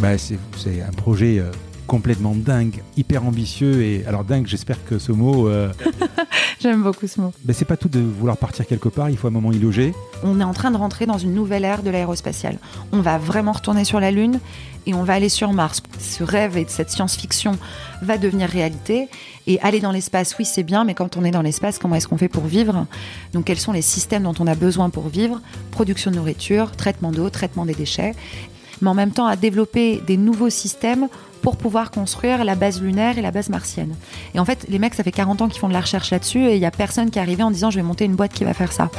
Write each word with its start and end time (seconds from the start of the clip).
Bah, 0.00 0.18
c'est 0.18 0.38
un 0.82 0.90
projet 0.92 1.38
euh, 1.38 1.50
complètement 1.86 2.34
dingue, 2.34 2.82
hyper 2.96 3.24
ambitieux 3.24 3.82
et 3.82 4.04
alors 4.06 4.24
dingue. 4.24 4.46
J'espère 4.46 4.84
que 4.84 4.98
ce 4.98 5.12
mot, 5.12 5.48
euh, 5.48 5.72
J'aime 6.60 6.82
beaucoup 6.82 7.06
ce 7.06 7.20
mot. 7.20 7.32
bah, 7.44 7.52
c'est 7.52 7.64
pas 7.64 7.76
tout 7.76 7.88
de 7.88 8.00
vouloir 8.00 8.36
partir 8.36 8.66
quelque 8.66 8.88
part. 8.88 9.10
Il 9.10 9.16
faut 9.16 9.28
un 9.28 9.32
moment 9.32 9.52
y 9.52 9.58
loger. 9.58 9.94
On 10.24 10.40
est 10.40 10.44
en 10.44 10.52
train 10.54 10.70
de 10.70 10.76
rentrer 10.76 11.06
dans 11.06 11.18
une 11.18 11.34
nouvelle 11.34 11.64
ère 11.64 11.82
de 11.82 11.90
l'aérospatiale. 11.90 12.58
On 12.92 13.00
va 13.00 13.18
vraiment 13.18 13.52
retourner 13.52 13.84
sur 13.84 14.00
la 14.00 14.10
Lune 14.10 14.38
et 14.86 14.94
on 14.94 15.04
va 15.04 15.14
aller 15.14 15.28
sur 15.28 15.52
Mars. 15.52 15.82
Ce 16.00 16.24
rêve 16.24 16.56
et 16.56 16.66
cette 16.68 16.90
science-fiction 16.90 17.56
va 18.02 18.18
devenir 18.18 18.48
réalité. 18.48 19.08
Et 19.48 19.60
aller 19.60 19.80
dans 19.80 19.90
l'espace, 19.90 20.36
oui, 20.38 20.44
c'est 20.44 20.62
bien, 20.62 20.84
mais 20.84 20.94
quand 20.94 21.16
on 21.16 21.24
est 21.24 21.32
dans 21.32 21.42
l'espace, 21.42 21.78
comment 21.78 21.96
est-ce 21.96 22.06
qu'on 22.06 22.16
fait 22.18 22.28
pour 22.28 22.44
vivre? 22.44 22.86
Donc, 23.32 23.46
quels 23.46 23.58
sont 23.58 23.72
les 23.72 23.82
systèmes 23.82 24.22
dont 24.22 24.34
on 24.38 24.46
a 24.46 24.54
besoin 24.54 24.88
pour 24.88 25.08
vivre? 25.08 25.40
Production 25.72 26.12
de 26.12 26.16
nourriture, 26.16 26.70
traitement 26.72 27.10
d'eau, 27.10 27.28
traitement 27.28 27.66
des 27.66 27.74
déchets. 27.74 28.14
Mais 28.82 28.88
en 28.88 28.94
même 28.94 29.12
temps, 29.12 29.26
à 29.26 29.36
développer 29.36 30.02
des 30.06 30.16
nouveaux 30.16 30.50
systèmes 30.50 31.08
pour 31.40 31.56
pouvoir 31.56 31.90
construire 31.90 32.44
la 32.44 32.54
base 32.54 32.82
lunaire 32.82 33.18
et 33.18 33.22
la 33.22 33.30
base 33.30 33.48
martienne. 33.48 33.94
Et 34.34 34.38
en 34.38 34.44
fait, 34.44 34.66
les 34.68 34.78
mecs, 34.78 34.94
ça 34.94 35.02
fait 35.02 35.12
40 35.12 35.42
ans 35.42 35.48
qu'ils 35.48 35.60
font 35.60 35.68
de 35.68 35.72
la 35.72 35.80
recherche 35.80 36.10
là-dessus 36.10 36.44
et 36.44 36.54
il 36.54 36.60
n'y 36.60 36.66
a 36.66 36.70
personne 36.70 37.10
qui 37.10 37.18
est 37.18 37.22
arrivé 37.22 37.42
en 37.42 37.50
disant 37.50 37.70
je 37.70 37.76
vais 37.76 37.82
monter 37.82 38.04
une 38.04 38.14
boîte 38.14 38.32
qui 38.32 38.44
va 38.44 38.54
faire 38.54 38.72
ça. 38.72 38.90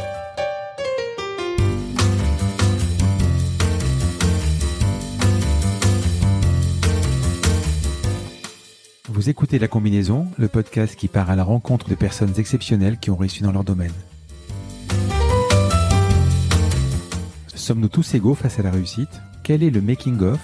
Vous 9.10 9.30
écoutez 9.30 9.58
La 9.58 9.68
Combinaison, 9.70 10.28
le 10.38 10.50
podcast 10.50 10.96
qui 10.98 11.08
part 11.08 11.30
à 11.30 11.36
la 11.36 11.44
rencontre 11.44 11.88
de 11.88 11.96
personnes 11.96 12.34
exceptionnelles 12.38 12.98
qui 13.00 13.10
ont 13.10 13.16
réussi 13.16 13.42
dans 13.42 13.52
leur 13.52 13.64
domaine. 13.64 13.94
Sommes-nous 17.64 17.88
tous 17.88 18.16
égaux 18.16 18.36
face 18.36 18.60
à 18.60 18.62
la 18.62 18.72
réussite? 18.72 19.22
Quel 19.42 19.64
est 19.64 19.70
le 19.70 19.80
making-of 19.80 20.42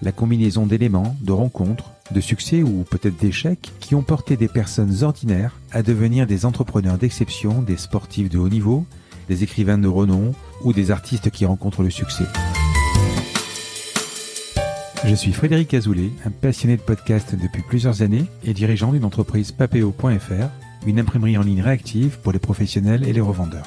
La 0.00 0.10
combinaison 0.10 0.64
d'éléments, 0.64 1.14
de 1.20 1.30
rencontres, 1.30 1.90
de 2.12 2.20
succès 2.22 2.62
ou 2.62 2.86
peut-être 2.90 3.18
d'échecs 3.18 3.72
qui 3.78 3.94
ont 3.94 4.00
porté 4.00 4.38
des 4.38 4.48
personnes 4.48 5.02
ordinaires 5.02 5.54
à 5.70 5.82
devenir 5.82 6.26
des 6.26 6.46
entrepreneurs 6.46 6.96
d'exception, 6.96 7.60
des 7.60 7.76
sportifs 7.76 8.30
de 8.30 8.38
haut 8.38 8.48
niveau, 8.48 8.86
des 9.28 9.42
écrivains 9.42 9.76
de 9.76 9.86
renom 9.86 10.32
ou 10.64 10.72
des 10.72 10.90
artistes 10.90 11.28
qui 11.28 11.44
rencontrent 11.44 11.82
le 11.82 11.90
succès? 11.90 12.24
Je 15.04 15.14
suis 15.14 15.34
Frédéric 15.34 15.74
Azoulay, 15.74 16.10
un 16.24 16.30
passionné 16.30 16.78
de 16.78 16.82
podcast 16.82 17.34
depuis 17.34 17.62
plusieurs 17.68 18.00
années 18.00 18.24
et 18.44 18.54
dirigeant 18.54 18.92
d'une 18.92 19.04
entreprise 19.04 19.52
papeo.fr, 19.52 20.48
une 20.86 20.98
imprimerie 20.98 21.36
en 21.36 21.42
ligne 21.42 21.60
réactive 21.60 22.18
pour 22.22 22.32
les 22.32 22.38
professionnels 22.38 23.06
et 23.06 23.12
les 23.12 23.20
revendeurs. 23.20 23.66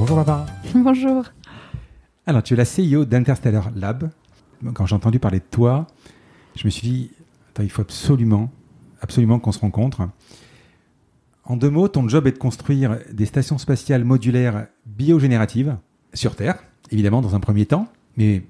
Bonjour 0.00 0.16
Barbara. 0.16 0.46
Bonjour. 0.74 1.24
Alors 2.24 2.42
tu 2.42 2.54
es 2.54 2.56
la 2.56 2.64
CEO 2.64 3.04
d'Interstellar 3.04 3.70
Lab. 3.76 4.08
Quand 4.72 4.86
j'ai 4.86 4.94
entendu 4.94 5.18
parler 5.18 5.40
de 5.40 5.44
toi, 5.50 5.88
je 6.56 6.64
me 6.64 6.70
suis 6.70 6.88
dit, 6.88 7.10
attends, 7.50 7.64
il 7.64 7.68
faut 7.68 7.82
absolument, 7.82 8.50
absolument 9.02 9.38
qu'on 9.38 9.52
se 9.52 9.58
rencontre. 9.58 10.08
En 11.44 11.58
deux 11.58 11.68
mots, 11.68 11.86
ton 11.86 12.08
job 12.08 12.26
est 12.26 12.32
de 12.32 12.38
construire 12.38 12.96
des 13.12 13.26
stations 13.26 13.58
spatiales 13.58 14.04
modulaires 14.04 14.68
biogénératives 14.86 15.76
sur 16.14 16.34
Terre, 16.34 16.64
évidemment 16.90 17.20
dans 17.20 17.34
un 17.34 17.40
premier 17.40 17.66
temps, 17.66 17.86
mais 18.16 18.42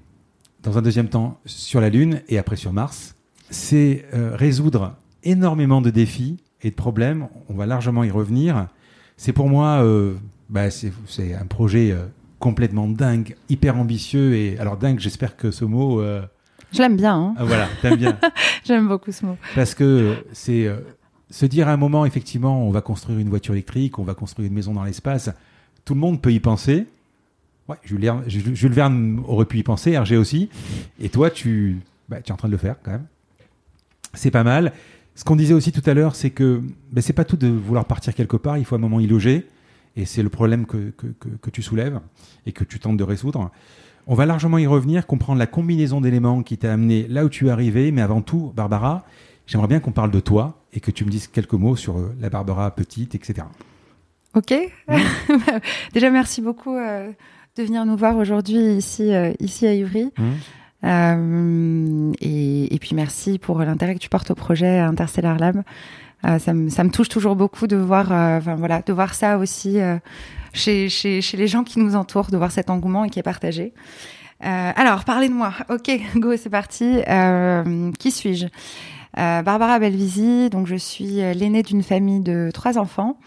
dans 0.63 0.77
un 0.77 0.81
deuxième 0.81 1.09
temps 1.09 1.37
sur 1.43 1.81
la 1.81 1.89
Lune 1.89 2.21
et 2.29 2.37
après 2.37 2.55
sur 2.55 2.71
Mars. 2.71 3.15
C'est 3.49 4.05
euh, 4.13 4.37
résoudre 4.37 4.95
énormément 5.23 5.81
de 5.81 5.89
défis 5.89 6.37
et 6.61 6.69
de 6.69 6.75
problèmes. 6.75 7.27
On 7.49 7.55
va 7.55 7.65
largement 7.65 8.05
y 8.05 8.09
revenir. 8.09 8.69
C'est 9.17 9.33
pour 9.33 9.49
moi, 9.49 9.83
euh, 9.83 10.15
bah, 10.51 10.69
c'est 10.69 10.91
un 11.33 11.45
projet 11.47 11.91
euh, 11.91 12.05
complètement 12.39 12.87
dingue, 12.87 13.35
hyper 13.49 13.77
ambitieux 13.77 14.35
et 14.35 14.57
alors 14.59 14.77
dingue. 14.77 14.99
J'espère 14.99 15.35
que 15.37 15.49
ce 15.51 15.65
mot, 15.65 15.99
euh, 16.01 16.21
Je 16.71 16.79
l'aime 16.81 16.97
bien. 16.97 17.15
hein. 17.15 17.33
ah, 17.37 17.45
voilà, 17.45 17.67
t'aimes 17.81 17.95
bien. 17.97 18.17
J'aime 18.65 18.87
beaucoup 18.87 19.11
ce 19.11 19.25
mot. 19.25 19.37
Parce 19.55 19.73
que 19.73 20.15
c'est 20.33 20.67
euh, 20.67 20.77
se 21.29 21.45
dire 21.45 21.67
à 21.67 21.73
un 21.73 21.77
moment, 21.77 22.05
effectivement, 22.05 22.67
on 22.67 22.71
va 22.71 22.81
construire 22.81 23.17
une 23.19 23.29
voiture 23.29 23.53
électrique, 23.53 23.97
on 23.99 24.03
va 24.03 24.13
construire 24.13 24.47
une 24.47 24.53
maison 24.53 24.73
dans 24.73 24.83
l'espace. 24.83 25.29
Tout 25.85 25.93
le 25.95 25.99
monde 25.99 26.21
peut 26.21 26.31
y 26.33 26.39
penser. 26.39 26.85
Ouais, 27.67 27.77
Jules, 27.83 28.01
Verne- 28.01 28.23
Jules 28.27 28.55
Jules 28.55 28.73
Verne 28.73 29.21
aurait 29.27 29.45
pu 29.45 29.57
y 29.59 29.63
penser, 29.63 29.91
Hergé 29.91 30.17
aussi. 30.17 30.49
Et 30.99 31.09
toi, 31.09 31.29
tu, 31.29 31.79
bah, 32.09 32.21
tu 32.21 32.29
es 32.29 32.33
en 32.33 32.37
train 32.37 32.47
de 32.49 32.53
le 32.53 32.57
faire 32.57 32.75
quand 32.83 32.91
même. 32.91 33.05
C'est 34.13 34.31
pas 34.31 34.43
mal. 34.43 34.73
Ce 35.15 35.23
qu'on 35.23 35.35
disait 35.35 35.53
aussi 35.53 35.71
tout 35.71 35.87
à 35.89 35.93
l'heure, 35.93 36.15
c'est 36.15 36.29
que 36.31 36.61
bah, 36.91 37.01
c'est 37.01 37.13
pas 37.13 37.23
tout 37.25 37.37
de 37.37 37.47
vouloir 37.47 37.85
partir 37.85 38.13
quelque 38.13 38.37
part, 38.37 38.57
il 38.57 38.65
faut 38.65 38.75
un 38.75 38.79
moment 38.79 38.99
y 38.99 39.07
loger. 39.07 39.47
Et 39.95 40.05
c'est 40.05 40.23
le 40.23 40.29
problème 40.29 40.65
que, 40.65 40.91
que, 40.91 41.07
que, 41.07 41.29
que 41.29 41.49
tu 41.49 41.61
soulèves 41.61 41.99
et 42.45 42.51
que 42.51 42.63
tu 42.63 42.79
tentes 42.79 42.97
de 42.97 43.03
résoudre. 43.03 43.51
On 44.07 44.15
va 44.15 44.25
largement 44.25 44.57
y 44.57 44.67
revenir, 44.67 45.05
comprendre 45.05 45.39
la 45.39 45.47
combinaison 45.47 46.01
d'éléments 46.01 46.43
qui 46.43 46.57
t'a 46.57 46.73
amené 46.73 47.07
là 47.07 47.25
où 47.25 47.29
tu 47.29 47.47
es 47.47 47.49
arrivé. 47.49 47.91
Mais 47.91 48.01
avant 48.01 48.21
tout, 48.21 48.51
Barbara, 48.55 49.05
j'aimerais 49.45 49.67
bien 49.67 49.79
qu'on 49.79 49.91
parle 49.91 50.11
de 50.11 50.19
toi 50.19 50.61
et 50.73 50.79
que 50.79 50.91
tu 50.91 51.05
me 51.05 51.09
dises 51.09 51.27
quelques 51.27 51.53
mots 51.53 51.75
sur 51.75 51.97
euh, 51.97 52.15
la 52.19 52.29
Barbara 52.29 52.71
petite, 52.71 53.15
etc. 53.15 53.45
Ok. 54.33 54.53
Déjà, 55.93 56.09
merci 56.09 56.41
beaucoup 56.41 56.75
euh, 56.75 57.11
de 57.57 57.63
venir 57.63 57.85
nous 57.85 57.97
voir 57.97 58.17
aujourd'hui 58.17 58.75
ici, 58.75 59.13
euh, 59.13 59.33
ici 59.39 59.67
à 59.67 59.73
Ivry. 59.73 60.11
Euh, 60.83 62.11
et, 62.21 62.73
et 62.73 62.79
puis 62.79 62.95
merci 62.95 63.37
pour 63.37 63.59
l'intérêt 63.59 63.93
que 63.93 63.99
tu 63.99 64.09
portes 64.09 64.31
au 64.31 64.35
projet 64.35 64.79
Interstellar 64.79 65.37
Lab. 65.37 65.63
Euh, 66.25 66.39
ça, 66.39 66.53
me, 66.53 66.89
touche 66.89 67.09
toujours 67.09 67.35
beaucoup 67.35 67.67
de 67.67 67.75
voir, 67.75 68.11
euh, 68.11 68.37
enfin 68.37 68.55
voilà, 68.55 68.81
de 68.81 68.93
voir 68.93 69.13
ça 69.13 69.37
aussi 69.37 69.79
euh, 69.79 69.97
chez, 70.53 70.87
les 71.33 71.47
gens 71.47 71.63
qui 71.63 71.79
nous 71.79 71.95
entourent, 71.95 72.29
de 72.29 72.37
voir 72.37 72.51
cet 72.51 72.69
engouement 72.69 73.05
et 73.05 73.09
qui 73.09 73.19
est 73.19 73.23
partagé. 73.23 73.73
Alors, 74.43 75.03
parlez 75.05 75.29
de 75.29 75.35
moi. 75.35 75.53
Ok, 75.69 75.91
go, 76.15 76.35
c'est 76.35 76.49
parti. 76.49 76.99
Qui 77.99 78.11
suis-je? 78.11 78.47
Barbara 79.15 79.77
Belvisi. 79.77 80.49
Donc, 80.49 80.65
je 80.65 80.75
suis 80.75 81.17
l'aînée 81.35 81.61
d'une 81.61 81.83
famille 81.83 82.21
de 82.21 82.49
trois 82.51 82.79
enfants. 82.79 83.19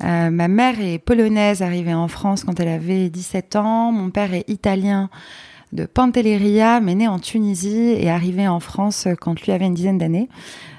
Ma 0.00 0.48
mère 0.48 0.78
est 0.78 0.98
polonaise, 0.98 1.62
arrivée 1.62 1.94
en 1.94 2.06
France 2.06 2.44
quand 2.44 2.60
elle 2.60 2.68
avait 2.68 3.08
17 3.08 3.56
ans. 3.56 3.92
Mon 3.92 4.10
père 4.10 4.34
est 4.34 4.44
italien 4.46 5.08
de 5.72 5.86
Pantelleria, 5.86 6.80
mais 6.80 6.96
né 6.96 7.08
en 7.08 7.18
Tunisie 7.18 7.94
et 7.98 8.10
arrivé 8.10 8.46
en 8.46 8.60
France 8.60 9.08
quand 9.22 9.40
lui 9.40 9.52
avait 9.52 9.64
une 9.64 9.74
dizaine 9.74 9.96
d'années. 9.96 10.28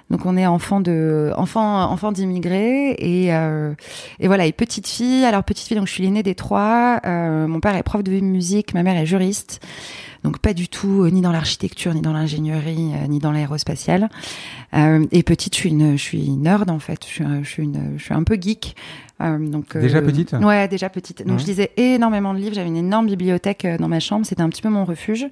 Donc 0.09 0.25
on 0.25 0.38
est 0.38 0.46
enfant 0.46 0.80
de 0.80 1.31
enfant 1.38 1.90
enfant 1.91 2.12
d'immigrés 2.12 2.91
et 3.00 3.34
euh, 3.34 3.74
et 4.19 4.28
voilà 4.28 4.46
et 4.46 4.52
petite 4.52 4.88
fille. 4.88 5.24
Alors 5.25 5.44
petite 5.44 5.68
fille 5.68 5.78
donc 5.78 5.88
je 5.88 5.94
suis 5.94 6.03
l'aînée 6.03 6.24
des 6.24 6.36
trois. 6.36 7.00
Euh, 7.06 7.47
mon 7.47 7.59
père 7.59 7.75
est 7.75 7.84
prof 7.84 8.03
de 8.03 8.12
musique, 8.19 8.74
ma 8.74 8.84
mère 8.84 8.96
est 8.97 9.06
juriste. 9.06 9.59
Donc 10.24 10.40
pas 10.40 10.53
du 10.53 10.68
tout 10.69 11.03
euh, 11.03 11.09
ni 11.09 11.22
dans 11.22 11.31
l'architecture, 11.31 11.94
ni 11.94 12.02
dans 12.02 12.14
l'ingénierie, 12.14 12.91
ni 13.09 13.19
dans 13.19 13.31
l'aérospatiale. 13.31 14.09
Et 15.12 15.24
petite, 15.24 15.53
je 15.56 15.59
suis 15.59 15.69
une, 15.69 15.91
je 15.97 16.02
suis 16.02 16.30
nerd 16.31 16.70
en 16.70 16.80
fait. 16.80 17.00
Je 17.06 17.12
suis, 17.12 17.24
un- 17.24 17.44
je 17.44 17.50
suis 17.50 17.64
une, 17.64 17.94
je 17.97 18.03
suis 18.03 18.14
un 18.14 18.24
peu 18.24 18.35
geek. 18.40 18.75
Donc 19.20 19.78
Déjà 19.78 20.02
petite? 20.02 20.34
Ouais, 20.34 20.68
déjà 20.68 20.90
petite. 20.90 21.20
Donc 21.25 21.38
Ouais. 21.38 21.41
je 21.44 21.47
lisais 21.47 21.72
énormément 21.78 22.34
de 22.34 22.40
livres. 22.40 22.56
J'avais 22.56 22.68
une 22.68 22.78
énorme 22.78 23.06
bibliothèque 23.08 23.66
dans 23.80 23.88
ma 23.88 24.00
chambre. 24.00 24.25
C'était 24.25 24.41
un 24.41 24.50
petit 24.50 24.62
peu 24.62 24.70
mon 24.70 24.84
refuge. 24.85 25.28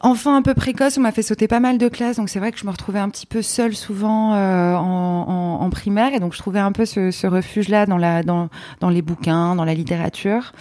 Enfant 0.00 0.34
un 0.34 0.42
peu 0.42 0.54
précoce, 0.54 0.96
on 0.96 1.00
m'a 1.00 1.10
fait 1.10 1.22
sauter 1.22 1.48
pas 1.48 1.58
mal 1.58 1.76
de 1.76 1.88
classes, 1.88 2.18
donc 2.18 2.28
c'est 2.28 2.38
vrai 2.38 2.52
que 2.52 2.58
je 2.58 2.64
me 2.64 2.70
retrouvais 2.70 3.00
un 3.00 3.08
petit 3.08 3.26
peu 3.26 3.42
seule 3.42 3.74
souvent 3.74 4.34
euh, 4.34 4.74
en, 4.74 5.24
en, 5.60 5.64
en 5.64 5.70
primaire, 5.70 6.14
et 6.14 6.20
donc 6.20 6.34
je 6.34 6.38
trouvais 6.38 6.60
un 6.60 6.72
peu 6.72 6.84
ce, 6.84 7.10
ce 7.10 7.26
refuge-là 7.26 7.86
dans, 7.86 7.98
la, 7.98 8.22
dans, 8.22 8.48
dans 8.80 8.90
les 8.90 9.02
bouquins, 9.02 9.56
dans 9.56 9.64
la 9.64 9.74
littérature. 9.74 10.52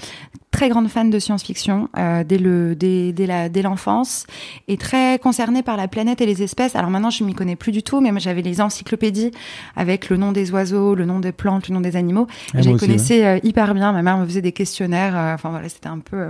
Très 0.49 0.69
grande 0.69 0.87
fan 0.87 1.11
de 1.11 1.19
science-fiction 1.19 1.89
euh, 1.99 2.23
dès 2.23 2.39
le 2.39 2.73
dès, 2.73 3.11
dès 3.11 3.27
la 3.27 3.47
dès 3.47 3.61
l'enfance 3.61 4.25
et 4.67 4.77
très 4.77 5.19
concernée 5.19 5.61
par 5.61 5.77
la 5.77 5.87
planète 5.87 6.19
et 6.19 6.25
les 6.25 6.41
espèces. 6.41 6.75
Alors 6.75 6.89
maintenant 6.89 7.11
je 7.11 7.23
m'y 7.23 7.35
connais 7.35 7.55
plus 7.55 7.71
du 7.71 7.83
tout, 7.83 8.01
mais 8.01 8.11
j'avais 8.19 8.41
les 8.41 8.59
encyclopédies 8.59 9.31
avec 9.75 10.09
le 10.09 10.17
nom 10.17 10.31
des 10.31 10.49
oiseaux, 10.51 10.95
le 10.95 11.05
nom 11.05 11.19
des 11.19 11.33
plantes, 11.33 11.67
le 11.67 11.75
nom 11.75 11.81
des 11.81 11.95
animaux. 11.95 12.25
Ah, 12.55 12.61
je 12.63 12.71
les 12.71 12.77
connaissais 12.77 13.23
euh, 13.25 13.39
hyper 13.43 13.75
bien. 13.75 13.91
Ma 13.91 14.01
mère 14.01 14.17
me 14.17 14.25
faisait 14.25 14.41
des 14.41 14.53
questionnaires. 14.53 15.13
Enfin 15.35 15.49
voilà, 15.49 15.69
c'était 15.69 15.89
un 15.89 15.99
peu. 15.99 16.27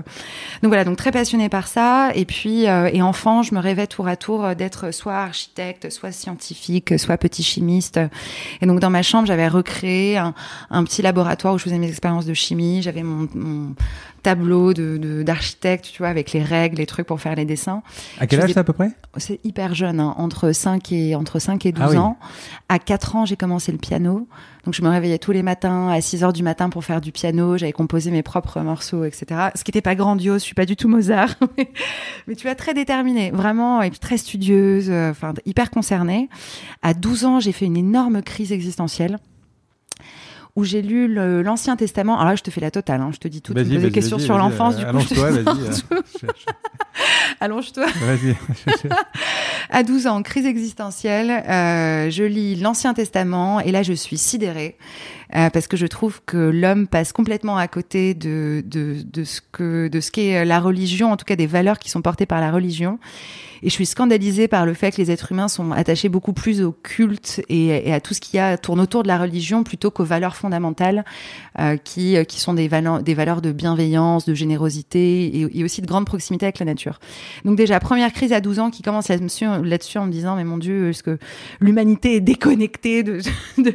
Donc 0.61 0.69
voilà, 0.69 0.83
donc 0.83 0.97
très 0.97 1.11
passionnée 1.11 1.47
par 1.47 1.67
ça. 1.69 2.09
Et 2.13 2.25
puis 2.25 2.67
euh, 2.67 2.87
et 2.92 3.01
enfant, 3.01 3.44
je 3.44 3.54
me 3.54 3.60
rêvais 3.60 3.88
tour 3.88 4.07
à 4.07 4.16
tour 4.16 4.45
euh, 4.45 4.56
d'être 4.56 4.94
soit 4.94 5.16
architecte, 5.16 5.89
soit 5.89 6.12
scientifique, 6.12 6.98
soit 7.00 7.18
petit 7.18 7.44
chimiste. 7.44 8.00
Et 8.62 8.66
donc 8.66 8.80
dans 8.80 8.89
ma 8.89 9.01
chambre, 9.01 9.28
j'avais 9.28 9.48
recréé 9.48 10.18
un, 10.18 10.34
un 10.69 10.84
petit 10.84 11.01
laboratoire 11.01 11.54
où 11.54 11.57
je 11.57 11.63
faisais 11.63 11.80
mes 11.80 11.89
expériences 11.89 12.25
de 12.25 12.34
chimie. 12.34 12.81
J'avais 12.81 13.04
mon, 13.04 13.28
mon 13.36 13.74
tableaux 14.27 14.74
de 14.74 15.24
d'architectes, 15.24 15.89
tu 15.89 16.00
vois, 16.00 16.09
avec 16.09 16.33
les 16.33 16.44
règles, 16.44 16.79
les 16.79 16.85
trucs 16.85 17.07
pour 17.07 17.21
faire 17.21 17.33
les 17.35 17.45
dessins. 17.45 17.81
À 18.19 18.27
quel 18.27 18.41
âge 18.41 18.51
ça 18.51 18.59
à 18.59 18.63
peu 18.65 18.74
près? 18.74 18.91
C'est 19.15 19.39
hyper 19.45 19.74
jeune, 19.74 20.01
hein, 20.01 20.15
entre 20.18 20.51
5 20.51 20.91
et 20.91 21.15
entre 21.15 21.39
5 21.39 21.65
et 21.65 21.71
12 21.71 21.95
ah 21.95 22.01
ans. 22.01 22.18
À 22.68 22.77
4 22.77 23.15
ans, 23.15 23.25
j'ai 23.25 23.38
commencé 23.38 23.71
le 23.71 23.77
piano. 23.77 24.27
Donc 24.65 24.74
je 24.74 24.81
me 24.81 24.89
réveillais 24.89 25.18
tous 25.18 25.31
les 25.31 25.44
matins 25.44 25.88
à 25.88 26.01
6 26.01 26.25
heures 26.25 26.33
du 26.33 26.44
matin 26.44 26.69
pour 26.69 26.83
faire 26.83 27.00
du 27.00 27.13
piano, 27.13 27.57
j'avais 27.57 27.71
composé 27.71 28.12
mes 28.12 28.21
propres 28.21 28.59
morceaux, 28.59 29.06
etc. 29.06 29.51
Ce 29.56 29.63
qui 29.63 29.69
n'était 29.69 29.81
pas 29.81 29.95
grandiose, 29.95 30.41
je 30.41 30.45
suis 30.45 30.56
pas 30.56 30.65
du 30.65 30.75
tout 30.75 30.89
Mozart, 30.89 31.35
mais 32.27 32.35
tu 32.35 32.47
vois 32.47 32.56
très 32.56 32.74
déterminée, 32.74 33.31
vraiment 33.31 33.81
et 33.81 33.89
puis 33.89 34.00
très 34.00 34.18
studieuse, 34.18 34.89
euh, 34.89 35.12
enfin 35.12 35.33
hyper 35.45 35.69
concernée. 35.69 36.27
À 36.81 36.94
12 36.94 37.24
ans, 37.24 37.39
j'ai 37.39 37.53
fait 37.53 37.65
une 37.65 37.77
énorme 37.77 38.21
crise 38.21 38.51
existentielle 38.51 39.19
où 40.57 40.63
j'ai 40.63 40.81
lu 40.81 41.07
l'Ancien 41.44 41.75
Testament. 41.75 42.15
Alors 42.15 42.31
là, 42.31 42.36
je 42.36 42.42
te 42.42 42.50
fais 42.50 42.59
la 42.59 42.71
totale, 42.71 43.00
hein. 43.00 43.12
je 43.13 43.19
te 43.19 43.27
dis 43.27 43.44
tout. 43.44 43.54
Tu 43.54 43.59
me 43.59 43.63
poses 43.63 43.81
des 43.83 43.92
questions 43.92 44.18
sur 44.18 44.39
l'enfance, 44.39 44.75
du 44.75 44.83
coup. 44.83 44.89
Allonge-toi, 44.89 45.30
vas-y. 45.30 45.45
Allonge-toi. 47.39 47.86
Vas-y. 48.01 48.36
à 49.69 49.83
12 49.83 50.07
ans, 50.07 50.24
crise 50.24 50.48
existentielle, 50.48 51.30
euh, 51.30 52.09
je 52.09 52.24
lis 52.24 52.56
l'Ancien 52.56 52.95
Testament 52.95 53.59
et 53.59 53.71
là, 53.71 53.83
je 53.83 53.94
suis 53.94 54.18
sidérée. 54.18 54.77
Euh, 55.35 55.50
parce 55.50 55.68
que 55.68 55.77
je 55.77 55.85
trouve 55.85 56.21
que 56.25 56.38
l'homme 56.38 56.88
passe 56.88 57.12
complètement 57.12 57.57
à 57.57 57.68
côté 57.68 58.13
de, 58.13 58.63
de, 58.65 58.97
de 59.03 59.24
ce 59.24 59.41
que 59.51 59.88
de 59.89 60.00
ce 60.00 60.12
qu'est 60.12 60.45
la 60.45 60.59
religion, 60.59 61.12
en 61.12 61.18
tout 61.18 61.25
cas 61.25 61.35
des 61.35 61.47
valeurs 61.47 61.79
qui 61.79 61.89
sont 61.89 62.01
portées 62.01 62.25
par 62.25 62.39
la 62.39 62.51
religion. 62.51 63.00
Et 63.63 63.69
je 63.69 63.74
suis 63.74 63.85
scandalisée 63.85 64.47
par 64.47 64.65
le 64.65 64.74
fait 64.74 64.91
que 64.91 64.97
les 64.97 65.12
êtres 65.12 65.31
humains 65.31 65.47
sont 65.47 65.71
attachés 65.71 66.09
beaucoup 66.09 66.33
plus 66.33 66.62
au 66.62 66.71
culte 66.71 67.41
et, 67.50 67.91
à 67.91 68.00
tout 68.00 68.13
ce 68.13 68.21
qui 68.21 68.38
a, 68.38 68.57
tourne 68.57 68.79
autour 68.79 69.03
de 69.03 69.07
la 69.07 69.18
religion 69.18 69.63
plutôt 69.63 69.91
qu'aux 69.91 70.03
valeurs 70.03 70.35
fondamentales 70.35 71.06
euh, 71.59 71.77
qui, 71.77 72.18
euh, 72.18 72.24
qui 72.24 72.39
sont 72.39 72.53
des, 72.53 72.68
valeurs, 72.68 73.01
des 73.01 73.13
valeurs 73.13 73.41
de 73.41 73.51
bienveillance, 73.51 74.25
de 74.25 74.33
générosité 74.33 75.39
et, 75.39 75.63
aussi 75.63 75.81
de 75.81 75.88
grande 75.88 76.06
proximité 76.06 76.45
avec 76.45 76.59
la 76.59 76.65
nature. 76.65 77.00
Donc 77.45 77.57
déjà, 77.57 77.79
première 77.79 78.13
crise 78.13 78.33
à 78.33 78.41
12 78.41 78.59
ans 78.59 78.69
qui 78.69 78.83
commence 78.83 79.09
là-dessus 79.09 79.45
là 79.45 80.01
en 80.01 80.06
me 80.06 80.12
disant, 80.12 80.35
mais 80.35 80.44
mon 80.44 80.57
Dieu, 80.57 80.89
est-ce 80.89 81.03
que 81.03 81.18
l'humanité 81.59 82.15
est 82.15 82.21
déconnectée 82.21 83.03
de, 83.03 83.19
de, 83.57 83.74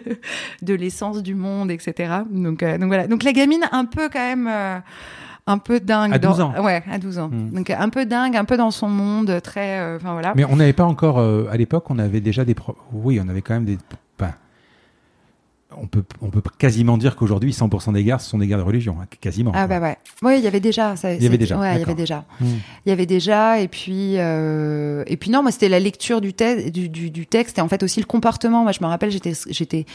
de 0.63 0.75
l'essence 0.75 1.23
du 1.23 1.35
monde, 1.35 1.42
etc. 1.71 2.13
Donc, 2.31 2.63
euh, 2.63 2.79
donc 2.79 2.89
voilà. 2.89 3.07
Donc 3.07 3.23
la 3.23 3.33
gamine 3.33 3.65
un 3.73 3.85
peu 3.85 4.09
quand 4.09 4.21
même 4.21 4.49
un 5.47 5.59
peu 5.59 5.81
dingue. 5.81 6.13
À 6.13 6.19
12 6.19 6.41
ans. 6.41 6.55
Ouais, 6.63 6.83
à 6.91 6.99
12 6.99 7.19
ans. 7.19 7.29
Hmm. 7.29 7.51
Donc 7.51 7.71
un 7.71 7.89
peu 7.89 8.07
dingue, 8.07 8.37
un 8.37 8.45
peu 8.45 8.57
dans 8.57 8.71
son 8.71 8.89
monde, 8.89 9.41
très. 9.43 9.81
Euh, 9.81 9.97
enfin 9.97 10.13
voilà. 10.13 10.33
Mais 10.37 10.45
on 10.45 10.57
n'avait 10.57 10.73
pas 10.73 10.85
encore, 10.85 11.19
euh, 11.19 11.47
à 11.51 11.57
l'époque, 11.57 11.91
on 11.91 11.99
avait 11.99 12.21
déjà 12.21 12.45
des. 12.45 12.55
Oui, 12.93 13.21
on 13.23 13.29
avait 13.29 13.43
quand 13.43 13.55
même 13.55 13.65
des 13.65 13.79
on 15.81 15.87
peut, 15.87 16.05
on 16.21 16.31
peut 16.31 16.43
quasiment 16.59 16.97
dire 16.99 17.17
qu'aujourd'hui, 17.17 17.53
100% 17.53 17.93
des 17.93 18.05
gares, 18.05 18.21
ce 18.21 18.31
sont 18.31 18.39
des 18.39 18.47
gares 18.47 18.59
de 18.59 18.65
religion, 18.65 18.97
hein, 19.01 19.07
quasiment. 19.21 19.53
Ah 19.55 19.67
bah 19.67 19.81
ouais. 19.81 19.97
Oui, 20.23 20.39
il 20.39 20.45
y 20.45 20.47
avait 20.47 20.61
déjà. 20.61 20.97
Ça, 20.97 21.13
il 21.13 21.23
y 21.23 21.27
avait 21.27 21.39
déjà. 21.39 21.59
Ouais, 21.59 21.75
il 21.75 21.81
y 21.81 21.83
avait 21.83 21.95
déjà. 21.95 22.25
Hmm. 22.41 22.47
Il 22.87 22.89
y 22.89 22.93
avait 22.93 23.07
déjà. 23.07 23.61
Et 23.61 23.69
puis, 23.69 24.15
euh, 24.19 25.05
et 25.07 25.17
puis 25.17 25.31
non, 25.31 25.43
moi, 25.43 25.51
c'était 25.51 25.69
la 25.69 25.81
lecture 25.81 26.21
du, 26.21 26.33
du, 26.33 27.11
du, 27.11 27.27
texte 27.27 27.59
et 27.59 27.61
en 27.61 27.69
fait 27.69 27.83
aussi 27.83 28.01
le 28.01 28.07
comportement. 28.07 28.63
Moi, 28.63 28.73
je 28.73 28.81
me 28.83 28.87
rappelle, 28.87 29.11
j'étais, 29.11 29.33
j'étais 29.51 29.87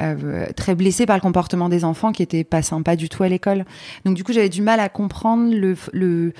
euh, 0.00 0.46
très 0.56 0.74
blessée 0.74 1.06
par 1.06 1.16
le 1.16 1.22
comportement 1.22 1.68
des 1.68 1.84
enfants 1.84 2.12
qui 2.12 2.22
était 2.22 2.44
pas 2.44 2.62
sympa 2.62 2.96
du 2.96 3.08
tout 3.08 3.22
à 3.22 3.28
l'école. 3.28 3.64
Donc 4.04 4.14
du 4.14 4.24
coup, 4.24 4.32
j'avais 4.32 4.48
du 4.48 4.62
mal 4.62 4.80
à 4.80 4.88
comprendre 4.88 5.54
le, 5.54 5.76
le 5.92 6.32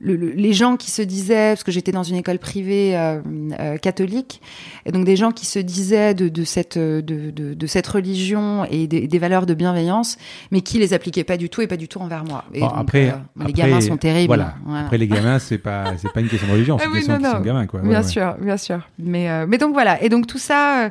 les 0.00 0.52
gens 0.52 0.76
qui 0.76 0.90
se 0.90 1.02
disaient, 1.02 1.50
parce 1.52 1.64
que 1.64 1.72
j'étais 1.72 1.92
dans 1.92 2.02
une 2.02 2.16
école 2.16 2.38
privée 2.38 2.96
euh, 2.96 3.20
euh, 3.58 3.76
catholique, 3.76 4.40
et 4.86 4.92
donc 4.92 5.04
des 5.04 5.16
gens 5.16 5.30
qui 5.30 5.46
se 5.46 5.58
disaient 5.58 6.14
de, 6.14 6.28
de 6.28 6.44
cette, 6.44 6.78
de, 6.78 7.00
de, 7.00 7.54
de, 7.54 7.66
cette 7.66 7.86
religion 7.86 8.64
et 8.70 8.86
des, 8.86 9.06
des, 9.06 9.18
valeurs 9.18 9.46
de 9.46 9.54
bienveillance, 9.54 10.16
mais 10.50 10.60
qui 10.60 10.78
les 10.78 10.92
appliquaient 10.94 11.24
pas 11.24 11.36
du 11.36 11.48
tout 11.48 11.60
et 11.62 11.66
pas 11.66 11.76
du 11.76 11.88
tout 11.88 12.00
envers 12.00 12.24
moi. 12.24 12.44
Et 12.52 12.60
bon, 12.60 12.66
donc, 12.66 12.76
après, 12.78 13.10
euh, 13.10 13.44
les 13.46 13.52
gamins 13.52 13.80
sont 13.80 13.96
terribles. 13.96 14.26
Voilà. 14.26 14.54
Après 14.84 14.98
les 14.98 15.08
gamins, 15.08 15.38
c'est 15.38 15.58
pas, 15.58 15.92
c'est 15.96 16.12
pas 16.12 16.20
une 16.20 16.28
question 16.28 16.48
de 16.48 16.52
religion, 16.52 16.78
c'est 16.78 16.84
ah 16.84 16.88
une 16.88 16.94
question 16.94 17.18
non, 17.18 17.38
de 17.38 17.44
gamins, 17.44 17.66
quoi. 17.66 17.80
bien 17.80 18.02
sûr, 18.02 18.34
bien 18.40 18.56
sûr. 18.56 18.80
Mais, 18.98 19.46
mais 19.46 19.58
donc 19.58 19.72
voilà. 19.72 20.02
Et 20.02 20.08
donc 20.08 20.26
tout 20.26 20.38
ça, 20.38 20.90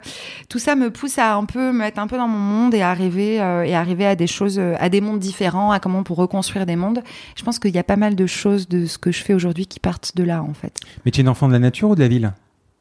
tout 0.49 0.59
ça 0.59 0.75
me 0.75 0.89
pousse 0.89 1.17
à 1.17 1.35
un 1.35 1.45
peu 1.45 1.71
me 1.71 1.79
mettre 1.79 1.99
un 1.99 2.07
peu 2.07 2.17
dans 2.17 2.27
mon 2.27 2.39
monde 2.39 2.73
et 2.73 2.81
à 2.81 2.89
arriver 2.89 3.35
et 3.35 3.75
arriver 3.75 4.05
à 4.05 4.15
des 4.15 4.27
choses, 4.27 4.59
à 4.59 4.89
des 4.89 5.01
mondes 5.01 5.19
différents, 5.19 5.71
à 5.71 5.79
comment 5.79 6.03
pour 6.03 6.17
reconstruire 6.17 6.65
des 6.65 6.75
mondes. 6.75 7.01
Je 7.35 7.43
pense 7.43 7.59
qu'il 7.59 7.71
y 7.75 7.79
a 7.79 7.83
pas 7.83 7.95
mal 7.95 8.15
de 8.15 8.25
choses 8.25 8.67
de 8.67 8.85
ce 8.93 8.97
que 8.97 9.11
je 9.11 9.21
fais 9.21 9.33
aujourd'hui 9.33 9.65
qui 9.65 9.79
partent 9.79 10.15
de 10.15 10.23
là, 10.23 10.41
en 10.41 10.53
fait. 10.53 10.77
Mais 11.03 11.11
tu 11.11 11.19
es 11.19 11.23
une 11.23 11.29
enfant 11.29 11.47
de 11.47 11.53
la 11.53 11.59
nature 11.59 11.89
ou 11.89 11.95
de 11.95 11.99
la 11.99 12.07
ville 12.07 12.33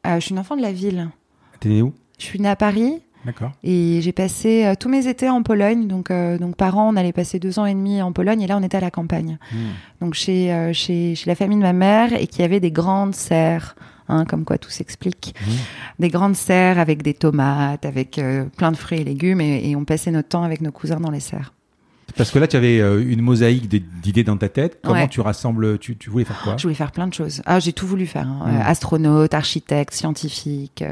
euh, 0.07 0.17
Je 0.17 0.21
suis 0.21 0.33
une 0.33 0.39
enfant 0.39 0.57
de 0.57 0.63
la 0.63 0.73
ville. 0.73 1.09
T'es 1.61 1.69
née 1.69 1.83
où 1.83 1.93
Je 2.19 2.25
suis 2.25 2.41
née 2.41 2.49
à 2.49 2.57
Paris. 2.57 3.03
D'accord. 3.25 3.53
Et 3.63 4.01
j'ai 4.03 4.13
passé 4.13 4.65
euh, 4.65 4.75
tous 4.79 4.89
mes 4.89 5.07
étés 5.07 5.29
en 5.29 5.43
Pologne. 5.43 5.87
Donc, 5.87 6.11
euh, 6.11 6.39
donc, 6.39 6.57
par 6.57 6.77
an, 6.79 6.93
on 6.93 6.97
allait 6.97 7.13
passer 7.13 7.39
deux 7.39 7.59
ans 7.59 7.67
et 7.67 7.75
demi 7.75 8.03
en 8.03 8.13
Pologne. 8.13 8.43
Et 8.43 8.47
là, 8.47 8.57
on 8.57 8.63
était 8.63 8.77
à 8.77 8.81
la 8.81 8.91
campagne. 8.91 9.39
Hmm. 9.53 9.57
Donc, 10.01 10.15
chez, 10.15 10.71
chez, 10.73 11.15
chez, 11.15 11.31
la 11.31 11.35
famille 11.35 11.59
de 11.59 11.63
ma 11.63 11.73
mère 11.73 12.13
et 12.13 12.27
qui 12.27 12.43
avait 12.43 12.61
des 12.61 12.73
grandes 12.73 13.15
serres. 13.15 13.75
Hein, 14.09 14.25
comme 14.25 14.45
quoi 14.45 14.59
tout 14.59 14.69
s'explique. 14.69 15.35
Hmm. 15.47 15.53
Des 16.01 16.09
grandes 16.09 16.35
serres 16.35 16.79
avec 16.81 17.03
des 17.03 17.15
tomates, 17.15 17.87
avec 17.87 18.21
plein 18.57 18.73
de 18.73 18.77
fruits 18.77 19.01
et 19.01 19.05
légumes. 19.05 19.41
Et, 19.41 19.71
et 19.71 19.77
on 19.77 19.85
passait 19.85 20.11
notre 20.11 20.29
temps 20.29 20.43
avec 20.43 20.61
nos 20.61 20.73
cousins 20.73 21.01
dans 21.01 21.11
les 21.11 21.21
serres. 21.21 21.55
Parce 22.17 22.31
que 22.31 22.39
là, 22.39 22.47
tu 22.47 22.57
avais 22.57 22.81
euh, 22.81 23.03
une 23.07 23.23
mosaïque 23.23 23.69
d'idées 23.69 24.25
dans 24.25 24.37
ta 24.37 24.49
tête. 24.49 24.79
Comment 24.83 25.09
tu 25.09 25.21
rassembles 25.21 25.79
tu, 25.79 25.97
tu, 25.97 26.11
voulais 26.11 26.25
faire 26.25 26.41
quoi 26.43 26.57
Je 26.57 26.63
voulais 26.63 26.75
faire 26.75 26.93
plein 26.93 27.07
de 27.07 27.15
choses. 27.15 27.43
Ah, 27.47 27.61
j'ai 27.61 27.73
tout 27.73 27.87
voulu 27.87 28.07
faire. 28.07 28.27
Hein. 28.27 28.47
Hmm. 28.47 28.57
Euh, 28.57 28.63
astronaute, 28.65 29.35
architecte, 29.35 29.95
scientifique. 29.95 30.85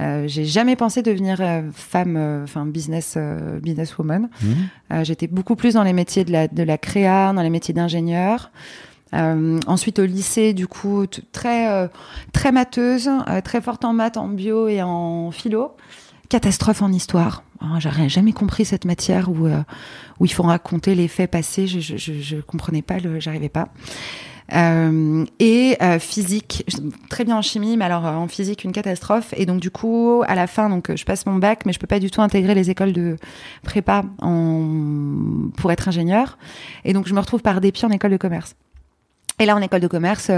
Euh, 0.00 0.24
j'ai 0.28 0.44
jamais 0.44 0.76
pensé 0.76 1.02
devenir 1.02 1.40
femme, 1.74 2.42
enfin 2.44 2.66
business 2.66 3.18
businesswoman. 3.62 4.28
Hmm. 4.42 5.02
J'étais 5.02 5.26
beaucoup 5.26 5.56
plus 5.56 5.74
dans 5.74 5.82
les 5.82 5.92
métiers 5.92 6.24
de 6.24 6.32
la 6.32 6.48
de 6.48 6.62
la 6.62 6.78
créa, 6.78 7.32
dans 7.32 7.42
les 7.42 7.50
métiers 7.50 7.74
d'ingénieur. 7.74 8.52
ensuite 9.12 9.98
au 9.98 10.06
lycée, 10.06 10.54
du 10.54 10.68
coup, 10.68 11.06
très 11.32 11.90
très 12.32 12.52
matheuse, 12.52 13.10
très 13.42 13.60
forte 13.60 13.84
en 13.84 13.92
maths, 13.92 14.16
en 14.16 14.28
bio 14.28 14.68
et 14.68 14.82
en 14.82 15.32
philo 15.32 15.74
catastrophe 16.28 16.82
en 16.82 16.92
histoire. 16.92 17.42
Oh, 17.62 17.66
J'aurais 17.78 18.08
jamais 18.08 18.32
compris 18.32 18.64
cette 18.64 18.84
matière 18.84 19.30
où, 19.30 19.46
euh, 19.46 19.62
où 20.20 20.26
il 20.26 20.32
faut 20.32 20.42
raconter 20.42 20.94
les 20.94 21.08
faits 21.08 21.30
passés. 21.30 21.66
Je, 21.66 21.96
je, 21.96 22.36
comprenais 22.40 22.82
pas, 22.82 22.98
j'arrivais 23.18 23.48
pas. 23.48 23.68
Euh, 24.54 25.26
et 25.40 25.76
euh, 25.82 25.98
physique, 25.98 26.64
très 27.10 27.24
bien 27.24 27.36
en 27.36 27.42
chimie, 27.42 27.76
mais 27.76 27.84
alors 27.84 28.04
en 28.04 28.28
physique 28.28 28.64
une 28.64 28.72
catastrophe. 28.72 29.34
Et 29.36 29.44
donc 29.44 29.60
du 29.60 29.70
coup, 29.70 30.22
à 30.26 30.34
la 30.34 30.46
fin, 30.46 30.70
donc 30.70 30.94
je 30.94 31.04
passe 31.04 31.26
mon 31.26 31.36
bac, 31.36 31.66
mais 31.66 31.72
je 31.72 31.78
peux 31.78 31.86
pas 31.86 32.00
du 32.00 32.10
tout 32.10 32.22
intégrer 32.22 32.54
les 32.54 32.70
écoles 32.70 32.92
de 32.92 33.16
prépa 33.62 34.04
pour 34.18 35.72
être 35.72 35.88
ingénieur. 35.88 36.38
Et 36.84 36.92
donc 36.92 37.08
je 37.08 37.14
me 37.14 37.20
retrouve 37.20 37.42
par 37.42 37.60
dépit 37.60 37.84
en 37.84 37.90
école 37.90 38.12
de 38.12 38.16
commerce. 38.16 38.54
Et 39.40 39.46
là, 39.46 39.54
en 39.54 39.60
école 39.60 39.80
de 39.80 39.86
commerce, 39.86 40.30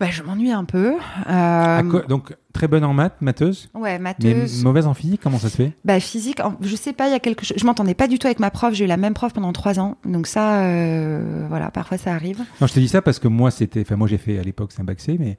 bah, 0.00 0.06
je 0.10 0.22
m'ennuie 0.22 0.52
un 0.52 0.64
peu. 0.64 0.94
Euh... 1.28 2.06
Donc, 2.06 2.36
très 2.52 2.68
bonne 2.68 2.84
en 2.84 2.94
maths, 2.94 3.16
matheuse 3.20 3.68
Ouais, 3.74 3.98
matheuse. 3.98 4.58
Mais 4.58 4.64
mauvaise 4.64 4.86
en 4.86 4.94
physique, 4.94 5.20
comment 5.22 5.38
ça 5.38 5.48
se 5.48 5.56
fait? 5.56 5.72
Bah, 5.84 5.98
physique, 5.98 6.40
je 6.60 6.76
sais 6.76 6.92
pas, 6.92 7.08
il 7.08 7.12
y 7.12 7.14
a 7.14 7.18
quelque 7.18 7.44
chose. 7.44 7.56
Je 7.58 7.64
m'entendais 7.66 7.94
pas 7.94 8.06
du 8.06 8.18
tout 8.18 8.26
avec 8.26 8.38
ma 8.38 8.50
prof, 8.50 8.74
j'ai 8.74 8.84
eu 8.84 8.88
la 8.88 8.96
même 8.96 9.14
prof 9.14 9.32
pendant 9.32 9.52
trois 9.52 9.80
ans. 9.80 9.96
Donc, 10.04 10.26
ça, 10.26 10.62
euh... 10.62 11.46
voilà, 11.48 11.70
parfois 11.70 11.98
ça 11.98 12.14
arrive. 12.14 12.38
Non, 12.60 12.66
je 12.66 12.74
te 12.74 12.80
dis 12.80 12.88
ça 12.88 13.02
parce 13.02 13.18
que 13.18 13.28
moi, 13.28 13.50
c'était. 13.50 13.80
Enfin, 13.80 13.96
moi, 13.96 14.06
j'ai 14.06 14.18
fait 14.18 14.38
à 14.38 14.42
l'époque, 14.42 14.70
c'est 14.72 14.80
un 14.80 14.84
bac 14.84 15.00
C, 15.00 15.16
mais 15.18 15.36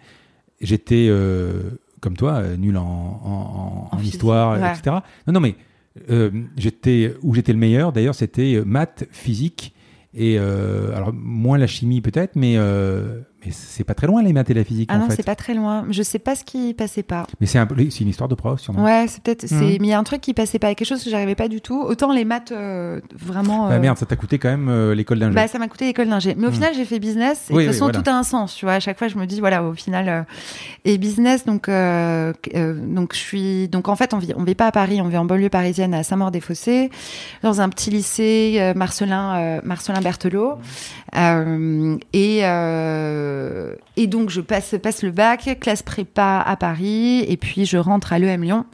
j'étais, 0.59 1.07
euh, 1.09 1.61
comme 2.01 2.17
toi, 2.17 2.43
nul 2.57 2.77
en, 2.77 2.83
en, 2.83 3.89
en, 3.91 3.97
en 3.97 4.01
histoire, 4.01 4.57
etc. 4.57 4.97
Non, 5.27 5.33
non, 5.33 5.39
mais 5.39 5.55
j'étais. 6.57 7.15
Où 7.23 7.33
j'étais 7.33 7.53
le 7.53 7.59
meilleur, 7.59 7.93
d'ailleurs, 7.93 8.15
c'était 8.15 8.61
maths, 8.65 9.05
physique. 9.11 9.73
Et 10.13 10.37
alors, 10.37 11.13
moins 11.13 11.57
la 11.57 11.67
chimie 11.67 12.01
peut-être, 12.01 12.35
mais 12.35 12.57
mais 13.45 13.51
c'est 13.53 13.85
pas 13.85 13.93
très 13.93 14.07
loin 14.07 14.21
les 14.21 14.33
maths 14.33 14.49
et 14.49 14.53
la 14.53 14.65
physique. 14.65 14.89
Ah 14.91 14.97
non, 14.97 15.07
c'est 15.09 15.25
pas 15.25 15.35
très 15.35 15.53
loin. 15.53 15.85
Je 15.89 16.03
sais 16.03 16.19
pas 16.19 16.35
ce 16.35 16.43
qui 16.43 16.73
passait 16.73 17.03
pas. 17.03 17.25
Mais 17.39 17.47
c'est 17.47 17.57
un 17.57 17.67
c'est 17.89 18.01
une 18.01 18.09
histoire 18.09 18.27
de 18.27 18.35
prof, 18.35 18.59
sûrement. 18.59 18.83
Ouais, 18.83 19.05
c'est 19.07 19.23
peut-être. 19.23 19.49
Mhm. 19.49 19.59
mais 19.59 19.75
il 19.75 19.85
y 19.85 19.93
a 19.93 19.99
un 19.99 20.03
truc 20.03 20.19
qui 20.19 20.33
passait 20.33 20.59
pas, 20.59 20.75
quelque 20.75 20.87
chose 20.87 21.03
que 21.03 21.09
j'arrivais 21.09 21.35
pas 21.35 21.47
du 21.47 21.61
tout. 21.61 21.81
Autant 21.81 22.11
les 22.11 22.25
maths, 22.25 22.51
euh, 22.51 22.99
vraiment. 23.17 23.69
Bah 23.69 23.75
euh, 23.75 23.79
merde, 23.79 23.97
ça 23.97 24.05
t'a 24.05 24.17
coûté 24.17 24.39
quand 24.39 24.49
même 24.49 24.67
euh, 24.67 24.93
l'école 24.93 25.19
d'ingé. 25.19 25.35
Bah 25.35 25.47
ça 25.47 25.57
m'a 25.57 25.69
coûté 25.69 25.85
l'école 25.85 26.09
d'ingé. 26.09 26.35
Mais 26.35 26.47
au 26.47 26.49
mhm. 26.49 26.55
final, 26.55 26.73
j'ai 26.75 26.83
fait 26.83 26.99
business. 26.99 27.45
Et 27.49 27.53
de 27.53 27.59
toute 27.59 27.67
façon, 27.67 27.89
tout 27.89 28.03
a 28.05 28.13
un 28.13 28.23
sens. 28.23 28.55
Tu 28.55 28.65
vois, 28.65 28.73
à 28.73 28.79
chaque 28.81 28.99
fois, 28.99 29.07
je 29.07 29.17
me 29.17 29.25
dis 29.25 29.39
voilà, 29.39 29.63
au 29.63 29.73
final, 29.73 30.25
et 30.83 30.97
business. 30.97 31.45
Donc 31.45 31.69
donc 31.69 33.13
je 33.13 33.19
suis 33.19 33.69
donc 33.69 33.87
en 33.87 33.95
fait, 33.95 34.13
on 34.13 34.17
vit 34.17 34.33
on 34.35 34.43
vit 34.43 34.55
pas 34.55 34.67
à 34.67 34.71
Paris, 34.71 35.01
on 35.01 35.07
vit 35.07 35.17
en 35.17 35.25
banlieue 35.25 35.49
parisienne 35.49 35.93
à 35.93 36.03
Saint-Maur-des-Fossés, 36.03 36.89
dans 37.41 37.61
un 37.61 37.69
petit 37.69 37.89
lycée 37.89 38.73
Marcelin 38.75 39.61
Marcelin 39.63 40.01
Berthelot. 40.01 40.57
Mhm. 41.15 41.99
et 42.13 42.41
et 43.97 44.07
donc 44.07 44.29
je 44.29 44.41
passe, 44.41 44.73
le 45.03 45.11
bac, 45.11 45.57
classe 45.59 45.83
prépa 45.83 46.43
à 46.45 46.55
Paris, 46.55 47.25
et 47.27 47.37
puis 47.37 47.65
je 47.65 47.77
rentre 47.77 48.13
à 48.13 48.19
l'EM 48.19 48.43
Lyon. 48.43 48.65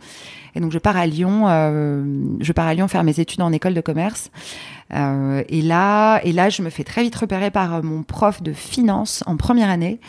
Et 0.56 0.62
donc 0.62 0.72
je 0.72 0.80
pars 0.80 0.96
à 0.96 1.06
Lyon, 1.06 1.44
euh, 1.48 2.04
je 2.40 2.54
pars 2.54 2.68
à 2.68 2.74
Lyon 2.74 2.88
faire 2.88 3.04
mes 3.04 3.20
études 3.20 3.42
en 3.42 3.52
école 3.52 3.74
de 3.74 3.82
commerce. 3.82 4.32
Euh, 4.94 5.44
et 5.50 5.62
là, 5.62 6.20
et 6.24 6.32
là, 6.32 6.50
je 6.50 6.62
me 6.62 6.70
fais 6.70 6.84
très 6.84 7.04
vite 7.04 7.16
repérer 7.16 7.52
par 7.52 7.84
mon 7.84 8.04
prof 8.04 8.42
de 8.42 8.54
finance 8.54 9.24
en 9.26 9.36
première 9.36 9.70
année, 9.70 10.00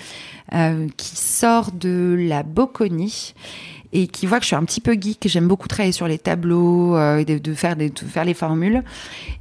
euh, 0.55 0.87
qui 0.97 1.17
sort 1.17 1.73
de 1.73 2.17
la 2.19 2.45
Bocconi 2.45 3.35
et 3.97 4.09
qui 4.09 4.27
voit 4.27 4.37
que 4.37 4.43
je 4.43 4.49
suis 4.49 4.57
un 4.57 4.65
petit 4.65 4.83
peu 4.83 4.93
geek, 4.93 5.27
j'aime 5.27 5.49
beaucoup 5.49 5.69
travailler 5.69 5.93
sur 5.93 6.07
les 6.07 6.19
tableaux, 6.19 6.95
euh, 6.97 7.25
de, 7.25 7.55
faire 7.55 7.77
des, 7.77 7.89
de 7.89 7.99
faire 8.01 8.27
les 8.27 8.35
formules, 8.35 8.85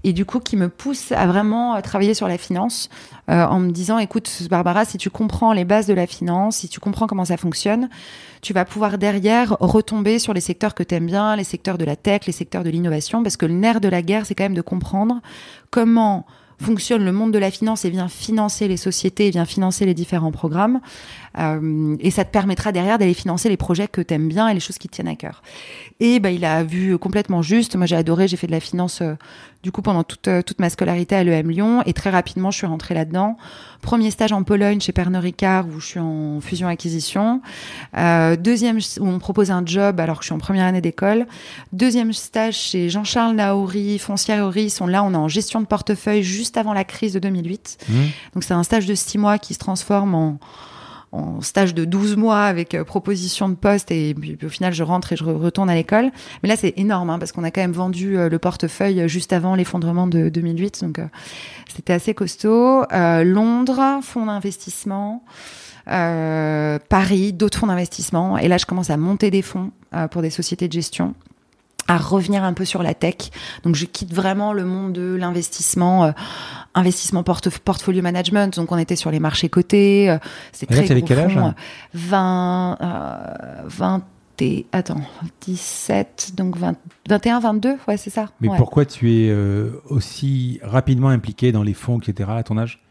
et 0.05 0.13
du 0.13 0.23
coup 0.23 0.39
qui 0.39 0.55
me 0.55 0.69
pousse 0.69 1.11
à 1.11 1.27
vraiment 1.27 1.75
euh, 1.75 1.81
travailler 1.81 2.13
sur 2.13 2.29
la 2.29 2.37
finance 2.37 2.87
euh, 3.29 3.43
en 3.43 3.59
me 3.59 3.71
disant, 3.71 3.97
écoute 3.97 4.31
Barbara, 4.49 4.85
si 4.85 4.97
tu 4.97 5.09
comprends 5.09 5.51
les 5.51 5.65
bases 5.65 5.87
de 5.87 5.93
la 5.93 6.07
finance, 6.07 6.57
si 6.57 6.69
tu 6.69 6.79
comprends 6.79 7.05
comment 7.05 7.25
ça 7.25 7.35
fonctionne, 7.35 7.89
tu 8.41 8.53
vas 8.53 8.63
pouvoir 8.63 8.97
derrière 8.97 9.57
retomber 9.59 10.19
sur 10.19 10.33
les 10.33 10.39
secteurs 10.39 10.73
que 10.73 10.83
tu 10.83 10.95
aimes 10.95 11.07
bien, 11.07 11.35
les 11.35 11.43
secteurs 11.43 11.77
de 11.77 11.83
la 11.83 11.97
tech, 11.97 12.21
les 12.25 12.31
secteurs 12.31 12.63
de 12.63 12.69
l'innovation, 12.69 13.23
parce 13.23 13.35
que 13.35 13.45
le 13.45 13.55
nerf 13.55 13.81
de 13.81 13.89
la 13.89 14.01
guerre, 14.01 14.25
c'est 14.25 14.35
quand 14.35 14.45
même 14.45 14.53
de 14.53 14.61
comprendre 14.61 15.19
comment 15.69 16.25
fonctionne 16.59 17.03
le 17.03 17.11
monde 17.11 17.31
de 17.31 17.39
la 17.39 17.51
finance 17.51 17.85
et 17.85 17.89
vient 17.89 18.07
financer 18.07 18.67
les 18.67 18.77
sociétés 18.77 19.27
et 19.27 19.31
vient 19.31 19.45
financer 19.45 19.85
les 19.85 19.93
différents 19.93 20.31
programmes. 20.31 20.79
Euh, 21.37 21.95
et 21.99 22.11
ça 22.11 22.23
te 22.23 22.31
permettra 22.31 22.71
derrière 22.71 22.97
d'aller 22.97 23.13
financer 23.13 23.49
les 23.49 23.57
projets 23.57 23.87
que 23.87 24.01
t'aimes 24.01 24.29
bien 24.29 24.47
et 24.47 24.53
les 24.53 24.59
choses 24.59 24.77
qui 24.77 24.87
te 24.87 24.95
tiennent 24.95 25.07
à 25.07 25.15
cœur. 25.15 25.41
Et 25.99 26.19
bah, 26.19 26.31
il 26.31 26.45
a 26.45 26.63
vu 26.63 26.97
complètement 26.97 27.41
juste. 27.41 27.75
Moi, 27.75 27.85
j'ai 27.85 27.95
adoré. 27.95 28.27
J'ai 28.27 28.37
fait 28.37 28.47
de 28.47 28.51
la 28.51 28.59
finance 28.59 29.01
euh, 29.01 29.15
du 29.65 29.71
coup 29.71 29.81
pendant 29.81 30.03
toute, 30.03 30.27
euh, 30.27 30.43
toute 30.43 30.59
ma 30.59 30.69
scolarité 30.69 31.15
à 31.15 31.23
l'EM 31.23 31.49
Lyon 31.49 31.81
et 31.87 31.93
très 31.93 32.11
rapidement, 32.11 32.51
je 32.51 32.57
suis 32.57 32.67
rentrée 32.67 32.93
là-dedans. 32.93 33.35
Premier 33.81 34.11
stage 34.11 34.31
en 34.31 34.43
Pologne 34.43 34.79
chez 34.79 34.91
Pernod 34.91 35.23
Ricard 35.23 35.65
où 35.67 35.79
je 35.79 35.87
suis 35.87 35.99
en 35.99 36.39
fusion 36.39 36.67
acquisition. 36.67 37.41
Euh, 37.97 38.35
deuxième 38.35 38.77
où 38.77 39.07
on 39.07 39.13
me 39.13 39.17
propose 39.17 39.49
un 39.49 39.65
job 39.65 39.99
alors 39.99 40.19
que 40.19 40.23
je 40.23 40.27
suis 40.27 40.35
en 40.35 40.37
première 40.37 40.67
année 40.67 40.81
d'école. 40.81 41.25
Deuxième 41.73 42.13
stage 42.13 42.55
chez 42.55 42.89
Jean-Charles 42.89 43.35
Naouri, 43.35 43.97
Foncière 43.97 44.55
Ils 44.55 44.69
sont 44.69 44.85
là, 44.85 45.03
on 45.03 45.13
est 45.13 45.17
en 45.17 45.27
gestion 45.27 45.61
de 45.61 45.65
portefeuille 45.65 46.21
juste 46.21 46.57
avant 46.57 46.73
la 46.73 46.83
crise 46.83 47.13
de 47.13 47.19
2008. 47.19 47.77
Mmh. 47.89 47.93
Donc 48.35 48.43
c'est 48.43 48.53
un 48.53 48.61
stage 48.61 48.85
de 48.85 48.93
six 48.93 49.17
mois 49.17 49.39
qui 49.39 49.55
se 49.55 49.59
transforme 49.59 50.13
en 50.13 50.37
en 51.15 51.41
stage 51.41 51.73
de 51.73 51.85
12 51.85 52.17
mois 52.17 52.43
avec 52.43 52.73
euh, 52.73 52.83
proposition 52.83 53.49
de 53.49 53.55
poste 53.55 53.91
et 53.91 54.13
puis, 54.13 54.37
au 54.43 54.49
final 54.49 54.73
je 54.73 54.83
rentre 54.83 55.13
et 55.13 55.15
je 55.15 55.23
retourne 55.23 55.69
à 55.69 55.75
l'école. 55.75 56.11
Mais 56.43 56.49
là 56.49 56.55
c'est 56.55 56.73
énorme 56.77 57.09
hein, 57.09 57.19
parce 57.19 57.31
qu'on 57.31 57.43
a 57.43 57.51
quand 57.51 57.61
même 57.61 57.71
vendu 57.71 58.17
euh, 58.17 58.29
le 58.29 58.39
portefeuille 58.39 59.01
euh, 59.01 59.07
juste 59.07 59.33
avant 59.33 59.55
l'effondrement 59.55 60.07
de 60.07 60.29
2008 60.29 60.81
donc 60.81 60.99
c'était 61.73 61.93
assez 61.93 62.13
costaud. 62.13 62.83
Londres, 62.91 63.99
fonds 64.01 64.25
d'investissement. 64.25 65.23
Paris, 65.85 67.33
d'autres 67.33 67.59
fonds 67.59 67.67
d'investissement. 67.67 68.37
Et 68.37 68.47
là, 68.47 68.57
je 68.57 68.65
commence 68.65 68.89
à 68.89 68.97
monter 68.97 69.29
des 69.29 69.41
fonds 69.41 69.71
pour 70.11 70.21
des 70.21 70.29
sociétés 70.29 70.67
de 70.67 70.73
gestion 70.73 71.13
à 71.87 71.97
revenir 71.97 72.43
un 72.43 72.53
peu 72.53 72.65
sur 72.65 72.83
la 72.83 72.93
tech. 72.93 73.15
Donc 73.63 73.75
je 73.75 73.85
quitte 73.85 74.13
vraiment 74.13 74.53
le 74.53 74.65
monde 74.65 74.93
de 74.93 75.15
l'investissement, 75.15 76.05
euh, 76.05 76.11
investissement 76.73 77.23
portfolio 77.23 78.01
management. 78.01 78.55
Donc 78.55 78.71
on 78.71 78.77
était 78.77 78.95
sur 78.95 79.11
les 79.11 79.19
marchés 79.19 79.49
cotés. 79.49 80.09
Euh, 80.09 80.17
c'est 80.51 80.65
très 80.65 80.85
gros 80.85 81.05
quel 81.05 81.19
âge 81.19 81.39
20, 81.93 82.77
euh, 82.81 83.61
20 83.65 84.03
et, 84.41 84.65
attends, 84.73 84.99
17, 85.41 86.33
donc 86.35 86.57
20, 86.57 86.75
21, 87.07 87.39
22, 87.39 87.75
ouais 87.87 87.95
c'est 87.95 88.09
ça. 88.09 88.27
Mais 88.41 88.49
pourquoi 88.57 88.85
tu 88.85 89.09
es 89.13 89.29
euh, 89.29 89.81
aussi 89.89 90.59
rapidement 90.61 91.07
impliqué 91.07 91.53
dans 91.53 91.63
les 91.63 91.73
fonds, 91.73 91.99
etc. 91.99 92.29
à 92.35 92.43
ton 92.43 92.57
âge? 92.57 92.81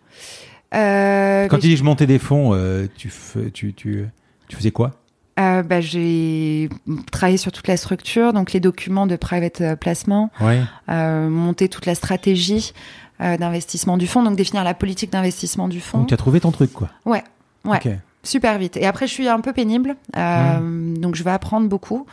Quand 0.73 1.59
tu 1.61 1.69
dis 1.69 1.77
je 1.77 1.85
montais 1.85 2.07
des 2.07 2.19
fonds, 2.19 2.59
tu, 2.97 3.11
tu, 3.53 3.75
tu, 3.75 4.07
tu 4.49 4.57
faisais 4.57 4.71
quoi? 4.71 5.04
Euh, 5.38 5.62
bah, 5.62 5.81
J'ai 5.81 6.69
travaillé 7.11 7.37
sur 7.37 7.53
toute 7.53 7.67
la 7.69 7.76
structure, 7.76 8.33
donc 8.33 8.53
les 8.53 8.61
documents 8.61 9.07
de 9.07 9.17
private 9.17 9.61
euh, 9.61 9.76
placement, 9.76 10.31
ouais. 10.41 10.61
euh, 10.88 11.29
monter 11.29 11.69
toute 11.69 11.87
la 11.87 11.95
stratégie 11.95 12.73
euh, 13.21 13.37
d'investissement 13.37 13.97
du 13.97 14.07
fonds, 14.07 14.23
donc 14.23 14.37
définir 14.37 14.64
la 14.64 14.75
politique 14.75 15.11
d'investissement 15.11 15.69
du 15.69 15.81
fonds. 15.81 15.99
Donc 15.99 16.09
tu 16.09 16.14
as 16.14 16.19
trouvé 16.19 16.41
ton 16.41 16.50
truc, 16.50 16.73
quoi. 16.73 16.88
Ouais, 17.05 17.25
ouais. 17.64 17.81
Super 18.23 18.59
vite. 18.59 18.76
Et 18.76 18.87
après, 18.87 19.07
je 19.07 19.12
suis 19.12 19.29
un 19.29 19.41
peu 19.41 19.53
pénible, 19.53 19.97
mmh. 20.17 20.97
donc 20.97 21.14
je 21.14 21.23
vais 21.23 21.31
apprendre 21.31 21.69
beaucoup. 21.69 22.07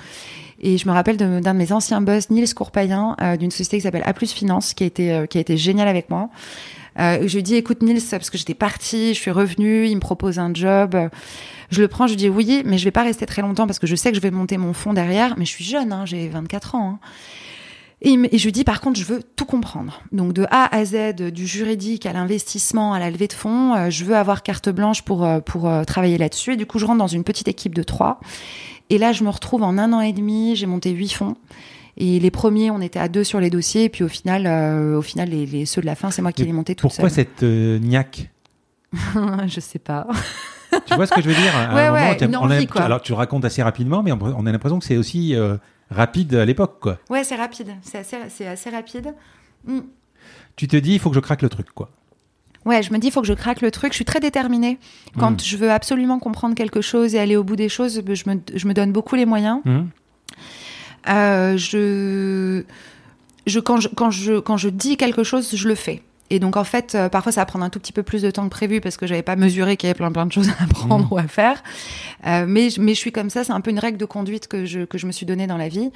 Et 0.63 0.77
je 0.77 0.87
me 0.87 0.93
rappelle 0.93 1.17
d'un 1.17 1.39
de, 1.39 1.43
de, 1.43 1.51
mes 1.51 1.71
anciens 1.71 2.01
boss, 2.01 2.29
Nils 2.29 2.53
Courpayen, 2.53 3.15
d'une 3.39 3.49
société 3.49 3.77
qui 3.77 3.83
s'appelle 3.83 4.03
A 4.05 4.13
Plus 4.13 4.31
Finance, 4.31 4.73
qui 4.73 4.83
a 4.83 4.87
été, 4.87 5.25
qui 5.29 5.37
a 5.37 5.41
été 5.41 5.55
génial 5.57 5.87
avec 5.87 6.09
moi. 6.09 6.29
Euh, 6.99 7.27
je 7.27 7.35
lui 7.35 7.43
dis, 7.43 7.55
écoute 7.55 7.81
Nils, 7.81 8.01
parce 8.09 8.29
que 8.29 8.37
j'étais 8.37 8.53
partie, 8.53 9.13
je 9.13 9.19
suis 9.19 9.31
revenue, 9.31 9.87
il 9.87 9.95
me 9.95 10.01
propose 10.01 10.39
un 10.39 10.53
job. 10.53 10.97
Je 11.69 11.81
le 11.81 11.87
prends, 11.87 12.07
je 12.07 12.15
dis 12.15 12.29
oui, 12.29 12.63
mais 12.65 12.77
je 12.77 12.83
vais 12.83 12.91
pas 12.91 13.03
rester 13.03 13.25
très 13.25 13.41
longtemps 13.41 13.65
parce 13.65 13.79
que 13.79 13.87
je 13.87 13.95
sais 13.95 14.11
que 14.11 14.17
je 14.17 14.21
vais 14.21 14.31
monter 14.31 14.57
mon 14.57 14.73
fonds 14.73 14.93
derrière. 14.93 15.35
Mais 15.37 15.45
je 15.45 15.51
suis 15.51 15.63
jeune, 15.63 15.93
hein, 15.93 16.05
j'ai 16.05 16.27
24 16.27 16.75
ans. 16.75 16.89
Hein. 16.89 16.99
Et, 18.03 18.37
je 18.37 18.43
lui 18.43 18.51
dis 18.51 18.63
par 18.63 18.81
contre, 18.81 18.99
je 18.99 19.05
veux 19.05 19.21
tout 19.23 19.45
comprendre. 19.45 20.01
Donc 20.11 20.33
de 20.33 20.45
A 20.49 20.75
à 20.75 20.83
Z, 20.83 21.15
du 21.15 21.45
juridique 21.45 22.05
à 22.05 22.13
l'investissement, 22.13 22.93
à 22.93 22.99
la 22.99 23.11
levée 23.11 23.27
de 23.27 23.33
fonds, 23.33 23.75
euh, 23.75 23.89
je 23.89 24.03
veux 24.03 24.15
avoir 24.15 24.41
carte 24.43 24.69
blanche 24.69 25.03
pour 25.03 25.23
euh, 25.23 25.39
pour 25.39 25.69
travailler 25.85 26.17
là-dessus. 26.17 26.53
Et 26.53 26.57
du 26.57 26.65
coup, 26.65 26.79
je 26.79 26.85
rentre 26.85 26.99
dans 26.99 27.07
une 27.07 27.23
petite 27.23 27.47
équipe 27.47 27.75
de 27.75 27.83
trois. 27.83 28.19
Et 28.89 28.97
là, 28.97 29.13
je 29.13 29.23
me 29.23 29.29
retrouve 29.29 29.63
en 29.63 29.77
un 29.77 29.93
an 29.93 30.01
et 30.01 30.11
demi, 30.11 30.55
j'ai 30.57 30.65
monté 30.65 30.89
huit 30.91 31.13
fonds. 31.13 31.35
Et 31.97 32.19
les 32.19 32.31
premiers, 32.31 32.71
on 32.71 32.81
était 32.81 32.99
à 32.99 33.07
deux 33.07 33.23
sur 33.23 33.39
les 33.39 33.49
dossiers. 33.49 33.85
Et 33.85 33.89
puis 33.89 34.03
au 34.03 34.07
final, 34.07 34.47
euh, 34.47 34.97
au 34.97 35.01
final, 35.01 35.29
les, 35.29 35.45
les, 35.45 35.65
ceux 35.65 35.81
de 35.81 35.85
la 35.85 35.95
fin, 35.95 36.11
c'est 36.11 36.21
moi 36.21 36.31
qui 36.31 36.43
les 36.43 36.53
monté 36.53 36.75
tout 36.75 36.87
Pourquoi 36.87 37.09
cette 37.09 37.43
euh, 37.43 37.79
niaque? 37.79 38.29
Je 39.47 39.59
sais 39.59 39.79
pas. 39.79 40.07
tu 40.85 40.95
vois 40.95 41.05
ce 41.05 41.13
que 41.13 41.21
je 41.21 41.29
veux 41.29 41.35
dire? 41.35 41.53
Ouais, 41.73 41.89
ouais, 41.89 42.17
une 42.23 42.35
envie, 42.35 42.67
quoi. 42.67 42.81
Alors 42.81 43.01
tu 43.01 43.13
racontes 43.13 43.45
assez 43.45 43.63
rapidement, 43.63 44.03
mais 44.03 44.11
on 44.11 44.45
a 44.45 44.51
l'impression 44.51 44.79
que 44.79 44.85
c'est 44.85 44.97
aussi 44.97 45.35
euh, 45.35 45.57
rapide 45.89 46.35
à 46.35 46.45
l'époque, 46.45 46.77
quoi. 46.79 46.97
Ouais, 47.09 47.23
c'est 47.23 47.35
rapide. 47.35 47.75
C'est 47.81 47.99
assez, 47.99 48.17
c'est 48.29 48.47
assez 48.47 48.69
rapide. 48.69 49.13
Mm. 49.65 49.79
Tu 50.55 50.67
te 50.67 50.77
dis, 50.77 50.93
il 50.93 50.99
faut 50.99 51.09
que 51.09 51.15
je 51.15 51.21
craque 51.21 51.41
le 51.41 51.49
truc, 51.49 51.67
quoi. 51.73 51.89
Ouais, 52.65 52.83
je 52.83 52.93
me 52.93 52.99
dis, 52.99 53.07
il 53.07 53.11
faut 53.11 53.21
que 53.21 53.27
je 53.27 53.33
craque 53.33 53.61
le 53.61 53.71
truc. 53.71 53.91
Je 53.91 53.95
suis 53.95 54.05
très 54.05 54.19
déterminée. 54.19 54.77
Quand 55.17 55.31
mm. 55.31 55.43
je 55.43 55.57
veux 55.57 55.71
absolument 55.71 56.19
comprendre 56.19 56.55
quelque 56.55 56.81
chose 56.81 57.15
et 57.15 57.19
aller 57.19 57.35
au 57.35 57.43
bout 57.43 57.55
des 57.55 57.69
choses, 57.69 58.01
je 58.07 58.29
me, 58.29 58.39
je 58.53 58.67
me 58.67 58.73
donne 58.73 58.91
beaucoup 58.91 59.15
les 59.15 59.25
moyens. 59.25 59.61
Mm. 59.65 59.81
Euh, 61.07 61.57
je, 61.57 62.63
je, 63.47 63.59
quand 63.59 63.79
je, 63.79 63.87
quand 63.89 64.11
je, 64.11 64.39
quand 64.39 64.57
je 64.57 64.69
dis 64.69 64.97
quelque 64.97 65.23
chose, 65.23 65.49
je 65.53 65.67
le 65.67 65.75
fais. 65.75 66.01
Et 66.31 66.39
donc 66.39 66.55
en 66.55 66.63
fait, 66.63 66.95
euh, 66.95 67.09
parfois 67.09 67.33
ça 67.33 67.41
va 67.41 67.45
prendre 67.45 67.65
un 67.65 67.69
tout 67.69 67.79
petit 67.79 67.91
peu 67.91 68.03
plus 68.03 68.21
de 68.21 68.31
temps 68.31 68.45
que 68.45 68.49
prévu 68.49 68.79
parce 68.79 68.95
que 68.95 69.05
j'avais 69.05 69.21
pas 69.21 69.35
mesuré 69.35 69.75
qu'il 69.75 69.87
y 69.87 69.91
avait 69.91 69.97
plein 69.97 70.13
plein 70.13 70.25
de 70.25 70.31
choses 70.31 70.47
à 70.49 70.53
apprendre 70.63 71.05
mmh. 71.05 71.13
ou 71.13 71.17
à 71.17 71.27
faire. 71.27 71.61
Euh, 72.25 72.45
mais 72.47 72.69
mais 72.79 72.93
je 72.93 72.99
suis 72.99 73.11
comme 73.11 73.29
ça, 73.29 73.43
c'est 73.43 73.51
un 73.51 73.59
peu 73.59 73.69
une 73.69 73.79
règle 73.79 73.97
de 73.97 74.05
conduite 74.05 74.47
que 74.47 74.65
je 74.65 74.85
que 74.85 74.97
je 74.97 75.07
me 75.07 75.11
suis 75.11 75.25
donnée 75.25 75.45
dans 75.45 75.57
la 75.57 75.67
vie. 75.67 75.91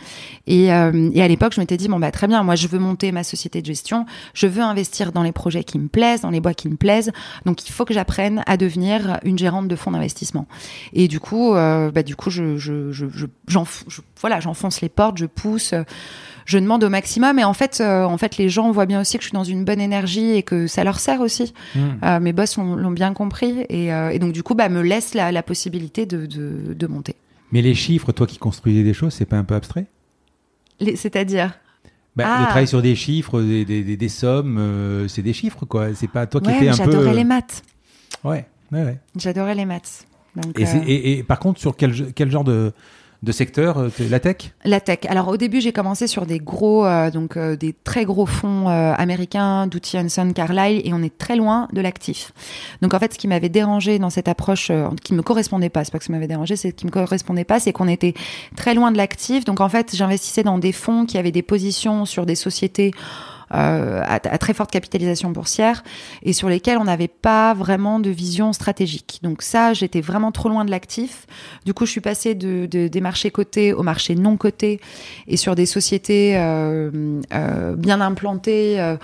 Et, 0.46 0.74
euh, 0.74 1.10
et 1.13 1.22
à 1.22 1.27
l'époque, 1.30 1.54
je 1.54 1.62
m'étais 1.62 1.77
dit 1.77 1.88
bon 1.88 2.00
bah 2.00 2.12
très 2.12 2.27
bien, 2.27 2.44
moi 2.44 2.56
je 2.56 2.68
veux 2.68 2.80
monter 2.80 3.13
ma 3.13 3.24
société 3.24 3.62
de 3.62 3.65
gestion, 3.65 4.06
je 4.34 4.46
veux 4.46 4.62
investir 4.62 5.13
dans 5.13 5.24
les 5.24 5.32
projets 5.32 5.63
qui 5.63 5.80
me 5.80 5.88
plaisent, 5.88 6.22
dans 6.22 6.32
les 6.32 6.42
bois 6.42 6.54
qui 6.54 6.68
me 6.68 6.75
plaisent. 6.75 7.13
Donc 7.46 7.65
il 7.65 7.72
faut 7.72 7.86
que 7.86 7.94
j'apprenne 7.94 8.44
à 8.46 8.58
devenir 8.58 9.22
une 9.24 9.38
gérante 9.38 9.70
de 9.70 9.75
fonds 9.77 9.92
d'investissement. 9.92 10.48
Et 10.92 11.08
du 11.08 11.22
coup, 11.22 11.54
bah 11.54 12.04
du 12.04 12.18
coup 12.18 12.30
je 12.30 12.58
je 12.58 12.92
je, 12.92 13.06
je, 13.08 13.25
je 13.48 14.01
voilà, 14.20 14.42
j'enfonce 14.42 14.82
les 14.82 14.89
portes, 14.89 15.18
je 15.18 15.27
pousse 15.27 15.74
je 16.46 16.58
demande 16.58 16.84
au 16.84 16.90
maximum. 16.90 17.40
Et 17.40 17.44
en 17.44 17.54
fait, 17.54 17.80
euh, 17.82 18.04
en 18.04 18.18
fait, 18.18 18.38
les 18.38 18.50
gens 18.50 18.72
voient 18.72 18.86
bien 18.86 19.02
aussi 19.02 19.18
que 19.18 19.24
je 19.24 19.30
suis 19.30 19.36
dans 19.36 19.44
une 19.44 19.66
bonne 19.66 19.82
énergie 19.82 20.32
et 20.32 20.44
que 20.44 20.68
ça 20.68 20.84
leur 20.84 21.00
sert 21.00 21.22
aussi. 21.22 21.54
Mmh. 21.75 21.80
Euh, 22.04 22.20
mes 22.20 22.34
boss 22.34 22.58
l'ont 22.58 22.92
bien 22.92 23.14
compris 23.14 23.66
et, 23.70 23.94
euh, 23.94 24.10
et, 24.10 24.20
donc 24.20 24.32
du 24.32 24.44
coup, 24.44 24.56
bah, 24.56 24.70
me 24.70 24.82
laisse 24.82 25.14
la, 25.14 25.32
la 25.32 25.44
possibilité 25.44 26.06
de, 26.06 26.25
de, 26.25 26.74
de, 26.74 26.88
monter. 26.88 27.16
Mais 27.52 27.62
les 27.62 27.74
chiffres, 27.74 28.12
toi 28.12 28.28
qui 28.28 28.38
construisais 28.38 28.84
des 28.84 28.94
choses, 28.94 29.14
c'est 29.14 29.25
pas 29.25 29.38
un 29.38 29.44
peu 29.44 29.56
abstrait? 29.56 29.88
C'est-à-dire? 30.96 31.54
Bah, 32.16 32.25
ah. 32.28 32.40
Le 32.40 32.46
travail 32.46 32.68
sur 32.68 32.82
des 32.82 32.96
chiffres, 32.96 33.42
des, 33.42 33.66
des, 33.66 33.98
des 33.98 34.10
sommes, 34.10 34.58
euh, 34.58 35.08
c'est 35.08 35.22
des 35.22 35.34
chiffres, 35.34 35.66
quoi. 35.66 35.94
C'est 35.94 36.08
pas 36.08 36.28
toi 36.28 36.40
qui 36.40 36.48
ouais, 36.48 36.58
étais 36.58 36.70
un 36.70 36.86
peu. 36.86 36.92
J'adorais 36.92 37.14
les 37.14 37.24
maths. 37.24 37.62
Ouais, 38.24 38.46
ouais, 38.72 38.84
ouais. 38.84 38.98
J'adorais 39.18 39.56
les 39.56 39.66
maths. 39.66 40.06
Donc, 40.36 40.60
et, 40.60 40.66
euh... 40.66 40.82
et, 40.86 41.12
et, 41.20 41.24
par 41.24 41.40
contre, 41.40 41.60
sur 41.60 41.75
quel, 41.75 42.14
quel 42.14 42.32
genre 42.32 42.44
de, 42.44 42.74
de 43.24 43.31
secteur, 43.31 43.77
euh, 43.77 43.89
la 44.10 44.19
tech? 44.19 44.53
La 44.63 44.79
tech. 44.79 45.00
Alors 45.07 45.27
au 45.27 45.38
début, 45.38 45.62
j'ai 45.62 45.72
commencé 45.72 46.07
sur 46.07 46.25
des 46.25 46.39
gros, 46.39 46.86
euh, 46.86 47.12
donc 47.12 47.38
euh, 47.38 47.55
des 47.55 47.74
très 47.74 48.05
gros 48.05 48.25
fonds 48.25 48.67
américains, 48.67 49.67
d'outils 49.67 49.98
Hanson, 49.98 50.31
Carlyle, 50.34 50.81
et 50.86 50.93
on 50.93 51.01
est 51.01 51.17
très 51.17 51.36
loin 51.36 51.67
de 51.74 51.81
l'actif. 51.81 52.31
Donc 52.81 52.93
en 52.93 53.00
fait, 53.00 53.13
ce 53.13 53.17
qui 53.17 53.27
m'avait 53.27 53.50
dérangé 53.50 54.00
dans 54.00 54.10
cette 54.10 54.27
approche, 54.27 54.72
qui 55.03 55.13
me 55.13 55.22
correspondait 55.22 55.69
pas, 55.69 55.84
c'est 55.84 55.91
pas 55.91 56.00
que 56.00 56.05
ça 56.05 56.13
m'avait 56.13 56.27
dérangé, 56.27 56.55
c'est 56.55 56.69
ce 56.69 56.75
qui 56.75 56.86
me 56.86 56.91
correspondait 56.91 57.43
pas, 57.43 57.60
c'est 57.60 57.74
qu'on 57.74 57.88
était 57.88 58.13
très 58.55 58.74
loin 58.74 58.91
de 58.91 58.98
l'actif. 58.98 59.45
Donc 59.45 59.62
en 59.62 59.69
fait, 59.69 59.95
j'investissais 59.95 60.43
dans 60.43 60.57
des 60.57 60.72
fonds 60.72 61.05
qui 61.05 61.17
avaient 61.17 61.31
des 61.31 61.41
positions 61.41 62.05
sur 62.05 62.25
des 62.25 62.36
sociétés 62.36 62.91
à, 63.50 64.14
à, 64.14 64.38
très 64.38 64.54
forte 64.54 64.72
capitalisation 64.72 65.30
boursière 65.30 65.84
et 66.24 66.34
sur 66.34 66.50
lesquels 66.50 66.78
on 66.78 66.86
n'avait 66.86 67.08
pas 67.08 67.54
vraiment 67.54 68.00
de 68.00 68.10
vision 68.10 68.54
stratégique. 68.54 69.20
Donc 69.24 69.42
ça, 69.42 69.74
j'étais 69.74 70.02
vraiment 70.02 70.32
trop 70.32 70.50
loin 70.50 70.66
de 70.66 70.72
l'actif. 70.72 71.28
Du 71.66 71.74
coup, 71.74 71.86
je 71.86 71.92
suis 71.92 72.02
passée 72.02 72.36
de, 72.36 72.66
de, 72.66 72.88
des 72.88 73.02
marchés 73.02 73.32
cotés 73.32 73.74
aux 73.74 73.84
marchés 73.84 74.16
non 74.16 74.38
cotés 74.38 74.80
et 75.28 75.38
sur 75.38 75.56
des 75.56 75.66
sociétés 75.66 76.38
euh, 76.38 77.22
euh, 77.34 77.75
bien 77.75 78.02
implantées. 78.02 78.96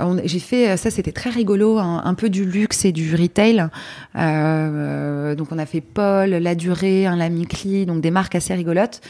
Euh, 0.00 0.20
j'ai 0.24 0.38
fait 0.38 0.76
ça, 0.76 0.90
c'était 0.90 1.12
très 1.12 1.30
rigolo, 1.30 1.78
un, 1.78 2.14
peu 2.14 2.30
du 2.30 2.44
luxe 2.44 2.84
et 2.84 2.92
du 2.92 3.14
retail. 3.14 3.68
Euh, 4.16 5.34
donc 5.34 5.48
on 5.50 5.58
a 5.58 5.66
fait 5.66 5.80
Paul, 5.80 6.30
La 6.30 6.54
Durée, 6.54 7.06
un 7.06 7.16
Lamicli, 7.16 7.86
donc 7.86 8.00
des 8.00 8.10
marques 8.10 8.34
assez 8.34 8.54
rigolotes. 8.54 9.00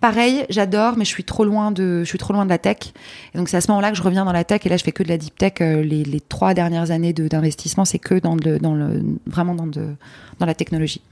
Pareil, 0.00 0.44
j'adore, 0.48 0.96
mais 0.96 1.04
je 1.04 1.10
suis 1.10 1.24
trop 1.24 1.44
loin 1.44 1.70
de, 1.70 2.00
je 2.00 2.08
suis 2.08 2.18
trop 2.18 2.32
loin 2.32 2.44
de 2.44 2.50
la 2.50 2.58
tech. 2.58 2.92
Et 3.34 3.38
donc 3.38 3.48
c'est 3.48 3.56
à 3.56 3.60
ce 3.60 3.68
moment-là 3.70 3.90
que 3.90 3.96
je 3.96 4.02
reviens 4.02 4.24
dans 4.24 4.32
la 4.32 4.44
tech. 4.44 4.60
Et 4.64 4.68
là, 4.68 4.76
je 4.76 4.84
fais 4.84 4.92
que 4.92 5.02
de 5.02 5.08
la 5.08 5.18
deep 5.18 5.36
tech. 5.36 5.54
Euh, 5.60 5.82
les, 5.82 6.04
les 6.04 6.20
trois 6.20 6.54
dernières 6.54 6.90
années 6.90 7.12
d'investissement, 7.12 7.84
c'est 7.84 7.98
que 7.98 8.14
dans 8.14 8.36
le, 8.36 8.58
dans 8.58 8.74
le, 8.74 9.02
vraiment 9.26 9.54
dans 9.54 9.66
de, 9.66 9.94
dans 10.38 10.46
la 10.46 10.54
technologie. 10.54 11.02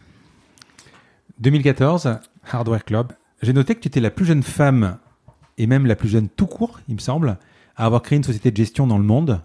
2014, 1.38 2.18
Hardware 2.50 2.84
Club. 2.84 3.12
J'ai 3.42 3.52
noté 3.52 3.74
que 3.74 3.80
tu 3.80 3.88
étais 3.88 4.00
la 4.00 4.10
plus 4.10 4.26
jeune 4.26 4.42
femme, 4.42 4.98
et 5.56 5.66
même 5.66 5.86
la 5.86 5.96
plus 5.96 6.08
jeune 6.08 6.28
tout 6.28 6.46
court, 6.46 6.80
il 6.88 6.94
me 6.94 7.00
semble, 7.00 7.38
à 7.76 7.86
avoir 7.86 8.02
créé 8.02 8.16
une 8.16 8.24
société 8.24 8.50
de 8.50 8.56
gestion 8.56 8.86
dans 8.86 8.98
le 8.98 9.04
monde. 9.04 9.40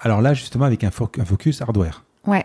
Alors 0.00 0.20
là, 0.22 0.34
justement, 0.34 0.64
avec 0.64 0.82
un, 0.84 0.88
fo- 0.90 1.20
un 1.20 1.24
focus 1.24 1.60
hardware. 1.62 2.04
Ouais. 2.26 2.44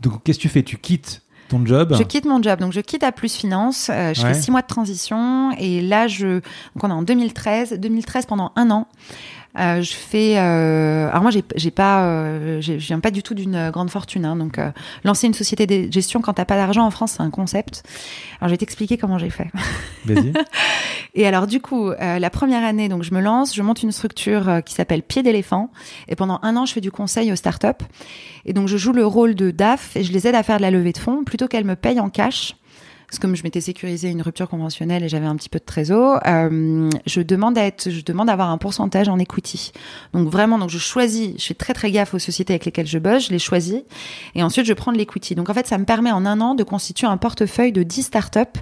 Donc, 0.00 0.22
qu'est-ce 0.24 0.38
que 0.38 0.42
tu 0.42 0.48
fais? 0.48 0.62
Tu 0.62 0.78
quittes 0.78 1.22
ton 1.48 1.64
job? 1.66 1.94
Je 1.98 2.02
quitte 2.04 2.24
mon 2.24 2.42
job, 2.42 2.60
donc 2.60 2.72
je 2.72 2.80
quitte 2.80 3.02
à 3.02 3.12
Plus 3.12 3.34
Finance. 3.34 3.90
euh, 3.90 4.14
je 4.14 4.22
Ouais. 4.22 4.34
fais 4.34 4.40
six 4.40 4.50
mois 4.50 4.62
de 4.62 4.66
transition 4.66 5.50
et 5.58 5.80
là, 5.82 6.06
je, 6.06 6.34
donc 6.74 6.84
on 6.84 6.88
est 6.90 6.92
en 6.92 7.02
2013. 7.02 7.74
2013 7.78 8.26
pendant 8.26 8.52
un 8.56 8.70
an. 8.70 8.86
Euh, 9.58 9.82
je 9.82 9.92
fais. 9.92 10.38
euh, 10.38 11.08
alors 11.08 11.22
moi, 11.22 11.30
j'ai 11.30 11.70
pas, 11.70 12.04
euh, 12.04 12.60
je 12.60 12.72
viens 12.74 13.00
pas 13.00 13.10
du 13.10 13.22
tout 13.22 13.34
d'une 13.34 13.70
grande 13.70 13.90
fortune. 13.90 14.24
hein, 14.24 14.36
donc 14.36 14.58
lancer 15.04 15.26
une 15.26 15.34
société 15.34 15.66
de 15.66 15.92
gestion 15.92 16.20
quand 16.20 16.34
t'as 16.34 16.44
pas 16.44 16.56
d'argent 16.56 16.84
en 16.84 16.90
France, 16.90 17.14
c'est 17.16 17.22
un 17.22 17.30
concept. 17.30 17.82
Alors 18.40 18.48
je 18.48 18.54
vais 18.54 18.58
t'expliquer 18.58 18.96
comment 18.98 19.18
j'ai 19.18 19.30
fait. 19.30 19.48
Vas-y. 20.04 20.32
Et 21.14 21.26
alors 21.26 21.46
du 21.46 21.60
coup, 21.60 21.90
la 21.90 22.30
première 22.30 22.64
année, 22.64 22.88
donc 22.88 23.02
je 23.02 23.12
me 23.12 23.20
lance, 23.20 23.54
je 23.54 23.62
monte 23.62 23.82
une 23.82 23.92
structure 23.92 24.62
qui 24.64 24.74
s'appelle 24.74 25.02
Pied 25.02 25.22
d'éléphant, 25.22 25.70
et 26.08 26.14
pendant 26.14 26.38
un 26.42 26.56
an, 26.56 26.66
je 26.66 26.72
fais 26.72 26.80
du 26.80 26.92
conseil 26.92 27.32
aux 27.32 27.36
startups. 27.36 27.84
Et 28.44 28.52
donc 28.52 28.68
je 28.68 28.76
joue 28.76 28.92
le 28.92 29.04
rôle 29.04 29.34
de 29.34 29.50
DAF 29.50 29.96
et 29.96 30.04
je 30.04 30.12
les 30.12 30.26
aide 30.26 30.34
à 30.34 30.42
faire 30.42 30.58
de 30.58 30.62
la 30.62 30.70
levée 30.70 30.92
de 30.92 30.98
fonds 30.98 31.24
plutôt 31.24 31.48
qu'elles 31.48 31.64
me 31.64 31.76
payent 31.76 32.00
en 32.00 32.08
cash. 32.08 32.54
Parce 33.10 33.18
que 33.18 33.22
comme 33.22 33.34
je 33.34 33.42
m'étais 33.42 33.60
sécurisé 33.60 34.08
une 34.08 34.22
rupture 34.22 34.48
conventionnelle 34.48 35.02
et 35.02 35.08
j'avais 35.08 35.26
un 35.26 35.34
petit 35.34 35.48
peu 35.48 35.58
de 35.58 35.64
trésor, 35.64 36.20
euh, 36.28 36.88
je 37.06 37.20
demande 37.20 37.58
à 37.58 37.64
être, 37.64 37.90
je 37.90 38.02
demande 38.04 38.28
d'avoir 38.28 38.50
un 38.50 38.56
pourcentage 38.56 39.08
en 39.08 39.18
equity. 39.18 39.72
Donc 40.12 40.28
vraiment, 40.28 40.58
donc 40.58 40.70
je 40.70 40.78
choisis, 40.78 41.32
je 41.36 41.44
fais 41.44 41.54
très 41.54 41.74
très 41.74 41.90
gaffe 41.90 42.14
aux 42.14 42.20
sociétés 42.20 42.52
avec 42.52 42.66
lesquelles 42.66 42.86
je 42.86 43.00
bosse, 43.00 43.26
je 43.26 43.32
les 43.32 43.40
choisis, 43.40 43.80
et 44.36 44.44
ensuite 44.44 44.64
je 44.64 44.72
prends 44.74 44.92
de 44.92 44.96
l'equity. 44.96 45.34
Donc 45.34 45.50
en 45.50 45.54
fait, 45.54 45.66
ça 45.66 45.76
me 45.76 45.84
permet 45.84 46.12
en 46.12 46.24
un 46.24 46.40
an 46.40 46.54
de 46.54 46.62
constituer 46.62 47.08
un 47.08 47.16
portefeuille 47.16 47.72
de 47.72 47.82
10 47.82 48.04
startups 48.04 48.60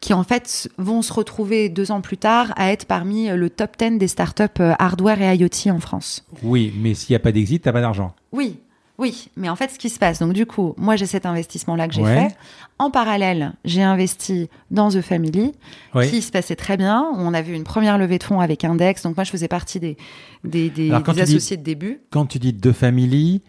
qui 0.00 0.14
en 0.14 0.22
fait 0.22 0.70
vont 0.78 1.02
se 1.02 1.12
retrouver 1.12 1.68
deux 1.68 1.90
ans 1.90 2.00
plus 2.00 2.18
tard 2.18 2.52
à 2.54 2.70
être 2.70 2.84
parmi 2.84 3.26
le 3.26 3.50
top 3.50 3.72
10 3.76 3.98
des 3.98 4.06
startups 4.06 4.44
euh, 4.60 4.74
hardware 4.78 5.20
et 5.22 5.36
IoT 5.38 5.72
en 5.72 5.80
France. 5.80 6.24
Oui, 6.44 6.72
mais 6.78 6.94
s'il 6.94 7.14
n'y 7.14 7.16
a 7.16 7.20
pas 7.20 7.32
d'exit, 7.32 7.64
t'as 7.64 7.72
pas 7.72 7.80
d'argent. 7.80 8.14
Oui, 8.30 8.60
oui, 8.98 9.28
mais 9.36 9.48
en 9.48 9.56
fait, 9.56 9.70
ce 9.70 9.78
qui 9.78 9.88
se 9.90 9.98
passe, 9.98 10.18
donc 10.18 10.32
du 10.32 10.44
coup, 10.44 10.74
moi 10.76 10.96
j'ai 10.96 11.06
cet 11.06 11.24
investissement-là 11.24 11.86
que 11.88 11.94
j'ai 11.94 12.02
Ouais. 12.02 12.28
fait. 12.28 12.36
En 12.78 12.90
parallèle, 12.90 13.52
j'ai 13.64 13.82
investi 13.82 14.48
dans 14.70 14.88
The 14.90 15.00
Family, 15.00 15.52
Oui. 15.94 16.10
qui 16.10 16.20
se 16.22 16.30
passait 16.32 16.56
très 16.56 16.76
bien. 16.76 17.06
On 17.16 17.32
a 17.34 17.42
vu 17.42 17.54
une 17.54 17.64
première 17.64 17.96
levée 17.98 18.18
de 18.18 18.24
fonds 18.24 18.40
avec 18.40 18.64
Index, 18.64 19.02
donc 19.02 19.16
moi 19.16 19.24
je 19.24 19.30
faisais 19.30 19.48
partie 19.48 19.80
des, 19.80 19.96
des, 20.44 20.68
des- 20.70 20.90
Alors, 20.90 21.02
quand 21.04 21.12
des 21.14 21.20
tu 21.20 21.26
dis- 21.26 21.36
associés 21.36 21.56
de 21.56 21.62
début. 21.62 22.00
Quand 22.10 22.26
tu 22.26 22.38
dis 22.38 22.52
deux 22.52 22.72
familles, 22.72 23.40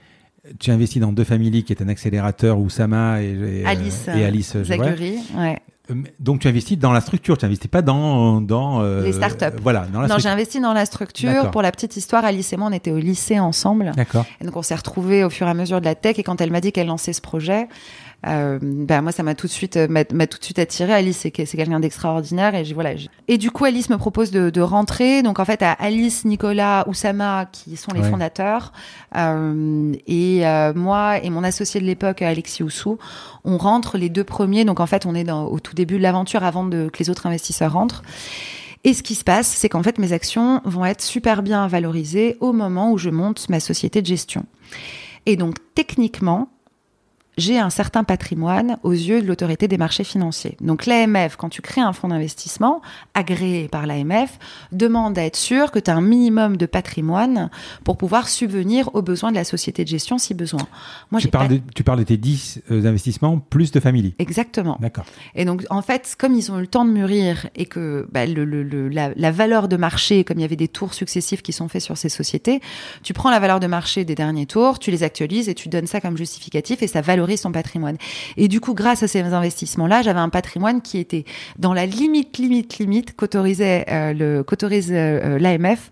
tu 0.59 0.71
investis 0.71 1.01
dans 1.01 1.11
deux 1.11 1.23
familles 1.23 1.63
qui 1.63 1.73
est 1.73 1.81
un 1.81 1.89
accélérateur 1.89 2.59
Oussama 2.59 3.21
et, 3.21 3.25
et, 3.25 3.35
euh, 3.35 3.63
Alice, 3.67 4.07
et 4.07 4.23
ouais. 5.37 5.59
Euh, 5.89 5.95
Donc 6.19 6.39
tu 6.39 6.47
investis 6.47 6.77
dans 6.77 6.91
la 6.91 7.01
structure, 7.01 7.37
tu 7.37 7.45
investis 7.45 7.69
pas 7.69 7.81
dans 7.81 8.41
dans 8.41 8.81
euh, 8.81 9.03
Les 9.03 9.13
startups. 9.13 9.57
Voilà, 9.61 9.87
dans 9.91 10.01
la 10.01 10.07
Non, 10.07 10.17
j'ai 10.17 10.29
investi 10.29 10.59
dans 10.59 10.73
la 10.73 10.85
structure. 10.85 11.51
Pour 11.51 11.61
la 11.61 11.71
petite 11.71 11.97
histoire, 11.97 12.25
Alice 12.25 12.51
et 12.53 12.57
moi, 12.57 12.67
on 12.69 12.73
était 12.73 12.91
au 12.91 12.97
lycée 12.97 13.39
ensemble. 13.39 13.91
D'accord. 13.95 14.25
Donc 14.43 14.55
on 14.55 14.61
s'est 14.61 14.75
retrouvés 14.75 15.23
au 15.23 15.29
fur 15.29 15.47
et 15.47 15.49
à 15.49 15.53
mesure 15.53 15.79
de 15.79 15.85
la 15.85 15.95
tech 15.95 16.17
et 16.19 16.23
quand 16.23 16.41
elle 16.41 16.51
m'a 16.51 16.61
dit 16.61 16.71
qu'elle 16.71 16.87
lançait 16.87 17.13
ce 17.13 17.21
projet, 17.21 17.67
euh, 18.27 18.59
ben 18.61 19.01
moi 19.01 19.11
ça 19.11 19.23
m'a 19.23 19.33
tout 19.33 19.47
de 19.47 19.51
suite 19.51 19.77
euh, 19.77 19.87
m'a 19.89 20.03
tout 20.03 20.37
de 20.39 20.43
suite 20.43 20.59
attiré. 20.59 20.93
Alice 20.93 21.17
c'est 21.19 21.31
que- 21.31 21.45
c'est 21.45 21.55
quelqu'un 21.57 21.79
d'extraordinaire 21.79 22.53
et 22.55 22.63
voilà. 22.73 22.91
Et 23.27 23.37
du 23.37 23.49
coup 23.51 23.65
Alice 23.65 23.89
me 23.89 23.97
propose 23.97 24.31
de, 24.31 24.49
de 24.49 24.61
rentrer. 24.61 25.23
Donc 25.23 25.39
en 25.39 25.45
fait 25.45 25.61
à 25.61 25.71
Alice, 25.71 26.25
Nicolas, 26.25 26.83
Oussama 26.87 27.45
qui 27.51 27.77
sont 27.77 27.91
les 27.93 28.01
Ouais. 28.01 28.09
fondateurs 28.09 28.73
euh, 29.15 29.93
et 30.07 30.45
euh, 30.45 30.73
moi 30.73 31.17
et 31.23 31.29
mon 31.29 31.43
associé 31.43 31.79
de 31.79 31.85
l'époque 31.85 32.21
Alexis 32.21 32.63
Oussou, 32.63 32.97
on 33.45 33.57
rentre 33.57 33.97
les 33.97 34.09
deux 34.09 34.23
premiers. 34.25 34.65
Donc 34.65 34.79
en 34.79 34.85
fait 34.87 35.05
on 35.05 35.15
est 35.15 35.23
dans, 35.23 35.45
au 35.45 35.59
tout 35.59 35.73
début 35.75 35.97
de 35.97 36.03
l'aventure 36.03 36.43
avant 36.43 36.65
de, 36.65 36.89
que 36.91 36.99
les 36.99 37.09
autres 37.09 37.25
investisseurs 37.27 37.73
rentrent. 37.73 38.03
Et 38.85 38.93
ce 38.93 39.03
qui 39.03 39.15
se 39.15 39.25
passe, 39.25 39.47
c'est 39.47 39.67
qu'en 39.67 39.83
fait, 39.83 39.97
mes 39.99 40.13
actions 40.13 40.61
vont 40.63 40.85
être 40.85 41.01
super 41.01 41.43
bien 41.43 41.67
valorisées 41.67 42.37
au 42.39 42.53
moment 42.53 42.93
où 42.93 42.97
je 42.97 43.09
monte 43.09 43.49
ma 43.49 43.59
société 43.59 44.01
de 44.01 44.07
gestion. 44.07 44.45
Et 45.25 45.35
donc, 45.35 45.55
techniquement, 45.75 46.47
j'ai 47.39 47.57
un 47.59 47.69
certain 47.69 48.03
patrimoine 48.03 48.77
aux 48.83 48.91
yeux 48.91 49.21
de 49.21 49.27
l'autorité 49.27 49.67
des 49.67 49.77
marchés 49.77 50.03
financiers. 50.03 50.57
Donc 50.61 50.85
l'AMF, 50.85 51.35
quand 51.35 51.49
tu 51.49 51.61
crées 51.61 51.81
un 51.81 51.93
fonds 51.93 52.09
d'investissement 52.09 52.81
agréé 53.13 53.67
par 53.67 53.87
l'AMF, 53.87 54.37
demande 54.71 55.17
à 55.17 55.23
être 55.25 55.35
sûr 55.35 55.71
que 55.71 55.79
tu 55.79 55.89
as 55.89 55.95
un 55.95 56.01
minimum 56.01 56.57
de 56.57 56.65
patrimoine 56.65 57.49
pour 57.83 57.97
pouvoir 57.97 58.29
subvenir 58.29 58.89
aux 58.95 59.01
besoins 59.01 59.31
de 59.31 59.35
la 59.35 59.43
société 59.43 59.83
de 59.83 59.89
gestion 59.89 60.17
si 60.17 60.33
besoin. 60.33 60.67
Moi, 61.11 61.21
Tu 61.21 61.27
parles, 61.29 61.47
pas... 61.47 61.53
de, 61.55 61.61
tu 61.75 61.83
parles 61.83 61.99
de 61.99 62.03
tes 62.03 62.17
10 62.17 62.61
euh, 62.71 62.85
investissements 62.85 63.39
plus 63.39 63.71
de 63.71 63.79
family. 63.79 64.15
Exactement. 64.19 64.77
D'accord. 64.79 65.05
Et 65.35 65.45
donc, 65.45 65.65
en 65.69 65.81
fait, 65.81 66.15
comme 66.17 66.33
ils 66.35 66.51
ont 66.51 66.57
eu 66.57 66.61
le 66.61 66.67
temps 66.67 66.85
de 66.85 66.91
mûrir 66.91 67.47
et 67.55 67.65
que 67.65 68.07
bah, 68.11 68.25
le, 68.25 68.45
le- 68.45 68.63
le- 68.63 68.89
la, 68.89 69.11
la 69.15 69.31
valeur 69.31 69.67
de 69.67 69.77
marché, 69.77 70.23
comme 70.23 70.37
il 70.39 70.41
y 70.41 70.45
avait 70.45 70.55
des 70.55 70.67
tours 70.67 70.93
successifs 70.93 71.41
qui 71.41 71.53
sont 71.53 71.67
faits 71.67 71.81
sur 71.81 71.97
ces 71.97 72.09
sociétés, 72.09 72.59
tu 73.03 73.13
prends 73.13 73.29
la 73.29 73.39
valeur 73.39 73.59
de 73.59 73.67
marché 73.67 74.05
des 74.05 74.15
derniers 74.15 74.45
tours, 74.45 74.79
tu 74.79 74.91
les 74.91 75.03
actualises 75.03 75.47
et 75.49 75.55
tu 75.55 75.69
donnes 75.69 75.87
ça 75.87 76.01
comme 76.01 76.17
justificatif 76.17 76.81
et 76.81 76.87
ça 76.87 77.01
valorise 77.01 77.28
ton 77.37 77.51
patrimoine. 77.51 77.97
Et 78.37 78.47
du 78.47 78.59
coup, 78.59 78.73
grâce 78.73 79.03
à 79.03 79.07
ces 79.07 79.21
investissements-là, 79.21 80.01
j'avais 80.01 80.19
un 80.19 80.29
patrimoine 80.29 80.81
qui 80.81 80.97
était 80.97 81.25
dans 81.57 81.73
la 81.73 81.85
limite, 81.85 82.37
limite, 82.37 82.77
limite 82.79 83.15
qu'autorisait 83.15 83.85
euh, 83.89 84.43
qu'autorise 84.43 84.89
euh, 84.91 85.37
l'AMF 85.39 85.91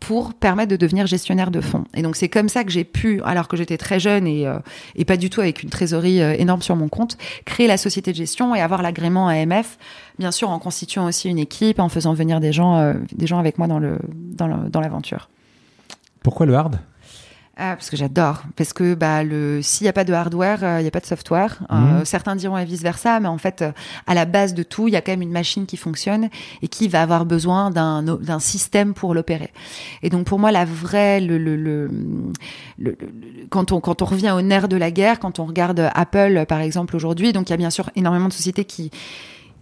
pour 0.00 0.32
permettre 0.32 0.70
de 0.70 0.76
devenir 0.76 1.06
gestionnaire 1.06 1.50
de 1.50 1.60
fonds. 1.60 1.84
Et 1.94 2.02
donc 2.02 2.16
c'est 2.16 2.28
comme 2.30 2.48
ça 2.48 2.64
que 2.64 2.70
j'ai 2.70 2.84
pu, 2.84 3.20
alors 3.24 3.46
que 3.46 3.56
j'étais 3.58 3.76
très 3.76 4.00
jeune 4.00 4.26
et, 4.26 4.46
euh, 4.46 4.58
et 4.96 5.04
pas 5.04 5.16
du 5.18 5.28
tout 5.28 5.40
avec 5.42 5.62
une 5.62 5.68
trésorerie 5.70 6.20
énorme 6.20 6.62
sur 6.62 6.76
mon 6.76 6.88
compte, 6.88 7.18
créer 7.44 7.66
la 7.66 7.76
société 7.76 8.10
de 8.12 8.16
gestion 8.16 8.54
et 8.54 8.60
avoir 8.60 8.80
l'agrément 8.82 9.28
AMF, 9.28 9.76
bien 10.18 10.30
sûr 10.30 10.48
en 10.48 10.58
constituant 10.58 11.06
aussi 11.06 11.28
une 11.28 11.38
équipe, 11.38 11.78
en 11.78 11.90
faisant 11.90 12.14
venir 12.14 12.40
des 12.40 12.52
gens, 12.52 12.94
des 13.12 13.26
gens 13.26 13.38
avec 13.38 13.58
moi 13.58 13.66
dans 13.66 13.78
le 13.78 13.98
dans 14.12 14.46
le- 14.46 14.70
dans 14.70 14.80
l'aventure. 14.80 15.28
Pourquoi 16.22 16.46
le 16.46 16.54
hard? 16.54 16.78
Ah, 17.58 17.76
parce 17.76 17.90
que 17.90 17.98
j'adore. 17.98 18.44
Parce 18.56 18.72
que 18.72 18.94
bah, 18.94 19.22
le, 19.22 19.60
s'il 19.60 19.84
n'y 19.84 19.88
a 19.90 19.92
pas 19.92 20.04
de 20.04 20.12
hardware, 20.14 20.64
euh, 20.64 20.78
il 20.80 20.82
n'y 20.82 20.88
a 20.88 20.90
pas 20.90 21.00
de 21.00 21.06
software. 21.06 21.58
Euh, 21.70 21.98
Mhm. 21.98 22.04
certains 22.06 22.34
diront 22.34 22.56
et 22.56 22.64
vice-versa, 22.64 23.20
mais 23.20 23.28
en 23.28 23.36
fait, 23.36 23.60
euh, 23.60 23.72
à 24.06 24.14
la 24.14 24.24
base 24.24 24.54
de 24.54 24.62
tout, 24.62 24.88
il 24.88 24.94
y 24.94 24.96
a 24.96 25.02
quand 25.02 25.12
même 25.12 25.20
une 25.20 25.32
machine 25.32 25.66
qui 25.66 25.76
fonctionne 25.76 26.30
et 26.62 26.68
qui 26.68 26.88
va 26.88 27.02
avoir 27.02 27.26
besoin 27.26 27.70
d'un, 27.70 28.02
système 28.38 28.94
pour 28.94 29.12
l'opérer. 29.12 29.50
Et 30.02 30.08
donc, 30.08 30.24
pour 30.26 30.38
moi, 30.38 30.50
la 30.50 30.64
vraie... 30.64 31.20
Le, 31.20 31.36
le- 31.36 31.56
le- 31.56 31.90
le- 32.78 32.96
quand, 33.50 33.70
on, 33.72 33.80
quand 33.80 34.00
on 34.00 34.06
revient 34.06 34.30
au 34.30 34.40
nerf 34.40 34.66
de 34.66 34.76
la 34.76 34.90
guerre, 34.90 35.20
quand 35.20 35.38
on 35.38 35.44
regarde 35.44 35.90
Apple, 35.94 36.46
par 36.48 36.60
exemple, 36.60 36.96
aujourd'hui, 36.96 37.34
donc 37.34 37.50
il 37.50 37.52
y 37.52 37.54
a 37.54 37.58
bien 37.58 37.70
sûr 37.70 37.90
énormément 37.96 38.28
de 38.28 38.32
sociétés 38.32 38.64
qui 38.64 38.90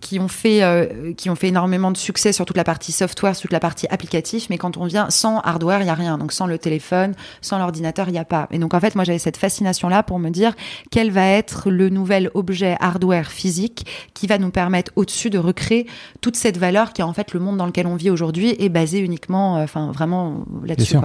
qui 0.01 0.19
ont 0.19 0.29
fait 0.29 0.63
euh, 0.63 1.13
qui 1.15 1.31
ont 1.31 1.35
fait 1.35 1.49
énormément 1.49 1.91
de 1.91 1.97
succès 1.97 2.33
sur 2.33 2.45
toute 2.47 2.57
la 2.57 2.65
partie 2.65 2.93
software, 2.93 3.37
sur 3.37 3.43
toute 3.43 3.53
la 3.53 3.61
partie 3.61 3.87
applicatif, 3.89 4.49
mais 4.51 4.59
quand 4.59 4.77
on 4.77 4.87
vient 4.87 5.11
sans 5.11 5.39
hardware, 5.41 5.83
il 5.83 5.87
y 5.87 5.91
a 5.91 5.95
rien. 5.95 6.19
Donc 6.19 6.33
sans 6.33 6.47
le 6.47 6.59
téléphone, 6.59 7.15
sans 7.41 7.59
l'ordinateur, 7.59 8.09
il 8.09 8.15
y 8.15 8.19
a 8.19 8.25
pas. 8.25 8.49
Et 8.51 8.59
donc 8.59 8.75
en 8.75 8.81
fait, 8.81 8.95
moi 8.95 9.05
j'avais 9.05 9.19
cette 9.19 9.37
fascination 9.37 9.89
là 9.89 10.03
pour 10.03 10.19
me 10.19 10.31
dire 10.31 10.55
quel 10.91 11.11
va 11.11 11.27
être 11.27 11.71
le 11.71 11.89
nouvel 11.89 12.31
objet 12.35 12.77
hardware 12.81 13.31
physique 13.31 13.87
qui 14.15 14.27
va 14.27 14.39
nous 14.39 14.51
permettre 14.51 14.93
au-dessus 14.97 15.31
de 15.31 15.39
recréer 15.39 15.87
toute 16.21 16.37
cette 16.37 16.57
valeur 16.57 16.93
qui 16.93 17.03
est 17.03 17.05
en 17.05 17.13
fait 17.13 17.33
le 17.33 17.41
monde 17.41 17.57
dans 17.57 17.67
lequel 17.67 17.87
on 17.87 17.97
vit 17.97 18.11
aujourd'hui 18.11 18.55
est 18.59 18.69
basé 18.69 18.99
uniquement 18.99 19.59
euh, 19.59 19.65
enfin 19.65 19.93
vraiment 19.93 20.45
là-dessus. 20.65 20.97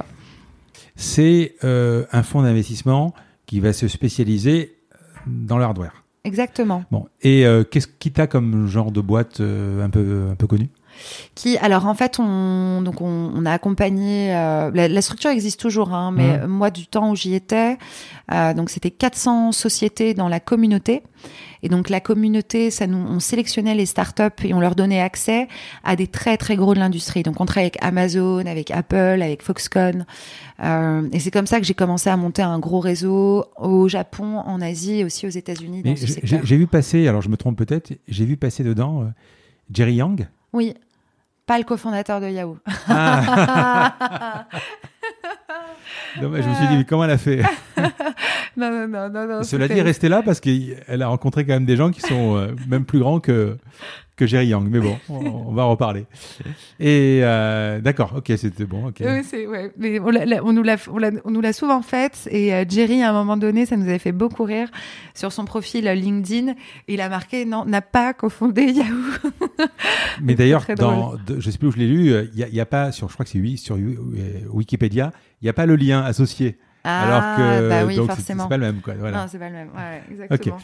C'est 0.96 1.56
euh, 1.64 2.06
un 2.12 2.24
fonds 2.24 2.44
d'investissement 2.44 3.14
qui 3.46 3.60
va 3.60 3.74
se 3.74 3.88
spécialiser 3.88 4.78
dans 5.28 5.58
le 5.58 5.66
hardware. 5.66 6.05
Exactement. 6.26 6.84
Bon, 6.92 7.06
et 7.22 7.46
euh, 7.46 7.64
qu'est-ce 7.64 7.88
qui 7.88 8.12
t'a 8.12 8.28
comme 8.28 8.68
genre 8.68 8.92
de 8.92 9.00
boîte 9.00 9.40
euh, 9.40 9.86
un 9.86 9.90
peu 9.90 10.30
un 10.32 10.36
peu 10.36 10.48
connue? 10.48 10.70
Qui 11.36 11.58
alors 11.58 11.88
en 11.88 11.94
fait 11.94 12.20
on 12.20 12.82
donc 12.82 13.02
on, 13.02 13.32
on 13.36 13.46
a 13.46 13.52
accompagné 13.52 14.34
euh, 14.34 14.72
la, 14.74 14.88
la 14.88 15.02
structure 15.02 15.30
existe 15.30 15.60
toujours 15.60 15.94
hein, 15.94 16.12
mais 16.14 16.48
moi 16.48 16.72
du 16.72 16.88
temps 16.88 17.12
où 17.12 17.16
j'y 17.18 17.36
étais 17.36 17.78
euh, 18.32 18.54
donc 18.54 18.70
c'était 18.70 18.92
400 18.92 19.52
sociétés 19.52 20.14
dans 20.14 20.30
la 20.30 20.40
communauté 20.40 21.04
et 21.64 21.70
donc 21.70 21.90
la 21.90 22.00
communauté 22.00 22.72
ça 22.72 22.88
nous 22.88 22.98
on 22.98 23.20
sélectionnait 23.20 23.76
les 23.76 23.86
startups 23.86 24.44
et 24.44 24.54
on 24.54 24.60
leur 24.60 24.76
donnait 24.76 25.02
accès 25.02 25.48
à 25.84 25.96
des 25.96 26.08
très 26.08 26.38
très 26.38 26.56
gros 26.56 26.74
de 26.74 26.80
l'industrie. 26.80 27.24
Donc 27.24 27.40
on 27.40 27.46
travaille 27.46 27.66
avec 27.66 27.78
Amazon 27.82 28.46
avec 28.46 28.72
Apple 28.72 29.22
avec 29.22 29.42
Foxconn. 29.42 30.06
Euh, 30.64 31.10
et 31.12 31.20
c'est 31.20 31.32
comme 31.32 31.48
ça 31.48 31.60
que 31.60 31.66
j'ai 31.66 31.74
commencé 31.74 32.10
à 32.10 32.18
monter 32.18 32.42
un 32.42 32.60
gros 32.60 32.80
réseau 32.80 33.46
au 33.58 33.88
Japon 33.88 34.40
en 34.40 34.62
Asie 34.62 35.00
et 35.00 35.04
aussi 35.04 35.26
aux 35.26 35.30
États-Unis 35.30 35.84
j'ai 35.96 36.58
vu 36.58 36.68
passer, 36.68 37.08
alors 37.08 37.22
je 37.22 37.30
me 37.30 37.38
trompe 37.38 37.58
peut-être, 37.58 37.94
j'ai 38.08 38.26
vu 38.26 38.38
passer 38.38 38.64
dedans 38.64 39.02
euh, 39.02 39.06
Jerry 39.72 39.96
Yang. 39.96 40.28
oui. 40.54 40.74
Pas 41.46 41.60
le 41.60 41.64
cofondateur 41.64 42.22
de 42.22 42.28
Yahoo. 42.28 42.58
Ah. 42.88 44.48
Dommage, 46.22 46.44
je 46.44 46.50
me 46.50 46.56
suis 46.56 46.68
dit, 46.68 46.78
mais 46.78 46.86
comment 46.86 47.04
elle 47.04 47.12
a 47.12 47.18
fait 47.18 47.42
non 48.58 48.72
non 48.72 48.88
non 48.88 49.10
non, 49.10 49.28
non 49.28 49.44
Cela 49.44 49.68
dit, 49.68 49.82
restez 49.82 50.10
là 50.10 50.22
parce 50.24 50.40
qu'elle 50.40 51.02
a 51.02 51.08
rencontré 51.08 51.46
quand 51.46 51.54
même 51.54 51.66
des 51.66 51.76
gens 51.76 51.92
qui 51.92 52.02
sont 52.02 52.38
euh, 52.38 52.48
même 52.68 52.86
plus 52.86 53.00
grands 53.00 53.20
que. 53.20 53.58
Que 54.16 54.26
Jerry 54.26 54.48
Yang. 54.48 54.68
Mais 54.70 54.80
bon, 54.80 54.98
on, 55.10 55.16
on 55.50 55.52
va 55.54 55.64
en 55.66 55.72
reparler. 55.72 56.06
Et 56.80 57.20
euh, 57.24 57.80
d'accord, 57.82 58.14
ok, 58.18 58.32
c'était 58.38 58.66
bon. 58.66 58.88
ok. 58.88 58.98
Oui, 59.02 59.24
c'est 59.24 59.46
ouais. 59.48 59.72
Mais 59.78 60.00
on, 60.00 60.10
l'a- 60.10 60.44
on 60.44 60.54
nous 60.54 60.64
l'a, 60.64 60.78
on, 60.90 60.98
l'a- 60.98 61.12
on 61.26 61.32
nous 61.32 61.42
l'a 61.42 61.54
souvent 61.54 61.82
faite 61.82 62.28
et 62.32 62.54
euh, 62.54 62.64
Jerry 62.68 63.04
à 63.04 63.10
un 63.10 63.14
moment 63.14 63.38
donné, 63.38 63.66
ça 63.66 63.76
nous 63.78 63.84
avait 63.88 64.00
fait 64.00 64.12
beaucoup 64.12 64.44
rire 64.44 64.70
sur 65.14 65.32
son 65.34 65.46
profil 65.46 65.88
euh, 65.88 65.94
LinkedIn. 65.96 66.54
Il 66.88 67.02
a 67.02 67.10
marqué 67.10 67.46
non, 67.46 67.66
n'a 67.66 67.82
pas 67.82 68.14
cofondé 68.14 68.64
Yahoo. 68.72 69.32
Mais 70.22 70.36
d'ailleurs, 70.36 70.62
très 70.64 70.76
dans, 70.76 71.16
de- 71.28 71.40
je 71.40 71.50
sais 71.52 71.58
plus 71.58 71.68
où 71.68 71.72
je 71.72 71.78
l'ai 71.78 71.88
lu, 71.88 72.12
euh, 72.14 72.26
il 72.36 72.46
n'y 72.54 72.60
a, 72.60 72.66
pas, 72.66 72.92
sur, 72.92 73.08
je 73.10 73.14
crois 73.14 73.26
que 73.26 73.32
c'est 73.32 73.40
oui, 73.40 73.58
sur 73.58 73.78
Wikipédia, 74.52 75.12
il 75.42 75.46
n'y 75.46 75.50
a 75.50 75.54
pas 75.54 75.66
le 75.66 75.76
lien 75.76 76.02
associé. 76.04 76.58
alors 76.84 77.38
que 77.38 77.70
bah 77.70 77.86
oui, 77.86 77.96
donc, 77.96 78.10
c'est- 78.10 78.16
forcément. 78.16 78.44
c'est 78.44 78.50
pas 78.50 78.58
le 78.58 78.66
même. 78.66 78.82
Quoi, 78.82 78.94
voilà. 78.96 79.18
Non, 79.20 79.26
c'est 79.30 79.40
pas 79.40 79.50
le 79.50 79.56
même. 79.56 79.70
Ouais, 79.76 80.02
exactement. 80.12 80.58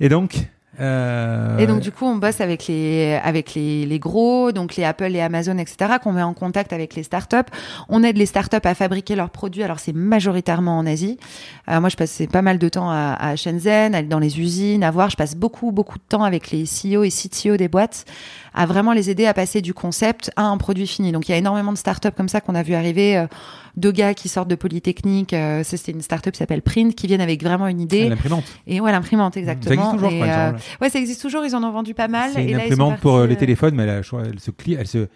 Et 0.00 0.08
donc, 0.08 0.48
euh, 0.80 1.58
Et 1.58 1.66
donc 1.66 1.80
du 1.80 1.90
coup, 1.92 2.04
on 2.04 2.16
bosse 2.16 2.40
avec 2.40 2.66
les 2.66 3.18
avec 3.22 3.54
les, 3.54 3.86
les 3.86 3.98
gros, 3.98 4.52
donc 4.52 4.76
les 4.76 4.84
Apple, 4.84 5.04
les 5.06 5.20
Amazon, 5.20 5.58
etc. 5.58 5.92
Qu'on 6.02 6.12
met 6.12 6.22
en 6.22 6.34
contact 6.34 6.72
avec 6.72 6.94
les 6.94 7.02
startups. 7.02 7.36
On 7.88 8.02
aide 8.02 8.16
les 8.16 8.26
startups 8.26 8.56
à 8.64 8.74
fabriquer 8.74 9.14
leurs 9.16 9.30
produits. 9.30 9.62
Alors 9.62 9.78
c'est 9.78 9.94
majoritairement 9.94 10.78
en 10.78 10.86
Asie. 10.86 11.18
Euh, 11.68 11.80
moi, 11.80 11.88
je 11.88 11.96
passais 11.96 12.26
pas 12.26 12.42
mal 12.42 12.58
de 12.58 12.68
temps 12.68 12.90
à, 12.90 13.16
à 13.18 13.36
Shenzhen, 13.36 13.94
aller 13.94 14.08
dans 14.08 14.18
les 14.18 14.40
usines, 14.40 14.82
à 14.84 14.90
voir. 14.90 15.10
Je 15.10 15.16
passe 15.16 15.34
beaucoup 15.36 15.70
beaucoup 15.72 15.98
de 15.98 16.04
temps 16.08 16.22
avec 16.24 16.50
les 16.50 16.64
CEO 16.64 17.04
et 17.04 17.10
CTO 17.10 17.56
des 17.56 17.68
boîtes, 17.68 18.04
à 18.54 18.66
vraiment 18.66 18.92
les 18.92 19.10
aider 19.10 19.26
à 19.26 19.34
passer 19.34 19.60
du 19.62 19.74
concept 19.74 20.30
à 20.36 20.42
un 20.44 20.56
produit 20.58 20.86
fini. 20.86 21.12
Donc 21.12 21.28
il 21.28 21.32
y 21.32 21.34
a 21.34 21.38
énormément 21.38 21.72
de 21.72 21.78
startups 21.78 22.10
comme 22.16 22.28
ça 22.28 22.40
qu'on 22.40 22.54
a 22.54 22.62
vu 22.62 22.74
arriver. 22.74 23.16
euh, 23.16 23.26
deux 23.76 23.90
gars 23.90 24.14
qui 24.14 24.28
sortent 24.28 24.46
de 24.46 24.54
Polytechnique, 24.54 25.32
euh, 25.32 25.64
ça 25.64 25.76
c'était 25.76 25.90
une 25.90 26.00
startup 26.00 26.32
qui 26.32 26.38
s'appelle 26.38 26.62
Print, 26.62 26.94
qui 26.94 27.08
viennent 27.08 27.20
avec 27.20 27.42
vraiment 27.42 27.66
une 27.66 27.80
idée. 27.80 28.08
l'imprimante. 28.08 28.44
Et 28.68 28.80
ouais, 28.80 28.92
l'imprimante, 28.92 29.34
Ça 29.34 29.40
exactement. 29.40 29.74
existe 29.74 29.92
toujours, 29.94 30.12
Et. 30.12 30.52
Ouais, 30.80 30.90
ça 30.90 30.98
existe 30.98 31.20
toujours. 31.22 31.44
Ils 31.44 31.54
en 31.56 31.62
ont 31.64 31.70
vendu 31.72 31.94
pas 31.94 32.08
mal. 32.08 32.30
C'est 32.34 32.42
et 32.44 32.50
une 32.50 32.52
là, 32.52 32.58
sont 32.60 32.64
imprimante 32.66 33.00
pour 33.00 33.16
euh, 33.16 33.26
les 33.26 33.34
euh, 33.34 33.38
téléphones, 33.38 33.74
mais 33.74 33.84
elle, 33.84 33.90
a- 33.90 33.96
elle 34.26 34.40
se 34.40 34.50
clie, 34.50 34.74
elle 34.74 34.86
se, 34.86 35.06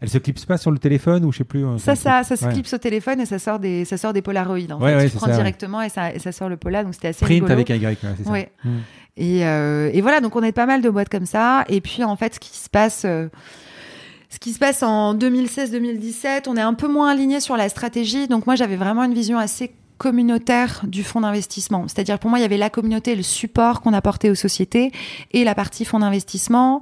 elle 0.00 0.08
se 0.08 0.18
clipse 0.18 0.44
pas 0.44 0.56
sur 0.58 0.70
le 0.70 0.78
téléphone 0.78 1.24
ou 1.24 1.32
je 1.32 1.38
sais 1.38 1.44
plus. 1.44 1.64
euh, 1.64 1.78
Ça, 1.78 1.96
ça, 1.96 2.22
ça 2.22 2.36
se 2.36 2.44
Ouais. 2.46 2.52
clipse 2.52 2.72
au 2.72 2.78
téléphone 2.78 3.20
et 3.20 3.26
ça 3.26 3.38
sort 3.38 3.58
des, 3.58 3.84
ça 3.84 3.96
sort 3.96 4.12
des 4.12 4.22
Polaroids. 4.22 4.56
En 4.70 4.80
Ouais, 4.80 4.90
fait. 4.92 4.96
ouais, 4.96 5.04
tu 5.04 5.10
c'est 5.10 5.16
prends 5.16 5.26
ça, 5.26 5.32
ouais. 5.32 5.38
directement 5.38 5.82
et 5.82 5.88
ça, 5.88 6.12
et 6.14 6.18
ça 6.18 6.30
sort 6.32 6.48
le 6.48 6.56
Pola, 6.56 6.84
donc 6.84 6.94
c'était 6.94 7.08
assez 7.08 7.24
Print 7.24 7.34
rigolo. 7.42 7.52
avec 7.52 7.70
un 7.70 7.74
Y, 7.76 7.98
c'est 8.16 8.24
ça. 8.24 8.30
Mm. 8.30 8.68
Et, 9.16 9.44
euh, 9.46 9.90
et 9.92 10.00
voilà, 10.00 10.20
donc 10.20 10.36
on 10.36 10.42
aide 10.44 10.54
pas 10.54 10.66
mal 10.66 10.80
de 10.82 10.88
boîtes 10.90 11.08
comme 11.08 11.26
ça. 11.26 11.64
Et 11.68 11.80
puis 11.80 12.04
en 12.04 12.14
fait, 12.14 12.34
ce 12.34 12.38
qui 12.40 12.56
se 12.56 12.70
passe, 12.70 13.02
euh, 13.04 13.26
ce 14.30 14.38
qui 14.38 14.52
se 14.52 14.60
passe 14.60 14.84
en 14.84 15.14
2016-2017, 15.14 16.44
on 16.48 16.56
est 16.56 16.60
un 16.60 16.74
peu 16.74 16.86
moins 16.86 17.10
aligné 17.10 17.40
sur 17.40 17.56
la 17.56 17.68
stratégie. 17.68 18.28
Donc 18.28 18.46
moi, 18.46 18.54
j'avais 18.54 18.76
vraiment 18.76 19.02
une 19.02 19.14
vision 19.14 19.38
assez 19.38 19.72
communautaire 19.98 20.82
du 20.86 21.04
fonds 21.04 21.20
d'investissement. 21.20 21.86
C'est-à-dire 21.88 22.18
pour 22.18 22.30
moi, 22.30 22.38
il 22.38 22.42
y 22.42 22.44
avait 22.44 22.56
la 22.56 22.70
communauté, 22.70 23.16
le 23.16 23.22
support 23.22 23.80
qu'on 23.80 23.92
apportait 23.92 24.30
aux 24.30 24.34
sociétés 24.34 24.92
et 25.32 25.44
la 25.44 25.54
partie 25.54 25.84
fonds 25.84 25.98
d'investissement. 25.98 26.80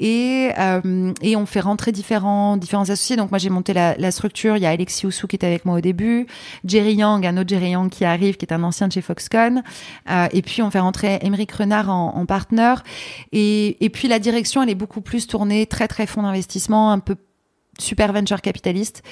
Et, 0.00 0.50
euh, 0.58 1.12
et 1.22 1.34
on 1.34 1.46
fait 1.46 1.60
rentrer 1.60 1.90
différents, 1.90 2.56
différents 2.56 2.88
associés. 2.88 3.16
Donc 3.16 3.30
moi, 3.30 3.38
j'ai 3.38 3.50
monté 3.50 3.72
la, 3.72 3.96
la 3.96 4.10
structure. 4.10 4.56
Il 4.56 4.62
y 4.62 4.66
a 4.66 4.70
Alexis 4.70 5.06
Oussou 5.06 5.26
qui 5.26 5.36
était 5.36 5.46
avec 5.46 5.64
moi 5.64 5.78
au 5.78 5.80
début, 5.80 6.26
Jerry 6.64 6.94
Yang, 6.94 7.26
un 7.26 7.36
autre 7.36 7.48
Jerry 7.48 7.70
Yang 7.70 7.90
qui 7.90 8.04
arrive, 8.04 8.36
qui 8.36 8.44
est 8.44 8.52
un 8.52 8.62
ancien 8.62 8.88
de 8.88 8.92
chez 8.92 9.02
Foxconn. 9.02 9.62
Euh, 10.10 10.28
et 10.32 10.42
puis 10.42 10.62
on 10.62 10.70
fait 10.70 10.78
rentrer 10.78 11.18
Émeric 11.22 11.50
Renard 11.52 11.90
en, 11.90 12.16
en 12.16 12.26
partenaire. 12.26 12.84
Et, 13.32 13.84
et 13.84 13.88
puis 13.90 14.06
la 14.08 14.18
direction, 14.18 14.62
elle 14.62 14.70
est 14.70 14.76
beaucoup 14.76 15.00
plus 15.00 15.26
tournée 15.26 15.66
très 15.66 15.88
très 15.88 16.06
fonds 16.06 16.22
d'investissement, 16.22 16.92
un 16.92 17.00
peu 17.00 17.16
super 17.80 18.12
venture 18.12 18.40
capitaliste 18.40 19.02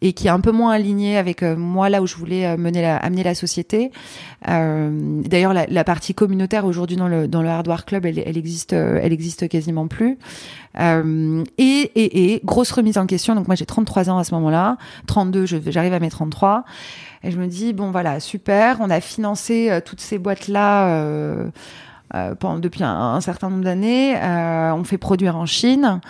et 0.00 0.14
qui 0.14 0.28
est 0.28 0.30
un 0.30 0.40
peu 0.40 0.50
moins 0.50 0.72
aligné 0.72 1.16
avec 1.18 1.42
euh, 1.42 1.56
moi 1.56 1.90
là 1.90 2.00
où 2.00 2.06
je 2.06 2.16
voulais 2.16 2.46
euh, 2.46 2.56
mener 2.56 2.80
la, 2.80 2.96
amener 2.96 3.22
la 3.22 3.34
société. 3.34 3.90
Euh, 4.48 5.20
D'ailleurs, 5.24 5.52
la, 5.52 5.66
la 5.66 5.84
partie 5.84 6.14
communautaire 6.14 6.64
aujourd'hui 6.64 6.96
dans 6.96 7.08
le 7.08 7.28
dans 7.28 7.42
le 7.42 7.48
Hardware 7.48 7.84
Club, 7.84 8.06
elle, 8.06 8.18
elle 8.18 8.38
existe, 8.38 8.72
euh, 8.72 8.98
elle 9.02 9.12
existe 9.12 9.48
quasiment 9.48 9.86
plus. 9.88 10.18
Euh, 10.80 11.44
et, 11.58 11.62
et, 11.94 12.34
et 12.34 12.40
grosse 12.44 12.72
remise 12.72 12.98
en 12.98 13.06
question. 13.06 13.34
Donc 13.34 13.46
moi 13.46 13.54
j'ai 13.56 13.66
33 13.66 14.10
ans 14.10 14.18
à 14.18 14.24
ce 14.24 14.34
moment-là, 14.34 14.76
32, 15.06 15.46
je- 15.46 15.56
j'arrive 15.66 15.92
à 15.92 16.00
mes 16.00 16.10
33. 16.10 16.64
Et 17.22 17.30
je 17.30 17.38
me 17.38 17.46
dis 17.46 17.72
bon 17.72 17.90
voilà 17.90 18.20
super, 18.20 18.78
on 18.80 18.90
a 18.90 19.00
financé 19.00 19.70
euh, 19.70 19.80
toutes 19.84 20.00
ces 20.00 20.18
boîtes 20.18 20.48
là. 20.48 20.88
Pendant, 22.38 22.60
depuis 22.60 22.84
un, 22.84 22.94
un 22.94 23.20
certain 23.20 23.50
nombre 23.50 23.64
d'années, 23.64 24.14
on 24.22 24.84
fait 24.84 24.98
produire 24.98 25.36
en 25.36 25.46
Chine, 25.46 26.00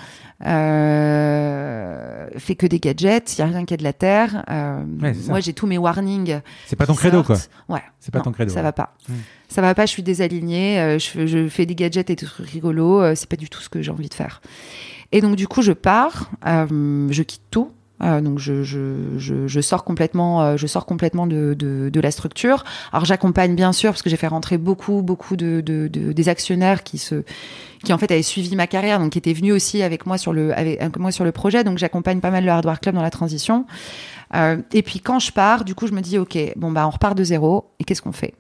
euh, 0.45 2.29
fait 2.39 2.55
que 2.57 2.67
des 2.67 2.81
gadgets, 2.81 3.37
il 3.37 3.41
y 3.41 3.43
a 3.43 3.47
rien 3.47 3.65
qui 3.65 3.75
est 3.75 3.79
de 3.79 3.83
la 3.85 3.93
terre. 3.93 4.45
Euh, 4.51 4.83
Ouais, 5.01 5.15
moi, 5.29 5.41
j'ai 5.41 5.53
tous 5.53 5.67
mes 5.67 5.79
warnings. 5.79 6.41
C'est 6.67 6.77
pas 6.77 6.87
ton 6.87 6.95
credo, 6.95 7.23
quoi. 7.23 7.37
Ouais. 7.69 7.83
C'est 8.01 8.11
pas 8.13 8.19
Non, 8.19 8.25
ton 8.25 8.33
credo. 8.33 8.51
Ça 8.51 8.57
ouais. 8.57 8.63
va 8.63 8.73
pas. 8.73 8.95
Hmm. 9.09 9.15
Ça 9.49 9.61
va 9.63 9.75
pas. 9.75 9.87
Je 9.87 9.91
suis 9.93 10.03
désalignée. 10.03 10.81
euh, 10.81 10.99
je, 10.99 11.27
je 11.27 11.49
fais 11.49 11.67
des 11.67 11.75
gadgets 11.75 12.11
et 12.11 12.17
des 12.17 12.27
trucs 12.27 12.49
rigolos. 12.49 13.01
euh, 13.03 13.15
c'est 13.15 13.29
pas 13.29 13.37
du 13.37 13.49
tout 13.49 13.61
ce 13.61 13.69
que 13.69 13.83
j'ai 13.83 13.91
envie 13.91 14.09
de 14.09 14.15
faire. 14.15 14.41
Et 15.13 15.21
donc 15.21 15.37
du 15.37 15.47
coup, 15.47 15.63
je 15.63 15.73
pars. 15.73 16.31
je 16.45 17.23
quitte 17.23 17.43
tout. 17.51 17.71
Euh, 18.03 18.21
donc 18.21 18.41
je, 18.41 18.65
je, 18.65 19.17
je, 19.47 19.61
sors 19.61 19.85
complètement, 19.85 20.43
euh, 20.43 20.57
je 20.57 20.67
sors 20.67 20.85
complètement 20.85 21.27
de, 21.27 21.55
de, 21.55 22.01
la 22.01 22.11
structure. 22.11 22.65
Alors 22.93 23.05
j'accompagne 23.05 23.55
bien 23.55 23.73
sûr 23.73 23.93
parce 23.93 24.03
que 24.03 24.11
j'ai 24.11 24.17
fait 24.17 24.27
rentrer 24.27 24.59
beaucoup, 24.59 25.01
beaucoup 25.03 25.37
de, 25.37 25.61
de, 25.61 25.87
de- 25.89 26.13
des 26.13 26.29
actionnaires 26.29 26.83
qui 26.83 26.99
se, 26.99 27.23
qui 27.85 27.93
en 27.93 27.99
fait 27.99 28.11
avaient 28.11 28.23
suivi 28.23 28.57
ma 28.57 28.67
carrière, 28.67 28.99
donc 28.99 29.13
qui 29.13 29.19
étaient 29.19 29.33
venus 29.33 29.55
aussi 29.55 29.83
avec 29.83 30.07
moi 30.07 30.19
sur 30.19 30.33
le, 30.33 30.53
avec, 30.59 30.99
moi 30.99 31.13
sur 31.13 31.25
le 31.25 31.31
projet. 31.31 31.63
Donc 31.63 31.79
j'accompagne 31.79 32.21
pas 32.21 32.31
mal 32.31 32.45
le 32.45 32.51
Hardware 32.51 32.81
Club 32.81 32.97
dans 32.97 33.03
la 33.03 33.11
transition. 33.11 33.65
Euh, 34.35 34.57
et 34.73 34.83
puis 34.83 34.99
quand 34.99 35.21
je 35.21 35.31
pars, 35.31 35.65
du 35.65 35.77
coup 35.77 35.87
je 35.87 35.93
me 35.93 36.01
dis 36.01 36.19
ok, 36.19 36.37
bon 36.57 36.73
bah 36.73 36.87
on 36.89 36.91
repart 36.91 37.17
de 37.17 37.23
zéro 37.23 37.71
et 37.79 37.85
qu'est-ce 37.85 38.03
qu'on 38.03 38.13
fait? 38.13 38.35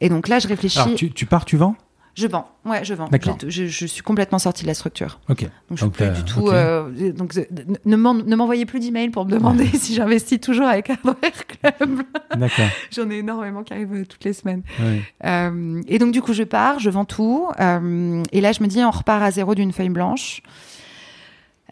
Et 0.00 0.08
donc 0.08 0.28
là 0.28 0.38
je 0.38 0.48
réfléchis. 0.48 0.94
Tu, 0.96 1.12
tu 1.12 1.26
pars, 1.26 1.44
tu 1.44 1.58
vends? 1.58 1.76
Je 2.20 2.26
vends, 2.26 2.48
ouais, 2.64 2.84
je 2.84 2.94
vends. 2.94 3.08
Je, 3.46 3.86
suis 3.86 4.02
complètement 4.02 4.40
sortie 4.40 4.62
de 4.62 4.66
la 4.66 4.74
structure. 4.74 5.20
Ok. 5.28 5.42
Donc 5.42 5.50
je 5.70 5.76
suis 5.76 5.84
Donc, 5.84 5.92
plus 5.94 6.04
t'as- 6.04 6.10
du 6.10 6.24
tout. 6.24 6.48
euh, 6.48 7.12
donc 7.12 7.36
euh, 7.36 7.44
ne 7.84 7.94
m'en- 7.96 8.12
ne 8.14 8.34
m'envoyez 8.34 8.66
plus 8.66 8.80
d'emails 8.80 9.10
pour 9.10 9.24
me 9.24 9.30
demander 9.30 9.66
si 9.74 9.94
j'investis 9.94 10.40
toujours 10.40 10.66
avec 10.66 10.90
Hardware 10.90 11.14
Club. 11.46 12.02
D'accord. 12.36 12.66
J'en 12.90 13.08
ai 13.10 13.18
énormément 13.18 13.62
qui 13.62 13.72
arrivent 13.72 13.92
euh, 13.94 14.04
toutes 14.04 14.24
les 14.24 14.32
semaines. 14.32 14.62
Ouais. 14.80 15.00
Euh, 15.26 15.80
et 15.86 16.00
donc 16.00 16.10
du 16.12 16.20
coup 16.20 16.32
je 16.32 16.42
pars, 16.42 16.80
je 16.80 16.90
vends 16.90 17.04
tout. 17.04 17.46
euh, 17.60 18.22
et 18.32 18.40
là 18.40 18.50
je 18.50 18.62
me 18.64 18.66
dis 18.68 18.80
on 18.82 18.90
repart 18.90 19.22
à 19.22 19.30
zéro 19.30 19.54
d'une 19.54 19.72
feuille 19.72 19.88
blanche. 19.90 20.42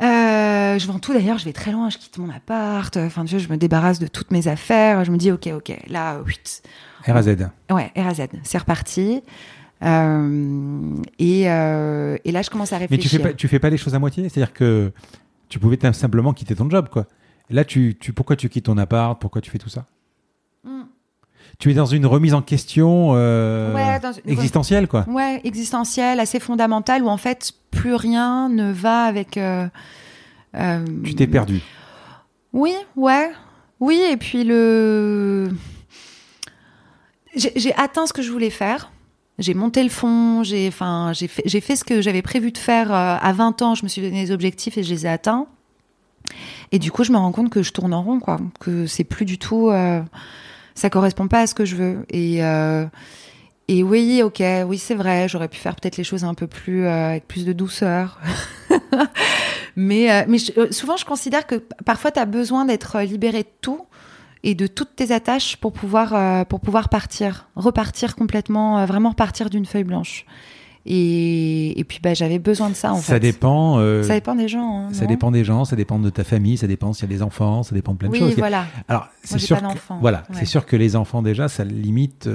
Euh, 0.03 0.79
je 0.79 0.87
vends 0.87 0.99
tout 0.99 1.15
d'ailleurs, 1.15 1.39
je 1.39 1.47
vais 1.47 1.55
très 1.55 1.73
loin, 1.73 1.89
je 1.89 1.97
quitte 1.97 2.19
mon 2.19 2.29
appart, 2.29 2.95
enfin 2.99 3.25
tu 3.25 3.31
vois, 3.37 3.39
je 3.45 3.49
me 3.49 3.57
débarrasse 3.57 3.99
de 3.99 4.07
toutes 4.07 4.31
mes 4.31 4.47
affaires, 4.47 5.05
je 5.07 5.11
me 5.11 5.17
dis 5.17 5.33
ok 5.33 5.49
ok, 5.57 5.73
là 5.89 6.21
oui, 6.27 6.35
R 7.09 7.17
à 7.17 7.23
Z. 7.23 7.37
ouais 7.71 7.93
RAZ, 7.97 8.21
c'est 8.43 8.59
reparti. 8.59 9.23
Euh, 9.83 10.95
et, 11.19 11.51
euh, 11.51 12.17
et 12.25 12.33
là 12.33 12.41
je 12.43 12.49
commence 12.51 12.73
à 12.73 12.77
Mais 12.79 12.87
réfléchir. 12.87 13.11
tu 13.11 13.17
fais 13.19 13.23
pas, 13.23 13.33
tu 13.35 13.49
fais 13.49 13.59
pas 13.59 13.71
les 13.71 13.77
choses 13.77 13.95
à 13.95 13.99
moitié. 13.99 14.29
C'est-à-dire 14.29 14.53
que 14.55 14.91
tu 15.49 15.59
pouvais 15.59 15.79
simplement 15.93 16.33
quitter 16.33 16.55
ton 16.55 16.69
job, 16.71 16.89
quoi. 16.91 17.07
Là, 17.51 17.65
tu, 17.65 17.97
tu, 18.01 18.12
pourquoi 18.12 18.35
tu 18.37 18.49
quittes 18.49 18.65
ton 18.65 18.77
appart? 18.79 19.21
Pourquoi 19.21 19.41
tu 19.41 19.51
fais 19.51 19.59
tout 19.59 19.69
ça? 19.69 19.85
Hmm. 20.65 20.83
Tu 21.61 21.71
es 21.71 21.75
dans 21.75 21.87
une 21.87 22.05
remise 22.07 22.35
en 22.35 22.43
question 22.43 23.12
euh, 23.15 23.73
Ouais, 23.73 24.01
dans 24.01 24.12
une- 24.12 24.29
existentielle, 24.31 24.89
quoi. 24.89 25.05
Ouais, 25.09 25.41
existentielle, 25.45 26.19
assez 26.19 26.41
fondamentale, 26.41 27.03
où 27.05 27.09
en 27.09 27.17
fait 27.19 27.53
plus 27.71 27.95
rien 27.95 28.49
ne 28.49 28.73
va 28.73 29.05
avec. 29.05 29.39
Tu 31.05 31.15
t'es 31.15 31.27
perdu. 31.29 31.61
Oui, 32.53 32.75
ouais. 32.97 33.31
Oui, 33.79 34.03
et 34.11 34.17
puis 34.17 34.43
le. 34.43 35.51
J'ai 37.37 37.75
atteint 37.77 38.07
ce 38.07 38.12
que 38.15 38.23
je 38.23 38.33
voulais 38.33 38.51
faire. 38.51 38.91
J'ai 39.38 39.55
monté 39.55 39.83
le 39.83 39.90
fond, 39.90 40.42
j'ai 40.42 40.68
enfin, 40.68 41.12
j'ai 41.14 41.29
fait, 41.29 41.42
j'ai 41.44 41.61
fait 41.61 41.77
ce 41.77 41.85
que 41.85 42.01
j'avais 42.01 42.22
prévu 42.22 42.53
de 42.53 42.59
faire 42.59 42.92
euh, 42.92 43.16
à 43.20 43.33
20 43.33 43.62
ans. 43.62 43.75
Je 43.75 43.85
me 43.85 43.88
suis 43.88 44.01
donné 44.03 44.25
des 44.25 44.33
objectifs 44.33 44.79
et 44.79 44.83
je 44.83 44.90
les 44.90 45.07
ai 45.07 45.09
atteints. 45.09 45.46
Et 46.72 46.79
du 46.79 46.90
coup, 46.90 47.05
je 47.05 47.12
me 47.12 47.18
rends 47.18 47.33
compte 47.33 47.51
que 47.51 47.62
je 47.62 47.72
tourne 47.72 47.92
en 47.94 48.03
rond, 48.03 48.18
quoi. 48.18 48.38
Que 48.61 48.87
c'est 48.87 49.05
plus 49.05 49.25
du 49.27 49.38
tout. 49.38 49.70
euh, 49.70 50.03
ça 50.75 50.90
correspond 50.90 51.29
pas 51.29 51.40
à 51.40 51.46
ce 51.46 51.55
que 51.55 51.64
je 51.64 51.77
veux. 51.77 52.07
Et. 52.11 52.44
euh, 52.44 52.87
et 53.68 53.83
oui, 53.83 54.22
ok, 54.22 54.40
oui, 54.68 54.79
c'est 54.79 54.94
vrai, 54.94 55.29
j'aurais 55.29 55.49
pu 55.49 55.59
faire 55.59 55.75
peut-être 55.75 55.96
les 55.96 56.05
choses 56.05 56.22
un 56.22 56.35
peu 56.35 56.46
plus 56.46 56.85
euh, 56.87 57.09
avec 57.11 57.27
plus 57.27 57.44
de 57.44 57.53
douceur. 57.53 58.20
mais 59.77 60.12
euh, 60.12 60.25
mais 60.29 60.38
euh, 60.57 60.70
souvent, 60.70 60.96
je 60.96 61.05
considère 61.05 61.49
que 61.49 61.57
parfois, 61.85 62.12
tu 62.12 62.20
as 62.20 62.27
besoin 62.27 62.64
d'être 62.64 63.01
libéré 63.01 63.42
de 63.42 63.49
tout 63.61 63.81
et 64.49 64.55
de 64.55 64.67
toutes 64.67 64.95
tes 64.95 65.11
attaches 65.13 65.57
pour 65.57 65.73
pouvoir, 65.73 66.15
euh, 66.15 66.45
pour 66.45 66.61
pouvoir 66.61 66.89
partir, 66.89 67.49
repartir 67.57 68.15
complètement, 68.15 68.79
euh, 68.79 68.87
vraiment 68.87 69.11
repartir 69.11 69.51
d'une 69.51 69.67
feuille 69.67 69.85
blanche. 69.85 70.25
Et, 70.89 71.79
et 71.81 71.83
puis, 71.85 71.99
bah, 72.01 72.15
j'avais 72.15 72.39
besoin 72.39 72.71
de 72.71 72.75
ça, 72.75 72.93
en 72.93 72.97
ça 72.97 73.15
fait. 73.15 73.21
dépend. 73.21 73.79
euh, 73.81 74.05
Ça 74.05 74.15
dépend 74.15 74.37
des 74.37 74.47
gens. 74.47 74.87
hein, 74.87 74.93
ça 74.93 75.07
dépend 75.07 75.33
des 75.33 75.43
gens, 75.45 75.65
ça 75.65 75.75
dépend 75.75 75.99
de 75.99 76.11
ta 76.11 76.23
famille, 76.23 76.57
ça 76.57 76.69
dépend 76.69 76.93
s'il 76.93 77.11
y 77.11 77.13
a 77.13 77.17
des 77.17 77.23
enfants, 77.23 77.65
ça 77.65 77.75
dépend 77.75 77.93
de 77.95 77.99
plein 77.99 78.09
de 78.09 78.13
Oui, 78.13 78.21
choses. 78.21 78.37
voilà. 78.37 78.67
Alors, 78.87 79.09
c'est 79.25 79.39
j'ai 79.41 79.47
sûr, 79.47 79.61
que, 79.61 79.67
voilà, 80.01 80.19
Ouais. 80.31 80.37
c'est 80.39 80.45
sûr 80.45 80.65
que 80.65 80.77
les 80.77 80.95
enfants 80.95 81.23
déjà, 81.23 81.49
ça 81.49 81.65
limite. 81.65 82.29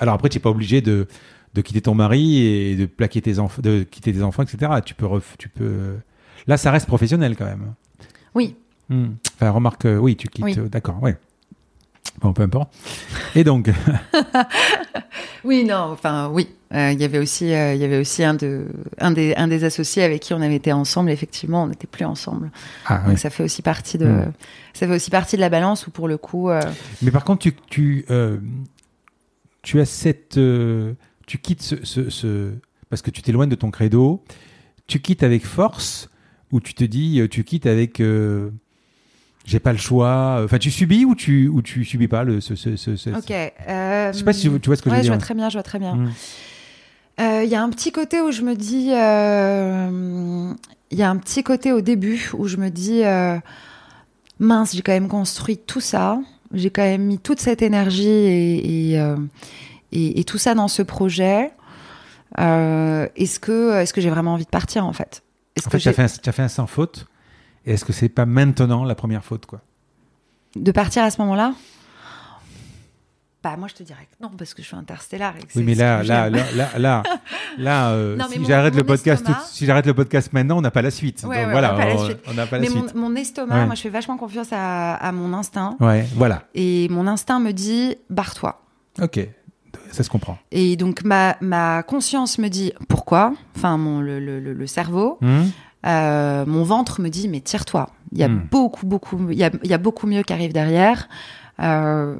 Alors 0.00 0.14
après, 0.16 0.28
tu 0.28 0.36
n'es 0.36 0.42
pas 0.42 0.50
obligé 0.50 0.82
de, 0.82 1.06
de 1.54 1.60
quitter 1.62 1.80
ton 1.80 1.94
mari 1.94 2.36
et 2.44 2.76
de 2.76 2.84
plaquer 2.84 3.22
tes 3.22 3.38
enfants, 3.38 3.62
de 3.62 3.84
quitter 3.84 4.12
tes 4.12 4.22
enfants, 4.22 4.42
etc. 4.42 4.70
Tu 4.84 4.94
peux, 4.94 5.06
ref- 5.06 5.36
tu 5.38 5.48
peux. 5.48 5.96
Là, 6.46 6.58
ça 6.58 6.70
reste 6.70 6.86
professionnel 6.86 7.36
quand 7.36 7.46
même. 7.46 7.72
Oui, 8.34 8.54
Hmm. 8.90 9.08
Enfin, 9.34 9.50
remarque, 9.50 9.86
oui, 10.00 10.16
tu 10.16 10.28
quittes. 10.28 10.44
Oui. 10.46 10.56
D'accord, 10.70 11.02
ouais. 11.02 11.18
Bon, 12.20 12.32
peu 12.32 12.42
importe. 12.42 12.74
Et 13.36 13.44
donc, 13.44 13.70
Oui, 15.44 15.64
non, 15.64 15.76
enfin 15.92 16.28
oui. 16.32 16.48
Euh, 16.74 16.90
Il 16.92 17.00
y 17.00 17.04
avait 17.04 17.18
aussi, 17.18 17.52
euh, 17.54 17.74
il 17.74 17.80
y 17.80 17.84
avait 17.84 17.98
aussi 17.98 18.22
un, 18.24 18.34
de, 18.34 18.66
un, 18.98 19.10
des, 19.12 19.34
un 19.36 19.48
des 19.48 19.64
associés 19.64 20.02
avec 20.02 20.20
qui 20.22 20.34
on 20.34 20.40
avait 20.42 20.56
été 20.56 20.72
ensemble. 20.72 21.10
Effectivement, 21.10 21.62
on 21.62 21.68
n'était 21.68 21.86
plus 21.86 22.04
ensemble. 22.04 22.50
ah, 22.86 22.98
Donc 22.98 23.14
oui. 23.14 23.18
ça 23.18 23.30
fait 23.30 23.42
aussi 23.42 23.62
partie 23.62 23.96
de, 23.98 24.06
Mm. 24.06 24.32
ça 24.74 24.86
fait 24.86 24.94
aussi 24.94 25.10
partie 25.10 25.36
de 25.36 25.40
la 25.40 25.48
balance 25.48 25.86
où 25.86 25.90
pour 25.90 26.08
le 26.08 26.18
coup, 26.18 26.50
euh, 26.50 26.60
Mais 27.02 27.10
par 27.10 27.24
contre, 27.24 27.40
tu, 27.42 27.52
tu, 27.70 28.04
tu 29.62 29.80
as 29.80 29.84
cette. 29.86 30.38
tu 31.26 31.38
quittes 31.38 31.62
ce, 31.62 31.76
ce- 31.84 32.10
ce- 32.10 32.52
Parce 32.90 33.02
que 33.02 33.10
tu 33.10 33.22
t'éloignes 33.22 33.48
de 33.50 33.54
ton 33.54 33.70
credo. 33.70 34.22
Tu 34.86 35.00
quittes 35.00 35.22
avec 35.22 35.46
force 35.46 36.08
ou 36.50 36.60
tu 36.60 36.74
te 36.74 36.84
dis, 36.84 37.22
tu 37.30 37.44
quittes 37.44 37.66
avec. 37.66 38.02
J'ai 39.48 39.60
pas 39.60 39.72
le 39.72 39.78
choix. 39.78 40.42
Enfin, 40.44 40.58
tu 40.58 40.70
subis 40.70 41.04
ou 41.06 41.14
tu, 41.14 41.48
ou 41.48 41.62
tu 41.62 41.82
subis 41.84 42.06
pas 42.06 42.22
le, 42.22 42.40
ce, 42.42 42.54
ce, 42.54 42.76
ce- 42.76 42.96
ce- 42.96 43.10
ok. 43.10 43.30
euh, 43.30 44.12
Je 44.12 44.18
sais 44.18 44.24
pas 44.24 44.32
si 44.34 44.50
tu, 44.50 44.60
tu 44.60 44.66
vois 44.68 44.76
ce 44.76 44.82
que 44.82 44.90
ouais, 44.90 44.96
je 44.96 44.98
veux 45.00 45.02
je 45.04 45.08
dire. 45.08 45.12
vois 45.14 45.18
très 45.22 45.34
bien, 45.34 45.48
je 45.48 45.54
vois 45.54 45.62
très 45.62 45.78
bien. 45.78 45.94
Mm. 45.94 46.12
Euh, 47.20 47.42
Il 47.44 47.50
y 47.50 47.54
a 47.54 47.62
un 47.62 47.70
petit 47.70 47.90
côté 47.90 48.20
où 48.20 48.30
je 48.30 48.42
me 48.42 48.54
dis, 48.54 48.90
euh, 48.92 50.52
il 50.90 50.98
y 50.98 51.02
a 51.02 51.08
un 51.10 51.16
petit 51.16 51.42
côté 51.42 51.72
au 51.72 51.80
début 51.80 52.30
où 52.36 52.46
je 52.46 52.58
me 52.58 52.68
dis, 52.68 53.02
euh, 53.04 53.38
mince, 54.38 54.74
j'ai 54.76 54.82
quand 54.82 54.92
même 54.92 55.08
construit 55.08 55.56
tout 55.58 55.80
ça, 55.80 56.20
j'ai 56.52 56.70
quand 56.70 56.82
même 56.82 57.02
mis 57.04 57.18
toute 57.18 57.40
cette 57.40 57.62
énergie 57.62 58.06
et, 58.06 58.92
et, 58.94 59.02
et- 59.92 60.20
et 60.20 60.24
tout 60.24 60.38
ça 60.38 60.54
dans 60.54 60.68
ce 60.68 60.82
projet. 60.82 61.50
Est-ce 62.36 63.40
que, 63.40 63.74
est-ce 63.80 63.92
que 63.92 64.00
j'ai 64.00 64.10
vraiment 64.10 64.34
envie 64.34 64.44
de 64.44 64.50
partir 64.50 64.84
en 64.86 64.92
fait? 64.92 65.22
Est-ce 65.56 65.66
En 65.66 65.70
que 65.70 65.78
fait, 65.78 65.92
tu 65.92 66.00
as 66.00 66.04
as 66.28 66.32
fait 66.32 66.42
un 66.42 66.48
sans 66.48 66.66
faute. 66.66 67.06
Et 67.66 67.72
est-ce 67.72 67.84
que 67.84 67.92
c'est 67.92 68.08
pas 68.08 68.26
maintenant 68.26 68.84
la 68.84 68.94
première 68.94 69.24
faute, 69.24 69.46
quoi? 69.46 69.60
De 70.56 70.72
partir 70.72 71.02
à 71.02 71.10
ce 71.10 71.20
moment-là? 71.22 71.54
Bah 73.40 73.54
moi 73.56 73.68
je 73.68 73.74
te 73.74 73.84
dirais 73.84 74.08
que 74.10 74.20
non 74.24 74.30
parce 74.36 74.52
que 74.52 74.62
je 74.62 74.66
suis 74.66 74.76
interstellar. 74.76 75.34
Et 75.36 75.40
que 75.44 75.46
Oui, 75.54 75.62
mais 75.62 75.76
là, 75.76 76.02
là, 76.02 76.28
là, 76.28 76.42
là, 76.56 76.68
là, 76.78 77.02
là, 77.56 77.90
euh, 77.90 78.16
Non, 78.16 78.24
si 78.28 78.44
j'arrête 78.44 78.74
le 78.74 78.82
podcast, 78.82 79.24
tout- 79.24 79.32
si 79.52 79.64
j'arrête 79.64 79.86
le 79.86 79.94
podcast 79.94 80.32
maintenant, 80.32 80.58
on 80.58 80.60
n'a 80.60 80.72
pas 80.72 80.82
la 80.82 80.90
suite. 80.90 81.22
Ouais, 81.22 81.36
Donc 81.36 81.46
ouais, 81.46 81.52
voilà, 81.52 81.74
on 81.74 81.78
n'a 81.78 81.84
pas 81.84 81.94
la 81.94 82.04
suite. 82.04 82.18
on 82.26 82.34
n'a 82.34 82.46
pas 82.46 82.56
la 82.56 82.62
Mais 82.62 82.68
suite. 82.68 82.94
mon, 82.96 83.10
mon 83.10 83.14
estomac, 83.14 83.54
Ouais. 83.54 83.66
moi 83.66 83.76
je 83.76 83.82
fais 83.82 83.90
vachement 83.90 84.16
confiance 84.16 84.48
à, 84.50 84.94
à 84.94 85.12
mon 85.12 85.32
instinct. 85.34 85.76
Ouais, 85.78 86.04
voilà. 86.16 86.42
Et 86.54 86.88
mon 86.90 87.06
instinct 87.06 87.38
me 87.38 87.52
dit, 87.52 87.94
barre-toi. 88.10 88.60
Ok, 89.00 89.20
ça 89.92 90.02
se 90.02 90.10
comprend. 90.10 90.36
Et 90.50 90.74
donc 90.76 91.04
ma, 91.04 91.36
ma 91.40 91.84
conscience 91.84 92.38
me 92.38 92.48
dit, 92.48 92.72
pourquoi? 92.88 93.34
Enfin, 93.56 93.76
mon, 93.76 94.00
le, 94.00 94.18
le, 94.18 94.40
le- 94.40 94.52
le 94.52 94.66
cerveau. 94.66 95.18
Hmm? 95.20 95.44
Euh, 95.86 96.44
mon 96.46 96.64
ventre 96.64 97.00
me 97.00 97.08
dit, 97.08 97.28
mais 97.28 97.40
tire-toi. 97.40 97.90
Il 98.12 98.18
y 98.18 98.24
a 98.24 98.28
Hmm. 98.28 98.46
beaucoup, 98.50 98.86
beaucoup, 98.86 99.30
il 99.30 99.38
y 99.38 99.44
a, 99.44 99.50
il 99.62 99.70
y 99.70 99.74
a 99.74 99.78
beaucoup 99.78 100.06
mieux 100.06 100.22
qui 100.22 100.32
arrive 100.32 100.52
derrière. 100.52 101.08
Euh, 101.60 102.14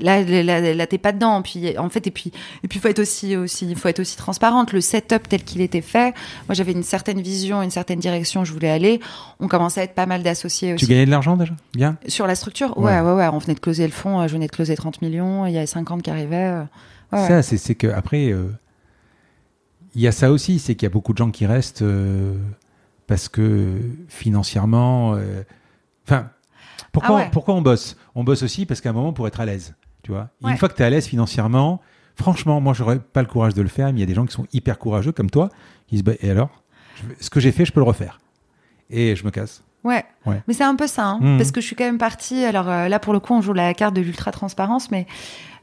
là, 0.00 0.22
là, 0.22 0.74
là, 0.74 0.86
t'es 0.86 0.98
pas 0.98 1.12
dedans. 1.12 1.40
Puis, 1.42 1.78
en 1.78 1.88
fait, 1.88 2.06
et 2.06 2.10
puis, 2.10 2.30
et 2.62 2.68
puis, 2.68 2.78
faut 2.78 2.88
être 2.88 2.98
aussi, 2.98 3.36
aussi, 3.36 3.74
faut 3.74 3.88
être 3.88 4.00
aussi 4.00 4.16
transparente. 4.16 4.72
Le 4.72 4.80
setup 4.80 5.28
tel 5.28 5.42
qu'il 5.42 5.60
était 5.62 5.80
fait. 5.80 6.14
Moi, 6.48 6.54
j'avais 6.54 6.72
une 6.72 6.82
certaine 6.82 7.20
vision, 7.20 7.62
une 7.62 7.70
certaine 7.70 7.98
direction 8.00 8.42
où 8.42 8.44
je 8.44 8.52
voulais 8.52 8.70
aller. 8.70 9.00
On 9.40 9.48
commençait 9.48 9.80
à 9.80 9.84
être 9.84 9.94
pas 9.94 10.06
mal 10.06 10.22
d'associés 10.22 10.74
aussi. 10.74 10.84
Tu 10.84 10.90
gagnais 10.90 11.06
de 11.06 11.10
l'argent 11.10 11.36
déjà? 11.36 11.54
Bien? 11.74 11.96
Sur 12.06 12.26
la 12.26 12.34
structure? 12.34 12.76
Ouais. 12.78 12.92
ouais. 12.92 13.00
ouais, 13.00 13.12
ouais, 13.14 13.28
On 13.32 13.38
venait 13.38 13.54
de 13.54 13.60
closer 13.60 13.86
le 13.86 13.92
fonds. 13.92 14.20
euh, 14.20 14.28
Je 14.28 14.34
venais 14.34 14.46
de 14.46 14.52
closer 14.52 14.74
30 14.76 15.00
millions. 15.02 15.46
Il 15.46 15.52
y 15.52 15.56
avait 15.56 15.66
50 15.66 16.02
qui 16.02 16.10
arrivaient. 16.10 16.64
ouais. 17.12 17.26
Ça, 17.28 17.42
c'est 17.42 17.56
c'est 17.56 17.74
que 17.74 17.86
après, 17.86 18.30
euh, 18.30 18.48
il 19.94 20.00
y 20.02 20.08
a 20.08 20.12
ça 20.12 20.30
aussi, 20.30 20.58
c'est 20.58 20.74
qu'il 20.74 20.86
y 20.86 20.90
a 20.90 20.90
beaucoup 20.92 21.12
de 21.12 21.18
gens 21.18 21.30
qui 21.30 21.46
restent 21.46 21.82
euh, 21.82 22.36
parce 23.06 23.28
que 23.28 23.80
financièrement. 24.08 25.14
euh, 25.16 25.42
Enfin, 26.06 26.30
pourquoi, 26.92 27.10
Ah 27.16 27.22
ouais. 27.24 27.30
pourquoi 27.32 27.54
on 27.54 27.62
bosse? 27.62 27.96
On 28.14 28.24
bosse 28.24 28.42
aussi 28.42 28.66
parce 28.66 28.80
qu'à 28.80 28.90
un 28.90 28.92
moment, 28.92 29.12
pour 29.12 29.26
être 29.26 29.40
à 29.40 29.46
l'aise. 29.46 29.74
Tu 30.02 30.10
vois 30.12 30.28
Une 30.46 30.56
fois 30.58 30.68
que 30.68 30.74
tu 30.74 30.82
es 30.82 30.84
à 30.84 30.90
l'aise 30.90 31.06
financièrement, 31.06 31.80
franchement, 32.14 32.60
moi, 32.60 32.74
j'aurais 32.74 32.98
pas 32.98 33.22
le 33.22 33.28
courage 33.28 33.54
de 33.54 33.62
le 33.62 33.68
faire, 33.68 33.86
mais 33.92 33.98
il 33.98 34.00
y 34.00 34.02
a 34.02 34.06
des 34.06 34.14
gens 34.14 34.26
qui 34.26 34.34
sont 34.34 34.46
hyper 34.52 34.78
courageux 34.78 35.12
comme 35.12 35.30
toi, 35.30 35.48
qui 35.86 35.96
se 35.98 36.02
disent, 36.02 36.04
bah, 36.04 36.18
et 36.20 36.30
alors 36.30 36.62
Je 36.96 37.24
Ce 37.24 37.30
que 37.30 37.40
j'ai 37.40 37.52
fait, 37.52 37.64
je 37.64 37.72
peux 37.72 37.80
le 37.80 37.86
refaire. 37.86 38.20
Et 38.90 39.16
je 39.16 39.24
me 39.24 39.30
casse. 39.30 39.62
Ouais. 39.84 40.04
Ouais. 40.26 40.42
Mais 40.48 40.54
c'est 40.54 40.64
un 40.64 40.74
peu 40.76 40.86
ça, 40.86 41.04
hein, 41.04 41.18
Mhm. 41.20 41.36
parce 41.38 41.50
que 41.52 41.60
je 41.60 41.66
suis 41.66 41.76
quand 41.76 41.84
même 41.84 41.98
partie. 41.98 42.44
Alors 42.44 42.68
euh, 42.68 42.88
là, 42.88 42.98
pour 42.98 43.12
le 43.12 43.20
coup, 43.20 43.34
on 43.34 43.42
joue 43.42 43.52
la 43.52 43.72
carte 43.74 43.94
de 43.94 44.00
l'ultra 44.00 44.32
transparence, 44.32 44.90
mais 44.90 45.06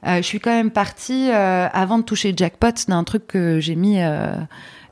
euh, 0.08 0.18
je 0.18 0.22
suis 0.22 0.40
quand 0.40 0.52
même 0.52 0.72
partie 0.72 1.30
euh, 1.32 1.68
avant 1.74 1.98
de 1.98 2.04
toucher 2.04 2.34
jackpot 2.36 2.70
d'un 2.88 3.04
truc 3.04 3.28
que 3.28 3.60
j'ai 3.60 3.76
mis 3.76 3.98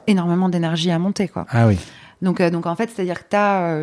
énormément 0.08 0.50
d'énergie 0.50 0.92
à 0.92 1.00
monter, 1.00 1.28
quoi. 1.28 1.46
Ah 1.50 1.68
oui. 1.68 1.78
Donc, 2.22 2.42
donc 2.42 2.66
en 2.66 2.76
fait, 2.76 2.90
c'est-à-dire 2.94 3.20
que 3.24 3.30
tu 3.30 3.36
as 3.38 3.78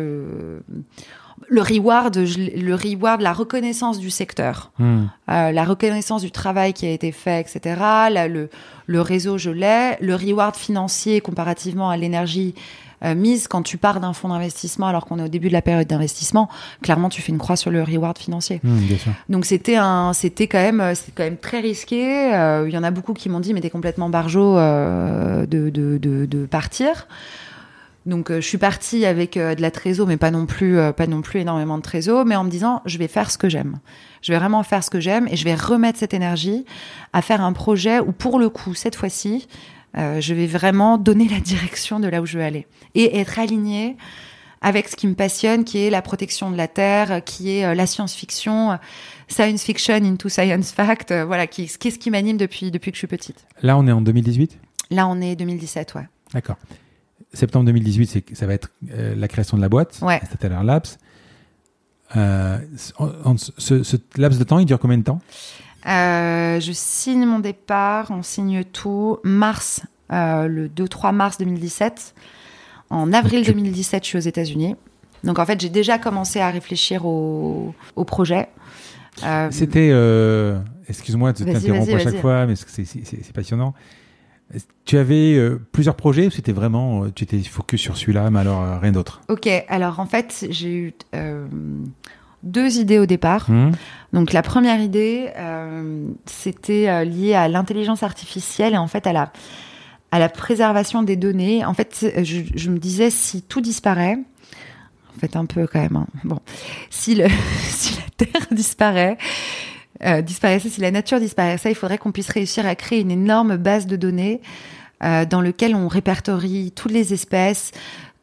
le 1.49 1.61
reward, 1.61 2.15
le 2.17 2.73
reward, 2.73 3.21
la 3.21 3.31
reconnaissance 3.33 3.99
du 3.99 4.09
secteur, 4.09 4.71
euh, 4.79 5.05
la 5.27 5.63
reconnaissance 5.63 6.21
du 6.23 6.31
travail 6.31 6.73
qui 6.73 6.85
a 6.85 6.91
été 6.91 7.11
fait, 7.11 7.39
etc. 7.41 7.75
Là, 8.11 8.27
le, 8.27 8.49
le 8.87 9.01
réseau, 9.01 9.37
je 9.37 9.51
l'ai. 9.51 9.97
Le 10.01 10.15
reward 10.15 10.55
financier 10.55 11.21
comparativement 11.21 11.89
à 11.89 11.97
l'énergie 11.97 12.55
euh, 13.03 13.13
mise 13.13 13.47
quand 13.47 13.61
tu 13.61 13.77
pars 13.77 13.99
d'un 13.99 14.13
fonds 14.13 14.29
d'investissement 14.29 14.87
alors 14.87 15.05
qu'on 15.05 15.19
est 15.19 15.23
au 15.23 15.27
début 15.27 15.49
de 15.49 15.53
la 15.53 15.61
période 15.61 15.87
d'investissement, 15.87 16.49
clairement, 16.81 17.09
tu 17.09 17.21
fais 17.21 17.31
une 17.31 17.37
croix 17.37 17.55
sur 17.55 17.69
le 17.69 17.83
reward 17.83 18.17
financier. 18.17 18.59
Bien 18.63 18.97
sûr. 18.97 19.11
Donc 19.29 19.45
c'était 19.45 19.75
un, 19.75 20.13
c'était 20.13 20.47
quand 20.47 20.57
même, 20.57 20.93
c'est 20.95 21.13
quand 21.13 21.23
même 21.23 21.37
très 21.37 21.59
risqué. 21.59 22.33
Euh, 22.33 22.65
Il 22.67 22.73
y 22.73 22.77
en 22.77 22.83
a 22.83 22.91
beaucoup 22.91 23.13
qui 23.13 23.29
m'ont 23.29 23.39
dit, 23.39 23.53
mais 23.53 23.61
t'es 23.61 23.69
complètement 23.69 24.09
barjot 24.09 24.57
euh, 24.57 25.45
de, 25.45 25.69
de, 25.69 25.97
de, 25.97 26.25
de 26.25 26.45
partir. 26.45 27.07
Donc 28.05 28.31
euh, 28.31 28.41
je 28.41 28.47
suis 28.47 28.57
partie 28.57 29.05
avec 29.05 29.37
de 29.37 29.61
la 29.61 29.69
trésor, 29.69 30.07
mais 30.07 30.17
pas 30.17 30.31
non 30.31 30.45
plus, 30.45 30.79
pas 30.95 31.07
non 31.07 31.21
plus 31.21 31.41
énormément 31.41 31.77
de 31.77 31.83
trésor, 31.83 32.25
mais 32.25 32.35
en 32.35 32.43
me 32.45 32.49
disant, 32.49 32.81
je 32.85 32.97
vais 32.97 33.07
faire 33.07 33.29
ce 33.29 33.37
que 33.37 33.49
j'aime. 33.49 33.79
Je 34.21 34.31
vais 34.31 34.39
vraiment 34.39 34.63
faire 34.63 34.83
ce 34.83 34.89
que 34.89 34.99
j'aime 34.99 35.27
et 35.29 35.35
je 35.35 35.43
vais 35.43 35.55
remettre 35.55 35.99
cette 35.99 36.13
énergie 36.13 36.65
à 37.13 37.21
faire 37.21 37.41
un 37.41 37.53
projet 37.53 37.99
où, 37.99 38.11
pour 38.11 38.39
le 38.39 38.49
coup, 38.49 38.73
cette 38.73 38.95
fois-ci, 38.95 39.47
euh, 39.97 40.19
je 40.21 40.33
vais 40.33 40.47
vraiment 40.47 40.97
donner 40.97 41.27
la 41.27 41.39
direction 41.39 41.99
de 41.99 42.07
là 42.07 42.21
où 42.21 42.25
je 42.25 42.37
veux 42.37 42.43
aller 42.43 42.67
et 42.95 43.19
être 43.19 43.37
alignée 43.39 43.95
avec 44.61 44.87
ce 44.87 44.95
qui 44.95 45.05
me 45.07 45.13
passionne, 45.13 45.63
qui 45.65 45.77
est 45.77 45.89
la 45.91 46.01
protection 46.01 46.49
de 46.49 46.57
la 46.57 46.67
Terre, 46.67 47.23
qui 47.23 47.51
est 47.51 47.65
euh, 47.65 47.75
la 47.75 47.85
science-fiction, 47.85 48.71
euh, 48.71 48.75
science 49.27 49.61
fiction 49.63 49.93
into 49.95 50.29
science 50.29 50.71
fact, 50.71 51.13
voilà, 51.13 51.45
qui, 51.47 51.67
qui 51.67 51.87
est 51.89 51.91
ce 51.91 51.99
qui 51.99 52.09
m'anime 52.09 52.37
depuis, 52.37 52.71
depuis 52.71 52.91
que 52.91 52.95
je 52.95 52.99
suis 52.99 53.07
petite. 53.07 53.45
Là, 53.61 53.77
on 53.77 53.85
est 53.87 53.91
en 53.91 54.01
2018 54.01 54.57
Là, 54.89 55.07
on 55.07 55.21
est 55.21 55.35
2017, 55.35 55.93
ouais. 55.95 56.07
D'accord. 56.33 56.55
Septembre 57.33 57.65
2018, 57.65 58.07
c'est- 58.07 58.35
ça 58.35 58.47
va 58.47 58.53
être 58.53 58.71
euh, 58.91 59.13
la 59.15 59.27
création 59.27 59.57
de 59.57 59.61
la 59.61 59.69
boîte, 59.69 59.99
Ouais. 60.01 60.19
Stellar 60.35 60.63
Labs. 60.63 60.87
Euh, 62.15 62.57
en- 62.99 63.09
en- 63.31 63.37
ce, 63.37 63.83
ce 63.83 63.97
laps 64.15 64.39
de 64.39 64.43
temps, 64.45 64.59
il 64.59 64.65
dure 64.65 64.79
combien 64.79 64.97
de 64.97 65.03
temps? 65.03 65.19
Euh, 65.87 66.59
je 66.59 66.71
signe 66.73 67.25
mon 67.25 67.39
départ, 67.39 68.07
on 68.11 68.21
signe 68.23 68.63
tout, 68.63 69.17
mars, 69.23 69.81
euh, 70.11 70.47
le 70.47 70.67
2-3 70.69 71.11
mars 71.13 71.37
2017. 71.37 72.13
En 72.89 73.13
avril 73.13 73.43
Tu- 73.43 73.51
2017, 73.53 74.03
je 74.03 74.07
suis 74.09 74.17
aux 74.17 74.21
États-Unis. 74.21 74.75
Donc 75.23 75.39
en 75.39 75.45
fait, 75.45 75.59
j'ai 75.59 75.69
déjà 75.69 75.97
commencé 75.97 76.39
à 76.39 76.49
réfléchir 76.49 77.05
au, 77.05 77.73
au 77.95 78.03
projet. 78.03 78.47
Euh, 79.23 79.47
C'était, 79.51 79.89
excuse-moi 80.89 81.33
de 81.33 81.43
t'interrompre 81.43 81.95
à 81.95 81.99
chaque 81.99 82.17
fois, 82.21 82.45
mais 82.45 82.55
c'est- 82.55 83.33
passionnant. 83.33 83.73
Tu 84.85 84.97
avais 84.97 85.33
euh, 85.35 85.59
plusieurs 85.73 85.95
projets 85.95 86.27
ou 86.27 86.31
c'était 86.31 86.53
vraiment, 86.53 87.03
euh, 87.03 87.11
tu 87.13 87.25
étais 87.25 87.37
focus 87.43 87.81
sur 87.81 87.97
celui-là, 87.97 88.29
mais 88.31 88.39
alors 88.39 88.61
euh, 88.61 88.79
rien 88.79 88.93
d'autre? 88.93 89.21
Ok, 89.27 89.49
alors 89.67 89.99
en 89.99 90.05
fait, 90.05 90.45
j'ai 90.49 90.73
eu 90.73 90.93
deux 92.47 92.79
idées 92.79 92.99
au 92.99 93.05
départ. 93.05 93.49
Hmm 93.49 93.71
Donc 94.13 94.33
la 94.33 94.41
première 94.41 94.79
idée, 94.79 95.29
euh, 95.37 96.07
c'était 96.25 96.89
euh, 96.89 97.03
lié 97.03 97.33
à 97.33 97.47
l'intelligence 97.47 98.03
artificielle 98.03 98.73
et 98.73 98.77
en 98.77 98.87
fait 98.87 99.07
à 99.07 99.13
la, 99.13 99.31
à 100.11 100.19
la 100.19 100.29
préservation 100.29 101.03
des 101.03 101.15
données. 101.15 101.65
En 101.65 101.73
fait, 101.73 102.05
je, 102.23 102.41
je 102.55 102.69
me 102.69 102.79
disais, 102.79 103.09
si 103.09 103.41
tout 103.41 103.61
disparaît, 103.61 104.17
en 105.15 105.19
fait 105.19 105.35
un 105.35 105.45
peu 105.45 105.67
quand 105.67 105.81
même, 105.81 105.95
hein, 105.95 106.07
bon, 106.23 106.39
si, 106.89 107.15
le, 107.15 107.27
si 107.63 107.95
la 107.95 108.25
Terre 108.25 108.47
disparaît, 108.51 109.17
euh, 110.03 110.21
disparaissait, 110.21 110.69
si 110.69 110.81
la 110.81 110.91
nature 110.91 111.19
disparaissait, 111.19 111.71
il 111.71 111.75
faudrait 111.75 111.97
qu'on 111.97 112.11
puisse 112.11 112.29
réussir 112.29 112.65
à 112.67 112.75
créer 112.75 113.01
une 113.01 113.11
énorme 113.11 113.57
base 113.57 113.87
de 113.87 113.95
données 113.95 114.41
euh, 115.03 115.25
dans 115.25 115.41
lequel 115.41 115.75
on 115.75 115.87
répertorie 115.87 116.71
toutes 116.75 116.91
les 116.91 117.13
espèces, 117.13 117.71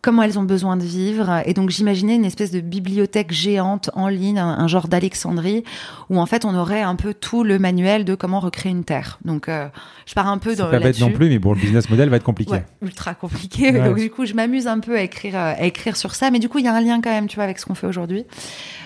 comment 0.04 0.22
elles 0.22 0.38
ont 0.38 0.44
besoin 0.44 0.76
de 0.76 0.84
vivre. 0.84 1.40
Et 1.46 1.54
donc 1.54 1.70
j'imaginais 1.70 2.14
une 2.14 2.26
espèce 2.26 2.50
de 2.50 2.60
bibliothèque 2.60 3.32
géante 3.32 3.90
en 3.94 4.08
ligne, 4.08 4.38
un, 4.38 4.58
un 4.58 4.68
genre 4.68 4.86
d'Alexandrie, 4.86 5.64
où 6.10 6.20
en 6.20 6.26
fait 6.26 6.44
on 6.44 6.54
aurait 6.54 6.82
un 6.82 6.94
peu 6.94 7.14
tout 7.14 7.42
le 7.42 7.58
manuel 7.58 8.04
de 8.04 8.14
comment 8.14 8.38
recréer 8.38 8.70
une 8.70 8.84
terre. 8.84 9.18
Donc 9.24 9.48
euh, 9.48 9.66
je 10.04 10.12
pars 10.12 10.28
un 10.28 10.36
peu 10.36 10.54
dans 10.56 10.70
pas 10.70 10.78
bête 10.78 11.00
non 11.00 11.10
plus, 11.10 11.30
mais 11.30 11.38
bon, 11.38 11.54
le 11.54 11.58
business 11.58 11.88
model 11.88 12.10
va 12.10 12.16
être 12.16 12.22
compliqué. 12.22 12.52
Ouais, 12.52 12.64
ultra 12.82 13.14
compliqué. 13.14 13.70
Ouais. 13.72 13.82
Donc 13.82 13.96
du 13.96 14.10
coup, 14.10 14.26
je 14.26 14.34
m'amuse 14.34 14.66
un 14.66 14.78
peu 14.78 14.94
à 14.94 15.00
écrire, 15.00 15.36
euh, 15.36 15.54
à 15.56 15.64
écrire 15.64 15.96
sur 15.96 16.14
ça, 16.14 16.30
mais 16.30 16.38
du 16.38 16.50
coup, 16.50 16.58
il 16.58 16.66
y 16.66 16.68
a 16.68 16.74
un 16.74 16.82
lien 16.82 17.00
quand 17.00 17.10
même, 17.10 17.26
tu 17.26 17.36
vois, 17.36 17.44
avec 17.44 17.58
ce 17.58 17.64
qu'on 17.64 17.74
fait 17.74 17.86
aujourd'hui. 17.86 18.26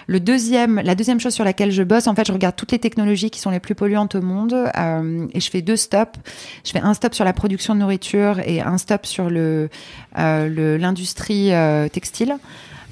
Le 0.09 0.21
deuxième, 0.21 0.81
la 0.81 0.95
deuxième 0.95 1.21
chose 1.21 1.35
sur 1.35 1.45
laquelle 1.45 1.71
je 1.71 1.83
bosse, 1.83 2.07
en 2.07 2.15
fait, 2.15 2.27
je 2.27 2.33
regarde 2.33 2.57
toutes 2.57 2.73
les 2.73 2.79
technologies 2.79 3.29
qui 3.29 3.41
sont 3.41 3.51
les 3.51 3.61
plus 3.61 3.75
polluantes 3.75 4.15
au 4.15 4.23
monde 4.23 4.55
euh, 4.55 5.27
et 5.35 5.39
je 5.41 5.51
fais 5.51 5.61
deux 5.61 5.77
stops. 5.77 6.19
Je 6.65 6.71
fais 6.71 6.81
un 6.81 6.95
stop 6.95 7.15
sur 7.15 7.27
la 7.27 7.35
production 7.35 7.75
de 7.75 7.81
nourriture 7.81 8.41
et 8.41 8.63
un 8.63 8.79
stop 8.79 9.05
sur 9.05 9.29
le 9.29 9.69
euh, 10.19 10.79
l'industrie 10.79 11.53
euh, 11.53 11.89
textile. 11.89 12.39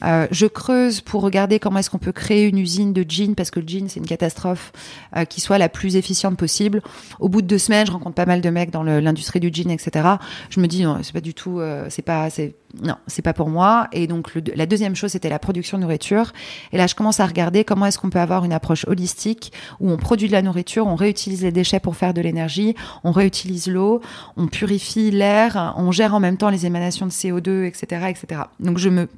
Euh, 0.07 0.27
je 0.31 0.47
creuse 0.47 1.01
pour 1.01 1.23
regarder 1.23 1.59
comment 1.59 1.79
est-ce 1.79 1.91
qu'on 1.91 1.99
peut 1.99 2.13
créer 2.13 2.47
une 2.47 2.59
usine 2.59 2.93
de 2.93 3.05
jeans 3.09 3.35
parce 3.35 3.51
que 3.51 3.61
le 3.61 3.67
jean 3.67 3.89
c'est 3.89 4.01
une 4.01 4.07
catastrophe 4.07 4.73
euh, 5.17 5.25
qui 5.25 5.41
soit 5.41 5.59
la 5.59 5.69
plus 5.69 5.97
efficiente 5.97 6.37
possible. 6.37 6.83
Au 7.19 7.29
bout 7.29 7.43
de 7.43 7.47
deux 7.47 7.59
semaines, 7.59 7.87
je 7.87 7.93
rencontre 7.93 8.15
pas 8.15 8.27
mal 8.27 8.41
de 8.41 8.51
mecs 8.51 8.71
dans 8.71 8.83
l'industrie 8.83 9.41
du 9.41 9.51
jean, 9.53 9.71
etc. 9.71 10.09
Je 10.51 10.61
me 10.61 10.69
dis 10.69 10.83
non, 10.83 10.99
c'est 11.03 11.13
pas 11.13 11.21
du 11.21 11.35
tout, 11.35 11.61
euh, 11.61 11.87
c'est 11.89 12.03
pas, 12.03 12.31
c'est 12.31 12.55
non, 12.83 12.97
c'est 13.07 13.23
pas 13.23 13.33
pour 13.33 13.49
moi. 13.49 13.89
Et 13.93 14.07
donc 14.07 14.33
la 14.55 14.67
deuxième 14.67 14.95
chose 14.95 15.13
c'était 15.13 15.29
la 15.29 15.39
production 15.39 15.79
de 15.79 15.83
nourriture. 15.83 16.33
Et 16.73 16.77
là, 16.77 16.87
je 16.87 16.95
commence 16.95 17.21
à 17.21 17.27
regarder 17.27 17.65
comment 17.65 17.87
est-ce 17.87 17.99
qu'on 17.99 18.11
peut 18.11 18.21
avoir 18.21 18.45
une 18.45 18.53
approche 18.53 18.87
holistique 18.87 19.53
où 19.81 19.91
on 19.91 19.97
produit 19.97 20.29
de 20.29 20.33
la 20.33 20.43
nourriture, 20.43 20.87
on 20.87 20.95
réutilise 20.95 21.43
les 21.43 21.53
déchets 21.53 21.81
pour 21.81 21.97
faire 21.97 22.15
de 22.15 22.21
l'énergie, 22.21 22.75
on 23.05 23.13
réutilise 23.13 23.67
l'eau, 23.69 24.01
on 24.37 24.47
purifie 24.47 25.11
l'air, 25.11 25.75
on 25.77 25.91
gère 25.91 26.15
en 26.15 26.21
même 26.21 26.37
temps 26.37 26.51
les 26.51 26.67
émanations 26.67 27.07
de 27.07 27.13
CO2, 27.13 27.65
etc., 27.65 28.07
etc. 28.11 28.43
Donc 28.61 28.79
je 28.79 28.89
me 28.89 29.09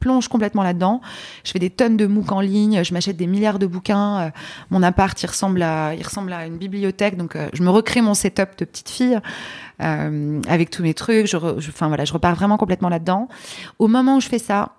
plonge 0.00 0.26
complètement 0.28 0.64
là-dedans. 0.64 1.00
Je 1.44 1.52
fais 1.52 1.58
des 1.60 1.70
tonnes 1.70 1.96
de 1.96 2.06
MOOC 2.06 2.32
en 2.32 2.40
ligne, 2.40 2.82
je 2.82 2.92
m'achète 2.92 3.16
des 3.16 3.28
milliards 3.28 3.58
de 3.60 3.66
bouquins. 3.66 4.18
Euh, 4.18 4.30
mon 4.70 4.82
appart, 4.82 5.22
il 5.22 5.26
ressemble 5.26 5.62
à, 5.62 5.94
il 5.94 6.02
ressemble 6.02 6.32
à 6.32 6.46
une 6.46 6.56
bibliothèque. 6.56 7.16
Donc, 7.16 7.36
euh, 7.36 7.48
je 7.52 7.62
me 7.62 7.70
recrée 7.70 8.00
mon 8.00 8.14
setup 8.14 8.58
de 8.58 8.64
petite 8.64 8.88
fille 8.88 9.20
euh, 9.82 10.40
avec 10.48 10.70
tous 10.70 10.82
mes 10.82 10.94
trucs. 10.94 11.26
Je, 11.26 11.36
re- 11.36 11.60
je- 11.60 11.68
enfin 11.70 11.86
voilà, 11.88 12.04
je 12.04 12.12
repars 12.12 12.34
vraiment 12.34 12.56
complètement 12.56 12.88
là-dedans. 12.88 13.28
Au 13.78 13.86
moment 13.86 14.16
où 14.16 14.20
je 14.20 14.28
fais 14.28 14.38
ça, 14.40 14.72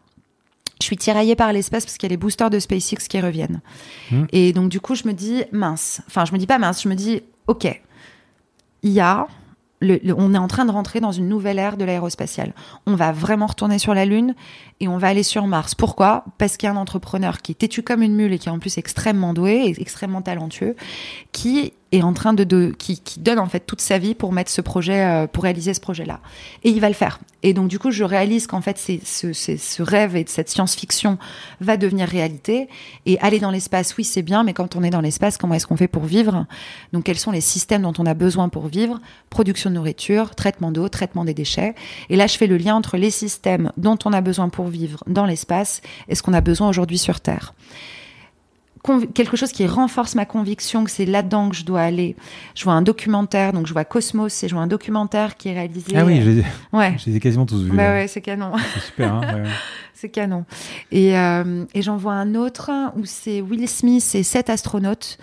je 0.79 0.85
suis 0.87 0.97
tiraillée 0.97 1.35
par 1.35 1.53
l'espace 1.53 1.85
parce 1.85 1.97
qu'il 1.97 2.07
y 2.09 2.11
a 2.11 2.13
les 2.13 2.17
boosters 2.17 2.49
de 2.49 2.57
SpaceX 2.59 3.07
qui 3.07 3.21
reviennent. 3.21 3.61
Hmm. 4.11 4.25
Et 4.31 4.51
donc, 4.51 4.69
du 4.69 4.79
coup, 4.79 4.95
je 4.95 5.07
me 5.07 5.13
dis 5.13 5.43
mince. 5.51 6.01
Enfin, 6.07 6.25
je 6.25 6.33
me 6.33 6.39
dis 6.39 6.47
pas 6.47 6.57
mince. 6.57 6.81
Je 6.81 6.89
me 6.89 6.95
dis 6.95 7.21
ok. 7.47 7.79
Il 8.83 8.91
y 8.91 8.99
a 8.99 9.27
le- 9.81 9.99
le- 10.03 10.15
on 10.17 10.33
est 10.33 10.37
en 10.37 10.47
train 10.47 10.65
de 10.65 10.71
rentrer 10.71 10.99
dans 10.99 11.11
une 11.11 11.27
nouvelle 11.27 11.59
ère 11.59 11.75
de 11.75 11.83
l'aérospatiale. 11.83 12.53
On 12.85 12.95
va 12.95 13.11
vraiment 13.11 13.47
retourner 13.47 13.79
sur 13.79 13.93
la 13.93 14.05
Lune 14.05 14.35
et 14.79 14.87
on 14.87 14.97
va 14.97 15.07
aller 15.07 15.23
sur 15.23 15.45
Mars. 15.47 15.75
Pourquoi? 15.75 16.23
Parce 16.37 16.55
qu'il 16.55 16.67
y 16.67 16.69
a 16.69 16.73
un 16.73 16.77
entrepreneur 16.77 17.41
qui 17.41 17.51
est 17.51 17.55
têtu 17.55 17.81
comme 17.83 18.01
une 18.01 18.15
mule 18.15 18.31
et 18.33 18.39
qui 18.39 18.47
est 18.47 18.51
en 18.51 18.59
plus 18.59 18.77
extrêmement 18.77 19.33
doué 19.33 19.63
et 19.65 19.81
extrêmement 19.81 20.21
talentueux, 20.21 20.75
qui 21.31 21.73
est 21.91 22.03
en 22.03 22.13
train 22.13 22.33
de, 22.33 22.73
qui, 22.77 22.99
qui 22.99 23.19
donne 23.19 23.39
en 23.39 23.47
fait 23.47 23.61
toute 23.61 23.81
sa 23.81 23.97
vie 23.97 24.15
pour 24.15 24.31
mettre 24.31 24.49
ce 24.49 24.61
projet, 24.61 25.03
euh, 25.03 25.27
pour 25.27 25.43
réaliser 25.43 25.73
ce 25.73 25.81
projet-là. 25.81 26.19
Et 26.63 26.69
il 26.69 26.79
va 26.79 26.87
le 26.87 26.93
faire. 26.95 27.19
Et 27.43 27.53
donc 27.53 27.67
du 27.67 27.79
coup, 27.79 27.91
je 27.91 28.03
réalise 28.03 28.47
qu'en 28.47 28.61
fait, 28.61 28.77
c'est 28.77 29.01
ce, 29.03 29.33
ce 29.33 29.81
rêve 29.81 30.15
et 30.15 30.25
cette 30.27 30.49
science-fiction 30.49 31.17
va 31.59 31.75
devenir 31.77 32.07
réalité. 32.07 32.69
Et 33.05 33.19
aller 33.19 33.39
dans 33.39 33.51
l'espace, 33.51 33.97
oui, 33.97 34.03
c'est 34.03 34.21
bien, 34.21 34.43
mais 34.43 34.53
quand 34.53 34.75
on 34.75 34.83
est 34.83 34.89
dans 34.89 35.01
l'espace, 35.01 35.37
comment 35.37 35.55
est-ce 35.55 35.67
qu'on 35.67 35.77
fait 35.77 35.87
pour 35.87 36.05
vivre? 36.05 36.45
Donc 36.93 37.05
quels 37.05 37.19
sont 37.19 37.31
les 37.31 37.41
systèmes 37.41 37.81
dont 37.81 37.93
on 37.97 38.05
a 38.05 38.13
besoin 38.13 38.47
pour 38.47 38.67
vivre? 38.67 38.99
Production 39.29 39.69
de 39.69 39.75
nourriture, 39.75 40.35
traitement 40.35 40.71
d'eau, 40.71 40.87
traitement 40.87 41.25
des 41.25 41.33
déchets. 41.33 41.75
Et 42.09 42.15
là, 42.15 42.27
je 42.27 42.37
fais 42.37 42.47
le 42.47 42.57
lien 42.57 42.75
entre 42.75 42.97
les 42.97 43.11
systèmes 43.11 43.71
dont 43.77 43.97
on 44.05 44.13
a 44.13 44.21
besoin 44.21 44.49
pour 44.49 44.67
vivre 44.67 45.03
dans 45.07 45.25
l'espace 45.25 45.81
et 46.07 46.15
ce 46.15 46.23
qu'on 46.23 46.33
a 46.33 46.41
besoin 46.41 46.69
aujourd'hui 46.69 46.97
sur 46.97 47.19
Terre. 47.19 47.53
Quelque 49.13 49.37
chose 49.37 49.51
qui 49.51 49.67
renforce 49.67 50.15
ma 50.15 50.25
conviction 50.25 50.83
que 50.83 50.89
c'est 50.89 51.05
là-dedans 51.05 51.49
que 51.49 51.55
je 51.55 51.63
dois 51.63 51.81
aller. 51.81 52.15
Je 52.55 52.63
vois 52.63 52.73
un 52.73 52.81
documentaire, 52.81 53.53
donc 53.53 53.67
je 53.67 53.73
vois 53.73 53.85
Cosmos, 53.85 54.43
et 54.43 54.47
je 54.47 54.53
vois 54.55 54.63
un 54.63 54.67
documentaire 54.67 55.37
qui 55.37 55.49
est 55.49 55.53
réalisé. 55.53 55.95
Ah 55.95 56.03
oui, 56.03 56.21
je 56.21 56.29
les 56.29 56.39
ai, 56.39 56.45
ouais. 56.73 56.95
je 56.97 57.09
les 57.09 57.17
ai 57.17 57.19
quasiment 57.19 57.45
tous 57.45 57.61
vus. 57.63 57.71
Bah 57.71 57.91
ouais, 57.91 58.07
c'est 58.07 58.21
canon. 58.21 58.53
C'est 58.73 58.79
super. 58.79 59.13
Hein, 59.13 59.21
ouais. 59.21 59.49
C'est 59.93 60.09
canon. 60.09 60.45
Et, 60.91 61.15
euh, 61.15 61.63
et 61.75 61.83
j'en 61.83 61.95
vois 61.95 62.13
un 62.13 62.33
autre 62.33 62.71
où 62.95 63.05
c'est 63.05 63.39
Will 63.39 63.67
Smith 63.69 64.15
et 64.15 64.23
sept 64.23 64.49
astronautes. 64.49 65.19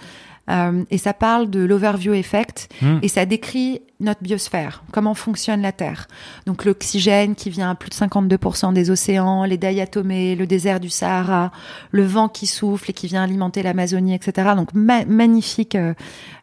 Euh, 0.48 0.84
et 0.90 0.96
ça 0.98 1.12
parle 1.12 1.50
de 1.50 1.61
l'overview 1.61 2.14
effect 2.14 2.68
Hmm. 2.80 2.98
et 3.02 3.08
ça 3.08 3.26
décrit 3.26 3.82
notre 4.00 4.22
biosphère, 4.22 4.82
comment 4.92 5.14
fonctionne 5.14 5.61
la 5.61 5.72
Terre. 5.72 6.06
Donc 6.46 6.64
l'oxygène 6.64 7.34
qui 7.34 7.50
vient 7.50 7.70
à 7.70 7.74
plus 7.74 7.90
de 7.90 7.94
52% 7.94 8.72
des 8.72 8.90
océans, 8.90 9.44
les 9.44 9.58
diatomées, 9.58 10.37
le 10.37 10.46
désert 10.46 10.80
du 10.80 10.88
Sahara, 10.88 11.50
le 11.90 12.04
vent 12.04 12.28
qui 12.28 12.46
souffle 12.46 12.90
et 12.90 12.94
qui 12.94 13.08
vient 13.08 13.22
alimenter 13.24 13.62
l'Amazonie, 13.62 14.14
etc. 14.14 14.50
Donc 14.56 14.72
ma- 14.72 15.04
magnifique, 15.04 15.74
euh, 15.74 15.92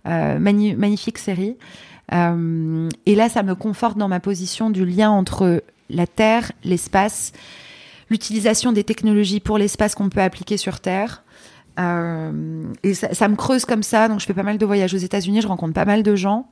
euh, 0.08 0.38
mani- 0.38 0.76
magnifique 0.76 1.18
série. 1.18 1.56
Euh, 2.14 2.90
et 3.06 3.16
là, 3.16 3.30
ça 3.30 3.42
me 3.42 3.56
conforte 3.56 3.98
dans 3.98 4.08
ma 4.10 4.20
position 4.20 4.70
du 4.70 4.86
lien 4.86 5.10
entre 5.10 5.64
la 5.90 6.06
Terre, 6.06 6.52
l'espace, 6.64 7.32
l'utilisation 8.10 8.72
des 8.72 8.84
technologies 8.84 9.40
pour 9.40 9.58
l'espace 9.58 9.96
qu'on 9.96 10.10
peut 10.10 10.22
appliquer 10.22 10.58
sur 10.58 10.80
Terre. 10.80 11.24
Euh, 11.80 12.64
et 12.84 12.94
ça, 12.94 13.14
ça 13.14 13.28
me 13.28 13.36
creuse 13.36 13.66
comme 13.66 13.84
ça, 13.84 14.08
donc 14.08 14.20
je 14.20 14.26
fais 14.26 14.34
pas 14.34 14.44
mal 14.44 14.58
de 14.58 14.66
voyages 14.66 14.94
aux 14.94 14.98
États-Unis, 14.98 15.42
je 15.42 15.48
rencontre 15.48 15.74
pas 15.74 15.86
mal 15.86 16.04
de 16.04 16.16
gens. 16.16 16.48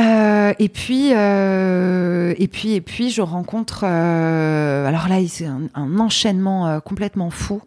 Euh, 0.00 0.52
et 0.58 0.68
puis, 0.68 1.12
euh, 1.14 2.34
et 2.36 2.48
puis, 2.48 2.72
et 2.74 2.80
puis, 2.80 3.10
je 3.10 3.22
rencontre. 3.22 3.84
alors 3.84 5.08
là, 5.08 5.16
c'est 5.28 5.46
un, 5.46 5.62
un 5.74 5.98
enchaînement 6.00 6.80
complètement 6.80 7.30
fou. 7.30 7.62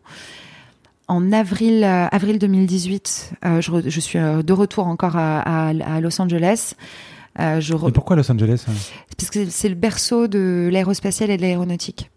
En 1.09 1.31
avril, 1.31 1.85
avril 1.85 2.37
2018, 2.37 3.31
euh, 3.45 3.61
je, 3.61 3.71
re- 3.71 3.89
je 3.89 3.99
suis 4.01 4.19
de 4.19 4.53
retour 4.53 4.87
encore 4.87 5.15
à, 5.15 5.39
à- 5.39 5.69
à 5.95 6.01
Los 6.01 6.21
Angeles. 6.21 6.73
Je 7.39 7.73
re- 7.73 7.87
Et 7.87 7.91
pourquoi 7.93 8.17
Los 8.17 8.29
Angeles 8.29 8.65
hein? 8.67 8.73
Parce 9.17 9.29
que 9.29 9.45
c'est 9.49 9.69
le 9.69 9.75
berceau 9.75 10.27
de 10.27 10.67
l'aérospatiale 10.69 11.29
et 11.31 11.37
de 11.37 11.43
l'aéronautique. 11.43 12.11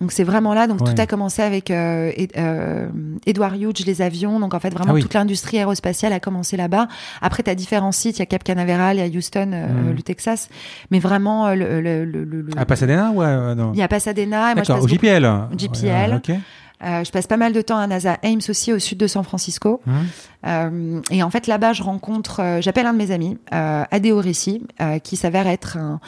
Donc 0.00 0.12
c'est 0.12 0.24
vraiment 0.24 0.54
là. 0.54 0.66
Donc 0.66 0.80
Ouais. 0.80 0.94
tout 0.94 1.00
a 1.02 1.06
commencé 1.06 1.42
avec 1.42 1.70
euh, 1.70 2.10
Ed- 2.16 2.32
euh, 2.38 2.88
Edward 3.26 3.54
Hughes, 3.60 3.84
les 3.86 4.00
avions. 4.02 4.40
Donc 4.40 4.54
en 4.54 4.60
fait 4.60 4.70
vraiment 4.70 4.92
Ah 4.92 4.94
oui. 4.94 5.02
toute 5.02 5.12
l'industrie 5.14 5.58
aérospatiale 5.58 6.12
a 6.14 6.20
commencé 6.20 6.56
là-bas. 6.56 6.88
Après 7.20 7.42
tu 7.42 7.50
as 7.50 7.54
différents 7.54 7.92
sites. 7.92 8.16
Il 8.16 8.20
y 8.20 8.22
a 8.22 8.26
Cap 8.26 8.42
Canaveral, 8.42 8.96
il 8.96 9.00
y 9.00 9.02
a 9.02 9.18
Houston, 9.18 9.50
euh, 9.52 9.66
Mhm. 9.68 9.96
le 9.96 10.02
Texas. 10.02 10.48
Mais 10.90 11.00
vraiment 11.00 11.50
le, 11.50 11.80
le, 11.80 12.04
le, 12.04 12.24
le- 12.24 12.42
le- 12.42 12.58
À 12.58 12.64
Pasadena 12.64 13.10
ou 13.14 13.20
à- 13.20 13.54
non 13.54 13.72
il 13.74 13.78
y 13.78 13.82
a 13.82 13.88
Pasadena. 13.88 14.52
Et 14.52 14.54
moi, 14.54 14.62
je 14.64 14.68
D'accord, 14.68 14.76
passe 14.76 14.84
au 14.84 14.88
beaucoup- 14.88 15.06
JPL. 15.06 15.30
JPL. 15.56 16.10
Ouais, 16.10 16.16
ok. 16.16 16.36
Euh, 16.82 17.04
je 17.04 17.10
passe 17.10 17.26
pas 17.26 17.36
mal 17.36 17.52
de 17.52 17.60
temps 17.60 17.78
à 17.78 17.86
NASA 17.86 18.18
Ames 18.22 18.40
aussi 18.48 18.72
au 18.72 18.78
sud 18.78 18.98
de 18.98 19.06
San 19.06 19.24
Francisco. 19.24 19.80
Hum. 19.86 20.06
Euh, 20.46 21.00
et 21.10 21.22
en 21.22 21.30
fait, 21.30 21.46
là-bas, 21.46 21.72
je 21.72 21.82
rencontre, 21.82 22.40
euh, 22.40 22.60
j'appelle 22.60 22.86
un 22.86 22.92
de 22.92 22.98
mes 22.98 23.10
amis, 23.10 23.36
euh, 23.52 23.84
Adeo 23.90 24.18
Rissi, 24.18 24.62
qui 25.02 25.16
s'avère 25.16 25.46
être 25.46 25.76
un, 25.76 26.00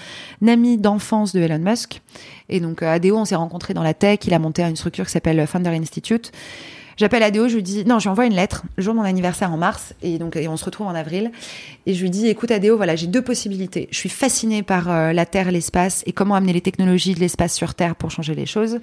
ami 0.46 0.78
d'enfance 0.78 1.32
de 1.32 1.40
Elon 1.40 1.58
Musk. 1.58 2.00
Et 2.48 2.60
donc, 2.60 2.82
Adeo, 2.82 3.16
on 3.16 3.24
s'est 3.24 3.34
rencontrés 3.34 3.74
dans 3.74 3.82
la 3.82 3.94
tech. 3.94 4.20
Il 4.26 4.34
a 4.34 4.38
monté 4.38 4.62
une 4.62 4.76
structure 4.76 5.06
qui 5.06 5.12
s'appelle 5.12 5.46
Founder 5.46 5.70
Institute. 5.70 6.32
J'appelle 6.96 7.22
Adeo, 7.22 7.48
je 7.48 7.56
lui 7.56 7.62
dis, 7.62 7.84
non, 7.84 7.98
je 7.98 8.04
lui 8.04 8.10
envoie 8.10 8.26
une 8.26 8.34
lettre 8.34 8.64
le 8.76 8.82
jour 8.82 8.94
de 8.94 8.98
mon 8.98 9.04
anniversaire 9.04 9.52
en 9.52 9.56
mars, 9.56 9.94
et 10.02 10.18
donc 10.18 10.36
et 10.36 10.48
on 10.48 10.56
se 10.56 10.64
retrouve 10.64 10.86
en 10.86 10.94
avril. 10.94 11.32
Et 11.86 11.94
je 11.94 12.02
lui 12.02 12.10
dis, 12.10 12.28
écoute 12.28 12.50
Adeo, 12.50 12.76
voilà, 12.76 12.96
j'ai 12.96 13.06
deux 13.06 13.22
possibilités. 13.22 13.88
Je 13.90 13.96
suis 13.96 14.08
fascinée 14.08 14.62
par 14.62 14.90
euh, 14.90 15.12
la 15.12 15.26
Terre, 15.26 15.50
l'espace, 15.50 16.02
et 16.06 16.12
comment 16.12 16.34
amener 16.34 16.52
les 16.52 16.60
technologies 16.60 17.14
de 17.14 17.20
l'espace 17.20 17.54
sur 17.54 17.74
Terre 17.74 17.96
pour 17.96 18.10
changer 18.10 18.34
les 18.34 18.46
choses. 18.46 18.78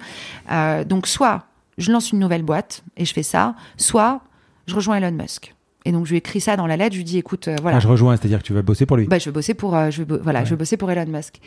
Euh, 0.50 0.84
donc, 0.84 1.06
soit 1.06 1.44
je 1.78 1.92
lance 1.92 2.12
une 2.12 2.18
nouvelle 2.18 2.42
boîte 2.42 2.82
et 2.96 3.04
je 3.04 3.12
fais 3.12 3.22
ça, 3.22 3.54
soit 3.76 4.20
je 4.66 4.74
rejoins 4.74 4.96
Elon 4.96 5.12
Musk. 5.12 5.54
Et 5.86 5.92
donc 5.92 6.04
je 6.06 6.10
lui 6.10 6.18
écris 6.18 6.40
ça 6.40 6.56
dans 6.56 6.66
la 6.66 6.76
lettre, 6.76 6.92
je 6.92 6.98
lui 6.98 7.04
dis 7.04 7.16
écoute, 7.18 7.48
euh, 7.48 7.56
voilà, 7.62 7.78
Ah, 7.78 7.80
je 7.80 7.88
rejoins, 7.88 8.16
c'est-à-dire 8.16 8.38
que 8.40 8.44
tu 8.46 8.52
vas 8.52 8.62
bosser 8.62 8.84
pour 8.86 8.96
lui. 8.98 9.06
bah, 9.06 9.18
je 9.18 9.24
vais 9.26 9.32
bosser 9.32 9.54
pour, 9.54 9.74
euh, 9.74 9.90
je 9.90 10.02
vais 10.02 10.18
voilà, 10.22 10.40
Ouais. 10.40 10.44
je 10.44 10.50
vais 10.50 10.56
bosser 10.56 10.76
pour 10.76 10.90
Elon 10.90 11.06
Musk. 11.10 11.40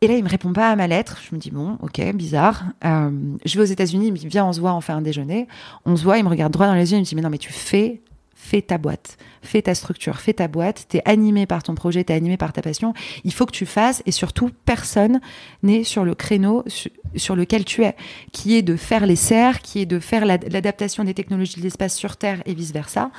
Et 0.00 0.08
là, 0.08 0.14
il 0.16 0.24
me 0.24 0.28
répond 0.28 0.52
pas 0.52 0.68
à 0.70 0.74
ma 0.76 0.88
lettre. 0.88 1.18
Je 1.28 1.32
me 1.34 1.40
dis 1.40 1.50
bon, 1.52 1.78
ok, 1.80 2.00
bizarre. 2.14 2.64
Euh, 2.84 3.10
je 3.44 3.56
vais 3.56 3.62
aux 3.62 3.66
États-Unis. 3.72 4.06
Il 4.08 4.12
me 4.12 4.16
dit 4.16 4.26
viens, 4.26 4.44
on 4.44 4.52
se 4.52 4.58
voit, 4.60 4.74
on 4.74 4.80
fait 4.80 4.92
un 4.92 5.00
déjeuner. 5.00 5.46
On 5.86 5.94
se 5.94 6.02
voit. 6.02 6.18
Il 6.18 6.24
me 6.24 6.28
regarde 6.28 6.52
droit 6.52 6.66
dans 6.66 6.74
les 6.74 6.90
yeux. 6.90 6.98
Il 6.98 7.02
me 7.02 7.06
dit 7.06 7.14
mais 7.14 7.22
non, 7.22 7.30
mais 7.30 7.38
tu 7.38 7.52
fais, 7.52 8.00
fais 8.44 8.60
ta 8.60 8.76
boîte, 8.76 9.16
fais 9.40 9.62
ta 9.62 9.74
structure, 9.74 10.18
fais 10.20 10.32
ta 10.34 10.48
boîte. 10.48 10.86
T'es 10.88 11.00
animé 11.04 11.46
par 11.46 11.62
ton 11.62 11.74
projet, 11.76 12.02
t'es 12.02 12.12
animé 12.12 12.36
par 12.36 12.52
ta 12.52 12.60
passion. 12.60 12.92
Il 13.24 13.32
faut 13.32 13.46
que 13.46 13.52
tu 13.52 13.66
fasses. 13.66 14.02
Et 14.04 14.10
surtout, 14.10 14.50
personne 14.64 15.20
n'est 15.62 15.84
sur 15.84 16.04
le 16.04 16.14
créneau 16.16 16.64
su- 16.66 16.90
sur 17.16 17.36
lequel 17.36 17.64
tu 17.64 17.84
es, 17.84 17.94
qui 18.32 18.56
est 18.56 18.62
de 18.62 18.74
faire 18.76 19.06
les 19.06 19.16
serres, 19.16 19.60
qui 19.62 19.80
est 19.80 19.86
de 19.86 20.00
faire 20.00 20.26
l'ad- 20.26 20.52
l'adaptation 20.52 21.04
des 21.04 21.14
technologies 21.14 21.56
de 21.56 21.62
l'espace 21.62 21.96
sur 21.96 22.16
Terre 22.16 22.42
et 22.44 22.54
vice 22.54 22.72
versa. 22.72 23.10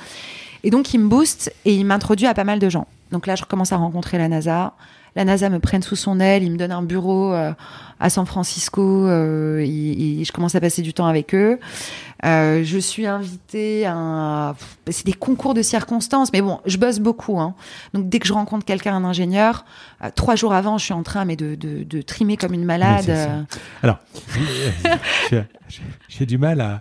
Et 0.62 0.70
donc, 0.70 0.92
il 0.94 1.00
me 1.00 1.08
booste 1.08 1.52
et 1.64 1.74
il 1.74 1.84
m'introduit 1.86 2.26
à 2.26 2.34
pas 2.34 2.44
mal 2.44 2.58
de 2.58 2.68
gens. 2.68 2.86
Donc 3.10 3.26
là, 3.26 3.34
je 3.34 3.42
recommence 3.42 3.72
à 3.72 3.76
rencontrer 3.76 4.18
la 4.18 4.28
NASA. 4.28 4.74
La 5.16 5.24
NASA 5.24 5.48
me 5.48 5.58
prenne 5.60 5.82
sous 5.82 5.96
son 5.96 6.18
aile, 6.20 6.42
il 6.42 6.50
me 6.50 6.56
donne 6.56 6.72
un 6.72 6.82
bureau 6.82 7.32
euh, 7.32 7.52
à 8.00 8.10
San 8.10 8.26
Francisco, 8.26 9.06
euh, 9.06 9.60
et, 9.60 10.20
et 10.20 10.24
je 10.24 10.32
commence 10.32 10.54
à 10.56 10.60
passer 10.60 10.82
du 10.82 10.92
temps 10.92 11.06
avec 11.06 11.34
eux. 11.34 11.58
Euh, 12.24 12.64
je 12.64 12.78
suis 12.78 13.06
invitée 13.06 13.86
à... 13.86 13.94
un- 13.94 14.56
C'est 14.90 15.06
des 15.06 15.12
concours 15.12 15.54
de 15.54 15.62
circonstances, 15.62 16.32
mais 16.32 16.40
bon, 16.42 16.58
je 16.66 16.78
bosse 16.78 16.98
beaucoup. 16.98 17.38
Hein. 17.38 17.54
Donc 17.92 18.08
dès 18.08 18.18
que 18.18 18.26
je 18.26 18.32
rencontre 18.32 18.64
quelqu'un, 18.64 18.94
un 18.96 19.04
ingénieur, 19.04 19.64
trois 20.16 20.34
jours 20.34 20.52
avant, 20.54 20.78
je 20.78 20.84
suis 20.86 20.94
en 20.94 21.02
train 21.02 21.24
mais 21.24 21.36
de, 21.36 21.54
de, 21.54 21.84
de 21.84 22.02
trimer 22.02 22.36
comme 22.36 22.54
une 22.54 22.64
malade. 22.64 23.08
Alors, 23.82 23.98
j'ai- 26.08 26.26
du 26.26 26.38
mal 26.38 26.60
à. 26.60 26.80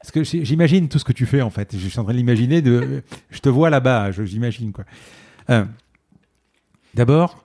Parce 0.00 0.10
que 0.12 0.22
j'imagine 0.22 0.88
tout 0.88 0.98
ce 0.98 1.04
que 1.04 1.12
tu 1.14 1.24
fais 1.24 1.40
en 1.40 1.48
fait. 1.50 1.74
Je 1.78 1.88
suis 1.88 1.98
en 1.98 2.04
train 2.04 2.12
de 2.12 2.18
l'imaginer. 2.18 2.60
De... 2.60 3.02
Je 3.30 3.38
te 3.38 3.48
vois 3.48 3.70
là-bas, 3.70 4.10
je- 4.12 4.24
j'imagine 4.24 4.70
quoi. 4.72 4.84
Euh, 5.50 5.64
D'abord, 6.94 7.43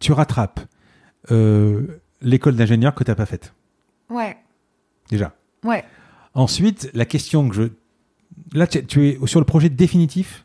tu 0.00 0.12
rattrapes 0.12 0.60
euh, 1.30 2.00
l'école 2.22 2.56
d'ingénieur 2.56 2.94
que 2.94 3.04
tu 3.04 3.10
n'as 3.10 3.14
pas 3.14 3.26
faite, 3.26 3.52
Ouais, 4.10 4.36
déjà. 5.10 5.34
ouais. 5.64 5.84
Ensuite, 6.34 6.90
la 6.94 7.04
question 7.04 7.48
que 7.48 7.54
je. 7.54 7.62
Là, 8.52 8.66
tu 8.66 9.08
es 9.08 9.18
sur 9.26 9.40
le 9.40 9.44
projet 9.46 9.68
définitif? 9.68 10.44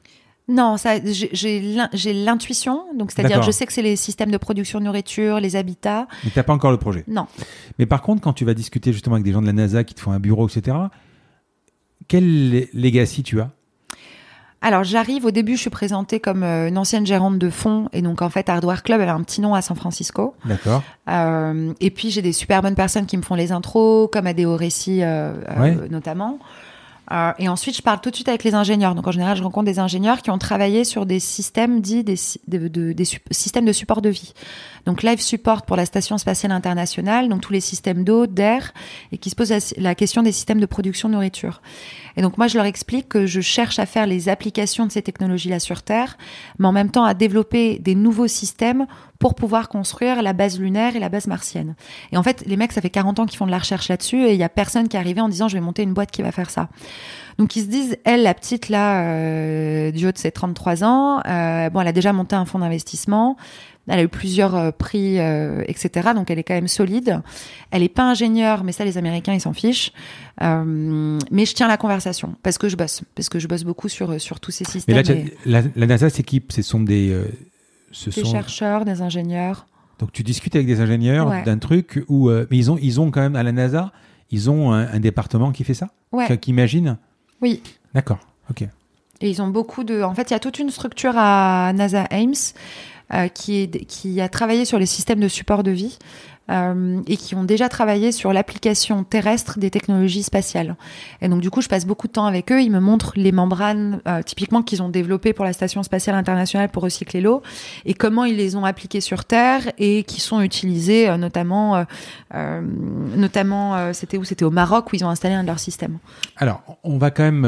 Non, 0.50 0.76
ça, 0.78 1.00
j'ai- 1.06 1.30
j'ai 1.32 1.62
l'in- 1.62 1.90
j'ai 1.94 2.12
l'intuition, 2.14 2.84
donc 2.98 3.12
c'est-à-dire 3.12 3.42
je 3.44 3.52
sais 3.52 3.66
que 3.66 3.72
c'est 3.72 3.82
les 3.82 3.96
systèmes 3.96 4.32
de 4.32 4.38
production 4.38 4.80
de 4.80 4.86
nourriture, 4.86 5.40
les 5.40 5.56
habitats. 5.56 6.08
Mais 6.26 6.32
t'as 6.34 6.44
pas 6.44 6.54
encore 6.54 6.72
le 6.72 6.78
projet? 6.78 7.06
Non. 7.08 7.28
Mais 7.80 7.86
par 7.86 8.02
contre, 8.02 8.22
quand 8.22 8.34
tu 8.34 8.44
vas 8.44 8.54
discuter 8.54 8.92
justement 8.92 9.16
avec 9.16 9.24
des 9.24 9.32
gens 9.32 9.42
de 9.42 9.46
la 9.48 9.54
NASA 9.54 9.84
qui 9.86 9.94
te 9.94 10.02
font 10.02 10.12
un 10.12 10.20
bureau, 10.20 10.48
etc., 10.50 10.76
quel 12.10 12.68
legacy 12.74 13.24
tu 13.24 13.40
as? 13.40 13.52
Alors 14.64 14.84
j'arrive, 14.84 15.26
au 15.26 15.32
début 15.32 15.56
je 15.58 15.62
suis 15.62 15.70
présentée 15.70 16.20
comme 16.20 16.42
euh, 16.42 16.70
une 16.70 16.78
ancienne 16.78 17.06
gérante 17.06 17.38
de 17.38 17.50
fonds, 17.50 17.90
et 17.94 18.02
donc 18.02 18.22
en 18.22 18.30
fait 18.30 18.48
Hardware 18.50 18.82
Club 18.82 19.02
avait 19.02 19.12
un 19.12 19.22
petit 19.22 19.42
nom 19.42 19.54
à 19.54 19.62
San 19.62 19.76
Francisco. 19.76 20.36
D'accord. 20.46 20.82
Euh, 21.10 21.74
et 21.82 21.92
puis 21.92 22.10
j'ai 22.10 22.22
des 22.22 22.32
super 22.34 22.62
bonnes 22.62 22.74
personnes 22.74 23.06
qui 23.06 23.18
me 23.18 23.22
font 23.24 23.36
les 23.36 23.52
intros, 23.52 24.10
comme 24.12 24.26
Adéo 24.26 24.56
Récit 24.56 25.04
euh, 25.04 25.34
euh, 25.50 25.88
notamment. 25.92 26.40
Et 27.38 27.48
ensuite, 27.48 27.78
je 27.78 27.82
parle 27.84 28.02
tout 28.02 28.10
de 28.10 28.16
suite 28.16 28.30
avec 28.30 28.44
les 28.44 28.56
ingénieurs. 28.56 28.96
Donc, 28.96 29.06
en 29.06 29.12
général, 29.12 29.38
je 29.38 29.44
rencontre 29.44 29.66
des 29.66 29.78
ingénieurs 29.78 30.24
qui 30.24 30.32
ont 30.32 30.40
travaillé 30.40 30.84
sur 30.84 31.06
des 31.06 31.20
systèmes 31.20 31.80
dits 31.80 32.04
des, 32.04 32.16
sy- 32.16 32.42
de- 32.48 32.68
de- 32.68 32.92
des 32.94 33.06
sup- 33.06 33.22
systèmes 33.30 33.66
de 33.66 33.72
support 33.72 34.02
de 34.02 34.10
vie. 34.10 34.34
Donc, 34.88 35.04
live 35.04 35.22
support 35.22 35.62
pour 35.62 35.76
la 35.76 35.86
Station 35.86 36.18
spatiale 36.18 36.52
internationale, 36.52 37.30
donc 37.30 37.42
tous 37.42 37.54
les 37.54 37.60
systèmes 37.60 38.04
d'eau, 38.04 38.26
d'air, 38.26 38.74
et 39.12 39.20
qui 39.20 39.30
se 39.30 39.36
posent 39.36 39.52
la, 39.52 39.60
la 39.78 39.94
question 39.94 40.24
des 40.24 40.32
systèmes 40.32 40.60
de 40.60 40.66
production 40.66 41.08
de 41.08 41.14
nourriture. 41.14 41.62
Et 42.18 42.22
donc, 42.22 42.38
moi, 42.38 42.48
je 42.48 42.58
leur 42.58 42.66
explique 42.66 43.10
que 43.10 43.26
je 43.26 43.42
cherche 43.42 43.80
à 43.80 43.86
faire 43.86 44.08
les 44.08 44.30
applications 44.30 44.86
de 44.86 44.92
ces 44.92 45.02
technologies-là 45.02 45.60
sur 45.60 45.82
Terre, 45.82 46.18
mais 46.60 46.68
en 46.68 46.72
même 46.72 46.92
temps 46.92 47.06
à 47.06 47.14
développer 47.14 47.80
des 47.80 47.96
nouveaux 47.96 48.28
systèmes 48.28 48.86
pour 49.20 49.36
pouvoir 49.36 49.70
construire 49.70 50.22
la 50.22 50.34
base 50.34 50.60
lunaire 50.60 50.96
et 50.96 51.00
la 51.00 51.10
base 51.10 51.28
martienne. 51.28 51.76
Et 52.12 52.18
en 52.18 52.24
fait, 52.24 52.44
les 52.46 52.58
mecs, 52.58 52.74
ça 52.74 52.82
fait 52.82 52.90
40 52.90 53.20
ans 53.20 53.26
qu'ils 53.26 53.38
font 53.38 53.46
de 53.46 53.52
la 53.52 53.60
recherche 53.60 53.88
là-dessus 53.88 54.26
et 54.26 54.34
il 54.34 54.40
y 54.40 54.44
a 54.44 54.50
personne 54.50 54.90
qui 54.90 54.98
est 54.98 55.00
arrivé 55.00 55.22
en 55.22 55.30
disant 55.30 55.48
je 55.48 55.56
vais 55.56 55.62
monter 55.62 55.84
une 55.84 55.94
boîte 55.94 56.12
qui 56.12 56.22
va 56.22 56.32
faire 56.32 56.50
ça. 56.50 56.68
Donc 57.38 57.56
ils 57.56 57.64
se 57.64 57.68
disent, 57.68 57.98
elle, 58.04 58.24
la 58.24 58.34
petite 58.34 58.70
là, 58.70 59.04
euh, 59.06 59.92
du 59.92 60.08
haut 60.08 60.12
de 60.12 60.18
ses 60.18 60.32
33 60.32 60.84
ans, 60.84 61.22
euh, 61.26 61.70
bon, 61.70 61.82
elle 61.82 61.88
a 61.88 61.94
déjà 61.94 62.14
monté 62.14 62.36
un 62.36 62.46
fonds 62.46 62.60
d'investissement, 62.60 63.38
elle 63.88 64.00
a 64.00 64.04
eu 64.04 64.08
plusieurs 64.08 64.56
euh, 64.56 64.72
prix, 64.72 65.20
euh, 65.20 65.64
etc. 65.68 66.10
Donc 66.16 66.32
elle 66.32 66.40
est 66.40 66.44
quand 66.44 66.54
même 66.54 66.68
solide. 66.68 67.22
Elle 67.72 67.84
est 67.84 67.90
pas 67.90 68.04
ingénieure, 68.04 68.64
mais 68.64 68.72
ça 68.72 68.86
les 68.86 68.98
Américains 68.98 69.34
ils 69.34 69.42
s'en 69.42 69.54
fichent. 69.54 69.92
Euh, 70.42 71.20
mais 71.32 71.46
je 71.46 71.54
tiens 71.54 71.68
la 71.68 71.78
conversation 71.78 72.36
parce 72.44 72.58
que 72.58 72.70
je 72.70 72.76
bosse, 72.76 73.02
parce 73.16 73.30
que 73.30 73.40
je 73.40 73.48
bosse 73.48 73.64
beaucoup 73.64 73.90
sur 73.90 74.20
sur 74.22 74.40
tous 74.40 74.52
ces 74.52 74.64
Mais 74.68 74.72
systèmes. 74.72 74.96
là, 74.96 75.02
as- 75.02 75.14
et 75.14 75.34
la, 75.46 75.62
la 75.76 75.88
NASA 75.88 76.10
s'équipe, 76.10 76.52
ce 76.52 76.62
sont 76.62 76.80
des. 76.82 77.16
ce 77.92 78.10
des 78.10 78.24
sont... 78.24 78.32
chercheurs, 78.32 78.86
des 78.86 79.02
ingénieurs. 79.02 79.66
Donc 80.00 80.12
tu 80.12 80.24
discutes 80.24 80.56
avec 80.56 80.68
des 80.68 80.82
ingénieurs 80.82 81.28
Ouais. 81.28 81.44
d'un 81.44 81.58
truc 81.60 82.04
où. 82.08 82.30
euh, 82.30 82.48
mais 82.50 82.58
ils 82.58 82.72
ont, 82.72 82.78
ils 82.82 83.00
ont 83.00 83.12
quand 83.12 83.22
même 83.22 83.36
à 83.36 83.44
la 83.44 83.52
NASA, 83.52 83.92
ils 84.32 84.50
ont 84.50 84.72
un, 84.74 84.88
un 84.92 85.00
département 85.00 85.52
qui 85.52 85.64
fait 85.64 85.74
ça? 85.76 85.90
Ouais. 86.12 86.26
Qui, 86.28 86.38
qui 86.38 86.50
imagine? 86.52 86.98
Oui. 87.42 87.62
D'accord. 87.94 88.20
Ok. 88.50 88.64
Et 89.22 89.30
ils 89.30 89.42
ont 89.42 89.48
beaucoup 89.48 89.84
de. 89.84 90.02
En 90.02 90.14
fait, 90.16 90.32
il 90.32 90.34
y 90.34 90.36
a 90.36 90.40
toute 90.40 90.58
une 90.60 90.70
structure 90.72 91.14
à 91.16 91.72
NASA 91.74 92.04
Ames 92.10 92.34
qui, 93.34 93.62
est, 93.62 93.86
qui 93.86 94.22
a 94.22 94.30
travaillé 94.30 94.66
sur 94.66 94.80
les 94.80 94.86
systèmes 94.86 95.20
de 95.20 95.28
support 95.28 95.64
de 95.64 95.72
vie 95.72 95.98
euh, 96.52 97.02
et 97.08 97.16
qui 97.16 97.36
ont 97.36 97.46
déjà 97.46 97.70
travaillé 97.70 98.12
sur 98.12 98.34
l'application 98.34 99.06
terrestre 99.06 99.60
des 99.60 99.70
technologies 99.70 100.24
spatiales. 100.24 100.76
Et 101.22 101.30
donc, 101.30 101.40
du 101.40 101.50
coup, 101.50 101.62
je 101.62 101.70
passe 101.70 101.86
beaucoup 101.86 102.08
de 102.08 102.12
temps 102.12 102.26
avec 102.26 102.52
eux. 102.52 102.62
Ils 102.62 102.70
me 102.70 102.82
montrent 102.82 103.14
les 103.16 103.32
membranes, 103.32 104.02
euh, 104.10 104.22
typiquement, 104.24 104.62
qu'ils 104.62 104.84
ont 104.84 104.90
développées 104.90 105.32
pour 105.32 105.46
la 105.46 105.54
Station 105.54 105.84
spatiale 105.84 106.18
internationale 106.18 106.68
pour 106.68 106.84
recycler 106.84 107.22
l'eau 107.22 107.42
et 107.86 107.94
comment 107.94 108.26
ils 108.26 108.36
les 108.36 108.58
ont 108.58 108.66
appliquées 108.66 109.00
sur 109.00 109.24
Terre 109.24 109.72
et 109.78 110.04
qui 110.04 110.20
sont 110.20 110.42
utilisées, 110.42 111.08
euh, 111.08 111.16
notamment, 111.16 111.86
notamment 113.16 113.94
c'était 113.94 114.18
où? 114.18 114.26
C'était 114.26 114.46
au 114.46 114.52
Maroc 114.52 114.92
où 114.92 114.96
ils 114.98 115.06
ont 115.06 115.10
installé 115.10 115.36
un 115.36 115.44
de 115.44 115.48
leurs 115.48 115.60
systèmes. 115.60 116.00
Alors, 116.36 116.62
on 116.84 116.98
va 116.98 117.10
quand 117.10 117.24
même 117.24 117.46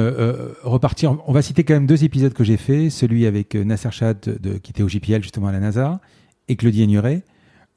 repartir. 0.64 1.18
On 1.28 1.34
va 1.34 1.42
citer 1.42 1.64
quand 1.64 1.74
même 1.74 1.86
deux 1.86 2.04
épisodes 2.06 2.34
que 2.34 2.44
j'ai 2.44 2.58
fait, 2.58 2.90
celui 2.90 3.26
avec 3.26 3.56
Nasser 3.56 3.92
Chad, 3.92 4.40
qui 4.62 4.72
était 4.72 4.84
au 4.84 4.88
JPL 4.88 5.22
justement 5.22 5.48
à 5.48 5.52
la 5.52 5.60
NASA, 5.60 6.00
et 6.48 6.56
Claudie 6.56 6.84
Agnuret, 6.84 7.24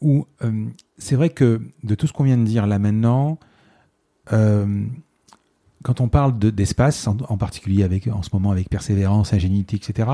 où 0.01 0.27
euh, 0.45 0.67
c'est 0.97 1.17
vrai 1.17 1.31
que 1.31 1.61
de 1.83 1.95
tout 1.95 2.07
ce 2.07 2.13
qu'on 2.13 2.25
vient 2.25 2.39
de 2.39 2.45
dire 2.45 2.67
là 2.67 2.79
maintenant, 2.79 3.39
euh, 4.33 4.85
quand 5.83 6.01
on 6.01 6.09
parle 6.09 6.39
de- 6.39 6.51
d'espace, 6.51 7.07
en, 7.07 7.17
en 7.29 7.37
particulier 7.37 7.83
avec, 7.85 8.07
en 8.09 8.23
ce 8.23 8.31
moment 8.33 8.51
avec 8.51 8.69
Persévérance, 8.69 9.33
Ingénuité, 9.33 9.77
etc., 9.77 10.09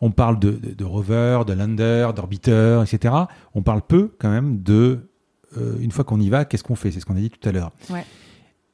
on 0.00 0.10
parle 0.10 0.38
de, 0.40 0.52
de, 0.52 0.72
de 0.74 0.84
rover, 0.84 1.40
de 1.46 1.52
lander, 1.52 2.10
d'orbiteur, 2.14 2.82
etc. 2.82 3.14
On 3.54 3.62
parle 3.62 3.82
peu 3.82 4.12
quand 4.18 4.30
même 4.30 4.62
de, 4.62 5.08
euh, 5.56 5.78
une 5.80 5.92
fois 5.92 6.04
qu'on 6.04 6.20
y 6.20 6.28
va, 6.28 6.44
qu'est-ce 6.44 6.64
qu'on 6.64 6.74
fait? 6.74 6.90
C'est 6.90 7.00
ce 7.00 7.06
qu'on 7.06 7.16
a 7.16 7.20
dit 7.20 7.30
tout 7.30 7.48
à 7.48 7.52
l'heure. 7.52 7.70
Ouais. 7.90 8.04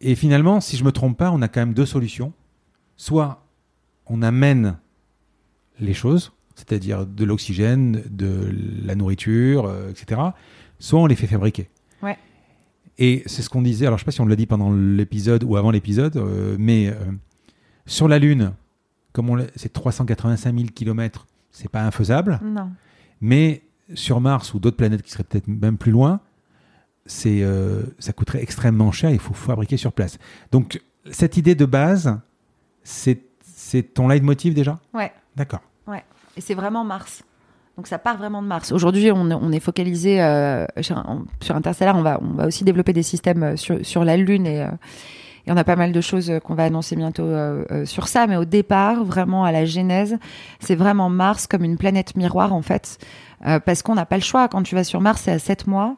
Et 0.01 0.14
finalement, 0.14 0.61
si 0.61 0.76
je 0.76 0.84
me 0.84 0.92
trompe 0.92 1.18
pas, 1.18 1.30
on 1.30 1.42
a 1.42 1.48
quand 1.48 1.61
même 1.61 1.74
deux 1.74 1.86
solutions. 1.86 2.32
Soit 2.96 3.44
on 4.07 4.22
amène 4.22 4.78
les 5.78 5.94
choses, 5.94 6.32
c'est-à-dire 6.61 7.06
de 7.06 7.24
l'oxygène, 7.24 8.02
de 8.11 8.54
la 8.84 8.94
nourriture, 8.94 9.64
euh, 9.64 9.90
etc. 9.90 10.20
Soit 10.78 11.00
on 11.00 11.06
les 11.06 11.16
fait 11.16 11.26
fabriquer. 11.26 11.68
Ouais. 12.02 12.18
Et 12.98 13.22
c'est 13.26 13.40
ce 13.40 13.48
qu'on 13.48 13.62
disait. 13.62 13.86
Alors 13.86 13.98
je 13.98 14.02
sais 14.02 14.06
pas 14.06 14.11
si 14.11 14.20
on 14.20 14.26
l'a 14.26 14.36
dit 14.36 14.46
pendant 14.46 14.72
l'épisode 14.72 15.42
ou 15.44 15.56
avant 15.56 15.70
l'épisode, 15.70 16.16
euh, 16.16 16.56
mais 16.58 16.88
euh, 16.88 16.94
sur 17.86 18.08
la 18.08 18.18
Lune, 18.18 18.52
comme 19.12 19.46
c'est 19.56 19.72
385 19.72 20.54
000 20.54 20.68
km, 20.74 21.26
c'est 21.50 21.70
pas 21.70 21.82
infaisable. 21.82 22.38
Non. 22.44 22.70
Mais 23.22 23.62
sur 23.94 24.20
Mars 24.20 24.52
ou 24.52 24.58
d'autres 24.58 24.76
planètes 24.76 25.02
qui 25.02 25.11
seraient 25.11 25.24
peut-être 25.24 25.48
même 25.48 25.78
plus 25.78 25.92
loin, 25.92 26.20
c'est, 27.06 27.44
ça 27.98 28.12
coûterait 28.12 28.40
extrêmement 28.40 28.92
cher. 28.92 29.11
Il 29.11 29.18
faut 29.18 29.34
fabriquer 29.34 29.76
sur 29.76 29.92
place. 29.92 30.18
Donc, 30.52 30.80
cette 31.11 31.36
idée 31.36 31.56
de 31.56 31.64
base, 31.64 32.16
c'est, 32.84 33.20
c'est 33.42 33.82
ton 33.82 34.06
leitmotiv 34.06 34.54
déjà? 34.54 34.78
Ouais. 34.94 35.12
D'accord. 35.34 35.61
Et 36.41 36.43
c'est 36.43 36.55
vraiment 36.55 36.84
Mars. 36.84 37.22
Donc 37.76 37.86
ça 37.86 37.99
part 37.99 38.16
vraiment 38.16 38.41
de 38.41 38.47
Mars. 38.47 38.72
Aujourd'hui, 38.72 39.12
on, 39.12 39.53
est 39.53 39.61
focalisé 39.61 40.22
euh, 40.22 40.64
sur, 40.80 41.05
sur 41.43 41.55
Interstellar. 41.55 41.95
On 41.99 42.01
va, 42.01 42.18
aussi 42.47 42.64
développer 42.64 42.95
des 42.95 43.03
systèmes 43.03 43.43
euh, 43.43 43.57
sur, 43.82 44.05
la 44.07 44.16
Lune 44.16 44.47
et, 44.47 44.62
euh, 44.62 44.68
et 45.47 45.53
on 45.53 45.57
a 45.59 45.64
pas 45.64 45.76
mal 45.76 45.93
de 45.93 46.01
choses 46.01 46.32
qu'on 46.43 46.55
va 46.55 46.64
annoncer 46.64 46.97
bientôt 46.97 47.28
sur 47.84 48.09
ça. 48.09 48.26
Mais 48.26 48.36
au 48.38 48.47
départ, 48.47 49.05
vraiment 49.05 49.45
à 49.45 49.53
la 49.53 49.66
genèse, 49.66 50.16
c'est 50.61 50.76
vraiment 50.76 51.11
Mars 51.11 51.47
comme 51.47 51.62
une 51.62 51.76
planète 51.76 52.16
miroir 52.16 52.55
en 52.55 52.62
fait. 52.62 52.97
Parce 53.66 53.82
qu'on 53.82 53.95
n'a 53.95 54.07
pas 54.07 54.16
le 54.16 54.22
choix. 54.22 54.49
Quand 54.49 54.62
tu 54.62 54.74
vas 54.74 54.84
sur 54.84 55.03
Mars, 55.03 55.22
c'est 55.24 55.32
à 55.32 55.38
7 55.38 55.66
mois. 55.66 55.97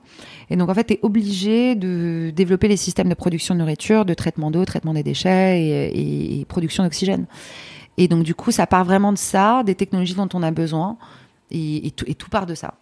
Et 0.50 0.56
donc, 0.56 0.70
en 0.70 0.74
fait, 0.74 0.84
tu 0.84 0.94
es 0.94 0.98
obligé 1.02 1.74
de 1.76 2.32
développer 2.34 2.66
les 2.68 2.76
systèmes 2.76 3.08
de 3.08 3.14
production 3.14 3.54
de 3.54 3.60
nourriture, 3.60 4.04
de 4.04 4.14
traitement 4.14 4.50
d'eau, 4.52 4.64
traitement 4.64 4.94
des 4.94 5.02
déchets 5.04 5.60
et, 5.60 5.86
et- 5.88 6.40
et 6.40 6.44
production 6.44 6.84
d'oxygène. 6.84 7.26
Et 7.98 8.08
donc, 8.08 8.22
du 8.24 8.34
coup, 8.34 8.50
ça 8.50 8.66
part 8.66 8.84
vraiment 8.84 9.12
de 9.12 9.18
ça, 9.18 9.62
des 9.64 9.74
technologies 9.74 10.14
dont 10.14 10.28
on 10.34 10.42
a 10.42 10.50
besoin. 10.50 10.96
Et, 11.50 11.86
et 11.86 11.90
tout, 11.90 12.04
et 12.08 12.14
tout 12.14 12.30
part 12.30 12.46
de 12.46 12.54
ça. 12.54 12.74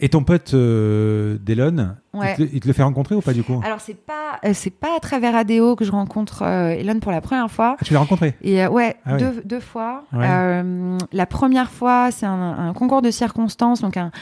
Et 0.00 0.08
ton 0.08 0.22
pote 0.22 0.54
euh, 0.54 1.38
Delon, 1.44 1.96
Ouais. 2.14 2.36
il, 2.38 2.46
te, 2.48 2.54
il 2.54 2.60
te 2.60 2.68
le 2.68 2.72
fait 2.72 2.84
rencontrer 2.84 3.16
ou 3.16 3.20
pas 3.20 3.32
du 3.32 3.42
coup? 3.42 3.60
Alors, 3.64 3.80
c'est 3.80 3.96
pas, 3.96 4.38
euh, 4.44 4.52
c'est 4.54 4.70
pas 4.70 4.96
à 4.96 5.00
travers 5.00 5.34
ADO 5.34 5.74
que 5.74 5.84
je 5.84 5.90
rencontre 5.90 6.42
euh, 6.42 6.68
Elon 6.70 7.00
pour 7.00 7.10
la 7.10 7.20
première 7.20 7.50
fois. 7.50 7.76
Ah, 7.80 7.84
Tu 7.84 7.92
l'as 7.94 7.98
rencontré? 7.98 8.34
Et 8.42 8.62
euh, 8.64 8.68
ouais, 8.70 8.94
Ah 9.04 9.14
oui. 9.14 9.18
deux, 9.18 9.42
deux 9.44 9.58
fois. 9.60 10.04
Ouais. 10.12 10.62
La 11.12 11.26
première 11.26 11.70
fois, 11.70 12.10
c'est 12.12 12.26
un, 12.26 12.68
un 12.68 12.72
concours 12.74 13.02
de 13.02 13.10
circonstances. 13.10 13.80
Donc, 13.80 13.96
un, 13.96 14.12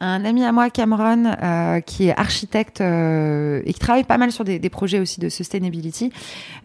un 0.00 0.24
ami 0.24 0.44
à 0.44 0.52
moi, 0.52 0.70
Cameron, 0.70 1.24
euh, 1.26 1.80
qui 1.80 2.08
est 2.08 2.18
architecte 2.18 2.80
euh, 2.80 3.60
et 3.64 3.72
qui 3.72 3.78
travaille 3.78 4.04
pas 4.04 4.18
mal 4.18 4.32
sur 4.32 4.44
des, 4.44 4.58
des 4.58 4.70
projets 4.70 4.98
aussi 4.98 5.20
de 5.20 5.28
sustainability, 5.28 6.10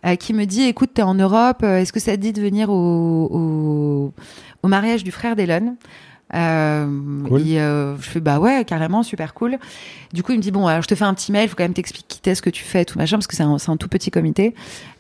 euh, 0.06 0.16
qui 0.16 0.34
me 0.34 0.46
dit 0.46 0.64
écoute, 0.64 0.92
t'es 0.94 1.02
en 1.02 1.16
Europe, 1.16 1.62
euh, 1.64 1.80
est-ce 1.80 1.92
que 1.92 2.00
ça 2.00 2.12
te 2.12 2.22
dit 2.22 2.34
de 2.34 2.42
venir 2.42 2.70
au, 2.70 2.74
au, 2.74 4.14
au 4.64 4.68
mariage 4.68 5.04
du 5.04 5.12
frère 5.12 5.36
d'Elon? 5.36 5.76
Cool. 6.36 7.42
et 7.48 7.60
euh, 7.60 7.96
je 7.98 8.10
fais 8.10 8.20
bah 8.20 8.40
ouais 8.40 8.66
carrément 8.66 9.04
super 9.04 9.34
cool 9.34 9.58
du 10.14 10.22
coup 10.22 10.34
il 10.34 10.38
me 10.38 10.42
dit 10.42 10.52
bon 10.52 10.68
alors 10.68 10.82
je 10.82 10.88
te 10.88 10.96
fais 10.96 11.06
un 11.06 11.14
petit 11.14 11.32
mail 11.32 11.48
faut 11.48 11.56
quand 11.56 11.64
même 11.64 11.74
t'expliquer 11.74 12.06
qui 12.08 12.20
t'es 12.20 12.36
ce 12.36 12.42
que 12.42 12.50
tu 12.50 12.64
fais 12.64 12.84
tout 12.86 12.98
machin 12.98 13.18
parce 13.18 13.28
que 13.28 13.36
c'est 13.36 13.44
un, 13.44 13.78
tout 13.78 13.88
petit 13.88 14.12
comité 14.12 14.54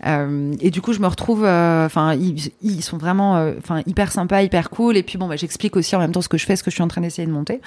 euh, 0.05 0.53
et 0.61 0.71
du 0.71 0.81
coup 0.81 0.93
je 0.93 0.99
me 0.99 1.07
retrouve 1.07 1.43
euh, 1.43 1.85
enfin 1.85 2.13
ils, 2.13 2.51
ils 2.61 2.81
sont 2.81 2.97
vraiment 2.97 3.35
euh, 3.37 3.53
enfin 3.57 3.81
hyper 3.85 4.11
sympas 4.11 4.43
hyper 4.43 4.69
cool 4.69 4.97
et 4.97 5.03
puis 5.03 5.17
bon 5.17 5.27
bah, 5.27 5.35
j'explique 5.35 5.75
aussi 5.75 5.95
en 5.95 5.99
même 5.99 6.11
temps 6.11 6.21
ce 6.21 6.29
que 6.29 6.37
je 6.37 6.45
fais 6.45 6.55
ce 6.55 6.63
que 6.63 6.71
je 6.71 6.75
suis 6.75 6.83
en 6.83 6.87
train 6.87 7.01
d'essayer 7.01 7.27
de 7.27 7.33
monter 7.33 7.61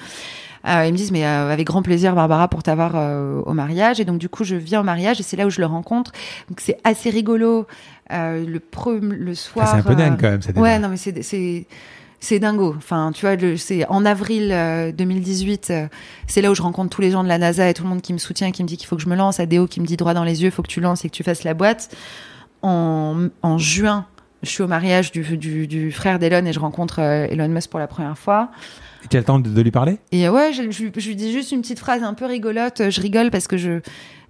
euh, 0.67 0.85
ils 0.85 0.91
me 0.91 0.97
disent 0.97 1.11
mais 1.11 1.25
euh, 1.25 1.51
avec 1.51 1.67
grand 1.67 1.81
plaisir 1.81 2.15
Barbara 2.15 2.47
pour 2.47 2.63
t'avoir 2.63 2.93
euh, 2.95 3.41
au 3.45 3.53
mariage 3.53 3.99
et 3.99 4.05
donc 4.05 4.17
du 4.17 4.29
coup 4.29 4.43
je 4.43 4.55
viens 4.55 4.81
au 4.81 4.83
mariage 4.83 5.19
et 5.19 5.23
c'est 5.23 5.37
là 5.37 5.45
où 5.45 5.49
je 5.49 5.61
le 5.61 5.67
rencontre 5.67 6.11
donc 6.49 6.59
c'est 6.59 6.77
assez 6.83 7.09
rigolo 7.09 7.65
euh, 8.11 8.43
le 8.45 8.61
le 9.01 9.31
Ah, 9.31 9.35
soir 9.35 9.67
C'est 9.69 9.77
un 9.77 9.81
peu 9.83 9.91
euh, 9.91 9.95
dingue 9.95 10.17
quand 10.19 10.29
même. 10.29 10.41
Ça. 10.41 10.51
Ouais, 10.53 10.79
non, 10.79 10.89
mais 10.89 10.97
c'est 10.97 11.67
c'est 12.19 12.39
dingo. 12.39 12.73
Enfin, 12.77 13.11
tu 13.13 13.25
vois, 13.25 13.35
c'est 13.57 13.85
en 13.87 14.05
avril 14.05 14.51
euh, 14.51 14.91
2018, 14.91 15.67
euh, 15.69 15.87
c'est 16.27 16.41
là 16.41 16.51
où 16.51 16.55
je 16.55 16.61
rencontre 16.61 16.89
tous 16.89 17.01
les 17.01 17.11
gens 17.11 17.23
de 17.23 17.29
la 17.29 17.37
NASA 17.37 17.69
et 17.69 17.73
tout 17.73 17.83
le 17.83 17.89
monde 17.89 18.01
qui 18.01 18.13
me 18.13 18.17
soutient, 18.17 18.51
qui 18.51 18.63
me 18.63 18.67
dit 18.67 18.77
qu'il 18.77 18.87
faut 18.87 18.95
que 18.95 19.01
je 19.01 19.09
me 19.09 19.15
lance, 19.15 19.39
Adéo 19.39 19.67
qui 19.67 19.79
me 19.79 19.85
dit 19.85 19.97
droit 19.97 20.13
dans 20.13 20.23
les 20.23 20.41
yeux, 20.41 20.47
il 20.47 20.51
faut 20.51 20.61
que 20.63 20.67
tu 20.67 20.81
lances 20.81 21.05
et 21.05 21.09
que 21.09 21.15
tu 21.15 21.23
fasses 21.23 21.43
la 21.43 21.53
boîte. 21.53 21.95
En, 22.61 23.27
en 23.41 23.57
juin, 23.57 24.05
je 24.43 24.49
suis 24.49 24.63
au 24.63 24.67
mariage 24.67 25.11
du, 25.11 25.37
du, 25.37 25.67
du 25.67 25.91
frère 25.91 26.19
d'Elon 26.19 26.45
et 26.45 26.53
je 26.53 26.59
rencontre 26.59 26.99
euh, 26.99 27.27
Elon 27.29 27.47
Musk 27.47 27.69
pour 27.69 27.79
la 27.79 27.87
première 27.87 28.17
fois. 28.17 28.49
Tu 29.09 29.15
as 29.15 29.21
le 29.21 29.25
temps 29.25 29.39
de, 29.39 29.49
de 29.49 29.61
lui 29.61 29.71
parler? 29.71 29.97
Et 30.11 30.27
euh, 30.27 30.31
ouais, 30.31 30.51
je, 30.51 30.69
je, 30.71 30.85
je 30.95 31.07
lui 31.07 31.15
dis 31.15 31.31
juste 31.31 31.53
une 31.53 31.61
petite 31.61 31.79
phrase 31.79 32.03
un 32.03 32.13
peu 32.13 32.25
rigolote. 32.25 32.89
Je 32.89 33.01
rigole 33.01 33.31
parce 33.31 33.47
que 33.47 33.55
je, 33.55 33.79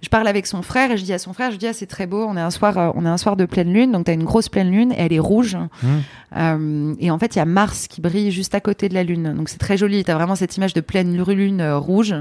je 0.02 0.08
parle 0.08 0.28
avec 0.28 0.46
son 0.46 0.62
frère 0.62 0.90
et 0.90 0.96
je 0.96 1.04
dis 1.04 1.12
à 1.12 1.18
son 1.18 1.32
frère, 1.32 1.50
je 1.50 1.56
dis 1.56 1.66
ah, 1.66 1.72
c'est 1.72 1.86
très 1.86 2.06
beau, 2.06 2.24
on 2.26 2.36
est 2.36 2.40
un 2.40 2.50
soir, 2.50 2.78
euh, 2.78 2.90
on 2.94 3.04
est 3.04 3.08
un 3.08 3.18
soir 3.18 3.36
de 3.36 3.44
pleine 3.44 3.72
lune, 3.72 3.92
donc 3.92 4.06
tu 4.06 4.10
as 4.10 4.14
une 4.14 4.24
grosse 4.24 4.48
pleine 4.48 4.70
lune 4.70 4.92
et 4.92 4.96
elle 4.98 5.12
est 5.12 5.18
rouge. 5.18 5.56
Mmh. 5.82 5.88
Euh, 6.36 6.94
et 6.98 7.10
en 7.10 7.18
fait, 7.18 7.34
il 7.34 7.38
y 7.38 7.42
a 7.42 7.44
Mars 7.44 7.88
qui 7.88 8.00
brille 8.00 8.30
juste 8.30 8.54
à 8.54 8.60
côté 8.60 8.88
de 8.88 8.94
la 8.94 9.02
lune, 9.02 9.34
donc 9.34 9.48
c'est 9.48 9.58
très 9.58 9.76
joli. 9.76 10.04
Tu 10.04 10.10
as 10.10 10.14
vraiment 10.14 10.36
cette 10.36 10.56
image 10.56 10.74
de 10.74 10.80
pleine 10.80 11.16
lune 11.16 11.60
euh, 11.60 11.78
rouge 11.78 12.14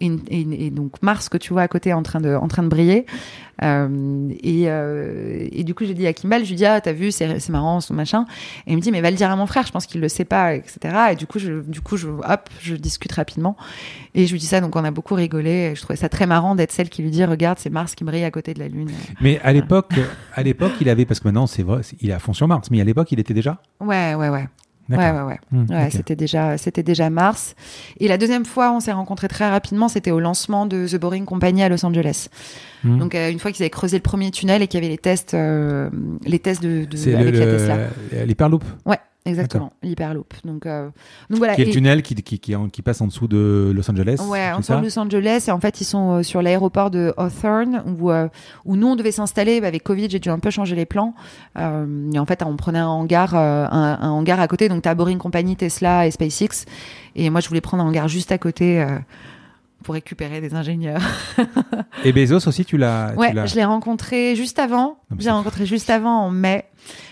et, 0.00 0.10
et, 0.28 0.66
et, 0.66 0.70
donc 0.70 1.02
Mars 1.02 1.28
que 1.28 1.36
tu 1.36 1.52
vois 1.52 1.62
à 1.62 1.68
côté 1.68 1.92
en 1.92 2.02
train 2.02 2.20
de, 2.20 2.34
en 2.34 2.48
train 2.48 2.62
de 2.62 2.68
briller. 2.68 3.06
Euh, 3.62 4.28
et, 4.40 4.64
et, 5.58 5.64
du 5.64 5.74
coup, 5.74 5.84
j'ai 5.84 5.94
dit 5.94 6.06
à 6.06 6.12
Kimball, 6.12 6.44
je 6.44 6.50
lui 6.50 6.56
dis, 6.56 6.66
ah, 6.66 6.80
t'as 6.80 6.92
vu, 6.92 7.10
c'est 7.10 7.48
marrant, 7.48 7.80
son 7.80 7.94
machin. 7.94 8.26
Et 8.66 8.72
il 8.72 8.76
me 8.76 8.82
dit, 8.82 8.90
mais 8.92 9.00
va 9.00 9.10
le 9.10 9.16
dire 9.16 9.30
à 9.30 9.36
mon 9.36 9.46
frère, 9.46 9.66
je 9.66 9.72
pense 9.72 9.86
qu'il 9.86 10.00
le 10.00 10.08
sait 10.08 10.26
pas, 10.26 10.54
etc. 10.54 10.78
Et 11.12 11.16
du 11.16 11.26
coup, 11.26 11.38
je, 11.38 11.62
du 11.62 11.80
coup, 11.80 11.96
je, 11.96 12.08
hop, 12.08 12.50
je 12.60 12.74
discute 12.74 13.12
rapidement. 13.12 13.56
Et 14.16 14.26
je 14.26 14.32
lui 14.32 14.40
dis 14.40 14.46
ça, 14.46 14.60
donc 14.60 14.74
on 14.74 14.82
a 14.82 14.90
beaucoup 14.90 15.14
rigolé. 15.14 15.74
Je 15.76 15.82
trouvais 15.82 15.96
ça 15.96 16.08
très 16.08 16.26
marrant 16.26 16.56
d'être 16.56 16.72
celle 16.72 16.88
qui 16.88 17.02
lui 17.02 17.10
dit, 17.10 17.24
regarde, 17.24 17.58
c'est 17.60 17.70
Mars 17.70 17.94
qui 17.94 18.02
brille 18.02 18.24
à 18.24 18.30
côté 18.32 18.54
de 18.54 18.58
la 18.58 18.66
Lune. 18.66 18.90
Mais 19.20 19.38
à 19.44 19.52
l'époque, 19.52 19.92
à 20.34 20.42
l'époque, 20.42 20.72
il 20.80 20.88
avait, 20.88 21.04
parce 21.04 21.20
que 21.20 21.28
maintenant, 21.28 21.46
c'est 21.46 21.62
vrai, 21.62 21.82
il 22.00 22.10
est 22.10 22.14
à 22.14 22.18
fond 22.18 22.32
sur 22.32 22.48
Mars, 22.48 22.68
mais 22.70 22.80
à 22.80 22.84
l'époque, 22.84 23.12
il 23.12 23.20
était 23.20 23.34
déjà? 23.34 23.60
Ouais, 23.78 24.14
ouais, 24.14 24.30
ouais. 24.30 24.48
Ouais, 24.88 25.10
ouais, 25.10 25.22
ouais. 25.22 25.38
Mmh, 25.50 25.64
ouais 25.68 25.86
okay. 25.86 25.96
C'était 25.96 26.14
déjà, 26.14 26.56
c'était 26.58 26.84
déjà 26.84 27.10
mars. 27.10 27.56
Et 27.98 28.06
la 28.06 28.18
deuxième 28.18 28.44
fois, 28.44 28.72
on 28.72 28.78
s'est 28.78 28.92
rencontrés 28.92 29.26
très 29.26 29.50
rapidement. 29.50 29.88
C'était 29.88 30.12
au 30.12 30.20
lancement 30.20 30.64
de 30.64 30.86
The 30.86 30.94
Boring 30.94 31.24
Company 31.24 31.64
à 31.64 31.68
Los 31.68 31.84
Angeles. 31.84 32.28
Mmh. 32.84 32.98
Donc, 32.98 33.16
euh, 33.16 33.32
une 33.32 33.40
fois 33.40 33.50
qu'ils 33.50 33.64
avaient 33.64 33.70
creusé 33.70 33.96
le 33.96 34.02
premier 34.02 34.30
tunnel 34.30 34.62
et 34.62 34.68
qu'il 34.68 34.80
y 34.80 34.84
avait 34.84 34.92
les 34.92 34.98
tests, 34.98 35.34
euh, 35.34 35.90
les 36.24 36.38
tests 36.38 36.62
de, 36.62 36.84
de 36.84 37.14
avec 37.16 37.34
le, 37.34 37.40
la 37.40 37.46
Tesla. 37.46 37.76
L'hyperloop. 38.24 38.64
Ouais. 38.84 38.98
Exactement, 39.26 39.72
l'hyperloop. 39.82 40.34
Donc, 40.44 40.66
euh, 40.66 40.88
donc 41.28 41.38
voilà. 41.38 41.56
Qui 41.56 41.62
est 41.62 41.64
le 41.66 41.72
tunnel 41.72 42.02
qui, 42.02 42.14
qui, 42.14 42.38
qui, 42.38 42.54
qui, 42.72 42.82
passe 42.82 43.00
en 43.00 43.08
dessous 43.08 43.26
de 43.26 43.72
Los 43.74 43.90
Angeles. 43.90 44.22
Ouais, 44.28 44.52
en 44.52 44.60
dessous 44.60 44.74
de 44.74 44.82
Los 44.82 44.98
Angeles. 44.98 45.44
Et 45.48 45.50
en 45.50 45.58
fait, 45.58 45.80
ils 45.80 45.84
sont 45.84 46.18
euh, 46.18 46.22
sur 46.22 46.42
l'aéroport 46.42 46.90
de 46.90 47.12
Hawthorne 47.16 47.82
où, 47.98 48.10
euh, 48.10 48.28
où 48.64 48.76
nous, 48.76 48.86
on 48.86 48.94
devait 48.94 49.10
s'installer. 49.10 49.56
Avec 49.64 49.82
Covid, 49.82 50.08
j'ai 50.10 50.20
dû 50.20 50.28
un 50.28 50.38
peu 50.38 50.50
changer 50.50 50.76
les 50.76 50.86
plans. 50.86 51.14
Euh, 51.58 52.10
et 52.12 52.18
en 52.18 52.26
fait, 52.26 52.42
on 52.46 52.56
prenait 52.56 52.78
un 52.78 52.86
hangar, 52.86 53.34
un, 53.34 53.98
un, 54.00 54.10
hangar 54.10 54.38
à 54.38 54.46
côté. 54.46 54.68
Donc, 54.68 54.82
tu 54.82 54.88
as 54.88 54.94
Boring 54.94 55.18
Company, 55.18 55.56
Tesla 55.56 56.06
et 56.06 56.12
SpaceX. 56.12 56.64
Et 57.16 57.28
moi, 57.28 57.40
je 57.40 57.48
voulais 57.48 57.60
prendre 57.60 57.82
un 57.82 57.88
hangar 57.88 58.06
juste 58.06 58.30
à 58.30 58.38
côté 58.38 58.86
pour 59.86 59.94
récupérer 59.94 60.40
des 60.40 60.52
ingénieurs. 60.54 61.00
et 62.04 62.12
Bezos 62.12 62.48
aussi, 62.48 62.64
tu 62.64 62.76
l'as 62.76 63.14
Ouais, 63.14 63.32
je 63.46 63.54
l'ai 63.54 63.64
rencontré 63.64 64.34
juste 64.34 64.58
avant. 64.58 64.98
J'ai 65.16 65.30
rencontré 65.30 65.64
juste 65.64 65.90
avant 65.90 66.22
en 66.22 66.30
mai. 66.32 66.64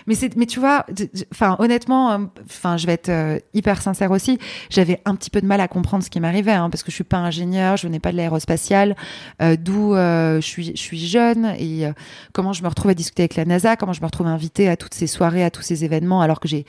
Mais 0.07 0.15
c'est, 0.15 0.35
mais 0.35 0.45
tu 0.45 0.59
vois, 0.59 0.85
enfin 1.31 1.55
honnêtement, 1.59 2.29
enfin 2.45 2.75
je 2.75 2.85
vais 2.85 2.91
être 2.91 3.07
euh, 3.07 3.39
hyper 3.53 3.81
sincère 3.81 4.11
aussi. 4.11 4.39
J'avais 4.69 5.01
un 5.05 5.15
petit 5.15 5.29
peu 5.29 5.39
de 5.39 5.45
mal 5.45 5.61
à 5.61 5.69
comprendre 5.69 6.03
ce 6.03 6.09
qui 6.09 6.19
m'arrivait, 6.19 6.51
hein, 6.51 6.69
parce 6.69 6.83
que 6.83 6.91
je 6.91 6.95
suis 6.95 7.05
pas 7.05 7.17
ingénieur, 7.17 7.77
je 7.77 7.87
venais 7.87 8.01
pas 8.01 8.11
de 8.11 8.17
l'aérospatiale, 8.17 8.97
euh, 9.41 9.55
d'où 9.57 9.95
euh, 9.95 10.41
je 10.41 10.45
suis, 10.45 10.65
je 10.75 10.81
suis 10.81 10.99
jeune 10.99 11.53
et 11.57 11.87
euh, 11.87 11.93
comment 12.33 12.51
je 12.51 12.61
me 12.61 12.67
retrouve 12.67 12.91
à 12.91 12.93
discuter 12.93 13.23
avec 13.23 13.37
la 13.37 13.45
NASA, 13.45 13.77
comment 13.77 13.93
je 13.93 14.01
me 14.01 14.05
retrouve 14.05 14.27
invitée 14.27 14.67
à 14.67 14.75
toutes 14.75 14.95
ces 14.95 15.07
soirées, 15.07 15.45
à 15.45 15.49
tous 15.49 15.61
ces 15.61 15.85
événements, 15.85 16.21
alors 16.21 16.41
que 16.41 16.49
j'ai, 16.49 16.65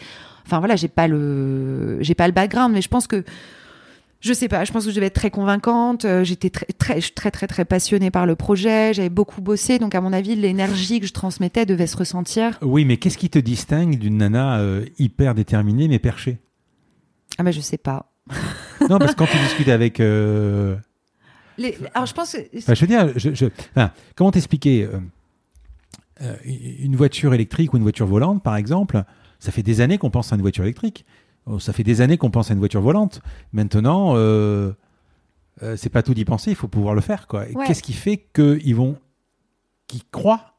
enfin 0.46 0.60
voilà, 0.60 0.76
j'ai 0.76 0.88
pas 0.88 1.08
le, 1.08 1.98
j'ai 2.00 2.14
pas 2.14 2.28
le 2.28 2.32
background, 2.32 2.72
mais 2.72 2.80
je 2.80 2.88
pense 2.88 3.08
que 3.08 3.24
je 4.26 4.32
sais 4.32 4.48
pas, 4.48 4.64
je 4.64 4.72
pense 4.72 4.84
que 4.84 4.90
je 4.90 4.96
devais 4.96 5.06
être 5.06 5.14
très 5.14 5.30
convaincante. 5.30 6.04
Euh, 6.04 6.24
J'étais 6.24 6.50
très, 6.50 6.66
très, 6.66 7.00
très, 7.00 7.30
très, 7.30 7.46
très 7.46 7.64
passionnée 7.64 8.10
par 8.10 8.26
le 8.26 8.34
projet. 8.36 8.92
J'avais 8.92 9.08
beaucoup 9.08 9.40
bossé. 9.40 9.78
Donc, 9.78 9.94
à 9.94 10.00
mon 10.00 10.12
avis, 10.12 10.34
l'énergie 10.34 11.00
que 11.00 11.06
je 11.06 11.12
transmettais 11.12 11.64
devait 11.64 11.86
se 11.86 11.96
ressentir. 11.96 12.58
Oui, 12.62 12.84
mais 12.84 12.96
qu'est-ce 12.96 13.18
qui 13.18 13.30
te 13.30 13.38
distingue 13.38 13.98
d'une 13.98 14.18
nana 14.18 14.58
euh, 14.58 14.84
hyper 14.98 15.34
déterminée 15.34 15.88
mais 15.88 15.98
perchée? 15.98 16.38
Ah, 17.38 17.42
ben, 17.42 17.52
je 17.52 17.60
sais 17.60 17.78
pas. 17.78 18.12
non, 18.90 18.98
parce 18.98 19.12
que 19.12 19.18
quand 19.18 19.26
tu 19.26 19.38
discutes 19.38 19.68
avec. 19.68 20.00
Euh... 20.00 20.76
Les... 21.56 21.78
Alors, 21.94 22.06
je 22.06 22.14
pense 22.14 22.32
que. 22.32 22.38
Enfin, 22.58 22.74
je 22.74 22.80
veux 22.80 22.86
dire, 22.86 23.12
je, 23.16 23.32
je... 23.32 23.46
Enfin, 23.74 23.92
comment 24.16 24.32
t'expliquer 24.32 24.88
Une 26.44 26.96
voiture 26.96 27.32
électrique 27.32 27.72
ou 27.72 27.76
une 27.76 27.84
voiture 27.84 28.06
volante, 28.06 28.42
par 28.42 28.56
exemple, 28.56 29.04
ça 29.38 29.52
fait 29.52 29.62
des 29.62 29.80
années 29.80 29.98
qu'on 29.98 30.10
pense 30.10 30.32
à 30.32 30.36
une 30.36 30.42
voiture 30.42 30.64
électrique. 30.64 31.04
Oh, 31.46 31.58
ça 31.60 31.72
fait 31.72 31.84
des 31.84 32.00
années 32.00 32.18
qu'on 32.18 32.30
pense 32.30 32.50
à 32.50 32.54
une 32.54 32.58
voiture 32.58 32.80
volante. 32.80 33.20
Maintenant, 33.52 34.14
euh, 34.16 34.72
euh, 35.62 35.76
c'est 35.76 35.90
pas 35.90 36.02
tout 36.02 36.12
d'y 36.14 36.24
penser, 36.24 36.50
il 36.50 36.56
faut 36.56 36.68
pouvoir 36.68 36.94
le 36.94 37.00
faire. 37.00 37.26
quoi. 37.28 37.42
Ouais. 37.54 37.66
Qu'est-ce 37.66 37.82
qui 37.82 37.92
fait 37.92 38.16
qu'ils 38.34 38.74
vont, 38.74 38.96
qu'ils 39.86 40.02
croient 40.10 40.54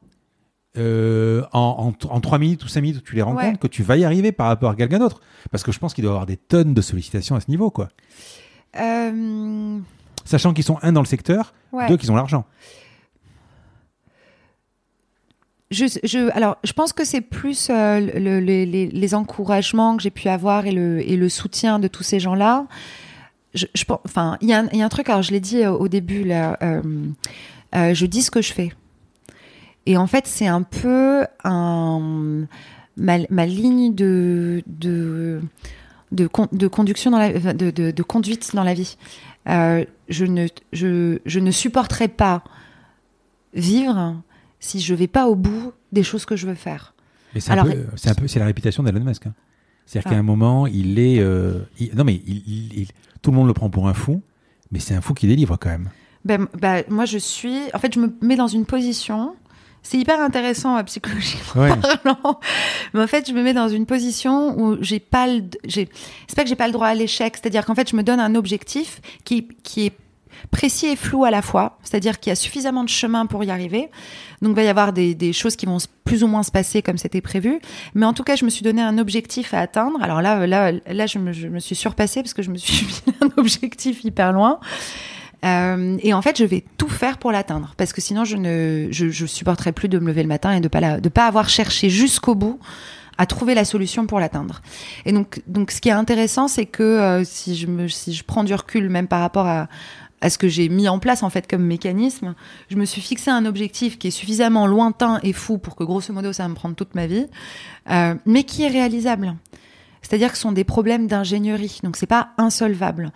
euh, 0.76 1.42
en, 1.52 1.92
en, 2.02 2.08
en 2.08 2.20
3 2.20 2.38
minutes 2.38 2.64
ou 2.64 2.68
5 2.68 2.80
minutes 2.80 2.98
où 2.98 3.02
tu 3.02 3.14
les 3.14 3.22
rencontres 3.22 3.44
Ouais. 3.46 3.56
que 3.58 3.66
tu 3.66 3.82
vas 3.82 3.96
y 3.96 4.04
arriver 4.04 4.32
par 4.32 4.46
rapport 4.46 4.70
à 4.70 4.74
quelqu'un 4.76 4.98
d'autre? 4.98 5.20
Parce 5.50 5.62
que 5.62 5.72
je 5.72 5.78
pense 5.78 5.92
qu'il 5.92 6.02
doit 6.02 6.12
y 6.12 6.14
avoir 6.14 6.26
des 6.26 6.36
tonnes 6.38 6.72
de 6.74 6.80
sollicitations 6.80 7.36
à 7.36 7.40
ce 7.40 7.50
niveau, 7.50 7.70
quoi. 7.70 7.88
Sachant 10.24 10.52
qu'ils 10.52 10.64
sont 10.64 10.78
un 10.82 10.92
dans 10.92 11.00
le 11.02 11.06
secteur, 11.06 11.52
ouais. 11.72 11.88
deux 11.88 11.96
qu'ils 11.96 12.12
ont 12.12 12.16
l'argent. 12.16 12.44
Je, 15.70 16.30
alors, 16.30 16.56
je 16.64 16.72
pense 16.72 16.94
que 16.94 17.04
c'est 17.04 17.20
plus 17.20 17.68
euh, 17.68 18.00
le, 18.00 18.40
les, 18.40 19.14
encouragements 19.14 19.98
que 19.98 20.02
j'ai 20.02 20.10
pu 20.10 20.28
avoir 20.28 20.66
et 20.66 20.72
le, 20.72 21.28
soutien 21.28 21.78
de 21.78 21.88
tous 21.88 22.02
ces 22.02 22.20
gens-là. 22.20 22.66
Enfin, 24.04 24.38
il 24.40 24.48
y, 24.48 24.54
a 24.54 24.60
un- 24.60 24.88
truc. 24.88 25.10
Alors, 25.10 25.22
je 25.22 25.30
l'ai 25.30 25.40
dit 25.40 25.62
euh, 25.62 25.72
au 25.72 25.88
début 25.88 26.24
euh, 26.30 26.80
je 27.72 28.06
dis 28.06 28.22
ce 28.22 28.30
que 28.30 28.40
je 28.40 28.52
fais. 28.52 28.72
Et 29.84 29.98
en 29.98 30.06
fait, 30.06 30.26
c'est 30.26 30.46
un 30.46 30.62
peu 30.62 31.26
ma, 31.44 33.46
ligne 33.46 33.94
de, 33.94 34.62
conduite 37.98 38.54
dans 38.54 38.64
la 38.64 38.74
vie. 38.74 38.96
Je 39.46 40.24
ne, 40.24 40.46
je 40.72 41.40
ne 41.40 41.50
supporterai 41.50 42.08
pas 42.08 42.42
vivre 43.52 44.16
si 44.60 44.80
je 44.80 44.94
vais 44.94 45.06
pas 45.06 45.26
au 45.28 45.34
bout 45.34 45.72
des 45.92 46.02
choses 46.02 46.24
que 46.24 46.36
je 46.36 46.46
veux 46.46 46.54
faire. 46.54 46.94
Mais 47.34 47.40
c'est 47.40 47.52
un 47.52 47.64
peu, 47.64 47.86
c'est 47.96 48.10
un 48.10 48.14
peu, 48.14 48.26
c'est 48.28 48.38
la 48.38 48.46
réputation 48.46 48.82
d'Elon 48.82 49.04
Musk. 49.04 49.26
hein. 49.26 49.34
C'est-à-dire 49.86 50.08
Ah. 50.10 50.14
qu'à 50.14 50.18
un 50.20 50.22
moment, 50.22 50.66
il 50.66 50.98
est, 50.98 51.18
euh, 51.20 51.60
il- 51.78 51.94
non 51.94 52.04
mais 52.04 52.20
il, 52.26 52.42
il- 52.46 52.78
il- 52.80 52.88
tout 53.22 53.30
le 53.30 53.36
monde 53.36 53.46
le 53.46 53.54
prend 53.54 53.70
pour 53.70 53.88
un 53.88 53.94
fou, 53.94 54.22
mais 54.70 54.78
c'est 54.80 54.94
un 54.94 55.00
fou 55.00 55.14
qui 55.14 55.26
délivre 55.26 55.56
quand 55.58 55.70
même. 55.70 55.88
Ben, 56.24 56.46
ben, 56.60 56.84
moi, 56.88 57.04
je 57.06 57.16
suis. 57.18 57.58
En 57.72 57.78
fait, 57.78 57.94
je 57.94 58.00
me 58.00 58.12
mets 58.20 58.36
dans 58.36 58.48
une 58.48 58.66
position. 58.66 59.34
C'est 59.82 59.96
hyper 59.98 60.20
intéressant 60.20 60.76
euh, 60.76 60.82
psychologiquement 60.82 61.62
Ouais. 61.62 61.70
parlant. 62.02 62.40
Mais 62.94 63.00
en 63.02 63.06
fait, 63.06 63.28
je 63.28 63.32
me 63.32 63.42
mets 63.42 63.54
dans 63.54 63.68
une 63.68 63.86
position 63.86 64.58
où 64.60 64.76
j'ai 64.82 64.98
pas 65.00 65.26
le. 65.28 65.42
j'ai- 65.64 65.88
C'est 66.26 66.36
pas 66.36 66.42
que 66.42 66.48
j'ai 66.50 66.56
pas 66.56 66.66
le 66.66 66.72
droit 66.72 66.88
à 66.88 66.94
l'échec. 66.94 67.36
C'est-à-dire 67.36 67.64
qu'en 67.64 67.74
fait, 67.76 67.88
je 67.88 67.96
me 67.96 68.02
donne 68.02 68.20
un 68.20 68.34
objectif 68.34 69.00
qui, 69.24 69.48
qui 69.62 69.86
est 69.86 69.92
précis 70.50 70.86
et 70.86 70.96
flou 70.96 71.24
à 71.24 71.30
la 71.30 71.42
fois. 71.42 71.78
C'est-à-dire 71.82 72.20
qu'il 72.20 72.30
y 72.30 72.32
a 72.32 72.36
suffisamment 72.36 72.84
de 72.84 72.88
chemin 72.88 73.26
pour 73.26 73.44
y 73.44 73.50
arriver. 73.50 73.90
Donc, 74.42 74.52
il 74.52 74.56
va 74.56 74.62
y 74.62 74.68
avoir 74.68 74.92
des, 74.92 75.32
choses 75.32 75.56
qui 75.56 75.66
vont 75.66 75.78
plus 76.04 76.24
ou 76.24 76.26
moins 76.26 76.42
se 76.42 76.50
passer 76.50 76.82
comme 76.82 76.98
c'était 76.98 77.20
prévu. 77.20 77.60
Mais 77.94 78.06
en 78.06 78.12
tout 78.12 78.24
cas, 78.24 78.36
je 78.36 78.44
me 78.44 78.50
suis 78.50 78.62
donné 78.62 78.82
un 78.82 78.98
objectif 78.98 79.54
à 79.54 79.60
atteindre. 79.60 80.02
Alors 80.02 80.22
là, 80.22 80.46
là, 80.46 80.72
là, 80.72 81.06
je 81.06 81.18
me, 81.18 81.58
suis 81.58 81.74
surpassée 81.74 82.22
parce 82.22 82.34
que 82.34 82.42
je 82.42 82.50
me 82.50 82.56
suis 82.56 82.86
mis 83.06 83.14
un 83.20 83.30
objectif 83.36 84.04
hyper 84.04 84.32
loin. 84.32 84.60
Euh, 85.44 85.96
et 86.02 86.14
en 86.14 86.22
fait, 86.22 86.38
je 86.38 86.44
vais 86.44 86.64
tout 86.78 86.88
faire 86.88 87.18
pour 87.18 87.30
l'atteindre, 87.30 87.74
parce 87.76 87.92
que 87.92 88.00
sinon, 88.00 88.24
je 88.24 88.36
ne, 88.36 88.88
je, 88.90 89.08
je 89.08 89.24
supporterai 89.24 89.70
plus 89.70 89.88
de 89.88 90.00
me 90.00 90.08
lever 90.08 90.22
le 90.22 90.28
matin 90.28 90.50
et 90.52 90.60
de 90.60 90.66
pas 90.66 90.80
pas 91.00 91.26
avoir 91.26 91.48
cherché 91.48 91.90
jusqu'au 91.90 92.34
bout 92.34 92.58
à 93.18 93.26
trouver 93.26 93.54
la 93.54 93.64
solution 93.64 94.06
pour 94.06 94.20
l'atteindre. 94.20 94.62
Et 95.04 95.12
donc, 95.12 95.42
donc, 95.46 95.72
ce 95.72 95.80
qui 95.80 95.88
est 95.88 95.92
intéressant, 95.92 96.48
c'est 96.48 96.66
que 96.66 96.82
euh, 96.82 97.24
si 97.24 97.56
je 97.56 97.66
me, 97.66 97.88
si 97.88 98.14
je 98.14 98.24
prends 98.24 98.44
du 98.44 98.54
recul, 98.54 98.88
même 98.88 99.08
par 99.08 99.20
rapport 99.20 99.46
à 99.46 99.68
à 100.20 100.30
ce 100.30 100.38
que 100.38 100.48
j'ai 100.48 100.68
mis 100.68 100.88
en 100.88 100.98
place 100.98 101.22
en 101.22 101.30
fait 101.30 101.48
comme 101.48 101.64
mécanisme, 101.64 102.34
je 102.70 102.76
me 102.76 102.84
suis 102.84 103.00
fixé 103.00 103.30
un 103.30 103.46
objectif 103.46 103.98
qui 103.98 104.08
est 104.08 104.12
suffisamment 104.12 104.66
lointain 104.66 105.20
et 105.22 105.32
fou 105.32 105.58
pour 105.58 105.76
que 105.76 105.84
grosso 105.84 106.12
modo 106.12 106.32
ça 106.32 106.44
va 106.44 106.48
me 106.48 106.54
prendre 106.54 106.74
toute 106.74 106.94
ma 106.94 107.06
vie, 107.06 107.26
euh, 107.90 108.14
mais 108.26 108.44
qui 108.44 108.64
est 108.64 108.68
réalisable. 108.68 109.36
C'est-à-dire 110.02 110.30
que 110.30 110.36
ce 110.36 110.42
sont 110.42 110.52
des 110.52 110.64
problèmes 110.64 111.06
d'ingénierie, 111.06 111.80
donc 111.82 111.96
c'est 111.96 112.06
pas 112.06 112.30
insolvable. 112.38 113.12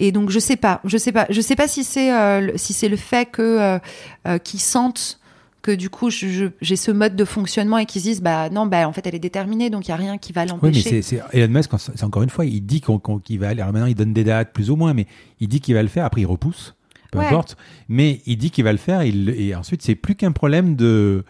Et 0.00 0.12
donc 0.12 0.30
je 0.30 0.38
sais 0.38 0.56
pas, 0.56 0.80
je 0.84 0.96
sais 0.96 1.12
pas, 1.12 1.26
je 1.30 1.40
sais 1.40 1.56
pas 1.56 1.68
si 1.68 1.84
c'est 1.84 2.12
euh, 2.12 2.56
si 2.56 2.72
c'est 2.72 2.88
le 2.88 2.96
fait 2.96 3.30
que 3.30 3.42
euh, 3.42 3.78
euh, 4.26 4.38
qu'ils 4.38 4.60
sentent 4.60 5.20
que 5.64 5.70
du 5.74 5.88
coup 5.88 6.10
j'ai 6.10 6.76
ce 6.76 6.90
mode 6.90 7.16
de 7.16 7.24
fonctionnement 7.24 7.78
et 7.78 7.86
qu'ils 7.86 8.02
se 8.02 8.06
disent 8.06 8.20
bah 8.22 8.50
non 8.50 8.66
bah 8.66 8.86
en 8.86 8.92
fait 8.92 9.06
elle 9.06 9.14
est 9.14 9.18
déterminée 9.18 9.70
donc 9.70 9.86
il 9.86 9.88
y 9.88 9.92
a 9.92 9.96
rien 9.96 10.18
qui 10.18 10.32
va 10.34 10.42
Oui, 10.42 10.46
mais 10.62 10.68
l'empêcher. 10.68 11.00
c'est, 11.00 11.22
Elon 11.32 11.48
Musk, 11.52 11.70
c'est 11.78 12.04
encore 12.04 12.22
une 12.22 12.28
fois, 12.30 12.44
il 12.44 12.60
dit 12.60 12.82
qu'il 13.24 13.40
va 13.40 13.48
aller. 13.48 13.62
Alors 13.62 13.72
maintenant, 13.72 13.86
il 13.88 13.94
donne 13.94 14.12
des 14.12 14.24
dates 14.24 14.52
plus 14.52 14.70
ou 14.70 14.76
moins, 14.76 14.92
mais 14.92 15.06
il 15.40 15.48
dit 15.48 15.60
qu'il 15.60 15.74
va 15.74 15.82
le 15.82 15.88
faire. 15.88 16.04
Après, 16.04 16.20
il 16.20 16.26
repousse, 16.26 16.74
peu 17.10 17.18
Ouais. 17.18 17.26
importe. 17.26 17.56
Mais 17.88 18.20
il 18.26 18.36
dit 18.36 18.50
qu'il 18.50 18.62
va 18.64 18.72
le 18.72 18.78
faire. 18.78 19.00
Et, 19.00 19.08
il- 19.08 19.30
et 19.30 19.54
ensuite, 19.54 19.80
c'est 19.82 19.94
plus 19.94 20.14
qu'un 20.14 20.32
problème 20.32 20.76
de, 20.76 21.24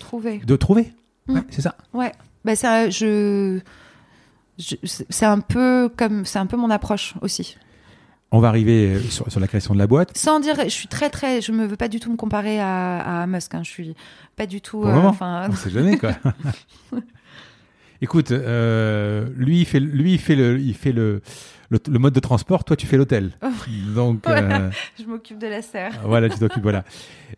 Trouver. 0.00 0.38
de 0.46 0.56
trouver. 0.56 0.92
Mm. 1.26 1.34
Ouais, 1.34 1.40
c'est 1.50 1.62
ça. 1.62 1.74
Ouais, 1.94 2.12
bah 2.44 2.56
ça, 2.56 2.90
je, 2.90 3.58
je- 4.58 4.76
c'est 4.82 5.26
un 5.26 5.40
peu 5.40 5.90
comme, 5.96 6.24
c'est 6.26 6.38
un 6.38 6.46
peu 6.46 6.56
mon 6.56 6.70
approche 6.70 7.14
aussi. 7.22 7.56
On 8.30 8.40
va 8.40 8.48
arriver 8.48 8.94
euh, 8.94 9.00
sur, 9.00 9.30
sur 9.30 9.40
la 9.40 9.46
création 9.48 9.72
de 9.72 9.78
la 9.78 9.86
boîte. 9.86 10.16
Sans 10.16 10.38
dire, 10.40 10.56
je 10.64 10.68
suis 10.68 10.86
très 10.88 11.08
très, 11.08 11.40
je 11.40 11.50
me 11.52 11.64
veux 11.66 11.76
pas 11.76 11.88
du 11.88 11.98
tout 11.98 12.10
me 12.12 12.16
comparer 12.16 12.60
à, 12.60 13.22
à 13.22 13.26
Musk. 13.26 13.54
Hein, 13.54 13.62
je 13.64 13.70
suis 13.70 13.94
pas 14.36 14.46
du 14.46 14.60
tout. 14.60 14.84
Euh. 14.84 14.92
Enfin, 14.94 15.46
On 15.50 15.54
sait 15.54 15.70
jamais 15.70 15.96
quoi. 15.96 16.12
Écoute, 18.00 18.30
euh, 18.30 19.28
lui, 19.36 19.60
il 19.60 19.64
fait, 19.64 19.80
lui, 19.80 20.12
il 20.14 20.18
fait 20.20 20.36
le, 20.36 20.60
il 20.60 20.74
fait 20.74 20.92
le, 20.92 21.20
le, 21.68 21.78
le 21.90 21.98
mode 21.98 22.12
de 22.14 22.20
transport, 22.20 22.62
toi, 22.64 22.76
tu 22.76 22.86
fais 22.86 22.96
l'hôtel. 22.96 23.32
Oh, 23.42 23.48
Donc, 23.94 24.20
Voilà. 24.24 24.60
euh, 24.60 24.70
Je 25.00 25.04
m'occupe 25.04 25.38
de 25.38 25.48
la 25.48 25.62
serre. 25.62 25.92
voilà, 26.04 26.28
tu 26.28 26.38
t'occupes, 26.38 26.62
voilà. 26.62 26.84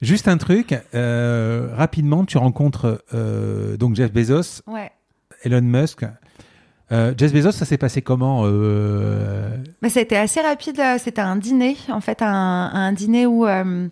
Juste 0.02 0.28
un 0.28 0.36
truc, 0.36 0.74
euh, 0.94 1.70
rapidement, 1.74 2.26
tu 2.26 2.36
rencontres 2.36 3.02
euh, 3.14 3.78
donc 3.78 3.94
Jeff 3.96 4.12
Bezos, 4.12 4.60
Ouais. 4.66 4.90
Elon 5.44 5.62
Musk. 5.62 6.04
Euh, 6.92 7.14
Jeff 7.16 7.32
Bezos, 7.32 7.52
ça 7.52 7.64
s'est 7.64 7.78
passé 7.78 8.02
comment 8.02 8.42
euh, 8.44 9.56
Bah, 9.80 9.88
ça 9.88 10.00
a 10.00 10.02
été 10.02 10.16
assez 10.16 10.40
rapide. 10.40 10.78
euh, 10.80 10.96
C'était 10.98 11.20
un 11.20 11.36
dîner, 11.36 11.76
en 11.88 12.00
fait, 12.00 12.20
un, 12.22 12.70
un 12.72 12.92
dîner 12.92 13.26
où. 13.26 13.46
euh, 13.46 13.86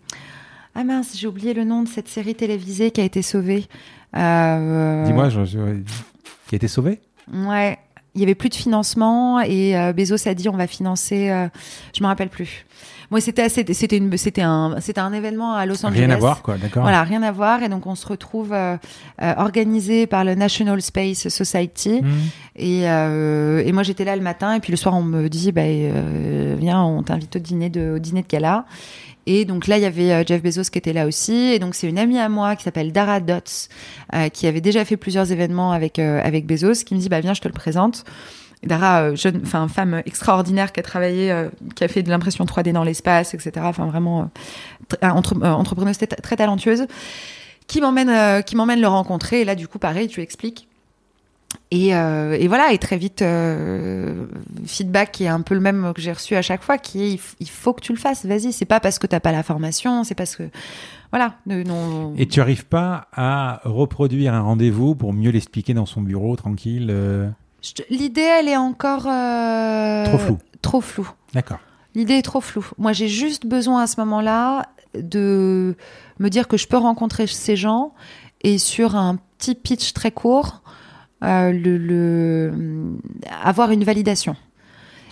Ah 0.74 0.84
mince, 0.84 1.16
j'ai 1.16 1.26
oublié 1.28 1.54
le 1.54 1.64
nom 1.64 1.82
de 1.82 1.88
cette 1.88 2.08
série 2.08 2.34
télévisée 2.34 2.90
qui 2.90 3.00
a 3.00 3.04
été 3.04 3.22
sauvée. 3.22 3.66
Euh, 4.16 5.04
Dis-moi, 5.04 5.28
je- 5.28 5.44
qui 6.48 6.54
a 6.54 6.56
été 6.56 6.68
sauvé 6.68 7.00
Ouais. 7.32 7.78
Il 8.14 8.20
y 8.22 8.24
avait 8.24 8.34
plus 8.34 8.48
de 8.48 8.54
financement 8.54 9.38
et 9.40 9.74
Bezos 9.94 10.26
a 10.28 10.34
dit 10.34 10.48
on 10.48 10.56
va 10.56 10.66
financer. 10.66 11.28
je 11.96 12.02
me 12.02 12.08
rappelle 12.08 12.30
plus. 12.30 12.64
Moi, 13.10 13.20
c'était. 13.20 13.48
C'était 13.48 13.96
une. 13.96 14.16
C'était 14.16 14.42
un. 14.42 14.76
C'était 14.80 15.00
un 15.00 15.12
événement 15.12 15.54
à 15.54 15.66
Los 15.66 15.84
Angeles. 15.84 16.00
Rien 16.00 16.10
à 16.10 16.16
voir, 16.16 16.42
quoi, 16.42 16.56
d'accord 16.58 16.82
Voilà, 16.82 17.02
rien 17.02 17.22
à 17.22 17.32
voir. 17.32 17.62
Et 17.62 17.68
donc, 17.68 17.86
on 17.86 17.94
se 17.94 18.06
retrouve 18.06 18.52
euh, 18.52 18.76
euh, 19.22 19.34
organisé 19.36 20.06
par 20.06 20.24
le 20.24 20.34
National 20.34 20.80
Space 20.82 21.28
Society. 21.28 22.02
Hmm. 22.02 22.08
Et, 22.56 22.88
euh, 22.88 23.62
et 23.64 23.72
moi, 23.72 23.82
j'étais 23.82 24.04
là 24.04 24.16
le 24.16 24.22
matin. 24.22 24.54
Et 24.54 24.60
puis 24.60 24.72
le 24.72 24.76
soir, 24.76 24.94
on 24.94 25.02
me 25.02 25.28
dit, 25.28 25.52
bah, 25.52 25.62
euh, 25.64 26.56
viens, 26.58 26.82
on 26.82 27.02
t'invite 27.02 27.36
au 27.36 27.38
dîner 27.38 27.70
de, 27.70 27.94
au 27.96 27.98
dîner 27.98 28.22
de 28.22 28.28
gala. 28.28 28.66
Et 29.30 29.44
donc 29.44 29.66
là, 29.66 29.76
il 29.76 29.82
y 29.82 29.84
avait 29.84 30.24
Jeff 30.26 30.42
Bezos 30.42 30.70
qui 30.72 30.78
était 30.78 30.94
là 30.94 31.06
aussi. 31.06 31.34
Et 31.34 31.58
donc, 31.58 31.74
c'est 31.74 31.86
une 31.86 31.98
amie 31.98 32.18
à 32.18 32.30
moi 32.30 32.56
qui 32.56 32.64
s'appelle 32.64 32.92
Dara 32.92 33.20
Dotz, 33.20 33.68
euh, 34.14 34.30
qui 34.30 34.46
avait 34.46 34.62
déjà 34.62 34.86
fait 34.86 34.96
plusieurs 34.96 35.30
événements 35.30 35.70
avec, 35.70 35.98
euh, 35.98 36.18
avec 36.24 36.46
Bezos, 36.46 36.84
qui 36.86 36.94
me 36.94 37.00
dit, 37.00 37.10
bah, 37.10 37.20
viens, 37.20 37.34
je 37.34 37.42
te 37.42 37.48
le 37.48 37.52
présente. 37.52 38.04
Dara, 38.64 39.02
euh, 39.02 39.16
jeune, 39.16 39.40
enfin, 39.44 39.68
femme 39.68 40.02
extraordinaire 40.04 40.72
qui 40.72 40.80
a 40.80 40.82
travaillé, 40.82 41.30
euh, 41.30 41.48
qui 41.76 41.84
a 41.84 41.88
fait 41.88 42.02
de 42.02 42.10
l'impression 42.10 42.44
3D 42.44 42.72
dans 42.72 42.84
l'espace, 42.84 43.34
etc. 43.34 43.52
Enfin, 43.62 43.86
vraiment, 43.86 44.22
euh, 44.22 44.96
tr- 44.96 45.10
entre- 45.12 45.40
entrepreneuse 45.46 45.98
très, 45.98 46.36
talentueuse, 46.36 46.86
qui 47.66 47.80
m'emmène, 47.80 48.42
qui 48.44 48.56
m'emmène 48.56 48.80
le 48.80 48.88
rencontrer. 48.88 49.42
Et 49.42 49.44
là, 49.44 49.54
du 49.54 49.68
coup, 49.68 49.78
pareil, 49.78 50.08
tu 50.08 50.20
expliques. 50.22 50.66
Et, 51.70 51.88
et 51.88 52.48
voilà, 52.48 52.72
et 52.72 52.78
très 52.78 52.96
vite, 52.96 53.22
feedback 54.66 55.12
qui 55.12 55.24
est 55.24 55.28
un 55.28 55.42
peu 55.42 55.54
le 55.54 55.60
même 55.60 55.92
que 55.94 56.00
j'ai 56.00 56.12
reçu 56.12 56.34
à 56.34 56.40
chaque 56.42 56.62
fois, 56.62 56.78
qui 56.78 57.04
est 57.04 57.20
il, 57.40 57.48
faut 57.48 57.74
que 57.74 57.82
tu 57.82 57.92
le 57.92 57.98
fasses, 57.98 58.24
vas-y. 58.24 58.52
C'est 58.52 58.64
pas 58.64 58.80
parce 58.80 58.98
que 58.98 59.06
t'as 59.06 59.20
pas 59.20 59.32
la 59.32 59.42
formation, 59.42 60.02
c'est 60.02 60.14
parce 60.14 60.34
que 60.36 60.44
voilà. 61.10 61.34
non. 61.46 62.14
Et 62.16 62.26
tu 62.26 62.40
arrives 62.40 62.66
pas 62.66 63.08
à 63.12 63.60
reproduire 63.64 64.32
un 64.34 64.40
rendez-vous 64.40 64.94
pour 64.94 65.12
mieux 65.12 65.30
l'expliquer 65.30 65.74
dans 65.74 65.86
son 65.86 66.00
bureau, 66.00 66.36
tranquille 66.36 66.90
L'idée, 67.90 68.20
elle 68.22 68.48
est 68.48 68.56
encore 68.56 69.06
euh, 69.06 70.04
Trop 70.04 70.18
floue. 70.18 70.38
Trop 70.62 70.80
floue. 70.80 71.10
D'accord. 71.34 71.58
L'idée 71.94 72.14
est 72.14 72.22
trop 72.22 72.40
floue. 72.40 72.66
Moi, 72.78 72.92
j'ai 72.92 73.08
juste 73.08 73.46
besoin 73.46 73.82
à 73.82 73.86
ce 73.86 73.98
moment-là 74.00 74.66
de 74.94 75.74
me 76.18 76.28
dire 76.30 76.48
que 76.48 76.56
je 76.56 76.66
peux 76.68 76.76
rencontrer 76.76 77.26
ces 77.26 77.56
gens 77.56 77.94
et 78.42 78.58
sur 78.58 78.94
un 78.96 79.16
petit 79.38 79.54
pitch 79.54 79.92
très 79.92 80.10
court, 80.12 80.62
euh, 81.24 81.50
le, 81.52 81.76
le- 81.78 82.98
avoir 83.42 83.70
une 83.72 83.82
validation. 83.84 84.36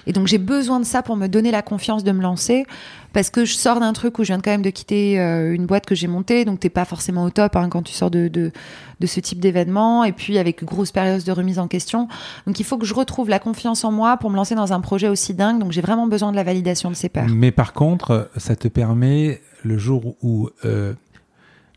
Et 0.07 0.13
donc 0.13 0.27
j'ai 0.29 0.39
besoin 0.39 0.79
de 0.81 0.85
ça 0.85 1.03
pour 1.03 1.17
me 1.17 1.27
donner 1.27 1.51
la 1.51 1.63
confiance 1.63 2.05
de 2.05 2.13
me 2.13 2.23
lancer 2.23 2.65
parce 3.13 3.31
que 3.31 3.45
je 3.45 3.55
sors 3.55 3.81
d'un 3.81 3.93
truc 3.93 4.19
où 4.19 4.23
je 4.23 4.29
viens 4.29 4.41
quand 4.41 4.51
même 4.51 4.63
de 4.63 4.71
quitter 4.71 5.19
euh, 5.19 5.55
une 5.55 5.67
boîte 5.67 5.87
que 5.87 5.95
j'ai 5.95 6.07
montée, 6.07 6.45
donc 6.45 6.61
t'es 6.61 6.69
pas 6.69 6.85
forcément 6.85 7.25
au 7.25 7.31
top 7.31 7.57
hein, 7.57 7.69
quand 7.69 7.83
tu 7.83 7.93
sors 7.93 8.11
de, 8.11 8.29
de, 8.29 8.53
de 9.01 9.07
ce 9.07 9.21
type 9.21 9.41
d'événement 9.41 10.05
et 10.05 10.13
puis 10.13 10.39
avec 10.39 10.61
une 10.63 10.69
grosse 10.69 10.93
période 10.93 11.23
de 11.25 11.33
remise 11.33 11.59
en 11.59 11.67
question. 11.67 12.09
Donc 12.47 12.61
il 12.61 12.65
faut 12.65 12.79
que 12.79 12.87
je 12.87 12.95
retrouve 12.95 13.29
la 13.29 13.39
confiance 13.39 13.85
en 13.85 13.91
moi 13.93 14.17
pour 14.19 14.31
me 14.31 14.37
lancer 14.37 14.55
dans 14.55 14.73
un 14.73 14.81
projet 14.81 15.09
aussi 15.09 15.35
dingue. 15.35 15.59
Donc 15.59 15.73
j'ai 15.73 15.81
vraiment 15.81 16.07
besoin 16.07 16.31
de 16.31 16.37
la 16.37 16.45
validation 16.45 16.91
de 16.91 16.95
ces 16.95 17.09
pairs. 17.09 17.27
Mais 17.29 17.51
par 17.51 17.73
contre, 17.73 18.31
ça 18.37 18.55
te 18.55 18.69
permet, 18.69 19.41
le 19.65 19.79
jour 19.79 20.15
où 20.23 20.51
euh, 20.65 20.93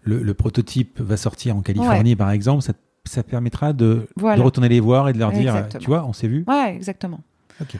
le, 0.04 0.22
le 0.22 0.34
prototype 0.34 1.00
va 1.02 1.18
sortir 1.18 1.56
en 1.56 1.62
Californie, 1.62 2.16
par 2.16 2.32
exemple, 2.32 2.62
ça, 2.62 2.74
ça 3.06 3.24
permettra 3.24 3.74
de, 3.74 4.08
Voilà. 4.18 4.38
de 4.38 4.42
retourner 4.42 4.70
les 4.70 4.80
voir 4.82 5.10
et 5.10 5.14
de 5.14 5.20
leur 5.20 5.32
dire, 5.32 5.56
Exactement. 5.56 5.82
tu 5.82 5.88
vois, 5.88 6.06
on 6.06 6.14
s'est 6.14 6.28
vu. 6.28 6.44
Ouais, 6.48 6.76
exactement. 6.76 7.22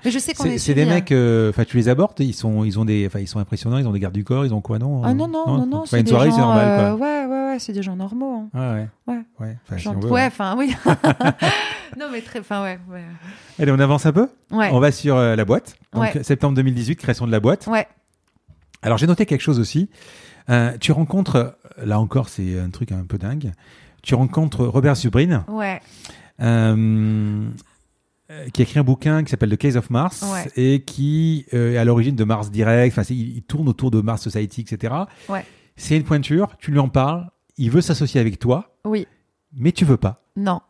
Mais 0.04 0.12
je 0.12 0.20
sais 0.20 0.34
qu'on 0.34 0.44
C'est 0.44 0.56
est, 0.56 0.58
c'est 0.58 0.74
des 0.74 0.86
mecs, 0.86 1.12
euh, 1.12 1.50
enfin 1.50 1.64
tu 1.64 1.78
les 1.78 1.88
abordes, 1.90 2.20
ils 2.20 2.34
sont, 2.34 2.64
ils 2.64 2.78
ont 2.80 2.86
des, 2.86 3.06
enfin 3.08 3.20
ils 3.20 3.28
sont 3.28 3.40
impressionnants, 3.40 3.78
ils 3.78 3.88
ont 3.88 3.92
des 3.94 4.00
gardes 4.00 4.14
du 4.14 4.24
corps, 4.24 4.46
ils 4.46 4.54
ont 4.54 4.62
quoi 4.62 4.78
non 4.80 5.04
Ah 5.04 5.14
non 5.14 5.28
non 5.28 5.46
non 5.48 5.66
non, 5.66 5.78
Enfin, 5.78 5.86
c'est 5.92 5.98
une 6.00 6.04
des 6.04 6.10
soirée 6.12 6.30
gens, 6.30 6.36
c'est 6.36 6.42
normal 6.42 6.68
euh, 6.68 6.96
quoi. 6.98 7.08
ouais 7.08 7.26
ouais 7.26 7.48
ouais, 7.52 7.60
c'est 7.60 7.74
des 7.74 7.82
gens 7.84 7.96
normaux. 7.96 8.50
hein. 8.54 8.60
Ouais 8.60 8.88
ouais. 9.08 9.16
Ouais. 9.16 9.24
Ouais. 9.48 9.58
Enfin, 9.66 9.78
si 9.78 9.88
veut, 9.88 10.12
ouais, 10.12 10.26
enfin 10.26 10.56
oui. 10.58 10.76
non 12.00 12.08
mais 12.12 12.22
très, 12.22 12.40
enfin 12.40 12.64
ouais 12.64 12.80
ouais. 12.92 13.04
Allez, 13.60 13.72
on 13.72 13.80
avance 13.80 14.06
un 14.06 14.12
peu? 14.12 14.28
Ouais. 14.52 14.70
On 14.72 14.80
va 14.80 14.92
sur 14.92 15.16
euh, 15.18 15.36
la 15.36 15.46
boîte. 15.46 15.76
Donc 15.94 16.04
Ouais. 16.16 16.24
septembre 16.24 16.56
2018, 16.56 16.96
création 16.98 17.26
de 17.26 17.32
la 17.32 17.40
boîte. 17.40 17.68
Ouais. 17.68 17.88
Alors 18.82 18.98
j'ai 18.98 19.08
noté 19.08 19.26
quelque 19.26 19.42
chose 19.42 19.60
aussi. 19.60 19.90
Euh, 20.50 20.78
tu 20.80 20.92
rencontres, 20.92 21.58
là 21.84 22.00
encore 22.00 22.30
c'est 22.30 22.60
un 22.60 22.70
truc 22.70 22.92
un 22.92 23.04
peu 23.06 23.18
dingue. 23.18 23.52
Tu 24.02 24.16
rencontres 24.16 24.66
Robert 24.66 24.96
Zubrin, 24.96 25.44
Ouais. 25.50 25.82
euh, 26.42 26.76
euh, 26.76 27.50
qui 28.54 28.62
a 28.62 28.64
écrit 28.64 28.80
un 28.80 28.84
bouquin 28.84 29.24
qui 29.24 29.32
s'appelle 29.32 29.50
The 29.50 29.58
Case 29.58 29.76
of 29.78 29.90
Mars 29.90 30.22
Ouais. 30.32 30.48
et 30.56 30.82
qui 30.84 31.46
euh, 31.54 31.74
est 31.74 31.78
à 31.78 31.86
l'origine 31.86 32.16
de 32.16 32.24
Mars 32.24 32.52
Direct. 32.52 32.98
Enfin, 32.98 33.08
il, 33.14 33.38
il 33.38 33.42
tourne 33.44 33.68
autour 33.68 33.90
de 33.92 34.02
Mars 34.02 34.22
Society, 34.22 34.62
etc. 34.62 34.94
Ouais. 35.28 35.46
C'est 35.76 35.98
une 35.98 36.04
pointure. 36.04 36.50
Tu 36.60 36.72
lui 36.72 36.80
en 36.80 36.90
parles. 36.90 37.30
Il 37.58 37.72
veut 37.72 37.82
s'associer 37.82 38.22
avec 38.22 38.40
toi, 38.40 38.76
Oui. 38.86 39.08
mais 39.56 39.72
tu 39.72 39.84
veux 39.86 39.98
pas. 39.98 40.22
Non. 40.36 40.62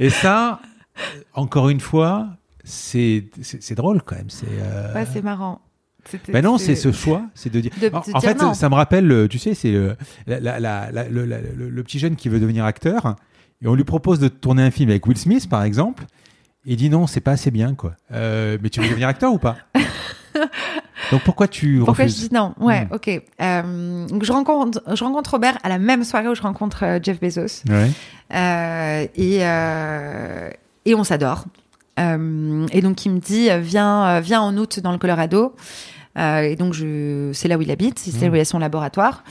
Et 0.00 0.10
ça, 0.10 0.60
euh, 0.98 1.20
encore 1.34 1.68
une 1.70 1.80
fois, 1.80 2.28
c'est 2.64 3.24
drôle 3.76 4.02
quand 4.02 4.16
même. 4.16 4.28
C'est 4.30 4.46
euh, 4.50 4.92
Ouais, 4.94 5.06
c'est 5.10 5.22
marrant. 5.22 5.60
Ben 6.28 6.42
non, 6.42 6.58
c'est 6.58 6.74
ce 6.74 6.90
choix, 6.90 7.22
c'est 7.34 7.50
de 7.52 7.60
dire. 7.60 7.70
De- 7.80 7.86
en 7.86 8.00
de 8.00 8.10
en 8.12 8.18
dire 8.18 8.20
fait, 8.30 8.34
non. 8.34 8.54
ça 8.54 8.68
me 8.68 8.74
rappelle, 8.74 9.10
euh, 9.12 9.28
tu 9.28 9.38
sais, 9.38 9.54
c'est 9.54 9.70
le, 9.70 9.96
le- 10.26 11.68
le 11.70 11.82
petit 11.84 11.98
jeune 12.00 12.16
qui 12.16 12.28
veut 12.28 12.40
devenir 12.40 12.64
acteur, 12.64 13.14
et 13.62 13.68
on 13.68 13.74
lui 13.74 13.84
propose 13.84 14.18
de 14.18 14.26
tourner 14.28 14.62
un 14.64 14.70
film 14.72 14.90
avec 14.90 15.06
Will 15.06 15.16
Smith, 15.16 15.48
par 15.48 15.62
exemple. 15.62 16.04
Il 16.64 16.76
dit 16.76 16.88
non, 16.90 17.06
c'est 17.06 17.20
pas 17.20 17.32
assez 17.32 17.50
bien, 17.50 17.74
quoi. 17.74 17.92
Euh, 18.12 18.56
mais 18.62 18.70
tu 18.70 18.80
veux 18.80 18.88
devenir 18.88 19.08
acteur 19.08 19.32
ou 19.32 19.38
pas 19.38 19.56
Donc 21.10 21.22
pourquoi 21.24 21.48
tu 21.48 21.82
Pourquoi 21.84 22.06
je 22.06 22.14
dis 22.14 22.28
non? 22.32 22.54
Ouais, 22.58 22.86
Hmm. 22.86 22.94
ok. 22.94 23.22
Euh, 23.40 24.06
donc 24.06 24.24
je 24.24 24.32
rencontre, 24.32 24.82
je 24.94 25.04
rencontre 25.04 25.30
Robert 25.32 25.58
à 25.62 25.68
la 25.68 25.78
même 25.78 26.04
soirée 26.04 26.28
où 26.28 26.34
je 26.34 26.42
rencontre 26.42 26.84
euh, 26.84 26.98
Jeff 27.02 27.20
Bezos. 27.20 27.62
Ouais. 27.68 27.90
Euh, 28.32 29.06
et, 29.16 30.90
et 30.90 30.94
on 30.94 31.04
s'adore. 31.04 31.44
Et 31.98 32.80
donc 32.80 33.04
il 33.04 33.10
me 33.12 33.18
dit 33.18 33.48
viens, 33.60 34.20
viens 34.20 34.40
en 34.40 34.56
août 34.56 34.80
dans 34.80 34.92
le 34.92 34.98
Colorado. 34.98 35.54
Euh, 36.18 36.40
et 36.42 36.56
donc 36.56 36.74
je, 36.74 37.30
c'est 37.32 37.48
là 37.48 37.56
où 37.56 37.62
il 37.62 37.70
habite, 37.70 37.98
c'est 37.98 38.20
là 38.26 38.30
où 38.30 38.34
il 38.34 38.40
a 38.40 38.44
son 38.44 38.58
laboratoire. 38.58 39.24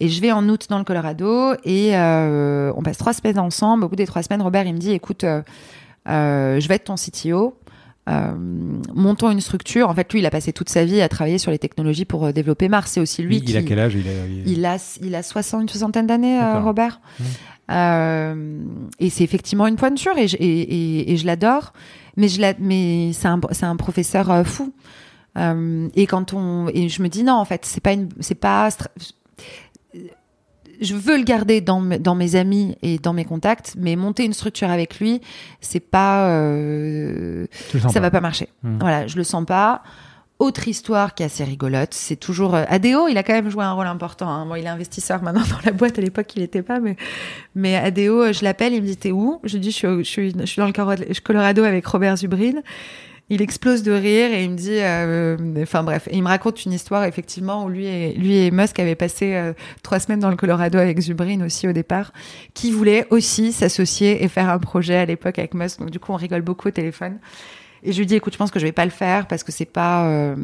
Et 0.00 0.08
je 0.08 0.20
vais 0.20 0.30
en 0.32 0.48
août 0.48 0.66
dans 0.70 0.78
le 0.78 0.84
Colorado 0.84 1.54
et 1.64 1.96
euh, 1.96 2.72
on 2.76 2.82
passe 2.82 2.98
trois 2.98 3.12
semaines 3.12 3.38
ensemble. 3.38 3.84
Au 3.84 3.88
bout 3.88 3.96
des 3.96 4.06
trois 4.06 4.22
semaines, 4.22 4.42
Robert 4.42 4.64
il 4.66 4.74
me 4.74 4.78
dit 4.78 4.92
écoute, 4.92 5.24
euh, 5.24 5.42
je 6.08 6.66
vais 6.68 6.74
être 6.76 6.84
ton 6.84 6.94
CTO. 6.96 7.56
Euh, 8.08 8.32
montons 8.94 9.30
une 9.30 9.42
structure. 9.42 9.90
En 9.90 9.94
fait, 9.94 10.10
lui, 10.14 10.20
il 10.20 10.26
a 10.26 10.30
passé 10.30 10.52
toute 10.54 10.70
sa 10.70 10.84
vie 10.86 11.02
à 11.02 11.08
travailler 11.10 11.36
sur 11.36 11.50
les 11.50 11.58
technologies 11.58 12.06
pour 12.06 12.24
euh, 12.24 12.32
développer 12.32 12.70
Mars. 12.70 12.92
C'est 12.92 13.00
aussi 13.00 13.22
lui 13.22 13.36
il, 13.36 13.44
qui. 13.44 13.52
il 13.52 13.56
a 13.58 13.62
quel 13.62 13.78
âge? 13.78 13.94
Il 13.96 14.08
a, 14.08 14.12
il- 14.46 14.64
a, 14.64 14.96
il 15.02 15.14
a 15.14 15.22
60, 15.22 15.60
une 15.62 15.68
soixantaine 15.68 16.06
d'années, 16.06 16.40
euh. 16.40 16.60
Robert. 16.60 17.00
Mmh. 17.20 17.24
Euh, 17.70 18.60
et 18.98 19.10
c'est 19.10 19.24
effectivement 19.24 19.66
une 19.66 19.76
pointure 19.76 20.16
et 20.16 20.26
je, 20.26 20.36
et, 20.40 20.46
et- 20.46 21.12
et 21.12 21.16
je 21.18 21.26
l'adore. 21.26 21.74
Mais, 22.16 22.28
je 22.28 22.40
mais 22.60 23.12
c'est 23.12 23.28
un, 23.28 23.40
un 23.62 23.76
professeur 23.76 24.30
euh, 24.30 24.42
fou. 24.44 24.72
Euh, 25.36 25.88
et 25.94 26.06
quand 26.06 26.32
on, 26.32 26.68
et 26.72 26.88
je 26.88 27.02
me 27.02 27.08
dis 27.08 27.22
non, 27.24 27.34
en 27.34 27.44
fait, 27.44 27.64
c'est 27.66 27.82
pas 27.82 27.92
une, 27.92 28.08
c'est 28.20 28.34
pas, 28.34 28.70
je 30.80 30.94
veux 30.94 31.16
le 31.18 31.24
garder 31.24 31.60
dans, 31.60 31.80
mes- 31.80 31.98
dans 31.98 32.14
mes 32.14 32.36
amis 32.36 32.76
et 32.82 32.98
dans 32.98 33.12
mes 33.12 33.24
contacts, 33.24 33.74
mais 33.78 33.96
monter 33.96 34.24
une 34.24 34.32
structure 34.32 34.70
avec 34.70 34.98
lui, 35.00 35.20
c'est 35.60 35.80
pas, 35.80 36.28
euh, 36.30 37.46
ça 37.72 37.92
pas. 37.94 38.00
va 38.00 38.10
pas 38.10 38.20
marcher. 38.20 38.48
Hmm. 38.62 38.78
Voilà, 38.80 39.06
je 39.06 39.16
le 39.16 39.24
sens 39.24 39.44
pas. 39.44 39.82
Autre 40.38 40.68
histoire 40.68 41.14
qui 41.16 41.24
est 41.24 41.26
assez 41.26 41.42
rigolote, 41.42 41.92
c'est 41.94 42.14
toujours 42.14 42.54
euh, 42.54 42.62
Adeo. 42.68 43.08
Il 43.08 43.18
a 43.18 43.24
quand 43.24 43.32
même 43.32 43.50
joué 43.50 43.64
un 43.64 43.72
rôle 43.72 43.88
important. 43.88 44.28
hein. 44.28 44.46
Bon, 44.46 44.54
il 44.54 44.64
est 44.64 44.68
investisseur 44.68 45.20
maintenant 45.20 45.42
dans 45.50 45.58
la 45.64 45.72
boîte. 45.72 45.98
À 45.98 46.00
l'époque, 46.00 46.32
il 46.36 46.42
était 46.42 46.62
pas, 46.62 46.78
mais 46.78 46.94
mais 47.56 47.74
Adeo, 47.74 48.22
euh, 48.22 48.32
je 48.32 48.44
l'appelle, 48.44 48.72
il 48.72 48.80
me 48.82 48.86
dit 48.86 48.96
t'es 48.96 49.10
où? 49.10 49.40
Je 49.42 49.54
lui 49.54 49.60
dis 49.60 49.72
je 49.72 49.76
suis, 49.76 49.88
je 49.98 50.02
suis 50.04 50.32
je 50.38 50.44
suis 50.46 50.60
dans 50.60 50.66
le 50.68 51.20
Colorado 51.24 51.64
avec 51.64 51.84
Robert 51.86 52.16
Zubrin. 52.16 52.60
Il 53.30 53.42
explose 53.42 53.82
de 53.82 53.92
rire 53.92 54.32
et 54.32 54.44
il 54.44 54.50
me 54.50 54.56
dit, 54.56 54.78
euh, 54.78 55.36
enfin 55.62 55.82
bref, 55.82 56.08
il 56.10 56.22
me 56.22 56.28
raconte 56.28 56.64
une 56.64 56.72
histoire 56.72 57.04
effectivement 57.04 57.64
où 57.64 57.68
lui 57.68 57.86
et 57.86 58.14
lui 58.14 58.36
et 58.36 58.50
Musk 58.50 58.78
avaient 58.78 58.94
passé 58.94 59.34
euh, 59.34 59.52
trois 59.82 59.98
semaines 59.98 60.20
dans 60.20 60.30
le 60.30 60.36
Colorado 60.36 60.78
avec 60.78 60.98
Zubrin 60.98 61.44
aussi 61.44 61.68
au 61.68 61.72
départ, 61.72 62.12
qui 62.54 62.70
voulait 62.70 63.06
aussi 63.10 63.52
s'associer 63.52 64.24
et 64.24 64.28
faire 64.28 64.48
un 64.48 64.58
projet 64.58 64.96
à 64.96 65.04
l'époque 65.04 65.38
avec 65.38 65.52
Musk. 65.52 65.80
Donc 65.80 65.90
du 65.90 66.00
coup, 66.00 66.12
on 66.12 66.16
rigole 66.16 66.42
beaucoup 66.42 66.68
au 66.68 66.70
téléphone. 66.70 67.18
Et 67.82 67.92
je 67.92 67.98
lui 67.98 68.06
dis, 68.06 68.14
écoute, 68.14 68.32
je 68.32 68.38
pense 68.38 68.50
que 68.50 68.58
je 68.58 68.66
vais 68.66 68.72
pas 68.72 68.84
le 68.84 68.90
faire 68.90 69.26
parce 69.26 69.42
que 69.44 69.52
c'est 69.52 69.64
pas. 69.64 70.06
euh, 70.06 70.34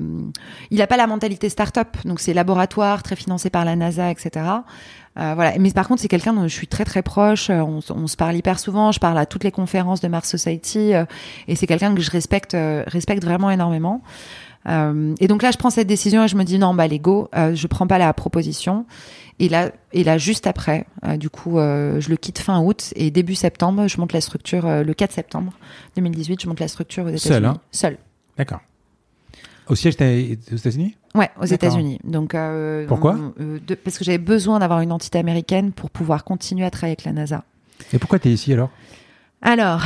il 0.71 0.81
a 0.83 0.87
pas 0.87 0.97
la 0.97 1.07
mentalité 1.07 1.49
start-up, 1.49 1.97
donc 2.05 2.21
c'est 2.21 2.35
laboratoire, 2.35 3.03
très 3.03 3.17
financé 3.17 3.51
par 3.51 3.65
la 3.65 3.77
NASA, 3.77 4.11
etc. 4.11 4.47
Euh, 5.19 5.35
voilà. 5.35 5.53
Mais 5.59 5.71
par 5.71 5.87
contre, 5.87 6.03
c'est 6.03 6.09
quelqu'un 6.09 6.33
dont 6.33 6.43
je 6.43 6.55
suis 6.55 6.67
très 6.67 6.85
très 6.85 7.03
proche. 7.03 7.51
euh, 7.51 7.61
On, 7.63 8.07
se 8.07 8.17
parle 8.17 8.37
hyper 8.37 8.59
souvent. 8.59 8.93
Je 8.93 9.01
parle 9.01 9.19
à 9.19 9.27
toutes 9.27 9.45
les 9.45 9.53
conférences 9.53 10.01
de 10.01 10.09
Mars 10.09 10.29
Society, 10.29 10.95
euh, 10.95 11.05
et 11.49 11.57
c'est 11.57 11.67
quelqu'un 11.67 11.95
que 11.95 12.01
je 12.01 12.11
respecte, 12.11 12.55
euh, 12.55 12.83
respecte 12.87 13.25
vraiment 13.25 13.51
énormément. 13.51 14.03
Et 14.67 15.29
donc 15.29 15.43
là, 15.43 15.51
je 15.51 15.59
prends 15.59 15.69
cette 15.69 15.87
décision 15.89 16.25
et 16.25 16.29
je 16.29 16.37
me 16.37 16.43
dis 16.43 16.59
non, 16.59 16.73
bah 16.73 16.87
les 16.87 16.99
go, 16.99 17.29
je 17.35 17.67
prends 17.67 17.87
pas 17.87 17.99
la 17.99 18.11
proposition. 18.15 18.87
Et 19.41 19.49
là, 19.49 19.73
et 19.93 20.05
là, 20.05 20.17
juste 20.17 20.47
après, 20.47 20.87
euh, 21.05 21.17
du 21.17 21.29
coup, 21.29 21.59
euh, 21.59 22.01
je 22.01 22.09
le 22.09 22.17
quitte 22.17 22.39
fin 22.39 22.61
août 22.61 22.93
et 22.95 23.11
début 23.11 23.35
septembre, 23.35 23.89
je 23.89 23.99
monte 24.01 24.13
la 24.13 24.21
structure. 24.21 24.65
euh, 24.67 24.85
le 24.85 24.95
4 24.95 25.13
septembre 25.13 25.53
2018, 25.97 26.43
je 26.43 26.49
monte 26.49 26.61
la 26.61 26.69
structure 26.69 27.05
aux 27.05 27.09
États-Unis. 27.09 27.29
Seul, 27.35 27.45
hein? 27.45 27.57
Seul. 27.73 27.99
D'accord. 28.39 28.61
Au 29.67 29.75
siège 29.75 29.95
aux 29.95 30.57
États-Unis? 30.57 30.97
Ouais, 31.15 31.31
aux. 31.41 31.45
États-Unis. 31.47 31.99
Donc 32.05 32.37
Pourquoi? 32.87 33.17
de- 33.39 33.75
Parce 33.75 33.99
que 33.99 34.05
j'avais 34.05 34.19
besoin 34.19 34.59
d'avoir 34.59 34.81
une 34.81 34.93
entité 34.93 35.19
américaine 35.19 35.73
pour 35.73 35.91
pouvoir 35.91 36.23
continuer 36.25 36.65
à 36.67 36.71
travailler 36.71 36.93
avec 36.93 37.05
la 37.05 37.13
NASA. 37.13 37.45
Et 37.93 37.99
pourquoi 37.99 38.19
t'es 38.19 38.31
ici 38.31 38.53
alors? 38.53 38.71
Alors, 39.43 39.83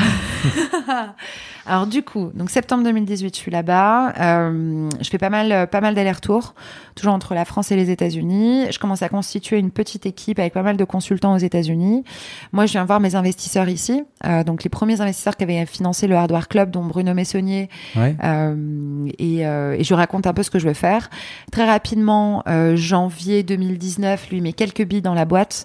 alors 1.66 1.86
du 1.88 2.02
coup, 2.04 2.30
donc 2.34 2.48
septembre 2.48 2.84
2018, 2.84 3.34
je 3.34 3.40
suis 3.40 3.50
là-bas. 3.50 4.12
Euh, 4.18 4.88
je 5.00 5.08
fais 5.10 5.18
pas 5.18 5.30
mal, 5.30 5.66
pas 5.68 5.80
mal 5.80 5.96
d'allers-retours, 5.96 6.54
toujours 6.94 7.12
entre 7.12 7.34
la 7.34 7.44
France 7.44 7.72
et 7.72 7.76
les 7.76 7.90
États-Unis. 7.90 8.66
Je 8.70 8.78
commence 8.78 9.02
à 9.02 9.08
constituer 9.08 9.58
une 9.58 9.72
petite 9.72 10.06
équipe 10.06 10.38
avec 10.38 10.52
pas 10.52 10.62
mal 10.62 10.76
de 10.76 10.84
consultants 10.84 11.34
aux 11.34 11.38
États-Unis. 11.38 12.04
Moi, 12.52 12.66
je 12.66 12.72
viens 12.72 12.84
voir 12.84 13.00
mes 13.00 13.16
investisseurs 13.16 13.68
ici. 13.68 14.04
Euh, 14.24 14.44
donc 14.44 14.62
les 14.62 14.70
premiers 14.70 15.00
investisseurs 15.00 15.36
qui 15.36 15.42
avaient 15.42 15.66
financé 15.66 16.06
le 16.06 16.14
Hardware 16.14 16.46
Club, 16.46 16.70
dont 16.70 16.84
Bruno 16.84 17.12
Messonnier, 17.12 17.68
Ouais. 17.96 18.16
euh, 18.22 19.08
et, 19.18 19.44
euh, 19.44 19.72
et 19.76 19.82
je 19.82 19.94
raconte 19.94 20.28
un 20.28 20.34
peu 20.34 20.44
ce 20.44 20.50
que 20.50 20.60
je 20.60 20.68
veux 20.68 20.74
faire. 20.74 21.10
Très 21.50 21.66
rapidement, 21.66 22.44
euh, 22.46 22.76
janvier 22.76 23.42
2019, 23.42 24.30
lui 24.30 24.40
met 24.40 24.52
quelques 24.52 24.84
billes 24.84 25.02
dans 25.02 25.14
la 25.14 25.24
boîte 25.24 25.64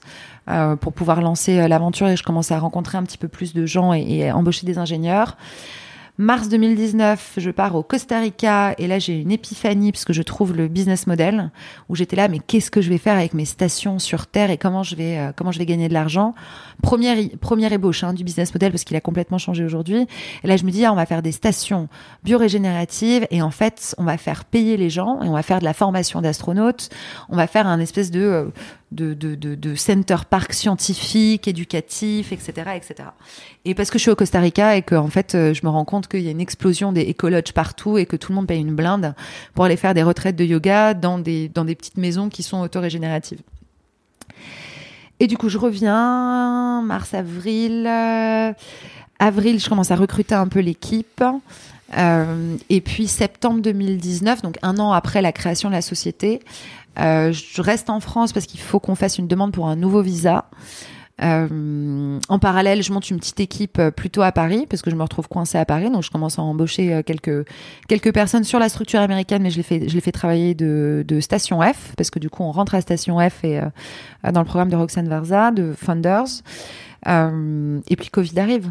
euh, 0.49 0.75
pour 0.75 0.91
pouvoir 0.91 1.21
lancer 1.21 1.57
euh, 1.57 1.69
l'aventure 1.69 2.07
et 2.09 2.17
je 2.17 2.23
commence 2.23 2.51
à 2.51 2.59
rencontrer 2.59 2.97
un 2.97 3.03
petit 3.03 3.17
peu 3.17 3.29
plus 3.29 3.53
de 3.53 3.65
gens 3.65 3.93
et, 3.93 4.29
embaucher 4.29 4.65
des 4.65 4.77
ingénieurs. 4.77 5.37
Mars 6.19 6.47
2019, 6.47 7.35
je 7.37 7.49
pars 7.49 7.73
au 7.75 7.81
Costa 7.81 8.19
Rica 8.19 8.75
et 8.77 8.85
là 8.85 8.99
j'ai 8.99 9.19
une 9.19 9.31
épiphanie 9.31 9.91
parce 9.91 10.05
que 10.05 10.13
je 10.13 10.21
trouve 10.21 10.55
le 10.55 10.67
business 10.67 11.07
model 11.07 11.49
où 11.89 11.95
j'étais 11.95 12.15
là 12.15 12.27
mais 12.27 12.37
qu'est-ce 12.37 12.69
que 12.69 12.81
je 12.81 12.89
vais 12.89 12.99
faire 12.99 13.15
avec 13.15 13.33
mes 13.33 13.45
stations 13.45 13.97
sur 13.97 14.27
terre 14.27 14.51
et 14.51 14.59
comment 14.59 14.83
je 14.83 14.95
vais 14.95 15.17
euh, 15.17 15.31
comment 15.35 15.51
je 15.51 15.57
vais 15.57 15.65
gagner 15.65 15.87
de 15.87 15.93
l'argent? 15.93 16.35
Première 16.83 17.17
première 17.41 17.73
ébauche 17.73 18.03
hein, 18.03 18.13
du 18.13 18.23
business 18.23 18.53
model 18.53 18.71
parce 18.71 18.83
qu'il 18.83 18.95
a 18.95 19.01
complètement 19.01 19.39
changé 19.39 19.63
aujourd'hui. 19.63 20.05
Et 20.43 20.47
là 20.47 20.55
je 20.55 20.65
me 20.65 20.71
dis 20.71 20.85
ah, 20.85 20.91
on 20.91 20.95
va 20.95 21.07
faire 21.07 21.23
des 21.23 21.31
stations 21.31 21.87
biorégénératives 22.23 23.25
et 23.31 23.41
en 23.41 23.49
fait 23.51 23.95
on 23.97 24.03
va 24.03 24.17
faire 24.17 24.45
payer 24.45 24.77
les 24.77 24.91
gens 24.91 25.19
et 25.23 25.27
on 25.27 25.33
va 25.33 25.41
faire 25.41 25.59
de 25.59 25.65
la 25.65 25.73
formation 25.73 26.21
d'astronautes. 26.21 26.89
On 27.29 27.35
va 27.35 27.47
faire 27.47 27.65
un 27.65 27.79
espèce 27.79 28.11
de 28.11 28.51
de, 28.93 29.13
de, 29.13 29.35
de, 29.35 29.75
scientifique, 30.51 31.47
éducatif, 31.47 32.31
etc., 32.31 32.51
etc. 32.75 33.09
Et 33.65 33.73
parce 33.73 33.89
que 33.89 33.97
je 33.97 34.03
suis 34.03 34.11
au 34.11 34.15
Costa 34.15 34.39
Rica 34.39 34.77
et 34.77 34.81
que 34.81 34.95
en 34.95 35.07
fait, 35.07 35.35
euh, 35.35 35.53
je 35.53 35.61
me 35.63 35.69
rends 35.69 35.85
compte 35.85 36.07
qu'il 36.07 36.21
y 36.21 36.27
a 36.27 36.31
une 36.31 36.41
explosion 36.41 36.91
des 36.91 37.01
écologes 37.01 37.53
partout 37.53 37.97
et 37.97 38.05
que 38.05 38.15
tout 38.15 38.31
le 38.31 38.35
monde 38.35 38.47
paye 38.47 38.61
une 38.61 38.75
blinde 38.75 39.15
pour 39.53 39.65
aller 39.65 39.77
faire 39.77 39.93
des 39.93 40.03
retraites 40.03 40.35
de 40.35 40.45
yoga 40.45 40.93
dans 40.93 41.19
des, 41.19 41.49
dans 41.49 41.65
des 41.65 41.75
petites 41.75 41.97
maisons 41.97 42.29
qui 42.29 42.43
sont 42.43 42.61
autorégénératives. 42.61 43.41
Et 45.19 45.27
du 45.27 45.37
coup, 45.37 45.49
je 45.49 45.57
reviens, 45.57 46.81
mars, 46.81 47.13
avril. 47.13 47.85
euh, 47.87 48.53
avril, 49.19 49.59
je 49.59 49.69
commence 49.69 49.91
à 49.91 49.95
recruter 49.95 50.35
un 50.35 50.47
peu 50.47 50.59
l'équipe. 50.59 51.23
Euh, 51.97 52.57
et 52.69 52.81
puis 52.81 53.07
septembre 53.07 53.61
2019, 53.61 54.41
donc 54.41 54.57
un 54.63 54.79
an 54.79 54.91
après 54.91 55.21
la 55.21 55.31
création 55.31 55.69
de 55.69 55.75
la 55.75 55.81
société, 55.81 56.39
euh, 56.99 57.31
je 57.31 57.61
reste 57.61 57.89
en 57.89 57.99
France 57.99 58.33
parce 58.33 58.45
qu'il 58.45 58.59
faut 58.59 58.79
qu'on 58.79 58.95
fasse 58.95 59.17
une 59.17 59.27
demande 59.27 59.51
pour 59.51 59.67
un 59.67 59.75
nouveau 59.75 60.01
visa. 60.01 60.45
Euh, 61.21 62.19
en 62.27 62.39
parallèle, 62.39 62.81
je 62.81 62.91
monte 62.91 63.11
une 63.11 63.19
petite 63.19 63.39
équipe 63.39 63.77
euh, 63.77 63.91
plutôt 63.91 64.23
à 64.23 64.31
Paris 64.31 64.65
parce 64.67 64.81
que 64.81 64.89
je 64.89 64.95
me 64.95 65.03
retrouve 65.03 65.27
coincée 65.27 65.59
à 65.59 65.65
Paris, 65.65 65.91
donc 65.91 66.01
je 66.01 66.09
commence 66.09 66.39
à 66.39 66.41
embaucher 66.41 67.03
quelques 67.05 67.47
quelques 67.87 68.11
personnes 68.11 68.43
sur 68.43 68.57
la 68.57 68.67
structure 68.67 68.99
américaine, 68.99 69.43
mais 69.43 69.51
je 69.51 69.57
les 69.57 69.63
fais 69.63 69.87
je 69.87 69.93
les 69.93 70.01
fais 70.01 70.11
travailler 70.11 70.55
de, 70.55 71.05
de 71.07 71.19
station 71.19 71.61
F 71.61 71.93
parce 71.97 72.09
que 72.09 72.17
du 72.17 72.31
coup 72.31 72.43
on 72.43 72.51
rentre 72.51 72.73
à 72.73 72.81
station 72.81 73.19
F 73.19 73.43
et 73.43 73.61
dans 74.31 74.39
le 74.39 74.45
programme 74.45 74.69
de 74.69 74.75
Roxane 74.75 75.07
Varza 75.07 75.51
de 75.51 75.73
Funders. 75.73 76.41
Euh, 77.07 77.79
et 77.89 77.95
puis 77.95 78.09
Covid 78.09 78.39
arrive. 78.39 78.69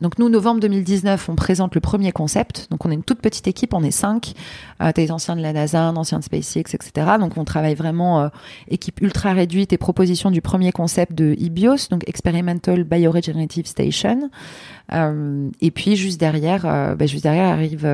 Donc 0.00 0.18
nous, 0.18 0.28
novembre 0.28 0.60
2019, 0.60 1.28
on 1.28 1.36
présente 1.36 1.74
le 1.74 1.80
premier 1.80 2.12
concept. 2.12 2.68
Donc 2.70 2.84
on 2.86 2.90
est 2.90 2.94
une 2.94 3.02
toute 3.02 3.20
petite 3.20 3.46
équipe, 3.46 3.74
on 3.74 3.82
est 3.82 3.90
cinq. 3.90 4.34
Euh, 4.80 4.92
T'as 4.92 5.02
des 5.02 5.12
anciens 5.12 5.36
de 5.36 5.42
la 5.42 5.52
NASA, 5.52 5.82
un 5.82 5.96
ancien 5.96 6.18
de 6.18 6.24
SpaceX, 6.24 6.74
etc. 6.74 6.92
Donc 7.18 7.36
on 7.36 7.44
travaille 7.44 7.74
vraiment 7.74 8.20
euh, 8.20 8.28
équipe 8.68 9.00
ultra 9.02 9.32
réduite 9.32 9.72
et 9.72 9.78
proposition 9.78 10.30
du 10.30 10.40
premier 10.40 10.72
concept 10.72 11.12
de 11.12 11.36
EBIOS, 11.38 11.88
donc 11.90 12.08
Experimental 12.08 12.84
Bioregenerative 12.84 13.66
Station. 13.66 14.30
Euh, 14.92 15.50
et 15.60 15.70
puis 15.70 15.96
juste 15.96 16.18
derrière, 16.18 16.64
euh, 16.64 16.94
bah, 16.94 17.06
juste 17.06 17.24
derrière 17.24 17.48
arrive 17.48 17.86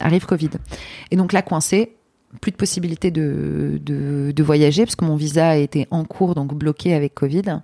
arrive 0.00 0.26
Covid. 0.26 0.50
Et 1.10 1.16
donc 1.16 1.32
là, 1.32 1.42
coincé, 1.42 1.94
plus 2.40 2.52
de 2.52 2.56
possibilité 2.56 3.10
de, 3.10 3.80
de, 3.82 4.32
de 4.32 4.42
voyager 4.42 4.84
parce 4.84 4.96
que 4.96 5.04
mon 5.04 5.16
visa 5.16 5.56
était 5.56 5.86
en 5.90 6.04
cours, 6.04 6.34
donc 6.34 6.54
bloqué 6.54 6.94
avec 6.94 7.14
Covid. 7.14 7.60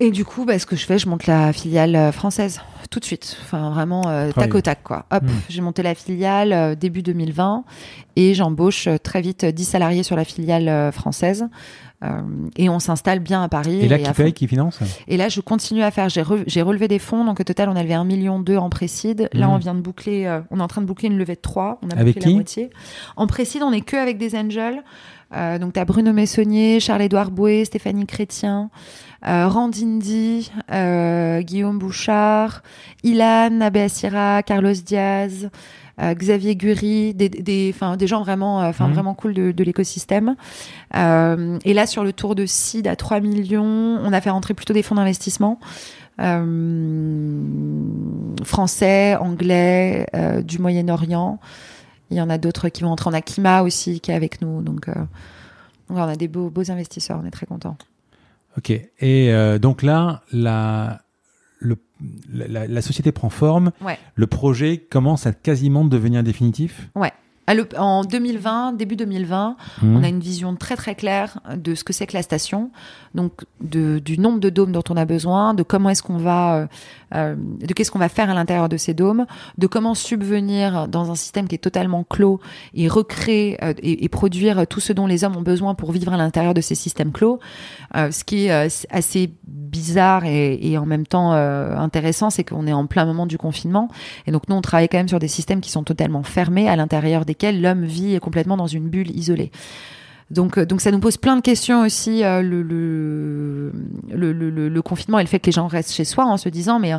Et 0.00 0.10
du 0.10 0.24
coup, 0.24 0.44
bah, 0.44 0.58
ce 0.58 0.66
que 0.66 0.76
je 0.76 0.84
fais, 0.86 0.98
je 0.98 1.08
monte 1.08 1.26
la 1.26 1.52
filiale 1.52 1.96
euh, 1.96 2.12
française 2.12 2.60
tout 2.90 3.00
de 3.00 3.04
suite. 3.04 3.36
Enfin, 3.42 3.68
vraiment 3.70 4.08
euh, 4.08 4.30
tac 4.32 4.54
au 4.54 4.60
tac, 4.62 4.82
quoi. 4.82 5.04
Hop, 5.10 5.22
Mm. 5.24 5.28
j'ai 5.50 5.60
monté 5.60 5.82
la 5.82 5.94
filiale 5.94 6.52
euh, 6.54 6.74
début 6.74 7.02
2020 7.02 7.64
et 8.16 8.32
j'embauche 8.32 8.86
euh, 8.86 8.96
très 8.96 9.20
vite 9.20 9.44
euh, 9.44 9.52
10 9.52 9.64
salariés 9.64 10.02
sur 10.02 10.16
la 10.16 10.24
filiale 10.24 10.90
française. 10.92 11.48
Euh, 12.04 12.20
et 12.56 12.68
on 12.68 12.78
s'installe 12.78 13.18
bien 13.18 13.42
à 13.42 13.48
Paris. 13.48 13.80
Et 13.80 13.88
là, 13.88 13.96
à 13.96 13.98
qui 13.98 14.12
paye, 14.12 14.32
qui 14.32 14.46
finance? 14.46 14.78
Et 15.08 15.16
là, 15.16 15.28
je 15.28 15.40
continue 15.40 15.82
à 15.82 15.90
faire. 15.90 16.08
J'ai, 16.08 16.22
re- 16.22 16.44
j'ai 16.46 16.62
relevé 16.62 16.86
des 16.86 17.00
fonds, 17.00 17.24
donc 17.24 17.40
au 17.40 17.44
total, 17.44 17.68
on 17.68 17.74
a 17.76 17.82
levé 17.82 17.94
1,2 17.94 18.04
million 18.06 18.44
en 18.58 18.70
précide. 18.70 19.28
Là, 19.32 19.48
Mhm. 19.48 19.52
on 19.54 19.58
vient 19.58 19.74
de 19.74 19.80
boucler. 19.80 20.24
euh, 20.26 20.40
on 20.52 20.60
est 20.60 20.62
en 20.62 20.68
train 20.68 20.80
de 20.80 20.86
boucler 20.86 21.08
une 21.08 21.18
levée 21.18 21.34
de 21.34 21.40
3. 21.40 21.80
On 21.82 21.90
a 21.90 21.94
Avec 21.94 22.14
bouclé 22.14 22.20
qui? 22.20 22.28
la 22.28 22.34
moitié. 22.34 22.70
En 23.16 23.26
précide, 23.26 23.62
on 23.64 23.72
est 23.72 23.80
que 23.80 23.96
avec 23.96 24.16
des 24.16 24.36
angels. 24.36 24.82
Euh, 25.36 25.58
donc, 25.58 25.72
tu 25.74 25.80
as 25.80 25.84
Bruno 25.84 26.12
Messonnier, 26.12 26.78
Charles-Édouard 26.80 27.30
Bouet, 27.32 27.64
Stéphanie 27.64 28.06
Chrétien, 28.06 28.70
euh, 29.26 29.48
Randindi, 29.48 30.50
euh, 30.72 31.40
Guillaume 31.42 31.78
Bouchard, 31.78 32.62
Ilan 33.02 33.60
Abeasira, 33.60 34.42
Carlos 34.44 34.72
Diaz. 34.72 35.50
Euh, 36.00 36.14
Xavier 36.14 36.54
Gury, 36.56 37.14
des, 37.14 37.28
des, 37.28 37.72
enfin, 37.74 37.96
des 37.96 38.06
gens 38.06 38.22
vraiment, 38.22 38.62
euh, 38.62 38.68
enfin, 38.68 38.86
Mhm. 38.88 38.94
vraiment 38.94 39.14
cool 39.14 39.34
de, 39.34 39.52
de 39.52 39.64
l'écosystème. 39.64 40.36
Euh, 40.96 41.58
et 41.64 41.74
là, 41.74 41.86
sur 41.86 42.04
le 42.04 42.12
tour 42.12 42.34
de 42.34 42.46
CID 42.46 42.86
à 42.86 42.96
3 42.96 43.20
millions, 43.20 43.98
on 44.02 44.12
a 44.12 44.20
fait 44.20 44.30
rentrer 44.30 44.54
plutôt 44.54 44.72
des 44.74 44.82
fonds 44.82 44.94
d'investissement. 44.94 45.58
Français, 48.44 49.16
anglais, 49.16 50.06
du 50.44 50.58
Moyen-Orient. 50.58 51.38
Il 52.10 52.16
y 52.16 52.20
en 52.20 52.30
a 52.30 52.38
d'autres 52.38 52.68
qui 52.70 52.82
vont 52.82 52.90
entrer. 52.90 53.10
On 53.10 53.14
a 53.14 53.20
Kima 53.20 53.62
aussi 53.62 54.00
qui 54.00 54.10
est 54.10 54.14
avec 54.14 54.40
nous. 54.40 54.62
Donc, 54.62 54.88
euh, 54.88 54.94
on 55.90 55.96
a 55.96 56.16
des 56.16 56.28
beaux, 56.28 56.48
beaux 56.50 56.70
investisseurs. 56.70 57.20
On 57.22 57.26
est 57.26 57.30
très 57.30 57.46
contents. 57.46 57.76
Ok. 58.56 58.70
Et 58.70 58.90
euh, 59.32 59.58
donc 59.58 59.82
là, 59.82 60.22
la, 60.32 61.02
le, 61.58 61.76
la, 62.32 62.66
la 62.66 62.82
société 62.82 63.12
prend 63.12 63.30
forme. 63.30 63.72
Ouais. 63.80 63.98
Le 64.14 64.26
projet 64.26 64.78
commence 64.78 65.26
à 65.26 65.32
quasiment 65.32 65.84
devenir 65.84 66.22
définitif. 66.22 66.88
Ah, 67.50 67.54
en 67.78 68.04
2020, 68.04 68.74
début 68.74 68.94
2020, 68.94 69.56
Mhm. 69.82 69.96
On 69.96 70.02
a 70.02 70.08
une 70.08 70.20
vision 70.20 70.54
très 70.54 70.76
très 70.76 70.94
claire 70.94 71.40
de 71.56 71.74
ce 71.74 71.82
que 71.82 71.94
c'est 71.94 72.06
que 72.06 72.12
la 72.12 72.22
station, 72.22 72.70
donc 73.14 73.32
de, 73.62 74.00
du 74.00 74.18
nombre 74.18 74.38
de 74.38 74.50
dômes 74.50 74.70
dont 74.70 74.84
on 74.90 74.96
a 74.98 75.06
besoin, 75.06 75.54
de 75.54 75.62
comment 75.62 75.88
est-ce 75.88 76.02
qu'on 76.02 76.18
va, 76.18 76.68
euh, 77.14 77.34
de 77.36 77.72
qu'est-ce 77.72 77.90
qu'on 77.90 77.98
va 77.98 78.08
faire 78.08 78.30
à 78.30 78.34
l'intérieur 78.34 78.68
de 78.68 78.76
ces 78.76 78.94
dômes, 78.94 79.26
de 79.56 79.66
comment 79.66 79.94
subvenir 79.94 80.88
dans 80.88 81.10
un 81.10 81.14
système 81.14 81.48
qui 81.48 81.54
est 81.54 81.58
totalement 81.58 82.04
clos 82.04 82.40
et 82.74 82.88
recréer 82.88 83.62
euh, 83.64 83.72
et, 83.82 84.04
et 84.04 84.08
produire 84.08 84.66
tout 84.66 84.80
ce 84.80 84.92
dont 84.92 85.06
les 85.06 85.24
hommes 85.24 85.36
ont 85.36 85.42
besoin 85.42 85.74
pour 85.74 85.92
vivre 85.92 86.12
à 86.12 86.16
l'intérieur 86.16 86.54
de 86.54 86.60
ces 86.60 86.74
systèmes 86.74 87.12
clos. 87.12 87.40
Euh, 87.96 88.10
ce 88.10 88.24
qui 88.24 88.46
est 88.46 88.52
euh, 88.52 88.68
assez 88.90 89.32
bizarre 89.46 90.24
et, 90.24 90.58
et 90.62 90.78
en 90.78 90.86
même 90.86 91.06
temps 91.06 91.32
euh, 91.32 91.74
intéressant, 91.76 92.30
c'est 92.30 92.44
qu'on 92.44 92.66
est 92.66 92.72
en 92.72 92.86
plein 92.86 93.04
moment 93.04 93.26
du 93.26 93.38
confinement 93.38 93.88
et 94.26 94.30
donc 94.30 94.48
nous 94.48 94.56
on 94.56 94.60
travaille 94.60 94.88
quand 94.88 94.98
même 94.98 95.08
sur 95.08 95.18
des 95.18 95.28
systèmes 95.28 95.60
qui 95.60 95.70
sont 95.70 95.84
totalement 95.84 96.22
fermés 96.22 96.68
à 96.68 96.76
l'intérieur 96.76 97.24
desquels 97.24 97.60
l'homme 97.60 97.84
vit 97.84 98.18
complètement 98.20 98.56
dans 98.56 98.66
une 98.66 98.88
bulle 98.88 99.10
isolée. 99.10 99.50
Donc, 100.30 100.58
euh, 100.58 100.66
donc 100.66 100.82
ça 100.82 100.90
nous 100.90 101.00
pose 101.00 101.16
plein 101.16 101.36
de 101.36 101.40
questions 101.40 101.82
aussi, 101.82 102.22
euh, 102.22 102.42
le, 102.42 102.62
le, 102.62 103.72
le, 104.10 104.68
le, 104.68 104.82
confinement 104.82 105.18
et 105.18 105.22
le 105.22 105.28
fait 105.28 105.38
que 105.38 105.46
les 105.46 105.52
gens 105.52 105.66
restent 105.66 105.92
chez 105.92 106.04
soi 106.04 106.26
en 106.26 106.36
se 106.36 106.50
disant 106.50 106.78
mais, 106.78 106.92
euh, 106.92 106.98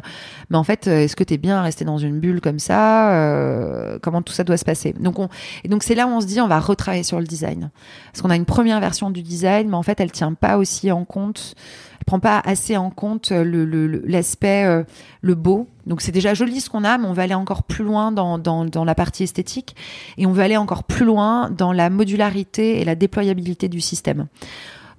mais 0.49 0.57
en 0.57 0.63
fait, 0.63 0.87
est-ce 0.87 1.15
que 1.15 1.23
tu 1.23 1.35
es 1.35 1.37
bien 1.37 1.57
à 1.57 1.61
rester 1.61 1.85
dans 1.85 1.99
une 1.99 2.19
bulle 2.19 2.41
comme 2.41 2.59
ça 2.59 3.97
Comment 4.01 4.21
tout 4.21 4.33
ça 4.33 4.43
doit 4.43 4.57
se 4.57 4.65
passer? 4.65 4.93
Donc, 4.93 5.19
on, 5.19 5.29
Et 5.63 5.67
donc 5.67 5.83
c'est 5.83 5.95
là 5.95 6.07
où 6.07 6.09
on 6.09 6.21
se 6.21 6.25
dit 6.25 6.41
on 6.41 6.47
va 6.47 6.59
retravailler 6.59 7.03
sur 7.03 7.19
le 7.19 7.25
design. 7.25 7.69
Parce 8.11 8.21
qu'on 8.21 8.29
a 8.31 8.35
une 8.35 8.45
première 8.45 8.79
version 8.79 9.11
du 9.11 9.21
design, 9.21 9.69
mais 9.69 9.75
en 9.75 9.83
fait 9.83 9.99
elle 9.99 10.11
tient 10.11 10.33
pas 10.33 10.57
aussi 10.57 10.91
en 10.91 11.05
compte, 11.05 11.53
elle 11.99 12.05
prend 12.05 12.19
pas 12.19 12.41
assez 12.45 12.77
en 12.77 12.89
compte 12.89 13.31
le- 13.31 13.65
le- 13.65 13.87
le- 13.87 14.03
l'aspect, 14.05 14.65
euh, 14.65 14.83
le 15.21 15.35
beau 15.35 15.67
Donc 15.85 16.01
c'est 16.01 16.11
déjà 16.11 16.33
joli 16.33 16.61
ce 16.61 16.69
qu'on 16.69 16.83
a, 16.83 16.97
mais 16.97 17.07
on 17.07 17.13
va 17.13 17.23
aller 17.23 17.33
encore 17.33 17.63
plus 17.63 17.83
loin 17.83 18.11
dans, 18.11 18.37
dans, 18.37 18.65
dans, 18.65 18.85
la 18.85 18.95
partie 18.95 19.23
esthétique 19.23 19.75
et 20.17 20.25
on 20.25 20.31
veut 20.31 20.43
aller 20.43 20.57
encore 20.57 20.83
plus 20.83 21.05
loin 21.05 21.49
dans 21.49 21.73
la 21.73 21.89
modularité 21.89 22.79
et 22.79 22.85
la 22.85 22.95
déployabilité 22.95 23.69
du 23.69 23.81
système. 23.81 24.27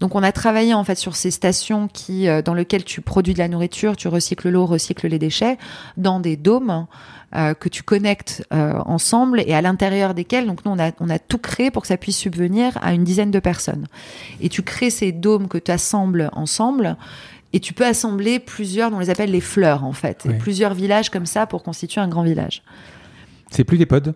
Donc 0.00 0.14
on 0.14 0.22
a 0.22 0.32
travaillé 0.32 0.72
en 0.74 0.82
fait 0.82 0.96
sur 0.96 1.14
ces 1.14 1.30
stations 1.30 1.86
qui, 1.86 2.26
euh, 2.26 2.40
dans 2.42 2.54
lesquelles 2.54 2.84
tu 2.84 3.02
produis 3.02 3.34
de 3.34 3.38
la 3.38 3.48
nourriture, 3.48 3.96
tu 3.96 4.08
recycles 4.08 4.48
l'eau, 4.48 4.64
recycles 4.66 5.08
les 5.08 5.18
déchets, 5.18 5.58
dans 5.96 6.20
des 6.20 6.36
dômes 6.36 6.86
euh, 7.34 7.54
que 7.54 7.68
tu 7.68 7.82
connectes 7.82 8.44
euh, 8.52 8.74
ensemble 8.86 9.42
et 9.46 9.54
à 9.54 9.62
l'intérieur 9.62 10.14
desquels, 10.14 10.46
donc 10.46 10.64
nous 10.64 10.72
on 10.72 10.78
a, 10.78 10.90
on 10.98 11.08
a 11.08 11.18
tout 11.18 11.38
créé 11.38 11.70
pour 11.70 11.82
que 11.82 11.88
ça 11.88 11.96
puisse 11.96 12.16
subvenir 12.16 12.76
à 12.82 12.92
une 12.92 13.04
dizaine 13.04 13.30
de 13.30 13.38
personnes. 13.38 13.86
Et 14.40 14.48
tu 14.48 14.62
crées 14.62 14.90
ces 14.90 15.12
dômes 15.12 15.46
que 15.46 15.58
tu 15.58 15.70
assembles 15.70 16.30
ensemble. 16.32 16.96
Et 17.52 17.58
tu 17.58 17.72
peux 17.72 17.84
assembler 17.84 18.38
plusieurs, 18.38 18.92
on 18.92 19.00
les 19.00 19.10
appelle 19.10 19.32
les 19.32 19.40
fleurs 19.40 19.82
en 19.82 19.92
fait, 19.92 20.24
et 20.26 20.34
plusieurs 20.34 20.72
villages 20.72 21.10
comme 21.10 21.26
ça 21.26 21.46
pour 21.46 21.64
constituer 21.64 22.00
un 22.00 22.06
grand 22.06 22.22
village. 22.22 22.62
C'est 23.50 23.64
plus 23.64 23.76
des 23.76 23.86
pods? 23.86 24.14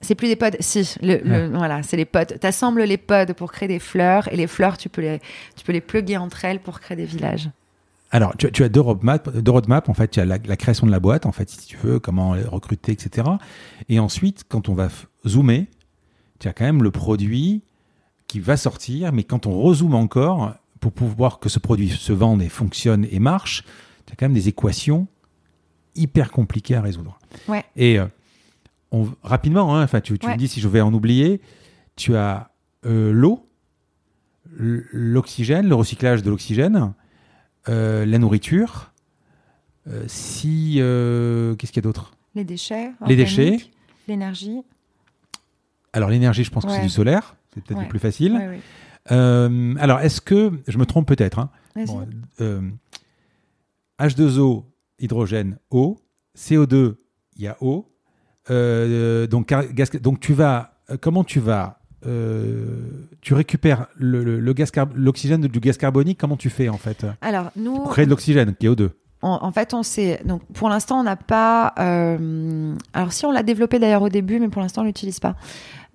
C'est 0.00 0.14
plus 0.14 0.28
des 0.28 0.36
pods, 0.36 0.56
si, 0.60 0.94
le, 1.02 1.50
voilà, 1.54 1.82
c'est 1.82 1.98
les 1.98 2.06
pods. 2.06 2.38
Tu 2.40 2.46
assembles 2.46 2.82
les 2.82 2.96
pods 2.96 3.34
pour 3.36 3.52
créer 3.52 3.68
des 3.68 3.78
fleurs 3.78 4.32
et 4.32 4.36
les 4.36 4.46
fleurs, 4.46 4.78
tu 4.78 4.88
peux 4.88 5.02
les, 5.02 5.20
tu 5.56 5.64
peux 5.64 5.72
les 5.72 5.82
plugger 5.82 6.16
entre 6.16 6.46
elles 6.46 6.58
pour 6.58 6.80
créer 6.80 6.96
des 6.96 7.04
villages. 7.04 7.50
Alors, 8.10 8.36
tu, 8.36 8.50
tu 8.50 8.64
as 8.64 8.68
deux 8.68 8.80
roadmaps, 8.80 9.30
deux 9.32 9.50
roadmaps. 9.50 9.88
En 9.88 9.94
fait, 9.94 10.08
tu 10.08 10.20
as 10.20 10.24
la, 10.24 10.38
création 10.38 10.86
de 10.86 10.90
la 10.90 11.00
boîte, 11.00 11.26
en 11.26 11.32
fait, 11.32 11.48
si 11.48 11.66
tu 11.66 11.76
veux, 11.76 12.00
comment 12.00 12.30
recruter, 12.30 12.92
etc. 12.92 13.28
Et 13.88 13.98
ensuite, 13.98 14.44
quand 14.48 14.68
on 14.68 14.74
va 14.74 14.88
zoomer, 15.26 15.68
tu 16.38 16.48
as 16.48 16.52
quand 16.52 16.64
même 16.64 16.82
le 16.82 16.90
produit 16.90 17.62
qui 18.26 18.40
va 18.40 18.56
sortir. 18.56 19.12
Mais 19.12 19.22
quand 19.22 19.46
on 19.46 19.60
rezoome 19.60 19.94
encore, 19.94 20.54
pour 20.80 20.92
pouvoir 20.92 21.38
que 21.38 21.48
ce 21.48 21.58
produit 21.58 21.90
se 21.90 22.12
vende 22.12 22.42
et 22.42 22.48
fonctionne 22.48 23.06
et 23.10 23.20
marche, 23.20 23.64
tu 24.06 24.12
as 24.12 24.16
quand 24.16 24.26
même 24.26 24.34
des 24.34 24.48
équations 24.48 25.06
hyper 25.94 26.30
compliquées 26.32 26.74
à 26.74 26.80
résoudre. 26.80 27.18
Ouais. 27.48 27.64
Et 27.76 27.98
euh, 27.98 28.06
rapidement, 29.22 29.76
hein, 29.76 29.84
enfin, 29.84 30.00
tu, 30.00 30.14
me 30.14 30.36
dis 30.36 30.48
si 30.48 30.60
je 30.60 30.68
vais 30.68 30.80
en 30.80 30.92
oublier, 30.92 31.40
tu 31.96 32.16
as 32.16 32.50
euh, 32.86 33.12
l'eau, 33.12 33.46
l'oxygène, 34.56 35.68
le 35.68 35.74
recyclage 35.74 36.22
de 36.22 36.30
l'oxygène, 36.30 36.92
euh, 37.68 38.06
la 38.06 38.18
nourriture, 38.18 38.92
euh, 39.88 40.04
si 40.06 40.74
qu'est-ce 40.76 41.72
qu'il 41.72 41.76
y 41.76 41.78
a 41.78 41.82
d'autre? 41.82 42.12
Les 42.34 42.44
déchets. 42.44 42.92
Les 43.06 43.16
déchets. 43.16 43.58
L'énergie. 44.08 44.62
Alors 45.92 46.10
l'énergie, 46.10 46.44
je 46.44 46.50
pense 46.50 46.64
que 46.64 46.70
c'est 46.70 46.82
du 46.82 46.88
solaire, 46.88 47.36
c'est 47.52 47.62
peut-être 47.64 47.80
le 47.80 47.88
plus 47.88 47.98
facile. 47.98 48.60
alors 49.06 50.00
est-ce 50.00 50.20
que 50.20 50.52
je 50.68 50.78
me 50.78 50.86
trompe 50.86 51.08
peut-être 51.08 51.38
hein. 51.38 51.50
H2O, 53.98 54.64
hydrogène, 54.98 55.58
eau, 55.70 55.98
CO2, 56.36 56.94
il 57.36 57.42
y 57.42 57.48
a 57.48 57.56
eau, 57.60 57.90
euh, 58.50 59.26
donc, 59.26 59.52
donc 60.00 60.20
tu 60.20 60.32
vas, 60.32 60.80
euh, 60.90 60.96
comment 61.00 61.24
tu 61.24 61.40
vas 61.40 61.79
euh, 62.06 62.64
tu 63.20 63.34
récupères 63.34 63.86
le, 63.96 64.40
le, 64.40 64.52
gaz 64.52 64.72
l'oxygène 64.94 65.42
du 65.42 65.60
gaz 65.60 65.76
carbonique, 65.76 66.18
comment 66.18 66.36
tu 66.36 66.50
fais 66.50 66.68
en 66.68 66.78
fait? 66.78 67.04
Alors 67.20 67.50
nous 67.56 67.74
pour 67.74 67.90
créer 67.90 68.06
de 68.06 68.10
l'oxygène 68.10 68.54
qui 68.54 68.66
est 68.66 68.70
O2. 68.70 68.90
En, 69.22 69.52
fait, 69.52 69.74
on 69.74 69.82
sait. 69.82 70.18
Donc, 70.24 70.40
pour 70.54 70.70
l'instant, 70.70 71.00
on 71.00 71.02
n'a 71.02 71.16
pas. 71.16 71.74
alors, 71.76 73.12
si 73.12 73.26
on 73.26 73.32
l'a 73.32 73.42
développé 73.42 73.78
d'ailleurs 73.78 74.00
au 74.00 74.08
début, 74.08 74.40
mais 74.40 74.48
pour 74.48 74.62
l'instant, 74.62 74.80
on 74.80 74.86
l'utilise 74.86 75.20
pas. 75.20 75.36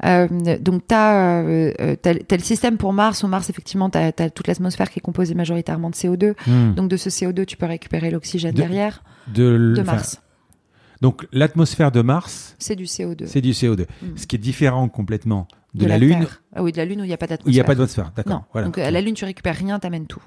donc, 0.04 0.88
tu 0.88 0.94
as, 0.94 1.42
le 1.42 2.40
système 2.40 2.78
pour 2.78 2.94
Mars. 2.94 3.24
Au 3.24 3.28
Mars, 3.28 3.50
effectivement, 3.50 3.90
tu 3.90 3.98
as, 3.98 4.12
toute 4.30 4.48
l'atmosphère 4.48 4.92
qui 4.92 5.00
est 5.00 5.02
composée 5.02 5.34
majoritairement 5.34 5.90
de 5.90 5.96
CO2. 5.96 6.36
Hmm. 6.46 6.76
Donc, 6.76 6.88
de 6.88 6.98
ce 6.98 7.10
CO2, 7.10 7.46
tu 7.46 7.58
peux 7.58 7.66
récupérer 7.66 8.12
l'oxygène 8.12 8.54
derrière 8.54 9.02
de, 9.26 9.74
de 9.76 9.82
Mars. 9.82 10.22
Donc 11.06 11.28
l'atmosphère 11.32 11.92
de 11.92 12.02
Mars, 12.02 12.56
c'est 12.58 12.76
du 12.76 12.86
CO2. 12.86 13.28
C'est 13.28 13.40
du 13.40 13.52
CO2, 13.52 13.82
mm. 14.02 14.18
ce 14.18 14.26
qui 14.26 14.38
est 14.38 14.40
différent 14.40 14.90
complètement 14.90 15.48
de, 15.76 15.86
la, 15.86 16.00
Lune. 16.00 16.26
Ah 16.56 16.64
oui, 16.64 16.72
de 16.72 16.78
la 16.78 16.86
Lune 16.86 17.00
où 17.00 17.04
il 17.04 17.08
n'y 17.08 17.14
a 17.14 17.18
pas 17.18 17.28
d'atmosphère. 17.28 17.52
Il 17.52 17.54
n'y 17.54 17.60
a 17.60 17.64
pas 17.64 17.76
d'atmosphère, 17.76 18.12
d'accord. 18.16 18.46
Voilà. 18.54 18.66
Donc 18.66 18.80
à 18.80 18.90
la 18.90 19.02
Lune, 19.02 19.14
tu 19.14 19.24
récupères 19.24 19.56
rien, 19.56 19.80
tu 19.80 19.86
amènes 19.86 20.08
tout, 20.08 20.24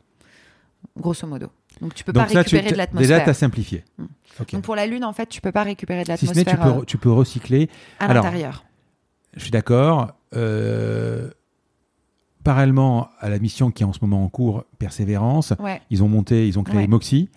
grosso 0.97 1.27
modo. 1.27 1.49
Donc 1.81 1.95
tu 1.95 2.05
peux 2.05 2.13
pas 2.13 2.27
récupérer 2.27 2.71
de 2.71 2.77
l'atmosphère. 2.77 3.09
Déjà, 3.09 3.25
tu 3.25 3.29
as 3.29 3.35
simplifié. 3.35 3.83
Mm. 3.99 4.05
Donc 4.53 4.63
pour 4.63 4.77
la 4.77 4.87
Lune, 4.87 5.05
en 5.05 5.13
fait, 5.13 5.29
tu 5.29 5.41
peux 5.41 5.51
pas 5.51 5.65
récupérer 5.65 6.05
de 6.05 6.11
l'atmosphère. 6.11 6.37
Si 6.37 6.45
ce 6.45 6.57
n'est, 6.57 6.73
tu 6.73 6.79
peux, 6.79 6.87
tu 6.87 6.97
peux 6.97 7.11
recycler. 7.11 7.69
À 7.99 8.15
l'intérieur. 8.15 8.65
Je 9.35 9.41
suis 9.41 9.51
d'accord. 9.51 10.13
Euh, 10.37 11.29
parallèlement 12.45 13.09
à 13.19 13.29
la 13.31 13.41
mission 13.41 13.73
qui 13.73 13.83
est 13.83 13.87
en 13.87 13.93
ce 13.93 13.99
moment 14.01 14.23
en 14.23 14.29
cours, 14.29 14.63
Persévérance, 14.79 15.55
ils 15.91 16.05
ont 16.05 16.09
monté, 16.09 16.47
ils 16.47 16.57
ont 16.57 16.63
créé 16.63 16.87
Moxie 16.87 17.31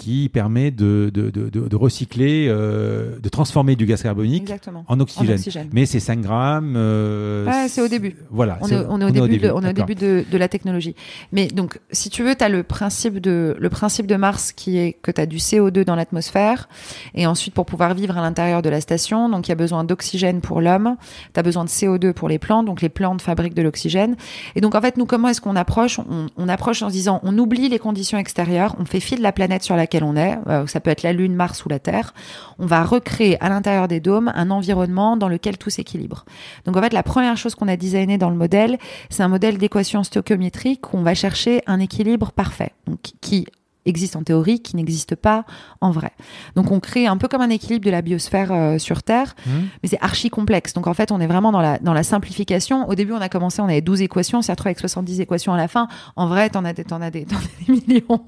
qui 0.00 0.30
permet 0.30 0.70
de, 0.70 1.10
de, 1.12 1.28
de, 1.30 1.76
recycler, 1.76 2.46
euh, 2.48 3.18
de 3.20 3.28
transformer 3.28 3.76
du 3.76 3.84
gaz 3.84 4.02
carbonique 4.02 4.50
en 4.88 4.98
oxygène. 4.98 5.38
Mais 5.72 5.84
c'est 5.84 6.00
5 6.00 6.22
grammes. 6.22 6.74
Euh, 6.74 7.66
c'est 7.68 7.82
au 7.82 7.88
début. 7.88 8.16
Voilà. 8.30 8.58
On 8.62 8.68
est, 8.68 8.76
au, 9.10 9.10
début, 9.10 9.38
De, 9.38 9.50
on 9.50 9.62
est 9.62 9.68
au 9.68 9.72
début 9.72 9.94
de, 9.94 10.24
la 10.38 10.48
technologie. 10.48 10.94
Mais 11.32 11.48
donc, 11.48 11.78
si 11.92 12.08
tu 12.08 12.22
veux, 12.22 12.34
tu 12.34 12.42
as 12.42 12.48
le 12.48 12.62
principe, 12.62 13.18
de, 13.18 13.54
le 13.60 13.68
principe 13.68 14.06
de 14.06 14.16
Mars 14.16 14.52
qui 14.52 14.78
est 14.78 14.94
que 15.02 15.10
tu 15.10 15.20
as 15.20 15.26
du 15.26 15.36
CO2 15.36 15.84
dans 15.84 15.96
l'atmosphère. 15.96 16.70
Et 17.14 17.26
ensuite, 17.26 17.52
pour 17.52 17.66
pouvoir 17.66 17.92
vivre 17.92 18.16
à 18.16 18.22
l'intérieur 18.22 18.62
de 18.62 18.70
la 18.70 18.80
station, 18.80 19.28
donc 19.28 19.48
il 19.48 19.50
y 19.50 19.52
a 19.52 19.56
besoin 19.56 19.84
d'oxygène 19.84 20.40
pour 20.40 20.62
l'homme, 20.62 20.96
tu 21.34 21.40
as 21.40 21.42
besoin 21.42 21.64
de 21.64 21.68
CO2 21.68 22.14
pour 22.14 22.30
les 22.30 22.38
plantes. 22.38 22.64
Donc, 22.64 22.80
les 22.80 22.88
plantes 22.88 23.20
fabriquent 23.20 23.54
de 23.54 23.62
l'oxygène. 23.62 24.16
Et 24.56 24.62
donc, 24.62 24.74
en 24.74 24.80
fait, 24.80 24.96
nous, 24.96 25.04
comment 25.04 25.28
est-ce 25.28 25.42
qu'on 25.42 25.56
approche? 25.56 25.98
On, 25.98 26.28
on 26.38 26.48
approche 26.48 26.80
en 26.82 26.88
se 26.88 26.94
disant, 26.94 27.20
on 27.22 27.36
oublie 27.36 27.68
les 27.68 27.78
conditions 27.78 28.16
extérieures, 28.16 28.74
on 28.78 28.86
fait 28.86 29.00
fi 29.00 29.16
de 29.16 29.22
la 29.22 29.32
planète 29.32 29.62
sur 29.62 29.76
laquelle 29.76 29.89
on 29.98 30.16
est, 30.16 30.38
euh, 30.48 30.66
ça 30.66 30.80
peut 30.80 30.90
être 30.90 31.02
la 31.02 31.12
Lune, 31.12 31.34
Mars 31.34 31.64
ou 31.64 31.68
la 31.68 31.78
Terre, 31.78 32.14
on 32.58 32.66
va 32.66 32.84
recréer 32.84 33.42
à 33.42 33.48
l'intérieur 33.48 33.88
des 33.88 34.00
dômes 34.00 34.32
un 34.34 34.50
environnement 34.50 35.16
dans 35.16 35.28
lequel 35.28 35.58
tout 35.58 35.70
s'équilibre. 35.70 36.24
Donc 36.64 36.76
en 36.76 36.82
fait, 36.82 36.92
la 36.92 37.02
première 37.02 37.36
chose 37.36 37.54
qu'on 37.54 37.68
a 37.68 37.76
designé 37.76 38.18
dans 38.18 38.30
le 38.30 38.36
modèle, 38.36 38.78
c'est 39.08 39.22
un 39.22 39.28
modèle 39.28 39.58
d'équation 39.58 40.02
stoichiométrique 40.04 40.92
où 40.92 40.98
on 40.98 41.02
va 41.02 41.14
chercher 41.14 41.62
un 41.66 41.80
équilibre 41.80 42.32
parfait, 42.32 42.72
donc 42.86 43.00
qui 43.20 43.46
existe 43.86 44.16
en 44.16 44.22
théorie, 44.22 44.60
qui 44.60 44.76
n'existe 44.76 45.14
pas 45.14 45.44
en 45.80 45.90
vrai. 45.90 46.12
Donc 46.54 46.70
on 46.70 46.80
crée 46.80 47.06
un 47.06 47.16
peu 47.16 47.28
comme 47.28 47.40
un 47.40 47.50
équilibre 47.50 47.84
de 47.84 47.90
la 47.90 48.02
biosphère 48.02 48.52
euh, 48.52 48.78
sur 48.78 49.02
Terre, 49.02 49.34
mmh. 49.46 49.50
mais 49.82 49.88
c'est 49.88 50.00
archi 50.00 50.30
complexe. 50.30 50.72
Donc 50.72 50.86
en 50.86 50.94
fait, 50.94 51.12
on 51.12 51.20
est 51.20 51.26
vraiment 51.26 51.52
dans 51.52 51.60
la, 51.60 51.78
dans 51.78 51.92
la 51.92 52.02
simplification. 52.02 52.88
Au 52.88 52.94
début, 52.94 53.12
on 53.12 53.20
a 53.20 53.28
commencé, 53.28 53.60
on 53.60 53.66
avait 53.66 53.80
12 53.80 54.02
équations, 54.02 54.38
on 54.38 54.42
s'est 54.42 54.52
retrouvé 54.52 54.70
avec 54.70 54.80
70 54.80 55.20
équations 55.20 55.52
à 55.52 55.56
la 55.56 55.68
fin. 55.68 55.88
En 56.16 56.26
vrai, 56.26 56.50
t'en 56.50 56.64
as, 56.64 56.72
des, 56.72 56.84
en 56.92 57.00
as, 57.00 57.10
des, 57.10 57.26
des 57.66 57.72
millions. 57.72 58.20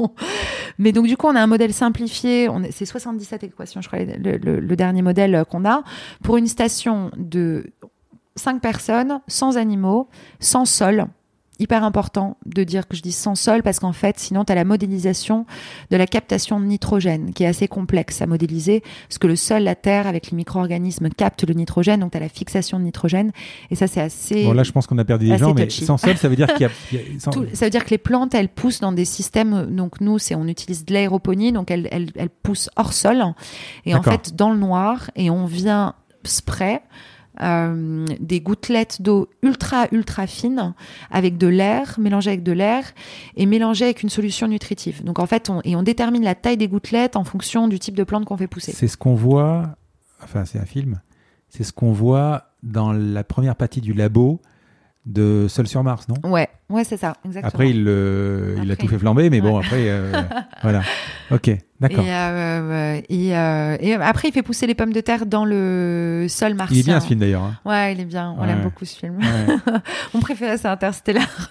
mais 0.78 0.92
donc 0.92 1.06
du 1.06 1.16
coup, 1.16 1.26
on 1.26 1.36
a 1.36 1.40
un 1.40 1.46
modèle 1.46 1.72
simplifié, 1.72 2.48
c'est 2.70 2.86
77 2.86 3.44
équations, 3.44 3.80
je 3.80 3.88
crois, 3.88 4.00
le, 4.00 4.36
le 4.36 4.76
dernier 4.76 5.02
modèle 5.02 5.44
qu'on 5.50 5.64
a, 5.64 5.82
pour 6.22 6.36
une 6.36 6.46
station 6.46 7.10
de 7.16 7.72
5 8.36 8.60
personnes, 8.60 9.20
sans 9.28 9.56
animaux, 9.56 10.08
sans 10.40 10.64
sol, 10.64 11.06
hyper 11.58 11.84
important 11.84 12.36
de 12.46 12.64
dire 12.64 12.88
que 12.88 12.96
je 12.96 13.02
dis 13.02 13.12
sans 13.12 13.34
sol 13.34 13.62
parce 13.62 13.78
qu'en 13.78 13.92
fait, 13.92 14.18
sinon, 14.18 14.44
tu 14.44 14.52
as 14.52 14.54
la 14.54 14.64
modélisation 14.64 15.46
de 15.90 15.96
la 15.96 16.06
captation 16.06 16.58
de 16.58 16.64
nitrogène 16.64 17.32
qui 17.32 17.44
est 17.44 17.46
assez 17.46 17.68
complexe 17.68 18.22
à 18.22 18.26
modéliser 18.26 18.82
parce 19.08 19.18
que 19.18 19.26
le 19.26 19.36
sol, 19.36 19.62
la 19.62 19.74
terre, 19.74 20.06
avec 20.06 20.30
les 20.30 20.36
micro-organismes, 20.36 21.08
capte 21.10 21.46
le 21.46 21.54
nitrogène, 21.54 22.00
donc 22.00 22.12
tu 22.12 22.16
as 22.16 22.20
la 22.20 22.28
fixation 22.28 22.78
de 22.78 22.84
nitrogène 22.84 23.32
et 23.70 23.74
ça, 23.74 23.86
c'est 23.86 24.00
assez. 24.00 24.44
Bon, 24.44 24.52
là, 24.52 24.62
je 24.62 24.72
pense 24.72 24.86
qu'on 24.86 24.98
a 24.98 25.04
perdu 25.04 25.28
des 25.28 25.38
gens, 25.38 25.54
mais 25.54 25.70
sans 25.70 25.96
sol, 25.96 26.16
ça 26.16 26.28
veut 26.28 26.36
dire 26.36 26.52
qu'il 26.54 26.62
y 26.62 26.98
a. 26.98 27.18
ça 27.18 27.30
veut 27.64 27.70
dire 27.70 27.84
que 27.84 27.90
les 27.90 27.98
plantes, 27.98 28.34
elles 28.34 28.48
poussent 28.48 28.80
dans 28.80 28.92
des 28.92 29.04
systèmes. 29.04 29.74
Donc, 29.74 30.00
nous, 30.00 30.18
c'est 30.18 30.34
on 30.34 30.46
utilise 30.46 30.84
de 30.84 30.92
l'aéroponie, 30.92 31.52
donc 31.52 31.70
elles, 31.70 31.88
elles, 31.90 32.10
elles 32.16 32.30
poussent 32.30 32.70
hors 32.76 32.92
sol 32.92 33.22
et 33.84 33.94
en 33.94 34.02
fait 34.02 34.34
dans 34.34 34.50
le 34.50 34.58
noir 34.58 35.10
et 35.16 35.30
on 35.30 35.46
vient 35.46 35.94
spray 36.24 36.80
euh, 37.40 38.04
des 38.20 38.40
gouttelettes 38.40 39.00
d'eau 39.00 39.28
ultra 39.42 39.86
ultra 39.90 40.26
fines 40.26 40.74
avec 41.10 41.38
de 41.38 41.46
l'air 41.46 41.96
mélangé 41.98 42.30
avec 42.30 42.42
de 42.42 42.52
l'air 42.52 42.84
et 43.36 43.46
mélangé 43.46 43.86
avec 43.86 44.02
une 44.02 44.10
solution 44.10 44.48
nutritive. 44.48 45.02
Donc 45.02 45.18
en 45.18 45.26
fait, 45.26 45.48
on, 45.48 45.60
et 45.64 45.74
on 45.74 45.82
détermine 45.82 46.24
la 46.24 46.34
taille 46.34 46.58
des 46.58 46.68
gouttelettes 46.68 47.16
en 47.16 47.24
fonction 47.24 47.68
du 47.68 47.78
type 47.78 47.94
de 47.94 48.04
plante 48.04 48.26
qu'on 48.26 48.36
fait 48.36 48.48
pousser. 48.48 48.72
C'est 48.72 48.88
ce 48.88 48.96
qu'on 48.96 49.14
voit, 49.14 49.76
enfin 50.22 50.44
c'est 50.44 50.58
un 50.58 50.66
film, 50.66 51.00
c'est 51.48 51.64
ce 51.64 51.72
qu'on 51.72 51.92
voit 51.92 52.52
dans 52.62 52.92
la 52.92 53.24
première 53.24 53.56
partie 53.56 53.80
du 53.80 53.94
labo 53.94 54.40
de 55.04 55.46
Seul 55.48 55.66
sur 55.66 55.82
Mars, 55.82 56.06
non? 56.08 56.14
Ouais, 56.30 56.48
ouais, 56.70 56.84
c'est 56.84 56.96
ça, 56.96 57.16
exactement. 57.24 57.48
Après, 57.48 57.70
il, 57.70 57.80
il 58.62 58.70
a 58.70 58.76
tout 58.76 58.86
fait 58.86 58.98
flamber, 58.98 59.30
mais 59.30 59.40
bon, 59.40 59.58
après, 59.58 59.88
euh, 59.88 60.12
voilà. 60.62 60.82
Ok, 61.32 61.50
d'accord. 61.80 62.04
Et, 62.04 62.14
euh, 62.14 63.00
et, 63.08 63.36
euh, 63.36 63.76
et, 63.80 63.94
après, 63.94 64.28
il 64.28 64.32
fait 64.32 64.42
pousser 64.42 64.66
les 64.68 64.74
pommes 64.74 64.92
de 64.92 65.00
terre 65.00 65.26
dans 65.26 65.44
le 65.44 66.26
sol 66.28 66.54
martien. 66.54 66.76
Il 66.76 66.80
est 66.80 66.84
bien 66.84 67.00
ce 67.00 67.08
film 67.08 67.18
d'ailleurs. 67.18 67.42
Hein. 67.42 67.58
Ouais, 67.64 67.94
il 67.94 68.00
est 68.00 68.04
bien. 68.04 68.34
On 68.38 68.44
aime 68.44 68.62
beaucoup 68.62 68.84
ce 68.84 68.96
film. 68.96 69.18
Mon 70.14 70.20
préféré, 70.20 70.56
c'est 70.56 70.68
Interstellar. 70.68 71.50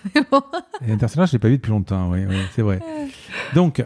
et 0.87 0.91
Interstellar, 0.91 1.27
je 1.27 1.33
l'ai 1.33 1.39
pas 1.39 1.49
vu 1.49 1.57
depuis 1.57 1.71
longtemps. 1.71 2.09
Oui, 2.11 2.25
c'est 2.55 2.61
vrai. 2.61 2.79
Donc, 3.53 3.83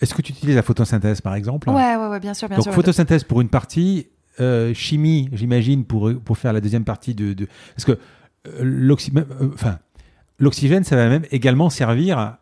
est-ce 0.00 0.14
que 0.14 0.22
tu 0.22 0.32
utilises 0.32 0.56
la 0.56 0.62
photosynthèse, 0.62 1.22
par 1.22 1.34
exemple? 1.34 1.70
Ouais, 1.70 1.96
ouais, 1.96 2.06
ouais, 2.08 2.20
bien 2.20 2.34
sûr, 2.34 2.48
bien 2.48 2.56
Donc, 2.58 2.64
sûr. 2.64 2.74
photosynthèse 2.74 3.24
pour 3.24 3.40
une 3.40 3.48
partie 3.48 4.08
euh, 4.40 4.74
chimie, 4.74 5.28
j'imagine, 5.32 5.84
pour, 5.84 6.10
pour 6.24 6.38
faire 6.38 6.52
la 6.52 6.60
deuxième 6.60 6.84
partie 6.84 7.14
de. 7.14 7.32
de... 7.32 7.46
Parce 7.76 7.84
que 7.84 7.92
euh, 8.48 8.96
euh, 9.16 9.50
enfin, 9.54 9.78
l'oxygène, 10.38 10.84
ça 10.84 10.96
va 10.96 11.08
même 11.08 11.24
également 11.30 11.70
servir 11.70 12.18
à, 12.18 12.38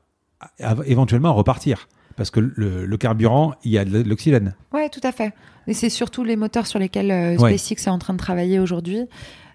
éventuellement 0.87 1.29
à 1.31 1.33
repartir. 1.33 1.89
parce 2.17 2.31
que 2.31 2.41
le, 2.41 2.87
le 2.87 2.97
carburant, 2.97 3.55
il 3.65 3.73
y 3.73 3.79
a 3.79 3.85
de 3.85 4.03
l'oxygène. 4.03 4.55
Ouais, 4.73 4.89
tout 4.89 5.01
à 5.03 5.13
fait. 5.13 5.33
Et 5.67 5.75
c'est 5.75 5.91
surtout 5.91 6.25
les 6.25 6.37
moteurs 6.37 6.67
sur 6.67 6.79
lesquels 6.79 7.11
euh, 7.11 7.37
Ouais. 7.37 7.57
SpaceX 7.59 7.87
est 7.89 7.91
en 7.91 7.99
train 7.99 8.15
de 8.15 8.19
travailler 8.19 8.59
aujourd'hui. 8.61 9.07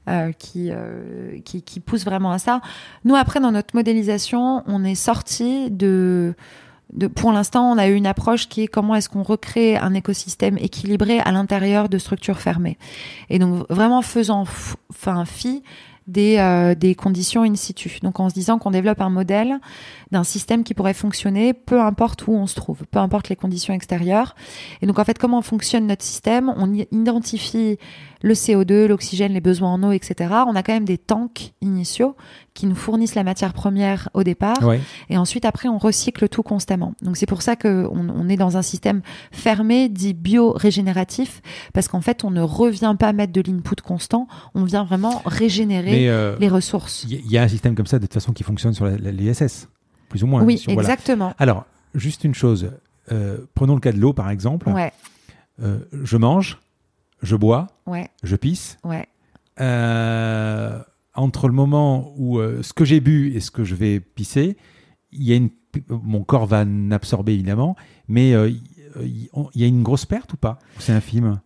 euh, 0.10 0.34
qui, 0.34 0.68
euh, 0.70 1.40
qui, 1.46 1.62
qui 1.62 1.80
poussent 1.80 2.04
vraiment 2.04 2.34
à 2.34 2.38
ça. 2.38 2.60
Nous, 3.06 3.16
après, 3.16 3.40
dans 3.40 3.54
notre 3.54 3.74
modélisation, 3.74 4.62
on 4.68 4.84
est 4.84 4.96
sorti 4.96 5.72
de, 5.72 6.34
Pour 7.16 7.32
l'instant, 7.32 7.72
on 7.72 7.78
a 7.78 7.88
eu 7.88 7.96
une 7.96 8.08
approche 8.08 8.48
qui 8.48 8.62
est 8.62 8.68
comment 8.68 8.96
est-ce 8.96 9.10
qu'on 9.10 9.24
recrée 9.24 9.78
un 9.78 9.94
écosystème 9.94 10.58
équilibré 10.58 11.20
à 11.20 11.32
l'intérieur 11.32 11.90
de 11.90 11.98
structures 11.98 12.40
fermées. 12.40 12.78
Et 13.30 13.40
donc, 13.40 13.66
vraiment 13.70 14.02
faisant 14.02 14.46
enfin, 14.90 15.26
fi 15.26 15.64
des, 16.08 16.38
euh, 16.38 16.76
des 16.76 16.96
conditions 16.96 17.44
in 17.44 17.56
situ. 17.56 18.00
Donc, 18.02 18.20
en 18.20 18.30
se 18.30 18.34
disant 18.34 18.60
qu'on 18.60 18.72
développe 18.72 19.02
un 19.02 19.10
modèle 19.10 19.60
d'un 20.14 20.24
système 20.24 20.64
qui 20.64 20.74
pourrait 20.74 20.94
fonctionner 20.94 21.54
peu 21.54 21.82
importe 21.82 22.28
où 22.28 22.32
on 22.32 22.48
se 22.48 22.56
trouve, 22.56 22.84
peu 22.90 23.00
importe 23.00 23.30
les 23.30 23.36
conditions 23.36 23.74
extérieures. 23.74 24.36
Et 24.82 24.88
donc, 24.88 25.00
en 25.00 25.04
fait, 25.04 25.18
comment 25.18 25.42
fonctionne 25.42 25.88
notre 25.88 26.04
système? 26.04 26.54
On 26.56 26.74
identifie 26.74 27.78
le 28.22 28.34
CO2, 28.34 28.86
l'oxygène, 28.86 29.34
les 29.34 29.42
besoins 29.42 29.74
en 29.74 29.84
eau, 29.84 29.92
etc. 29.92 30.34
On 30.48 30.56
a 30.56 30.64
quand 30.64 30.74
même 30.74 30.86
des 30.86 30.98
tanks 30.98 31.54
initiaux 31.62 32.16
qui 32.54 32.68
nous 32.68 32.76
fournissent 32.76 33.16
la 33.16 33.24
matière 33.24 33.54
première 33.54 34.10
au 34.14 34.24
départ. 34.24 34.64
Ouais. 34.64 34.80
Et 35.10 35.18
ensuite, 35.18 35.44
après, 35.44 35.68
on 35.68 35.78
recycle 35.78 36.30
tout 36.30 36.44
constamment. 36.44 36.94
Donc, 37.02 37.18
c'est 37.18 37.26
pour 37.26 37.42
ça 37.42 37.56
qu'on 37.56 37.90
on 37.92 38.30
est 38.30 38.38
dans 38.38 38.56
un 38.56 38.62
système 38.62 39.02
fermé, 39.32 39.90
dit 39.90 40.14
bio-régénératif, 40.14 41.42
parce 41.74 41.90
qu'en 41.90 42.02
fait, 42.02 42.24
on 42.24 42.32
ne 42.32 42.42
revient 42.42 42.96
pas 42.98 43.12
mettre 43.12 43.34
de 43.34 43.42
l'input 43.46 43.82
constant, 43.84 44.28
on 44.56 44.64
vient 44.64 44.86
vraiment 44.86 45.22
régénérer 45.26 46.10
euh, 46.10 46.38
les 46.40 46.48
ressources. 46.48 47.06
il 47.10 47.30
y, 47.30 47.38
a 47.38 47.44
un 47.44 47.48
système 47.48 47.76
comme 47.76 47.88
ça 47.88 48.00
de 48.00 48.06
toute 48.06 48.14
façon 48.14 48.32
qui 48.32 48.44
fonctionne 48.44 48.74
sur 48.74 48.86
l'ISS, 48.86 49.68
plus 50.14 50.24
ou 50.24 50.28
moins. 50.28 50.44
oui, 50.44 50.62
voilà. 50.68 50.82
exactement. 50.82 51.34
Alors, 51.40 51.66
juste 51.96 52.24
une 52.24 52.36
chose. 52.36 52.70
Euh, 53.12 53.40
prenons 53.56 53.74
le 53.74 53.80
cas 53.80 53.92
de 53.92 53.98
l'eau, 53.98 54.14
par 54.14 54.30
exemple. 54.30 54.70
Ouais, 54.70 54.92
Euh, 55.60 55.80
je 56.04 56.18
mange, 56.18 56.60
je 57.24 57.36
bois, 57.36 57.68
ouais, 57.88 58.10
je 58.22 58.36
pisse. 58.36 58.78
ouais. 58.84 59.08
Euh, 59.60 60.80
entre 61.16 61.48
le 61.48 61.54
moment 61.56 62.14
où 62.16 62.40
ce 62.62 62.74
que 62.74 62.86
j'ai 62.86 63.00
bu 63.00 63.34
et 63.36 63.40
ce 63.40 63.50
que 63.50 63.64
je 63.64 63.74
vais 63.74 64.00
pisser, 64.00 64.56
il 65.12 65.24
y 65.24 65.34
a 65.34 65.36
une, 65.36 65.50
mon 65.90 66.24
corps 66.24 66.46
va 66.46 66.62
en 66.62 66.92
absorber 66.92 67.34
évidemment, 67.34 67.76
mais 68.08 68.32
il 69.02 69.30
y 69.56 69.64
a 69.64 69.68
une 69.68 69.82
grosse 69.84 70.06
perte 70.06 70.34
ou 70.34 70.38
pas? 70.38 70.60
C'est 70.78 70.94
infime? 70.94 71.40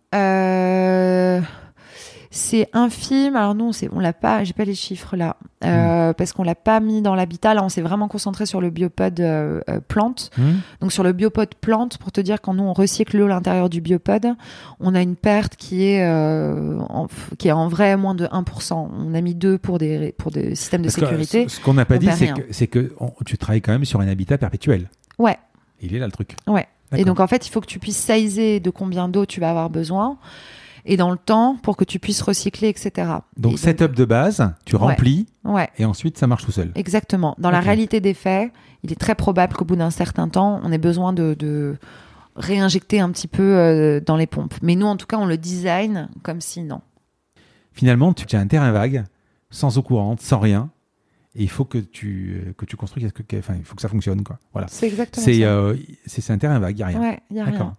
C'est 2.30 2.68
infime. 2.74 3.36
Alors 3.36 3.54
nous, 3.54 3.66
on, 3.66 3.72
sait- 3.72 3.88
on 3.92 4.00
l'a 4.00 4.12
pas. 4.12 4.44
J'ai 4.44 4.52
pas 4.52 4.64
les 4.64 4.74
chiffres 4.74 5.16
là, 5.16 5.36
euh, 5.64 6.12
parce 6.12 6.32
qu'on 6.34 6.42
l'a 6.42 6.54
pas 6.54 6.78
mis 6.80 7.00
dans 7.00 7.14
l'habitat. 7.14 7.54
Là, 7.54 7.64
on 7.64 7.70
s'est 7.70 7.80
vraiment 7.80 8.06
concentré 8.06 8.44
sur 8.44 8.60
le 8.60 8.68
biopod 8.68 9.18
euh, 9.20 9.60
euh, 9.70 9.80
plante. 9.86 10.30
Hmm 10.36 10.56
Donc 10.80 10.92
sur 10.92 11.02
le 11.02 11.12
biopod 11.12 11.54
plante, 11.54 11.96
pour 11.98 12.12
te 12.12 12.20
dire, 12.20 12.40
quand 12.42 12.52
nous 12.52 12.64
on 12.64 12.74
recycle 12.74 13.16
l'eau 13.16 13.24
à 13.26 13.28
l'intérieur 13.28 13.70
du 13.70 13.80
biopod, 13.80 14.34
on 14.80 14.94
a 14.94 15.00
une 15.00 15.16
perte 15.16 15.56
qui 15.56 15.84
est 15.86 16.04
euh, 16.06 16.78
en, 16.90 17.06
qui 17.38 17.48
est 17.48 17.52
en 17.52 17.68
vrai 17.68 17.96
moins 17.96 18.14
de 18.14 18.26
1%. 18.26 18.72
On 18.98 19.14
a 19.14 19.20
mis 19.22 19.34
deux 19.34 19.56
pour 19.56 19.78
des 19.78 20.12
pour 20.18 20.30
des 20.30 20.54
systèmes 20.54 20.82
de 20.82 20.88
Parce 20.88 20.96
sécurité. 20.96 21.48
ce 21.48 21.56
ce 21.56 21.60
qu'on 21.62 21.74
n'a 21.74 21.86
pas 21.86 21.94
on 21.96 21.98
dit, 21.98 22.10
c'est 22.14 22.32
que, 22.34 22.42
c'est 22.50 22.66
que 22.66 22.92
on- 23.00 23.12
tu 23.24 23.38
travailles 23.38 23.62
quand 23.62 23.72
même 23.72 23.84
sur 23.86 24.00
un 24.00 24.08
habitat 24.08 24.36
perpétuel. 24.36 24.88
Ouais. 25.18 25.38
Il 25.80 25.94
est 25.94 25.98
là 25.98 26.06
le 26.06 26.12
truc. 26.12 26.36
Ouais. 26.46 26.66
Et 26.96 27.04
donc 27.04 27.20
en 27.20 27.26
fait, 27.26 27.46
il 27.46 27.50
faut 27.50 27.60
que 27.60 27.66
tu 27.66 27.78
puisses 27.78 27.96
sizer 27.98 28.60
de 28.60 28.70
combien 28.70 29.08
d'eau 29.08 29.24
tu 29.26 29.40
vas 29.40 29.50
avoir 29.50 29.70
besoin 29.70 30.16
et 30.88 30.96
dans 30.96 31.10
le 31.10 31.18
temps 31.18 31.56
pour 31.62 31.76
que 31.76 31.84
tu 31.84 31.98
puisses 32.00 32.22
recycler, 32.22 32.68
etc. 32.68 33.12
Donc, 33.36 33.52
Et 33.52 33.56
setup 33.56 33.94
de 33.94 34.04
base, 34.04 34.52
tu 34.64 34.74
remplis 34.76 35.26
Ouais. 35.44 35.68
et 35.78 35.84
ensuite 35.84 36.18
ça 36.18 36.26
marche 36.26 36.44
tout 36.44 36.50
seul. 36.52 36.72
Exactement. 36.74 37.34
Dans 37.38 37.50
la 37.50 37.60
réalité 37.60 38.00
des 38.00 38.14
faits, 38.14 38.50
il 38.82 38.90
est 38.92 38.96
très 39.00 39.14
probable 39.14 39.54
qu'au 39.54 39.64
bout 39.64 39.76
d'un 39.76 39.90
certain 39.90 40.28
temps, 40.28 40.60
on 40.64 40.72
ait 40.72 40.78
besoin 40.78 41.12
de, 41.12 41.34
de 41.34 41.76
réinjecter 42.36 43.00
un 43.00 43.10
petit 43.10 43.28
peu 43.28 43.42
euh, 43.56 44.00
dans 44.00 44.16
les 44.16 44.26
pompes. 44.26 44.54
Mais 44.62 44.74
nous, 44.76 44.86
en 44.86 44.96
tout 44.96 45.06
cas, 45.06 45.18
on 45.18 45.26
le 45.26 45.36
design 45.36 46.08
comme 46.22 46.40
si 46.40 46.62
non. 46.62 46.80
Finalement, 47.72 48.12
tu 48.12 48.34
as 48.34 48.40
un 48.40 48.46
terrain 48.46 48.72
vague, 48.72 49.04
sans 49.50 49.78
eau 49.78 49.82
courante, 49.82 50.20
sans 50.20 50.38
rien, 50.38 50.70
et 51.34 51.42
il 51.42 51.50
faut 51.50 51.64
que 51.64 51.78
tu 51.78 52.54
que 52.56 52.64
tu 52.64 52.76
construis 52.76 53.06
enfin, 53.38 53.54
il 53.56 53.64
faut 53.64 53.74
que 53.76 53.82
ça 53.82 53.88
fonctionne 53.88 54.24
quoi. 54.24 54.38
Voilà. 54.52 54.66
C'est 54.68 54.86
exactement 54.88 55.24
C'est 55.24 55.40
ça. 55.40 55.46
euh, 55.46 55.76
c'est 56.06 56.20
c'est 56.20 56.32
un 56.32 56.38
terrain 56.38 56.58
vague, 56.58 56.76
il 56.76 56.80
y 56.80 56.82
a 56.82 56.86
rien. 56.86 57.00
Ouais, 57.00 57.20
il 57.30 57.36
y 57.36 57.40
a 57.40 57.44
D'accord. 57.44 57.60
rien. 57.60 57.76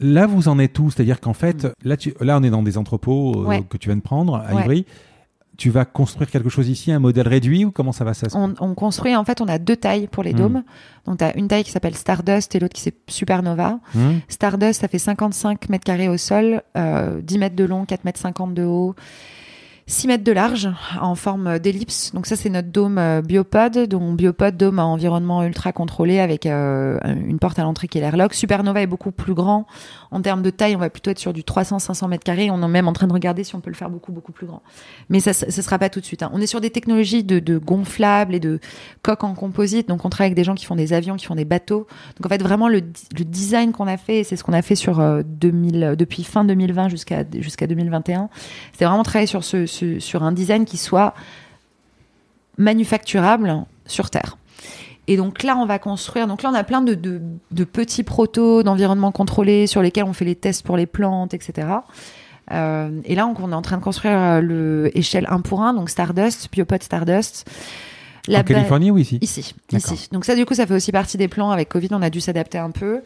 Là, 0.00 0.26
vous 0.26 0.48
en 0.48 0.58
êtes 0.58 0.78
où? 0.78 0.90
C'est-à-dire 0.90 1.20
qu'en 1.20 1.32
fait, 1.32 1.66
là, 1.84 1.96
tu, 1.96 2.14
là, 2.20 2.38
on 2.38 2.42
est 2.44 2.50
dans 2.50 2.62
des 2.62 2.78
entrepôts 2.78 3.42
euh, 3.42 3.46
Ouais. 3.46 3.62
que 3.68 3.76
tu 3.76 3.88
viens 3.88 3.96
de 3.96 4.00
prendre 4.02 4.36
à 4.36 4.54
Ouais. 4.54 4.62
Ivry. 4.62 4.86
Tu 5.56 5.70
vas 5.70 5.84
construire 5.84 6.30
quelque 6.30 6.48
chose 6.50 6.68
ici, 6.68 6.92
un 6.92 7.00
modèle 7.00 7.26
réduit 7.26 7.64
ou 7.64 7.72
comment 7.72 7.90
ça 7.90 8.04
va 8.04 8.14
ça 8.14 8.28
se- 8.28 8.36
On, 8.36 8.54
on 8.60 8.74
construit, 8.76 9.16
en 9.16 9.24
fait, 9.24 9.40
on 9.40 9.48
a 9.48 9.58
deux 9.58 9.74
tailles 9.74 10.06
pour 10.06 10.22
les 10.22 10.32
Hmm. 10.32 10.36
dômes. 10.36 10.62
Donc, 11.04 11.18
tu 11.18 11.24
as 11.24 11.36
une 11.36 11.48
taille 11.48 11.64
qui 11.64 11.72
s'appelle 11.72 11.96
Stardust 11.96 12.54
et 12.54 12.60
l'autre 12.60 12.74
qui 12.74 12.82
s'appelle 12.82 13.00
Supernova. 13.08 13.80
Hmm 13.92 14.18
Stardust, 14.28 14.82
ça 14.82 14.86
fait 14.86 15.00
55 15.00 15.68
mètres 15.68 15.82
carrés 15.84 16.08
au 16.08 16.16
sol, 16.16 16.62
euh, 16.76 17.20
10 17.20 17.38
mètres 17.38 17.56
de 17.56 17.64
long, 17.64 17.84
4 17.86 18.04
mètres 18.04 18.20
50 18.20 18.54
de 18.54 18.62
haut, 18.62 18.94
6 19.88 20.06
mètres 20.06 20.24
de 20.24 20.32
large 20.32 20.68
en 21.00 21.14
forme 21.14 21.58
d'ellipse. 21.58 22.12
Donc 22.12 22.26
ça, 22.26 22.36
c'est 22.36 22.50
notre 22.50 22.68
dôme 22.68 22.98
euh, 22.98 23.22
biopod. 23.22 23.88
Donc 23.88 24.16
biopod, 24.16 24.54
dôme 24.54 24.78
à 24.78 24.84
environnement 24.84 25.42
ultra 25.42 25.72
contrôlé 25.72 26.20
avec 26.20 26.44
euh, 26.44 26.98
une 27.04 27.38
porte 27.38 27.58
à 27.58 27.62
l'entrée 27.62 27.88
qui 27.88 27.96
est 27.96 28.02
l'airlock. 28.02 28.34
Supernova 28.34 28.82
est 28.82 28.86
beaucoup 28.86 29.12
plus 29.12 29.32
grand. 29.32 29.66
En 30.10 30.22
termes 30.22 30.42
de 30.42 30.50
taille, 30.50 30.74
on 30.74 30.78
va 30.78 30.90
plutôt 30.90 31.10
être 31.10 31.18
sur 31.18 31.32
du 31.32 31.42
300-500 31.42 32.08
mètres 32.08 32.24
carrés. 32.24 32.50
On 32.50 32.62
est 32.62 32.68
même 32.68 32.88
en 32.88 32.92
train 32.92 33.06
de 33.06 33.12
regarder 33.12 33.44
si 33.44 33.54
on 33.54 33.60
peut 33.60 33.70
le 33.70 33.76
faire 33.76 33.90
beaucoup, 33.90 34.12
beaucoup 34.12 34.32
plus 34.32 34.46
grand. 34.46 34.62
Mais 35.08 35.20
ça 35.20 35.30
ne 35.46 35.50
sera 35.50 35.78
pas 35.78 35.90
tout 35.90 36.00
de 36.00 36.04
suite. 36.04 36.22
hein. 36.22 36.30
On 36.32 36.40
est 36.40 36.46
sur 36.46 36.60
des 36.60 36.70
technologies 36.70 37.24
de, 37.24 37.58
gonflables 37.58 38.34
et 38.34 38.40
de 38.40 38.60
coques 39.02 39.24
en 39.24 39.34
composite. 39.34 39.88
Donc 39.88 40.04
on 40.04 40.08
travaille 40.08 40.28
avec 40.28 40.36
des 40.36 40.44
gens 40.44 40.54
qui 40.54 40.64
font 40.64 40.76
des 40.76 40.92
avions, 40.92 41.16
qui 41.16 41.26
font 41.26 41.34
des 41.34 41.44
bateaux. 41.44 41.86
Donc 42.16 42.26
en 42.26 42.28
fait, 42.28 42.42
vraiment, 42.42 42.68
le, 42.68 42.80
design 42.80 43.72
qu'on 43.72 43.86
a 43.86 43.96
fait, 43.96 44.24
c'est 44.24 44.36
ce 44.36 44.44
qu'on 44.44 44.52
a 44.52 44.62
fait 44.62 44.76
sur 44.76 45.00
euh, 45.00 45.22
2000, 45.24 45.94
depuis 45.98 46.24
fin 46.24 46.44
2020 46.44 46.88
jusqu'à 46.88 47.24
jusqu'à 47.38 47.66
2021, 47.66 48.30
c'est 48.72 48.84
vraiment 48.84 49.02
travailler 49.02 49.26
sur 49.26 50.22
un 50.22 50.32
design 50.32 50.64
qui 50.64 50.78
soit 50.78 51.14
manufacturable 52.56 53.64
sur 53.86 54.10
Terre. 54.10 54.37
Et 55.08 55.16
donc 55.16 55.42
là, 55.42 55.56
on 55.56 55.66
va 55.66 55.78
construire. 55.80 56.26
Donc 56.28 56.42
là, 56.42 56.50
on 56.52 56.54
a 56.54 56.62
plein 56.64 56.82
de, 56.82 56.94
de, 56.94 57.20
de 57.50 57.64
petits 57.64 58.02
protos 58.04 58.62
d'environnement 58.62 59.10
contrôlé 59.10 59.66
sur 59.66 59.82
lesquels 59.82 60.04
on 60.04 60.12
fait 60.12 60.24
les 60.26 60.36
tests 60.36 60.64
pour 60.64 60.76
les 60.76 60.86
plantes, 60.86 61.34
etc. 61.34 61.66
Euh, 62.52 62.90
et 63.04 63.14
là, 63.14 63.26
on, 63.26 63.34
on 63.42 63.50
est 63.52 63.54
en 63.54 63.62
train 63.62 63.76
de 63.78 63.82
construire 63.82 64.16
euh, 64.18 64.40
le 64.40 64.90
échelle 64.96 65.26
1 65.28 65.40
pour 65.40 65.62
1, 65.62 65.74
donc 65.74 65.90
Stardust, 65.90 66.48
Biopod 66.52 66.82
Stardust. 66.82 67.48
En 68.40 68.40
ba- 68.40 68.44
Californie 68.44 68.90
ou 68.90 68.98
ici 68.98 69.18
Ici, 69.22 69.54
ici. 69.72 70.08
Donc 70.12 70.26
ça, 70.26 70.34
du 70.36 70.44
coup, 70.44 70.52
ça 70.54 70.66
fait 70.66 70.74
aussi 70.74 70.92
partie 70.92 71.16
des 71.16 71.28
plans. 71.28 71.50
Avec 71.50 71.70
Covid, 71.70 71.88
on 71.92 72.02
a 72.02 72.10
dû 72.10 72.20
s'adapter 72.20 72.58
un 72.58 72.70
peu. 72.70 73.00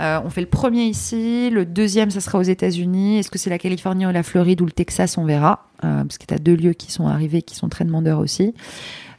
Euh, 0.00 0.20
on 0.24 0.30
fait 0.30 0.40
le 0.40 0.48
premier 0.48 0.84
ici, 0.86 1.48
le 1.50 1.64
deuxième, 1.64 2.10
ça 2.10 2.20
sera 2.20 2.38
aux 2.38 2.42
États-Unis. 2.42 3.18
Est-ce 3.18 3.30
que 3.30 3.38
c'est 3.38 3.50
la 3.50 3.58
Californie 3.58 4.04
ou 4.06 4.10
la 4.10 4.24
Floride 4.24 4.60
ou 4.60 4.64
le 4.66 4.72
Texas 4.72 5.16
On 5.18 5.24
verra, 5.24 5.66
euh, 5.84 6.02
parce 6.02 6.18
que 6.18 6.26
tu 6.26 6.34
as 6.34 6.38
deux 6.38 6.56
lieux 6.56 6.72
qui 6.72 6.90
sont 6.90 7.06
arrivés, 7.06 7.42
qui 7.42 7.54
sont 7.54 7.68
très 7.68 7.84
demandeurs 7.84 8.18
aussi. 8.18 8.52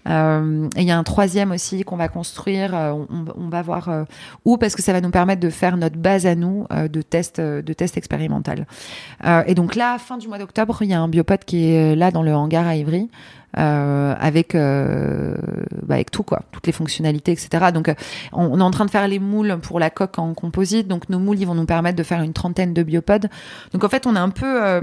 Euh, 0.08 0.68
et 0.76 0.82
il 0.82 0.88
y 0.88 0.92
a 0.92 0.98
un 0.98 1.04
troisième 1.04 1.52
aussi 1.52 1.84
qu'on 1.84 1.98
va 1.98 2.08
construire. 2.08 2.76
euh, 2.76 2.92
on, 2.92 3.26
on 3.36 3.50
va 3.50 3.62
voir 3.62 3.90
euh, 3.90 4.04
où, 4.46 4.58
parce 4.58 4.76
que 4.76 4.82
ça 4.82 4.94
va 4.94 5.02
nous 5.02 5.10
permettre 5.12 5.42
de 5.42 5.50
faire 5.50 5.78
notre 5.78 5.98
base 5.98 6.26
à 6.26 6.36
nous 6.36 6.66
de 6.72 7.02
tests, 7.02 7.42
de 7.42 7.74
tests 7.74 7.98
expérimental. 7.98 8.68
Et 9.48 9.56
donc 9.56 9.76
là, 9.76 9.98
fin 9.98 10.18
du 10.18 10.28
mois 10.28 10.38
d'octobre, 10.38 10.78
il 10.82 10.90
y 10.90 10.94
a 10.94 11.02
un 11.02 11.08
biopod 11.08 11.44
qui 11.46 11.70
est 11.72 11.96
là 11.96 12.12
dans 12.12 12.24
le 12.24 12.34
hangar 12.36 12.68
à 12.68 12.76
Ivry. 12.76 13.10
euh, 13.58 14.14
avec 14.20 14.56
euh, 14.56 15.36
bah, 15.84 15.96
avec 15.96 16.12
tout 16.12 16.24
quoi, 16.24 16.42
toutes 16.52 16.68
les 16.68 16.74
fonctionnalités, 16.74 17.32
etc. 17.32 17.68
Donc 17.74 17.90
euh, 17.90 17.94
on, 18.34 18.46
on 18.46 18.60
est 18.60 18.64
en 18.64 18.72
train 18.72 18.86
de 18.86 18.92
faire 18.92 19.08
les 19.08 19.20
moules 19.20 19.58
pour 19.62 19.80
la 19.80 19.90
coque 19.90 20.20
en 20.20 20.34
composite. 20.34 20.88
Donc 20.88 21.10
nos 21.10 21.20
moules, 21.20 21.40
ils 21.40 21.48
vont 21.48 21.56
nous 21.56 21.66
permettre 21.66 21.98
de 21.98 22.04
faire 22.04 22.22
une 22.22 22.34
trentaine 22.34 22.74
de 22.74 22.84
biopods. 22.84 23.28
Donc 23.74 23.84
en 23.84 23.90
fait, 23.90 24.06
on 24.08 24.16
est 24.16 24.20
un 24.20 24.30
peu 24.30 24.82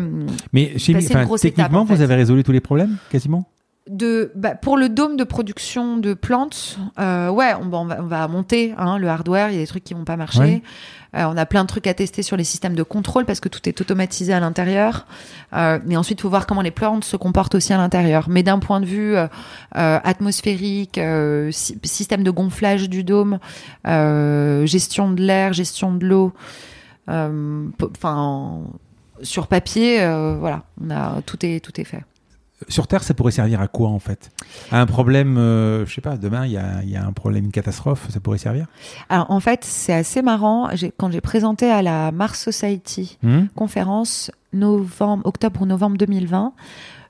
Mais 0.53 0.73
enfin, 0.77 1.25
grosse 1.25 1.43
techniquement, 1.43 1.65
étape, 1.67 1.75
en 1.81 1.85
vous 1.85 1.97
fait. 1.97 2.03
avez 2.03 2.15
résolu 2.15 2.45
tous 2.45 2.53
les 2.53 2.61
problèmes, 2.61 2.97
quasiment? 3.11 3.45
De 3.89 4.31
bah, 4.37 4.55
pour 4.55 4.77
le 4.77 4.89
dôme 4.89 5.17
de 5.17 5.25
production 5.25 5.97
de 5.97 6.15
plantes, 6.15 6.79
euh, 7.01 7.31
ouais, 7.31 7.53
on, 7.61 7.73
on 7.73 7.85
va, 7.87 7.99
on 8.01 8.07
va 8.07 8.29
monter 8.29 8.75
hein, 8.79 8.97
le 8.99 9.09
hardware. 9.09 9.51
Il 9.51 9.55
y 9.55 9.59
a 9.59 9.61
des 9.61 9.67
trucs 9.67 9.85
qui 9.85 9.95
vont 9.95 10.05
pas 10.05 10.17
marcher. 10.17 10.39
Ouais. 10.39 10.63
Euh, 11.15 11.25
on 11.27 11.37
a 11.37 11.45
plein 11.45 11.63
de 11.63 11.69
trucs 11.69 11.87
à 11.87 11.93
tester 11.93 12.23
sur 12.23 12.37
les 12.37 12.45
systèmes 12.45 12.75
de 12.75 12.83
contrôle 12.83 13.27
parce 13.27 13.41
que 13.41 13.49
tout 13.51 13.69
est 13.69 13.81
automatisé 13.81 14.33
à 14.33 14.41
l'intérieur. 14.41 15.07
Euh, 15.53 15.79
mais 15.85 15.97
ensuite, 15.97 16.21
il 16.21 16.23
faut 16.23 16.31
voir 16.31 16.47
comment 16.47 16.63
les 16.63 16.71
plantes 16.71 17.05
se 17.05 17.17
comportent 17.17 17.55
aussi 17.55 17.73
à 17.73 17.77
l'intérieur. 17.77 18.29
Mais 18.31 18.43
d'un 18.43 18.61
point 18.61 18.81
de 18.81 18.87
vue 18.87 19.17
euh, 19.17 19.27
atmosphérique, 19.75 20.99
sy- 21.51 21.79
système 21.83 22.23
de 22.23 22.31
gonflage 22.31 22.89
du 22.89 23.05
dôme, 23.05 23.41
gestion 23.85 25.11
de 25.11 25.21
l'air, 25.23 25.53
gestion 25.53 25.93
de 25.93 26.07
l'eau, 26.07 26.33
enfin 27.09 28.63
sur 29.23 29.49
papier, 29.49 29.99
voilà, 30.39 30.63
on 30.81 30.91
a 30.91 31.21
tout 31.27 31.45
est 31.45 31.61
tout 31.61 31.79
est 31.81 31.85
fait. 31.85 32.05
Sur 32.69 32.87
Terre, 32.87 33.03
ça 33.03 33.15
pourrait 33.15 33.33
servir 33.33 33.61
à 33.61 33.69
quoi 33.69 33.89
en 33.89 33.99
fait? 33.99 34.31
À 34.71 34.81
un 34.81 34.87
problème, 34.87 35.37
euh, 35.39 35.87
je 35.87 35.95
sais 35.95 36.01
pas, 36.01 36.17
demain 36.17 36.47
il 36.47 36.53
y 36.53 36.57
a, 36.57 36.83
il 36.83 36.91
y 36.91 36.97
a 36.97 37.05
un 37.05 37.13
problème, 37.13 37.45
une 37.45 37.53
catastrophe, 37.53 38.07
ça 38.11 38.21
pourrait 38.21 38.39
servir? 38.39 38.67
Alors 39.09 39.31
en 39.31 39.41
fait, 39.41 39.65
c'est 39.65 39.93
assez 39.93 40.23
marrant. 40.23 40.69
Quand 40.99 41.11
j'ai 41.11 41.21
présenté 41.21 41.71
à 41.71 41.83
la 41.83 42.13
Mars 42.13 42.41
Society 42.41 43.19
Hmm 43.23 43.43
conférence 43.55 44.31
novembre, 44.53 45.27
octobre 45.27 45.63
ou 45.63 45.67
novembre 45.67 45.97
2020, 45.97 46.53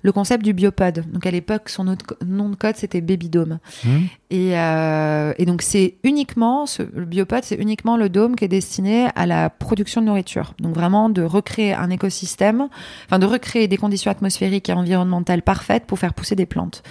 le 0.03 0.13
concept 0.13 0.45
du 0.45 0.53
biopod. 0.53 1.05
Donc 1.13 1.27
à 1.27 1.31
l'époque, 1.31 1.69
son 1.69 1.85
nom 1.85 2.49
de 2.49 2.57
code 2.57 2.77
c'était 2.77 3.01
Baby 3.01 3.29
Dome. 3.29 3.59
Mmh. 3.85 3.89
Et, 4.31 4.59
euh, 4.59 5.33
et, 5.39 5.45
donc 5.45 5.63
c'est 5.63 5.95
uniquement 6.05 6.67
ce, 6.67 6.83
le 6.83 7.05
biopod, 7.05 7.45
c'est 7.45 7.57
uniquement 7.57 7.97
le 7.97 8.09
dôme 8.09 8.37
qui 8.37 8.45
est 8.45 8.49
destiné 8.49 9.09
à 9.15 9.27
la 9.27 9.51
production 9.51 10.01
de 10.01 10.07
nourriture. 10.07 10.55
Donc 10.59 10.75
vraiment 10.75 11.09
de 11.09 11.23
recréer 11.23 11.75
un 11.75 11.91
écosystème, 11.91 12.69
enfin 13.07 13.19
de 13.19 13.27
recréer 13.27 13.69
des 13.69 13.77
conditions 13.77 14.11
atmosphériques 14.11 14.69
et 14.69 14.73
environnementales 14.73 15.43
parfaites 15.43 15.85
pour 15.87 15.99
faire 15.99 16.15
pousser 16.15 16.35
des 16.35 16.47
plantes 16.47 16.83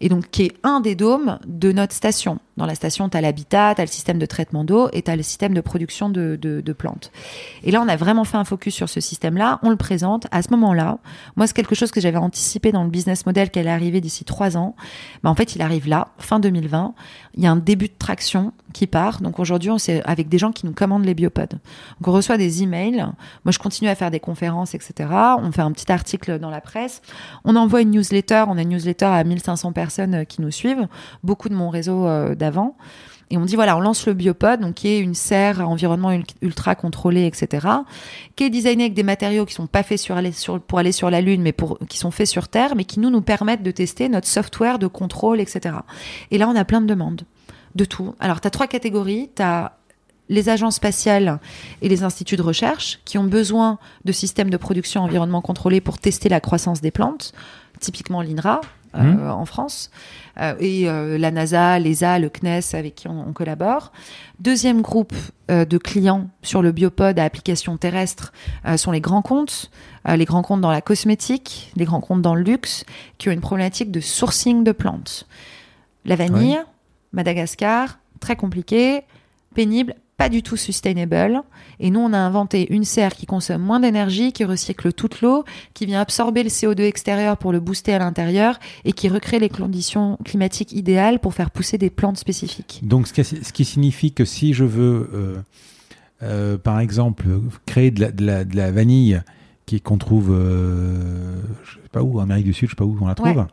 et 0.00 0.08
donc 0.08 0.30
qui 0.30 0.42
est 0.42 0.52
un 0.62 0.80
des 0.80 0.94
dômes 0.94 1.38
de 1.46 1.72
notre 1.72 1.94
station. 1.94 2.38
Dans 2.56 2.66
la 2.66 2.76
station, 2.76 3.08
tu 3.08 3.16
as 3.16 3.20
l'habitat, 3.20 3.74
tu 3.74 3.80
as 3.80 3.84
le 3.84 3.90
système 3.90 4.18
de 4.18 4.26
traitement 4.26 4.62
d'eau 4.62 4.88
et 4.92 5.02
tu 5.02 5.10
as 5.10 5.16
le 5.16 5.24
système 5.24 5.54
de 5.54 5.60
production 5.60 6.08
de, 6.08 6.74
plantes. 6.78 7.10
Et 7.64 7.70
là, 7.70 7.82
on 7.82 7.88
a 7.88 7.96
vraiment 7.96 8.24
fait 8.24 8.36
un 8.36 8.44
focus 8.44 8.74
sur 8.74 8.88
ce 8.88 9.00
système-là, 9.00 9.58
on 9.62 9.70
le 9.70 9.76
présente. 9.76 10.26
À 10.30 10.42
ce 10.42 10.50
moment-là, 10.50 10.98
moi, 11.36 11.46
c'est 11.46 11.54
quelque 11.54 11.74
chose 11.74 11.90
que 11.90 12.00
j'avais 12.00 12.18
anticipé 12.18 12.70
dans 12.72 12.84
le 12.84 12.90
business 12.90 13.26
model 13.26 13.50
allait 13.54 13.70
arriver 13.70 14.00
d'ici 14.00 14.24
trois 14.24 14.56
ans. 14.56 14.74
Ben, 15.22 15.30
en 15.30 15.34
fait, 15.34 15.54
il 15.56 15.62
arrive 15.62 15.88
là, 15.88 16.08
fin 16.18 16.40
2020. 16.40 16.94
Il 17.36 17.42
y 17.42 17.46
a 17.46 17.50
un 17.50 17.56
début 17.56 17.88
de 17.88 17.94
traction 17.98 18.52
qui 18.72 18.86
part. 18.86 19.20
Donc 19.20 19.38
aujourd'hui, 19.38 19.70
on 19.70 19.78
c'est 19.78 20.02
avec 20.04 20.28
des 20.28 20.38
gens 20.38 20.52
qui 20.52 20.66
nous 20.66 20.72
commandent 20.72 21.04
les 21.04 21.14
biopods. 21.14 21.42
Donc 21.42 22.08
on 22.08 22.12
reçoit 22.12 22.36
des 22.36 22.62
emails. 22.62 23.06
Moi, 23.44 23.52
je 23.52 23.58
continue 23.58 23.90
à 23.90 23.94
faire 23.94 24.10
des 24.10 24.20
conférences, 24.20 24.74
etc. 24.74 25.08
On 25.38 25.52
fait 25.52 25.62
un 25.62 25.72
petit 25.72 25.90
article 25.90 26.38
dans 26.38 26.50
la 26.50 26.60
presse. 26.60 27.02
On 27.44 27.56
envoie 27.56 27.82
une 27.82 27.90
newsletter. 27.90 28.44
On 28.48 28.56
a 28.56 28.62
une 28.62 28.70
newsletter 28.70 29.06
à 29.06 29.22
1500 29.24 29.72
personnes 29.72 29.83
euh, 29.98 30.24
qui 30.24 30.40
nous 30.40 30.50
suivent. 30.50 30.86
Beaucoup 31.22 31.48
de 31.48 31.54
mon 31.54 31.70
réseau 31.70 32.06
euh, 32.06 32.34
d'avant. 32.34 32.76
Et 33.30 33.36
on 33.36 33.44
dit 33.44 33.54
voilà, 33.56 33.76
on 33.76 33.80
lance 33.80 34.06
le 34.06 34.12
biopod, 34.12 34.60
donc 34.60 34.74
qui 34.74 34.88
est 34.88 35.00
une 35.00 35.14
serre 35.14 35.60
à 35.60 35.66
environnement 35.66 36.10
ultra 36.42 36.74
contrôlé, 36.74 37.26
etc., 37.26 37.66
qui 38.36 38.44
est 38.44 38.50
designé 38.50 38.84
avec 38.84 38.94
des 38.94 39.02
matériaux 39.02 39.46
qui 39.46 39.54
sont 39.54 39.66
pas 39.66 39.82
faits 39.82 40.06
pour 40.66 40.78
aller 40.78 40.92
sur 40.92 41.10
la 41.10 41.20
lune, 41.20 41.42
mais 41.42 41.54
qui 41.88 41.98
sont 41.98 42.10
faits 42.10 42.26
sur 42.26 42.48
Terre, 42.48 42.76
mais 42.76 42.84
qui 42.84 43.00
nous 43.00 43.10
nous 43.10 43.22
permettent 43.22 43.62
de 43.62 43.70
tester 43.70 44.08
notre 44.08 44.28
software 44.28 44.78
de 44.78 44.86
contrôle, 44.86 45.40
etc. 45.40 45.76
Et 46.30 46.38
là, 46.38 46.48
on 46.48 46.54
a 46.54 46.64
plein 46.64 46.82
de 46.82 46.86
demandes 46.86 47.22
de 47.74 47.84
tout. 47.84 48.14
Alors, 48.20 48.40
tu 48.40 48.46
as 48.46 48.50
trois 48.50 48.66
catégories. 48.66 49.30
Tu 49.34 49.42
as 49.42 49.72
les 50.28 50.48
agences 50.48 50.76
spatiales 50.76 51.38
et 51.82 51.88
les 51.88 52.02
instituts 52.02 52.36
de 52.36 52.42
recherche 52.42 53.00
qui 53.04 53.18
ont 53.18 53.24
besoin 53.24 53.78
de 54.04 54.12
systèmes 54.12 54.50
de 54.50 54.56
production 54.56 55.02
environnement 55.02 55.42
contrôlé 55.42 55.80
pour 55.80 55.98
tester 55.98 56.28
la 56.28 56.40
croissance 56.40 56.80
des 56.80 56.90
plantes, 56.90 57.32
typiquement 57.80 58.22
l'INRA 58.22 58.60
Mmh. 59.02 59.28
en 59.28 59.44
France, 59.44 59.90
euh, 60.40 60.54
et 60.60 60.88
euh, 60.88 61.18
la 61.18 61.30
NASA, 61.30 61.78
l'ESA, 61.78 62.18
le 62.20 62.28
CNES 62.28 62.74
avec 62.74 62.94
qui 62.94 63.08
on, 63.08 63.28
on 63.28 63.32
collabore. 63.32 63.90
Deuxième 64.38 64.82
groupe 64.82 65.14
euh, 65.50 65.64
de 65.64 65.78
clients 65.78 66.28
sur 66.42 66.62
le 66.62 66.72
biopod 66.72 67.18
à 67.18 67.24
application 67.24 67.76
terrestre 67.76 68.32
euh, 68.66 68.76
sont 68.76 68.92
les 68.92 69.00
grands 69.00 69.22
comptes, 69.22 69.70
euh, 70.08 70.16
les 70.16 70.24
grands 70.24 70.42
comptes 70.42 70.60
dans 70.60 70.70
la 70.70 70.80
cosmétique, 70.80 71.72
les 71.76 71.84
grands 71.84 72.00
comptes 72.00 72.22
dans 72.22 72.34
le 72.34 72.42
luxe, 72.42 72.84
qui 73.18 73.28
ont 73.28 73.32
une 73.32 73.40
problématique 73.40 73.90
de 73.90 74.00
sourcing 74.00 74.64
de 74.64 74.72
plantes. 74.72 75.26
La 76.04 76.16
vanille, 76.16 76.60
Madagascar, 77.12 77.98
très 78.20 78.36
compliqué, 78.36 79.02
pénible, 79.54 79.94
pas 80.16 80.28
du 80.28 80.42
tout 80.42 80.56
sustainable. 80.56 81.42
Et 81.80 81.90
nous, 81.90 82.00
on 82.00 82.12
a 82.12 82.18
inventé 82.18 82.72
une 82.72 82.84
serre 82.84 83.14
qui 83.14 83.26
consomme 83.26 83.62
moins 83.62 83.80
d'énergie, 83.80 84.32
qui 84.32 84.44
recycle 84.44 84.92
toute 84.92 85.20
l'eau, 85.22 85.44
qui 85.74 85.86
vient 85.86 86.00
absorber 86.00 86.42
le 86.44 86.48
CO2 86.50 86.82
extérieur 86.82 87.36
pour 87.36 87.50
le 87.52 87.58
booster 87.60 87.94
à 87.94 87.98
l'intérieur 87.98 88.58
et 88.84 88.92
qui 88.92 89.08
recrée 89.08 89.38
les 89.40 89.48
conditions 89.48 90.16
climatiques 90.24 90.72
idéales 90.72 91.18
pour 91.18 91.34
faire 91.34 91.50
pousser 91.50 91.78
des 91.78 91.90
plantes 91.90 92.16
spécifiques. 92.18 92.80
Donc, 92.84 93.08
ce 93.08 93.12
qui, 93.52 93.64
signifie 93.64 94.12
que 94.12 94.24
si 94.24 94.54
je 94.54 94.64
veux, 94.64 95.10
euh, 95.12 95.36
euh, 96.22 96.58
par 96.58 96.78
exemple, 96.78 97.24
créer 97.66 97.90
de 97.90 98.00
la, 98.02 98.12
de 98.12 98.24
la, 98.24 98.44
de 98.44 98.56
la 98.56 98.70
vanille 98.70 99.20
qui 99.66 99.80
qu'on 99.80 99.98
trouve, 99.98 100.30
euh, 100.30 101.40
je 101.64 101.72
sais 101.74 101.88
pas 101.90 102.02
où, 102.02 102.18
en 102.20 102.22
Amérique 102.24 102.44
du 102.46 102.52
Sud, 102.52 102.68
je 102.68 102.72
sais 102.74 102.76
pas 102.76 102.84
où 102.84 102.96
on 103.00 103.06
la 103.06 103.14
trouve, 103.16 103.36
Ouais. 103.36 103.44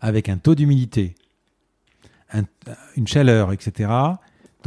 avec 0.00 0.28
un 0.28 0.38
taux 0.38 0.54
d'humidité, 0.54 1.14
un- 2.32 2.44
une 2.96 3.06
chaleur, 3.06 3.52
etc. 3.52 3.90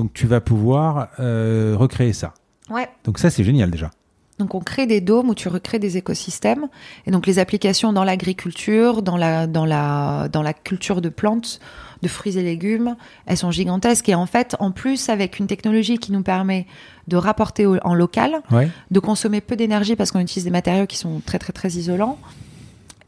Donc, 0.01 0.13
tu 0.13 0.25
vas 0.27 0.41
pouvoir 0.41 1.09
euh, 1.19 1.75
recréer 1.77 2.13
ça. 2.13 2.33
Ouais. 2.69 2.89
Donc, 3.03 3.19
ça, 3.19 3.29
c'est 3.29 3.43
génial 3.43 3.69
déjà. 3.69 3.91
Donc 4.39 4.55
on 4.55 4.59
crée 4.59 4.87
des 4.87 5.01
dômes 5.01 5.29
où 5.29 5.35
tu 5.35 5.49
recrées 5.49 5.77
des 5.77 5.97
écosystèmes 5.97 6.67
et 7.05 7.11
donc 7.11 7.27
les 7.27 7.37
applications 7.37 7.93
dans 7.93 8.03
l'agriculture, 8.03 9.03
dans 9.03 9.15
la 9.17 9.45
dans 9.45 9.65
la 9.65 10.29
dans 10.29 10.41
la 10.41 10.53
culture 10.53 10.99
de 10.99 11.09
plantes, 11.09 11.59
de 12.01 12.07
fruits 12.07 12.39
et 12.39 12.41
légumes, 12.41 12.95
elles 13.27 13.37
sont 13.37 13.51
gigantesques 13.51 14.09
et 14.09 14.15
en 14.15 14.25
fait 14.25 14.55
en 14.59 14.71
plus 14.71 15.09
avec 15.09 15.37
une 15.37 15.45
technologie 15.45 15.99
qui 15.99 16.11
nous 16.11 16.23
permet 16.23 16.65
de 17.07 17.17
rapporter 17.17 17.67
au- 17.67 17.77
en 17.83 17.93
local, 17.93 18.41
Ouais. 18.51 18.71
de 18.89 18.99
consommer 18.99 19.41
peu 19.41 19.55
d'énergie 19.55 19.95
parce 19.95 20.09
qu'on 20.11 20.19
utilise 20.21 20.45
des 20.45 20.49
matériaux 20.49 20.87
qui 20.87 20.97
sont 20.97 21.21
très 21.23 21.37
très 21.37 21.53
très 21.53 21.69
isolants 21.73 22.17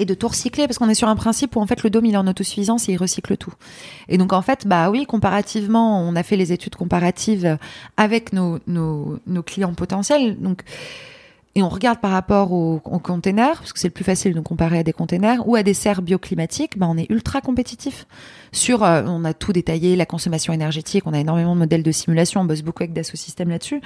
et 0.04 0.06
de 0.06 0.14
tout 0.14 0.28
recycler 0.28 0.68
parce 0.68 0.78
qu'on 0.78 0.90
est 0.90 0.96
sur 0.96 1.08
un 1.08 1.16
principe 1.16 1.56
où 1.56 1.62
en 1.62 1.66
fait 1.66 1.84
le 1.84 1.90
dôme 1.90 2.06
il 2.06 2.14
est 2.14 2.18
en 2.18 2.28
autosuffisance 2.28 2.88
et 2.88 2.94
il 2.94 2.98
recycle 2.98 3.36
tout. 3.38 3.54
Et 4.08 4.18
donc 4.18 4.34
en 4.34 4.42
fait 4.42 4.68
bah 4.68 4.90
oui 4.90 5.06
comparativement 5.06 6.00
on 6.02 6.16
a 6.16 6.24
fait 6.24 6.38
les 6.38 6.52
études 6.52 6.76
comparatives 6.76 7.58
avec 7.98 8.34
nos 8.34 8.60
nos, 8.68 9.20
nos 9.26 9.44
clients 9.44 9.74
potentiels 9.74 10.38
donc 10.40 10.62
et 11.56 11.62
on 11.62 11.70
regarde 11.70 12.00
par 12.00 12.12
rapport 12.12 12.52
aux, 12.52 12.82
aux 12.84 13.00
containers, 13.00 13.60
parce 13.60 13.74
que 13.74 13.80
c'est 13.80 13.90
le 13.90 13.94
plus 13.94 14.04
facile 14.04 14.34
de 14.34 14.40
comparer 14.40 14.80
à 14.80 14.84
des 14.84 14.94
containers, 14.94 15.48
ou 15.48 15.56
à 15.56 15.62
des 15.62 15.76
serres 15.76 16.02
bioclimatiques, 16.02 16.80
ben 16.80 16.88
on 16.90 16.98
est 16.98 17.10
ultra 17.12 17.42
compétitif. 17.42 18.08
Sur, 18.52 18.84
euh, 18.84 19.04
on 19.06 19.24
a 19.24 19.34
tout 19.36 19.54
détaillé, 19.54 19.96
la 19.96 20.08
consommation 20.08 20.52
énergétique, 20.52 21.04
on 21.06 21.14
a 21.14 21.20
énormément 21.20 21.54
de 21.54 21.60
modèles 21.60 21.84
de 21.84 21.92
simulation, 21.92 22.42
on 22.42 22.46
bosse 22.46 22.64
beaucoup 22.64 22.82
avec 22.82 22.94
Dassault 22.94 23.18
là-dessus. 23.46 23.82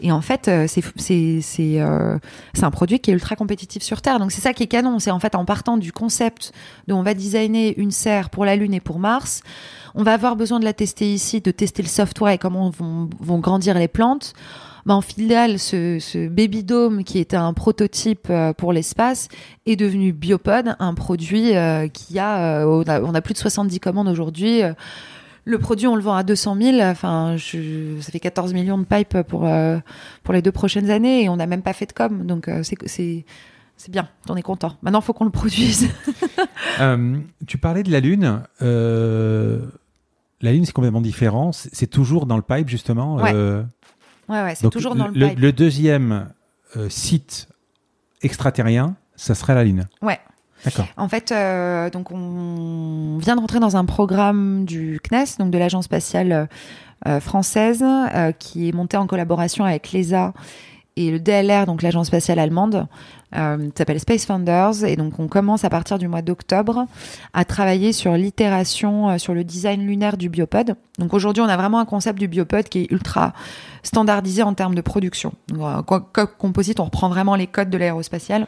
Et 0.00 0.12
en 0.12 0.22
fait, 0.22 0.48
euh, 0.48 0.66
c'est 0.66 1.40
c'est 1.42 1.80
euh, 1.80 2.18
un 2.62 2.70
produit 2.70 3.00
qui 3.00 3.10
est 3.10 3.14
ultra 3.14 3.36
compétitif 3.36 3.82
sur 3.82 4.00
Terre. 4.00 4.18
Donc 4.18 4.32
c'est 4.32 4.40
ça 4.40 4.54
qui 4.54 4.62
est 4.62 4.66
canon, 4.66 4.98
c'est 4.98 5.10
en 5.10 5.20
fait 5.20 5.34
en 5.34 5.44
partant 5.44 5.76
du 5.76 5.92
concept 5.92 6.52
de 6.88 6.94
on 6.94 7.02
va 7.02 7.12
designer 7.12 7.74
une 7.76 7.90
serre 7.90 8.30
pour 8.30 8.46
la 8.46 8.56
Lune 8.56 8.72
et 8.72 8.80
pour 8.80 8.98
Mars, 8.98 9.42
on 9.94 10.02
va 10.02 10.14
avoir 10.14 10.36
besoin 10.36 10.58
de 10.58 10.64
la 10.64 10.72
tester 10.72 11.12
ici, 11.12 11.40
de 11.40 11.50
tester 11.50 11.82
le 11.82 11.88
software 11.88 12.32
et 12.32 12.38
comment 12.38 12.70
vont, 12.70 13.10
vont 13.20 13.38
grandir 13.38 13.78
les 13.78 13.88
plantes. 13.88 14.34
Ben, 14.90 14.96
en 14.96 15.02
filiale, 15.02 15.60
ce, 15.60 16.00
ce 16.00 16.26
Baby 16.26 16.64
Dome, 16.64 17.04
qui 17.04 17.20
était 17.20 17.36
un 17.36 17.52
prototype 17.52 18.26
euh, 18.28 18.52
pour 18.52 18.72
l'espace, 18.72 19.28
est 19.64 19.76
devenu 19.76 20.12
Biopod, 20.12 20.74
un 20.80 20.94
produit 20.94 21.56
euh, 21.56 21.86
qui 21.86 22.18
a, 22.18 22.62
euh, 22.62 22.64
on 22.64 22.82
a, 22.90 23.00
on 23.00 23.14
a 23.14 23.20
plus 23.20 23.34
de 23.34 23.38
70 23.38 23.78
commandes 23.78 24.08
aujourd'hui. 24.08 24.62
Le 25.44 25.58
produit, 25.58 25.86
on 25.86 25.94
le 25.94 26.02
vend 26.02 26.16
à 26.16 26.24
200 26.24 26.56
000. 26.60 26.80
Enfin, 26.80 27.36
je, 27.36 28.00
ça 28.00 28.10
fait 28.10 28.18
14 28.18 28.52
millions 28.52 28.78
de 28.78 28.84
pipes 28.84 29.22
pour 29.28 29.46
euh, 29.46 29.78
pour 30.24 30.34
les 30.34 30.42
deux 30.42 30.50
prochaines 30.50 30.90
années 30.90 31.22
et 31.22 31.28
on 31.28 31.36
n'a 31.36 31.46
même 31.46 31.62
pas 31.62 31.72
fait 31.72 31.86
de 31.86 31.92
com. 31.92 32.26
Donc 32.26 32.48
euh, 32.48 32.64
c'est 32.64 33.24
bien. 33.90 34.08
On 34.28 34.34
est 34.34 34.42
content. 34.42 34.76
Maintenant, 34.82 34.98
il 34.98 35.04
faut 35.04 35.12
qu'on 35.12 35.24
le 35.24 35.30
produise. 35.30 35.88
Euh, 36.80 37.16
tu 37.46 37.58
parlais 37.58 37.82
de 37.82 37.90
la 37.90 38.00
Lune. 38.00 38.42
La 38.60 40.52
Lune, 40.52 40.64
c'est 40.64 40.72
complètement 40.72 41.00
différent. 41.00 41.52
C'est 41.52 41.68
c'est 41.74 41.86
toujours 41.86 42.26
dans 42.26 42.36
le 42.36 42.42
pipe, 42.42 42.68
justement. 42.68 43.16
Ouais. 43.16 43.34
Ouais, 44.30 44.42
ouais, 44.42 44.54
c'est 44.54 44.70
toujours 44.70 44.94
dans 44.94 45.08
le, 45.08 45.28
pipe. 45.28 45.38
le 45.40 45.52
deuxième 45.52 46.28
euh, 46.76 46.88
site 46.88 47.48
extraterrien, 48.22 48.94
ça 49.16 49.34
serait 49.34 49.56
la 49.56 49.64
Lune. 49.64 49.88
Ouais. 50.02 50.20
D'accord. 50.64 50.86
En 50.96 51.08
fait, 51.08 51.32
euh, 51.32 51.90
donc 51.90 52.12
on 52.12 53.18
vient 53.18 53.34
de 53.34 53.40
rentrer 53.40 53.58
dans 53.58 53.76
un 53.76 53.84
programme 53.84 54.66
du 54.66 55.00
CNES, 55.02 55.38
donc 55.38 55.50
de 55.50 55.58
l'agence 55.58 55.86
spatiale 55.86 56.48
euh, 57.08 57.18
française, 57.18 57.84
qui 58.38 58.68
est 58.68 58.72
monté 58.72 58.96
en 58.96 59.06
collaboration 59.06 59.64
avec 59.64 59.90
l'ESA 59.90 60.32
et 60.96 61.10
le 61.10 61.18
DLR, 61.18 61.66
donc 61.66 61.82
l'agence 61.82 62.08
spatiale 62.08 62.38
allemande, 62.38 62.86
euh, 63.36 63.68
s'appelle 63.76 64.00
Space 64.00 64.26
Founders. 64.26 64.84
Et 64.84 64.96
donc 64.96 65.18
on 65.18 65.28
commence 65.28 65.64
à 65.64 65.70
partir 65.70 65.98
du 65.98 66.08
mois 66.08 66.22
d'octobre 66.22 66.86
à 67.32 67.44
travailler 67.44 67.92
sur 67.92 68.12
l'itération, 68.14 69.10
euh, 69.10 69.18
sur 69.18 69.34
le 69.34 69.44
design 69.44 69.86
lunaire 69.86 70.16
du 70.16 70.28
biopod. 70.28 70.74
Donc 70.98 71.14
aujourd'hui, 71.14 71.42
on 71.42 71.48
a 71.48 71.56
vraiment 71.56 71.78
un 71.78 71.84
concept 71.84 72.18
du 72.18 72.28
biopod 72.28 72.68
qui 72.68 72.80
est 72.80 72.90
ultra 72.90 73.32
standardisé 73.82 74.42
en 74.42 74.54
termes 74.54 74.74
de 74.74 74.80
production. 74.80 75.32
Donc, 75.48 76.18
euh, 76.18 76.26
composite, 76.38 76.80
on 76.80 76.84
reprend 76.84 77.08
vraiment 77.08 77.36
les 77.36 77.46
codes 77.46 77.70
de 77.70 77.78
l'aérospatiale. 77.78 78.46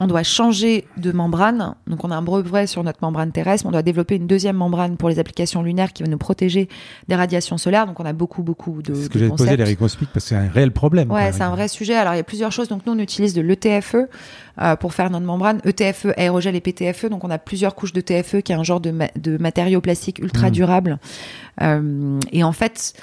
On 0.00 0.08
doit 0.08 0.24
changer 0.24 0.86
de 0.96 1.12
membrane. 1.12 1.76
Donc, 1.86 2.02
on 2.04 2.10
a 2.10 2.16
un 2.16 2.20
brevet 2.22 2.66
sur 2.66 2.82
notre 2.82 2.98
membrane 3.00 3.30
terrestre. 3.30 3.64
On 3.66 3.70
doit 3.70 3.82
développer 3.82 4.16
une 4.16 4.26
deuxième 4.26 4.56
membrane 4.56 4.96
pour 4.96 5.08
les 5.08 5.20
applications 5.20 5.62
lunaires 5.62 5.92
qui 5.92 6.02
va 6.02 6.08
nous 6.08 6.18
protéger 6.18 6.68
des 7.06 7.14
radiations 7.14 7.58
solaires. 7.58 7.86
Donc, 7.86 8.00
on 8.00 8.04
a 8.04 8.12
beaucoup, 8.12 8.42
beaucoup 8.42 8.82
de. 8.82 8.92
C'est 8.92 9.04
ce 9.04 9.08
que 9.08 9.18
j'avais 9.20 9.30
posé 9.30 9.56
les 9.56 9.76
Cosmic 9.76 10.10
parce 10.12 10.24
que 10.24 10.28
c'est 10.30 10.34
un 10.36 10.48
réel 10.48 10.72
problème. 10.72 11.10
Ouais, 11.12 11.30
c'est 11.32 11.42
un 11.42 11.50
vrai 11.50 11.68
sujet. 11.68 11.94
Alors, 11.94 12.14
il 12.14 12.16
y 12.16 12.20
a 12.20 12.24
plusieurs 12.24 12.50
choses. 12.50 12.68
Donc, 12.68 12.82
nous, 12.86 12.92
on 12.92 12.98
utilise 12.98 13.34
de 13.34 13.40
l'ETFE 13.40 13.94
euh, 14.60 14.76
pour 14.76 14.94
faire 14.94 15.10
notre 15.10 15.26
membrane. 15.26 15.60
ETFE, 15.64 16.06
aérogel 16.16 16.56
et 16.56 16.60
PTFE. 16.60 17.06
Donc, 17.06 17.22
on 17.22 17.30
a 17.30 17.38
plusieurs 17.38 17.76
couches 17.76 17.92
de 17.92 18.00
TFE 18.00 18.40
qui 18.42 18.50
est 18.50 18.56
un 18.56 18.64
genre 18.64 18.80
de, 18.80 18.90
ma- 18.90 19.10
de 19.16 19.36
matériau 19.38 19.80
plastique 19.80 20.18
ultra 20.18 20.48
Mm. 20.48 20.52
durable. 20.52 20.98
Euh, 21.62 22.18
et 22.32 22.42
en 22.42 22.52
fait, 22.52 22.94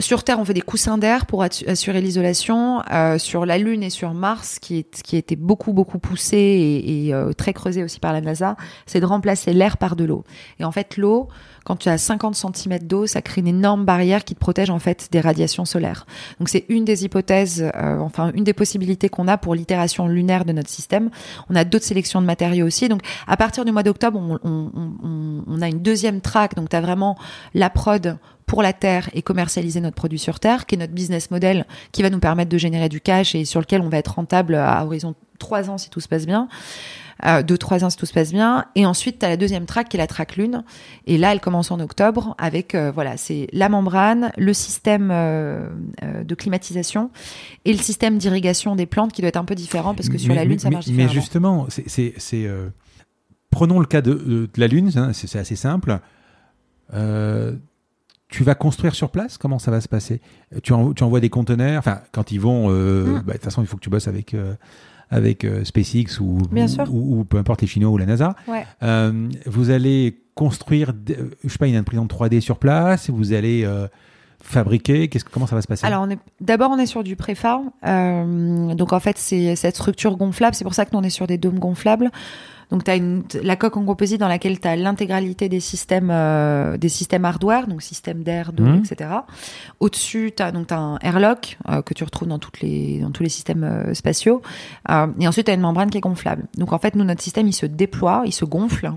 sur 0.00 0.24
Terre, 0.24 0.40
on 0.40 0.44
fait 0.44 0.54
des 0.54 0.60
coussins 0.60 0.98
d'air 0.98 1.26
pour 1.26 1.42
assurer 1.42 2.00
l'isolation. 2.00 2.82
Euh, 2.90 3.18
sur 3.18 3.46
la 3.46 3.58
Lune 3.58 3.82
et 3.82 3.90
sur 3.90 4.14
Mars, 4.14 4.58
qui, 4.58 4.78
est, 4.78 5.02
qui 5.02 5.36
beaucoup, 5.36 5.72
beaucoup 5.72 5.98
poussé 5.98 6.36
et, 6.36 7.06
et 7.06 7.14
euh, 7.14 7.32
très 7.32 7.52
creusé 7.52 7.84
aussi 7.84 8.00
par 8.00 8.12
la 8.12 8.20
NASA, 8.20 8.56
c'est 8.86 9.00
de 9.00 9.06
remplacer 9.06 9.52
l'air 9.52 9.76
par 9.76 9.96
de 9.96 10.04
l'eau. 10.04 10.24
Et 10.58 10.64
en 10.64 10.72
fait, 10.72 10.96
l'eau, 10.96 11.28
quand 11.64 11.76
tu 11.76 11.88
as 11.88 11.98
50 11.98 12.34
cm 12.34 12.78
d'eau, 12.80 13.06
ça 13.06 13.22
crée 13.22 13.40
une 13.40 13.48
énorme 13.48 13.84
barrière 13.84 14.24
qui 14.24 14.34
te 14.34 14.40
protège 14.40 14.70
en 14.70 14.78
fait 14.78 15.08
des 15.12 15.20
radiations 15.20 15.64
solaires. 15.64 16.06
Donc 16.38 16.48
c'est 16.48 16.64
une 16.68 16.84
des 16.84 17.04
hypothèses, 17.04 17.70
euh, 17.74 17.98
enfin 17.98 18.32
une 18.34 18.44
des 18.44 18.52
possibilités 18.52 19.08
qu'on 19.08 19.28
a 19.28 19.36
pour 19.36 19.54
l'itération 19.54 20.08
lunaire 20.08 20.44
de 20.44 20.52
notre 20.52 20.70
système. 20.70 21.10
On 21.48 21.56
a 21.56 21.64
d'autres 21.64 21.84
sélections 21.84 22.20
de 22.20 22.26
matériaux 22.26 22.66
aussi. 22.66 22.88
Donc 22.88 23.02
à 23.26 23.36
partir 23.36 23.64
du 23.64 23.72
mois 23.72 23.82
d'octobre, 23.82 24.18
on, 24.18 24.38
on, 24.42 24.70
on, 25.02 25.44
on, 25.46 25.62
a 25.62 25.68
une 25.68 25.80
deuxième 25.80 26.20
track. 26.20 26.54
Donc 26.54 26.70
tu 26.70 26.76
as 26.76 26.80
vraiment 26.80 27.16
la 27.54 27.70
prod 27.70 28.18
pour 28.50 28.64
la 28.64 28.72
Terre 28.72 29.08
et 29.12 29.22
commercialiser 29.22 29.80
notre 29.80 29.94
produit 29.94 30.18
sur 30.18 30.40
Terre, 30.40 30.66
qui 30.66 30.74
est 30.74 30.78
notre 30.78 30.92
business 30.92 31.30
model 31.30 31.66
qui 31.92 32.02
va 32.02 32.10
nous 32.10 32.18
permettre 32.18 32.50
de 32.50 32.58
générer 32.58 32.88
du 32.88 33.00
cash 33.00 33.36
et 33.36 33.44
sur 33.44 33.60
lequel 33.60 33.80
on 33.80 33.88
va 33.88 33.98
être 33.98 34.16
rentable 34.16 34.56
à 34.56 34.84
horizon 34.84 35.14
trois 35.38 35.70
ans 35.70 35.78
si 35.78 35.88
tout 35.88 36.00
se 36.00 36.08
passe 36.08 36.26
bien. 36.26 36.48
Euh, 37.24 37.44
deux, 37.44 37.56
trois 37.56 37.84
ans 37.84 37.90
si 37.90 37.96
tout 37.96 38.06
se 38.06 38.12
passe 38.12 38.32
bien. 38.32 38.64
Et 38.74 38.86
ensuite, 38.86 39.20
tu 39.20 39.24
as 39.24 39.28
la 39.28 39.36
deuxième 39.36 39.66
track 39.66 39.88
qui 39.88 39.98
est 39.98 40.00
la 40.00 40.08
track 40.08 40.36
lune. 40.36 40.64
Et 41.06 41.16
là, 41.16 41.30
elle 41.30 41.38
commence 41.38 41.70
en 41.70 41.78
octobre 41.78 42.34
avec, 42.38 42.74
euh, 42.74 42.90
voilà, 42.90 43.16
c'est 43.16 43.46
la 43.52 43.68
membrane, 43.68 44.32
le 44.36 44.52
système 44.52 45.10
euh, 45.12 45.68
euh, 46.02 46.24
de 46.24 46.34
climatisation 46.34 47.12
et 47.64 47.72
le 47.72 47.78
système 47.78 48.18
d'irrigation 48.18 48.74
des 48.74 48.86
plantes 48.86 49.12
qui 49.12 49.22
doit 49.22 49.28
être 49.28 49.36
un 49.36 49.44
peu 49.44 49.54
différent 49.54 49.94
parce 49.94 50.08
que 50.08 50.18
sur 50.18 50.30
mais, 50.30 50.34
la 50.34 50.42
lune, 50.42 50.54
mais, 50.54 50.58
ça 50.58 50.70
marche 50.70 50.86
différemment. 50.86 51.14
Mais 51.14 51.14
justement, 51.14 51.68
c'est, 51.68 52.50
prenons 53.52 53.78
le 53.78 53.86
cas 53.86 54.00
de, 54.00 54.12
de 54.12 54.50
la 54.56 54.66
lune, 54.66 54.90
hein, 54.96 55.12
c'est, 55.12 55.38
assez 55.38 55.54
simple. 55.54 56.00
Tu 58.30 58.44
vas 58.44 58.54
construire 58.54 58.94
sur 58.94 59.10
place? 59.10 59.38
Comment 59.38 59.58
ça 59.58 59.70
va 59.70 59.80
se 59.80 59.88
passer? 59.88 60.20
Tu, 60.62 60.72
en, 60.72 60.92
tu, 60.92 61.02
envoies 61.02 61.20
des 61.20 61.30
conteneurs? 61.30 61.80
Enfin, 61.80 62.00
quand 62.12 62.30
ils 62.30 62.40
vont, 62.40 62.68
euh, 62.70 63.04
mmh. 63.04 63.14
bah, 63.14 63.20
de 63.20 63.32
toute 63.32 63.44
façon, 63.44 63.60
il 63.60 63.66
faut 63.66 63.76
que 63.76 63.82
tu 63.82 63.90
bosses 63.90 64.06
avec, 64.06 64.34
euh, 64.34 64.54
avec 65.10 65.44
euh, 65.44 65.64
SpaceX 65.64 66.20
ou, 66.20 66.38
ou, 66.38 66.58
ou, 66.90 67.18
ou, 67.18 67.24
peu 67.24 67.38
importe 67.38 67.60
les 67.62 67.66
Chinois 67.66 67.90
ou 67.90 67.98
la 67.98 68.06
NASA. 68.06 68.36
Ouais. 68.46 68.64
vous 69.46 69.70
allez 69.70 70.22
construire, 70.34 70.92
je 71.44 71.48
sais 71.48 71.58
pas, 71.58 71.66
une 71.66 71.76
imprimante 71.76 72.12
3D 72.12 72.40
sur 72.40 72.58
place 72.58 73.10
Vous 73.10 73.32
allez 73.32 73.68
fabriquer 74.42 75.08
Qu'est-ce 75.08 75.24
comment 75.24 75.46
ça 75.46 75.56
va 75.56 75.62
se 75.62 75.66
passer? 75.66 75.84
Alors, 75.84 76.02
on 76.02 76.10
est 76.10 76.18
d'abord 76.40 76.70
on 76.70 76.78
est 76.78 76.86
sur 76.86 77.02
du 77.02 77.16
préfab. 77.16 77.62
donc 77.82 78.92
en 78.92 79.00
fait, 79.00 79.18
c'est 79.18 79.56
cette 79.56 79.74
structure 79.74 80.16
gonflable. 80.16 80.54
C'est 80.54 80.64
pour 80.64 80.74
ça 80.74 80.84
que 80.84 80.90
nous 80.92 81.00
on 81.00 81.04
est 81.04 81.10
sur 81.10 81.26
des 81.26 81.36
dômes 81.36 81.58
gonflables. 81.58 82.10
Donc, 82.70 82.84
tu 82.84 82.90
as 82.90 82.96
une, 82.96 83.24
la 83.42 83.56
coque 83.56 83.76
en 83.76 83.84
composite 83.84 84.20
dans 84.20 84.28
laquelle 84.28 84.60
tu 84.60 84.68
as 84.68 84.76
l'intégralité 84.76 85.48
des 85.48 85.60
systèmes, 85.60 86.10
euh, 86.10 86.76
des 86.76 86.88
systèmes 86.88 87.24
hardware, 87.24 87.66
donc 87.66 87.82
système 87.82 88.22
d'air, 88.22 88.52
d'eau, 88.52 88.64
mmh. 88.64 88.82
etc. 88.84 89.10
Au-dessus, 89.80 90.32
tu 90.36 90.42
as 90.42 90.52
donc 90.52 90.70
as 90.70 90.78
un 90.78 90.98
airlock 90.98 91.58
euh, 91.68 91.82
que 91.82 91.94
tu 91.94 92.04
retrouves 92.04 92.28
dans, 92.28 92.38
toutes 92.38 92.60
les, 92.60 93.00
dans 93.00 93.10
tous 93.10 93.22
les 93.22 93.28
systèmes 93.28 93.64
euh, 93.64 93.94
spatiaux. 93.94 94.42
et 94.88 95.28
ensuite, 95.28 95.46
tu 95.46 95.50
as 95.50 95.54
une 95.54 95.60
membrane 95.60 95.90
qui 95.90 95.98
est 95.98 96.02
gonflable. 96.02 96.44
Donc, 96.56 96.72
en 96.72 96.78
fait, 96.78 96.94
nous, 96.94 97.04
notre 97.04 97.22
système, 97.22 97.46
il 97.46 97.52
se 97.52 97.66
déploie, 97.66 98.22
il 98.24 98.32
se 98.32 98.44
gonfle. 98.44 98.92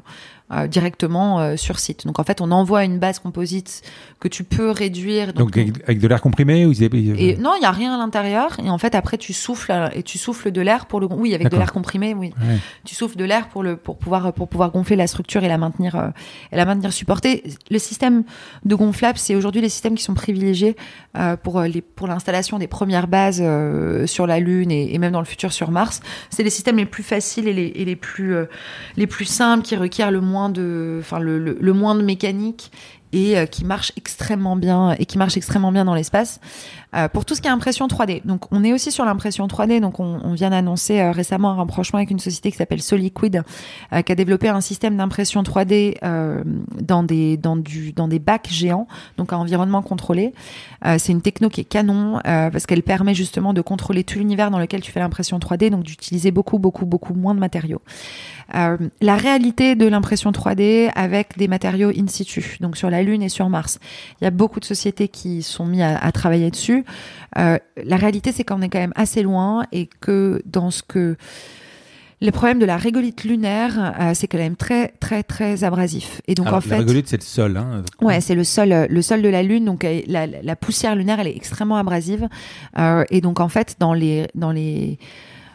Euh, 0.51 0.67
directement 0.67 1.39
euh, 1.39 1.55
sur 1.55 1.79
site. 1.79 2.05
Donc 2.05 2.19
en 2.19 2.23
fait, 2.25 2.41
on 2.41 2.51
envoie 2.51 2.83
une 2.83 2.99
base 2.99 3.17
composite 3.17 3.81
que 4.19 4.27
tu 4.27 4.43
peux 4.43 4.71
réduire. 4.71 5.33
Donc, 5.33 5.57
donc 5.57 5.81
avec 5.85 5.99
de 5.99 6.07
l'air 6.07 6.21
comprimé 6.21 6.65
ou 6.65 6.73
et 6.73 7.37
Non, 7.37 7.53
il 7.57 7.63
y 7.63 7.65
a 7.65 7.71
rien 7.71 7.93
à 7.93 7.97
l'intérieur. 7.97 8.57
Et 8.63 8.69
en 8.69 8.77
fait, 8.77 8.93
après, 8.93 9.17
tu 9.17 9.31
souffles 9.31 9.89
et 9.95 10.03
tu 10.03 10.17
souffles 10.17 10.51
de 10.51 10.59
l'air 10.59 10.85
pour 10.85 10.99
le. 10.99 11.07
Oui, 11.09 11.33
avec 11.33 11.49
de 11.49 11.55
l'air 11.55 11.71
comprimé. 11.71 12.13
Oui, 12.13 12.33
ouais. 12.41 12.57
tu 12.83 12.93
souffles 12.93 13.15
de 13.15 13.23
l'air 13.23 13.47
pour 13.47 13.63
le 13.63 13.77
pour 13.77 13.97
pouvoir 13.97 14.33
pour 14.33 14.49
pouvoir 14.49 14.71
gonfler 14.71 14.97
la 14.97 15.07
structure 15.07 15.45
et 15.45 15.47
la 15.47 15.57
maintenir 15.57 15.95
euh, 15.95 16.09
et 16.51 16.57
la 16.57 16.65
maintenir 16.65 16.91
supportée. 16.91 17.43
Le 17.71 17.79
système 17.79 18.23
de 18.65 18.75
gonflable, 18.75 19.17
c'est 19.17 19.35
aujourd'hui 19.35 19.61
les 19.61 19.69
systèmes 19.69 19.95
qui 19.95 20.03
sont 20.03 20.13
privilégiés 20.13 20.75
euh, 21.17 21.37
pour 21.37 21.61
les 21.61 21.81
pour 21.81 22.07
l'installation 22.07 22.59
des 22.59 22.67
premières 22.67 23.07
bases 23.07 23.41
euh, 23.41 24.05
sur 24.07 24.27
la 24.27 24.39
Lune 24.41 24.71
et, 24.71 24.93
et, 24.93 24.97
même 24.99 25.13
dans 25.13 25.21
le 25.21 25.25
futur 25.25 25.53
sur 25.53 25.71
Mars. 25.71 26.01
C'est 26.29 26.43
les 26.43 26.49
systèmes 26.49 26.77
les 26.77 26.85
plus 26.85 27.03
faciles 27.03 27.47
et 27.47 27.53
les, 27.53 27.67
et 27.75 27.85
les 27.85 27.95
plus 27.95 28.35
les 28.97 29.07
plus 29.07 29.25
simples 29.25 29.63
qui 29.63 29.77
requièrent 29.77 30.11
le 30.11 30.21
moins 30.21 30.32
de, 30.49 30.97
enfin 31.01 31.19
le, 31.19 31.39
le, 31.39 31.57
le, 31.59 31.73
moins 31.73 31.95
de 31.95 32.01
mécanique 32.01 32.71
et 33.11 33.37
euh, 33.37 33.45
qui 33.45 33.65
marche 33.65 33.91
extrêmement 33.97 34.55
bien 34.55 34.95
et 34.99 35.05
qui 35.05 35.17
marche 35.17 35.37
extrêmement 35.37 35.71
bien 35.71 35.85
dans 35.85 35.95
l'espace. 35.95 36.39
Euh, 36.95 37.07
pour 37.07 37.25
tout 37.25 37.35
ce 37.35 37.41
qui 37.41 37.47
est 37.47 37.51
impression 37.51 37.87
3D. 37.87 38.21
Donc 38.25 38.45
on 38.51 38.63
est 38.63 38.73
aussi 38.73 38.91
sur 38.91 39.05
l'impression 39.05 39.47
3D. 39.47 39.79
Donc 39.79 39.99
on, 39.99 40.19
on 40.23 40.33
vient 40.33 40.51
d'annoncer 40.51 40.99
euh, 40.99 41.11
récemment 41.11 41.51
un 41.51 41.55
rapprochement 41.55 41.97
avec 41.97 42.11
une 42.11 42.19
société 42.19 42.51
qui 42.51 42.57
s'appelle 42.57 42.81
Soliquid, 42.81 43.43
euh, 43.93 44.01
qui 44.01 44.11
a 44.11 44.15
développé 44.15 44.49
un 44.49 44.61
système 44.61 44.97
d'impression 44.97 45.41
3D 45.43 45.97
euh, 46.03 46.43
dans 46.81 47.03
des 47.03 47.37
dans 47.37 47.55
du 47.55 47.93
dans 47.93 48.07
des 48.07 48.19
bacs 48.19 48.49
géants, 48.49 48.87
donc 49.17 49.33
à 49.33 49.37
environnement 49.37 49.81
contrôlé. 49.81 50.33
Euh, 50.85 50.97
c'est 50.99 51.11
une 51.11 51.21
techno 51.21 51.49
qui 51.49 51.61
est 51.61 51.65
canon 51.65 52.19
parce 52.23 52.65
qu'elle 52.65 52.83
permet 52.83 53.13
justement 53.13 53.53
de 53.53 53.61
contrôler 53.61 54.03
tout 54.03 54.19
l'univers 54.19 54.51
dans 54.51 54.59
lequel 54.59 54.81
tu 54.81 54.91
fais 54.91 54.99
l'impression 54.99 55.39
3D, 55.39 55.69
donc 55.69 55.83
d'utiliser 55.83 56.31
beaucoup 56.31 56.59
beaucoup 56.59 56.85
beaucoup 56.85 57.13
moins 57.13 57.33
de 57.33 57.39
matériaux. 57.39 57.81
la 58.53 59.15
réalité 59.15 59.75
de 59.75 59.87
l'impression 59.87 60.31
3D 60.31 60.91
avec 60.95 61.37
des 61.37 61.47
matériaux 61.47 61.89
in 61.89 62.07
situ, 62.07 62.57
donc 62.59 62.77
sur 62.77 62.89
la 62.89 63.01
Lune 63.01 63.21
et 63.23 63.29
sur 63.29 63.49
Mars. 63.49 63.79
Il 64.21 64.25
y 64.25 64.27
a 64.27 64.31
beaucoup 64.31 64.59
de 64.59 64.65
sociétés 64.65 65.07
qui 65.07 65.41
sont 65.41 65.65
mis 65.65 65.81
à, 65.81 65.97
à 65.97 66.11
travailler 66.11 66.51
dessus. 66.51 66.82
Euh, 67.37 67.57
la 67.83 67.97
réalité, 67.97 68.31
c'est 68.31 68.43
qu'on 68.43 68.61
est 68.61 68.69
quand 68.69 68.79
même 68.79 68.93
assez 68.95 69.23
loin 69.23 69.65
et 69.71 69.87
que 70.01 70.41
dans 70.45 70.71
ce 70.71 70.83
que 70.83 71.15
le 72.21 72.31
problème 72.31 72.59
de 72.59 72.65
la 72.65 72.77
régolithe 72.77 73.25
lunaire, 73.25 73.93
euh, 73.99 74.11
c'est 74.13 74.27
quand 74.27 74.37
même 74.37 74.55
très 74.55 74.93
très 74.99 75.23
très 75.23 75.65
abrasif. 75.65 76.21
Et 76.27 76.35
donc 76.35 76.47
Alors, 76.47 76.59
en 76.59 76.61
fait, 76.61 76.69
la 76.69 76.77
régolithe, 76.77 77.09
c'est 77.09 77.17
le 77.17 77.23
sol. 77.23 77.57
Hein. 77.57 77.83
Ouais, 78.01 78.21
c'est 78.21 78.35
le 78.35 78.45
sol, 78.45 78.87
le 78.89 79.01
sol 79.01 79.21
de 79.21 79.27
la 79.27 79.43
lune. 79.43 79.65
Donc 79.65 79.85
la, 80.07 80.27
la 80.27 80.55
poussière 80.55 80.95
lunaire, 80.95 81.19
elle 81.19 81.27
est 81.27 81.35
extrêmement 81.35 81.75
abrasive. 81.75 82.29
Euh, 82.79 83.03
et 83.09 83.19
donc 83.19 83.41
en 83.41 83.49
fait, 83.49 83.75
dans 83.79 83.93
les 83.93 84.27
dans 84.35 84.51
les 84.51 84.99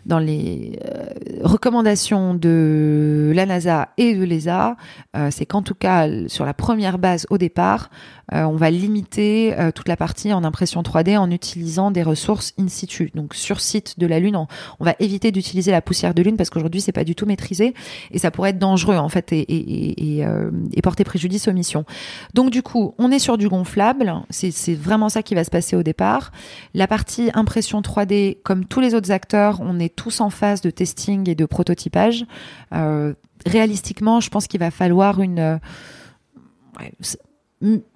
dans 0.08 0.18
les 0.18 0.78
euh, 0.84 1.06
recommandations 1.42 2.34
de 2.34 3.30
la 3.34 3.46
NASA 3.46 3.90
et 3.98 4.14
de 4.14 4.24
l'ESA, 4.24 4.76
euh, 5.16 5.28
c'est 5.30 5.46
qu'en 5.46 5.62
tout 5.62 5.74
cas, 5.74 6.08
sur 6.28 6.44
la 6.44 6.54
première 6.54 6.98
base 6.98 7.26
au 7.30 7.38
départ, 7.38 7.90
euh, 8.34 8.42
on 8.44 8.56
va 8.56 8.70
limiter 8.70 9.58
euh, 9.58 9.70
toute 9.72 9.88
la 9.88 9.96
partie 9.96 10.32
en 10.32 10.44
impression 10.44 10.82
3D 10.82 11.16
en 11.16 11.30
utilisant 11.30 11.90
des 11.90 12.02
ressources 12.02 12.52
in 12.58 12.68
situ. 12.68 13.10
Donc 13.14 13.34
sur 13.34 13.60
site 13.60 13.98
de 13.98 14.06
la 14.06 14.20
Lune, 14.20 14.36
on, 14.36 14.84
va 14.84 14.94
éviter 14.98 15.32
d'utiliser 15.32 15.70
la 15.70 15.80
poussière 15.80 16.14
de 16.14 16.22
Lune 16.22 16.36
parce 16.36 16.50
qu'aujourd'hui 16.50 16.80
c'est 16.80 16.92
pas 16.92 17.04
du 17.04 17.14
tout 17.14 17.26
maîtrisé 17.26 17.74
et 18.10 18.18
ça 18.18 18.30
pourrait 18.30 18.50
être 18.50 18.58
dangereux 18.58 18.96
en 18.96 19.08
fait 19.08 19.32
et, 19.32 20.24
euh, 20.24 20.50
porter 20.82 21.04
préjudice 21.04 21.48
aux 21.48 21.52
missions. 21.52 21.84
Donc 22.32 22.50
du 22.50 22.62
coup, 22.62 22.94
on 22.96 23.10
est 23.10 23.18
sur 23.18 23.36
du 23.36 23.46
gonflable. 23.46 24.14
C'est 24.30 24.74
vraiment 24.74 25.10
ça 25.10 25.22
qui 25.22 25.34
va 25.34 25.44
se 25.44 25.50
passer 25.50 25.76
au 25.76 25.82
départ. 25.82 26.32
La 26.72 26.86
partie 26.86 27.30
impression 27.34 27.82
3D, 27.82 28.38
comme 28.42 28.64
tous 28.64 28.80
les 28.80 28.94
autres 28.94 29.10
acteurs, 29.10 29.60
on 29.60 29.78
est 29.78 29.94
tous 29.94 30.22
en 30.22 30.30
phase 30.30 30.62
de 30.62 30.70
testing 30.70 31.28
et 31.28 31.34
de 31.34 31.44
prototypage. 31.44 32.24
Réalistiquement, 33.44 34.20
je 34.20 34.30
pense 34.30 34.46
qu'il 34.46 34.60
va 34.60 34.70
falloir 34.70 35.20
une 35.20 35.60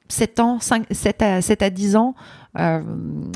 7 0.08 0.40
ans, 0.40 0.60
5, 0.60 0.86
7, 0.90 1.22
à, 1.22 1.42
7 1.42 1.62
à 1.62 1.70
10 1.70 1.96
ans 1.96 2.14
euh, 2.58 2.82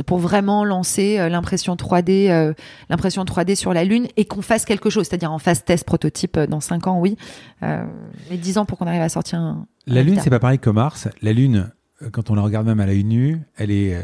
pour 0.05 0.19
vraiment 0.19 0.63
lancer 0.63 1.19
euh, 1.19 1.31
l'impression 1.31 1.75
3D, 1.75 2.31
euh, 2.31 2.53
l'impression 2.91 3.25
3D 3.25 3.55
sur 3.55 3.73
la 3.73 3.85
Lune 3.85 4.09
et 4.19 4.27
qu'on 4.27 4.43
fasse 4.43 4.67
quelque 4.67 4.91
chose, 4.91 5.07
c'est-à-dire 5.07 5.33
en 5.33 5.39
phase 5.39 5.65
test 5.65 5.85
prototype 5.85 6.39
dans 6.39 6.61
5 6.61 6.87
ans, 6.87 7.01
oui. 7.01 7.17
Mais 7.63 8.37
10 8.37 8.59
ans 8.59 8.67
pour 8.67 8.79
qu'on 8.79 8.87
arrive 8.87 9.01
à 9.01 9.09
sortir 9.09 9.39
un. 9.39 9.67
La 9.87 10.01
un 10.01 10.05
Lune, 10.05 10.21
c'est 10.23 10.31
pas 10.31 10.39
pareil 10.39 10.59
que 10.59 10.71
Mars. 10.71 11.09
La 11.23 11.33
Lune, 11.33 11.71
quand 12.13 12.31
on 12.31 12.35
la 12.35 12.43
regarde 12.43 12.67
même 12.67 12.81
à 12.81 12.87
l'œil 12.87 13.05
nu, 13.05 13.41
elle 13.57 13.71
est, 13.71 13.97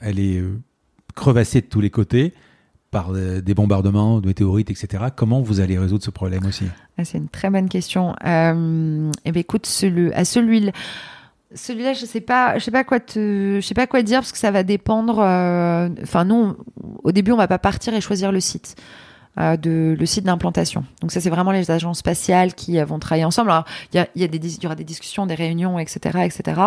elle 0.00 0.18
est 0.18 0.42
crevassée 1.14 1.60
de 1.60 1.66
tous 1.66 1.80
les 1.80 1.90
côtés 1.90 2.34
par 2.90 3.12
des 3.12 3.54
bombardements, 3.54 4.20
de 4.20 4.26
météorites, 4.26 4.70
etc. 4.70 5.04
Comment 5.14 5.42
vous 5.42 5.60
allez 5.60 5.78
résoudre 5.78 6.02
ce 6.02 6.10
problème 6.10 6.46
aussi? 6.46 6.64
Ah, 6.96 7.04
C'est 7.04 7.18
une 7.18 7.28
très 7.28 7.50
bonne 7.50 7.68
question. 7.68 8.16
Eh 8.24 9.30
bien, 9.30 9.40
écoute, 9.40 9.66
celui, 9.66 10.12
à 10.14 10.24
celui-là. 10.24 10.72
Celui-là, 11.54 11.94
je 11.94 12.04
sais 12.04 12.20
pas, 12.20 12.58
je 12.58 12.64
sais 12.64 12.70
pas 12.70 12.84
quoi 12.84 13.00
te, 13.00 13.58
je 13.60 13.66
sais 13.66 13.74
pas 13.74 13.86
quoi 13.86 14.02
dire 14.02 14.20
parce 14.20 14.32
que 14.32 14.38
ça 14.38 14.50
va 14.50 14.62
dépendre. 14.62 15.18
Enfin, 15.18 16.20
euh, 16.20 16.24
nous, 16.24 16.34
on, 16.34 16.56
au 17.04 17.12
début, 17.12 17.32
on 17.32 17.36
va 17.36 17.48
pas 17.48 17.58
partir 17.58 17.94
et 17.94 18.00
choisir 18.00 18.32
le 18.32 18.40
site. 18.40 18.76
Euh, 19.38 19.56
de 19.56 19.94
le 19.96 20.06
site 20.06 20.24
d'implantation. 20.24 20.84
Donc 21.00 21.12
ça, 21.12 21.20
c'est 21.20 21.30
vraiment 21.30 21.52
les 21.52 21.70
agences 21.70 21.98
spatiales 21.98 22.54
qui 22.54 22.80
euh, 22.80 22.84
vont 22.84 22.98
travailler 22.98 23.24
ensemble. 23.24 23.52
Alors, 23.52 23.66
il 23.92 23.96
y, 23.96 24.00
a, 24.00 24.08
y, 24.16 24.24
a 24.24 24.26
des, 24.26 24.56
il 24.56 24.62
y 24.64 24.66
aura 24.66 24.74
des 24.74 24.82
discussions, 24.82 25.26
des 25.26 25.36
réunions, 25.36 25.78
etc., 25.78 26.24
etc. 26.24 26.60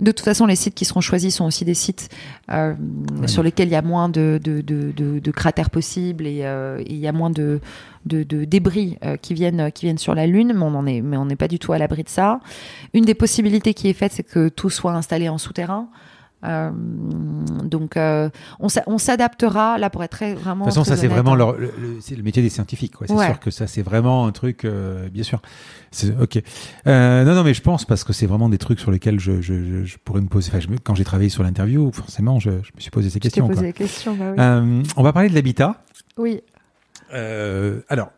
De 0.00 0.12
toute 0.12 0.24
façon, 0.24 0.46
les 0.46 0.54
sites 0.54 0.74
qui 0.76 0.84
seront 0.84 1.00
choisis 1.00 1.34
sont 1.34 1.46
aussi 1.46 1.64
des 1.64 1.74
sites 1.74 2.10
euh, 2.52 2.74
sur 3.26 3.42
lesquels 3.42 3.66
il 3.68 3.72
y 3.72 3.76
a 3.76 3.82
moins 3.82 4.08
de, 4.08 4.38
de, 4.40 4.60
de, 4.60 4.92
de, 4.92 5.18
de 5.18 5.30
cratères 5.32 5.70
possibles 5.70 6.26
et 6.26 6.44
euh, 6.44 6.80
il 6.86 6.98
y 6.98 7.08
a 7.08 7.12
moins 7.12 7.30
de, 7.30 7.60
débris 8.04 8.98
euh, 9.04 9.16
qui 9.16 9.34
viennent 9.34 9.72
qui 9.72 9.86
viennent 9.86 9.98
sur 9.98 10.14
la 10.14 10.28
Lune, 10.28 10.52
mais 10.54 10.62
on 10.62 10.76
en 10.76 10.86
est 10.86 11.00
mais 11.00 11.16
on 11.16 11.24
n'est 11.24 11.36
pas 11.36 11.48
du 11.48 11.58
tout 11.58 11.72
à 11.72 11.78
l'abri 11.78 12.04
de 12.04 12.08
ça. 12.08 12.38
Une 12.94 13.04
des 13.04 13.14
possibilités 13.14 13.74
qui 13.74 13.88
est 13.88 13.94
faite, 13.94 14.12
c'est 14.12 14.22
que 14.22 14.48
tout 14.48 14.70
soit 14.70 14.92
installé 14.92 15.28
en 15.28 15.38
souterrain. 15.38 15.88
Euh, 16.44 16.70
donc, 17.64 17.96
euh, 17.96 18.28
on 18.58 18.68
s'a- 18.68 18.82
on 18.86 18.98
s'adaptera 18.98 19.78
là 19.78 19.90
pour 19.90 20.02
être 20.02 20.10
très 20.10 20.34
vraiment. 20.34 20.64
De 20.64 20.70
toute 20.70 20.74
façon, 20.78 20.84
ça 20.84 20.96
c'est 20.96 21.06
vraiment 21.08 21.32
hein. 21.34 21.36
leur- 21.36 21.52
le, 21.56 21.72
le- 21.80 22.00
c'est 22.00 22.16
le 22.16 22.22
métier 22.22 22.42
des 22.42 22.48
scientifiques. 22.48 22.94
C'est 23.06 23.12
Ouais. 23.12 23.26
sûr 23.26 23.38
que 23.40 23.50
ça 23.50 23.66
c'est 23.66 23.82
vraiment 23.82 24.26
un 24.26 24.32
truc, 24.32 24.64
euh, 24.64 25.08
bien 25.08 25.22
sûr. 25.22 25.40
Ok. 26.20 26.42
Non, 26.86 27.24
non, 27.24 27.44
mais 27.44 27.54
je 27.54 27.62
pense 27.62 27.84
parce 27.84 28.02
que 28.04 28.12
c'est 28.12 28.26
vraiment 28.26 28.48
des 28.48 28.58
trucs 28.58 28.80
sur 28.80 28.90
lesquels 28.90 29.20
je, 29.20 29.40
je, 29.40 29.54
je, 29.62 29.84
je 29.84 29.96
pourrais 30.04 30.20
me 30.20 30.26
poser. 30.28 30.50
Enfin, 30.50 30.60
je 30.60 30.68
me- 30.68 30.78
quand 30.78 30.94
j'ai 30.94 31.04
travaillé 31.04 31.28
sur 31.30 31.42
l'interview, 31.42 31.90
forcément, 31.92 32.40
je, 32.40 32.50
me 32.50 32.62
suis 32.78 32.90
posé 32.90 33.10
ces 33.10 33.20
questions. 33.20 33.46
posé 33.46 33.58
quoi. 33.60 33.66
des 33.68 33.72
questions. 33.72 34.16
bah 34.36 34.60
oui. 34.62 34.82
On 34.96 35.02
va 35.02 35.12
parler 35.12 35.28
de 35.28 35.34
l'habitat. 35.34 35.82
oui. 36.18 36.40
Alors, 37.88 38.10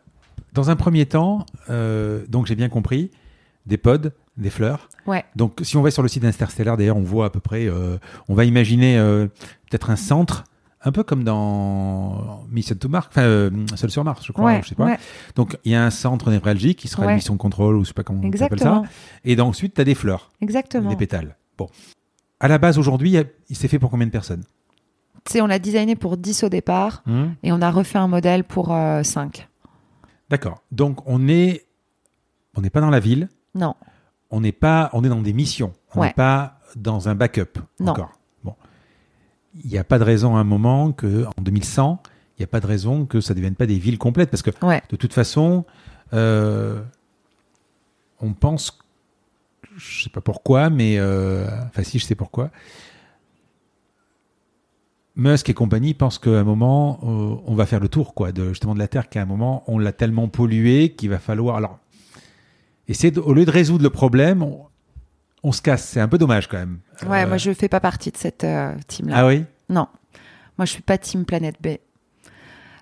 dans 0.53 0.69
un 0.69 0.75
premier 0.75 1.05
temps, 1.05 1.45
donc 2.29 2.45
j'ai 2.47 2.55
bien 2.55 2.69
compris, 2.69 3.11
des 3.65 3.77
pods, 3.77 4.09
des 4.37 4.49
fleurs. 4.49 4.89
Ouais. 5.07 5.23
Donc, 5.35 5.59
si 5.63 5.77
on 5.77 5.81
va 5.81 5.91
sur 5.91 6.01
le 6.01 6.07
site 6.09 6.23
d'Interstellar, 6.23 6.77
d'ailleurs, 6.77 6.97
on 6.97 7.03
voit 7.03 7.25
à 7.25 7.29
peu 7.29 7.39
près, 7.39 7.67
euh, 7.67 7.97
on 8.27 8.33
va 8.35 8.45
imaginer 8.45 8.97
euh, 8.97 9.27
peut-être 9.69 9.89
un 9.89 9.95
centre, 9.95 10.43
un 10.81 10.91
peu 10.91 11.03
comme 11.03 11.23
dans 11.23 12.43
Mission 12.51 12.75
to 12.75 12.89
Mars, 12.89 13.07
enfin, 13.09 13.21
euh, 13.23 13.49
Seul 13.75 13.89
sur 13.89 14.03
Mars, 14.03 14.25
je 14.25 14.31
crois, 14.33 14.45
Ouais, 14.45 14.61
je 14.63 14.69
sais 14.69 14.75
pas. 14.75 14.85
ouais, 14.85 14.97
Donc, 15.35 15.57
il 15.63 15.71
y 15.71 15.75
a 15.75 15.83
un 15.85 15.89
centre 15.89 16.29
névralgique 16.31 16.79
qui 16.79 16.87
sera 16.87 17.05
une 17.09 17.15
mission 17.15 17.37
contrôle, 17.37 17.75
ou 17.77 17.83
je 17.83 17.87
sais 17.89 17.93
pas 17.93 18.03
comment 18.03 18.21
on 18.23 18.43
appelle 18.43 18.59
ça. 18.59 18.83
Et 19.23 19.35
donc, 19.35 19.49
ensuite, 19.49 19.73
tu 19.75 19.81
as 19.81 19.85
des 19.85 19.95
fleurs, 19.95 20.31
Exactement. 20.41 20.89
des 20.89 20.95
pétales. 20.95 21.37
Bon. 21.57 21.69
À 22.39 22.47
la 22.49 22.57
base, 22.57 22.77
aujourd'hui, 22.77 23.17
il 23.49 23.55
s'est 23.55 23.67
fait 23.69 23.79
pour 23.79 23.89
combien 23.89 24.05
de 24.05 24.11
personnes? 24.11 24.43
Tu 25.23 25.31
sais, 25.31 25.41
on 25.41 25.47
l'a 25.47 25.57
designé 25.57 25.95
pour 25.95 26.17
10 26.17 26.43
au 26.43 26.49
départ 26.49 27.01
Hmm 27.07 27.29
et 27.41 27.51
on 27.51 27.59
a 27.61 27.71
refait 27.71 27.97
un 27.97 28.07
modèle 28.07 28.43
pour 28.43 28.67
5. 28.67 29.47
D'accord. 30.29 30.61
Donc, 30.71 30.99
on 31.07 31.27
est, 31.27 31.65
on 32.55 32.61
n'est 32.61 32.69
pas 32.69 32.81
dans 32.81 32.89
la 32.91 32.99
ville? 32.99 33.29
Non. 33.55 33.75
On 34.35 34.41
n'est 34.41 34.51
pas, 34.51 34.89
on 34.93 35.03
est 35.03 35.09
dans 35.09 35.21
des 35.21 35.33
missions. 35.33 35.71
On 35.95 36.01
Ouais. 36.01 36.07
n'est 36.07 36.13
pas 36.13 36.59
dans 36.75 37.07
un 37.07 37.15
backup 37.15 37.59
Non. 37.79 37.93
encore. 37.93 38.11
Bon, 38.43 38.53
il 39.63 39.69
n'y 39.71 39.77
a 39.77 39.83
pas 39.83 39.97
de 39.97 40.03
raison 40.03 40.35
à 40.35 40.39
un 40.39 40.43
moment 40.43 40.91
que 40.91 41.25
en 41.25 41.41
2100, 41.41 42.01
il 42.37 42.41
n'y 42.41 42.43
a 42.43 42.47
pas 42.47 42.59
de 42.59 42.67
raison 42.67 43.05
que 43.05 43.21
ça 43.21 43.33
ne 43.33 43.37
devienne 43.37 43.55
pas 43.55 43.65
des 43.65 43.79
villes 43.79 43.97
complètes 43.97 44.29
parce 44.29 44.41
que 44.43 44.51
Ouais. 44.65 44.81
de 44.89 44.95
toute 44.97 45.13
façon, 45.13 45.63
euh, 46.13 46.81
on 48.19 48.33
pense, 48.33 48.77
je 49.77 50.03
sais 50.03 50.09
pas 50.09 50.21
pourquoi, 50.21 50.69
mais 50.69 50.97
euh, 50.99 51.47
enfin 51.67 51.83
si 51.83 51.97
je 51.99 52.05
sais 52.05 52.15
pourquoi. 52.15 52.49
Musk 55.17 55.49
et 55.49 55.53
compagnie 55.53 55.93
pensent 55.93 56.19
qu'à 56.19 56.31
un 56.31 56.43
moment, 56.43 56.99
euh, 57.03 57.37
on 57.47 57.55
va 57.55 57.65
faire 57.65 57.79
le 57.79 57.87
tour 57.87 58.13
quoi, 58.13 58.33
de, 58.33 58.49
justement 58.49 58.73
de 58.73 58.79
la 58.79 58.89
Terre, 58.89 59.07
qu'à 59.07 59.21
un 59.21 59.25
moment, 59.25 59.63
on 59.67 59.79
l'a 59.79 59.93
tellement 59.93 60.27
pollué 60.27 60.89
qu'il 60.93 61.09
va 61.09 61.19
falloir. 61.19 61.55
Alors, 61.55 61.79
essayer 62.87 63.11
de- 63.11 63.19
au 63.19 63.33
lieu 63.33 63.45
de 63.45 63.51
résoudre 63.51 63.83
le 63.83 63.89
problème, 63.89 64.41
on, 64.43 64.65
on 65.43 65.51
se 65.51 65.61
casse. 65.61 65.85
C'est 65.85 65.99
un 65.99 66.07
peu 66.07 66.17
dommage 66.17 66.47
quand 66.47 66.57
même. 66.57 66.79
Ouais, 67.07 67.23
Euh, 67.23 67.27
moi 67.27 67.37
je 67.37 67.51
fais 67.53 67.69
pas 67.69 67.79
partie 67.79 68.11
de 68.11 68.17
cette 68.17 68.43
euh, 68.43 68.73
team-là. 68.87 69.15
Ah 69.17 69.27
oui? 69.27 69.43
Non. 69.69 69.87
Moi 70.57 70.65
je 70.65 70.71
suis 70.71 70.81
pas 70.83 70.97
team 70.97 71.25
Planète 71.25 71.55
B. 71.61 71.77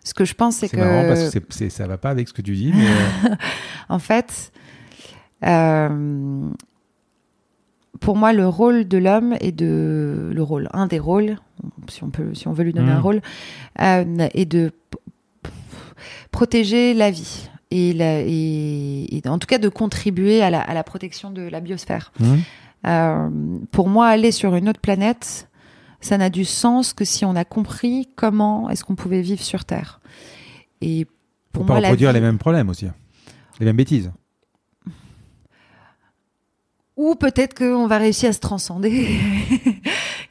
Ce 0.04 0.14
que 0.14 0.26
je 0.26 0.34
pense, 0.34 0.58
c'est 0.58 0.68
C'est 0.68 0.76
que. 0.78 0.82
marrant 0.82 1.08
parce 1.08 1.22
que 1.24 1.30
c'est- 1.30 1.54
c'est- 1.54 1.70
ça 1.70 1.88
va 1.88 1.98
pas 1.98 2.10
avec 2.10 2.28
ce 2.28 2.34
que 2.34 2.42
tu 2.42 2.54
dis. 2.56 2.72
Mais, 2.76 2.88
euh, 3.32 3.36
En 3.90 4.00
fait, 4.00 4.52
euh, 5.46 6.50
pour 8.00 8.18
moi, 8.18 8.34
le 8.34 8.48
rôle 8.48 8.86
de 8.88 8.98
l'homme 8.98 9.36
est 9.40 9.52
de 9.54 10.32
le 10.34 10.44
rôle, 10.44 10.68
un 10.74 10.88
des 10.88 11.00
rôles, 11.00 11.38
si 11.90 12.04
on 12.04 12.10
peut, 12.10 12.34
si 12.34 12.48
on 12.50 12.54
veut 12.54 12.64
lui 12.66 12.74
donner 12.74 12.92
un 12.92 13.00
rôle, 13.00 13.22
euh, 13.82 14.28
est 14.34 14.46
de 14.46 14.72
protéger 16.32 16.94
la 16.94 17.12
vie 17.12 17.50
et, 17.76 17.94
la- 17.94 18.22
et- 18.22 19.16
et 19.18 19.22
en 19.28 19.40
tout 19.40 19.48
cas 19.48 19.58
de 19.58 19.70
contribuer 19.70 20.42
à 20.42 20.50
la, 20.50 20.62
à 20.62 20.74
la 20.74 20.84
protection 20.84 21.32
de 21.32 21.42
la 21.42 21.60
biosphère. 21.60 22.12
hmm 22.20 22.38
Euh, 22.86 23.30
pour 23.72 23.88
moi, 23.88 24.08
aller 24.08 24.32
sur 24.34 24.56
une 24.56 24.68
autre 24.68 24.82
planète, 24.82 25.48
ça 26.02 26.18
n'a 26.18 26.30
du 26.30 26.44
sens 26.44 26.92
que 26.94 27.06
si 27.06 27.24
on 27.24 27.34
a 27.38 27.46
compris 27.46 28.10
comment 28.18 28.70
est-ce 28.70 28.84
qu'on 28.84 28.96
pouvait 28.96 29.22
vivre 29.22 29.42
sur 29.42 29.64
Terre. 29.64 30.02
Et 30.82 31.06
pour 31.06 31.62
Pour 31.62 31.66
pas 31.68 31.74
moi, 31.76 31.80
la 31.82 31.88
reproduire 31.88 32.10
vie- 32.10 32.16
les 32.16 32.22
mêmes 32.22 32.38
problèmes 32.38 32.68
aussi. 32.68 32.88
hein. 32.88 32.94
Les 33.62 33.66
mêmes 33.66 33.78
bêtises. 33.78 34.12
ou 36.98 37.16
peut-être 37.16 37.54
qu'on 37.58 37.88
va 37.88 37.98
réussir 37.98 38.30
à 38.30 38.34
se 38.34 38.40
transcender. 38.40 39.08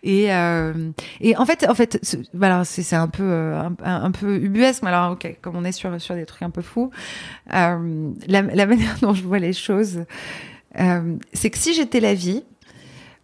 et, 0.02 0.32
euh, 0.32 0.90
et 1.20 1.36
en 1.36 1.46
fait, 1.46 1.66
en 1.68 1.74
fait, 1.74 1.98
c'est 2.02 2.96
un 2.96 3.08
peu 3.08 3.22
euh, 3.22 3.62
un, 3.84 4.04
un- 4.04 4.10
peu 4.10 4.36
ubuesque, 4.36 4.82
mais 4.82 4.88
alors 4.90 5.12
ok, 5.12 5.36
comme 5.40 5.56
on 5.56 5.64
est 5.64 5.72
sur 5.72 6.00
sur 6.00 6.14
des 6.14 6.26
trucs 6.26 6.42
un 6.42 6.50
peu 6.50 6.62
fous, 6.62 6.90
euh, 7.54 8.10
la, 8.26 8.42
manière 8.66 8.96
dont 9.00 9.14
je 9.14 9.22
vois 9.22 9.38
les 9.38 9.52
choses, 9.52 10.04
c'est 11.32 11.50
que 11.50 11.58
si 11.58 11.74
j'étais 11.74 12.00
la 12.00 12.14
vie, 12.14 12.42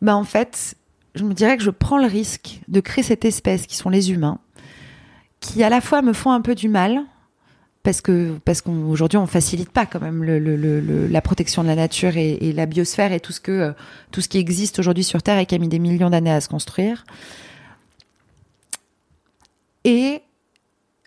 bah 0.02 0.14
en 0.14 0.24
fait, 0.24 0.76
je 1.14 1.24
me 1.24 1.34
dirais 1.34 1.56
que 1.56 1.62
je 1.62 1.70
prends 1.70 1.98
le 1.98 2.06
risque 2.06 2.60
de 2.68 2.80
créer 2.80 3.02
cette 3.02 3.24
espèce 3.24 3.66
qui 3.66 3.76
sont 3.76 3.90
les 3.90 4.12
humains, 4.12 4.38
qui 5.40 5.62
à 5.64 5.68
la 5.70 5.80
fois 5.80 6.02
me 6.02 6.12
font 6.12 6.30
un 6.30 6.40
peu 6.40 6.54
du 6.54 6.68
mal. 6.68 7.02
Parce 7.88 8.02
que 8.02 8.36
parce 8.44 8.60
qu'aujourd'hui 8.60 9.16
on 9.16 9.26
facilite 9.26 9.70
pas 9.70 9.86
quand 9.86 9.98
même 9.98 10.22
la 10.22 11.22
protection 11.22 11.62
de 11.62 11.68
la 11.68 11.74
nature 11.74 12.18
et, 12.18 12.52
la 12.52 12.66
biosphère 12.66 13.14
et 13.14 13.18
tout 13.18 13.32
ce 13.32 13.40
que 13.40 13.50
euh, 13.50 13.72
tout 14.10 14.20
ce 14.20 14.28
qui 14.28 14.36
existe 14.36 14.78
aujourd'hui 14.78 15.04
sur 15.04 15.22
Terre 15.22 15.38
et 15.38 15.46
qui 15.46 15.54
a 15.54 15.58
mis 15.58 15.68
des 15.68 15.78
millions 15.78 16.10
d'années 16.10 16.30
à 16.30 16.42
se 16.42 16.50
construire. 16.50 17.06
Et 19.84 20.20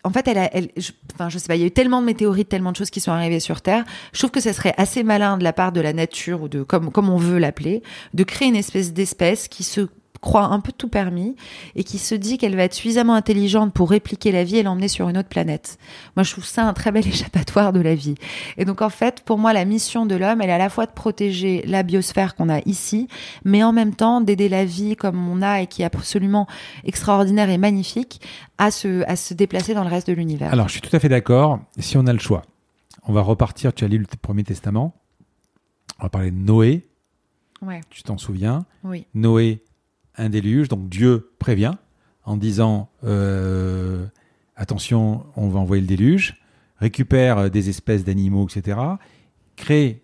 en 0.02 0.10
fait, 0.10 0.26
elle, 0.26 0.70
enfin, 1.14 1.28
je 1.28 1.38
sais 1.38 1.46
pas, 1.46 1.54
il 1.54 1.60
y 1.60 1.62
a 1.62 1.68
eu 1.68 1.70
tellement 1.70 2.00
de 2.00 2.06
météorites, 2.06 2.48
tellement 2.48 2.72
de 2.72 2.76
choses 2.76 2.90
qui 2.90 2.98
sont 2.98 3.12
arrivées 3.12 3.38
sur 3.38 3.60
Terre. 3.60 3.84
Je 4.12 4.18
trouve 4.18 4.32
que 4.32 4.40
ça 4.40 4.52
serait 4.52 4.74
assez 4.76 5.04
malin 5.04 5.38
de 5.38 5.44
la 5.44 5.52
part 5.52 5.70
de 5.70 5.80
la 5.80 5.92
nature 5.92 6.42
ou 6.42 6.48
de 6.48 6.64
comme 6.64 6.90
comme 6.90 7.08
on 7.08 7.16
veut 7.16 7.38
l'appeler, 7.38 7.84
de 8.12 8.24
créer 8.24 8.48
une 8.48 8.56
espèce 8.56 8.92
d'espèce 8.92 9.46
qui 9.46 9.62
se 9.62 9.86
croit 10.22 10.44
un 10.44 10.60
peu 10.60 10.72
tout 10.72 10.88
permis 10.88 11.36
et 11.74 11.84
qui 11.84 11.98
se 11.98 12.14
dit 12.14 12.38
qu'elle 12.38 12.56
va 12.56 12.62
être 12.62 12.72
suffisamment 12.74 13.14
intelligente 13.14 13.74
pour 13.74 13.90
répliquer 13.90 14.32
la 14.32 14.44
vie 14.44 14.56
et 14.56 14.62
l'emmener 14.62 14.88
sur 14.88 15.08
une 15.08 15.18
autre 15.18 15.28
planète. 15.28 15.78
Moi, 16.16 16.22
je 16.22 16.30
trouve 16.30 16.44
ça 16.46 16.64
un 16.66 16.72
très 16.72 16.92
bel 16.92 17.06
échappatoire 17.06 17.74
de 17.74 17.80
la 17.80 17.94
vie. 17.94 18.14
Et 18.56 18.64
donc, 18.64 18.80
en 18.80 18.88
fait, 18.88 19.20
pour 19.24 19.36
moi, 19.36 19.52
la 19.52 19.64
mission 19.66 20.06
de 20.06 20.14
l'homme, 20.14 20.40
elle 20.40 20.48
est 20.48 20.54
à 20.54 20.58
la 20.58 20.70
fois 20.70 20.86
de 20.86 20.92
protéger 20.92 21.62
la 21.66 21.82
biosphère 21.82 22.36
qu'on 22.36 22.48
a 22.48 22.60
ici, 22.66 23.08
mais 23.44 23.62
en 23.64 23.72
même 23.72 23.94
temps 23.94 24.20
d'aider 24.20 24.48
la 24.48 24.64
vie 24.64 24.96
comme 24.96 25.28
on 25.28 25.42
a 25.42 25.60
et 25.60 25.66
qui 25.66 25.82
est 25.82 25.84
absolument 25.84 26.46
extraordinaire 26.84 27.50
et 27.50 27.58
magnifique 27.58 28.20
à 28.58 28.70
se, 28.70 29.02
à 29.08 29.16
se 29.16 29.34
déplacer 29.34 29.74
dans 29.74 29.82
le 29.82 29.90
reste 29.90 30.06
de 30.06 30.12
l'univers. 30.12 30.52
Alors, 30.52 30.68
je 30.68 30.74
suis 30.74 30.80
tout 30.80 30.94
à 30.94 31.00
fait 31.00 31.08
d'accord. 31.08 31.58
Si 31.78 31.96
on 31.98 32.06
a 32.06 32.12
le 32.12 32.20
choix, 32.20 32.42
on 33.08 33.12
va 33.12 33.22
repartir. 33.22 33.74
Tu 33.74 33.84
as 33.84 33.88
lu 33.88 33.98
le 33.98 34.06
Premier 34.22 34.44
Testament. 34.44 34.94
On 35.98 36.04
va 36.04 36.08
parler 36.10 36.30
de 36.30 36.36
Noé. 36.36 36.88
Ouais, 37.60 37.80
Tu 37.90 38.02
t'en 38.02 38.18
souviens? 38.18 38.66
Oui. 38.84 39.06
Noé, 39.14 39.62
un 40.16 40.28
déluge. 40.28 40.68
Donc 40.68 40.88
Dieu 40.88 41.30
prévient 41.38 41.74
en 42.24 42.36
disant 42.36 42.88
euh, 43.04 44.06
attention, 44.56 45.24
on 45.36 45.48
va 45.48 45.60
envoyer 45.60 45.80
le 45.80 45.86
déluge. 45.88 46.36
Récupère 46.78 47.38
euh, 47.38 47.48
des 47.48 47.68
espèces 47.68 48.04
d'animaux, 48.04 48.46
etc. 48.48 48.78
Crée 49.56 50.02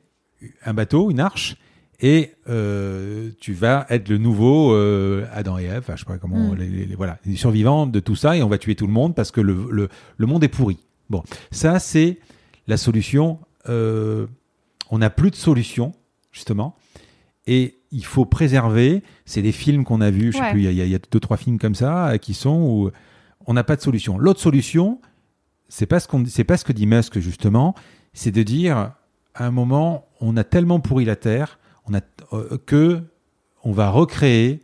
un 0.64 0.74
bateau, 0.74 1.10
une 1.10 1.20
arche. 1.20 1.56
Et 2.00 2.32
euh, 2.48 3.30
tu 3.40 3.52
vas 3.52 3.84
être 3.90 4.08
le 4.08 4.18
nouveau 4.18 4.72
euh, 4.72 5.26
Adam 5.32 5.58
et 5.58 5.64
Ève, 5.64 5.78
enfin, 5.80 5.94
je 5.96 6.00
sais 6.00 6.06
pas 6.06 6.18
comment, 6.18 6.52
Mm. 6.52 6.54
les, 6.54 6.68
les- 6.68 6.86
les- 6.86 6.94
voilà, 6.94 7.18
les 7.24 7.34
survivants 7.34 7.88
de 7.88 7.98
tout 7.98 8.14
ça, 8.14 8.36
et 8.36 8.42
on 8.44 8.48
va 8.48 8.56
tuer 8.56 8.76
tout 8.76 8.86
le 8.86 8.92
monde 8.92 9.16
parce 9.16 9.32
que 9.32 9.40
le, 9.40 9.66
le, 9.72 9.88
le 10.16 10.26
monde 10.26 10.44
est 10.44 10.48
pourri. 10.48 10.78
Bon, 11.10 11.24
ça 11.50 11.80
c'est 11.80 12.18
la 12.68 12.76
solution. 12.76 13.40
on 13.68 14.98
n'a 14.98 15.10
plus 15.10 15.30
de 15.32 15.36
solution, 15.36 15.92
justement, 16.30 16.76
et 17.50 17.78
il 17.90 18.04
faut 18.04 18.26
préserver. 18.26 19.02
C'est 19.24 19.42
des 19.42 19.52
films 19.52 19.84
qu'on 19.84 20.00
a 20.02 20.10
vus, 20.10 20.32
je 20.32 20.36
sais 20.36 20.42
Ouais. 20.44 20.50
plus, 20.52 20.64
il 20.64 20.72
y, 20.72 20.80
a- 20.82 20.84
y 20.86 20.98
deux 21.10 21.20
trois 21.20 21.36
films 21.38 21.58
comme 21.58 21.74
ça 21.74 22.08
euh, 22.10 22.16
qui 22.18 22.34
sont 22.34 22.60
où 22.60 22.90
on 23.46 23.54
n'a 23.54 23.64
pas 23.64 23.76
de 23.76 23.80
solution. 23.80 24.18
L'autre 24.18 24.40
solution, 24.40 25.00
c'est 25.68 25.86
pas 25.86 25.98
ce 26.00 26.06
qu'on, 26.06 26.24
c'est 26.26 26.44
pas 26.44 26.56
ce 26.58 26.64
que 26.64 26.72
dit 26.72 26.86
Musk 26.86 27.18
justement, 27.18 27.74
c'est 28.12 28.30
de 28.30 28.42
dire 28.42 28.92
à 29.34 29.46
un 29.46 29.50
moment, 29.50 30.06
on 30.20 30.36
a 30.36 30.44
tellement 30.44 30.80
pourri 30.80 31.04
la 31.06 31.16
terre, 31.16 31.58
on 31.86 31.94
a 31.94 32.00
euh, 32.34 32.58
que 32.66 33.00
on 33.64 33.72
va 33.72 33.88
recréer 33.90 34.60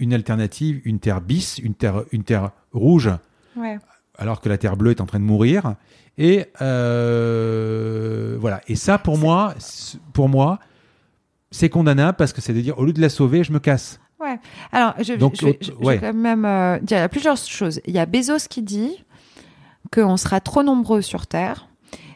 une 0.00 0.14
alternative, 0.14 0.80
une 0.84 0.98
terre 1.00 1.20
bis, 1.20 1.58
une 1.58 1.74
terre, 1.74 2.02
une 2.12 2.24
terre 2.24 2.50
rouge, 2.72 3.10
Ouais. 3.56 3.78
alors 4.16 4.40
que 4.40 4.48
la 4.48 4.56
terre 4.58 4.76
bleue 4.76 4.90
est 4.92 5.00
en 5.00 5.06
train 5.06 5.18
de 5.20 5.24
mourir. 5.24 5.74
Et 6.18 6.46
euh, 6.62 8.36
voilà. 8.40 8.60
Et 8.68 8.76
ça, 8.76 8.98
pour 8.98 9.18
moi, 9.18 9.54
pour 10.12 10.28
moi, 10.28 10.58
c'est 11.50 11.68
condamnable 11.68 12.16
parce 12.16 12.32
que 12.32 12.40
c'est 12.40 12.52
de 12.52 12.60
dire, 12.60 12.78
au 12.78 12.84
lieu 12.84 12.92
de 12.92 13.00
la 13.00 13.08
sauver, 13.08 13.44
je 13.44 13.52
me 13.52 13.58
casse. 13.58 14.00
Ouais. 14.20 14.38
Alors, 14.72 14.94
je, 15.00 15.14
Donc, 15.14 15.34
je, 15.36 15.40
je- 15.42 15.46
autre- 15.46 15.58
je 15.62 15.72
ouais. 15.86 15.96
vais 15.98 16.08
quand 16.08 16.14
même 16.14 16.44
euh, 16.44 16.78
dire, 16.80 16.98
il 16.98 17.00
y 17.00 17.04
a 17.04 17.08
plusieurs 17.08 17.36
choses. 17.36 17.80
Il 17.86 17.94
y 17.94 17.98
a 17.98 18.06
Bezos 18.06 18.48
qui 18.50 18.62
dit 18.62 19.04
qu'on 19.92 20.16
sera 20.16 20.40
trop 20.40 20.62
nombreux 20.62 21.02
sur 21.02 21.26
Terre 21.26 21.68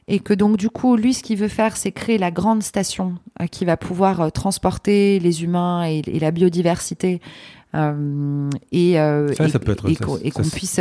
et 0.09 0.18
que 0.18 0.34
donc 0.34 0.56
du 0.56 0.68
coup, 0.68 0.96
lui, 0.96 1.14
ce 1.14 1.22
qu'il 1.22 1.38
veut 1.38 1.48
faire, 1.48 1.76
c'est 1.76 1.92
créer 1.92 2.18
la 2.18 2.30
grande 2.32 2.62
station 2.62 3.14
euh, 3.40 3.46
qui 3.46 3.64
va 3.64 3.76
pouvoir 3.76 4.20
euh, 4.20 4.28
transporter 4.30 5.20
les 5.20 5.44
humains 5.44 5.84
et, 5.86 6.02
et 6.06 6.18
la 6.18 6.32
biodiversité. 6.32 7.20
euh, 7.74 8.50
et, 8.72 8.94
Ça, 8.94 9.46
et- 9.46 9.48
ça 9.48 9.59
peut 9.59 9.72
être- 9.72 9.88
et 9.88 9.96
qu'on 9.96 10.18
et 10.18 10.30
ça- 10.30 10.42
qu'on 10.42 10.48
puisse 10.48 10.80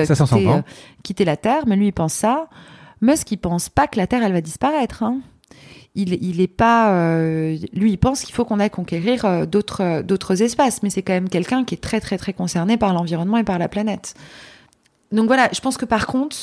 quitter 1.04 1.24
la 1.24 1.38
Terre, 1.38 1.64
mais 1.68 1.76
lui 1.76 1.88
il 1.88 1.94
pense 1.94 2.14
ça. 2.14 2.48
Musk 3.00 3.32
il 3.32 3.38
pense 3.38 3.70
pas 3.70 3.88
que 3.88 3.98
la 3.98 4.08
Terre 4.08 4.24
elle 4.24 4.34
va 4.34 4.42
disparaître. 4.42 5.04
hein. 5.04 5.20
Il, 5.96 6.14
il 6.24 6.42
est 6.42 6.48
pas, 6.48 6.94
euh, 6.94 7.58
lui, 7.74 7.92
il 7.92 7.98
pense 7.98 8.22
qu'il 8.22 8.34
faut 8.34 8.46
qu'on 8.46 8.60
aille 8.60 8.70
conquérir 8.70 9.26
euh, 9.26 9.46
d'autres, 9.46 10.02
d'autres 10.02 10.42
espaces, 10.42 10.84
mais 10.84 10.90
c'est 10.90 11.02
quand 11.02 11.14
même 11.14 11.30
quelqu'un 11.30 11.64
qui 11.64 11.76
est 11.76 11.80
très, 11.80 12.00
très, 12.00 12.18
très 12.18 12.34
concerné 12.34 12.78
par 12.78 12.94
l'environnement 12.94 13.38
et 13.38 13.44
par 13.44 13.60
la 13.60 13.68
planète. 13.68 14.14
Donc 15.12 15.28
voilà, 15.28 15.50
je 15.54 15.60
pense 15.60 15.78
que 15.78 15.86
par 15.86 16.08
contre, 16.08 16.38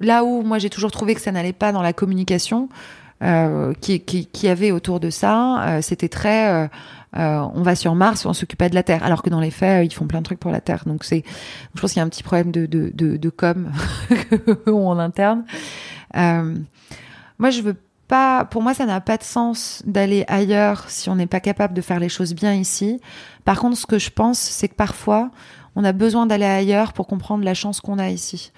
là 0.00 0.24
où 0.24 0.42
moi 0.42 0.58
j'ai 0.58 0.70
toujours 0.70 0.90
trouvé 0.90 1.14
que 1.14 1.20
ça 1.20 1.32
n'allait 1.32 1.52
pas 1.52 1.72
dans 1.72 1.82
la 1.82 1.92
communication, 1.92 2.68
euh, 3.22 3.72
qui, 3.80 4.00
qui, 4.00 4.48
avait 4.48 4.72
autour 4.72 5.00
de 5.00 5.08
ça, 5.08 5.62
euh, 5.64 5.82
c'était 5.82 6.08
très, 6.08 6.52
euh, 6.52 6.68
euh, 7.16 7.48
on 7.54 7.62
va 7.62 7.74
sur 7.74 7.94
Mars, 7.94 8.26
on 8.26 8.34
s'occupe 8.34 8.58
pas 8.58 8.68
de 8.68 8.74
la 8.74 8.82
Terre, 8.82 9.02
alors 9.04 9.22
que 9.22 9.30
dans 9.30 9.40
les 9.40 9.50
faits, 9.50 9.90
ils 9.90 9.94
font 9.94 10.06
plein 10.06 10.18
de 10.18 10.24
trucs 10.24 10.38
pour 10.38 10.50
la 10.50 10.60
Terre. 10.60 10.82
Donc 10.84 11.02
c'est, 11.02 11.24
je 11.74 11.80
pense 11.80 11.92
qu'il 11.92 12.00
y 12.00 12.02
a 12.02 12.04
un 12.04 12.10
petit 12.10 12.22
problème 12.22 12.52
de 12.52 12.66
de 12.66 12.90
de, 12.94 13.16
de 13.16 13.30
com 13.30 13.72
en 14.66 14.98
interne. 14.98 15.44
moi, 16.14 17.50
je 17.50 17.62
veux 17.62 17.76
pas, 18.08 18.44
pour 18.44 18.62
moi, 18.62 18.74
ça 18.74 18.86
n'a 18.86 19.00
pas 19.00 19.16
de 19.16 19.22
sens 19.22 19.82
d'aller 19.86 20.24
ailleurs 20.28 20.88
si 20.88 21.08
on 21.10 21.16
n'est 21.16 21.26
pas 21.26 21.40
capable 21.40 21.74
de 21.74 21.80
faire 21.80 22.00
les 22.00 22.08
choses 22.08 22.34
bien 22.34 22.54
ici. 22.54 23.00
Par 23.44 23.58
contre, 23.60 23.76
ce 23.76 23.86
que 23.86 23.98
je 23.98 24.10
pense, 24.10 24.38
c'est 24.38 24.68
que 24.68 24.74
parfois, 24.74 25.30
on 25.74 25.84
a 25.84 25.92
besoin 25.92 26.26
d'aller 26.26 26.44
ailleurs 26.44 26.92
pour 26.92 27.06
comprendre 27.06 27.44
la 27.44 27.54
chance 27.54 27.80
qu'on 27.80 27.98
a 27.98 28.10
ici. 28.10 28.52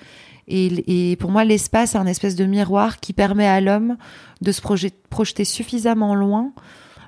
Et, 0.46 1.10
et, 1.10 1.16
pour 1.16 1.30
moi, 1.30 1.44
l'espace 1.44 1.94
est 1.94 1.98
un 1.98 2.06
espèce 2.06 2.36
de 2.36 2.44
miroir 2.44 3.00
qui 3.00 3.12
permet 3.12 3.46
à 3.46 3.60
l'homme 3.60 3.96
de 4.40 4.52
se 4.52 4.62
projeter 5.10 5.44
suffisamment 5.44 6.14
loin 6.14 6.52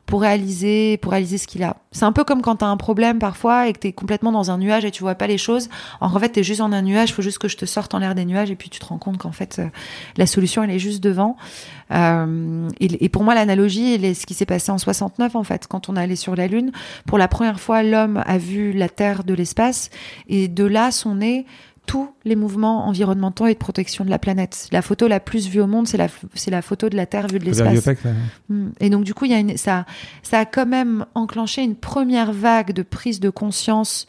pour 0.06 0.22
réaliser, 0.22 0.96
pour 0.98 1.12
réaliser 1.12 1.38
ce 1.38 1.46
qu'il 1.46 1.62
a. 1.62 1.76
C'est 1.92 2.04
un 2.04 2.12
peu 2.12 2.24
comme 2.24 2.42
quand 2.42 2.56
tu 2.56 2.64
as 2.64 2.68
un 2.68 2.76
problème 2.76 3.18
parfois 3.18 3.68
et 3.68 3.72
que 3.72 3.80
tu 3.80 3.88
es 3.88 3.92
complètement 3.92 4.32
dans 4.32 4.50
un 4.50 4.58
nuage 4.58 4.84
et 4.84 4.90
tu 4.90 5.02
vois 5.02 5.14
pas 5.14 5.26
les 5.26 5.38
choses. 5.38 5.68
En 6.00 6.18
fait, 6.18 6.32
tu 6.32 6.40
es 6.40 6.42
juste 6.42 6.60
dans 6.60 6.70
un 6.72 6.82
nuage, 6.82 7.12
faut 7.12 7.22
juste 7.22 7.38
que 7.38 7.48
je 7.48 7.56
te 7.56 7.64
sorte 7.64 7.94
en 7.94 7.98
l'air 7.98 8.14
des 8.14 8.24
nuages 8.24 8.50
et 8.50 8.56
puis 8.56 8.70
tu 8.70 8.80
te 8.80 8.86
rends 8.86 8.98
compte 8.98 9.18
qu'en 9.18 9.32
fait, 9.32 9.58
euh, 9.58 9.68
la 10.16 10.26
solution, 10.26 10.62
elle 10.62 10.70
est 10.70 10.78
juste 10.78 11.02
devant. 11.02 11.36
Euh, 11.92 12.68
et, 12.78 13.04
et, 13.04 13.08
pour 13.08 13.24
moi, 13.24 13.34
l'analogie, 13.34 13.94
elle 13.94 14.04
est 14.04 14.14
ce 14.14 14.26
qui 14.26 14.34
s'est 14.34 14.46
passé 14.46 14.70
en 14.70 14.78
69, 14.78 15.34
en 15.34 15.44
fait, 15.44 15.66
quand 15.66 15.88
on 15.88 15.96
est 15.96 16.00
allé 16.00 16.16
sur 16.16 16.36
la 16.36 16.46
Lune. 16.46 16.70
Pour 17.06 17.18
la 17.18 17.28
première 17.28 17.58
fois, 17.60 17.82
l'homme 17.82 18.22
a 18.24 18.38
vu 18.38 18.72
la 18.72 18.88
Terre 18.88 19.24
de 19.24 19.34
l'espace 19.34 19.90
et 20.28 20.48
de 20.48 20.64
là 20.64 20.90
sont 20.90 21.16
nés 21.16 21.46
tous 21.86 22.08
les 22.24 22.36
mouvements 22.36 22.86
environnementaux 22.86 23.46
et 23.46 23.54
de 23.54 23.58
protection 23.58 24.04
de 24.04 24.10
la 24.10 24.18
planète. 24.18 24.68
La 24.70 24.82
photo 24.82 25.08
la 25.08 25.20
plus 25.20 25.48
vue 25.48 25.60
au 25.60 25.66
monde, 25.66 25.88
c'est 25.88 25.96
la, 25.96 26.08
c'est 26.34 26.50
la 26.50 26.62
photo 26.62 26.88
de 26.88 26.96
la 26.96 27.06
Terre 27.06 27.26
vue 27.26 27.38
de 27.38 27.44
l'espace. 27.44 27.88
Mm. 28.48 28.68
Et 28.80 28.90
donc, 28.90 29.04
du 29.04 29.14
coup, 29.14 29.24
il 29.24 29.32
y 29.32 29.34
a 29.34 29.38
une, 29.38 29.56
ça, 29.56 29.86
ça 30.22 30.40
a 30.40 30.44
quand 30.44 30.66
même 30.66 31.06
enclenché 31.14 31.62
une 31.62 31.74
première 31.74 32.32
vague 32.32 32.72
de 32.72 32.82
prise 32.82 33.18
de 33.20 33.30
conscience 33.30 34.06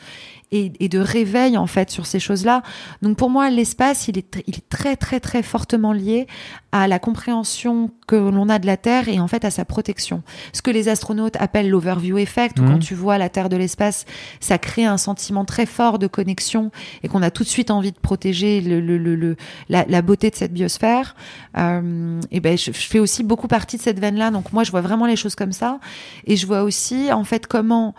et, 0.52 0.72
et, 0.80 0.90
de 0.90 1.00
réveil 1.00 1.58
en 1.58 1.68
fait 1.68 1.90
sur 1.90 2.06
ces 2.06 2.20
choses-là. 2.20 2.62
Donc 3.02 3.18
pour 3.18 3.30
moi, 3.30 3.50
l'espace, 3.50 4.08
il 4.08 4.18
est, 4.18 4.44
il 4.48 4.56
est 4.56 4.70
très 4.70 4.96
très 4.96 5.20
très 5.20 5.44
fortement 5.44 5.94
lié 5.94 6.28
à 6.72 6.88
la 6.88 7.00
compréhension 7.00 7.92
que 8.08 8.16
l'on 8.16 8.50
a 8.50 8.60
de 8.60 8.66
la 8.66 8.78
Terre 8.78 9.10
et 9.10 9.20
en 9.20 9.28
fait 9.28 9.46
à 9.46 9.52
sa 9.52 9.66
protection. 9.66 10.24
Ce 10.54 10.62
que 10.62 10.72
les 10.72 10.90
astronautes 10.90 11.36
appellent 11.38 11.70
l'overview 11.70 12.18
effect, 12.18 12.60
où 12.60 12.64
mmh. 12.64 12.68
quand 12.68 12.80
tu 12.80 12.96
vois 12.96 13.18
la 13.18 13.30
Terre 13.30 13.50
de 13.50 13.58
l'espace, 13.58 14.06
ça 14.40 14.58
crée 14.58 14.86
un 14.86 14.98
sentiment 14.98 15.46
très 15.46 15.66
fort 15.66 16.00
de 16.00 16.08
connexion 16.08 16.72
et 17.04 17.08
qu'on 17.08 17.22
a 17.22 17.32
tout 17.32 17.44
de 17.44 17.50
suite 17.50 17.72
envie 17.72 17.92
de 17.92 18.00
protéger 18.00 18.62
le, 18.62 18.80
le, 18.80 18.98
le, 18.98 19.36
la, 19.70 19.86
la, 19.88 20.02
beauté 20.02 20.30
de 20.30 20.36
cette 20.36 20.54
biosphère. 20.54 21.16
Euh, 21.58 22.20
et 22.32 22.40
ben 22.40 22.58
je, 22.58 22.72
je, 22.72 22.88
fais 22.88 23.00
aussi 23.00 23.24
beaucoup 23.24 23.48
partie 23.48 23.78
de 23.78 23.82
cette 23.82 24.00
veine-là, 24.00 24.32
donc 24.32 24.52
moi 24.54 24.64
je 24.64 24.72
vois 24.72 24.82
vraiment 24.82 25.06
les 25.06 25.16
choses 25.16 25.36
comme 25.36 25.52
ça 25.52 25.80
et 26.26 26.36
je 26.36 26.46
vois 26.46 26.64
aussi 26.64 27.12
en 27.12 27.24
fait 27.24 27.48
comment 27.48 27.96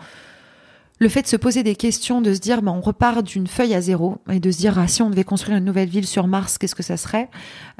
le 1.03 1.09
fait 1.09 1.21
de 1.21 1.27
se 1.27 1.35
poser 1.35 1.61
des 1.61 1.75
questions, 1.75 2.21
de 2.21 2.33
se 2.33 2.39
dire, 2.39 2.61
ben, 2.61 2.71
on 2.71 2.81
repart 2.81 3.21
d'une 3.23 3.45
feuille 3.45 3.75
à 3.75 3.81
zéro 3.81 4.17
et 4.31 4.39
de 4.39 4.49
se 4.49 4.57
dire, 4.57 4.79
ah, 4.79 4.87
si 4.87 5.01
on 5.01 5.09
devait 5.09 5.23
construire 5.23 5.57
une 5.57 5.65
nouvelle 5.65 5.89
ville 5.89 6.07
sur 6.07 6.27
Mars, 6.27 6.57
qu'est-ce 6.57 6.75
que 6.75 6.83
ça 6.83 6.97
serait? 6.97 7.29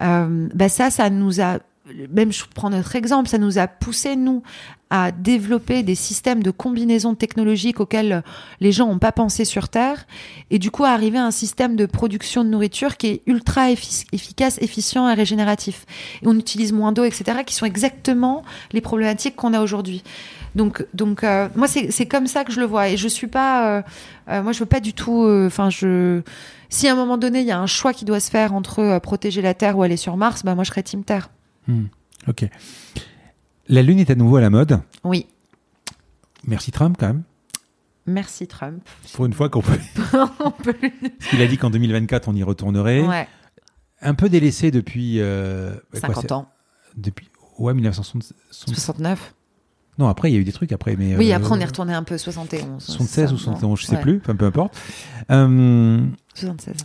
Euh, 0.01 0.49
ben 0.53 0.69
Ça, 0.69 0.91
ça 0.91 1.09
nous 1.09 1.41
a, 1.41 1.59
même 2.10 2.31
je 2.31 2.43
prends 2.53 2.69
notre 2.69 2.95
exemple, 2.95 3.27
ça 3.30 3.38
nous 3.38 3.57
a 3.57 3.68
poussé, 3.68 4.15
nous, 4.15 4.41
à 4.89 5.11
développer 5.11 5.84
des 5.84 5.95
systèmes 5.95 6.43
de 6.43 6.51
combinaison 6.51 7.15
technologiques 7.15 7.80
auxquels 7.80 8.23
les 8.60 8.72
gens 8.72 8.88
n'ont 8.88 8.99
pas 8.99 9.11
pensé 9.11 9.43
sur 9.43 9.68
Terre, 9.69 10.05
et 10.51 10.60
du 10.60 10.72
coup 10.72 10.85
à 10.85 10.89
arriver 10.89 11.18
à 11.18 11.26
un 11.26 11.31
système 11.31 11.76
de 11.76 11.85
production 11.85 12.43
de 12.43 12.49
nourriture 12.49 12.95
qui 12.95 13.07
est 13.07 13.22
ultra 13.26 13.72
efficace, 13.72 14.57
efficient 14.61 15.10
et 15.10 15.14
régénératif. 15.14 15.85
Et 16.22 16.27
on 16.27 16.38
utilise 16.38 16.72
moins 16.72 16.91
d'eau, 16.91 17.03
etc., 17.03 17.39
qui 17.45 17.55
sont 17.55 17.65
exactement 17.65 18.43
les 18.72 18.81
problématiques 18.81 19.35
qu'on 19.35 19.53
a 19.53 19.61
aujourd'hui. 19.61 20.03
Donc, 20.55 20.85
donc 20.93 21.23
euh, 21.23 21.49
moi, 21.55 21.68
c'est 21.68 22.05
comme 22.05 22.27
ça 22.27 22.43
que 22.43 22.51
je 22.51 22.60
le 22.60 22.65
vois. 22.68 22.89
Et 22.89 22.97
je 22.97 23.07
suis 23.07 23.27
pas. 23.27 23.77
Euh, 23.77 23.81
euh, 24.30 24.43
moi, 24.43 24.51
je 24.51 24.60
veux 24.60 24.68
pas 24.68 24.80
du 24.80 24.93
tout. 24.93 25.23
euh, 25.23 25.47
Enfin, 25.47 25.72
je. 25.72 26.22
Si 26.69 26.88
à 26.88 26.91
un 26.91 26.95
moment 26.95 27.18
donné, 27.18 27.41
il 27.41 27.47
y 27.47 27.51
a 27.51 27.60
un 27.60 27.65
choix 27.65 27.91
qui 27.93 28.05
doit 28.05 28.19
se 28.19 28.30
faire 28.30 28.53
entre 28.53 28.80
euh, 28.80 28.99
protéger 28.99 29.41
la 29.41 29.55
Terre 29.55 29.77
ou 29.77 29.81
aller 29.84 29.97
sur 29.97 30.15
Mars, 30.15 30.43
bah, 30.43 30.53
moi, 30.53 30.64
je 30.64 30.69
serais 30.69 30.84
Team 30.84 31.03
Terre. 31.03 31.30
Hmm. 31.68 31.85
Ok. 32.27 32.45
La 33.68 33.81
Lune 33.81 33.99
est 33.99 34.10
à 34.10 34.15
nouveau 34.15 34.38
à 34.38 34.41
la 34.41 34.49
mode. 34.49 34.81
Oui. 35.03 35.27
Merci 36.45 36.72
Trump, 36.72 36.98
quand 36.99 37.07
même. 37.07 37.23
Merci 38.06 38.48
Trump. 38.48 38.84
Pour 39.14 39.26
une 39.26 39.34
fois 39.34 39.49
qu'on 39.49 39.61
peut. 39.61 39.80
On 40.44 40.52
peut- 40.52 40.76
Il 41.31 41.41
a 41.41 41.48
dit 41.48 41.57
qu'en 41.57 41.69
2024, 41.69 42.27
on 42.27 42.35
y 42.35 42.44
retournerait. 42.44 43.02
ouais, 43.02 43.27
Un 44.02 44.14
peu 44.14 44.27
délaissé 44.27 44.72
depuis. 44.72 45.22
euh, 45.22 45.73
quoi, 45.91 45.99
50 46.02 46.22
c'est- 46.23 46.31
ans. 46.34 46.49
Depuis. 46.98 47.30
Ouais, 47.57 47.73
1960. 47.73 48.34
69. 48.52 49.34
Non, 49.99 50.07
après, 50.10 50.30
il 50.31 50.34
y 50.34 50.38
a 50.38 50.40
eu 50.40 50.44
des 50.44 50.52
trucs 50.52 50.72
après. 50.73 50.95
Mais, 50.98 51.15
Oui, 51.15 51.31
euh, 51.31 51.35
après, 51.38 51.52
on 51.53 51.60
est 51.60 51.65
retourné 51.65 51.94
un 51.94 52.03
peu 52.03 52.18
71. 52.18 52.84
76 52.84 53.31
ou 53.31 53.38
ça, 53.38 53.44
71, 53.45 53.80
je 53.80 53.85
sais 53.85 53.95
ouais. 53.95 54.02
plus, 54.02 54.18
enfin 54.22 54.35
peu 54.35 54.45
importe. 54.45 54.76
Euh, 55.31 56.06
76. 56.34 56.76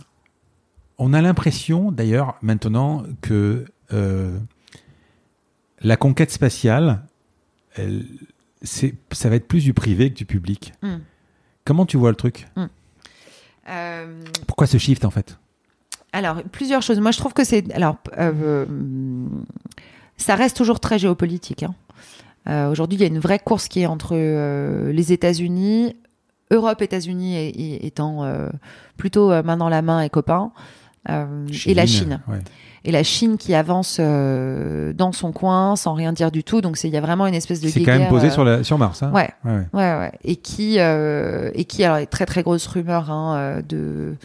on 0.99 1.11
a 1.13 1.21
l'impression, 1.21 1.91
d'ailleurs, 1.91 2.35
maintenant, 2.41 3.03
que 3.21 3.65
euh, 3.91 4.37
la 5.81 5.97
conquête 5.97 6.31
spatiale, 6.31 7.01
elle, 7.75 8.05
ça 8.63 9.29
va 9.29 9.35
être 9.35 9.47
plus 9.47 9.63
du 9.63 9.73
privé 9.73 10.09
que 10.11 10.15
du 10.17 10.25
public. 10.25 10.73
Mm. 10.81 10.95
Comment 11.65 11.85
tu 11.85 11.97
vois 11.97 12.09
le 12.09 12.15
truc 12.15 12.47
Euh, 13.69 14.21
Pourquoi 14.47 14.67
ce 14.67 14.77
shift, 14.77 15.05
en 15.05 15.11
fait? 15.11 15.37
Alors, 16.11 16.41
plusieurs 16.51 16.81
choses. 16.81 16.99
Moi, 16.99 17.11
je 17.11 17.19
trouve 17.19 17.33
que 17.33 17.43
c'est. 17.43 17.71
Alors, 17.73 17.97
euh, 18.17 18.65
ça 20.17 20.35
reste 20.35 20.57
toujours 20.57 20.79
très 20.79 20.97
géopolitique. 20.99 21.63
hein. 21.63 21.75
Euh, 22.47 22.69
Aujourd'hui, 22.71 22.97
il 22.97 23.01
y 23.01 23.03
a 23.03 23.07
une 23.07 23.19
vraie 23.19 23.37
course 23.39 23.67
qui 23.67 23.81
est 23.81 23.85
entre 23.85 24.15
euh, 24.15 24.91
les 24.91 25.13
États-Unis, 25.13 25.95
Europe, 26.51 26.81
États-Unis 26.81 27.37
étant 27.85 28.23
euh, 28.23 28.49
plutôt 28.97 29.31
euh, 29.31 29.43
main 29.43 29.55
dans 29.57 29.69
la 29.69 29.83
main 29.83 30.01
et 30.01 30.09
copains, 30.09 30.51
euh, 31.09 31.45
et 31.67 31.75
la 31.75 31.85
Chine. 31.85 32.21
ouais. 32.27 32.39
Et 32.85 32.91
la 32.91 33.03
Chine 33.03 33.37
qui 33.37 33.53
avance 33.53 33.97
euh, 33.99 34.93
dans 34.93 35.11
son 35.11 35.31
coin 35.31 35.75
sans 35.75 35.93
rien 35.93 36.13
dire 36.13 36.31
du 36.31 36.43
tout. 36.43 36.61
Donc, 36.61 36.81
il 36.83 36.89
y 36.89 36.97
a 36.97 37.01
vraiment 37.01 37.27
une 37.27 37.35
espèce 37.35 37.61
de. 37.61 37.67
C'est 37.67 37.83
quand 37.83 37.97
même 37.97 38.09
posé 38.09 38.27
euh, 38.27 38.31
sur, 38.31 38.43
la, 38.43 38.63
sur 38.63 38.77
Mars. 38.77 39.03
Hein 39.03 39.11
Ouais, 39.13 39.29
Ouais, 39.43 39.67
ouais. 39.73 40.11
Et 40.23 40.35
qui, 40.37 40.79
euh, 40.79 41.51
et 41.53 41.65
qui, 41.65 41.83
alors, 41.83 42.07
très 42.09 42.25
très 42.25 42.43
grosse 42.43 42.67
rumeur 42.67 43.11
hein, 43.11 43.35
euh, 43.37 43.61
de, 43.61 44.15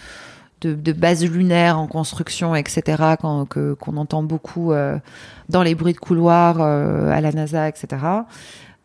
de, 0.61 0.75
de 0.75 0.93
bases 0.93 1.25
lunaires 1.25 1.79
en 1.79 1.87
construction, 1.87 2.55
etc., 2.55 3.17
qu'on 3.19 3.97
entend 3.97 4.23
beaucoup 4.23 4.73
dans 5.49 5.63
les 5.63 5.75
bruits 5.75 5.93
de 5.93 5.99
couloir 5.99 6.61
à 6.61 7.21
la 7.21 7.33
NASA, 7.33 7.69
etc. 7.69 7.97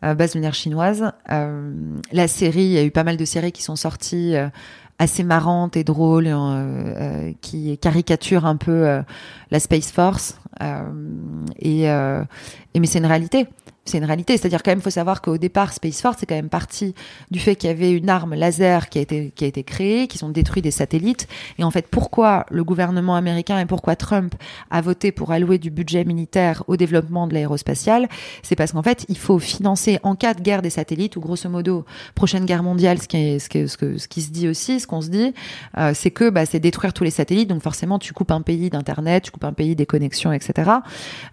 Euh, 0.02 0.14
base 0.14 0.34
lunaire 0.34 0.54
chinoise. 0.54 1.12
Euh, 1.30 1.72
la 2.10 2.26
série, 2.26 2.62
il 2.62 2.72
y 2.72 2.78
a 2.78 2.82
eu 2.84 2.90
pas 2.90 3.04
mal 3.04 3.18
de 3.18 3.24
séries 3.26 3.52
qui 3.52 3.62
sont 3.62 3.76
sorties 3.76 4.34
euh, 4.34 4.48
assez 5.00 5.24
marrantes 5.24 5.78
et 5.78 5.82
drôles, 5.82 6.26
euh, 6.26 6.34
euh, 6.36 7.32
qui 7.40 7.76
caricaturent 7.78 8.44
un 8.44 8.56
peu 8.56 8.86
euh, 8.86 9.02
la 9.50 9.58
Space 9.58 9.90
Force. 9.90 10.38
Et, 11.58 11.84
et 11.84 11.88
mais 12.78 12.86
c'est 12.86 12.98
une 12.98 13.06
réalité 13.06 13.48
c'est 13.84 13.98
une 13.98 14.04
réalité. 14.04 14.36
C'est-à-dire 14.36 14.62
quand 14.62 14.70
même, 14.70 14.80
faut 14.80 14.90
savoir 14.90 15.22
qu'au 15.22 15.38
départ, 15.38 15.72
Space 15.72 16.00
Force 16.00 16.18
c'est 16.20 16.26
quand 16.26 16.34
même 16.34 16.48
parti 16.48 16.94
du 17.30 17.38
fait 17.38 17.56
qu'il 17.56 17.68
y 17.68 17.72
avait 17.72 17.92
une 17.92 18.08
arme 18.08 18.34
laser 18.34 18.88
qui 18.88 18.98
a 18.98 19.02
été 19.02 19.32
qui 19.34 19.44
a 19.44 19.46
été 19.46 19.64
créée, 19.64 20.06
qui 20.06 20.22
ont 20.22 20.28
détruit 20.28 20.62
des 20.62 20.70
satellites. 20.70 21.26
Et 21.58 21.64
en 21.64 21.70
fait, 21.70 21.88
pourquoi 21.88 22.46
le 22.50 22.62
gouvernement 22.64 23.16
américain 23.16 23.58
et 23.58 23.66
pourquoi 23.66 23.96
Trump 23.96 24.34
a 24.70 24.80
voté 24.80 25.12
pour 25.12 25.32
allouer 25.32 25.58
du 25.58 25.70
budget 25.70 26.04
militaire 26.04 26.62
au 26.66 26.76
développement 26.76 27.26
de 27.26 27.34
l'aérospatial, 27.34 28.08
c'est 28.42 28.56
parce 28.56 28.72
qu'en 28.72 28.82
fait, 28.82 29.04
il 29.08 29.18
faut 29.18 29.38
financer 29.38 29.98
en 30.02 30.14
cas 30.14 30.34
de 30.34 30.42
guerre 30.42 30.62
des 30.62 30.70
satellites 30.70 31.16
ou 31.16 31.20
grosso 31.20 31.48
modo 31.48 31.84
prochaine 32.14 32.44
guerre 32.44 32.62
mondiale, 32.62 33.00
ce 33.00 33.08
qui 33.08 33.16
est 33.16 33.38
ce 33.38 33.48
qui, 33.48 33.68
ce 33.68 33.76
que, 33.76 33.98
ce 33.98 34.08
qui 34.08 34.22
se 34.22 34.30
dit 34.30 34.48
aussi, 34.48 34.80
ce 34.80 34.86
qu'on 34.86 35.00
se 35.00 35.08
dit, 35.08 35.34
euh, 35.78 35.92
c'est 35.94 36.10
que 36.10 36.30
bah, 36.30 36.46
c'est 36.46 36.60
détruire 36.60 36.92
tous 36.92 37.04
les 37.04 37.10
satellites. 37.10 37.48
Donc 37.48 37.62
forcément, 37.62 37.98
tu 37.98 38.12
coupes 38.12 38.30
un 38.30 38.42
pays 38.42 38.70
d'internet, 38.70 39.24
tu 39.24 39.30
coupes 39.30 39.44
un 39.44 39.52
pays 39.52 39.74
des 39.74 39.86
connexions, 39.86 40.32
etc. 40.32 40.70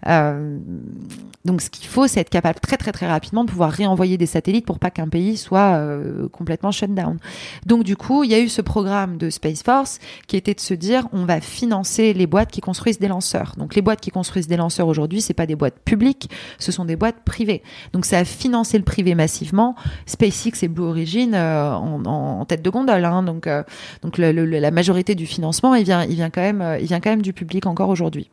Euh, 0.06 0.58
donc 1.44 1.60
ce 1.60 1.70
qu'il 1.70 1.86
faut, 1.86 2.06
c'est 2.06 2.20
être 2.20 2.30
capable 2.30 2.47
très 2.54 2.76
très 2.76 2.92
très 2.92 3.06
rapidement 3.06 3.44
de 3.44 3.50
pouvoir 3.50 3.70
réenvoyer 3.70 4.16
des 4.16 4.26
satellites 4.26 4.66
pour 4.66 4.78
pas 4.78 4.90
qu'un 4.90 5.08
pays 5.08 5.36
soit 5.36 5.76
euh, 5.76 6.28
complètement 6.28 6.70
shut 6.70 6.94
down. 6.94 7.18
Donc 7.66 7.84
du 7.84 7.96
coup, 7.96 8.24
il 8.24 8.30
y 8.30 8.34
a 8.34 8.40
eu 8.40 8.48
ce 8.48 8.62
programme 8.62 9.16
de 9.16 9.30
Space 9.30 9.62
Force 9.62 9.98
qui 10.26 10.36
était 10.36 10.54
de 10.54 10.60
se 10.60 10.74
dire 10.74 11.06
on 11.12 11.24
va 11.24 11.40
financer 11.40 12.12
les 12.12 12.26
boîtes 12.26 12.50
qui 12.50 12.60
construisent 12.60 12.98
des 12.98 13.08
lanceurs. 13.08 13.54
Donc 13.56 13.74
les 13.74 13.82
boîtes 13.82 14.00
qui 14.00 14.10
construisent 14.10 14.48
des 14.48 14.56
lanceurs 14.56 14.88
aujourd'hui, 14.88 15.20
c'est 15.20 15.34
pas 15.34 15.46
des 15.46 15.56
boîtes 15.56 15.78
publiques, 15.84 16.30
ce 16.58 16.72
sont 16.72 16.84
des 16.84 16.96
boîtes 16.96 17.22
privées. 17.24 17.62
Donc 17.92 18.04
ça 18.04 18.18
a 18.18 18.24
financé 18.24 18.78
le 18.78 18.84
privé 18.84 19.14
massivement. 19.14 19.74
SpaceX 20.06 20.62
et 20.62 20.68
Blue 20.68 20.84
Origin 20.84 21.34
euh, 21.34 21.72
en, 21.72 22.44
tête 22.44 22.62
de 22.62 22.70
gondole. 22.70 23.04
Hein. 23.04 23.22
donc 23.22 23.46
euh, 23.46 23.62
donc 24.02 24.18
la 24.18 24.70
majorité 24.70 25.14
du 25.14 25.26
financement, 25.26 25.74
il 25.74 25.84
vient 25.84 26.04
il 26.04 26.14
vient 26.14 26.30
quand 26.30 26.40
même 26.40 26.78
il 26.80 26.86
vient 26.86 27.00
quand 27.00 27.10
même 27.10 27.22
du 27.22 27.32
public 27.32 27.66
encore 27.66 27.88
aujourd'hui. 27.88 28.30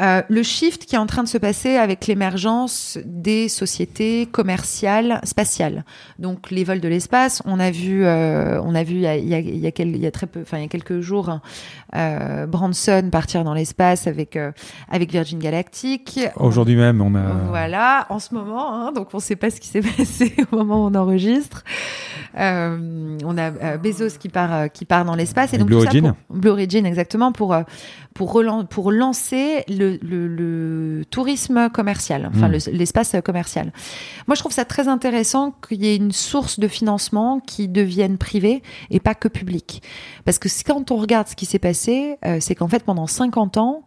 Euh, 0.00 0.22
le 0.28 0.42
shift 0.42 0.86
qui 0.86 0.96
est 0.96 0.98
en 0.98 1.06
train 1.06 1.22
de 1.22 1.28
se 1.28 1.38
passer 1.38 1.76
avec 1.76 2.06
l'émergence 2.06 2.98
des 3.04 3.48
sociétés 3.48 4.26
commerciales 4.26 5.20
spatiales. 5.24 5.84
Donc 6.18 6.50
les 6.50 6.64
vols 6.64 6.80
de 6.80 6.88
l'espace, 6.88 7.42
on 7.44 7.60
a 7.60 7.70
vu, 7.70 8.04
euh, 8.04 8.60
on 8.62 8.74
a 8.74 8.82
vu 8.82 8.94
il 8.94 9.00
y 9.02 9.06
a, 9.06 9.16
il 9.16 9.28
y 9.28 9.34
a, 9.34 9.38
il 9.38 9.56
y 9.58 9.66
a, 9.66 9.70
quel, 9.70 9.88
il 9.88 9.98
y 10.02 10.06
a 10.06 10.10
très 10.10 10.26
peu, 10.26 10.40
enfin 10.42 10.58
il 10.58 10.62
y 10.62 10.64
a 10.66 10.68
quelques 10.68 11.00
jours, 11.00 11.38
euh, 11.94 12.46
Branson 12.46 13.08
partir 13.12 13.44
dans 13.44 13.54
l'espace 13.54 14.06
avec 14.06 14.38
avec 14.88 15.12
Virgin 15.12 15.38
Galactic. 15.38 16.18
Aujourd'hui 16.36 16.76
même, 16.76 17.00
on 17.00 17.14
a. 17.14 17.22
Voilà, 17.48 18.06
en 18.10 18.18
ce 18.18 18.34
moment, 18.34 18.74
hein, 18.74 18.92
donc 18.92 19.08
on 19.12 19.18
ne 19.18 19.22
sait 19.22 19.36
pas 19.36 19.50
ce 19.50 19.60
qui 19.60 19.68
s'est 19.68 19.80
passé 19.96 20.34
au 20.50 20.56
moment 20.56 20.84
où 20.84 20.88
on 20.90 20.94
enregistre. 20.94 21.62
On 22.36 23.38
a 23.38 23.76
Bezos 23.78 24.18
qui 24.18 24.28
part 24.28 24.70
qui 24.72 24.84
part 24.84 25.04
dans 25.04 25.14
l'espace 25.14 25.52
et, 25.52 25.56
Et 25.56 25.58
donc 25.58 25.68
Blue 25.68 25.76
Origin. 25.76 26.14
pour- 26.28 26.36
Blue 26.36 26.50
Origin 26.50 26.84
exactement 26.86 27.32
pour 27.32 27.54
pour 28.14 28.32
relan- 28.32 28.64
pour 28.66 28.92
lancer 28.92 29.64
le, 29.68 29.83
le, 30.02 30.26
le 30.28 31.04
tourisme 31.10 31.68
commercial, 31.70 32.28
enfin 32.34 32.48
Mm. 32.48 32.52
le- 32.52 32.72
l'espace 32.72 33.16
commercial. 33.24 33.72
Moi, 34.26 34.34
je 34.34 34.40
trouve 34.40 34.52
ça 34.52 34.64
très 34.64 34.88
intéressant 34.88 35.52
qu'il 35.66 35.82
y 35.84 35.88
ait 35.88 35.96
une 35.96 36.12
source 36.12 36.58
de 36.58 36.68
financement 36.68 37.40
qui 37.40 37.68
devienne 37.68 38.18
privée 38.18 38.62
et 38.90 39.00
pas 39.00 39.14
que 39.14 39.28
publique. 39.28 39.82
Parce 40.24 40.38
que 40.38 40.48
quand 40.66 40.90
on 40.90 40.96
regarde 40.96 41.28
ce 41.28 41.36
qui 41.36 41.46
s'est 41.46 41.58
passé, 41.58 42.16
euh, 42.24 42.38
c'est 42.40 42.54
qu'en 42.54 42.68
fait, 42.68 42.82
pendant 42.84 43.06
50 43.06 43.56
ans, 43.58 43.84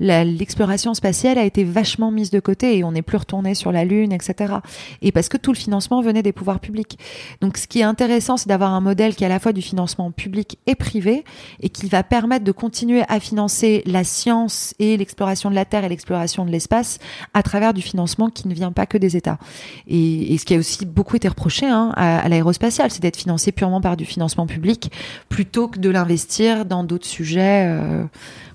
l'exploration 0.00 0.94
spatiale 0.94 1.38
a 1.38 1.44
été 1.44 1.64
vachement 1.64 2.10
mise 2.10 2.30
de 2.30 2.40
côté 2.40 2.78
et 2.78 2.84
on 2.84 2.92
n'est 2.92 3.02
plus 3.02 3.18
retourné 3.18 3.54
sur 3.54 3.72
la 3.72 3.84
Lune, 3.84 4.12
etc. 4.12 4.54
Et 5.02 5.12
parce 5.12 5.28
que 5.28 5.36
tout 5.36 5.52
le 5.52 5.56
financement 5.56 6.00
venait 6.02 6.22
des 6.22 6.32
pouvoirs 6.32 6.60
publics. 6.60 6.98
Donc, 7.40 7.56
ce 7.56 7.66
qui 7.66 7.80
est 7.80 7.84
intéressant, 7.84 8.36
c'est 8.36 8.48
d'avoir 8.48 8.72
un 8.72 8.80
modèle 8.80 9.14
qui 9.14 9.24
est 9.24 9.26
à 9.26 9.30
la 9.30 9.40
fois 9.40 9.52
du 9.52 9.62
financement 9.62 10.10
public 10.10 10.58
et 10.66 10.74
privé 10.74 11.24
et 11.60 11.68
qui 11.68 11.86
va 11.86 12.02
permettre 12.02 12.44
de 12.44 12.52
continuer 12.52 13.02
à 13.08 13.20
financer 13.20 13.82
la 13.86 14.04
science 14.04 14.74
et 14.78 14.96
l'exploration 14.96 15.50
de 15.50 15.54
la 15.54 15.64
Terre 15.64 15.84
et 15.84 15.88
l'exploration 15.88 16.44
de 16.44 16.50
l'espace 16.50 16.98
à 17.34 17.42
travers 17.42 17.74
du 17.74 17.82
financement 17.82 18.30
qui 18.30 18.48
ne 18.48 18.54
vient 18.54 18.72
pas 18.72 18.86
que 18.86 18.98
des 18.98 19.16
États. 19.16 19.38
Et, 19.86 20.34
et 20.34 20.38
ce 20.38 20.44
qui 20.44 20.54
a 20.54 20.58
aussi 20.58 20.86
beaucoup 20.86 21.16
été 21.16 21.28
reproché 21.28 21.66
hein, 21.66 21.92
à, 21.96 22.18
à 22.18 22.28
l'aérospatiale, 22.28 22.90
c'est 22.90 23.02
d'être 23.02 23.16
financé 23.16 23.52
purement 23.52 23.80
par 23.80 23.96
du 23.96 24.04
financement 24.04 24.46
public 24.46 24.90
plutôt 25.28 25.68
que 25.68 25.78
de 25.78 25.90
l'investir 25.90 26.64
dans 26.64 26.84
d'autres 26.84 27.06
sujets, 27.06 27.64
euh, 27.66 28.04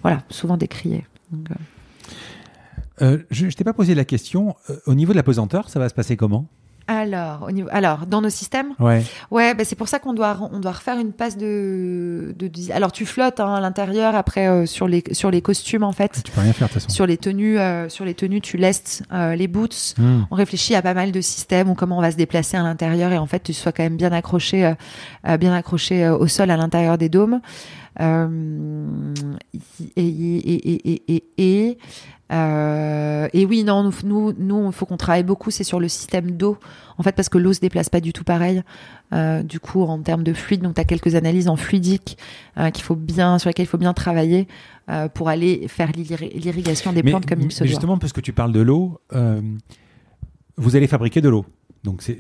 voilà, 0.02 0.22
souvent 0.30 0.58
décriés. 0.58 1.06
Donc, 1.34 1.52
euh, 1.52 1.56
Euh, 3.02 3.18
je 3.32 3.48
ne 3.48 3.52
t'ai 3.52 3.64
pas 3.64 3.74
posé 3.74 3.96
la 3.96 4.06
question. 4.06 4.56
euh, 4.70 4.76
au 4.86 4.94
niveau 4.94 5.14
de 5.14 5.18
la 5.18 5.24
pesanteur, 5.24 5.68
ça 5.70 5.80
va 5.80 5.90
se 5.90 5.96
passer 5.96 6.16
comment? 6.16 6.46
Alors, 6.86 7.44
au 7.48 7.52
niveau, 7.52 7.70
alors, 7.72 8.06
dans 8.06 8.20
nos 8.22 8.30
systèmes, 8.30 8.74
Ouais. 8.78 9.04
Ouais, 9.32 9.56
bah 9.56 9.64
c'est 9.66 9.78
pour 9.78 9.88
ça 9.88 10.00
qu'on 10.00 10.14
doit 10.14 10.38
on 10.52 10.60
doit 10.60 10.74
refaire 10.74 11.00
une 11.00 11.14
passe 11.14 11.38
de, 11.38 12.36
de 12.38 12.48
de- 12.50 12.72
alors 12.74 12.92
tu 12.92 13.06
flottes 13.06 13.40
hein, 13.40 13.54
à 13.56 13.62
l'intérieur 13.62 14.16
après 14.16 14.48
euh, 14.50 14.66
sur 14.66 14.88
les 14.90 15.02
sur 15.14 15.32
les 15.32 15.42
costumes 15.42 15.84
en 15.84 15.94
fait. 15.94 16.22
Tu 16.26 16.32
peux 16.34 16.42
rien 16.42 16.52
faire 16.52 16.68
de 16.68 16.74
toute 16.74 16.82
façon. 16.84 16.94
Sur 16.94 17.08
les 17.08 17.16
tenues 17.18 17.58
sur 17.88 18.04
les 18.04 18.14
tenues 18.14 18.42
tu 18.42 18.58
laisses 18.58 19.02
les 19.12 19.48
boots. 19.48 19.96
Hmm. 19.98 20.24
On 20.30 20.36
réfléchit 20.36 20.76
à 20.76 20.82
pas 20.82 20.94
mal 20.94 21.14
de 21.14 21.22
systèmes 21.22 21.70
ou 21.70 21.74
comment 21.76 21.98
on 21.98 22.02
va 22.02 22.12
se 22.12 22.18
déplacer 22.18 22.58
à 22.58 22.64
l'intérieur 22.64 23.14
et 23.14 23.18
en 23.18 23.28
fait 23.28 23.42
tu 23.42 23.54
sois 23.54 23.72
quand 23.72 23.84
même 23.84 23.96
bien 23.98 24.12
accroché 24.12 24.74
bien 25.40 25.54
accroché 25.54 26.10
au 26.10 26.28
sol 26.28 26.52
à 26.52 26.58
l'intérieur 26.58 26.98
des 26.98 27.08
dômes. 27.10 27.40
Euh, 28.02 29.14
et 29.96 30.02
et 30.02 30.54
et 30.54 30.92
et 30.94 31.04
et, 31.16 31.24
et, 31.38 31.78
euh, 32.32 33.28
et 33.34 33.46
oui, 33.46 33.64
non, 33.64 33.92
nous, 34.04 34.34
nous, 34.38 34.72
faut 34.72 34.86
qu'on 34.86 34.98
travaille 34.98 35.24
beaucoup, 35.24 35.52
c'est 35.52 35.64
sur 35.64 35.80
le 35.80 35.88
système 35.88 36.32
d'eau, 36.32 36.58
en 36.98 37.04
fait, 37.04 37.12
parce 37.16 37.30
que 37.30 37.38
l'eau 37.38 37.54
se 37.54 37.60
déplace 37.60 37.90
pas 37.90 38.00
du 38.02 38.12
tout 38.14 38.24
pareil. 38.24 38.64
Euh, 39.14 39.44
du 39.44 39.60
coup, 39.60 39.84
en 39.84 40.00
termes 40.02 40.24
de 40.24 40.34
fluide, 40.34 40.62
donc 40.62 40.74
tu 40.76 40.82
as 40.82 40.86
quelques 40.86 41.14
analyses 41.16 41.48
en 41.48 41.56
fluidique 41.56 42.18
qu'il 42.74 42.84
faut 42.84 42.96
bien, 42.96 43.38
sur 43.38 43.50
lesquelles 43.50 43.66
il 43.66 43.70
faut 43.70 43.78
bien 43.78 43.94
travailler 43.94 44.48
pour 45.14 45.30
aller 45.30 45.68
faire 45.68 45.92
l'irri- 45.92 46.32
l'irrigation 46.36 46.92
des 46.94 47.04
plantes 47.12 47.26
comme 47.28 47.42
il 47.42 47.52
se 47.52 47.60
doit. 47.60 47.68
justement, 47.68 47.98
parce 48.00 48.14
que 48.14 48.22
tu 48.22 48.34
parles 48.34 48.52
de 48.54 48.62
l'eau, 48.62 49.00
vous 50.58 50.76
allez 50.76 50.88
fabriquer 50.88 51.22
de 51.22 51.30
l'eau. 51.30 51.46
Donc 51.84 52.02
c'est- 52.02 52.20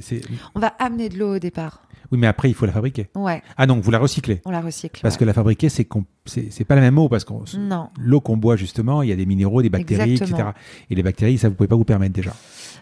On 0.55 0.59
va 0.59 0.67
amener 0.79 1.09
de 1.09 1.17
l'eau 1.17 1.35
au 1.35 1.39
départ. 1.39 1.83
Oui, 2.13 2.17
mais 2.19 2.27
après 2.27 2.49
il 2.49 2.53
faut 2.53 2.65
la 2.65 2.71
fabriquer. 2.71 3.09
Ouais, 3.15 3.41
Ah 3.57 3.65
donc 3.65 3.83
vous 3.83 3.91
la 3.91 3.99
recyclez. 3.99 4.41
on 4.45 4.51
la 4.51 4.61
recycle. 4.61 5.01
Parce 5.01 5.15
ouais. 5.15 5.19
que 5.19 5.25
la 5.25 5.33
fabriquer, 5.33 5.67
c'est, 5.69 5.87
c'est, 6.25 6.63
pas 6.63 6.75
la 6.75 6.81
même 6.81 6.97
eau 6.97 7.09
parce 7.09 7.25
que 7.25 7.33
Non. 7.57 7.89
l'eau 7.99 8.21
qu'on 8.21 8.37
boit 8.37 8.55
justement, 8.55 9.01
il 9.01 9.09
y 9.09 9.11
a 9.11 9.15
des 9.15 9.25
minéraux, 9.25 9.61
des 9.61 9.69
bactéries, 9.69 10.11
Exactement. 10.13 10.37
etc. 10.51 10.51
Et 10.89 10.95
les 10.95 11.03
bactéries, 11.03 11.37
ça 11.37 11.49
vous 11.49 11.55
pouvez 11.55 11.67
pas 11.67 11.75
vous 11.75 11.83
permettre 11.83 12.13
déjà. 12.13 12.31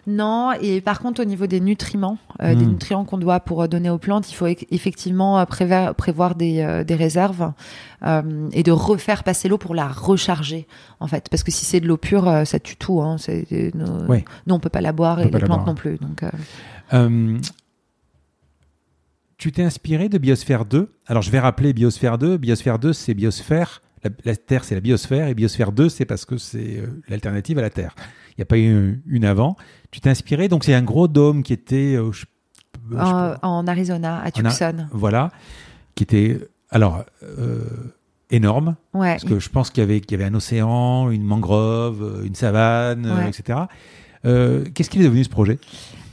Non, 0.06 0.50
et 0.60 0.80
par 0.80 0.98
contre, 0.98 1.22
au 1.22 1.24
niveau 1.24 1.46
des 1.46 1.60
nutriments, 1.60 2.18
euh, 2.42 2.56
des 2.56 2.66
nutriments 2.66 3.04
qu'on 3.04 3.18
doit 3.18 3.38
pour 3.38 3.62
euh, 3.62 3.68
donner 3.68 3.88
aux 3.88 3.98
plantes, 3.98 4.28
il 4.32 4.34
faut 4.34 4.46
e- 4.48 4.56
effectivement 4.72 5.38
euh, 5.38 5.44
prévoir, 5.44 5.94
prévoir 5.94 6.34
des, 6.34 6.60
euh, 6.60 6.82
des 6.82 6.96
réserves 6.96 7.52
euh, 8.04 8.48
et 8.52 8.64
de 8.64 8.72
refaire 8.72 9.22
passer 9.22 9.48
l'eau 9.48 9.58
pour 9.58 9.76
la 9.76 9.86
recharger, 9.86 10.66
en 10.98 11.06
fait. 11.06 11.28
Parce 11.30 11.44
que 11.44 11.52
si 11.52 11.64
c'est 11.64 11.78
de 11.78 11.86
l'eau 11.86 11.98
pure, 11.98 12.42
ça 12.46 12.58
tue 12.58 12.74
tout. 12.76 13.00
Hein. 13.00 13.14
Euh, 13.28 13.70
nous, 13.74 14.54
on 14.54 14.58
peut 14.58 14.70
pas 14.70 14.80
la 14.80 14.90
boire 14.92 15.18
On 15.18 15.22
et 15.22 15.24
les 15.26 15.30
la 15.30 15.38
plantes 15.38 15.58
boire. 15.58 15.66
non 15.66 15.74
plus. 15.76 15.98
Donc, 15.98 16.24
Euh, 16.92 17.38
tu 19.42 19.50
t'es 19.50 19.62
inspiré 19.64 20.08
de 20.08 20.18
Biosphère 20.18 20.64
2. 20.64 20.88
Alors 21.06 21.22
je 21.22 21.30
vais 21.32 21.40
rappeler 21.40 21.72
Biosphère 21.72 22.16
2. 22.16 22.36
Biosphère 22.36 22.78
2, 22.78 22.92
c'est 22.92 23.12
biosphère. 23.14 23.82
La, 24.04 24.10
la 24.24 24.36
Terre, 24.36 24.62
c'est 24.62 24.76
la 24.76 24.80
biosphère. 24.80 25.26
Et 25.26 25.34
Biosphère 25.34 25.72
2, 25.72 25.88
c'est 25.88 26.04
parce 26.04 26.24
que 26.24 26.36
c'est 26.38 26.78
euh, 26.78 27.02
l'alternative 27.08 27.58
à 27.58 27.62
la 27.62 27.70
Terre. 27.70 27.94
Il 28.30 28.34
n'y 28.38 28.42
a 28.42 28.46
pas 28.46 28.56
eu 28.58 29.02
une 29.06 29.24
avant. 29.24 29.56
Tu 29.90 30.00
t'es 30.00 30.10
inspiré. 30.10 30.46
Donc 30.48 30.62
c'est 30.62 30.74
un 30.74 30.82
gros 30.82 31.08
dôme 31.08 31.42
qui 31.42 31.52
était... 31.52 31.96
euh, 31.96 32.12
je- 32.12 32.24
euh, 32.92 33.34
je 33.34 33.38
en, 33.42 33.66
Arizona, 33.66 34.20
à 34.22 34.30
Tucson. 34.30 34.86
voilà. 34.92 35.30
Qui 35.96 36.04
était... 36.04 36.38
Alors... 36.70 37.04
euh, 37.24 37.64
énorme 38.30 38.76
Ouais. 38.94 39.10
parce 39.12 39.24
que 39.24 39.38
je 39.40 39.48
pense 39.50 39.68
qu'il 39.70 39.82
y 39.82 39.84
avait 39.84 40.00
qu'il 40.00 40.12
y 40.18 40.22
avait 40.22 40.30
un 40.30 40.34
océan 40.34 41.10
une 41.10 41.22
mangrove 41.22 42.22
une 42.24 42.34
savane 42.34 43.04
Ouais. 43.04 43.28
etc 43.28 43.58
Euh, 44.24 44.64
qu'est-ce 44.72 44.88
qu'il 44.88 45.02
est 45.02 45.04
devenu 45.04 45.22
ce 45.24 45.28
projet? 45.28 45.58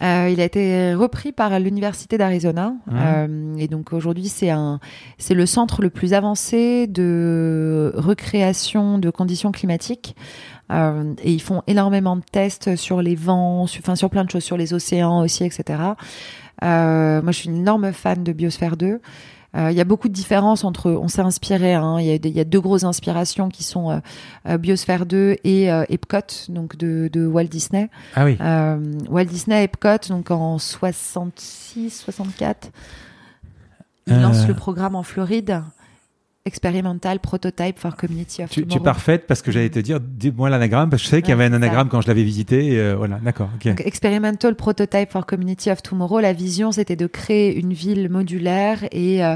Euh, 0.01 0.30
il 0.31 0.39
a 0.39 0.45
été 0.45 0.93
repris 0.93 1.31
par 1.31 1.59
l'université 1.59 2.17
d'Arizona 2.17 2.73
Mhm. 2.88 2.95
Euh, 2.95 3.55
et 3.57 3.67
donc 3.67 3.93
aujourd'hui 3.93 4.30
c'est 4.30 4.49
un 4.49 4.80
c'est 5.17 5.34
le 5.34 5.45
centre 5.45 5.81
le 5.81 5.89
plus 5.89 6.13
avancé 6.13 6.88
de 6.88 7.91
recréation 7.95 8.97
de 8.97 9.09
conditions 9.09 9.51
climatiques 9.51 10.15
Euh, 10.71 11.15
et 11.23 11.31
ils 11.31 11.41
font 11.41 11.63
énormément 11.65 12.15
de 12.15 12.21
tests 12.31 12.76
sur 12.76 13.01
les 13.01 13.15
vents, 13.15 13.65
sur, 13.65 13.81
enfin 13.81 13.95
sur 13.95 14.09
plein 14.09 14.23
de 14.23 14.30
choses, 14.30 14.43
sur 14.43 14.57
les 14.57 14.73
océans 14.73 15.21
aussi, 15.21 15.43
etc. 15.43 15.80
Euh, 16.63 17.21
moi 17.21 17.31
je 17.31 17.38
suis 17.39 17.49
une 17.49 17.57
énorme 17.57 17.91
fan 17.91 18.23
de 18.23 18.31
Biosphère 18.34 18.77
2. 18.77 19.01
Euh, 19.55 19.71
Il 19.71 19.77
y 19.77 19.81
a 19.81 19.84
beaucoup 19.84 20.07
de 20.09 20.13
différences 20.13 20.63
entre. 20.63 20.91
On 20.91 21.07
s'est 21.07 21.21
inspiré. 21.21 21.73
hein, 21.73 21.97
Il 21.99 22.05
y, 22.05 22.11
a 22.11 22.41
y 22.41 22.45
deux 22.45 22.61
grosses 22.61 22.84
inspirations 22.84 23.49
qui 23.49 23.63
sont 23.63 23.89
euh, 23.89 23.97
euh, 24.47 24.57
Biosphère 24.57 25.05
2 25.05 25.38
et 25.43 25.71
euh, 25.71 25.84
Epcot, 25.89 26.19
donc 26.49 26.76
de, 26.77 27.09
de 27.11 27.26
Walt 27.26 27.45
Disney. 27.45 27.89
ah 28.15 28.26
oui 28.26 28.38
Walt 29.09 29.26
Disney 29.26 29.63
Epcot, 29.63 30.07
donc 30.09 30.30
en 30.31 30.59
66, 30.59 31.89
64, 31.89 32.69
il 34.07 34.21
lance 34.21 34.47
le 34.47 34.53
programme 34.53 34.95
en 34.95 35.03
Floride. 35.03 35.61
Experimental 36.45 37.20
Prototype 37.20 37.78
for 37.78 37.95
Community 37.95 38.41
of 38.44 38.49
tu, 38.49 38.56
tu 38.56 38.60
es 38.61 38.64
Tomorrow. 38.64 38.84
parfaite 38.84 39.28
parce 39.28 39.41
que 39.41 39.52
j'allais 39.52 39.70
te 39.70 39.80
dire 39.80 39.99
dis-moi 39.99 40.49
l'anagramme 40.49 40.90
parce 40.90 41.02
que 41.02 41.06
je 41.06 41.10
savais 41.11 41.22
qu'il 41.22 41.32
y 41.32 41.34
avait 41.34 41.44
un 41.45 41.49
ça. 41.49 41.56
anagramme 41.57 41.90
quand 41.90 42.02
je 42.02 42.07
l'avais 42.07 42.24
visité 42.24 42.74
et, 42.74 42.80
euh, 42.80 42.95
voilà 42.95 43.20
d'accord 43.20 43.49
ok 43.56 43.68
Donc, 43.68 43.82
Experimental 43.86 44.56
Prototype 44.56 45.11
for 45.11 45.26
Community 45.26 45.70
of 45.70 45.84
Tomorrow, 45.84 46.20
la 46.22 46.34
vision 46.34 46.72
c'était 46.72 46.95
de 46.95 47.07
créer 47.07 47.56
une 47.60 47.74
ville 47.74 48.10
modulaire 48.10 48.80
et, 48.91 49.24
euh, 49.24 49.36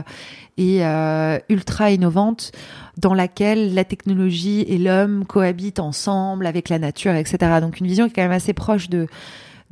et 0.57 0.85
euh, 0.85 1.37
ultra 1.49 1.91
innovante 1.91 2.51
dans 2.97 3.13
laquelle 3.13 3.73
la 3.73 3.83
technologie 3.83 4.61
et 4.61 4.77
l'homme 4.77 5.25
cohabitent 5.25 5.79
ensemble 5.81 6.45
avec 6.45 6.69
la 6.69 6.79
nature, 6.79 7.13
etc. 7.15 7.37
Donc 7.59 7.79
une 7.79 7.87
vision 7.87 8.05
qui 8.05 8.11
est 8.11 8.15
quand 8.15 8.21
même 8.23 8.31
assez 8.31 8.53
proche 8.53 8.89
de 8.89 9.07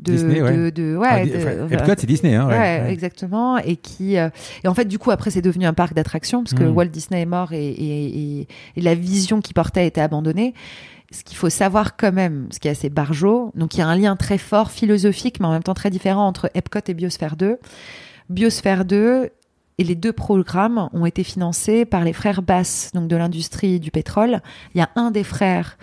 de 0.01 0.11
Disney, 0.13 0.41
ouais. 0.41 0.57
de, 0.57 0.69
de- 0.71 0.95
ouais, 0.97 1.07
Ah, 1.09 1.25
de- 1.25 1.37
enfin, 1.37 1.67
Epcot 1.75 1.93
c'est 1.97 2.07
Disney 2.07 2.33
hein, 2.35 2.47
ouais, 2.47 2.57
Ouais, 2.57 2.91
exactement. 2.91 3.57
Et 3.59 3.75
qui 3.75 4.17
euh, 4.17 4.29
et 4.63 4.67
en 4.67 4.73
fait 4.73 4.85
du 4.85 4.97
coup 4.99 5.11
après 5.11 5.29
c'est 5.31 5.41
devenu 5.41 5.65
un 5.65 5.73
parc 5.73 5.93
d'attractions 5.93 6.43
parce 6.43 6.53
que 6.55 6.63
Mm. 6.63 6.75
Walt 6.75 6.85
Disney 6.87 7.21
est 7.21 7.25
mort 7.25 7.53
et, 7.53 7.67
et, 7.67 8.39
et, 8.41 8.47
et 8.77 8.81
la 8.81 8.95
vision 8.95 9.41
qu'il 9.41 9.53
portait 9.53 9.81
a 9.81 9.83
été 9.83 10.01
abandonnée. 10.01 10.53
Ce 11.13 11.23
qu'il 11.25 11.35
faut 11.37 11.49
savoir 11.49 11.97
quand 11.97 12.13
même, 12.13 12.47
ce 12.51 12.59
qui 12.59 12.67
est 12.69 12.71
assez 12.71 12.89
barjot, 12.89 13.51
donc 13.53 13.75
il 13.75 13.79
y 13.79 13.81
a 13.81 13.87
un 13.87 13.97
lien 13.97 14.15
très 14.15 14.37
fort 14.37 14.71
philosophique 14.71 15.39
mais 15.41 15.47
en 15.47 15.51
même 15.51 15.61
temps 15.63 15.73
très 15.73 15.89
différent 15.89 16.25
entre 16.25 16.49
Epcot 16.55 16.79
et 16.87 16.93
Biosphère 16.93 17.35
2. 17.35 17.57
Biosphère 18.29 18.85
2 18.85 19.29
et 19.77 19.83
les 19.83 19.95
deux 19.95 20.13
programmes 20.13 20.89
ont 20.93 21.05
été 21.05 21.23
financés 21.23 21.85
par 21.85 22.03
les 22.03 22.13
frères 22.13 22.41
Bass, 22.41 22.91
donc 22.93 23.07
de 23.07 23.15
l'industrie 23.15 23.79
du 23.79 23.91
pétrole. 23.91 24.41
Il 24.73 24.79
y 24.79 24.81
a 24.81 24.89
un 24.95 25.11
des 25.11 25.23
frères 25.23 25.77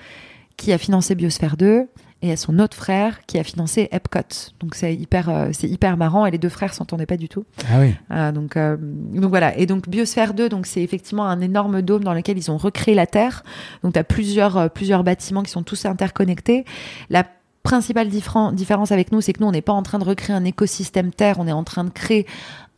qui 0.57 0.73
a 0.73 0.79
financé 0.79 1.15
Biosphère 1.15 1.57
2 1.57 1.89
et 2.21 2.33
a 2.33 2.37
son 2.37 2.59
autre 2.59 2.77
frère 2.77 3.25
qui 3.27 3.39
a 3.39 3.45
financé 3.45 3.89
Epcot. 3.93 4.53
Donc 4.61 4.75
c'est 4.75 4.95
hyper, 4.95 5.29
euh, 5.29 5.49
c'est 5.53 5.69
hyper 5.69 5.97
marrant 5.97 6.27
et 6.27 6.31
les 6.31 6.39
deux 6.39 6.49
frères 6.49 6.75
s'entendaient 6.75 7.07
pas 7.07 7.17
du 7.17 7.29
tout. 7.29 7.45
ah 7.71 7.81
oui 7.81 7.95
Euh, 8.11 8.33
donc, 8.33 8.57
euh, 8.57 8.77
donc 8.79 9.31
voilà. 9.31 9.57
Et 9.57 9.67
donc 9.67 9.89
Biosphère 9.89 10.35
2, 10.35 10.49
donc 10.49 10.67
c'est 10.67 10.83
effectivement 10.83 11.27
un 11.27 11.41
énorme 11.41 11.83
dôme 11.83 12.03
dans 12.03 12.15
lequel 12.15 12.37
ils 12.37 12.51
ont 12.51 12.57
recréé 12.57 12.95
la 12.95 13.07
Terre. 13.07 13.45
Donc 13.83 13.93
tu 13.93 13.99
as 13.99 14.05
plusieurs, 14.05 14.71
plusieurs 14.71 15.05
bâtiments 15.05 15.43
qui 15.43 15.51
sont 15.51 15.63
tous 15.63 15.85
interconnectés. 15.85 16.65
La 17.09 17.25
principale 17.63 18.09
différence 18.09 18.93
avec 18.93 19.13
nous, 19.13 19.21
c'est 19.21 19.35
que 19.35 19.41
nous, 19.41 19.47
on 19.47 19.53
n'est 19.53 19.61
pas 19.61 19.75
en 19.75 19.83
train 19.83 19.99
de 19.99 20.05
recréer 20.05 20.35
un 20.35 20.45
écosystème 20.45 21.13
Terre, 21.13 21.37
on 21.39 21.47
est 21.47 21.53
en 21.53 21.65
train 21.65 21.85
de 21.85 21.91
créer 21.91 22.27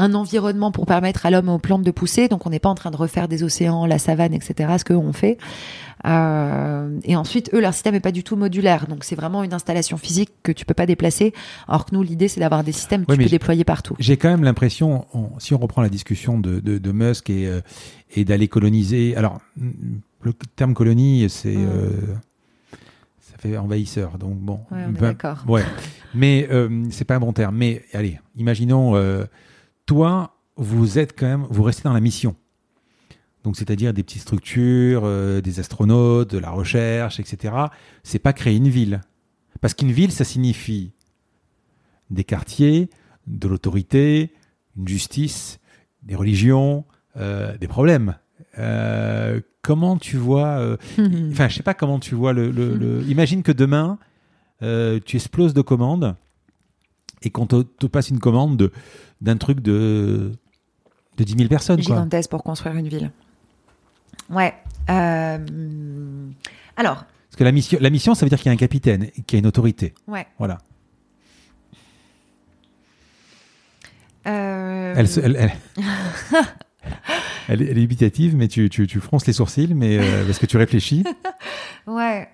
un 0.00 0.14
environnement 0.14 0.72
pour 0.72 0.86
permettre 0.86 1.26
à 1.26 1.30
l'homme 1.30 1.48
et 1.48 1.52
aux 1.52 1.58
plantes 1.58 1.82
de 1.84 1.90
pousser. 1.90 2.26
Donc 2.28 2.46
on 2.46 2.50
n'est 2.50 2.58
pas 2.58 2.70
en 2.70 2.74
train 2.74 2.90
de 2.90 2.96
refaire 2.96 3.28
des 3.28 3.42
océans, 3.44 3.86
la 3.86 3.98
savane, 3.98 4.34
etc., 4.34 4.74
ce 4.78 4.84
qu'on 4.84 5.12
fait. 5.12 5.38
Euh, 6.06 6.98
et 7.04 7.14
ensuite, 7.14 7.50
eux, 7.52 7.60
leur 7.60 7.74
système 7.74 7.94
est 7.94 8.00
pas 8.00 8.10
du 8.12 8.24
tout 8.24 8.34
modulaire. 8.36 8.86
Donc, 8.86 9.04
c'est 9.04 9.16
vraiment 9.16 9.44
une 9.44 9.52
installation 9.52 9.98
physique 9.98 10.30
que 10.42 10.50
tu 10.50 10.64
peux 10.64 10.72
pas 10.74 10.86
déplacer. 10.86 11.34
Alors 11.68 11.84
que 11.84 11.94
nous, 11.94 12.02
l'idée, 12.02 12.28
c'est 12.28 12.40
d'avoir 12.40 12.64
des 12.64 12.72
systèmes 12.72 13.04
que 13.04 13.12
Ouais, 13.12 13.18
tu 13.18 13.24
peux 13.24 13.28
déployer 13.30 13.64
partout. 13.64 13.96
J'ai 13.98 14.16
quand 14.16 14.30
même 14.30 14.42
l'impression, 14.42 15.04
on- 15.12 15.38
si 15.38 15.52
on 15.52 15.58
reprend 15.58 15.82
la 15.82 15.90
discussion 15.90 16.38
de, 16.38 16.58
de, 16.60 16.78
de 16.78 16.92
Musk 16.92 17.28
et, 17.28 17.46
euh, 17.46 17.60
et 18.16 18.24
d'aller 18.24 18.48
coloniser. 18.48 19.14
Alors, 19.14 19.40
mm, 19.58 19.70
le 20.22 20.32
terme 20.56 20.72
colonie, 20.72 21.28
c'est. 21.28 21.54
Mm. 21.54 21.68
euh, 21.68 21.90
ça 23.20 23.36
fait 23.38 23.58
envahisseur. 23.58 24.16
Donc, 24.16 24.38
bon. 24.38 24.60
Ouais, 24.70 24.78
on 24.86 24.90
est 24.90 24.92
ben, 24.92 25.00
d'accord. 25.08 25.44
Ouais. 25.46 25.64
Mais 26.14 26.48
c'est 26.90 27.04
pas 27.04 27.16
un 27.16 27.20
bon 27.20 27.32
terme. 27.34 27.56
Mais 27.56 27.82
allez, 27.92 28.18
imaginons, 28.36 28.94
toi, 29.94 30.36
vous 30.56 31.00
êtes 31.00 31.18
quand 31.18 31.26
même. 31.26 31.46
Vous 31.50 31.64
restez 31.64 31.82
dans 31.82 31.92
la 31.92 31.98
mission. 32.00 32.36
Donc, 33.42 33.56
c'est-à-dire 33.56 33.92
des 33.92 34.04
petites 34.04 34.22
structures, 34.22 35.02
euh, 35.04 35.40
des 35.40 35.58
astronautes, 35.58 36.30
de 36.30 36.38
la 36.38 36.50
recherche, 36.50 37.18
etc. 37.18 37.54
C'est 38.04 38.20
pas 38.20 38.32
créer 38.32 38.56
une 38.56 38.68
ville. 38.68 39.00
Parce 39.60 39.74
qu'une 39.74 39.90
ville, 39.90 40.12
ça 40.12 40.22
signifie 40.24 40.92
des 42.10 42.22
quartiers, 42.22 42.88
de 43.26 43.48
l'autorité, 43.48 44.32
une 44.76 44.86
justice, 44.86 45.58
des 46.04 46.14
religions, 46.14 46.84
euh, 47.16 47.56
des 47.58 47.66
problèmes. 47.66 48.14
Euh, 48.58 49.40
comment 49.60 49.96
tu 49.96 50.18
vois 50.18 50.76
Enfin, 51.32 51.48
je 51.48 51.56
sais 51.56 51.64
pas 51.64 51.74
comment 51.74 51.98
tu 51.98 52.14
vois 52.14 52.32
le. 52.32 52.52
le- 52.52 52.76
le- 52.76 53.02
Imagine 53.08 53.42
que 53.42 53.50
demain, 53.52 53.98
tu 54.60 55.16
exploses 55.16 55.52
de 55.54 55.62
commandes 55.62 56.14
et 57.22 57.30
qu'on 57.30 57.46
te, 57.46 57.62
te 57.62 57.86
passe 57.86 58.10
une 58.10 58.20
commande 58.20 58.56
de- 58.56 58.72
d'un 59.20 59.36
truc 59.36 59.60
de 59.60 60.32
de 61.16 61.24
10 61.24 61.34
000 61.36 61.48
personnes. 61.48 61.82
Quoi. 61.84 61.96
Gigantesque 61.96 62.30
pour 62.30 62.42
construire 62.42 62.76
une 62.76 62.88
ville. 62.88 63.10
Ouais. 64.30 64.54
euh, 64.88 65.38
Alors, 66.76 66.96
Parce 67.28 67.36
que 67.36 67.44
la 67.44 67.52
mission, 67.52 67.78
la 67.80 67.90
mission, 67.90 68.14
ça 68.14 68.24
veut 68.24 68.30
dire 68.30 68.38
qu'il 68.38 68.46
y 68.46 68.50
a 68.50 68.52
un 68.52 68.56
capitaine, 68.56 69.10
qu'il 69.26 69.32
y 69.32 69.36
a 69.36 69.38
une 69.40 69.46
autorité. 69.46 69.92
ouais. 70.08 70.26
Voilà. 70.38 70.58
Euh, 74.26 74.94
Elle, 74.96 75.08
se- 75.08 75.20
elle, 75.20 75.36
elle- 75.36 75.52
elle 77.48 77.62
est 77.62 77.66
elle 77.66 77.78
est 77.78 77.80
dubitative, 77.82 78.36
mais 78.36 78.48
tu, 78.48 78.68
tu, 78.70 78.86
tu 78.86 79.00
fronces 79.00 79.26
les 79.26 79.32
sourcils, 79.32 79.72
mais 79.74 79.98
euh, 79.98 80.24
parce 80.26 80.38
que 80.38 80.46
tu 80.46 80.56
réfléchis. 80.56 81.04
Ouais. 81.86 82.28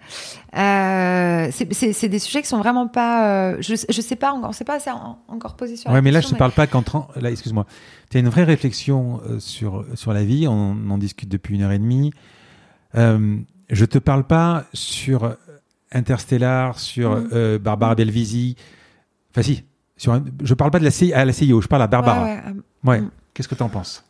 Euh, 0.57 1.49
c'est- 1.53 2.09
des 2.09 2.19
sujets 2.19 2.43
qui 2.43 2.49
sont 2.49 2.59
vraiment 2.59 2.89
pas. 2.89 3.29
euh, 3.53 3.57
je, 3.61 3.75
je 3.89 4.01
sais 4.01 4.17
pas 4.17 4.33
encore. 4.33 4.51
On 4.51 4.53
s'est 4.53 4.65
pas 4.65 4.75
assez 4.75 4.91
en- 4.91 5.19
encore 5.29 5.55
posé 5.57 5.77
sur. 5.77 5.89
la 5.89 5.95
Ouais, 5.97 6.03
mais 6.03 6.11
là, 6.11 6.19
je 6.21 6.25
question, 6.25 6.35
te 6.35 6.39
parle 6.39 6.53
pas 6.53 6.67
qu'en 6.67 6.83
Là, 7.17 7.31
excuse-moi. 7.31 7.65
Tu 8.11 8.17
as 8.17 8.21
une 8.21 8.29
vraie 8.29 8.45
réflexion 8.45 9.21
sur, 9.39 9.85
sur 9.95 10.13
la 10.13 10.25
vie. 10.25 10.47
On 10.49 10.91
en 10.91 10.99
discute 10.99 11.29
depuis 11.31 11.55
une 11.55 11.63
heure 11.63 11.71
et 11.73 11.79
demie. 11.79 12.13
Euh, 12.97 13.37
je 13.71 13.85
te 13.85 13.99
parle 13.99 14.25
pas 14.25 14.65
sur 14.75 15.37
Interstellar, 15.93 16.79
sur 16.79 17.13
euh, 17.33 17.59
Barbara 17.59 17.95
Belvisi. 17.95 18.57
Enfin, 19.31 19.43
si. 19.43 19.65
Sur 19.97 20.13
un- 20.13 20.25
je 20.43 20.53
parle 20.55 20.71
pas 20.73 20.81
de 20.81 20.85
la, 20.85 21.19
à 21.19 21.25
la 21.25 21.33
CIO, 21.33 21.61
je 21.63 21.69
parle 21.69 21.83
à 21.83 21.87
Barbara. 21.87 22.23
Ouais, 22.25 22.35
ouais, 22.35 22.55
Ouais. 22.85 23.01
Mhm. 23.01 23.11
Qu'est-ce 23.33 23.49
que 23.49 23.55
tu 23.55 23.63
en 23.63 23.69
penses? 23.69 24.05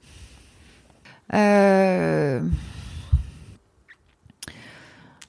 Euh, 1.35 2.41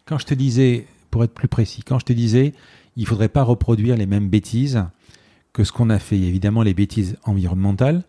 Quand 0.05 0.17
je 0.17 0.25
te 0.25 0.33
disais, 0.33 0.87
pour 1.11 1.23
être 1.23 1.33
plus 1.33 1.47
précis, 1.47 1.81
quand 1.83 1.99
je 1.99 2.05
te 2.05 2.13
disais, 2.13 2.53
il 2.95 3.05
faudrait 3.05 3.29
pas 3.29 3.43
reproduire 3.43 3.97
les 3.97 4.05
mêmes 4.05 4.29
bêtises 4.29 4.83
que 5.53 5.63
ce 5.63 5.71
qu'on 5.71 5.89
a 5.89 5.99
fait. 5.99 6.17
Évidemment 6.17 6.63
les 6.63 6.73
bêtises 6.73 7.17
environnementales. 7.23 8.03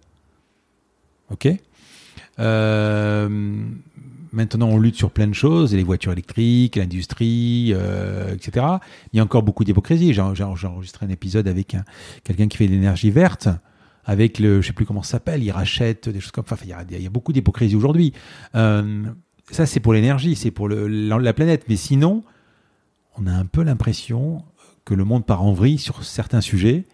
OK 1.30 1.48
Euh, 2.38 3.28
Maintenant, 4.30 4.68
on 4.68 4.78
lutte 4.78 4.94
sur 4.96 5.10
plein 5.10 5.26
de 5.26 5.32
choses, 5.32 5.74
les 5.74 5.82
voitures 5.82 6.12
électriques, 6.12 6.76
l'industrie, 6.76 7.70
euh, 7.72 8.34
etc. 8.34 8.66
Il 9.12 9.16
y 9.16 9.20
a 9.20 9.22
encore 9.24 9.42
beaucoup 9.42 9.64
d'hypocrisie. 9.64 10.12
J'ai 10.12 10.20
enregistré 10.20 11.06
un 11.06 11.08
épisode 11.08 11.48
avec 11.48 11.74
un- 11.74 11.84
quelqu'un 12.24 12.46
qui 12.46 12.58
fait 12.58 12.66
de 12.66 12.72
l'énergie 12.72 13.10
verte, 13.10 13.48
avec 14.08 14.38
le, 14.38 14.62
je 14.62 14.68
sais 14.68 14.72
plus 14.72 14.86
comment 14.86 15.02
ça 15.02 15.12
s'appelle, 15.12 15.44
il 15.44 15.50
rachète 15.50 16.08
des 16.08 16.18
choses 16.18 16.32
comme. 16.32 16.44
Enfin, 16.50 16.56
il 16.64 17.02
y 17.02 17.06
a, 17.06 17.10
beaucoup 17.10 17.34
d'hypocrisie 17.34 17.76
aujourd'hui. 17.76 18.14
Euh, 18.54 19.04
ça, 19.50 19.66
c'est 19.66 19.80
pour 19.80 19.92
l'énergie, 19.92 20.34
c'est 20.34 20.50
pour 20.50 20.66
la, 20.66 21.18
la 21.18 21.32
planète. 21.34 21.66
Mais 21.68 21.76
sinon, 21.76 22.24
on 23.18 23.26
a 23.26 23.32
un 23.32 23.44
peu 23.44 23.62
l'impression 23.62 24.42
que 24.86 24.94
le 24.94 25.04
monde 25.04 25.26
part 25.26 25.42
en 25.42 25.52
vrille 25.52 25.76
sur 25.76 26.02
certains 26.04 26.40
sujets. 26.40 26.86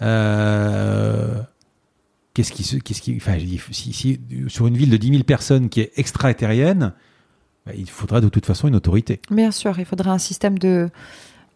Euh, 0.00 1.42
Qu'est-ce 2.34 2.52
qui 2.52 2.80
qu'est-ce 2.80 3.02
qui, 3.02 3.16
enfin, 3.16 3.36
si, 3.72 4.18
sur 4.48 4.66
une 4.66 4.76
ville 4.76 4.88
de 4.88 4.96
10 4.96 5.08
000 5.08 5.22
personnes 5.24 5.68
qui 5.68 5.80
est 5.80 5.92
extraterrienne, 5.96 6.94
bah, 7.66 7.72
il 7.76 7.90
faudra 7.90 8.22
de 8.22 8.28
toute 8.30 8.46
façon 8.46 8.68
une 8.68 8.76
autorité. 8.76 9.20
bien 9.30 9.50
sûr, 9.50 9.78
il 9.78 9.84
faudrait 9.84 10.10
un 10.10 10.18
système 10.18 10.58
de. 10.58 10.88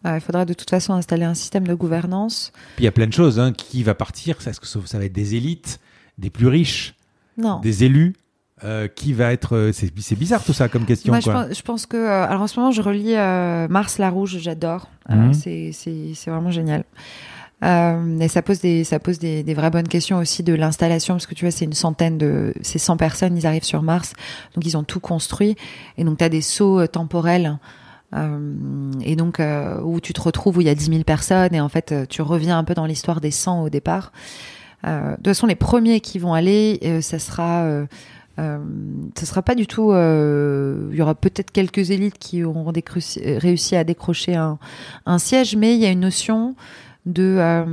Euh, 0.05 0.15
il 0.17 0.21
faudra 0.21 0.45
de 0.45 0.53
toute 0.53 0.69
façon 0.69 0.93
installer 0.93 1.25
un 1.25 1.33
système 1.33 1.67
de 1.67 1.73
gouvernance. 1.73 2.51
Puis 2.75 2.83
il 2.83 2.85
y 2.85 2.87
a 2.87 2.91
plein 2.91 3.07
de 3.07 3.13
choses. 3.13 3.39
Hein, 3.39 3.51
qui 3.53 3.83
va 3.83 3.95
partir? 3.95 4.37
Est-ce 4.45 4.59
que 4.59 4.67
ça, 4.67 4.79
ça 4.85 4.97
va 4.99 5.05
être 5.05 5.13
des 5.13 5.35
élites, 5.35 5.79
des 6.17 6.29
plus 6.29 6.47
riches, 6.47 6.95
Non. 7.37 7.59
des 7.59 7.83
élus? 7.83 8.15
Euh, 8.63 8.87
Qui 8.87 9.13
va 9.13 9.33
être 9.33 9.55
euh, 9.55 9.71
C'est 9.71 10.15
bizarre 10.17 10.43
tout 10.43 10.51
ça 10.53 10.67
comme 10.67 10.85
question. 10.85 11.13
Moi, 11.13 11.19
je 11.19 11.29
pense, 11.29 11.55
je 11.55 11.61
pense 11.61 11.85
que. 11.85 11.95
euh, 11.95 12.25
alors, 12.27 12.41
en 12.41 12.47
ce 12.47 12.59
moment, 12.59 12.71
je 12.71 12.81
relis 12.81 13.15
euh, 13.15 13.67
Mars 13.67 13.99
la 13.99 14.09
Rouge, 14.09 14.37
j'adore. 14.39 14.89
Mhm. 15.09 15.31
c'est- 15.33 15.71
vraiment 16.25 16.49
génial. 16.49 16.83
Et 17.63 18.27
ça 18.27 18.41
pose, 18.41 18.59
des, 18.59 18.83
ça 18.83 18.99
pose 18.99 19.17
des, 19.19 19.41
des 19.43 19.53
vraies 19.55 19.69
bonnes 19.71 19.87
questions 19.87 20.17
aussi 20.17 20.43
de 20.43 20.53
l'installation, 20.53 21.15
parce 21.15 21.25
que 21.25 21.33
tu 21.33 21.45
vois, 21.45 21.51
c'est 21.51 21.65
une 21.65 21.73
centaine 21.73 22.17
de. 22.17 22.53
C'est 22.61 22.77
100 22.79 22.97
personnes, 22.97 23.35
ils 23.37 23.45
arrivent 23.47 23.63
sur 23.63 23.81
Mars, 23.81 24.13
donc 24.55 24.65
ils 24.65 24.75
ont 24.77 24.83
tout 24.83 24.99
construit. 24.99 25.55
Et 25.97 26.03
donc, 26.03 26.17
tu 26.19 26.23
as 26.23 26.29
des 26.29 26.41
sauts 26.41 26.85
temporels. 26.87 27.57
Euh, 28.15 28.91
et 29.01 29.15
donc, 29.15 29.39
euh, 29.39 29.81
où 29.81 29.99
tu 29.99 30.13
te 30.13 30.21
retrouves 30.21 30.57
où 30.57 30.61
il 30.61 30.67
y 30.67 30.69
a 30.69 30.75
10 30.75 30.85
000 30.85 31.03
personnes, 31.03 31.53
et 31.53 31.61
en 31.61 31.69
fait, 31.69 31.91
euh, 31.91 32.05
tu 32.07 32.21
reviens 32.21 32.57
un 32.57 32.63
peu 32.63 32.73
dans 32.73 32.85
l'histoire 32.85 33.21
des 33.21 33.31
100 33.31 33.63
au 33.63 33.69
départ. 33.69 34.11
De 34.83 35.15
toute 35.15 35.27
façon, 35.27 35.47
les 35.47 35.55
premiers 35.55 35.99
qui 35.99 36.17
vont 36.19 36.33
aller, 36.33 37.01
ça 37.01 37.19
sera. 37.19 37.67
Ce 38.37 39.25
sera 39.25 39.41
pas 39.41 39.55
du 39.55 39.65
tout. 39.65 39.91
il 39.91 40.95
y 40.95 41.01
aura 41.01 41.15
peut-être 41.15 41.51
quelques 41.51 41.89
élites 41.89 42.19
qui 42.19 42.43
auront 42.43 42.71
réussi 42.71 43.75
à 43.75 43.83
décrocher 43.83 44.35
un, 44.35 45.17
siège, 45.17 45.57
mais 45.57 45.73
il 45.73 45.81
y 45.81 45.85
a 45.85 45.89
une 45.89 46.01
notion 46.01 46.55
de, 47.05 47.65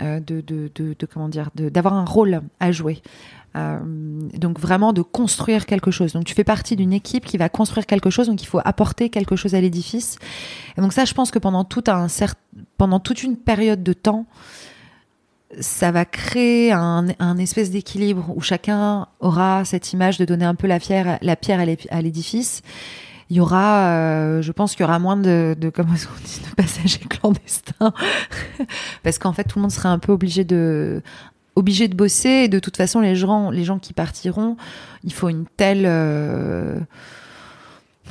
de, 0.00 0.40
de, 0.40 1.06
comment 1.06 1.28
dire, 1.28 1.50
d'avoir 1.54 1.94
un 1.94 2.06
rôle 2.06 2.40
à 2.58 2.72
jouer. 2.72 3.02
Euh, 3.56 3.78
donc 4.34 4.58
vraiment 4.58 4.92
de 4.92 5.02
construire 5.02 5.66
quelque 5.66 5.90
chose. 5.90 6.12
Donc 6.12 6.24
tu 6.24 6.34
fais 6.34 6.44
partie 6.44 6.76
d'une 6.76 6.92
équipe 6.92 7.24
qui 7.24 7.38
va 7.38 7.48
construire 7.48 7.86
quelque 7.86 8.10
chose, 8.10 8.26
donc 8.26 8.42
il 8.42 8.46
faut 8.46 8.60
apporter 8.64 9.08
quelque 9.08 9.36
chose 9.36 9.54
à 9.54 9.60
l'édifice. 9.60 10.18
Et 10.76 10.80
donc 10.80 10.92
ça, 10.92 11.04
je 11.04 11.14
pense 11.14 11.30
que 11.30 11.38
pendant 11.38 11.64
tout 11.64 11.84
un 11.86 12.06
pendant 12.76 13.00
toute 13.00 13.22
une 13.22 13.36
période 13.36 13.82
de 13.82 13.92
temps, 13.92 14.26
ça 15.60 15.90
va 15.90 16.04
créer 16.04 16.72
un, 16.72 17.06
espèce 17.38 17.70
d'équilibre 17.70 18.32
où 18.34 18.40
chacun 18.40 19.06
aura 19.20 19.64
cette 19.64 19.92
image 19.92 20.18
de 20.18 20.24
donner 20.24 20.44
un 20.44 20.54
peu 20.54 20.66
la, 20.66 20.80
fière, 20.80 21.18
la 21.22 21.36
pierre 21.36 21.60
à 21.90 22.02
l'édifice. 22.02 22.62
Il 23.30 23.36
y 23.36 23.40
aura, 23.40 23.88
euh, 23.88 24.42
je 24.42 24.52
pense 24.52 24.72
qu'il 24.72 24.82
y 24.82 24.84
aura 24.84 24.98
moins 24.98 25.16
de, 25.16 25.56
comment 25.74 25.94
qu'on 25.94 26.24
dit, 26.24 26.40
de 26.48 26.54
passagers 26.54 27.00
clandestins, 27.08 27.92
parce 29.02 29.18
qu'en 29.18 29.32
fait 29.32 29.44
tout 29.44 29.58
le 29.58 29.62
monde 29.62 29.72
serait 29.72 29.88
un 29.88 29.98
peu 29.98 30.12
obligé 30.12 30.44
de 30.44 31.02
obligé 31.56 31.88
de 31.88 31.96
bosser. 31.96 32.44
Et 32.44 32.48
de 32.48 32.58
toute 32.58 32.76
façon, 32.76 33.00
les 33.00 33.16
gens, 33.16 33.50
les 33.50 33.64
gens 33.64 33.78
qui 33.78 33.92
partiront, 33.92 34.56
il 35.04 35.12
faut 35.12 35.28
une 35.28 35.46
telle 35.56 35.84
euh, 35.86 36.78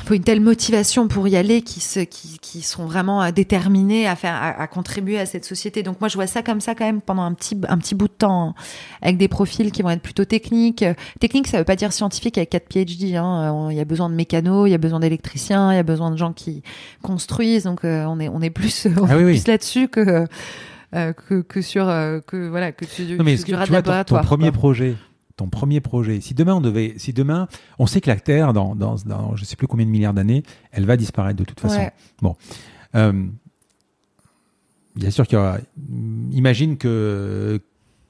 faut 0.04 0.14
une 0.14 0.24
telle 0.24 0.42
motivation 0.42 1.08
pour 1.08 1.28
y 1.28 1.36
aller 1.36 1.62
qui, 1.62 1.80
se, 1.80 2.02
qui, 2.02 2.38
qui 2.40 2.62
sont 2.62 2.86
vraiment 2.86 3.24
euh, 3.24 3.32
déterminés 3.32 4.08
à, 4.08 4.16
faire, 4.16 4.34
à, 4.36 4.62
à 4.62 4.68
contribuer 4.68 5.18
à 5.20 5.26
cette 5.26 5.46
société. 5.46 5.84
Donc 5.84 6.00
moi, 6.02 6.10
je 6.10 6.16
vois 6.16 6.28
ça 6.28 6.44
comme 6.44 6.62
ça 6.62 6.76
quand 6.76 6.86
même 6.86 7.02
pendant 7.02 7.24
un 7.24 7.34
petit, 7.34 7.58
un 7.70 7.78
petit 7.78 7.96
bout 7.96 8.08
de 8.08 8.14
temps, 8.14 8.50
hein, 8.50 8.56
avec 9.02 9.18
des 9.18 9.28
profils 9.28 9.72
qui 9.72 9.82
vont 9.82 9.90
être 9.90 10.02
plutôt 10.02 10.26
techniques. 10.26 10.84
Euh, 10.84 10.94
Technique, 11.20 11.48
ça 11.48 11.58
veut 11.58 11.64
pas 11.64 11.76
dire 11.76 11.94
scientifique 11.94 12.38
avec 12.38 12.50
4 12.50 12.68
PhD. 12.68 13.16
Hein. 13.16 13.70
Il 13.72 13.78
y 13.78 13.80
a 13.80 13.86
besoin 13.86 14.10
de 14.10 14.16
mécanos, 14.16 14.68
il 14.68 14.72
y 14.72 14.76
a 14.76 14.80
besoin 14.80 15.00
d'électriciens, 15.00 15.72
il 15.72 15.76
y 15.76 15.80
a 15.80 15.84
besoin 15.84 16.12
de 16.12 16.18
gens 16.18 16.34
qui 16.34 16.62
construisent. 17.02 17.64
Donc 17.64 17.86
euh, 17.86 18.06
on 18.06 18.20
est, 18.20 18.28
on 18.30 18.42
est 18.42 18.50
plus, 18.50 18.88
on 19.02 19.08
Ah 19.10 19.16
oui. 19.18 19.24
plus 19.24 19.48
là-dessus 19.48 19.88
que, 19.88 20.26
que, 20.94 21.42
que 21.42 21.62
sur 21.62 21.88
euh, 21.90 22.20
que 22.26 22.48
voilà 22.48 22.72
que 22.72 22.86
du, 22.86 23.18
Non, 23.18 23.24
mais 23.24 23.38
que 23.38 23.44
tu 23.44 23.54
vois, 23.54 23.82
ton, 23.82 24.04
ton 24.04 24.22
premier 24.22 24.52
projet, 24.52 24.96
ton 25.38 25.50
premier 25.50 25.82
projet, 25.82 26.22
si 26.22 26.34
demain 26.34 26.56
on 26.56 26.62
devait, 26.62 26.94
si 26.98 27.14
demain, 27.14 27.48
on 27.80 27.88
sait 27.88 28.02
que 28.02 28.10
la 28.10 28.20
Terre, 28.20 28.54
dans, 28.54 28.76
dans, 28.76 28.96
dans 29.06 29.36
je 29.36 29.46
sais 29.46 29.56
plus 29.56 29.68
combien 29.68 29.86
de 29.86 29.92
milliards 29.92 30.14
d'années, 30.14 30.44
elle 30.72 30.86
va 30.86 30.98
disparaître 30.98 31.38
de 31.38 31.44
toute 31.44 31.60
façon. 31.60 31.90
Ouais. 32.22 32.32
Euh, 32.96 33.26
bien 34.96 35.10
sûr 35.12 35.28
qu'il 35.28 35.38
y 35.38 35.42
aura. 35.42 35.58
Imagine 36.32 36.78
que 36.78 37.62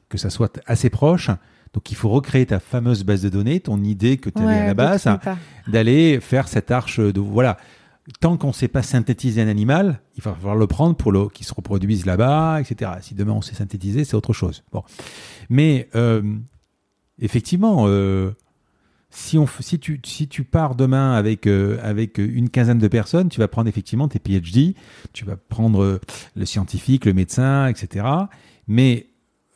que 0.09 0.17
ça 0.17 0.29
soit 0.29 0.61
assez 0.65 0.89
proche. 0.89 1.29
Donc 1.73 1.91
il 1.91 1.95
faut 1.95 2.07
recréer 2.07 2.45
ta 2.45 2.61
fameuse 2.61 3.03
base 3.03 3.21
de 3.21 3.27
données, 3.27 3.59
ton 3.59 3.83
idée 3.83 4.15
que 4.17 4.29
tu 4.29 4.41
avais 4.41 4.47
Ouais, 4.47 4.59
à 4.59 4.67
la 4.67 4.73
base, 4.73 5.09
d'aller 5.67 6.21
faire 6.21 6.47
cette 6.47 6.71
arche 6.71 7.01
de 7.01 7.19
voilà. 7.19 7.57
Tant 8.19 8.37
qu'on 8.37 8.49
ne 8.49 8.53
sait 8.53 8.67
pas 8.67 8.83
synthétiser 8.83 9.41
un 9.41 9.47
animal, 9.47 9.99
il 10.15 10.21
va 10.21 10.33
falloir 10.35 10.55
le 10.55 10.67
prendre 10.67 10.95
pour 10.95 11.31
qu'il 11.31 11.45
se 11.45 11.53
reproduise 11.53 12.05
là-bas, 12.05 12.61
etc. 12.61 12.91
Si 13.01 13.15
demain 13.15 13.33
on 13.33 13.41
sait 13.41 13.55
synthétiser, 13.55 14.03
c'est 14.03 14.15
autre 14.15 14.31
chose. 14.31 14.63
Bon, 14.71 14.83
mais 15.49 15.89
euh, 15.95 16.21
effectivement, 17.19 17.85
euh, 17.87 18.31
si 19.09 19.79
tu 19.79 20.43
pars 20.43 20.75
demain 20.75 21.13
avec, 21.13 21.47
euh, 21.47 21.77
avec 21.81 22.17
une 22.17 22.49
quinzaine 22.49 22.79
de 22.79 22.87
personnes, 22.87 23.29
tu 23.29 23.39
vas 23.39 23.47
prendre 23.47 23.69
effectivement 23.69 24.07
tes 24.07 24.19
PhD, 24.19 24.75
tu 25.13 25.25
vas 25.25 25.37
prendre 25.37 25.81
euh, 25.81 25.99
le 26.35 26.45
scientifique, 26.45 27.05
le 27.05 27.13
médecin, 27.13 27.67
etc. 27.67 28.05
Mais 28.67 29.07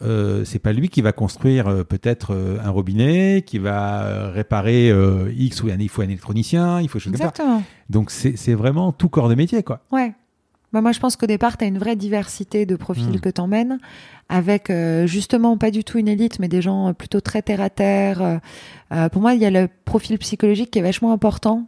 euh, 0.01 0.45
c'est 0.45 0.59
pas 0.59 0.73
lui 0.73 0.89
qui 0.89 1.01
va 1.01 1.11
construire 1.11 1.67
euh, 1.67 1.83
peut-être 1.83 2.35
un 2.63 2.69
robinet, 2.69 3.43
qui 3.45 3.59
va 3.59 4.29
réparer 4.29 4.93
X 5.35 5.63
ou 5.63 5.67
un, 5.67 5.77
il 5.79 5.89
faut 5.89 6.01
un 6.01 6.05
électronicien, 6.05 6.81
il 6.81 6.89
faut 6.89 6.99
chose 6.99 7.13
Exactement. 7.13 7.55
comme 7.55 7.59
ça. 7.59 7.65
Donc 7.89 8.11
c'est 8.11 8.53
vraiment 8.53 8.91
tout 8.91 9.09
corps 9.09 9.29
de 9.29 9.35
métier, 9.35 9.63
quoi. 9.63 9.81
Ouais. 9.91 10.13
Bah 10.71 10.81
moi, 10.81 10.91
je 10.91 10.99
pense 10.99 11.15
qu'au 11.15 11.25
départ, 11.25 11.57
tu 11.57 11.65
as 11.65 11.67
une 11.67 11.79
vraie 11.79 11.95
diversité 11.95 12.65
de 12.65 12.75
profils 12.75 13.09
mm. 13.09 13.19
que 13.19 13.29
tu 13.29 13.41
emmènes, 13.41 13.79
avec 14.29 14.69
euh, 14.69 15.07
justement 15.07 15.57
pas 15.57 15.71
du 15.71 15.83
tout 15.83 15.97
une 15.97 16.07
élite, 16.07 16.39
mais 16.39 16.47
des 16.47 16.61
gens 16.61 16.93
plutôt 16.93 17.21
très 17.21 17.41
terre 17.41 17.61
à 17.61 17.69
terre. 17.69 18.39
Euh, 18.91 19.09
pour 19.09 19.21
moi, 19.21 19.33
il 19.33 19.41
y 19.41 19.45
a 19.45 19.49
le 19.49 19.67
profil 19.85 20.17
psychologique 20.19 20.69
qui 20.71 20.79
est 20.79 20.83
vachement 20.83 21.11
important, 21.11 21.67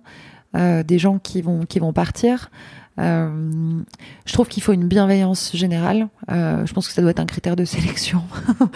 euh, 0.55 0.83
des 0.83 0.99
gens 0.99 1.17
qui 1.17 1.41
vont, 1.41 1.65
qui 1.65 1.79
vont 1.79 1.93
partir. 1.93 2.51
Je 2.97 4.33
trouve 4.33 4.47
qu'il 4.47 4.61
faut 4.61 4.73
une 4.73 4.87
bienveillance 4.87 5.55
générale. 5.55 6.07
je 6.29 6.71
pense 6.73 6.87
que 6.87 6.93
ça 6.93 7.01
doit 7.01 7.11
être 7.11 7.19
un 7.19 7.25
critère 7.25 7.55
de 7.55 7.65
sélection. 7.65 8.23
Il 8.59 8.67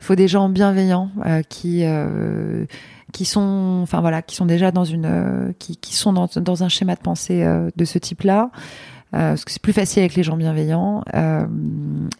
faut 0.00 0.14
des 0.14 0.28
gens 0.28 0.48
bienveillants 0.48 1.10
qui 1.48 1.84
qui 3.12 3.24
sont, 3.24 3.80
enfin 3.82 4.00
voilà, 4.00 4.20
qui 4.20 4.36
sont 4.36 4.46
déjà 4.46 4.70
dans 4.72 4.84
une, 4.84 5.54
qui, 5.58 5.94
sont 5.94 6.12
dans, 6.12 6.28
dans 6.36 6.64
un 6.64 6.68
schéma 6.68 6.94
de 6.96 7.00
pensée 7.00 7.46
de 7.74 7.84
ce 7.84 7.98
type-là. 7.98 8.50
Euh, 9.14 9.30
parce 9.30 9.44
que 9.44 9.52
c'est 9.52 9.62
plus 9.62 9.72
facile 9.72 10.00
avec 10.00 10.14
les 10.14 10.22
gens 10.22 10.36
bienveillants. 10.36 11.02
Euh, 11.14 11.46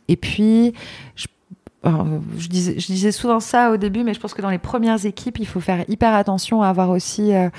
et 0.08 0.16
puis, 0.16 0.72
je, 1.16 2.48
disais, 2.48 3.12
souvent 3.12 3.40
ça 3.40 3.70
au 3.72 3.76
début, 3.76 4.02
mais 4.02 4.14
je 4.14 4.20
pense 4.20 4.34
que 4.34 4.42
dans 4.42 4.50
les 4.50 4.58
premières 4.58 5.04
équipes, 5.04 5.38
il 5.38 5.46
faut 5.46 5.60
faire 5.60 5.84
hyper 5.88 6.14
attention 6.14 6.62
à 6.62 6.68
avoir 6.68 6.90
aussi 6.90 7.32
euh, 7.34 7.50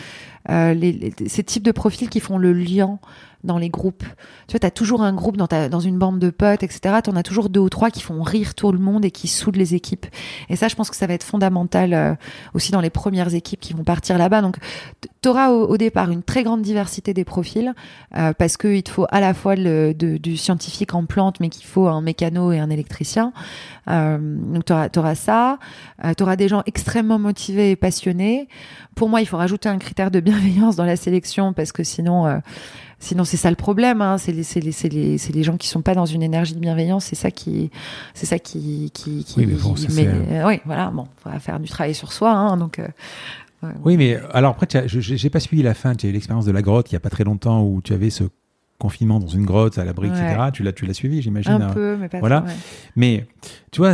ces 1.28 1.44
types 1.44 1.64
de 1.64 1.72
profils 1.72 2.10
qui 2.10 2.20
font 2.20 2.38
le 2.38 2.54
lien 2.54 3.00
dans 3.44 3.58
les 3.58 3.70
groupes. 3.70 4.04
Tu 4.48 4.54
vois, 4.54 4.60
tu 4.60 4.66
as 4.66 4.72
toujours 4.72 5.02
un 5.02 5.14
groupe 5.14 5.38
dans, 5.38 5.48
ta, 5.48 5.70
dans 5.70 5.80
une 5.80 5.98
bande 5.98 6.20
de 6.20 6.30
potes, 6.30 6.64
etc. 6.64 6.96
Tu 7.04 7.10
en 7.10 7.16
as 7.16 7.24
toujours 7.24 7.50
deux 7.50 7.60
ou 7.60 7.70
trois 7.70 7.92
qui 7.92 8.02
font 8.02 8.22
rire 8.24 8.56
tout 8.56 8.72
le 8.72 8.80
monde 8.80 9.06
et 9.06 9.12
qui 9.12 9.28
soudent 9.28 9.58
les 9.58 9.76
équipes. 9.76 10.06
Et 10.50 10.56
ça, 10.56 10.68
je 10.68 10.76
pense 10.76 10.90
que 10.90 10.96
ça 10.96 11.08
va 11.08 11.14
être 11.14 11.24
fondamental 11.24 11.94
euh, 11.94 12.16
aussi 12.54 12.72
dans 12.72 12.82
les 12.82 12.90
premières 12.90 13.34
équipes 13.34 13.60
qui 13.60 13.74
vont 13.74 13.84
partir 13.84 14.18
là-bas. 14.18 14.42
Donc, 14.42 14.58
tu 15.22 15.30
auras 15.30 15.50
au, 15.50 15.78
départ 15.78 16.10
une 16.12 16.24
très 16.24 16.44
grande 16.44 16.62
diversité 16.62 17.14
des 17.14 17.26
profils 17.26 17.74
euh, 18.16 18.34
parce 18.34 18.58
qu'il 18.58 18.84
te 18.84 18.90
faut 18.90 19.06
à 19.10 19.20
la 19.20 19.34
fois 19.34 19.56
le, 19.56 19.94
du 19.94 20.38
scientifique 20.38 20.94
en 20.94 21.06
plante, 21.06 21.40
mais 21.40 21.50
qu'il 21.50 21.66
faut 21.66 21.88
un 21.88 22.02
mécano 22.02 22.52
et 22.52 22.60
un 22.60 22.70
électricien. 22.70 23.34
Euh, 23.90 24.18
donc, 24.20 24.66
tu 24.66 25.00
auras, 25.00 25.16
ça. 25.16 25.60
Euh, 26.04 26.14
tu 26.16 26.24
auras 26.24 26.36
des 26.36 26.48
gens 26.48 26.64
extrêmement 26.66 27.20
motivés 27.20 27.72
et 27.72 27.76
passionnés. 27.76 28.48
Pour 28.96 29.10
moi, 29.10 29.22
il 29.22 29.26
faut 29.26 29.38
rajouter 29.38 29.70
un 29.70 29.78
critère 29.78 30.12
de 30.12 30.20
bienveillance 30.20 30.76
dans 30.76 30.86
la 30.86 30.96
sélection 30.96 31.54
parce 31.54 31.72
que 31.72 31.84
sinon 31.84 32.42
Sinon, 33.00 33.26
c'est 33.26 33.38
ça 33.38 33.50
le 33.50 33.56
problème. 33.56 34.02
Hein. 34.02 34.18
C'est 34.18 34.32
les, 34.32 34.44
les, 34.56 34.90
les, 34.90 35.18
les, 35.18 35.44
gens 35.44 35.58
qui 35.58 35.68
sont 35.68 35.82
pas 35.82 35.94
dans 35.94 36.06
une 36.06 36.24
énergie 36.24 36.56
de 36.56 36.60
bienveillance. 36.60 37.06
C'est 37.06 37.16
ça 37.16 37.30
qui, 37.30 37.70
c'est 38.14 38.26
ça 38.26 38.40
qui, 38.40 38.92
qui, 38.94 39.24
qui 39.24 39.40
oui, 39.40 39.46
mais 39.46 39.54
bon, 39.54 39.76
ça 39.76 39.88
euh, 39.92 40.48
oui, 40.48 40.60
voilà. 40.66 40.90
Bon, 40.90 41.08
on 41.26 41.30
va 41.30 41.40
faire 41.40 41.60
du 41.60 41.70
travail 41.70 41.94
sur 41.94 42.12
soi. 42.12 42.32
Hein, 42.32 42.58
donc. 42.58 42.80
Euh, 42.80 42.88
oui, 43.84 43.98
mais 43.98 44.20
alors 44.34 44.52
après, 44.52 44.88
j'ai 44.88 45.30
pas 45.30 45.40
suivi 45.40 45.64
la 45.64 45.74
fin. 45.74 45.96
Tu 45.96 46.08
as 46.08 46.10
eu 46.10 46.12
l'expérience 46.12 46.46
de 46.46 46.52
la 46.52 46.62
grotte 46.62 46.92
il 46.92 46.94
y 46.94 46.96
a 46.96 47.00
pas 47.00 47.10
très 47.10 47.24
longtemps 47.24 47.64
où 47.64 47.82
tu 47.82 47.94
avais 47.94 48.10
ce 48.10 48.24
confinement 48.80 49.20
dans 49.20 49.28
une 49.28 49.46
grotte 49.46 49.78
à 49.78 49.86
l'abri, 49.86 50.08
etc. 50.08 50.50
Tu 50.54 50.62
l'as, 50.64 50.74
tu 50.74 50.86
l'as 50.86 50.94
suivi, 50.94 51.22
j'imagine. 51.22 51.54
Un 51.54 51.62
hein. 51.62 51.74
peu, 51.74 51.98
mais 51.98 52.10
pas 52.10 52.20
Voilà. 52.20 52.42
Trop, 52.42 52.52
Mais 52.96 53.26
tu 53.72 53.82
vois, 53.82 53.94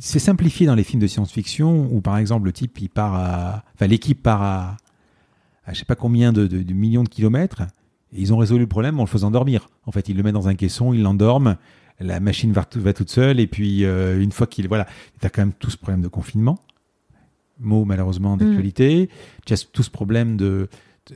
c'est 0.00 0.18
simplifié 0.18 0.66
dans 0.66 0.74
les 0.74 0.84
films 0.84 1.02
de 1.02 1.06
science-fiction 1.06 1.88
où, 1.90 2.00
par 2.00 2.16
exemple, 2.16 2.46
le 2.46 2.52
type, 2.52 2.78
il 2.80 2.88
part 2.88 3.14
à, 3.14 3.64
enfin, 3.74 3.86
l'équipe 3.86 4.22
part 4.22 4.42
à, 4.42 4.76
à 5.66 5.72
je 5.72 5.78
sais 5.78 5.84
pas 5.84 5.96
combien 5.96 6.32
de, 6.32 6.46
de, 6.46 6.62
de 6.62 6.72
millions 6.72 7.04
de 7.04 7.08
kilomètres 7.08 7.62
ils 8.14 8.32
ont 8.32 8.36
résolu 8.36 8.60
le 8.60 8.66
problème 8.66 8.98
en 9.00 9.02
le 9.02 9.08
faisant 9.08 9.30
dormir. 9.30 9.68
En 9.86 9.92
fait, 9.92 10.08
ils 10.08 10.16
le 10.16 10.22
mettent 10.22 10.34
dans 10.34 10.48
un 10.48 10.54
caisson, 10.54 10.92
ils 10.92 11.02
l'endorment, 11.02 11.56
la 12.00 12.20
machine 12.20 12.52
va, 12.52 12.66
va, 12.76 12.92
toute 12.92 13.10
seule, 13.10 13.40
et 13.40 13.46
puis 13.46 13.84
euh, 13.84 14.20
une 14.20 14.32
fois 14.32 14.46
qu'il. 14.46 14.68
Voilà, 14.68 14.86
tu 15.20 15.26
as 15.26 15.30
quand 15.30 15.42
même 15.42 15.52
tout 15.52 15.70
ce 15.70 15.76
problème 15.76 16.02
de 16.02 16.08
confinement, 16.08 16.58
mot 17.58 17.84
malheureusement 17.84 18.36
d'actualité, 18.36 19.04
mm. 19.04 19.40
tu 19.46 19.52
as 19.52 19.66
tout 19.72 19.82
ce 19.82 19.90
problème 19.90 20.36
de. 20.36 20.68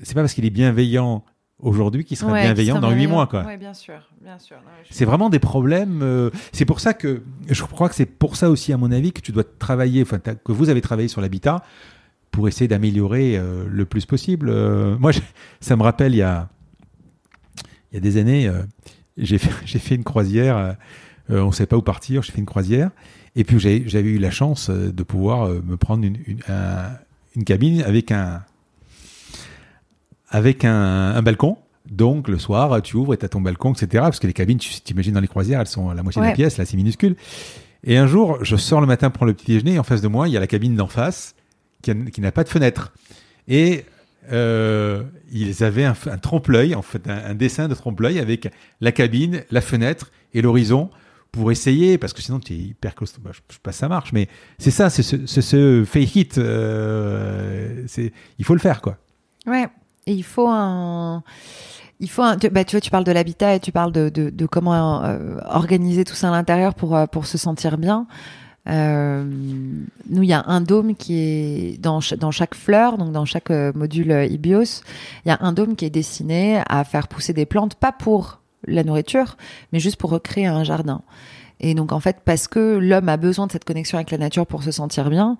C'est 0.03 0.15
pas 0.15 0.21
parce 0.21 0.35
qu'il 0.35 0.45
est 0.45 0.51
bienveillant 0.51 1.25
aujourd'hui 1.61 2.05
qu'il 2.05 2.17
sera 2.17 2.33
bienveillant 2.41 2.79
dans 2.79 2.93
huit 2.93 3.07
mois. 3.07 3.27
Quoi. 3.27 3.45
Oui, 3.47 3.57
bien 3.57 3.75
sûr. 3.75 4.09
Bien 4.23 4.39
sûr. 4.39 4.57
c'est 4.91 5.07
vraiment 5.07 5.31
des 5.31 5.39
problèmes. 5.39 6.03
Euh, 6.03 6.31
c'est 6.53 6.67
pour 6.67 6.81
ça 6.81 6.95
que. 6.95 7.23
Je 7.49 7.63
crois 7.65 7.89
que 7.89 7.95
c'est 7.95 8.07
pour 8.07 8.37
ça 8.37 8.51
aussi, 8.51 8.73
à 8.73 8.77
mon 8.77 8.93
avis, 8.93 9.13
que 9.13 9.21
tu 9.21 9.33
dois 9.33 9.45
travailler, 9.45 10.03
enfin, 10.03 10.19
que 10.19 10.53
vous 10.53 10.69
avez 10.69 10.81
travaillé 10.81 11.09
sur 11.09 11.21
l'habitat 11.21 11.63
pour 12.31 12.47
essayer 12.47 12.69
d'améliorer 12.69 13.39
euh, 13.39 13.65
le 13.69 13.85
plus 13.87 14.05
possible. 14.05 14.53
moi, 14.99 15.13
ça 15.61 15.77
me 15.77 15.83
rappelle, 15.83 16.13
il 16.13 16.19
y 16.19 16.23
a 16.23 16.51
il 17.93 17.95
y 17.95 17.99
a 17.99 18.01
des 18.01 18.17
années, 18.19 18.49
euh, 18.49 18.63
j'ai 19.17 19.39
fait, 19.39 19.51
fait, 19.79 19.95
une 19.95 20.05
croisière. 20.05 20.57
Euh, 20.57 20.73
euh, 21.31 21.41
on 21.41 21.49
ne 21.49 21.53
savait 21.53 21.67
pas 21.67 21.77
où 21.77 21.83
partir. 21.83 22.23
J'ai 22.23 22.33
fait 22.33 22.39
une 22.39 22.47
croisière. 22.47 22.91
Et 23.37 23.45
puis 23.45 23.59
j'avais 23.61 24.09
eu 24.09 24.19
la 24.19 24.31
chance 24.31 24.69
de 24.71 25.03
pouvoir 25.05 25.49
me 25.49 25.77
prendre 25.77 26.05
une, 26.05 26.17
une, 26.27 26.41
une 27.37 27.45
cabine 27.45 27.83
avec 27.83 28.11
un 28.11 28.43
avec 30.29 30.65
un, 30.65 31.15
un, 31.15 31.23
balcon. 31.23 31.57
Donc 31.89 32.27
le 32.27 32.39
soir, 32.39 32.83
tu 32.83 32.97
ouvres 32.97 33.15
et 33.15 33.17
tu 33.17 33.25
as 33.25 33.29
ton 33.29 33.41
balcon, 33.41 33.75
etc. 33.75 34.03
Parce 34.03 34.19
que 34.19 34.27
les 34.27 34.33
cabines, 34.33 34.59
tu 34.59 34.81
t'imagines 34.81 35.13
dans 35.13 35.21
les 35.21 35.29
croisières, 35.29 35.61
elles 35.61 35.69
sont 35.69 35.89
à 35.89 35.95
la 35.95 36.03
moitié 36.03 36.21
de 36.21 36.27
la 36.27 36.33
pièce, 36.33 36.57
là 36.57 36.65
c'est 36.65 36.77
minuscule. 36.77 37.15
Et 37.85 37.97
un 37.97 38.09
jour, 38.09 38.43
je 38.43 38.57
sors 38.57 38.81
le 38.81 38.89
matin 38.89 39.11
pour 39.11 39.25
le 39.25 39.35
petit 39.35 39.47
déjeuner 39.47 39.75
et 39.75 39.79
en 39.79 39.85
face 39.85 40.01
de 40.01 40.09
moi, 40.09 40.27
il 40.27 40.35
y 40.35 40.37
a 40.37 40.41
la 40.41 40.49
cabine 40.49 40.75
d'en 40.75 40.89
face 40.89 41.37
qui, 41.83 41.95
qui 42.07 42.21
n'a 42.21 42.33
pas 42.33 42.43
de 42.43 42.49
fenêtre. 42.49 42.93
Et 43.47 43.85
euh, 44.33 45.03
ils 45.31 45.65
avaient 45.65 45.85
un, 45.85 45.95
trompe-l'œil, 45.95 46.75
en 46.75 46.83
fait, 46.83 47.09
un, 47.09 47.35
dessin 47.35 47.69
de 47.69 47.75
trompe-l'œil 47.75 48.19
avec 48.19 48.49
la 48.81 48.93
cabine, 48.93 49.43
la 49.51 49.61
fenêtre 49.61 50.11
et 50.35 50.43
l'horizon 50.43 50.91
pour 51.33 51.53
essayer, 51.53 51.99
parce 51.99 52.13
que 52.13 52.23
sinon 52.23 52.41
tu 52.41 52.55
es 52.55 52.57
hyper 52.57 52.95
costaud. 52.95 53.21
Bah, 53.23 53.31
je, 53.33 53.39
sais 53.55 53.61
pas 53.63 53.73
si 53.73 53.79
ça 53.79 53.89
marche, 53.89 54.13
mais 54.13 54.29
c'est 54.59 54.71
ça, 54.71 54.91
c'est 54.91 55.03
ce, 55.03 55.27
ce, 55.27 55.85
fake 55.87 56.17
it. 56.17 56.39
Euh, 56.39 57.87
il 58.39 58.45
faut 58.45 58.55
le 58.55 58.61
faire, 58.61 58.81
quoi. 58.81 58.97
Ouais, 59.47 59.69
et 60.07 60.13
il 60.13 60.25
faut 60.25 60.49
un. 60.49 61.23
Il 62.01 62.09
faut 62.09 62.23
un, 62.23 62.37
bah, 62.37 62.65
tu 62.65 62.77
vois, 62.77 62.81
tu 62.81 62.91
parles 62.91 63.05
de 63.05 63.13
l'habitat 63.13 63.57
et 63.57 63.61
tu 63.61 63.73
parles 63.73 63.91
de, 63.93 64.47
comment 64.47 65.05
euh, 65.05 65.39
organiser 65.47 66.05
tout 66.05 66.15
ça 66.15 66.29
à 66.29 66.31
l'intérieur 66.31 66.75
pour, 66.75 66.97
pour 67.11 67.27
se 67.27 67.37
sentir 67.39 67.77
bien. 67.77 68.07
Euh, 68.69 69.25
nous, 69.25 70.23
il 70.23 70.29
y 70.29 70.33
a 70.33 70.45
un 70.47 70.61
dôme 70.61 70.95
qui 70.95 71.15
est 71.17 71.81
dans, 71.81 72.01
dans 72.19 72.31
chaque 72.31 72.55
fleur, 72.55 72.99
donc 72.99 73.13
dans 73.13 73.25
chaque 73.25 73.51
euh, 73.51 73.73
module 73.75 74.11
euh, 74.11 74.27
IBIOS, 74.27 74.83
il 75.25 75.29
y 75.29 75.31
a 75.31 75.39
un 75.41 75.53
dôme 75.53 75.75
qui 75.75 75.85
est 75.85 75.91
destiné 75.91 76.61
à 76.69 76.85
faire 76.85 77.09
pousser 77.09 77.33
des 77.33 77.47
plantes, 77.47 77.75
pas 77.77 77.93
pour 77.93 78.41
la 78.67 78.85
nourriture, 78.85 79.37
mais 79.73 79.81
juste 79.81 79.97
pour 79.97 80.11
recréer 80.11 80.47
un 80.47 80.65
jardin. 80.65 81.03
Et 81.61 81.75
donc 81.75 81.93
en 81.93 82.01
fait, 82.01 82.19
parce 82.25 82.47
que 82.47 82.79
l'homme 82.79 83.09
a 83.09 83.17
besoin 83.17 83.47
de 83.47 83.53
cette 83.53 83.65
connexion 83.65 83.99
avec 83.99 84.11
la 84.11 84.19
nature 84.19 84.47
pour 84.47 84.63
se 84.63 84.71
sentir 84.71 85.11
bien, 85.11 85.37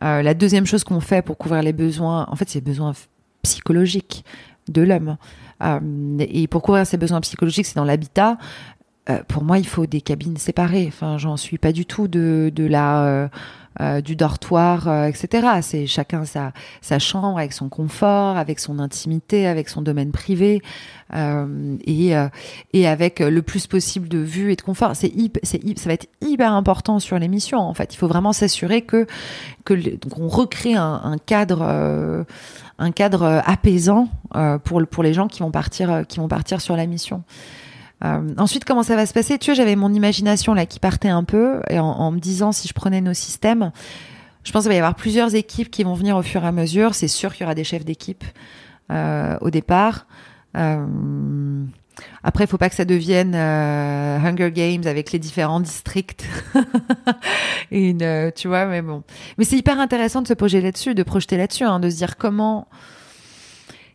la 0.00 0.34
deuxième 0.34 0.66
chose 0.66 0.82
qu'on 0.82 1.00
fait 1.00 1.22
pour 1.22 1.38
couvrir 1.38 1.62
les 1.62 1.72
besoins, 1.72 2.26
en 2.28 2.34
fait, 2.34 2.48
c'est 2.48 2.58
les 2.58 2.64
besoins 2.64 2.92
psychologiques 3.42 4.24
de 4.68 4.82
l'homme. 4.82 5.16
Et 6.18 6.48
pour 6.48 6.62
couvrir 6.62 6.86
ces 6.86 6.96
besoins 6.96 7.20
psychologiques, 7.20 7.66
c'est 7.66 7.76
dans 7.76 7.84
l'habitat. 7.84 8.36
Euh, 9.08 9.20
pour 9.26 9.42
moi, 9.42 9.58
il 9.58 9.66
faut 9.66 9.86
des 9.86 10.00
cabines 10.00 10.36
séparées. 10.36 10.86
Enfin, 10.88 11.16
j'en 11.16 11.36
suis 11.36 11.58
pas 11.58 11.72
du 11.72 11.86
tout 11.86 12.06
de, 12.06 12.52
de 12.54 12.64
la 12.66 13.04
euh, 13.04 13.28
euh, 13.80 14.00
du 14.02 14.14
dortoir, 14.14 15.06
etc. 15.06 15.60
C'est 15.62 15.86
chacun 15.86 16.24
sa 16.24 16.52
sa 16.82 16.98
chambre 16.98 17.38
avec 17.38 17.52
son 17.52 17.68
confort, 17.68 18.36
avec 18.36 18.58
son 18.58 18.78
intimité, 18.78 19.46
avec 19.46 19.68
son 19.68 19.80
domaine 19.80 20.10
privé 20.10 20.60
et 21.14 22.12
et 22.72 22.88
avec 22.88 23.20
le 23.20 23.42
plus 23.42 23.66
possible 23.66 24.08
de 24.08 24.18
vue 24.18 24.52
et 24.52 24.56
de 24.56 24.62
confort. 24.62 24.96
C'est 24.96 25.12
ça 25.44 25.58
va 25.86 25.94
être 25.94 26.08
hyper 26.20 26.52
important 26.52 26.98
sur 26.98 27.18
l'émission. 27.18 27.58
En 27.58 27.74
fait, 27.74 27.94
il 27.94 27.96
faut 27.96 28.08
vraiment 28.08 28.32
s'assurer 28.32 28.82
que 28.82 29.06
que 29.64 29.74
recrée 30.12 30.74
un, 30.74 31.00
un 31.04 31.18
cadre 31.18 32.26
un 32.78 32.90
cadre 32.90 33.40
apaisant 33.46 34.08
pour 34.64 34.86
pour 34.88 35.02
les 35.04 35.14
gens 35.14 35.28
qui 35.28 35.40
vont 35.40 35.52
partir 35.52 36.04
qui 36.08 36.18
vont 36.18 36.28
partir 36.28 36.60
sur 36.60 36.76
la 36.76 36.86
mission. 36.86 37.22
Euh, 38.04 38.34
ensuite, 38.38 38.64
comment 38.64 38.82
ça 38.82 38.96
va 38.96 39.06
se 39.06 39.12
passer? 39.12 39.38
Tu 39.38 39.50
vois, 39.50 39.54
j'avais 39.54 39.76
mon 39.76 39.92
imagination 39.92 40.54
là 40.54 40.66
qui 40.66 40.80
partait 40.80 41.08
un 41.08 41.24
peu, 41.24 41.60
et 41.68 41.78
en, 41.78 42.10
me 42.10 42.18
disant 42.18 42.52
si 42.52 42.66
je 42.68 42.72
prenais 42.72 43.00
nos 43.00 43.14
systèmes, 43.14 43.72
je 44.42 44.52
pense 44.52 44.62
qu'il 44.62 44.70
va 44.70 44.74
y 44.74 44.78
avoir 44.78 44.94
plusieurs 44.94 45.34
équipes 45.34 45.70
qui 45.70 45.84
vont 45.84 45.94
venir 45.94 46.16
au 46.16 46.22
fur 46.22 46.42
et 46.44 46.46
à 46.46 46.52
mesure. 46.52 46.94
C'est 46.94 47.08
sûr 47.08 47.34
qu'il 47.34 47.42
y 47.42 47.44
aura 47.44 47.54
des 47.54 47.64
chefs 47.64 47.84
d'équipe 47.84 48.24
euh, 48.90 49.36
au 49.42 49.50
départ. 49.50 50.06
Euh, 50.56 51.64
après, 52.22 52.44
il 52.44 52.46
faut 52.46 52.56
pas 52.56 52.70
que 52.70 52.74
ça 52.74 52.86
devienne 52.86 53.34
Hunger 53.34 54.50
Games 54.50 54.86
avec 54.86 55.12
les 55.12 55.18
différents 55.18 55.60
districts. 55.60 56.24
tu 57.70 58.48
vois, 58.48 58.64
mais 58.64 58.80
bon. 58.80 59.02
Mais 59.36 59.44
c'est 59.44 59.58
hyper 59.58 59.78
intéressant 59.78 60.22
de 60.22 60.28
se 60.28 60.32
projeter 60.32 60.62
là-dessus, 60.62 60.94
de 60.94 61.02
projeter 61.02 61.36
là-dessus, 61.36 61.64
hein, 61.64 61.78
de 61.78 61.90
se 61.90 61.96
dire 61.96 62.16
comment 62.16 62.68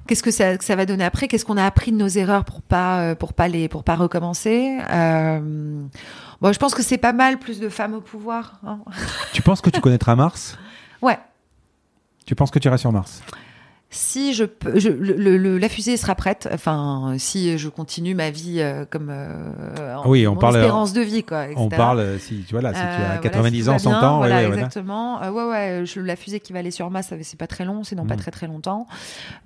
Qu'est-ce 0.08 0.22
que 0.22 0.32
ça, 0.32 0.60
ça, 0.60 0.76
va 0.76 0.86
donner 0.86 1.04
après? 1.04 1.28
Qu'est-ce 1.28 1.46
qu'on 1.46 1.58
a 1.58 1.66
appris 1.66 1.92
de 1.92 1.98
nos 1.98 2.08
erreurs 2.08 2.46
pour 2.46 2.62
pas 2.62 3.00
euh, 3.00 3.16
pour 3.16 3.34
pas 3.34 3.48
les 3.48 3.68
pour 3.68 3.84
pas 3.84 3.96
recommencer? 3.96 4.78
Euh... 4.92 5.84
Bon, 6.42 6.54
je 6.54 6.60
pense 6.60 6.76
que 6.76 6.84
c'est 6.84 6.98
pas 6.98 7.14
mal 7.14 7.40
plus 7.40 7.60
de 7.60 7.70
femmes 7.70 7.96
au 7.96 8.02
pouvoir. 8.02 8.60
Hein. 8.66 8.80
tu 9.34 9.42
penses 9.42 9.62
que 9.62 9.70
tu 9.70 9.82
connaîtras 9.82 10.16
Mars? 10.16 10.58
Ouais. 11.02 11.18
Tu 12.26 12.36
penses 12.36 12.52
que 12.52 12.60
tu 12.60 12.68
iras 12.68 12.78
sur 12.78 12.92
Mars? 12.92 13.24
Si 13.92 14.34
je 14.34 14.44
peux, 14.44 14.78
je, 14.78 14.90
le, 14.90 15.38
le, 15.38 15.58
la 15.58 15.70
fusée 15.70 15.96
sera 15.96 16.16
prête. 16.16 16.50
Enfin, 16.52 17.16
si 17.18 17.58
je 17.58 17.70
continue 17.70 18.14
ma 18.14 18.30
vie 18.30 18.58
euh, 18.60 18.84
comme 18.90 19.08
euh, 19.10 19.96
en, 19.96 20.10
oui, 20.10 20.28
on 20.28 20.34
mon 20.34 20.40
parle, 20.40 20.58
espérance 20.58 20.92
de 20.92 21.00
vie, 21.02 21.24
quoi. 21.24 21.46
Etc. 21.46 21.56
On 21.58 21.70
parle 21.70 22.00
euh, 22.00 22.20
si 22.20 22.44
tu 22.46 22.54
vois 22.56 22.62
là, 22.62 22.74
si 22.74 22.80
tu 22.82 22.86
as 22.86 23.16
Euh, 23.16 23.18
90 23.20 23.62
voilà, 23.64 23.76
ans, 23.76 23.80
si 23.80 23.84
100 23.86 23.90
tout 23.90 23.94
va 23.96 24.00
bien, 24.02 24.10
ans, 24.10 24.18
voilà, 24.18 24.36
ouais, 24.36 24.46
voilà. 24.48 24.62
exactement. 24.64 25.22
Euh, 25.24 25.32
ouais, 25.32 25.44
ouais. 25.50 25.86
je- 25.86 26.02
la 26.02 26.16
fusée 26.18 26.42
qui 26.42 26.52
va 26.52 26.60
aller 26.60 26.72
sur 26.72 26.90
Mars, 26.90 27.14
c'est 27.22 27.40
pas 27.40 27.48
très 27.48 27.64
long, 27.64 27.84
c'est 27.86 27.96
dans 27.96 28.06
pas 28.06 28.16
Mm. 28.16 28.20
très 28.20 28.32
très 28.32 28.48
longtemps. 28.48 28.86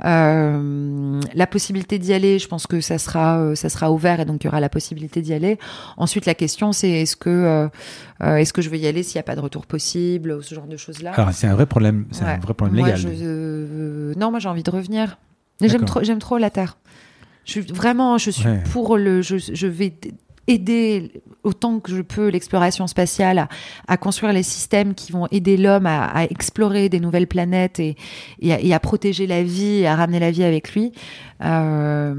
Euh, 0.06 1.22
la 1.36 1.48
possibilité 1.48 2.00
d'y 2.00 2.14
aller, 2.14 2.40
je 2.40 2.48
pense 2.48 2.66
que 2.68 2.82
ça 2.82 2.98
sera, 2.98 3.38
euh, 3.40 3.56
ça 3.56 3.70
sera 3.70 3.92
ouvert 3.92 4.20
et 4.20 4.26
donc 4.26 4.44
il 4.44 4.48
y 4.48 4.50
aura 4.50 4.60
la 4.60 4.70
possibilité 4.70 5.22
d'y 5.22 5.34
aller. 5.34 5.60
Ensuite, 5.98 6.26
la 6.26 6.34
question, 6.36 6.72
c'est 6.72 6.90
est-ce 6.90 7.16
que, 7.16 7.70
euh, 8.22 8.36
est-ce 8.38 8.54
que 8.54 8.62
je 8.62 8.70
vais 8.70 8.80
y 8.80 8.88
aller 8.88 9.04
s'il 9.04 9.18
n'y 9.18 9.22
a 9.22 9.24
pas 9.24 9.36
de 9.36 9.42
retour 9.42 9.66
possible 9.66 10.32
ou 10.32 10.42
ce 10.42 10.54
genre 10.56 10.68
de 10.68 10.78
choses 10.78 11.02
là. 11.02 11.12
Alors 11.14 11.32
c'est 11.34 11.48
un 11.48 11.54
vrai 11.56 11.66
problème, 11.66 12.06
c'est 12.12 12.24
un 12.26 12.38
vrai 12.38 12.54
problème 12.54 12.78
Moi, 12.78 12.88
légal. 12.88 13.00
je- 13.00 13.08
euh, 13.22 14.14
non, 14.18 14.30
moi 14.32 14.40
j'ai 14.40 14.50
envie 14.50 14.64
de 14.64 14.72
revenir. 14.72 15.18
J'aime 15.62 15.86
trop, 15.86 16.04
j'aime 16.04 16.20
trop 16.20 16.38
la 16.38 16.50
Terre. 16.50 16.78
Je 17.46 17.52
suis 17.52 17.62
vraiment, 17.62 18.18
je 18.18 18.30
suis 18.32 18.48
Ouais. 18.48 18.64
pour 18.72 18.98
le. 18.98 19.22
Je, 19.22 19.38
je 19.38 19.68
vais 19.68 19.94
aider 20.48 21.12
autant 21.44 21.80
que 21.80 21.96
je 21.96 22.02
peux 22.02 22.30
l'exploration 22.30 22.88
spatiale 22.88 23.38
à, 23.40 23.50
à 23.88 23.98
construire 23.98 24.34
les 24.34 24.42
systèmes 24.44 24.94
qui 24.96 25.12
vont 25.12 25.28
aider 25.32 25.58
l'homme 25.58 25.86
à, 25.86 26.06
à 26.06 26.24
explorer 26.24 26.90
des 26.90 27.00
nouvelles 27.00 27.28
planètes 27.28 27.80
et, 27.80 27.96
et, 28.42 28.54
à, 28.54 28.60
et 28.62 28.74
à 28.74 28.80
protéger 28.80 29.28
la 29.28 29.44
vie 29.44 29.80
et 29.82 29.88
à 29.88 29.96
ramener 29.96 30.20
la 30.20 30.32
vie 30.32 30.44
avec 30.44 30.74
lui. 30.74 30.92
Euh, 31.44 32.16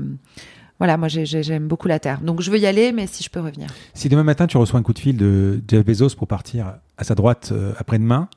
voilà, 0.80 0.96
moi 0.96 1.06
j'ai- 1.06 1.26
j'ai- 1.26 1.44
j'aime 1.44 1.68
beaucoup 1.68 1.86
la 1.86 2.00
Terre. 2.00 2.20
Donc 2.22 2.40
je 2.40 2.50
veux 2.50 2.58
y 2.58 2.66
aller, 2.66 2.90
mais 2.90 3.06
si 3.06 3.22
je 3.22 3.30
peux 3.30 3.38
revenir. 3.40 3.68
Si 3.94 4.08
demain 4.08 4.24
matin 4.24 4.48
tu 4.48 4.56
reçois 4.56 4.80
un 4.80 4.82
coup 4.82 4.92
de 4.94 4.98
fil 4.98 5.16
de 5.16 5.62
Jeff 5.68 5.84
Bezos 5.84 6.16
pour 6.16 6.26
partir 6.26 6.74
à 6.96 7.04
sa 7.04 7.14
droite 7.14 7.50
euh, 7.52 7.72
après-demain, 7.78 8.28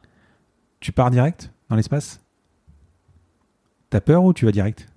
tu 0.80 0.92
pars 0.92 1.10
direct 1.10 1.52
dans 1.70 1.76
l'espace? 1.76 2.20
T'as 3.90 4.02
peur 4.02 4.24
ou 4.24 4.34
tu 4.34 4.46
vas 4.46 4.52
direct? 4.52 4.88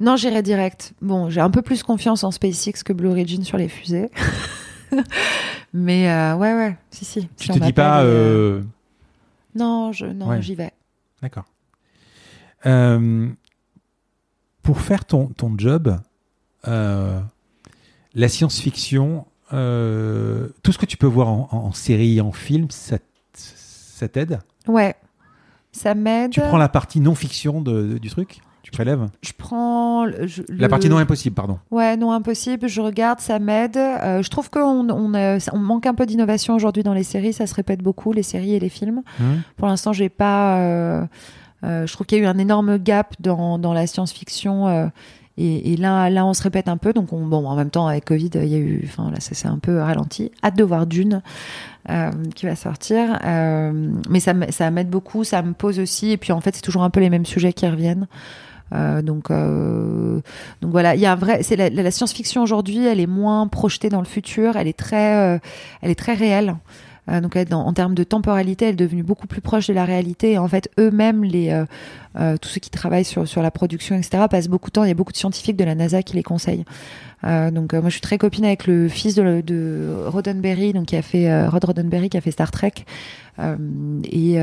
Non, 0.00 0.16
j'irai 0.16 0.42
direct. 0.42 0.92
Bon, 1.00 1.30
j'ai 1.30 1.40
un 1.40 1.50
peu 1.50 1.62
plus 1.62 1.82
confiance 1.82 2.24
en 2.24 2.30
SpaceX 2.30 2.82
que 2.84 2.92
Blue 2.92 3.08
Origin 3.08 3.44
sur 3.44 3.56
les 3.58 3.68
fusées. 3.68 4.10
Mais 5.72 6.10
euh, 6.10 6.34
ouais, 6.34 6.52
ouais, 6.54 6.76
si, 6.90 7.04
si. 7.04 7.28
Tu 7.36 7.52
Si 7.52 7.58
te 7.60 7.64
dis 7.64 7.72
pas 7.72 8.02
euh, 8.02 8.62
Non, 9.54 9.92
je, 9.92 10.06
non, 10.06 10.26
Ouais. 10.28 10.42
j'y 10.42 10.54
vais. 10.56 10.72
D'accord. 11.22 11.44
Pour 14.62 14.80
faire 14.80 15.04
ton, 15.04 15.28
ton 15.28 15.54
job, 15.56 15.96
la 16.66 18.28
science-fiction, 18.28 19.26
euh, 19.52 20.48
tout 20.62 20.72
ce 20.72 20.78
que 20.78 20.86
tu 20.86 20.96
peux 20.96 21.06
voir 21.06 21.28
en, 21.28 21.48
en- 21.50 21.72
série, 21.72 22.20
en 22.20 22.32
film, 22.32 22.66
ça, 22.70 22.98
ça 23.34 24.08
t'aide? 24.08 24.38
Ouais, 24.66 24.94
ça 25.72 25.94
m'aide. 25.94 26.30
Tu 26.32 26.40
prends 26.40 26.58
la 26.58 26.68
partie 26.68 27.00
non-fiction 27.00 27.60
de- 27.60 27.82
de- 27.94 27.98
du 27.98 28.10
truc? 28.10 28.40
Tu 28.62 28.70
prélèves? 28.72 29.08
Je 29.22 29.32
prends 29.36 30.04
le- 30.04 30.26
je- 30.26 30.42
La 30.48 30.64
le- 30.66 30.68
partie 30.68 30.88
non 30.90 30.98
impossible, 30.98 31.34
pardon. 31.34 31.58
Ouais, 31.70 31.96
non 31.96 32.12
impossible. 32.12 32.68
Je 32.68 32.80
regarde, 32.80 33.18
ça 33.20 33.38
m'aide. 33.38 33.76
Euh, 33.78 34.22
je 34.22 34.28
trouve 34.30 34.50
qu'on 34.50 34.88
on, 34.90 35.14
euh, 35.14 35.38
on 35.52 35.58
manque 35.58 35.86
un 35.86 35.94
peu 35.94 36.04
d'innovation 36.06 36.54
aujourd'hui 36.54 36.82
dans 36.82 36.92
les 36.92 37.02
séries. 37.02 37.32
Ça 37.32 37.46
se 37.46 37.54
répète 37.54 37.82
beaucoup, 37.82 38.12
les 38.12 38.22
séries 38.22 38.54
et 38.54 38.60
les 38.60 38.68
films. 38.68 39.02
Hum 39.18 39.40
Pour 39.56 39.66
l'instant, 39.66 39.92
j'ai 39.92 40.10
pas. 40.10 40.58
euh, 40.58 41.06
euh, 41.64 41.86
je 41.86 41.92
trouve 41.92 42.06
qu'il 42.06 42.18
y 42.18 42.20
a 42.20 42.24
eu 42.24 42.26
un 42.26 42.38
énorme 42.38 42.76
gap 42.78 43.14
dans, 43.18 43.58
dans 43.58 43.72
la 43.72 43.86
science-fiction. 43.86 44.68
Et, 45.42 45.76
là, 45.76 46.10
là, 46.10 46.26
on 46.26 46.34
se 46.34 46.42
répète 46.42 46.68
un 46.68 46.76
peu. 46.76 46.92
Donc, 46.92 47.12
on, 47.12 47.24
bon, 47.26 47.46
en 47.46 47.56
même 47.56 47.70
temps, 47.70 47.86
avec 47.86 48.04
Covid, 48.04 48.30
il 48.34 48.46
y 48.46 48.54
a 48.54 48.58
eu. 48.58 48.82
Enfin, 48.84 49.10
là, 49.10 49.20
ça 49.20 49.34
s'est 49.34 49.48
un 49.48 49.58
peu 49.58 49.78
ralenti. 49.78 50.30
Hâte 50.44 50.56
de 50.56 50.64
voir 50.64 50.86
Dune 50.86 51.22
euh, 51.88 52.10
qui 52.34 52.46
va 52.46 52.56
sortir. 52.56 53.18
Euh, 53.24 53.72
mais 54.08 54.20
ça, 54.20 54.34
ça 54.50 54.70
m'aide 54.70 54.90
beaucoup. 54.90 55.24
Ça 55.24 55.42
me 55.42 55.52
pose 55.52 55.78
aussi. 55.78 56.10
Et 56.10 56.16
puis, 56.16 56.32
en 56.32 56.40
fait, 56.40 56.54
c'est 56.54 56.62
toujours 56.62 56.82
un 56.82 56.90
peu 56.90 57.00
les 57.00 57.10
mêmes 57.10 57.26
sujets 57.26 57.52
qui 57.52 57.66
reviennent. 57.66 58.06
Euh, 58.72 59.02
donc, 59.02 59.30
donc 59.30 60.70
voilà, 60.70 60.94
il 60.94 61.00
y 61.00 61.06
a 61.06 61.12
un 61.12 61.16
vrai. 61.16 61.42
C'est 61.42 61.56
la, 61.56 61.90
science-fiction 61.90 62.42
aujourd'hui, 62.42 62.86
elle 62.86 63.00
est 63.00 63.06
moins 63.06 63.46
projetée 63.48 63.88
dans 63.88 64.00
le 64.00 64.06
futur. 64.06 64.56
Elle 64.56 64.68
est 64.68 64.78
très, 64.78 65.40
elle 65.80 65.90
est 65.90 65.98
très 65.98 66.14
réelle. 66.14 66.56
Euh, 67.10 67.20
donc, 67.20 67.36
elle, 67.36 67.52
en 67.52 67.72
termes 67.72 67.94
de 67.94 68.04
temporalité, 68.04 68.66
elle 68.66 68.72
est 68.72 68.76
devenue 68.76 69.02
beaucoup 69.02 69.26
plus 69.26 69.40
proche 69.40 69.66
de 69.66 69.72
la 69.72 69.84
réalité. 69.84 70.32
Et 70.32 70.38
en 70.38 70.48
fait, 70.48 70.70
eux-mêmes, 70.78 71.24
les, 71.24 71.50
euh, 71.50 71.64
euh, 72.18 72.36
tous 72.36 72.48
ceux 72.48 72.60
qui 72.60 72.70
travaillent 72.70 73.04
sur, 73.04 73.26
sur 73.26 73.42
la 73.42 73.50
production, 73.50 73.96
etc., 73.96 74.24
passent 74.30 74.48
beaucoup 74.48 74.70
de 74.70 74.72
temps. 74.72 74.84
Il 74.84 74.88
y 74.88 74.92
a 74.92 74.94
beaucoup 74.94 75.12
de 75.12 75.16
scientifiques 75.16 75.56
de 75.56 75.64
la 75.64 75.74
NASA 75.74 76.02
qui 76.02 76.16
les 76.16 76.22
conseillent. 76.22 76.64
Euh, 77.24 77.50
donc, 77.50 77.74
euh, 77.74 77.80
moi, 77.80 77.90
je 77.90 77.94
suis 77.94 78.00
très 78.00 78.18
copine 78.18 78.44
avec 78.44 78.66
le 78.66 78.88
fils 78.88 79.14
de, 79.14 79.42
de 79.42 79.94
Roddenberry, 80.06 80.72
donc 80.72 80.86
qui 80.86 80.96
a 80.96 81.02
fait 81.02 81.30
euh, 81.30 81.48
Rod 81.48 81.64
Roddenberry, 81.64 82.08
qui 82.08 82.16
a 82.16 82.20
fait 82.20 82.30
Star 82.30 82.50
Trek. 82.50 82.72
Et 84.12 84.34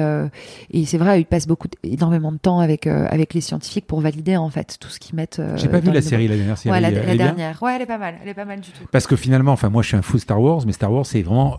et 0.72 0.86
c'est 0.88 0.98
vrai, 0.98 1.22
il 1.22 1.26
passe 1.26 1.46
beaucoup, 1.46 1.68
énormément 1.84 2.32
de 2.32 2.38
temps 2.38 2.60
avec 2.60 2.88
avec 2.88 3.36
les 3.36 3.42
scientifiques 3.42 3.86
pour 3.86 4.02
valider 4.02 4.38
en 4.38 4.50
fait 4.50 4.78
tout 4.80 4.90
ce 4.90 5.00
qu'ils 5.00 5.16
mettent. 5.16 5.40
J'ai 5.56 5.68
pas 5.68 5.80
vu 5.80 5.92
la 5.92 6.02
série, 6.02 6.28
la 6.28 6.36
dernière 6.36 6.58
série. 6.58 6.74
Ouais, 6.74 6.82
la, 6.82 6.90
elle 6.90 7.18
dernière. 7.20 7.62
Ouais, 7.62 7.76
elle 7.76 7.84
est 7.84 7.86
pas 7.86 8.00
mal. 8.00 8.16
Elle 8.24 8.30
est 8.30 8.34
pas 8.34 8.46
mal 8.46 8.60
du 8.60 8.72
tout. 8.72 8.86
Parce 8.92 9.06
que 9.06 9.16
finalement, 9.16 9.52
enfin, 9.52 9.70
moi, 9.70 9.84
je 9.84 9.90
suis 9.90 9.98
un 9.98 10.02
fou 10.02 10.18
Star 10.18 10.42
Wars, 10.42 10.64
mais 10.66 10.72
Star 10.72 10.92
Wars, 10.92 11.06
c'est 11.06 11.22
vraiment. 11.22 11.58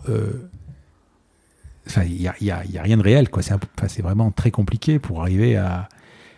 Enfin, 1.87 2.03
il 2.03 2.15
n'y 2.19 2.27
a, 2.27 2.35
y 2.41 2.51
a- 2.51 2.63
il 2.65 2.71
y 2.71 2.77
a 2.77 2.81
rien 2.83 2.97
de 2.97 3.01
réel, 3.03 3.29
quoi. 3.29 3.41
C'est 3.41 3.53
enfin, 3.53 4.01
vraiment 4.03 4.29
très 4.31 4.51
compliqué 4.51 4.99
pour 4.99 5.21
arriver 5.21 5.55
à, 5.57 5.89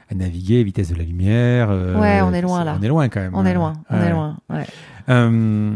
à 0.09 0.15
naviguer 0.15 0.61
à 0.61 0.63
vitesse 0.63 0.89
de 0.89 0.95
la 0.95 1.03
lumière. 1.03 1.69
euh, 1.69 1.99
Ouais, 1.99 2.22
on 2.22 2.34
est 2.34 2.41
loin, 2.41 2.63
là. 2.63 2.77
On 2.80 2.84
est 2.84 2.88
loin 2.88 3.09
quand 3.09 3.19
même. 3.19 3.35
On 3.35 3.45
est 3.45 3.53
loin. 3.53 3.73
On 3.89 3.99
Ouais. 3.99 4.05
est 4.05 4.11
loin. 4.11 4.38
Ouais. 4.49 4.65
Euh, 5.09 5.72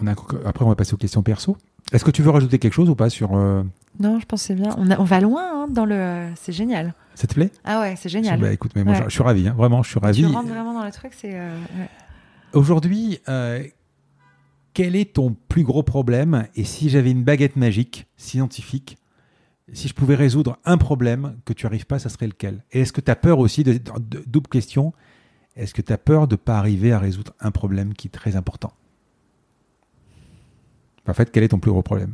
on 0.00 0.06
a, 0.06 0.10
après, 0.12 0.64
on 0.64 0.68
va 0.68 0.74
passer 0.76 0.94
aux 0.94 0.98
questions 0.98 1.22
perso. 1.22 1.56
Est-ce 1.92 2.04
que 2.04 2.10
tu 2.10 2.22
veux 2.22 2.30
rajouter 2.30 2.58
quelque 2.58 2.74
chose 2.74 2.90
ou 2.90 2.94
pas 2.94 3.10
sur. 3.10 3.36
euh, 3.36 3.62
Non, 4.00 4.18
je 4.20 4.26
pense 4.26 4.42
c'est 4.42 4.54
bien. 4.54 4.74
On, 4.78 4.90
a- 4.90 4.98
on 5.00 5.04
va 5.04 5.20
loin 5.20 5.42
hein, 5.64 5.66
dans 5.70 5.84
le. 5.84 6.26
C'est 6.36 6.52
génial. 6.52 6.94
ça 7.14 7.26
te 7.26 7.34
plaît? 7.34 7.50
Ah 7.64 7.80
ouais, 7.80 7.94
c'est 7.96 8.08
génial. 8.08 8.38
Bah, 8.40 8.52
écoute, 8.52 8.72
mais 8.76 8.84
moi, 8.84 8.92
Ouais. 8.94 8.98
je, 9.04 9.04
je 9.08 9.14
suis 9.14 9.22
ravi, 9.22 9.48
hein. 9.48 9.54
vraiment, 9.56 9.82
je 9.82 9.90
suis 9.90 9.98
ravi. 10.00 10.20
Tu 10.20 10.26
rentres 10.26 10.48
vraiment 10.48 10.74
dans 10.74 10.84
le 10.84 10.92
truc, 10.92 11.12
c'est. 11.16 11.36
Aujourd'hui, 12.52 13.18
quel 14.76 14.94
est 14.94 15.14
ton 15.14 15.34
plus 15.48 15.62
gros 15.62 15.82
problème 15.82 16.48
Et 16.54 16.64
si 16.64 16.90
j'avais 16.90 17.10
une 17.10 17.24
baguette 17.24 17.56
magique, 17.56 18.06
scientifique, 18.18 18.98
si 19.72 19.88
je 19.88 19.94
pouvais 19.94 20.16
résoudre 20.16 20.58
un 20.66 20.76
problème 20.76 21.38
que 21.46 21.54
tu 21.54 21.64
n'arrives 21.64 21.86
pas, 21.86 21.98
ça 21.98 22.10
serait 22.10 22.26
lequel? 22.26 22.62
Et 22.72 22.82
est-ce 22.82 22.92
que 22.92 23.00
tu 23.00 23.10
as 23.10 23.16
peur 23.16 23.38
aussi, 23.38 23.64
double 23.64 24.48
question, 24.48 24.92
est-ce 25.56 25.72
que 25.72 25.80
tu 25.80 25.94
as 25.94 25.96
peur 25.96 26.28
de 26.28 26.34
ne 26.34 26.36
pas 26.36 26.58
arriver 26.58 26.92
à 26.92 26.98
résoudre 26.98 27.32
un 27.40 27.52
problème 27.52 27.94
qui 27.94 28.08
est 28.08 28.10
très 28.10 28.36
important? 28.36 28.74
En 31.08 31.14
fait, 31.14 31.30
quel 31.30 31.42
est 31.42 31.48
ton 31.48 31.58
plus 31.58 31.70
gros 31.70 31.80
problème? 31.80 32.12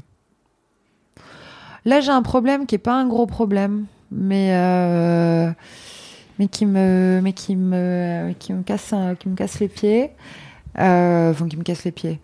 Là, 1.84 2.00
j'ai 2.00 2.12
un 2.12 2.22
problème 2.22 2.66
qui 2.66 2.76
est 2.76 2.78
pas 2.78 2.94
un 2.94 3.08
gros 3.08 3.26
problème, 3.26 3.86
mais 4.12 5.52
qui 6.54 6.64
me 6.66 7.20
casse 8.62 9.58
les 9.58 9.68
pieds. 9.68 10.12
Euh, 10.78 11.30
Enfin, 11.30 11.48
qui 11.48 11.56
me 11.56 11.62
casse 11.62 11.84
les 11.84 11.92
pieds. 11.92 12.20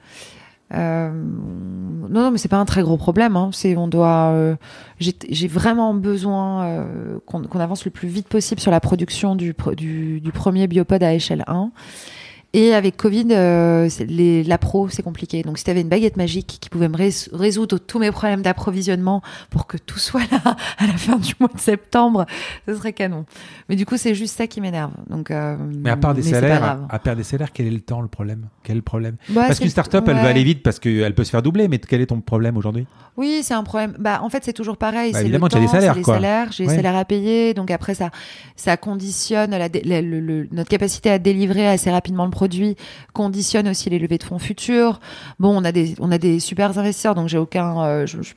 Euh, 0.75 1.11
non, 1.11 2.23
non, 2.23 2.31
mais 2.31 2.39
c'est 2.39 2.49
pas 2.49 2.59
un 2.59 2.65
très 2.65 2.83
gros 2.83 2.97
problème. 2.97 3.37
Hein. 3.37 3.51
C'est, 3.53 3.77
on 3.77 3.89
doit. 3.89 4.33
euh, 4.33 4.57
j'ai, 4.99 5.49
vraiment 5.49 5.95
besoin 5.95 6.67
euh, 6.67 7.19
qu'on, 7.27 7.43
avance 7.61 7.85
le 7.85 7.91
plus 7.91 8.09
vite 8.09 8.29
possible 8.29 8.61
sur 8.61 8.71
la 8.71 8.81
production 8.81 9.35
du, 9.35 9.55
du, 9.77 10.21
du 10.21 10.33
premier 10.33 10.67
biopod 10.67 11.03
à 11.03 11.15
échelle 11.15 11.45
1. 11.47 11.71
Et 12.55 12.73
avec 12.75 12.97
Covid, 12.97 13.27
euh, 13.33 13.89
les, 14.09 14.43
la 14.43 14.57
pro, 14.57 14.89
c'est 14.89 15.03
compliqué. 15.03 15.43
Donc, 15.43 15.59
si 15.59 15.65
tu 15.65 15.71
avais 15.71 15.83
une 15.83 15.89
baguette 15.91 16.17
magique 16.17 16.57
qui 16.61 16.71
pouvait 16.71 16.89
me 16.89 16.97
rés- 16.97 17.29
résoudre 17.33 17.77
tous 17.79 17.99
mes 17.99 18.11
problèmes 18.11 18.41
d'approvisionnement 18.41 19.21
pour 19.51 19.67
que 19.67 19.77
tout 19.77 19.99
soit 19.99 20.23
là 20.33 20.41
à 20.79 20.87
la 20.87 20.95
fin 20.95 21.17
du 21.17 21.35
mois 21.41 21.51
de 21.55 21.61
septembre, 21.61 22.25
ce 22.67 22.75
serait 22.75 22.95
canon. 22.95 23.27
Mais 23.69 23.77
du 23.77 23.85
coup, 23.85 23.99
c'est 23.99 24.15
juste 24.15 24.35
ça 24.35 24.47
qui 24.47 24.63
m'énerve. 24.63 24.93
Donc, 25.11 25.31
euh, 25.31 25.59
Mais 25.61 25.91
à 25.91 25.99
part 25.99 26.15
des 26.15 26.23
salaires, 26.23 26.79
à 26.89 26.99
part 26.99 27.17
des 27.17 27.23
salaires, 27.23 27.53
quel 27.53 27.67
est 27.67 27.71
le 27.71 27.81
temps, 27.81 28.01
le 28.01 28.09
problème? 28.09 28.47
Quel 28.63 28.83
problème? 28.83 29.17
Bah, 29.29 29.45
Parce 29.47 29.59
qu'une 29.61 29.69
start-up, 29.69 30.05
elle 30.09 30.15
va 30.17 30.29
aller 30.29 30.43
vite 30.45 30.63
parce 30.63 30.79
qu'elle 30.79 31.15
peut 31.15 31.25
se 31.25 31.31
faire 31.31 31.43
doubler, 31.43 31.69
mais 31.69 31.79
quel 31.79 32.01
est 32.01 32.07
ton 32.07 32.23
problème 32.23 32.57
aujourd'hui? 32.57 32.87
Oui, 33.19 33.41
c'est 33.43 33.55
un 33.55 33.63
problème. 33.65 33.95
Bah, 33.99 34.21
en 34.23 34.31
fait, 34.31 34.43
c'est 34.45 34.53
toujours 34.55 34.79
pareil. 34.79 35.13
Bah, 35.13 35.21
évidemment, 35.21 35.49
tu 35.49 35.59
as 35.59 35.61
des 35.61 35.69
salaires, 35.69 35.95
les 35.97 36.03
quoi. 36.03 36.15
salaires, 36.15 36.51
j'ai 36.53 36.65
Ouais. 36.65 36.71
les 36.71 36.77
salaires 36.77 36.97
à 36.97 37.05
payer. 37.05 37.53
Donc 37.53 37.71
après, 37.71 37.95
ça, 37.95 38.11
ça 38.57 38.79
conditionne 38.79 39.51
la, 39.51 39.69
dé- 39.69 39.83
la- 39.85 40.01
le- 40.01 40.21
le- 40.21 40.49
notre 40.53 40.71
capacité 40.71 41.11
à 41.11 41.19
délivrer 41.19 41.67
assez 41.69 41.91
rapidement 41.91 42.25
le 42.25 42.31
produit, 42.39 42.77
conditionne 43.13 43.67
aussi 43.69 43.91
les 43.91 43.99
levées 43.99 44.19
de 44.19 44.23
fonds 44.25 44.39
futures. 44.39 45.01
Bon, 45.41 45.51
on 45.61 45.65
a 45.65 45.73
des, 45.73 45.95
on 45.99 46.13
a 46.13 46.19
des 46.19 46.39
super 46.41 46.67
investisseurs, 46.79 47.15
donc 47.17 47.29
j'ai 47.29 47.39
aucun. 47.39 47.69
euh, 47.83 48.07
je, 48.07 48.23
je- 48.23 48.35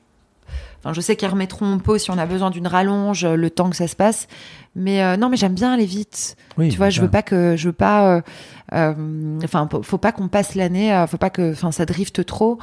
Enfin, 0.83 0.93
je 0.95 1.01
sais 1.01 1.15
qu'ils 1.15 1.27
remettront 1.29 1.73
en 1.73 1.77
pot 1.77 1.99
si 1.99 2.09
on 2.09 2.17
a 2.17 2.25
besoin 2.25 2.49
d'une 2.49 2.65
rallonge, 2.65 3.23
euh, 3.23 3.35
le 3.35 3.51
temps 3.51 3.69
que 3.69 3.75
ça 3.75 3.87
se 3.87 3.95
passe. 3.95 4.27
Mais 4.75 5.03
euh, 5.03 5.15
non, 5.15 5.29
mais 5.29 5.37
j'aime 5.37 5.53
bien 5.53 5.71
aller 5.71 5.85
vite. 5.85 6.35
Oui, 6.57 6.69
Tu 6.69 6.77
vois, 6.77 6.89
je 6.89 7.01
veux 7.01 7.07
pas 7.07 7.21
que, 7.21 7.55
je 7.55 7.67
veux 7.67 7.73
pas, 7.87 8.15
euh, 8.15 8.21
euh, 8.73 8.93
enfin, 9.43 9.69
faut- 9.83 9.99
pas 9.99 10.11
qu'on 10.11 10.27
passe 10.27 10.55
l'année, 10.55 10.89
faut 11.07 11.17
pas 11.19 11.29
que, 11.29 11.51
enfin, 11.51 11.71
ça 11.71 11.85
drifte 11.85 12.25
trop 12.25 12.57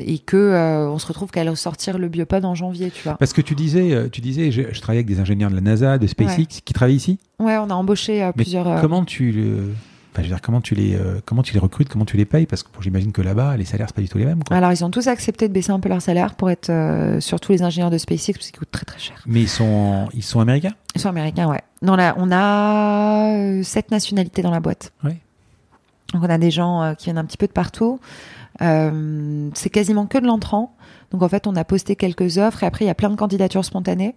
et 0.00 0.18
que 0.26 0.88
on 0.92 0.98
se 0.98 1.06
retrouve 1.06 1.30
qu'à 1.30 1.42
aller 1.42 1.54
sortir 1.54 1.98
le 1.98 2.08
biopod 2.08 2.44
en 2.44 2.56
janvier, 2.56 2.90
tu 2.90 3.04
vois. 3.04 3.14
Parce 3.16 3.32
que 3.32 3.42
tu 3.42 3.54
disais, 3.54 4.08
tu 4.10 4.20
disais, 4.20 4.50
je, 4.50 4.62
je 4.72 4.80
travaille 4.80 4.98
avec 4.98 5.06
des 5.06 5.20
ingénieurs 5.20 5.50
de 5.50 5.54
la 5.54 5.60
NASA, 5.60 5.98
de 5.98 6.06
SpaceX, 6.08 6.36
Ouais. 6.40 6.46
qui 6.64 6.72
travaillent 6.72 6.96
ici. 6.96 7.20
Ouais, 7.38 7.56
on 7.58 7.70
a 7.70 7.74
embauché 7.74 8.18
Mais 8.24 8.32
plusieurs. 8.32 8.80
Comment 8.80 9.04
tu 9.04 9.30
le- 9.30 9.68
Enfin, 10.12 10.22
je 10.22 10.28
veux 10.28 10.34
dire, 10.34 10.42
comment 10.42 10.60
tu 10.60 10.74
les, 10.74 10.94
euh, 10.94 11.20
comment 11.24 11.42
tu 11.42 11.54
les 11.54 11.58
recrutes, 11.58 11.88
comment 11.88 12.04
tu 12.04 12.18
les 12.18 12.26
payes? 12.26 12.44
Parce 12.44 12.62
que 12.62 12.68
bon, 12.70 12.82
j'imagine 12.82 13.12
que 13.12 13.22
là-bas, 13.22 13.56
les 13.56 13.64
salaires, 13.64 13.86
c'est 13.88 13.96
pas 13.96 14.02
du 14.02 14.10
tout 14.10 14.18
les 14.18 14.26
mêmes. 14.26 14.44
Quoi. 14.44 14.54
Alors, 14.54 14.70
ils 14.70 14.84
ont 14.84 14.90
tous 14.90 15.06
accepté 15.06 15.48
de 15.48 15.54
baisser 15.54 15.70
un 15.70 15.80
peu 15.80 15.88
leur 15.88 16.02
salaire 16.02 16.34
pour 16.34 16.50
être, 16.50 16.68
euh, 16.68 17.18
surtout 17.20 17.52
les 17.52 17.62
ingénieurs 17.62 17.90
de 17.90 17.96
SpaceX, 17.96 18.34
parce 18.34 18.50
qu'ils 18.50 18.58
coûtent 18.58 18.70
très 18.70 18.84
très 18.84 18.98
cher. 18.98 19.16
Mais 19.24 19.40
ils 19.40 19.48
sont, 19.48 20.10
ils 20.12 20.22
sont 20.22 20.40
américains? 20.40 20.74
Ils 20.94 21.00
sont 21.00 21.08
américains, 21.08 21.48
ouais. 21.48 21.62
Non, 21.80 21.96
là, 21.96 22.14
on 22.18 22.30
a 22.30 23.38
euh, 23.38 23.62
sept 23.62 23.90
nationalités 23.90 24.42
dans 24.42 24.50
la 24.50 24.60
boîte. 24.60 24.92
Donc, 25.02 26.22
on 26.22 26.28
a 26.28 26.36
des 26.36 26.50
gens 26.50 26.82
euh, 26.82 26.92
qui 26.92 27.04
viennent 27.04 27.16
un 27.16 27.24
petit 27.24 27.38
peu 27.38 27.46
de 27.46 27.52
partout. 27.52 27.98
C'est 28.60 29.70
quasiment 29.70 30.06
que 30.06 30.18
de 30.18 30.26
l'entrant. 30.26 30.76
Donc, 31.10 31.22
en 31.22 31.28
fait, 31.28 31.46
on 31.46 31.56
a 31.56 31.64
posté 31.64 31.96
quelques 31.96 32.36
offres 32.36 32.62
et 32.64 32.66
après, 32.66 32.84
il 32.84 32.88
y 32.88 32.90
a 32.90 32.94
plein 32.94 33.08
de 33.08 33.16
candidatures 33.16 33.64
spontanées. 33.64 34.14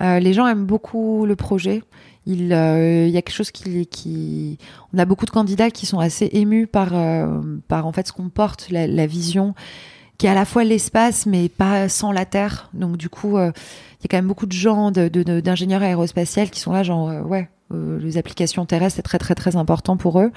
Euh, 0.00 0.18
les 0.18 0.32
gens 0.32 0.46
aiment 0.46 0.66
beaucoup 0.66 1.26
le 1.26 1.36
projet. 1.36 1.82
Il, 2.26 2.52
euh, 2.52 3.06
y 3.06 3.16
a 3.16 3.22
quelque 3.22 3.34
chose 3.34 3.50
qui, 3.50 4.58
on 4.94 4.98
a 4.98 5.04
beaucoup 5.04 5.26
de 5.26 5.30
candidats 5.30 5.70
qui 5.70 5.86
sont 5.86 5.98
assez 5.98 6.30
émus 6.32 6.66
par, 6.66 6.90
euh, 6.92 7.40
par 7.68 7.86
en 7.86 7.92
fait 7.92 8.08
ce 8.08 8.12
qu'on 8.12 8.30
porte, 8.30 8.68
la, 8.70 9.06
vision, 9.06 9.54
qui 10.16 10.26
est 10.26 10.30
à 10.30 10.34
la 10.34 10.46
fois 10.46 10.64
l'espace 10.64 11.26
mais 11.26 11.48
pas 11.50 11.88
sans 11.88 12.12
la 12.12 12.24
terre. 12.24 12.70
Donc 12.72 12.96
du 12.96 13.10
coup, 13.10 13.38
il 13.38 13.42
y 13.42 14.06
a 14.06 14.08
quand 14.08 14.16
même 14.16 14.26
beaucoup 14.26 14.46
de 14.46 14.52
gens, 14.52 14.90
de, 14.90 15.08
de- 15.08 15.40
d'ingénieurs 15.40 15.82
aérospatiels 15.82 16.50
qui 16.50 16.60
sont 16.60 16.72
là, 16.72 16.82
genre 16.82 17.10
ouais, 17.26 17.50
les 17.70 18.16
applications 18.16 18.64
terrestres 18.64 18.96
c'est 18.96 19.02
très 19.02 19.18
très 19.18 19.34
très 19.34 19.56
important 19.56 19.98
pour 19.98 20.18
eux. 20.18 20.32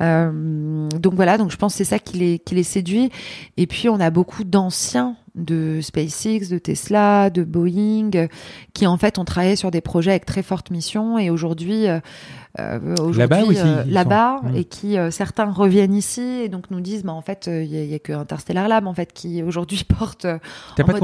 Donc 0.00 1.14
voilà, 1.14 1.36
donc 1.36 1.50
je 1.50 1.56
pense 1.56 1.74
que 1.74 1.78
c'est 1.78 1.84
ça 1.84 1.98
qui 1.98 2.16
les, 2.16 2.38
qui 2.38 2.54
les 2.54 2.64
séduit. 2.64 3.10
Et 3.58 3.66
puis 3.66 3.90
on 3.90 4.00
a 4.00 4.08
beaucoup 4.08 4.44
d'anciens 4.44 5.16
de 5.34 5.80
SpaceX, 5.80 6.48
de 6.50 6.58
Tesla, 6.58 7.30
de 7.30 7.42
Boeing, 7.42 8.10
qui 8.74 8.86
en 8.86 8.98
fait 8.98 9.18
ont 9.18 9.24
travaillé 9.24 9.56
sur 9.56 9.70
des 9.70 9.80
projets 9.80 10.10
avec 10.10 10.26
très 10.26 10.42
forte 10.42 10.70
mission 10.70 11.18
et 11.18 11.30
aujourd'hui, 11.30 11.88
euh, 11.88 12.00
euh, 12.60 12.78
Là-bas 13.14 14.40
euh, 14.40 14.42
sont- 14.42 14.48
Mm. 14.50 14.56
et 14.56 14.64
qui 14.64 14.98
euh, 14.98 15.10
certains 15.10 15.50
reviennent 15.50 15.94
ici 15.94 16.20
et 16.20 16.48
donc 16.50 16.70
nous 16.70 16.80
disent, 16.80 17.02
bah 17.02 17.12
en 17.12 17.22
fait, 17.22 17.46
il 17.46 17.64
y, 17.64 17.92
a- 17.92 17.96
a 17.96 17.98
que 17.98 18.12
Interstellar 18.12 18.68
Lab 18.68 18.86
en 18.86 18.92
fait 18.92 19.12
qui 19.14 19.42
aujourd'hui 19.42 19.82
porte 19.88 20.26
en 20.84 20.86
pas 20.86 20.92
mode 20.92 21.02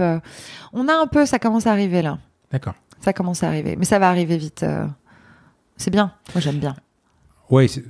hein. 0.00 0.20
On 0.74 0.86
a 0.88 0.92
un 0.94 1.06
peu, 1.06 1.24
ça 1.24 1.38
commence 1.38 1.66
à 1.66 1.72
arriver 1.72 2.02
là. 2.02 2.18
D'accord. 2.52 2.74
Ça 3.00 3.12
commence 3.14 3.42
à 3.42 3.48
arriver, 3.48 3.76
mais 3.78 3.84
ça 3.86 3.98
va 3.98 4.08
arriver 4.10 4.36
vite. 4.36 4.64
C'est 5.76 5.90
bien. 5.90 6.12
Moi 6.34 6.40
j'aime 6.42 6.58
bien. 6.58 6.76
Ouais, 7.50 7.66
c'est, 7.68 7.84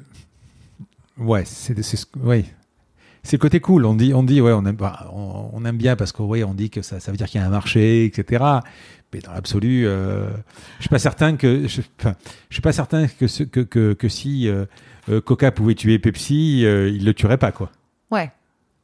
ouais, 1.19 1.45
c'est, 1.45 1.81
c'est, 1.83 1.97
ce- 1.97 2.07
ouais. 2.23 2.45
C'est 3.25 3.37
le 3.39 3.41
côté 3.41 3.59
cool. 3.59 3.85
On 3.87 3.95
dit, 3.95 4.13
on 4.15 4.23
dit, 4.23 4.41
ouais, 4.41 4.53
on 4.53 4.65
aime, 4.67 4.77
bah, 4.77 5.09
on, 5.13 5.51
on 5.53 5.65
aime 5.65 5.77
bien 5.79 5.97
parce 5.97 6.13
que, 6.13 6.23
ouais, 6.23 6.45
on 6.45 6.55
dit 6.55 6.71
que 6.71 6.83
ça, 6.83 7.01
ça 7.01 7.11
veut 7.11 7.17
dire 7.17 7.27
qu'il 7.27 7.41
y 7.41 7.45
a 7.45 7.47
un 7.47 7.51
marché, 7.51 8.05
etc. 8.05 8.45
Mais 9.13 9.21
dans 9.21 9.33
l'absolu, 9.33 9.87
euh, 9.87 10.29
je 10.77 10.83
suis 10.83 10.89
pas 10.91 10.99
certain 10.99 11.37
que, 11.37 11.67
je, 11.67 11.81
enfin, 11.99 12.15
je 12.51 12.55
suis 12.55 12.61
pas 12.63 12.73
certain 12.73 13.07
que, 13.09 13.27
ce- 13.27 13.43
que, 13.45 13.61
que, 13.61 13.95
que 13.95 14.09
si 14.09 14.47
euh, 14.49 14.67
euh, 15.09 15.21
Coca 15.21 15.51
pouvait 15.53 15.75
tuer 15.75 15.99
Pepsi, 15.99 16.65
euh, 16.67 16.89
il 16.91 17.05
le 17.05 17.15
tuerait 17.15 17.39
pas, 17.39 17.51
quoi. 17.51 17.71
Ouais. 18.11 18.31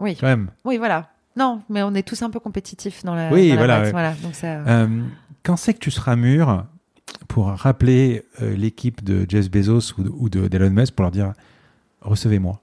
Oui. 0.00 0.16
Quand 0.18 0.26
même. 0.28 0.50
Oui, 0.64 0.78
voilà. 0.78 1.10
Non, 1.36 1.62
mais 1.68 1.82
on 1.82 1.94
est 1.94 2.02
tous 2.06 2.22
un 2.22 2.30
peu 2.30 2.40
compétitifs 2.40 3.04
dans 3.04 3.14
la. 3.14 3.30
Oui, 3.30 3.50
dans 3.50 3.56
voilà, 3.56 3.82
ouais. 3.82 3.90
voilà. 3.92 4.14
Donc 4.22 4.34
ça. 4.34 4.62
Quand 5.42 5.56
c'est 5.56 5.74
que 5.74 5.78
tu 5.78 5.90
seras 5.90 6.16
mûr 6.16 6.64
pour 7.28 7.46
rappeler 7.48 8.24
l'équipe 8.40 9.04
de 9.04 9.26
Jeff 9.28 9.50
Bezos 9.50 9.92
ou, 9.98 10.02
de- 10.02 10.08
ou 10.10 10.28
de 10.28 10.48
d'Elon 10.48 10.70
Musk 10.70 10.94
pour 10.94 11.02
leur 11.02 11.12
dire 11.12 11.32
recevez-moi 12.00 12.60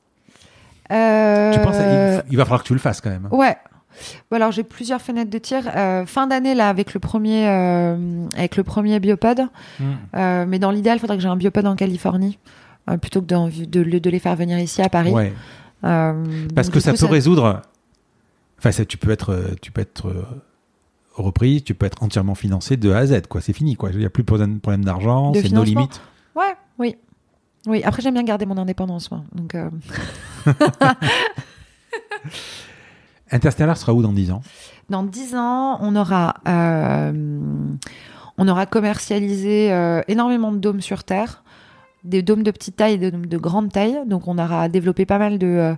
Euh, 0.91 1.53
Tu 1.53 1.59
penses 1.59 1.75
à- 1.77 2.23
il, 2.29 2.37
va 2.37 2.45
falloir 2.45 2.63
que 2.63 2.67
tu 2.67 2.73
le 2.73 2.79
fasses 2.79 3.01
quand 3.01 3.09
même. 3.09 3.27
Ouais. 3.31 3.57
Bon, 4.29 4.37
alors 4.37 4.51
j'ai 4.51 4.63
plusieurs 4.63 5.01
fenêtres 5.01 5.31
de 5.31 5.37
tir. 5.37 5.63
Euh, 5.75 6.05
fin 6.05 6.27
d'année 6.27 6.53
là 6.53 6.69
avec 6.69 6.93
le 6.93 6.99
premier 6.99 7.47
euh, 7.47 8.25
avec 8.35 8.55
le 8.55 8.63
premier 8.63 8.99
biopod. 8.99 9.47
Mm. 9.79 9.83
Euh, 10.15 10.45
mais 10.47 10.59
dans 10.59 10.71
l'idéal, 10.71 10.97
il 10.97 10.99
faudrait 10.99 11.17
que 11.17 11.23
j'ai 11.23 11.29
un 11.29 11.35
biopod 11.35 11.65
en 11.65 11.75
Californie 11.75 12.37
plutôt 13.01 13.21
que 13.21 13.25
de, 13.25 13.99
de 13.99 14.09
les 14.09 14.19
faire 14.19 14.35
venir 14.37 14.57
ici 14.59 14.81
à 14.81 14.87
Paris. 14.87 15.11
Ouais. 15.11 15.33
Parce 15.81 16.69
que 16.69 16.79
ça 16.79 16.93
coup, 16.93 16.99
peut 16.99 17.05
résoudre. 17.07 17.61
Enfin, 18.59 18.71
ça, 18.71 18.85
tu 18.85 18.97
peux 18.97 19.11
être, 19.11 19.55
tu 19.61 19.71
peux 19.71 19.81
être 19.81 20.09
repris, 21.13 21.61
tu 21.63 21.73
peux 21.73 21.85
être 21.85 22.01
entièrement 22.01 22.35
financé 22.35 22.77
de 22.77 22.91
A 22.91 22.99
à 22.99 23.05
Z. 23.07 23.23
Quoi, 23.27 23.41
c'est 23.41 23.53
fini. 23.53 23.75
Quoi, 23.75 23.89
il 23.91 23.99
n'y 23.99 24.05
a 24.05 24.09
plus 24.09 24.23
de 24.23 24.27
problème 24.27 24.85
d'argent, 24.85 25.33
c'est 25.33 25.51
nos 25.51 25.63
limites. 25.63 26.01
Ouais, 26.35 26.55
oui. 27.65 27.83
Après 27.83 28.01
j'aime 28.01 28.13
bien 28.13 28.23
garder 28.23 28.45
mon 28.45 28.57
indépendance, 28.57 29.11
moi. 29.11 29.23
Donc, 29.33 29.55
euh, 29.55 29.69
Interstellar 33.31 33.77
sera 33.77 33.93
où 33.93 34.01
dans 34.01 34.13
10 34.13 34.31
ans? 34.31 34.41
Dans 34.89 35.03
10 35.03 35.35
ans, 35.35 35.77
on 35.81 35.95
aura, 35.95 36.35
euh, 36.47 37.11
on 38.37 38.47
aura 38.47 38.65
commercialisé 38.65 39.73
euh, 39.73 40.01
énormément 40.07 40.51
de 40.51 40.57
dômes 40.59 40.81
sur 40.81 41.03
Terre, 41.03 41.43
des 42.03 42.21
dômes 42.21 42.43
de 42.43 42.51
petite 42.51 42.75
taille 42.75 42.93
et 42.93 43.11
dômes 43.11 43.25
de 43.25 43.37
grande 43.37 43.71
taille. 43.71 43.99
Donc, 44.05 44.27
on 44.27 44.37
aura 44.37 44.69
développé 44.69 45.05
pas 45.05 45.17
mal 45.17 45.37
de 45.37 45.47
euh, 45.47 45.75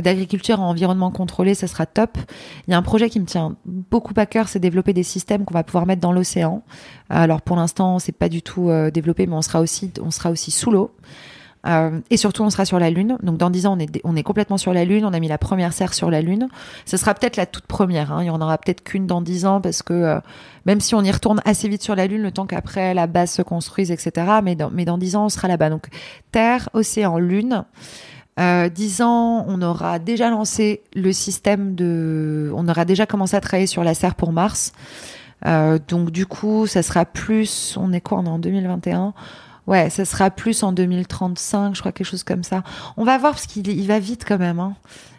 d'agriculture 0.00 0.60
en 0.60 0.68
environnement 0.68 1.10
contrôlé, 1.10 1.54
ça 1.54 1.66
sera 1.66 1.86
top. 1.86 2.18
Il 2.66 2.72
y 2.72 2.74
a 2.74 2.78
un 2.78 2.82
projet 2.82 3.08
qui 3.08 3.20
me 3.20 3.24
tient 3.24 3.56
beaucoup 3.64 4.12
à 4.16 4.26
cœur, 4.26 4.48
c'est 4.48 4.58
développer 4.58 4.92
des 4.92 5.02
systèmes 5.02 5.44
qu'on 5.44 5.54
va 5.54 5.64
pouvoir 5.64 5.86
mettre 5.86 6.02
dans 6.02 6.12
l'océan. 6.12 6.62
Alors, 7.08 7.40
pour 7.40 7.56
l'instant, 7.56 7.98
c'est 7.98 8.12
pas 8.12 8.28
du 8.28 8.42
tout 8.42 8.68
euh, 8.68 8.90
développé, 8.90 9.26
mais 9.26 9.34
on 9.34 9.42
sera 9.42 9.60
aussi, 9.60 9.90
on 10.02 10.10
sera 10.10 10.30
aussi 10.30 10.50
sous 10.50 10.70
l'eau. 10.70 10.90
Euh, 11.68 12.00
et 12.10 12.16
surtout, 12.16 12.42
on 12.42 12.50
sera 12.50 12.64
sur 12.64 12.78
la 12.78 12.90
Lune. 12.90 13.18
Donc, 13.22 13.36
dans 13.36 13.50
10 13.50 13.66
ans, 13.66 13.76
on 13.76 13.78
est, 13.78 14.00
on 14.04 14.16
est 14.16 14.22
complètement 14.22 14.56
sur 14.58 14.72
la 14.72 14.84
Lune. 14.84 15.04
On 15.04 15.12
a 15.12 15.20
mis 15.20 15.28
la 15.28 15.38
première 15.38 15.72
serre 15.72 15.94
sur 15.94 16.10
la 16.10 16.22
Lune. 16.22 16.48
Ce 16.86 16.96
sera 16.96 17.14
peut-être 17.14 17.36
la 17.36 17.46
toute 17.46 17.66
première. 17.66 18.12
Hein. 18.12 18.22
Il 18.22 18.26
y 18.26 18.30
en 18.30 18.40
aura 18.40 18.58
peut-être 18.58 18.82
qu'une 18.82 19.06
dans 19.06 19.20
10 19.20 19.46
ans 19.46 19.60
parce 19.60 19.82
que 19.82 19.92
euh, 19.92 20.20
même 20.66 20.80
si 20.80 20.94
on 20.94 21.02
y 21.02 21.10
retourne 21.10 21.40
assez 21.44 21.68
vite 21.68 21.82
sur 21.82 21.94
la 21.94 22.06
Lune, 22.06 22.22
le 22.22 22.32
temps 22.32 22.46
qu'après 22.46 22.94
la 22.94 23.06
base 23.06 23.30
se 23.32 23.42
construise, 23.42 23.90
etc. 23.90 24.26
Mais 24.42 24.54
dans, 24.54 24.70
mais 24.70 24.84
dans 24.84 24.98
10 24.98 25.16
ans, 25.16 25.24
on 25.26 25.28
sera 25.28 25.48
là-bas. 25.48 25.70
Donc, 25.70 25.88
Terre, 26.32 26.68
océan, 26.72 27.18
Lune. 27.18 27.64
Euh, 28.38 28.68
10 28.68 29.02
ans, 29.02 29.44
on 29.48 29.60
aura 29.62 29.98
déjà 29.98 30.30
lancé 30.30 30.82
le 30.94 31.12
système 31.12 31.74
de. 31.74 32.52
On 32.54 32.68
aura 32.68 32.84
déjà 32.84 33.04
commencé 33.04 33.36
à 33.36 33.40
travailler 33.40 33.66
sur 33.66 33.84
la 33.84 33.94
serre 33.94 34.14
pour 34.14 34.32
Mars. 34.32 34.72
Euh, 35.46 35.78
donc, 35.88 36.10
du 36.10 36.24
coup, 36.24 36.66
ça 36.66 36.82
sera 36.82 37.04
plus. 37.04 37.76
On 37.76 37.92
est 37.92 38.00
quoi? 38.00 38.18
On 38.18 38.24
est 38.24 38.30
en 38.30 38.38
2021. 38.38 39.12
Ouais, 39.68 39.90
ça 39.90 40.04
sera 40.04 40.30
plus 40.30 40.62
en 40.62 40.72
2035, 40.72 41.74
je 41.76 41.80
crois, 41.80 41.92
quelque 41.92 42.06
chose 42.06 42.24
comme 42.24 42.42
ça. 42.42 42.62
On 42.96 43.04
va 43.04 43.18
voir 43.18 43.32
parce 43.34 43.46
qu'il 43.46 43.68
il 43.68 43.86
va 43.86 43.98
vite 44.00 44.24
quand 44.26 44.38
même. 44.38 44.58
Hein. 44.58 44.74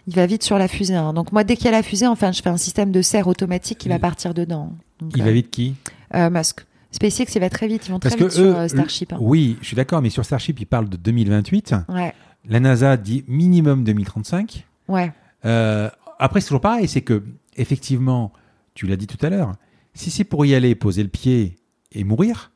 Il 0.08 0.16
va 0.16 0.26
vite 0.26 0.44
sur 0.44 0.58
la 0.58 0.68
fusée. 0.68 0.96
hein. 0.96 1.14
Donc 1.14 1.32
moi, 1.32 1.44
dès 1.44 1.56
qu'il 1.56 1.66
y 1.66 1.68
a 1.68 1.72
la 1.72 1.84
fusée, 1.84 2.08
enfin, 2.08 2.32
je 2.32 2.42
fais 2.42 2.50
un 2.50 2.58
système 2.58 2.92
de 2.92 3.02
serre 3.02 3.28
automatique 3.28 3.78
qui 3.78 3.90
va 3.90 4.00
partir 4.00 4.34
dedans. 4.34 4.74
Donc, 5.00 5.12
Il 5.16 5.22
euh, 5.22 5.26
va 5.26 5.32
vite 5.32 5.52
qui? 5.52 5.76
euh, 6.16 6.30
Musk. 6.30 6.66
SpaceX, 6.92 7.26
il 7.36 7.40
va 7.40 7.50
très 7.52 7.68
vite. 7.68 7.88
Ils 7.88 7.92
vont 7.92 8.00
Parce 8.00 8.16
très 8.16 8.26
vite 8.26 8.38
eux, 8.40 8.52
sur 8.52 8.58
euh, 8.60 8.68
Starship. 8.68 9.14
hein. 9.14 9.18
Oui, 9.22 9.58
je 9.62 9.68
suis 9.68 9.76
d'accord, 9.76 10.02
mais 10.02 10.10
sur 10.10 10.26
Starship, 10.26 10.60
ils 10.60 10.66
parlent 10.66 10.90
de 10.90 10.98
2028. 10.98 11.76
Ouais, 11.90 12.14
La 12.48 12.60
NASA 12.60 12.98
dit 12.98 13.24
minimum 13.28 13.84
2035. 13.84 14.66
ouais, 14.88 15.12
Euh, 15.46 15.90
après, 16.18 16.42
c'est 16.42 16.48
toujours 16.48 16.62
pareil, 16.62 16.88
c'est 16.88 17.02
que, 17.02 17.24
effectivement, 17.56 18.34
tu 18.74 18.88
l'as 18.88 18.96
dit 18.98 19.06
tout 19.08 19.24
à 19.24 19.30
l'heure, 19.30 19.54
si 19.94 20.10
c'est 20.10 20.24
pour 20.24 20.44
y 20.46 20.56
aller, 20.56 20.74
poser 20.74 21.04
le 21.04 21.10
pied 21.10 21.56
et 21.92 22.04
mourir, 22.04 22.52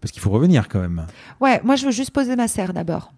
parce 0.00 0.12
qu'il 0.12 0.20
faut 0.22 0.30
revenir 0.30 0.68
quand 0.68 0.80
même. 0.80 1.06
ouais. 1.40 1.60
Moi, 1.64 1.76
je 1.76 1.86
veux 1.86 1.92
juste 1.92 2.10
poser 2.10 2.36
ma 2.36 2.48
serre 2.48 2.72
d'abord. 2.72 3.12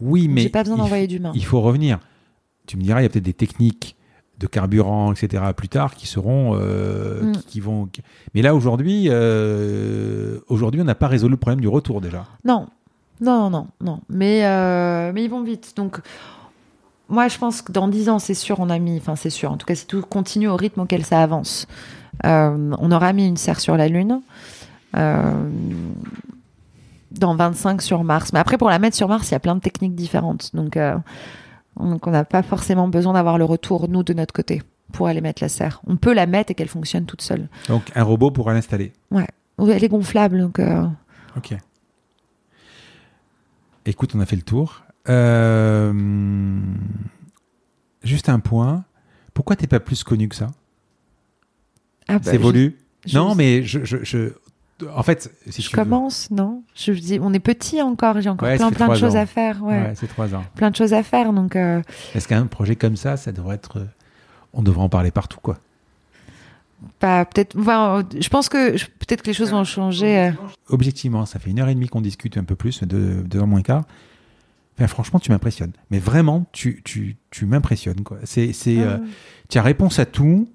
Oui, 0.00 0.28
mais 0.28 0.42
J'ai 0.42 0.48
pas 0.48 0.62
besoin 0.62 0.76
d'envoyer 0.78 1.06
d'humains. 1.06 1.32
il 1.34 1.44
faut 1.44 1.60
revenir. 1.60 1.98
Tu 2.66 2.76
me 2.76 2.82
diras, 2.82 3.00
il 3.00 3.04
y 3.04 3.06
a 3.06 3.08
peut-être 3.08 3.24
des 3.24 3.32
techniques 3.32 3.96
de 4.38 4.46
carburant, 4.48 5.12
etc., 5.12 5.44
plus 5.56 5.68
tard, 5.68 5.94
qui 5.94 6.06
seront, 6.08 6.56
euh, 6.58 7.22
Mm. 7.22 7.32
qui, 7.32 7.42
qui 7.46 7.60
vont. 7.60 7.88
Mais 8.34 8.42
là, 8.42 8.54
aujourd'hui, 8.54 9.06
euh, 9.08 10.38
aujourd'hui, 10.48 10.80
on 10.80 10.84
n'a 10.84 10.96
pas 10.96 11.06
résolu 11.08 11.32
le 11.32 11.36
problème 11.36 11.60
du 11.60 11.68
retour 11.68 12.00
déjà. 12.00 12.26
Non, 12.44 12.66
non, 13.20 13.48
non, 13.50 13.68
non. 13.80 14.00
Mais, 14.08 14.44
euh, 14.44 15.12
mais 15.14 15.22
ils 15.24 15.30
vont 15.30 15.42
vite. 15.44 15.74
Donc, 15.76 16.00
moi, 17.08 17.28
je 17.28 17.38
pense 17.38 17.62
que 17.62 17.70
dans 17.70 17.86
10 17.86 18.08
ans, 18.08 18.18
c'est 18.18 18.34
sûr, 18.34 18.58
on 18.58 18.70
a 18.70 18.78
mis, 18.80 18.96
enfin, 18.98 19.14
c'est 19.14 19.30
sûr, 19.30 19.52
en 19.52 19.56
tout 19.56 19.66
cas, 19.66 19.76
si 19.76 19.86
tout 19.86 20.02
continue 20.02 20.48
au 20.48 20.56
rythme 20.56 20.80
auquel 20.80 21.04
ça 21.04 21.22
avance, 21.22 21.66
on 22.24 22.90
aura 22.92 23.12
mis 23.12 23.28
une 23.28 23.36
serre 23.36 23.60
sur 23.60 23.76
la 23.76 23.86
Lune. 23.88 24.20
Euh, 24.96 25.48
dans 27.10 27.36
25 27.36 27.80
sur 27.82 28.02
Mars. 28.04 28.32
Mais 28.32 28.38
après, 28.40 28.58
pour 28.58 28.68
la 28.70 28.78
mettre 28.78 28.96
sur 28.96 29.08
Mars, 29.08 29.28
il 29.28 29.32
y 29.32 29.34
a 29.36 29.40
plein 29.40 29.54
de 29.54 29.60
techniques 29.60 29.94
différentes. 29.94 30.50
Donc, 30.54 30.76
euh, 30.76 30.96
donc 31.78 32.06
on 32.06 32.10
n'a 32.10 32.24
pas 32.24 32.42
forcément 32.42 32.88
besoin 32.88 33.12
d'avoir 33.12 33.38
le 33.38 33.44
retour, 33.44 33.88
nous, 33.88 34.02
de 34.02 34.12
notre 34.14 34.34
côté, 34.34 34.62
pour 34.92 35.06
aller 35.06 35.20
mettre 35.20 35.40
la 35.42 35.48
serre. 35.48 35.80
On 35.86 35.96
peut 35.96 36.12
la 36.12 36.26
mettre 36.26 36.50
et 36.50 36.54
qu'elle 36.54 36.68
fonctionne 36.68 37.06
toute 37.06 37.22
seule. 37.22 37.48
Donc, 37.68 37.92
un 37.94 38.02
robot 38.02 38.30
pourra 38.32 38.52
l'installer. 38.52 38.92
Oui, 39.12 39.22
Elle 39.58 39.84
est 39.84 39.88
gonflable, 39.88 40.40
donc... 40.40 40.58
euh, 40.58 40.84
Ok. 41.36 41.54
Écoute, 43.86 44.12
on 44.14 44.20
a 44.20 44.26
fait 44.26 44.36
le 44.36 44.42
tour. 44.42 44.82
Euh, 45.08 45.92
Juste 48.02 48.28
un 48.28 48.40
point. 48.40 48.84
Pourquoi 49.34 49.56
t'es 49.56 49.66
pas 49.66 49.80
plus 49.80 50.04
connu 50.04 50.28
que 50.28 50.34
ça? 50.36 50.48
Ah 52.08 52.14
bah, 52.18 52.20
C'est 52.24 52.34
évolue 52.34 52.76
je- 53.06 53.18
Non, 53.18 53.34
mais 53.34 53.62
je- 53.62 54.32
En 54.96 55.02
fait, 55.02 55.30
si 55.48 55.62
Je 55.62 55.68
tu 55.68 55.76
veux- 55.76 55.82
commence, 55.82 56.30
non? 56.30 56.62
Je 56.74 56.92
dis, 56.92 57.18
on 57.22 57.32
est 57.32 57.38
petit 57.40 57.80
encore, 57.82 58.20
j'ai 58.20 58.28
encore 58.30 58.48
Ouais, 58.48 58.56
plein, 58.56 58.70
plein 58.70 58.88
de 58.88 58.94
choses 58.96 59.16
ans. 59.16 59.20
à 59.20 59.26
faire. 59.26 59.62
Ouais. 59.62 59.80
Ouais, 59.82 59.92
c'est 59.94 60.06
trois 60.08 60.34
ans. 60.34 60.44
Plein 60.54 60.70
de 60.70 60.76
choses 60.76 60.92
à 60.92 61.02
faire, 61.02 61.32
donc 61.32 61.56
euh, 61.56 61.82
Est-ce 62.14 62.28
qu'un 62.28 62.46
projet 62.46 62.76
comme 62.76 62.96
ça, 62.96 63.16
ça 63.16 63.32
devrait 63.32 63.56
être. 63.56 63.86
On 64.52 64.62
devrait 64.62 64.82
en 64.82 64.88
parler 64.88 65.10
partout, 65.10 65.38
quoi? 65.42 65.58
pas 66.98 67.24
peut-être. 67.24 67.58
Enfin, 67.58 68.02
je 68.18 68.28
pense 68.28 68.50
que 68.50 68.72
peut-être 68.72 69.22
que 69.22 69.28
les 69.28 69.32
choses 69.32 69.50
vont 69.52 69.64
changer. 69.64 70.18
euh. 70.18 70.30
Objectivement, 70.68 71.24
ça 71.24 71.38
fait 71.38 71.48
une 71.50 71.58
heure 71.60 71.68
et 71.68 71.74
demie 71.74 71.88
qu'on 71.88 72.02
discute 72.02 72.36
un 72.36 72.44
peu 72.44 72.56
plus, 72.56 72.82
de 72.82 73.22
deux 73.22 73.38
heures 73.38 73.46
moins 73.46 73.62
quart. 73.62 73.84
Enfin, 74.76 74.86
franchement, 74.88 75.18
tu 75.18 75.30
m'impressionnes. 75.30 75.72
Mais 75.90 75.98
vraiment, 75.98 76.44
tu, 76.52 76.82
tu, 76.84 77.16
tu 77.30 77.46
m'impressionnes. 77.46 78.02
quoi. 78.02 78.18
C'est, 78.24 78.52
c'est, 78.52 78.80
euh, 78.80 78.98
tu 79.48 79.56
as 79.56 79.62
réponse 79.62 79.98
à 79.98 80.04
tout. 80.04 80.46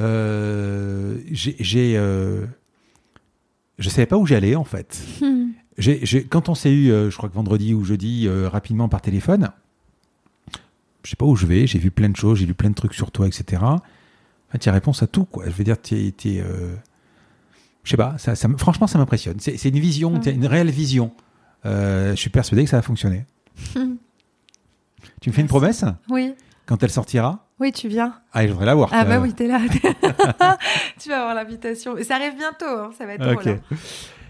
Euh, 0.00 1.18
j'ai, 1.30 1.96
euh, 1.98 2.46
je 3.82 3.88
savais 3.90 4.06
pas 4.06 4.16
où 4.16 4.26
j'allais 4.26 4.54
en 4.54 4.64
fait. 4.64 5.00
Hmm. 5.20 5.50
Quand 6.30 6.48
on 6.48 6.54
s'est 6.54 6.72
eu, 6.72 6.90
euh, 6.90 7.10
je 7.10 7.16
crois 7.16 7.28
que 7.28 7.34
vendredi 7.34 7.74
ou 7.74 7.84
jeudi, 7.84 8.26
euh, 8.28 8.48
rapidement 8.48 8.88
par 8.88 9.00
téléphone, 9.00 9.50
je 11.04 11.10
sais 11.10 11.16
pas 11.16 11.26
où 11.26 11.34
je 11.36 11.46
vais. 11.46 11.66
J'ai 11.66 11.78
vu 11.78 11.90
plein 11.90 12.08
de 12.08 12.16
choses, 12.16 12.38
j'ai 12.38 12.46
lu 12.46 12.54
plein 12.54 12.70
de 12.70 12.74
trucs 12.74 12.94
sur 12.94 13.10
toi, 13.10 13.26
etc. 13.26 13.62
Enfin, 13.62 14.58
tu 14.60 14.68
as 14.68 14.72
réponse 14.72 15.02
à 15.02 15.06
tout, 15.06 15.24
quoi. 15.24 15.44
Je 15.46 15.50
veux 15.50 15.64
dire, 15.64 15.80
tu 15.80 15.96
es, 15.96 16.06
es, 16.08 16.40
euh, 16.40 16.74
je 17.84 17.90
sais 17.90 17.96
pas. 17.96 18.16
Ça, 18.18 18.34
ça 18.36 18.48
me- 18.48 18.56
franchement, 18.56 18.86
ça 18.86 18.98
m'impressionne. 18.98 19.40
C'est, 19.40 19.64
une 19.64 19.78
vision, 19.80 20.12
Mm. 20.12 20.20
t'as 20.20 20.32
une 20.32 20.46
réelle 20.46 20.70
vision. 20.70 21.12
Euh, 21.64 22.10
je 22.10 22.16
suis 22.20 22.30
persuadé 22.30 22.64
que 22.64 22.70
ça 22.70 22.76
va 22.76 22.82
fonctionner. 22.82 23.24
tu 25.20 25.30
me 25.30 25.32
fais 25.34 25.40
une 25.40 25.48
promesse? 25.48 25.84
Oui, 26.08 26.34
quand 26.66 26.82
elle 26.82 26.90
sortira? 26.90 27.48
Oui, 27.62 27.72
tu 27.72 27.88
viens. 27.88 28.14
Ah, 28.32 28.46
je 28.46 28.50
voudrais 28.52 28.66
la 28.66 28.74
voir. 28.74 28.90
Ah 28.92 29.04
bah 29.04 29.18
oui, 29.20 29.32
t'es 29.32 29.46
là. 29.46 29.58
tu 31.00 31.08
vas 31.08 31.20
avoir 31.20 31.34
l'invitation. 31.34 31.94
Ça 32.02 32.16
arrive 32.16 32.36
bientôt, 32.36 32.66
hein, 32.66 32.90
ça 32.98 33.06
va 33.06 33.14
être 33.14 33.22
drôle. 33.22 33.48
hein. 33.70 33.76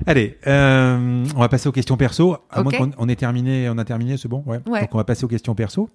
Allez, 0.06 0.38
euh, 0.46 1.24
on 1.34 1.38
va 1.40 1.48
passer 1.48 1.68
aux 1.68 1.72
questions 1.72 1.96
perso. 1.96 2.36
À 2.50 2.62
moins 2.62 2.72
qu'on 2.72 2.90
on 2.98 3.09
ait 3.09 3.16
terminé, 3.16 3.68
on 3.70 3.78
a 3.78 3.84
terminé, 3.84 4.16
c'est 4.16 4.28
bon 4.28 4.42
ouais. 4.46 4.60
Ouais. 4.66 4.80
Donc 4.82 4.94
on 4.94 4.98
va 4.98 5.04
passer 5.04 5.24
aux 5.24 5.28
questions 5.28 5.54
perso. 5.54 5.88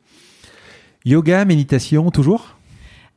Yoga, 1.06 1.46
méditation, 1.46 2.10
toujours? 2.12 2.56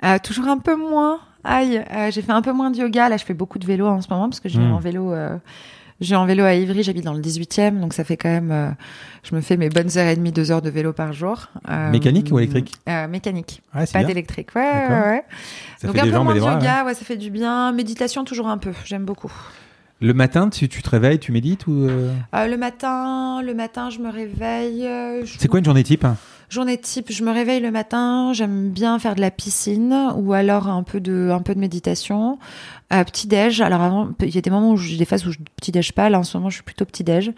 Euh, 0.04 0.18
toujours 0.22 0.48
un 0.48 0.58
peu 0.58 0.76
moins. 0.76 1.20
Aïe, 1.44 1.82
euh, 1.90 2.10
j'ai 2.10 2.22
fait 2.22 2.32
un 2.32 2.42
peu 2.42 2.52
moins 2.52 2.70
de 2.70 2.76
yoga. 2.76 3.08
Là, 3.08 3.16
je 3.16 3.24
fais 3.24 3.34
beaucoup 3.34 3.58
de 3.58 3.66
vélo 3.66 3.86
en 3.86 4.00
ce 4.02 4.08
moment 4.10 4.28
parce 4.28 4.40
que 4.40 4.48
j'ai 4.48 4.58
Mm. 4.60 4.72
en 4.72 4.78
vélo. 4.78 5.12
J'ai 6.00 6.16
en 6.16 6.24
vélo 6.26 6.44
à 6.44 6.54
Ivry, 6.54 6.82
j'habite 6.82 7.04
dans 7.04 7.12
le 7.14 7.20
18e, 7.20 7.78
donc 7.80 7.92
ça 7.94 8.04
fait 8.04 8.16
quand 8.16 8.28
même. 8.28 8.50
euh, 8.50 8.70
je 9.22 9.34
me 9.34 9.40
fais 9.40 9.56
mes 9.56 9.68
bonnes 9.68 9.96
heures 9.98 10.08
et 10.08 10.16
demie, 10.16 10.32
deux 10.32 10.50
heures 10.50 10.62
de 10.62 10.70
vélo 10.70 10.92
par 10.92 11.12
jour. 11.12 11.48
Euh, 11.68 11.90
Mécanique 11.90 12.28
ou 12.32 12.38
électrique? 12.38 12.74
euh, 12.88 13.06
Mécanique, 13.08 13.62
Ah, 13.74 13.84
pas 13.92 14.04
d'électrique. 14.04 14.48
Ouais, 14.56 14.62
ouais. 14.88 15.24
Ça 15.78 15.86
donc 15.86 15.96
fait 15.96 16.02
un 16.02 16.04
des 16.06 16.10
peu 16.12 16.18
moins 16.18 16.34
de 16.34 16.40
ouais. 16.40 16.46
yoga, 16.54 16.84
ouais, 16.84 16.94
ça 16.94 17.04
fait 17.04 17.16
du 17.16 17.30
bien. 17.30 17.72
Méditation, 17.72 18.24
toujours 18.24 18.48
un 18.48 18.58
peu. 18.58 18.72
J'aime 18.84 19.04
beaucoup. 19.04 19.32
Le 20.02 20.14
matin, 20.14 20.48
tu, 20.48 20.68
tu 20.68 20.82
te 20.82 20.88
réveilles, 20.88 21.18
tu 21.18 21.30
médites 21.32 21.66
ou 21.66 21.86
le 21.86 22.56
matin, 22.56 23.42
le 23.42 23.52
matin, 23.54 23.90
je 23.90 23.98
me 23.98 24.08
réveille. 24.10 24.82
je- 25.24 25.36
C'est 25.38 25.48
quoi 25.48 25.58
une 25.58 25.64
journée 25.64 25.82
type 25.82 26.04
hein? 26.04 26.16
Journée 26.50 26.78
type, 26.78 27.12
je 27.12 27.22
me 27.22 27.30
réveille 27.30 27.60
le 27.60 27.70
matin, 27.70 28.32
j'aime 28.32 28.70
bien 28.70 28.98
faire 28.98 29.14
de 29.14 29.20
la 29.20 29.30
piscine 29.30 30.10
ou 30.16 30.32
alors 30.32 30.66
un 30.66 30.82
peu 30.82 30.98
de, 30.98 31.30
un 31.30 31.42
peu 31.42 31.54
de 31.54 31.60
méditation. 31.60 32.40
Euh, 32.92 33.04
petit 33.04 33.28
déj, 33.28 33.60
alors 33.60 33.82
avant, 33.82 34.08
il 34.20 34.34
y 34.34 34.38
a 34.38 34.40
des 34.40 34.50
moments 34.50 34.72
où 34.72 34.76
j'ai 34.76 34.96
des 34.96 35.04
phases 35.04 35.24
où 35.28 35.30
je 35.30 35.38
petit 35.54 35.70
déj 35.70 35.92
pas. 35.92 36.10
Là, 36.10 36.18
en 36.18 36.24
ce 36.24 36.36
moment, 36.36 36.50
je 36.50 36.56
suis 36.56 36.64
plutôt 36.64 36.84
petit 36.84 37.04
déj. 37.04 37.30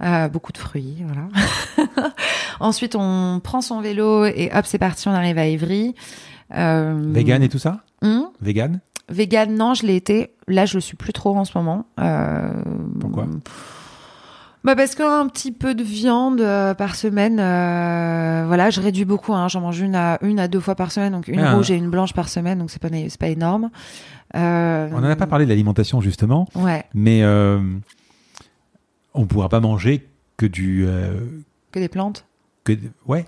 Euh, 0.00 0.28
beaucoup 0.28 0.52
de 0.52 0.58
fruits, 0.58 1.02
voilà. 1.04 2.12
Ensuite, 2.60 2.94
on 2.94 3.40
prend 3.42 3.62
son 3.62 3.80
vélo 3.80 4.26
et 4.26 4.48
hop, 4.54 4.64
c'est 4.64 4.78
parti, 4.78 5.08
on 5.08 5.12
arrive 5.12 5.38
à 5.38 5.48
Ivry. 5.48 5.96
Euh, 6.54 7.00
Vegan 7.08 7.42
et 7.42 7.48
tout 7.48 7.58
ça? 7.58 7.80
Hum, 8.00 8.28
Vegan? 8.40 8.78
Vegan, 9.08 9.52
non, 9.52 9.74
je 9.74 9.86
l'ai 9.86 9.96
été. 9.96 10.34
Là, 10.46 10.66
je 10.66 10.74
le 10.74 10.80
suis 10.80 10.96
plus 10.96 11.12
trop 11.12 11.36
en 11.36 11.44
ce 11.44 11.58
moment. 11.58 11.84
Pourquoi? 13.00 13.26
Bah 14.64 14.76
parce 14.76 14.94
qu'un 14.94 15.26
petit 15.28 15.50
peu 15.52 15.74
de 15.74 15.82
viande 15.82 16.40
euh, 16.40 16.72
par 16.74 16.94
semaine, 16.94 17.40
euh, 17.40 18.44
voilà, 18.46 18.70
je 18.70 18.80
réduis 18.80 19.04
beaucoup. 19.04 19.32
Hein, 19.34 19.48
J'en 19.48 19.60
mange 19.60 19.80
une 19.80 19.94
à 19.96 20.18
une 20.22 20.38
à 20.38 20.46
deux 20.48 20.60
fois 20.60 20.74
par 20.76 20.92
semaine, 20.92 21.12
donc 21.12 21.26
une 21.28 21.40
Ah. 21.40 21.54
rouge 21.54 21.70
et 21.70 21.76
une 21.76 21.90
blanche 21.90 22.12
par 22.12 22.28
semaine, 22.28 22.58
donc 22.58 22.70
c'est 22.70 22.80
pas 22.80 22.88
c'est 22.90 23.18
pas 23.18 23.28
énorme. 23.28 23.70
Euh, 24.36 24.88
On 24.92 25.00
n'en 25.00 25.10
a 25.10 25.16
pas 25.16 25.26
parlé 25.26 25.44
de 25.46 25.50
l'alimentation 25.50 26.00
justement, 26.00 26.48
Ouais, 26.54 26.84
mais 26.94 27.24
on 27.24 29.20
ne 29.20 29.26
pourra 29.26 29.48
pas 29.48 29.60
manger 29.60 30.08
que 30.36 30.46
du... 30.46 30.86
que 31.72 31.78
des 31.78 31.88
plantes. 31.88 32.24
que, 32.64 32.72
ouais, 33.06 33.26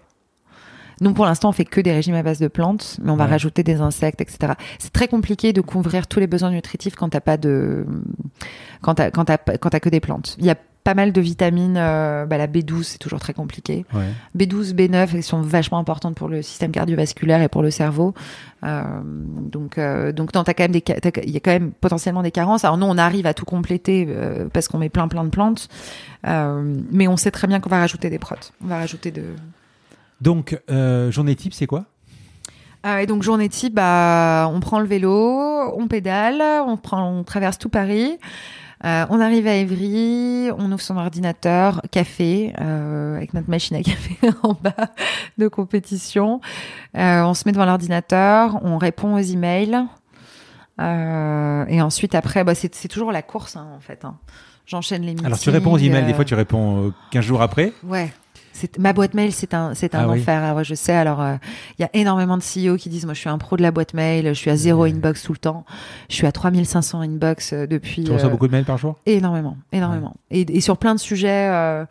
Nous, 1.00 1.12
pour 1.12 1.24
l'instant, 1.26 1.48
on 1.48 1.52
fait 1.52 1.64
que 1.64 1.80
des 1.80 1.92
régimes 1.92 2.14
à 2.14 2.22
base 2.22 2.38
de 2.38 2.46
plantes, 2.48 2.98
mais 3.02 3.10
on 3.10 3.16
va 3.16 3.24
Ouais. 3.24 3.30
rajouter 3.30 3.64
des 3.64 3.80
insectes, 3.80 4.20
etc. 4.20 4.52
C'est 4.78 4.92
très 4.92 5.08
compliqué 5.08 5.52
de 5.52 5.60
couvrir 5.60 6.06
tous 6.06 6.20
les 6.20 6.28
besoins 6.28 6.50
nutritifs 6.52 6.94
quand 6.94 7.08
t'as 7.08 7.20
pas 7.20 7.36
de, 7.36 7.84
quand 8.80 8.94
t'as, 8.94 9.10
quand 9.10 9.24
t'as, 9.24 9.36
quand 9.38 9.76
que 9.80 9.88
des 9.88 10.00
plantes. 10.00 10.36
Il 10.38 10.46
y 10.46 10.50
a 10.50 10.56
pas 10.84 10.92
mal 10.92 11.12
de 11.12 11.20
vitamines, 11.22 11.78
euh, 11.78 12.26
bah, 12.26 12.36
la 12.36 12.46
B12, 12.46 12.82
c'est 12.82 12.98
toujours 12.98 13.18
très 13.18 13.32
compliqué. 13.32 13.86
ouais. 13.94 14.12
B12, 14.36 14.74
B9, 14.74 15.08
elles 15.14 15.22
sont 15.22 15.40
vachement 15.40 15.78
importantes 15.78 16.14
pour 16.14 16.28
le 16.28 16.42
système 16.42 16.70
cardiovasculaire 16.72 17.40
et 17.40 17.48
pour 17.48 17.62
le 17.62 17.70
cerveau. 17.70 18.12
Euh, 18.64 18.82
donc, 19.02 19.78
euh, 19.78 20.12
donc, 20.12 20.34
non, 20.34 20.44
t'as 20.44 20.52
quand 20.52 20.64
même 20.64 20.72
des, 20.72 20.84
il 21.24 21.30
y 21.30 21.36
a 21.38 21.40
quand 21.40 21.52
même 21.52 21.72
potentiellement 21.72 22.22
des 22.22 22.30
carences. 22.30 22.66
Alors 22.66 22.76
nous, 22.76 22.86
on 22.86 22.98
arrive 22.98 23.26
à 23.26 23.32
tout 23.32 23.46
compléter 23.46 24.06
parce 24.52 24.68
qu'on 24.68 24.78
met 24.78 24.90
plein, 24.90 25.08
plein 25.08 25.24
de 25.24 25.30
plantes, 25.30 25.68
mais 26.22 27.08
on 27.08 27.16
sait 27.16 27.30
très 27.30 27.46
bien 27.46 27.60
qu'on 27.60 27.70
va 27.70 27.78
rajouter 27.78 28.10
des 28.10 28.18
protes. 28.18 28.52
On 28.62 28.68
va 28.68 28.76
rajouter 28.76 29.10
de. 29.10 29.24
Donc, 30.20 30.58
journée 31.10 31.34
type, 31.34 31.54
c'est 31.54 31.66
quoi? 31.66 31.86
Et 33.00 33.06
donc 33.06 33.22
journée 33.22 33.48
type, 33.48 33.72
bah, 33.72 34.50
on 34.52 34.60
prend 34.60 34.78
le 34.78 34.86
vélo, 34.86 35.72
on 35.74 35.88
pédale, 35.88 36.42
on 36.66 36.76
prend, 36.76 37.10
on 37.10 37.24
traverse 37.24 37.56
tout 37.56 37.70
Paris. 37.70 38.18
Euh, 38.84 39.06
on 39.08 39.20
arrive 39.20 39.46
à 39.46 39.54
Évry, 39.54 40.50
on 40.58 40.70
ouvre 40.70 40.80
son 40.80 40.96
ordinateur, 40.96 41.80
café, 41.90 42.52
euh, 42.60 43.16
avec 43.16 43.32
notre 43.32 43.48
machine 43.48 43.76
à 43.76 43.82
café 43.82 44.16
en 44.42 44.52
bas 44.52 44.74
de 45.38 45.48
compétition. 45.48 46.40
Euh, 46.96 47.22
on 47.22 47.34
se 47.34 47.44
met 47.46 47.52
devant 47.52 47.64
l'ordinateur, 47.64 48.58
on 48.62 48.76
répond 48.76 49.14
aux 49.14 49.18
emails. 49.22 49.78
Et 50.78 51.80
ensuite, 51.80 52.14
après, 52.14 52.44
bah, 52.44 52.54
c'est 52.54 52.88
toujours 52.88 53.12
la 53.12 53.22
course, 53.22 53.56
hein, 53.56 53.66
en 53.76 53.80
fait. 53.80 54.04
hein. 54.04 54.16
J'enchaîne 54.66 55.02
les 55.02 55.10
meetings. 55.10 55.26
Alors, 55.26 55.38
tu 55.38 55.50
réponds 55.50 55.72
aux 55.72 55.78
emails, 55.78 56.06
des 56.06 56.14
fois 56.14 56.24
tu 56.24 56.34
réponds 56.34 56.86
euh, 56.88 56.92
15 57.10 57.24
jours 57.24 57.42
après. 57.42 57.72
Ouais. 57.84 58.10
Ma 58.78 58.92
boîte 58.92 59.14
mail, 59.14 59.32
c'est 59.32 59.52
un, 59.54 59.74
c'est 59.74 59.94
un 59.94 60.00
Ah 60.00 60.08
oui. 60.08 60.20
enfer. 60.20 60.40
Ah 60.44 60.54
ouais, 60.54 60.64
je 60.64 60.74
sais. 60.74 60.92
Alors, 60.92 61.20
euh, 61.20 61.34
il 61.78 61.82
y 61.82 61.84
a 61.84 61.90
énormément 61.92 62.36
de 62.38 62.42
CEO 62.42 62.76
qui 62.76 62.88
disent, 62.88 63.04
moi, 63.04 63.14
je 63.14 63.18
suis 63.20 63.28
un 63.28 63.38
pro 63.38 63.56
de 63.56 63.62
la 63.62 63.70
boîte 63.70 63.94
mail, 63.94 64.26
je 64.28 64.32
suis 64.34 64.50
à 64.50 64.56
zéro 64.56 64.82
Ouais. 64.84 64.90
inbox 64.92 65.22
tout 65.22 65.32
le 65.32 65.38
temps. 65.38 65.64
Je 66.08 66.14
suis 66.14 66.26
à 66.26 66.32
3500 66.32 67.00
inbox 67.00 67.52
euh, 67.52 67.66
depuis. 67.66 68.04
Tu 68.04 68.12
reçois 68.12 68.28
euh, 68.28 68.30
beaucoup 68.32 68.46
de 68.46 68.52
mails 68.52 68.64
par 68.64 68.78
jour? 68.78 68.96
Énormément, 69.06 69.56
énormément. 69.72 70.14
Et, 70.30 70.42
et 70.42 70.60
sur 70.60 70.76
plein 70.78 70.94
de 70.94 71.00
sujets, 71.00 71.48
euh, 71.50 71.84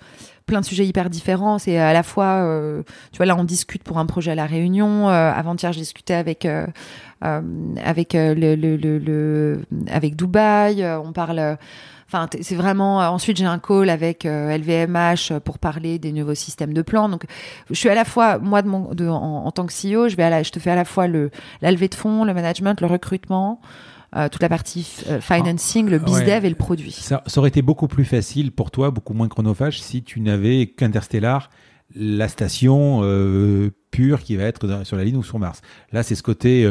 plein 0.45 0.61
de 0.61 0.65
sujets 0.65 0.85
hyper 0.85 1.09
différents. 1.09 1.57
C'est 1.59 1.77
à 1.77 1.91
la 1.93 2.03
fois, 2.03 2.43
euh, 2.43 2.83
tu 3.11 3.17
vois, 3.17 3.25
là, 3.25 3.35
on 3.37 3.43
discute 3.43 3.83
pour 3.83 3.97
un 3.99 4.05
projet 4.05 4.31
à 4.31 4.35
la 4.35 4.45
Réunion. 4.45 5.09
Euh, 5.09 5.31
Avant-hier, 5.33 5.73
je 5.73 5.79
discutais 5.79 6.13
avec 6.13 6.45
euh, 6.45 6.65
euh, 7.25 7.41
avec 7.83 8.15
euh, 8.15 8.33
le, 8.35 8.55
le, 8.55 8.77
le, 8.77 8.97
le- 8.99 9.61
avec 9.91 10.15
Dubaï. 10.15 10.81
Euh, 10.83 10.99
on 10.99 11.11
parle. 11.13 11.57
Euh, 12.13 12.17
Enfin, 12.17 12.27
c'est 12.41 12.55
vraiment. 12.55 13.01
euh, 13.01 13.07
ensuite, 13.07 13.37
j'ai 13.37 13.45
un 13.45 13.59
call 13.59 13.89
avec 13.89 14.25
euh, 14.25 14.55
LVMH 14.57 15.39
pour 15.43 15.57
parler 15.59 15.97
des 15.99 16.11
nouveaux 16.11 16.35
systèmes 16.35 16.73
de 16.73 16.81
plans. 16.81 17.09
Donc, 17.09 17.25
je 17.69 17.75
suis 17.75 17.89
à 17.89 17.95
la 17.95 18.05
fois 18.05 18.37
moi 18.37 18.61
de 18.61 18.67
mon, 18.67 18.93
de, 18.93 19.07
en, 19.07 19.45
en 19.45 19.51
tant 19.51 19.65
que 19.65 19.73
CEO, 19.73 20.09
je 20.09 20.15
vais 20.15 20.23
à 20.23 20.29
la, 20.29 20.43
je 20.43 20.51
te 20.51 20.59
fais 20.59 20.71
à 20.71 20.75
la 20.75 20.85
fois 20.85 21.07
le 21.07 21.31
la 21.61 21.71
levée 21.71 21.87
de 21.87 21.95
fonds, 21.95 22.23
le 22.23 22.33
management, 22.33 22.79
le 22.81 22.87
recrutement, 22.87 23.61
euh, 24.15 24.29
toute 24.29 24.41
la 24.41 24.49
partie 24.49 24.87
euh, 25.09 25.19
financing, 25.21 25.89
le 25.89 25.97
ouais. 25.97 26.03
bizdev 26.03 26.45
et 26.45 26.49
le 26.49 26.55
produit. 26.55 26.91
ça, 26.91 27.23
ça 27.25 27.39
aurait 27.39 27.49
été 27.49 27.61
beaucoup 27.63 27.87
plus 27.87 28.05
facile 28.05 28.51
pour 28.51 28.69
toi, 28.69 28.91
beaucoup 28.91 29.13
moins 29.13 29.27
chronophage, 29.27 29.81
si 29.81 30.03
tu 30.03 30.19
n'avais 30.21 30.67
qu'Interstellar, 30.67 31.49
la 31.95 32.27
station 32.27 33.01
euh, 33.03 33.71
pure 33.91 34.21
qui 34.21 34.35
va 34.35 34.43
être 34.43 34.67
dans- 34.67 34.83
sur 34.83 34.97
la 34.97 35.03
ligne 35.03 35.17
ou 35.17 35.23
sur 35.23 35.39
Mars. 35.39 35.61
Là, 35.91 36.03
c'est 36.03 36.15
ce 36.15 36.23
côté 36.23 36.63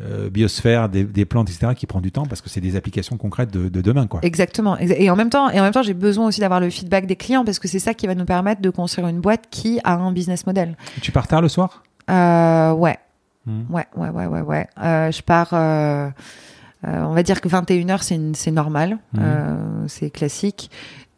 euh, 0.00 0.30
biosphère 0.30 0.88
des, 0.88 1.04
des 1.04 1.24
plantes, 1.24 1.50
etc., 1.50 1.72
qui 1.76 1.86
prend 1.86 2.00
du 2.00 2.10
temps 2.12 2.24
parce 2.26 2.40
que 2.40 2.48
c'est 2.48 2.60
des 2.60 2.76
applications 2.76 3.16
concrètes 3.16 3.52
de, 3.52 3.68
de 3.68 3.80
demain. 3.80 4.06
Quoi. 4.06 4.20
Exactement. 4.22 4.76
Exa- 4.76 4.96
Et 4.98 5.10
en 5.10 5.16
même 5.16 5.30
temps, 5.30 5.50
et 5.50 5.60
en 5.60 5.62
même 5.62 5.72
temps, 5.72 5.82
j'ai 5.82 5.94
besoin 5.94 6.26
aussi 6.26 6.40
d'avoir 6.40 6.60
le 6.60 6.70
feedback 6.70 7.06
des 7.06 7.16
clients 7.16 7.44
parce 7.44 7.58
que 7.58 7.68
c'est 7.68 7.78
ça 7.78 7.92
qui 7.94 8.06
va 8.06 8.14
nous 8.14 8.24
permettre 8.24 8.62
de 8.62 8.70
construire 8.70 9.08
une 9.08 9.20
boîte 9.20 9.44
qui 9.50 9.78
a 9.84 9.94
un 9.94 10.12
business 10.12 10.46
model. 10.46 10.76
Tu 11.02 11.12
pars 11.12 11.26
tard 11.28 11.42
le 11.42 11.48
soir? 11.48 11.82
Euh, 12.10 12.72
ouais, 12.72 12.98
Hmm. 13.46 13.62
ouais, 13.70 13.86
ouais, 13.96 14.10
ouais, 14.10 14.26
ouais, 14.26 14.40
ouais. 14.42 14.66
Euh, 14.82 15.10
je 15.10 15.22
pars. 15.22 15.48
on 15.52 17.12
va 17.14 17.22
dire 17.22 17.40
que 17.40 17.48
21h 17.48 18.34
c'est 18.34 18.50
normal, 18.50 18.98
euh, 19.18 19.84
c'est 19.86 20.10
classique. 20.10 20.70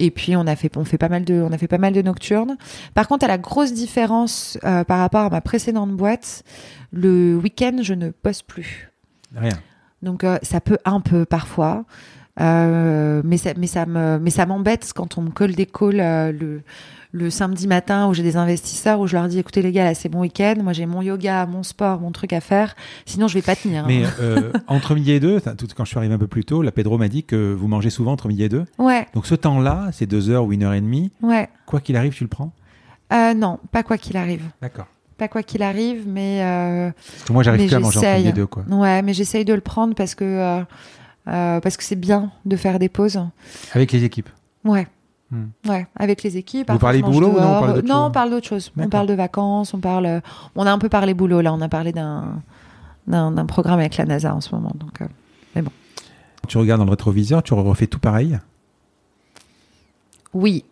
Et 0.02 0.10
puis 0.10 0.34
on 0.34 0.48
a 0.48 0.56
fait 0.56 0.76
on 0.76 0.84
fait 0.84 0.98
pas 0.98 1.08
mal 1.08 1.24
de 1.24 1.34
on 1.34 1.52
a 1.52 1.58
fait 1.58 1.68
pas 1.68 1.78
mal 1.78 1.92
de 1.92 2.02
nocturnes. 2.02 2.56
Par 2.92 3.06
contre, 3.06 3.24
à 3.24 3.28
la 3.28 3.38
grosse 3.38 3.72
différence 3.72 4.58
euh, 4.64 4.82
par 4.82 4.98
rapport 4.98 5.20
à 5.20 5.30
ma 5.30 5.40
précédente 5.40 5.92
boîte, 5.92 6.42
le 6.90 7.36
week-end 7.36 7.78
je 7.82 7.94
ne 7.94 8.10
bosse 8.24 8.42
plus. 8.42 8.90
Rien. 9.36 9.56
Donc 10.02 10.24
euh, 10.24 10.38
ça 10.42 10.60
peut 10.60 10.78
un 10.84 11.00
peu 11.00 11.24
parfois, 11.24 11.84
mais 12.38 13.36
ça, 13.36 13.50
mais 13.56 13.66
ça 13.66 13.86
me, 13.86 14.18
mais 14.18 14.30
ça 14.30 14.46
m'embête 14.46 14.92
quand 14.94 15.18
on 15.18 15.22
me 15.22 15.30
colle 15.30 15.54
des 15.54 15.66
calls 15.66 16.00
euh, 16.00 16.32
le 16.32 16.62
le 17.14 17.28
samedi 17.28 17.66
matin 17.66 18.08
où 18.08 18.14
j'ai 18.14 18.22
des 18.22 18.38
investisseurs 18.38 18.98
où 18.98 19.06
je 19.06 19.14
leur 19.14 19.28
dis 19.28 19.38
écoutez 19.38 19.60
les 19.60 19.70
gars 19.70 19.84
là 19.84 19.92
c'est 19.94 20.08
mon 20.10 20.20
week-end, 20.20 20.54
moi 20.62 20.72
j'ai 20.72 20.86
mon 20.86 21.02
yoga, 21.02 21.44
mon 21.44 21.62
sport, 21.62 22.00
mon 22.00 22.10
truc 22.10 22.32
à 22.32 22.40
faire, 22.40 22.74
sinon 23.04 23.28
je 23.28 23.34
vais 23.34 23.42
pas 23.42 23.54
tenir. 23.54 23.82
hein. 23.84 23.86
Mais 23.86 24.02
euh, 24.20 24.50
entre 24.66 24.94
midi 24.94 25.12
et 25.12 25.20
deux, 25.20 25.38
quand 25.76 25.84
je 25.84 25.90
suis 25.90 25.98
arrivé 25.98 26.14
un 26.14 26.18
peu 26.18 26.26
plus 26.26 26.46
tôt, 26.46 26.62
la 26.62 26.72
Pedro 26.72 26.96
m'a 26.96 27.08
dit 27.08 27.22
que 27.24 27.52
vous 27.52 27.68
mangez 27.68 27.90
souvent 27.90 28.12
entre 28.12 28.28
midi 28.28 28.44
et 28.44 28.48
deux. 28.48 28.64
Ouais, 28.78 29.06
Donc 29.12 29.26
ce 29.26 29.34
temps-là, 29.34 29.90
c'est 29.92 30.06
deux 30.06 30.30
heures 30.30 30.46
ou 30.46 30.54
une 30.54 30.62
heure 30.62 30.72
et 30.72 30.80
demie. 30.80 31.12
ouais. 31.22 31.50
Quoi 31.66 31.80
qu'il 31.80 31.96
arrive, 31.96 32.14
tu 32.14 32.24
le 32.24 32.28
prends? 32.28 32.52
Euh, 33.12 33.34
non, 33.34 33.58
pas 33.72 33.82
quoi 33.82 33.98
qu'il 33.98 34.16
arrive. 34.16 34.44
D'accord. 34.62 34.86
pas 35.18 35.28
quoi 35.28 35.42
qu'il 35.42 35.62
arrive, 35.62 36.04
mais 36.08 36.40
euh, 36.42 36.90
Parce 36.96 37.24
que 37.24 37.32
moi, 37.34 37.42
j'arrive 37.42 37.66
plus 37.66 37.74
à 37.74 37.78
manger 37.78 37.98
entre 37.98 38.06
j'essaye. 38.06 38.24
les 38.24 38.32
deux, 38.32 38.46
quoi. 38.46 38.64
ouais, 38.70 39.02
mais 39.02 39.12
j'essaye 39.12 39.44
de 39.44 39.52
le 39.52 39.60
prendre 39.60 39.94
parce 39.94 40.14
que 40.14 40.64
euh, 41.28 41.60
parce 41.60 41.76
que 41.76 41.84
c'est 41.84 41.96
bien 41.96 42.30
de 42.44 42.56
faire 42.56 42.78
des 42.78 42.88
pauses. 42.88 43.20
Avec 43.72 43.92
les 43.92 44.04
équipes. 44.04 44.28
Ouais. 44.64 44.86
Hmm. 45.30 45.46
Ouais, 45.66 45.86
avec 45.96 46.22
les 46.22 46.36
équipes. 46.36 46.70
Vous 46.70 46.78
parlez 46.78 47.00
boulot 47.02 47.28
ou 47.28 47.40
non, 47.40 47.56
on 47.56 47.60
parle 47.60 47.74
d'autre 47.74 47.88
Non, 47.88 47.94
chose 47.94 48.04
on 48.06 48.10
parle 48.10 48.30
d'autre 48.30 48.46
chose. 48.46 48.72
On 48.76 48.88
parle 48.88 49.06
de 49.06 49.14
vacances, 49.14 49.72
on 49.72 49.78
parle. 49.80 50.06
euh, 50.06 50.20
On 50.56 50.66
a 50.66 50.70
un 50.72 50.78
peu 50.78 50.88
parlé 50.90 51.14
boulot 51.14 51.40
là. 51.40 51.54
On 51.54 51.60
a 51.62 51.68
parlé 51.68 51.92
d'un 51.92 53.46
programme 53.46 53.78
avec 53.80 53.96
la 53.96 54.04
NASA 54.04 54.34
en 54.34 54.40
ce 54.42 54.54
moment. 54.54 54.72
Donc, 54.74 55.00
euh, 55.00 55.62
Tu 56.48 56.58
regardes 56.58 56.80
dans 56.80 56.84
le 56.84 56.90
rétroviseur, 56.90 57.42
tu 57.42 57.54
refais 57.54 57.86
tout 57.86 57.98
pareil? 58.00 58.38
oui, 60.34 60.64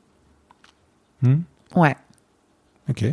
Hmm 1.22 1.36
ouais. 1.77 1.94
Ok. 2.89 3.05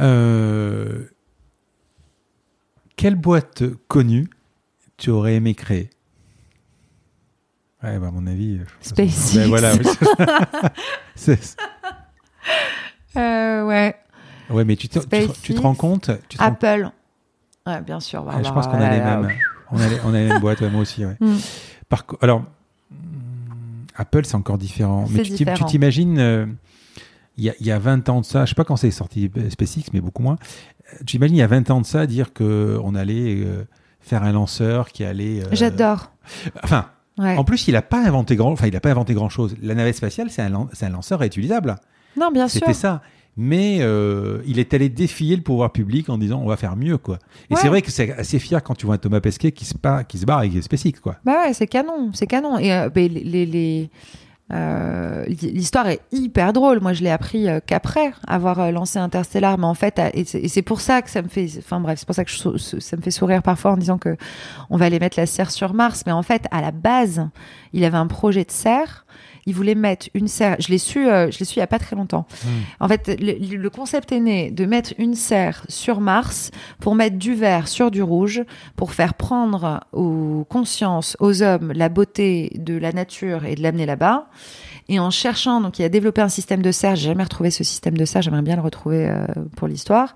Euh, 0.00 1.04
Quelle 2.96 3.14
boîte 3.16 3.62
connue 3.88 4.28
tu 5.00 5.10
aurais 5.10 5.34
aimé 5.34 5.54
créer 5.54 5.90
Ouais, 7.82 7.98
bah, 7.98 8.08
à 8.08 8.10
mon 8.10 8.26
avis. 8.26 8.58
euh, 8.58 8.64
SpaceX. 8.82 9.34
Ben 9.36 9.48
voilà, 9.48 9.72
Euh, 13.16 13.64
ouais. 13.66 13.96
ouais, 14.50 14.64
mais 14.64 14.76
tu 14.76 14.88
te, 14.88 14.98
tu 15.00 15.28
tu 15.42 15.54
te 15.54 15.60
rends 15.60 15.74
compte? 15.74 16.10
Tu 16.28 16.36
te 16.36 16.42
rends- 16.42 16.48
Apple. 16.50 16.90
Ouais, 17.66 17.80
bien 17.82 17.98
sûr. 18.00 18.22
bah, 18.22 18.32
Ouais, 18.32 18.36
Je 18.44 18.48
alors, 18.48 18.54
pense 18.54 18.66
qu'on 18.68 18.80
a 18.80 18.90
les 18.90 19.00
mêmes. 19.00 19.32
On 19.72 19.78
a 19.80 19.88
les, 19.88 19.96
on 20.04 20.08
a 20.14 20.18
les 20.18 20.28
mêmes 20.28 20.40
boîtes, 20.40 20.60
ouais, 20.60 20.70
moi 20.70 20.82
aussi. 20.82 21.04
Ouais. 21.04 21.16
Hmm. 21.20 21.36
Par 21.88 22.04
alors, 22.20 22.40
hmm, 22.90 22.94
Apple, 23.96 24.24
c'est 24.24 24.36
encore 24.36 24.58
différent. 24.58 25.06
Mais 25.10 25.22
tu 25.22 25.44
t'imagines, 25.66 26.18
euh, 26.18 26.46
il 27.36 27.44
y, 27.44 27.50
a, 27.50 27.54
il 27.60 27.66
y 27.66 27.72
a 27.72 27.78
20 27.78 28.08
ans 28.10 28.20
de 28.20 28.26
ça, 28.26 28.44
je 28.44 28.50
sais 28.50 28.54
pas 28.54 28.64
quand 28.64 28.76
c'est 28.76 28.90
sorti 28.90 29.30
euh, 29.36 29.50
SpaceX, 29.50 29.90
mais 29.92 30.00
beaucoup 30.00 30.22
moins. 30.22 30.36
Tu 31.06 31.16
imagines, 31.16 31.36
il 31.36 31.40
y 31.40 31.42
a 31.42 31.46
20 31.48 31.70
ans 31.70 31.80
de 31.80 31.86
ça, 31.86 32.06
dire 32.06 32.32
qu'on 32.32 32.94
allait 32.94 33.42
euh, 33.44 33.64
faire 34.00 34.22
un 34.22 34.32
lanceur 34.32 34.88
qui 34.90 35.04
allait. 35.04 35.42
euh, 35.42 35.48
J'adore. 35.52 36.12
Enfin, 36.62 36.86
Ouais. 37.18 37.36
en 37.36 37.44
plus, 37.44 37.68
il 37.68 37.72
n'a 37.72 37.82
pas 37.82 37.98
inventé 38.06 38.34
grand, 38.36 38.50
enfin, 38.52 38.66
il 38.66 38.74
a 38.76 38.80
pas 38.80 38.90
inventé 38.90 39.12
grand 39.14 39.28
chose. 39.28 39.54
La 39.62 39.74
navette 39.74 39.96
spatiale, 39.96 40.30
c'est 40.30 40.42
un, 40.42 40.68
un 40.80 40.88
lanceur 40.88 41.18
réutilisable. 41.18 41.76
Non, 42.16 42.30
bien 42.30 42.48
sûr. 42.48 42.60
C'était 42.60 42.72
ça. 42.74 43.02
Mais 43.36 43.78
euh, 43.80 44.42
il 44.46 44.58
est 44.58 44.74
allé 44.74 44.88
défier 44.88 45.36
le 45.36 45.42
pouvoir 45.42 45.70
public 45.72 46.08
en 46.08 46.18
disant 46.18 46.40
on 46.42 46.46
va 46.48 46.56
faire 46.56 46.76
mieux 46.76 46.98
quoi. 46.98 47.18
Et 47.48 47.54
Ouais. 47.54 47.60
c'est 47.60 47.68
vrai 47.68 47.80
que 47.80 47.90
c'est 47.90 48.12
assez 48.12 48.38
fier 48.40 48.62
quand 48.62 48.74
tu 48.74 48.86
vois 48.86 48.96
un 48.96 48.98
Thomas 48.98 49.20
Pesquet 49.20 49.52
qui 49.52 49.64
se, 49.64 49.74
bat- 49.78 50.02
qui 50.04 50.18
se 50.18 50.26
barre 50.26 50.38
avec 50.38 50.52
SpaceX 50.62 50.94
quoi. 51.00 51.16
Bah 51.24 51.44
ouais, 51.44 51.52
c'est 51.54 51.68
canon, 51.68 52.10
c'est 52.12 52.26
canon. 52.26 52.58
Et 52.58 52.72
euh, 52.72 52.88
ben, 52.90 53.10
les, 53.10 53.22
les- 53.22 53.46
les- 53.46 53.90
euh, 54.52 55.24
l'histoire 55.26 55.88
est 55.88 56.00
hyper 56.12 56.52
drôle. 56.52 56.80
Moi, 56.80 56.92
je 56.92 57.02
l'ai 57.02 57.10
appris 57.10 57.48
euh, 57.48 57.60
qu'après 57.64 58.12
avoir 58.26 58.60
euh, 58.60 58.70
lancé 58.70 58.98
Interstellar, 58.98 59.58
mais 59.58 59.66
en 59.66 59.74
fait, 59.74 60.00
et 60.14 60.24
c'est 60.24 60.62
pour 60.62 60.80
ça 60.80 61.02
que 61.02 61.10
ça 61.10 61.22
me 61.22 61.28
fait, 61.28 61.46
enfin 61.58 61.80
bref, 61.80 62.00
c'est 62.00 62.06
pour 62.06 62.14
ça 62.14 62.24
que 62.24 62.30
ça 62.30 62.96
me 62.96 63.02
fait 63.02 63.10
sourire 63.10 63.42
parfois 63.42 63.72
en 63.72 63.76
disant 63.76 63.98
que 63.98 64.16
on 64.68 64.76
va 64.76 64.86
aller 64.86 64.98
mettre 64.98 65.18
la 65.18 65.26
serre 65.26 65.50
sur 65.50 65.72
Mars. 65.72 66.02
Mais 66.06 66.12
en 66.12 66.22
fait, 66.22 66.46
à 66.50 66.60
la 66.60 66.72
base, 66.72 67.28
il 67.72 67.84
avait 67.84 67.96
un 67.96 68.08
projet 68.08 68.44
de 68.44 68.50
serre. 68.50 69.06
Il 69.46 69.54
voulait 69.54 69.74
mettre 69.74 70.08
une 70.14 70.28
serre. 70.28 70.56
Je 70.58 70.68
l'ai 70.68 70.78
su, 70.78 71.08
euh, 71.08 71.30
je 71.30 71.38
l'ai 71.38 71.44
su 71.44 71.56
il 71.56 71.60
y 71.60 71.62
a 71.62 71.66
pas 71.66 71.78
très 71.78 71.96
longtemps. 71.96 72.26
En 72.78 72.88
fait, 72.88 73.16
le, 73.20 73.56
le 73.56 73.70
concept 73.70 74.12
est 74.12 74.20
né 74.20 74.50
de 74.50 74.66
mettre 74.66 74.92
une 74.98 75.14
serre 75.14 75.64
sur 75.68 76.00
Mars 76.00 76.50
pour 76.78 76.94
mettre 76.94 77.16
du 77.16 77.34
vert 77.34 77.68
sur 77.68 77.90
du 77.90 78.02
rouge, 78.02 78.42
pour 78.76 78.92
faire 78.92 79.14
prendre 79.14 79.80
aux 79.92 80.46
consciences, 80.48 81.16
aux 81.20 81.42
hommes, 81.42 81.72
la 81.74 81.88
beauté 81.88 82.52
de 82.56 82.76
la 82.76 82.92
nature 82.92 83.44
et 83.44 83.54
de 83.54 83.62
l'amener 83.62 83.86
là-bas. 83.86 84.28
Et 84.88 84.98
en 84.98 85.10
cherchant, 85.10 85.60
donc 85.60 85.78
il 85.78 85.84
a 85.84 85.88
développé 85.88 86.20
un 86.20 86.28
système 86.28 86.62
de 86.62 86.72
serre. 86.72 86.96
J'ai 86.96 87.08
jamais 87.08 87.22
retrouvé 87.22 87.50
ce 87.50 87.62
système 87.62 87.96
de 87.96 88.04
serre. 88.04 88.22
J'aimerais 88.22 88.42
bien 88.42 88.56
le 88.56 88.62
retrouver 88.62 89.08
euh, 89.08 89.24
pour 89.56 89.68
l'histoire. 89.68 90.14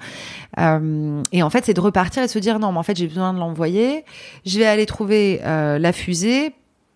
Euh, 0.59 1.23
et 1.31 1.45
en 1.45 1.51
fait, 1.51 1.65
c'est 1.65 1.75
de 1.75 1.81
repartir 1.81 2.23
et 2.25 2.27
de 2.27 2.31
se 2.31 2.41
dire 2.41 2.59
non, 2.59 2.73
mais 2.73 2.79
en 2.79 2.83
fait, 2.83 2.97
j'ai 2.97 3.07
besoin 3.07 3.33
de 3.33 3.39
l'envoyer. 3.39 4.05
Je 4.45 4.59
vais 4.59 4.67
aller 4.67 4.87
trouver 4.87 5.41
la 5.45 5.93
fusée. 5.93 6.55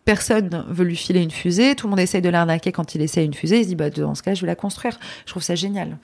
Personne 0.09 0.64
veut 0.70 0.86
lui 0.86 0.97
filer 0.97 1.22
une 1.22 1.30
fusée. 1.30 1.74
Tout 1.74 1.86
le 1.86 1.90
monde 1.90 2.01
essaye 2.01 2.22
de 2.22 2.30
l'arnaquer 2.30 2.72
quand 2.72 2.94
il 2.94 3.02
essaie 3.02 3.26
une 3.26 3.35
fusée. 3.35 3.59
Il 3.59 3.64
se 3.64 3.68
dit 3.68 3.74
bah 3.74 3.90
dans 3.90 4.14
ce 4.14 4.22
cas, 4.22 4.32
je 4.32 4.40
vais 4.40 4.47
la 4.47 4.55
construire. 4.55 4.98
Je 5.26 5.32
trouve 5.32 5.43
ça 5.43 5.55
génial. 5.55 5.98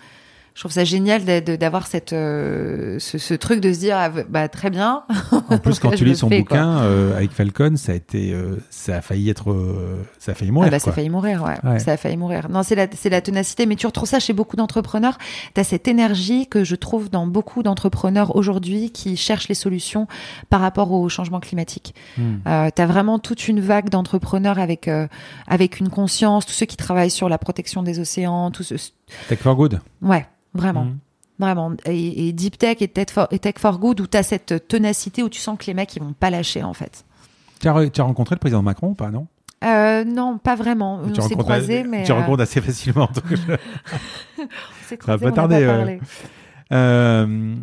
Je 0.55 0.61
trouve 0.61 0.73
ça 0.73 0.85
génial 0.85 1.25
d'avoir 1.25 1.89
cette 1.89 2.13
euh, 2.13 2.99
ce, 3.01 3.19
ce 3.19 3.35
truc 3.35 3.61
de 3.61 3.73
se 3.73 3.79
dire 3.81 3.97
ah, 3.97 4.11
bah 4.29 4.49
très 4.49 4.71
bien. 4.71 5.03
En 5.51 5.59
plus, 5.59 5.79
quand 5.79 5.91
tu 5.91 6.05
lis 6.05 6.17
son 6.17 6.29
fais, 6.29 6.39
bouquin 6.39 6.79
euh, 6.79 7.17
avec 7.17 7.33
Falcon, 7.33 7.77
ça 7.77 7.93
a 7.93 7.95
été, 7.95 8.33
euh, 8.33 8.57
ça 8.71 8.97
a 8.97 9.01
failli 9.03 9.31
être, 9.31 9.51
euh, 9.51 10.03
ça 10.19 10.33
a 10.33 10.35
failli 10.35 10.51
mourir. 10.51 10.69
Ah 10.69 10.71
bah, 10.71 10.79
ça 10.79 10.91
a 10.91 10.93
failli 10.93 11.11
mourir, 11.11 11.43
ouais. 11.43 11.57
Ouais. 11.69 11.79
Ça 11.79 11.93
a 11.93 11.97
failli 11.97 12.17
mourir. 12.17 12.49
Non, 12.49 12.63
c'est 12.63 12.75
la, 12.75 12.87
c'est 12.95 13.11
la 13.11 13.21
ténacité, 13.21 13.67
mais 13.67 13.77
tu 13.77 13.87
retrouves 13.87 14.09
ça 14.09 14.21
chez 14.21 14.33
beaucoup 14.33 14.57
d'entrepreneurs. 14.57 15.19
Tu 15.55 15.61
as 15.61 15.65
cette 15.65 15.89
énergie 15.89 16.47
que 16.47 16.65
je 16.65 16.77
trouve 16.77 17.11
dans 17.11 17.27
beaucoup 17.27 17.63
d'entrepreneurs 17.63 18.37
aujourd'hui 18.37 18.91
qui 18.91 19.17
cherchent 19.17 19.49
les 19.49 19.55
solutions 19.55 20.07
par 20.51 20.61
rapport 20.61 20.93
au 20.93 21.09
changement 21.09 21.41
climatique. 21.41 21.95
Hmm. 22.17 22.37
Euh, 22.47 22.71
tu 22.75 22.81
as 22.81 22.87
vraiment 22.87 23.19
toute 23.19 23.49
une 23.49 23.61
vague 23.61 23.91
d'entrepreneurs 23.91 24.59
avec, 24.59 24.89
euh, 24.89 25.07
avec 25.47 25.81
une 25.81 25.89
conscience, 25.89 26.47
tous 26.47 26.53
ceux 26.53 26.67
qui 26.67 26.77
travaillent 26.77 27.11
sur 27.11 27.29
la 27.29 27.39
protection 27.39 27.83
des 27.83 27.99
océans, 27.99 28.51
tous 28.51 28.63
ceux... 28.63 28.77
Tech 29.29 29.39
for 29.39 29.55
Good. 29.57 29.81
Ouais, 30.03 30.27
vraiment. 30.55 30.85
Hmm. 30.85 30.99
Vraiment. 31.39 31.73
Et, 31.87 32.29
et 32.29 32.33
Deep 32.33 32.59
Tech 32.59 32.77
et 32.81 32.89
Tech 32.89 33.07
for, 33.11 33.27
et 33.31 33.39
Tech 33.39 33.55
for 33.59 33.79
Good, 33.79 34.01
où 34.01 34.07
tu 34.07 34.17
as 34.17 34.23
cette 34.23 34.69
ténacité, 34.69 35.23
où 35.23 35.29
tu 35.29 35.41
sens 35.41 35.59
que 35.59 35.67
les 35.67 35.75
mecs, 35.75 35.95
ils 35.97 36.03
vont 36.03 36.13
pas 36.13 36.31
lâcher, 36.31 36.63
en 36.63 36.75
fait. 36.75 37.05
Tu 37.61 37.69
as, 37.69 38.05
rencontré 38.05 38.35
le 38.35 38.41
président 38.41 38.63
Macron 38.63 38.89
ou 38.91 38.95
pas, 38.95 39.11
non? 39.11 39.27
Euh, 39.65 40.05
non, 40.05 40.39
pas 40.39 40.55
vraiment. 40.55 41.01
Tu 41.11 41.21
On 41.21 41.29
s'est 41.29 41.35
croisés, 41.35 41.85
mais... 41.85 42.05
Tu 42.05 42.13
euh, 42.13 42.17
rencontres 42.17 42.43
assez 42.43 42.61
facilement. 42.61 43.09
donc 43.15 43.25
je- 43.31 43.53
on 44.43 44.47
s'est 44.87 44.99
Ça 45.01 45.17
va 45.17 45.31
croisés, 45.31 45.35
tarder, 45.35 45.67
parlé. 45.67 46.01
Euh, 46.73 47.55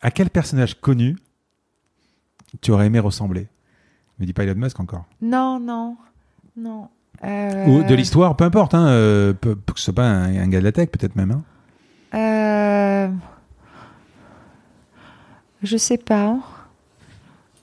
à 0.00 0.10
quel 0.10 0.30
personnage 0.30 0.80
connu 0.80 1.16
tu 2.60 2.72
aurais 2.72 2.86
aimé 2.86 2.98
ressembler? 2.98 3.48
Me 4.18 4.26
dis 4.26 4.32
pas 4.32 4.42
Elon 4.42 4.56
Musk 4.56 4.80
encore. 4.80 5.04
Non, 5.22 5.60
non, 5.60 5.96
non. 6.56 6.88
Euh, 7.24 7.66
Ou 7.66 7.82
de 7.82 7.94
l'histoire, 7.94 8.34
peu 8.36 8.44
importe. 8.44 8.74
Hein, 8.74 8.86
euh, 8.88 9.32
peu- 9.34 9.54
que 9.54 9.72
ce 9.76 9.84
soit 9.86 9.94
pas 9.94 10.06
un, 10.08 10.34
un 10.36 10.48
gars 10.48 10.60
de 10.60 10.64
la 10.64 10.72
tech, 10.72 10.88
peut-être 10.90 11.16
même. 11.16 11.30
hein. 11.32 11.42
euh, 12.14 13.08
Je 15.62 15.76
sais 15.76 15.98
pas. 15.98 16.38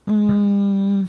Hum. 0.07 1.05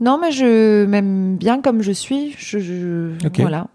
Non, 0.00 0.18
mais 0.20 0.30
je 0.30 0.84
m'aime 0.84 1.36
bien 1.36 1.62
comme 1.62 1.80
je 1.82 1.92
suis. 1.92 2.32
Je. 2.38 3.12
Voilà. 3.38 3.68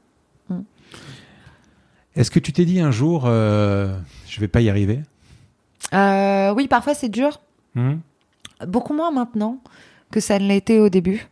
Est-ce 2.15 2.30
que 2.30 2.39
tu 2.39 2.52
t'es 2.52 2.65
dit 2.65 2.81
un 2.81 2.91
jour, 2.91 3.23
euh, 3.26 3.98
je 4.27 4.39
vais 4.41 4.49
pas 4.49 4.60
y 4.60 4.69
arriver? 4.69 4.99
Euh, 5.93 6.53
oui, 6.53 6.68
parfois 6.68 6.93
c'est 6.93 7.07
dur. 7.10 7.39
Hmm 7.76 7.95
Beaucoup 8.68 8.93
moins 8.93 9.11
maintenant 9.11 9.60
que 10.11 10.19
ça 10.19 10.38
ne 10.38 10.52
été 10.52 10.80
au 10.80 10.89
début. 10.89 11.27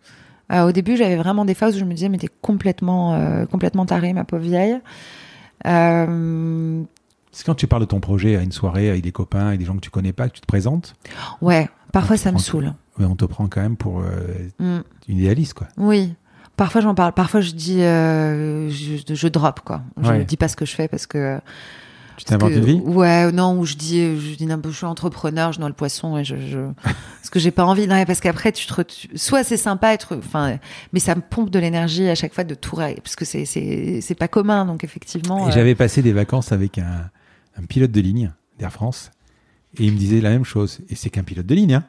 Euh, 0.52 0.68
au 0.68 0.72
début, 0.72 0.98
j'avais 0.98 1.16
vraiment 1.16 1.46
des 1.46 1.54
phases 1.54 1.76
où 1.76 1.80
je 1.80 1.86
me 1.86 1.94
disais, 1.94 2.10
mais 2.10 2.18
t'es 2.18 2.30
complètement, 2.42 3.14
euh, 3.14 3.46
complètement 3.46 3.86
tarée, 3.86 4.14
ma 4.14 4.24
pauvre 4.24 4.44
vieille. 4.44 4.80
Euh, 5.68 6.82
C'est 7.32 7.46
quand 7.46 7.56
tu 7.56 7.68
parles 7.68 7.84
de 7.84 7.88
ton 7.88 8.00
projet 8.00 8.36
à 8.36 8.42
une 8.42 8.52
soirée 8.52 8.90
avec 8.90 9.04
des 9.04 9.12
copains, 9.12 9.48
avec 9.48 9.60
des 9.60 9.66
gens 9.66 9.76
que 9.76 9.82
tu 9.82 9.90
connais 9.92 10.14
pas, 10.14 10.28
que 10.30 10.34
tu 10.34 10.42
te 10.42 10.48
présentes, 10.48 10.96
ouais, 11.42 11.70
parfois 11.92 12.18
ça 12.18 12.32
me 12.32 12.38
saoule. 12.40 12.74
ouais, 12.98 13.06
on 13.06 13.16
te 13.16 13.26
prend 13.26 13.48
quand 13.48 13.62
même 13.62 13.78
pour 13.78 14.00
euh, 14.02 14.50
Mm. 14.60 14.80
une 15.10 15.18
idéaliste, 15.18 15.54
quoi. 15.54 15.68
Oui. 15.78 16.14
Parfois 16.58 16.82
j'en 16.82 16.96
parle, 16.96 17.14
parfois 17.14 17.40
je 17.42 17.52
dis, 17.52 17.80
je, 17.80 19.02
je 19.08 19.28
drop 19.28 19.62
quoi. 19.62 19.82
Je 20.02 20.10
Ouais. 20.10 20.20
ne 20.20 20.24
dis 20.24 20.36
pas 20.38 20.48
ce 20.50 20.56
que 20.58 20.66
je 20.66 20.76
fais 20.76 20.88
parce 20.90 21.08
que. 21.08 21.40
Tu 22.20 22.26
t'inventes 22.26 22.52
une 22.52 22.66
vie? 22.66 22.82
Ouais, 22.84 23.32
non, 23.32 23.58
où 23.58 23.66
je 23.66 23.76
dis, 23.76 24.20
je 24.20 24.36
dis, 24.36 24.46
non, 24.46 24.60
je 24.66 24.72
suis 24.72 24.86
entrepreneur, 24.86 25.54
je 25.54 25.60
noie 25.60 25.70
le 25.70 25.74
poisson 25.74 26.18
et 26.18 26.26
je, 26.26 26.36
je... 26.36 26.60
parce 26.84 27.30
que 27.32 27.40
j'ai 27.40 27.52
pas 27.52 27.64
envie. 27.64 27.88
Non, 27.88 28.04
parce 28.04 28.20
qu'après, 28.20 28.52
tu 28.52 28.68
te, 28.68 28.74
soit 29.16 29.46
c'est 29.46 29.56
sympa 29.56 29.94
être, 29.94 30.18
enfin, 30.18 30.58
mais 30.92 31.00
ça 31.00 31.16
me 31.16 31.22
pompe 31.22 31.50
de 31.50 31.60
l'énergie 31.60 32.10
à 32.10 32.16
chaque 32.16 32.34
fois 32.34 32.44
de 32.44 32.56
tout 32.56 32.76
parce 32.76 33.16
que 33.16 33.24
c'est, 33.24 33.46
c'est, 33.46 34.02
c'est 34.02 34.16
pas 34.16 34.28
commun, 34.28 34.66
donc 34.66 34.84
effectivement. 34.84 35.48
Et 35.48 35.52
euh, 35.52 35.54
j'avais 35.54 35.76
passé 35.76 36.02
des 36.02 36.12
vacances 36.12 36.52
avec 36.52 36.78
un, 36.78 37.10
un 37.58 37.64
pilote 37.64 37.92
de 37.92 38.02
ligne 38.02 38.34
d'Air 38.58 38.74
France 38.74 39.12
et 39.78 39.86
il 39.86 39.94
me 39.94 39.98
disait 39.98 40.20
la 40.20 40.30
même 40.30 40.44
chose. 40.46 40.80
Et 40.90 40.96
c'est 40.96 41.10
qu'un 41.10 41.24
pilote 41.24 41.46
de 41.46 41.56
ligne, 41.56 41.76
hein. 41.76 41.84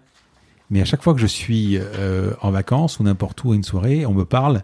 Mais 0.70 0.80
à 0.80 0.84
chaque 0.84 1.02
fois 1.02 1.14
que 1.14 1.20
je 1.20 1.26
suis 1.26 1.76
euh, 1.78 2.32
en 2.42 2.52
vacances 2.52 3.00
ou 3.00 3.02
n'importe 3.02 3.42
où 3.42 3.50
à 3.50 3.56
une 3.56 3.64
soirée, 3.64 4.06
on 4.06 4.14
me 4.14 4.24
parle 4.24 4.62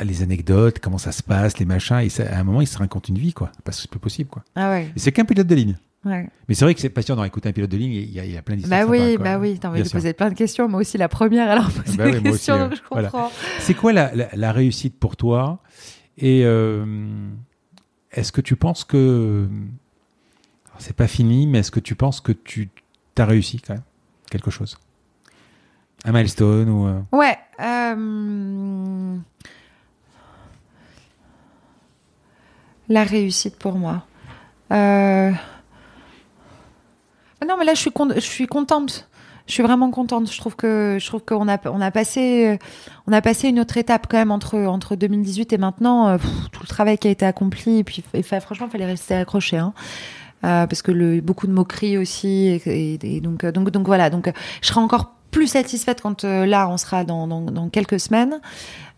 les 0.00 0.22
anecdotes, 0.22 0.78
comment 0.80 0.98
ça 0.98 1.12
se 1.12 1.22
passe, 1.22 1.58
les 1.58 1.64
machins. 1.64 1.98
Et 2.00 2.08
ça, 2.08 2.24
à 2.24 2.38
un 2.40 2.44
moment, 2.44 2.60
il 2.60 2.66
se 2.66 2.78
raconte 2.78 3.08
une 3.08 3.18
vie, 3.18 3.32
quoi. 3.32 3.50
Parce 3.64 3.76
que 3.78 3.82
c'est 3.82 3.90
plus 3.90 4.00
possible, 4.00 4.28
quoi. 4.30 4.42
Ah 4.54 4.70
ouais, 4.70 4.90
Et 4.96 4.98
c'est 4.98 5.12
qu'un 5.12 5.24
pilote 5.24 5.46
de 5.46 5.54
ligne. 5.54 5.76
ouais. 6.04 6.28
Mais 6.48 6.54
c'est 6.54 6.64
vrai 6.64 6.74
que 6.74 6.80
c'est 6.80 6.88
passionnant 6.90 7.22
d'écouter 7.22 7.48
un 7.48 7.52
pilote 7.52 7.70
de 7.70 7.76
ligne. 7.76 7.92
Il 7.92 8.10
y 8.12 8.20
a, 8.20 8.24
il 8.24 8.32
y 8.32 8.36
a 8.36 8.42
plein 8.42 8.56
d'histoires. 8.56 8.80
Bah 8.86 8.90
oui, 8.90 9.12
sympas, 9.12 9.24
bah 9.24 9.38
oui, 9.38 9.58
t'as 9.58 9.68
envie 9.70 9.82
de 9.82 9.88
poser 9.88 10.12
plein 10.12 10.30
de 10.30 10.34
questions. 10.34 10.68
Moi 10.68 10.80
aussi, 10.80 10.98
la 10.98 11.08
première, 11.08 11.50
alors 11.50 11.70
poser 11.70 11.96
Bah 11.96 12.04
oui, 12.06 12.12
des 12.20 12.22
questions, 12.30 12.58
donc 12.58 12.74
je 12.76 12.80
Voilà. 12.90 13.08
comprends. 13.10 13.30
C'est 13.60 13.74
quoi 13.74 13.92
la, 13.92 14.14
la- 14.14 14.28
la 14.34 14.52
réussite 14.52 14.98
pour 14.98 15.16
toi 15.16 15.60
Et 16.18 16.42
euh, 16.44 16.84
est-ce 18.12 18.32
que 18.32 18.40
tu 18.40 18.56
penses 18.56 18.84
que 18.84 19.48
alors, 20.68 20.80
c'est 20.80 20.96
pas 20.96 21.08
fini, 21.08 21.46
mais 21.46 21.58
est-ce 21.58 21.70
que 21.70 21.80
tu 21.80 21.94
penses 21.94 22.20
que 22.20 22.32
tu 22.32 22.68
as 23.18 23.26
réussi 23.26 23.60
quand 23.60 23.74
même 23.74 23.82
quelque 24.30 24.50
chose? 24.50 24.78
Un 26.04 26.12
milestone 26.12 26.68
ou 26.68 26.86
euh, 26.88 27.00
Ouais. 27.12 27.36
euh, 27.60 29.16
La 32.88 33.04
réussite 33.04 33.56
pour 33.56 33.74
moi. 33.74 34.04
Euh, 34.72 35.30
non, 37.46 37.56
mais 37.58 37.64
là, 37.64 37.74
je 37.74 37.80
suis, 37.80 37.92
je 38.14 38.20
suis 38.20 38.46
contente. 38.46 39.08
Je 39.46 39.54
suis 39.54 39.62
vraiment 39.62 39.90
contente. 39.90 40.30
Je 40.30 40.38
trouve 40.38 40.56
que 40.56 40.98
je 41.00 41.06
trouve 41.06 41.22
qu'on 41.24 41.48
a 41.48 41.58
on 41.68 41.80
a 41.80 41.90
passé 41.90 42.58
on 43.06 43.12
a 43.12 43.20
passé 43.20 43.48
une 43.48 43.58
autre 43.58 43.76
étape 43.76 44.06
quand 44.08 44.18
même 44.18 44.30
entre 44.30 44.58
entre 44.58 44.94
2018 44.94 45.52
et 45.52 45.58
maintenant. 45.58 46.08
Euh, 46.08 46.18
tout 46.52 46.62
le 46.62 46.68
travail 46.68 46.98
qui 46.98 47.08
a 47.08 47.10
été 47.10 47.26
accompli 47.26 47.78
et 47.78 47.84
puis 47.84 48.04
et, 48.14 48.22
franchement, 48.22 48.66
il 48.66 48.70
fallait 48.70 48.86
rester 48.86 49.14
accroché. 49.14 49.56
Hein. 49.56 49.74
Euh, 50.44 50.66
parce 50.66 50.82
que 50.82 51.20
beaucoup 51.20 51.46
de 51.46 51.52
moqueries 51.52 51.98
aussi 51.98 52.60
et, 52.66 53.20
donc 53.20 53.46
donc 53.46 53.70
donc 53.70 53.86
voilà 53.86 54.10
donc 54.10 54.28
je 54.60 54.66
serai 54.66 54.80
encore 54.80 55.14
plus 55.32 55.48
satisfaite 55.48 56.00
quand 56.00 56.22
là 56.22 56.68
on 56.68 56.76
sera 56.76 57.02
dans, 57.02 57.26
dans, 57.26 57.68
quelques 57.68 57.98
semaines 57.98 58.40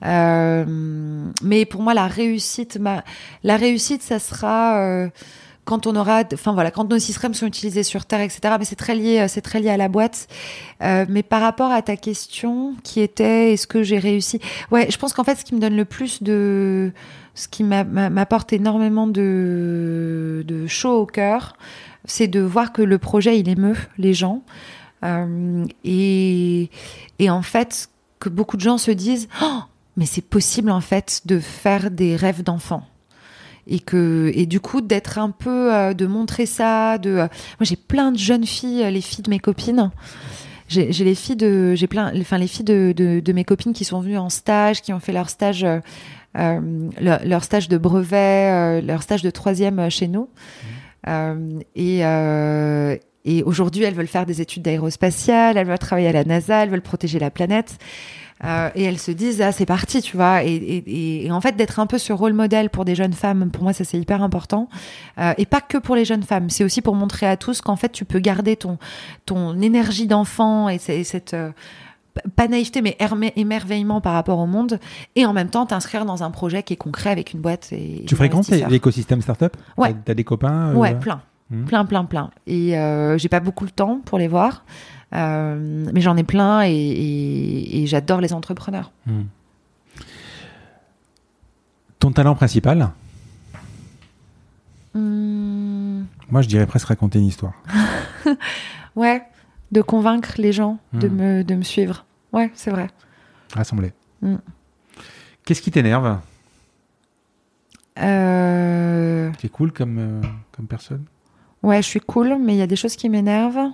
euh, 0.05 0.65
mais 1.43 1.65
pour 1.65 1.81
moi 1.81 1.95
la 1.95 2.07
réussite 2.07 2.77
ma, 2.79 3.03
la 3.43 3.57
réussite 3.57 4.03
ça 4.03 4.19
sera 4.19 5.09
quand 5.65 5.87
on 5.87 5.97
aura, 5.97 6.23
enfin 6.33 6.53
voilà, 6.53 6.71
quand 6.71 6.91
nos 6.91 6.99
systèmes 6.99 7.35
sont 7.35 7.47
utilisés 7.47 7.83
sur 7.83 8.05
Terre, 8.05 8.21
etc. 8.21 8.55
Mais 8.59 8.65
c'est 8.65 8.77
très 8.77 8.95
lié, 8.95 9.21
euh, 9.21 9.29
c'est 9.29 9.41
très 9.41 9.61
lié 9.61 9.71
à 9.71 9.77
la 9.77 9.89
boîte. 9.89 10.29
Euh, 10.83 11.07
mais 11.09 11.23
par 11.23 11.41
rapport 11.41 11.71
à 11.71 11.83
ta 11.83 11.97
question, 11.97 12.75
qui 12.83 13.01
était, 13.01 13.53
est-ce 13.53 13.67
que 13.67 13.83
j'ai 13.83 13.99
réussi? 13.99 14.41
Ouais, 14.71 14.91
je 14.91 14.97
pense 14.99 15.13
qu'en 15.13 15.25
fait, 15.25 15.37
ce 15.37 15.45
qui 15.45 15.55
me 15.55 15.61
donne 15.61 15.77
le 15.77 15.85
plus 15.85 16.23
de, 16.23 16.93
ce 17.35 17.49
qui 17.49 17.65
m'apporte 17.65 18.53
énormément 18.53 19.07
de, 19.07 20.45
de 20.47 20.67
chaud 20.67 21.01
au 21.01 21.07
cœur, 21.07 21.57
c'est 22.05 22.29
de 22.29 22.41
voir 22.41 22.73
que 22.73 22.83
le 22.83 22.99
projet 22.99 23.39
il 23.39 23.49
émeut 23.49 23.79
les 23.97 24.13
gens 24.13 24.43
euh, 24.43 24.84
et, 25.85 26.71
et 27.19 27.31
en 27.31 27.43
fait 27.43 27.89
que 28.21 28.29
beaucoup 28.29 28.57
de 28.57 28.63
gens 28.63 28.79
se 28.79 28.91
disent, 28.91 29.29
oh, 29.43 29.61
mais 29.97 30.07
c'est 30.07 30.25
possible 30.25 30.71
en 30.71 30.81
fait 30.81 31.23
de 31.27 31.39
faire 31.39 31.91
des 31.91 32.17
rêves 32.17 32.43
d'enfants 32.43 32.85
et 33.67 33.81
que 33.81 34.31
et 34.35 34.47
du 34.47 34.61
coup 34.61 34.81
d'être 34.81 35.19
un 35.19 35.31
peu 35.31 35.75
euh, 35.75 35.95
de 35.95 36.07
montrer 36.07 36.47
ça 36.47 36.99
de 36.99 37.11
euh, 37.11 37.27
moi 37.59 37.63
j'ai 37.63 37.77
plein 37.77 38.13
de 38.13 38.19
jeunes 38.19 38.45
filles 38.45 38.85
euh, 38.85 38.91
les 38.91 39.01
filles 39.01 39.23
de 39.23 39.31
mes 39.31 39.39
copines. 39.39 39.91
J'ai 40.67 40.91
les 40.91 41.15
filles 41.15 41.37
de 41.37 41.75
j'ai 41.75 41.87
plein 41.87 42.13
enfin 42.19 42.39
les 42.39 42.47
filles 42.47 42.65
de, 42.65 42.95
de, 42.97 43.21
de, 43.21 43.33
mes 43.33 43.45
copines 43.45 43.75
qui 43.75 43.85
sont 43.85 44.01
venues 44.01 44.17
en 44.17 44.31
stage 44.31 44.81
qui 44.81 44.95
ont 44.95 44.99
fait 44.99 45.13
leur 45.13 45.29
stage 45.29 45.65
euh, 45.65 46.61
leur, 47.01 47.45
stage 47.45 47.69
de 47.69 47.77
brevet 47.77 48.81
leur 48.81 49.03
stage 49.03 49.23
de 49.23 49.31
troisième 49.31 49.91
chez 49.91 50.09
nous. 50.09 50.29
Mmh. 51.07 51.61
et 51.77 52.03
et 53.25 53.43
aujourd'hui 53.43 53.85
elles 53.85 53.95
veulent 53.95 54.07
faire 54.07 54.27
des 54.27 54.41
études 54.41 54.63
d'aérospatiale 54.63 55.57
elles 55.57 55.67
veulent 55.67 55.79
travailler 55.79 56.09
à 56.09 56.13
la 56.13 56.25
NASA 56.25 56.63
elles 56.63 56.71
veulent 56.71 56.83
protéger 56.83 57.19
la 57.19 57.31
planète. 57.31 57.79
Euh, 58.43 58.69
et 58.75 58.83
elles 58.83 58.99
se 58.99 59.13
disent 59.13 59.41
ah 59.41 59.53
c'est 59.53 59.65
parti 59.65 60.03
tu 60.03 60.17
vois. 60.17 60.43
Et, 60.43 60.55
et, 60.55 61.27
et 61.27 61.31
en 61.31 61.41
fait 61.41 61.57
d'être 61.57 61.79
un 61.79 61.87
peu 61.87 61.99
ce 61.99 62.13
rôle 62.13 62.33
modèle 62.33 62.69
pour 62.69 62.85
des 62.85 62.95
jeunes 62.95 63.13
femmes 63.13 63.51
pour 63.51 63.63
moi 63.63 63.73
ça 63.73 63.85
c'est 63.85 63.99
hyper 63.99 64.23
important. 64.23 64.69
Euh, 65.19 65.33
et 65.39 65.47
pas 65.47 65.61
que 65.61 65.79
pour 65.79 65.95
les 65.95 66.05
jeunes 66.05 66.25
femmes 66.25 66.51
c'est 66.51 66.65
aussi 66.65 66.83
pour 66.83 66.95
montrer 66.95 67.27
à 67.27 67.37
tous 67.37 67.61
qu'en 67.61 67.77
fait 67.77 67.91
tu 67.91 68.05
peux 68.05 68.19
garder 68.19 68.57
ton 68.57 68.79
ton 69.25 69.61
énergie 69.61 70.07
d'enfant 70.07 70.69
et, 70.69 70.79
cette 70.79 71.33
euh, 71.33 71.53
pas 72.37 72.49
naïveté 72.49 72.83
mais 72.83 72.99
émerveillement 73.37 74.01
par 74.01 74.15
rapport 74.15 74.41
au 74.41 74.47
monde. 74.47 74.81
Et 75.15 75.25
en 75.25 75.33
même 75.33 75.49
temps 75.49 75.65
t'inscrire 75.65 76.05
dans 76.05 76.25
un 76.25 76.31
projet 76.31 76.65
qui 76.65 76.73
est 76.73 76.77
concret 76.77 77.11
avec 77.11 77.33
une 77.33 77.41
boîte 77.41 77.69
et 77.73 78.05
tu 78.07 78.17
fréquentes 78.17 78.51
l'écosystème 78.51 79.23
startup? 79.23 79.57
Ouais. 79.77 79.95
T'as 80.05 80.15
des 80.15 80.25
copains 80.25 80.71
euh, 80.71 80.75
ouais 80.75 80.95
plein 80.97 81.23
hmm. 81.51 81.65
plein 81.65 81.85
plein 81.85 82.05
plein 82.05 82.31
et 82.47 82.79
euh, 82.79 83.19
j'ai 83.19 83.29
pas 83.29 83.41
beaucoup 83.41 83.65
le 83.65 83.71
temps 83.71 84.01
pour 84.05 84.19
les 84.19 84.29
voir 84.29 84.65
euh, 85.15 85.87
mais 85.93 86.01
j'en 86.01 86.17
ai 86.17 86.25
plein 86.25 86.63
et, 86.65 87.85
j'adore 87.87 88.21
les 88.21 88.33
entrepreneurs. 88.33 88.93
Hmm. 89.07 89.25
Ton 92.01 92.11
talent 92.11 92.35
principal? 92.35 92.91
Hmm. 94.95 96.05
Moi, 96.31 96.43
je 96.43 96.49
dirais 96.49 96.67
presque 96.67 96.89
raconter 96.89 97.19
une 97.19 97.27
histoire. 97.27 97.55
ouais, 98.97 99.23
de 99.71 99.83
convaincre 99.83 100.35
les 100.39 100.53
gens 100.53 100.79
de, 100.93 101.09
hmm. 101.09 101.15
me, 101.15 101.45
de 101.45 101.55
me 101.55 101.63
suivre. 101.63 102.05
Ouais, 102.33 102.51
c'est 102.55 102.71
vrai. 102.71 102.89
Rassembler. 103.53 103.93
Qu'est-ce 105.45 105.63
qui 105.63 105.71
t'énerve? 105.71 106.19
Euh... 108.01 109.31
Tu 109.39 109.47
es 109.47 109.49
cool 109.49 109.71
comme, 109.71 109.99
euh, 109.99 110.21
comme 110.51 110.67
personne? 110.67 111.05
Ouais, 111.65 111.81
je 111.81 111.89
suis 111.89 112.01
cool, 112.01 112.37
mais 112.39 112.55
il 112.55 112.59
y 112.59 112.63
a 112.63 112.67
des 112.67 112.77
choses 112.77 112.95
qui 112.95 113.09
m'énervent. 113.09 113.71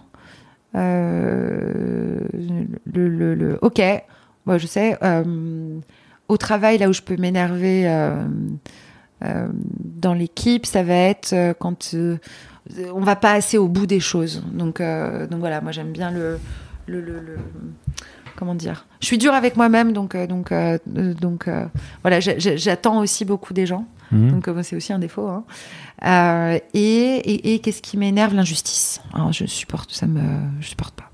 Euh, 0.77 2.21
le, 2.87 3.35
le, 3.35 3.59
ok, 3.63 3.83
je 4.47 4.67
sais. 4.69 4.97
Euh, 5.03 5.81
au 6.29 6.37
travail, 6.37 6.79
là 6.79 6.89
où 6.89 6.93
je 6.93 7.03
peux 7.03 7.17
m'énerver 7.17 7.89
euh, 7.89 8.25
dans 9.21 10.15
l'équipe, 10.15 10.67
ça 10.67 10.85
va 10.85 10.95
être 10.95 11.35
quand 11.59 11.97
on 12.95 13.01
va 13.01 13.17
pas 13.17 13.33
assez 13.33 13.59
au 13.59 13.67
bout 13.67 13.87
des 13.87 13.99
choses. 13.99 14.45
Donc, 14.53 14.81
donc 14.81 15.41
voilà, 15.41 15.61
moi 15.61 15.73
j'aime 15.73 15.91
bien 15.91 16.13
le, 16.13 16.39
le, 16.87 17.01
le, 17.01 17.39
comment 18.41 18.57
dire. 18.57 18.87
Je 19.01 19.07
suis 19.07 19.19
dure 19.19 19.35
avec 19.35 19.57
moi-même, 19.57 19.93
donc 19.93 20.17
donc 20.17 20.53
donc 21.21 21.49
voilà, 22.03 22.19
j'attends 22.19 22.99
aussi 22.99 23.25
beaucoup 23.25 23.55
des 23.55 23.67
gens. 23.67 23.87
Mhm. 24.11 24.31
Donc 24.41 24.49
c'est 24.65 24.75
aussi 24.75 24.93
un 24.93 24.99
défaut. 24.99 25.29
Hein. 25.29 25.45
Euh, 26.05 26.59
et, 26.75 27.55
et, 27.55 27.59
qu'est-ce 27.61 27.83
qui 27.83 27.97
m'énerve? 27.97 28.35
L'injustice. 28.35 29.01
je 29.33 29.47
supporte, 29.47 29.93
ça 29.93 30.07
me, 30.07 30.23
je 30.61 30.69
supporte 30.69 30.95
pas. 30.95 31.11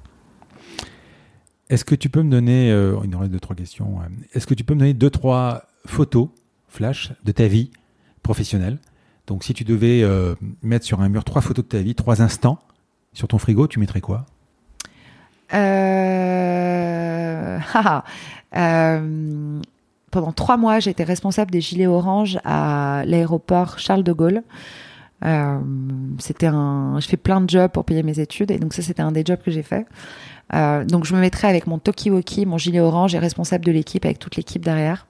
Est-ce 1.68 1.84
que 1.84 1.96
tu 1.96 2.08
peux 2.08 2.22
me 2.22 2.30
donner, 2.30 2.70
euh, 2.70 2.96
il 3.02 3.10
nous 3.10 3.18
reste 3.18 3.32
deux 3.32 3.40
trois 3.40 3.56
questions. 3.56 3.98
Est-ce 4.32 4.46
que 4.46 4.54
tu 4.54 4.62
peux 4.62 4.74
me 4.74 4.80
donner 4.80 4.94
deux 4.94 5.10
trois 5.10 5.64
photos 5.84 6.28
flash 6.68 7.12
de 7.24 7.32
ta 7.32 7.48
vie 7.48 7.70
professionnelle? 8.22 8.78
Donc 9.26 9.42
si 9.42 9.52
tu 9.52 9.64
devais 9.64 10.02
euh, 10.02 10.36
mettre 10.62 10.84
sur 10.84 11.00
un 11.00 11.08
mur 11.08 11.24
trois 11.24 11.42
photos 11.42 11.64
de 11.64 11.68
ta 11.68 11.82
vie, 11.82 11.96
trois 11.96 12.22
instants 12.22 12.60
sur 13.12 13.26
ton 13.26 13.38
frigo, 13.38 13.66
tu 13.66 13.80
mettrais 13.80 14.00
quoi? 14.00 14.26
euh... 18.56 19.60
pendant 20.10 20.32
trois 20.32 20.56
mois, 20.56 20.80
j'étais 20.80 21.04
responsable 21.04 21.50
des 21.50 21.60
gilets 21.60 21.86
orange 21.86 22.38
à 22.44 23.02
l'aéroport 23.06 23.78
Charles 23.78 24.02
de 24.02 24.12
Gaulle. 24.12 24.42
Euh, 25.24 25.58
c'était 26.18 26.46
un, 26.46 26.98
je 27.00 27.08
fais 27.08 27.16
plein 27.16 27.40
de 27.40 27.48
jobs 27.48 27.70
pour 27.70 27.84
payer 27.84 28.02
mes 28.02 28.20
études 28.20 28.50
et 28.50 28.58
donc 28.58 28.74
ça 28.74 28.82
c'était 28.82 29.02
un 29.02 29.12
des 29.12 29.24
jobs 29.24 29.40
que 29.42 29.50
j'ai 29.50 29.62
fait. 29.62 29.86
Euh, 30.54 30.84
donc 30.84 31.04
je 31.06 31.14
me 31.14 31.20
mettrais 31.20 31.48
avec 31.48 31.66
mon 31.66 31.78
Tokiwoki, 31.78 32.46
mon 32.46 32.58
gilet 32.58 32.80
orange 32.80 33.14
et 33.14 33.18
responsable 33.18 33.64
de 33.64 33.72
l'équipe 33.72 34.04
avec 34.04 34.18
toute 34.18 34.36
l'équipe 34.36 34.64
derrière. 34.64 35.06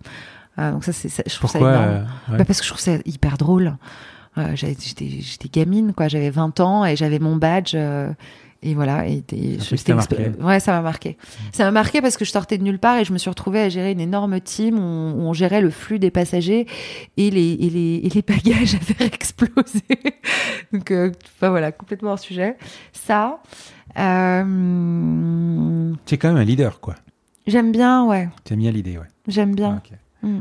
Euh, 0.59 0.73
donc 0.73 0.85
ça 0.85 0.93
c'est, 0.93 1.11
je 1.29 1.37
trouve 1.37 1.51
ça 1.51 1.59
énorme. 1.59 2.07
Bah, 2.29 2.45
parce 2.45 2.61
que 2.61 2.65
je 2.65 2.71
trouve 2.71 2.81
ça 2.81 2.93
hyper 3.05 3.37
drôle. 3.37 3.77
j'étais, 4.55 5.07
j'étais 5.09 5.49
gamine 5.49 5.93
quoi, 5.93 6.09
j'avais 6.09 6.31
20 6.31 6.61
ans 6.61 6.85
et 6.85 6.95
j'avais 6.95 7.19
mon 7.19 7.37
badge 7.37 7.77
et 8.63 8.75
voilà, 8.75 9.07
et, 9.07 9.23
ouais, 10.41 10.61
ça 10.61 10.73
m'a 10.73 10.83
marqué. 10.83 11.17
Ça 11.53 11.65
m'a 11.65 11.71
marqué 11.71 12.01
parce 12.01 12.17
que 12.17 12.25
je 12.25 12.31
sortais 12.31 12.59
de 12.59 12.63
nulle 12.63 12.79
part 12.79 12.99
et 12.99 13.05
je 13.05 13.13
me 13.13 13.19
suis 13.19 13.29
retrouvée 13.29 13.61
à 13.61 13.69
gérer 13.69 13.93
une 13.93 14.01
énorme 14.01 14.41
team 14.41 14.79
où 14.79 14.81
on, 14.81 15.33
gérait 15.33 15.61
le 15.61 15.71
flux 15.71 15.99
des 15.99 16.11
passagers 16.11 16.67
et 17.17 17.31
les, 17.31 17.53
et 17.53 17.71
les, 17.71 18.01
et 18.05 18.09
les 18.09 18.23
bagages 18.27 18.75
avaient 18.75 19.07
explosé. 19.07 19.83
Donc, 20.73 20.91
euh, 20.91 21.13
enfin 21.37 21.51
voilà, 21.51 21.71
complètement 21.71 22.13
hors 22.13 22.19
sujet. 22.19 22.57
Ça. 22.93 23.41
Euh... 23.99 25.93
Tu 26.07 26.15
es 26.15 26.19
quand 26.19 26.29
même 26.29 26.39
un 26.39 26.45
leader, 26.45 26.81
quoi. 26.81 26.95
J'aime 27.47 27.73
bien, 27.73 28.05
ouais. 28.07 28.29
aimes 28.51 28.59
bien 28.59 28.73
l'idée, 28.73 28.99
ouais. 28.99 29.07
J'aime 29.29 29.55
bien. 29.55 29.81
Mm. 30.23 30.41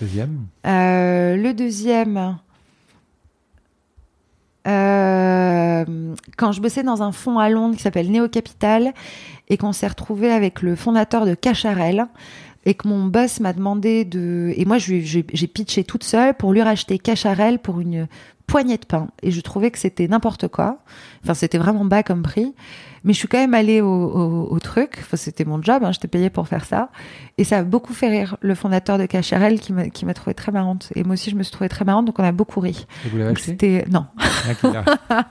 Deuxième 0.00 0.46
euh, 0.66 1.36
Le 1.36 1.52
deuxième. 1.52 2.38
Euh, 4.66 5.84
quand 6.36 6.52
je 6.52 6.60
bossais 6.60 6.82
dans 6.82 7.02
un 7.02 7.12
fonds 7.12 7.38
à 7.38 7.50
Londres 7.50 7.76
qui 7.76 7.82
s'appelle 7.82 8.10
Neo 8.10 8.28
Capital 8.28 8.94
et 9.48 9.56
qu'on 9.58 9.72
s'est 9.72 9.86
retrouvé 9.86 10.32
avec 10.32 10.62
le 10.62 10.74
fondateur 10.74 11.26
de 11.26 11.34
Cacharel 11.34 12.06
et 12.64 12.74
que 12.74 12.88
mon 12.88 13.04
boss 13.04 13.40
m'a 13.40 13.52
demandé 13.52 14.06
de 14.06 14.52
et 14.56 14.64
moi 14.64 14.78
j'ai 14.78 15.22
pitché 15.22 15.84
toute 15.84 16.02
seule 16.02 16.34
pour 16.34 16.52
lui 16.54 16.62
racheter 16.62 16.98
Cacharel 16.98 17.58
pour 17.58 17.80
une 17.80 18.08
poignée 18.46 18.76
de 18.76 18.84
pain 18.86 19.08
et 19.22 19.30
je 19.30 19.40
trouvais 19.40 19.70
que 19.70 19.78
c'était 19.78 20.08
n'importe 20.08 20.48
quoi. 20.48 20.78
Enfin 21.22 21.34
c'était 21.34 21.58
vraiment 21.58 21.84
bas 21.84 22.02
comme 22.02 22.22
prix 22.22 22.54
mais 23.04 23.12
je 23.12 23.18
suis 23.18 23.28
quand 23.28 23.38
même 23.38 23.52
allée 23.52 23.82
au, 23.82 24.58
truc. 24.62 24.96
Enfin, 25.00 25.18
c'était 25.18 25.44
mon 25.44 25.62
job, 25.62 25.84
hein, 25.84 25.92
j'étais 25.92 26.08
payée 26.08 26.30
pour 26.30 26.48
faire 26.48 26.64
ça. 26.64 26.88
Et 27.36 27.44
ça 27.44 27.58
a 27.58 27.62
beaucoup 27.62 27.92
fait 27.92 28.08
rire 28.08 28.38
le 28.40 28.54
fondateur 28.54 28.96
de 28.96 29.04
Cacharel 29.04 29.60
qui 29.60 29.74
m'a, 29.74 29.90
qui 29.90 30.06
m'a 30.06 30.14
trouvé 30.14 30.32
très 30.32 30.52
marrante. 30.52 30.90
Et 30.94 31.04
moi 31.04 31.12
aussi, 31.12 31.28
je 31.28 31.36
me 31.36 31.42
suis 31.42 31.52
trouvée 31.52 31.68
très 31.68 31.84
marrante, 31.84 32.06
donc 32.06 32.18
on 32.18 32.24
a 32.24 32.32
beaucoup 32.32 32.60
ri. 32.60 32.86
Et 33.04 33.08
vous 33.10 33.18
l'avez 33.18 33.34
C'était 33.38 33.84
Non. 33.90 34.06
Ah, 35.10 35.28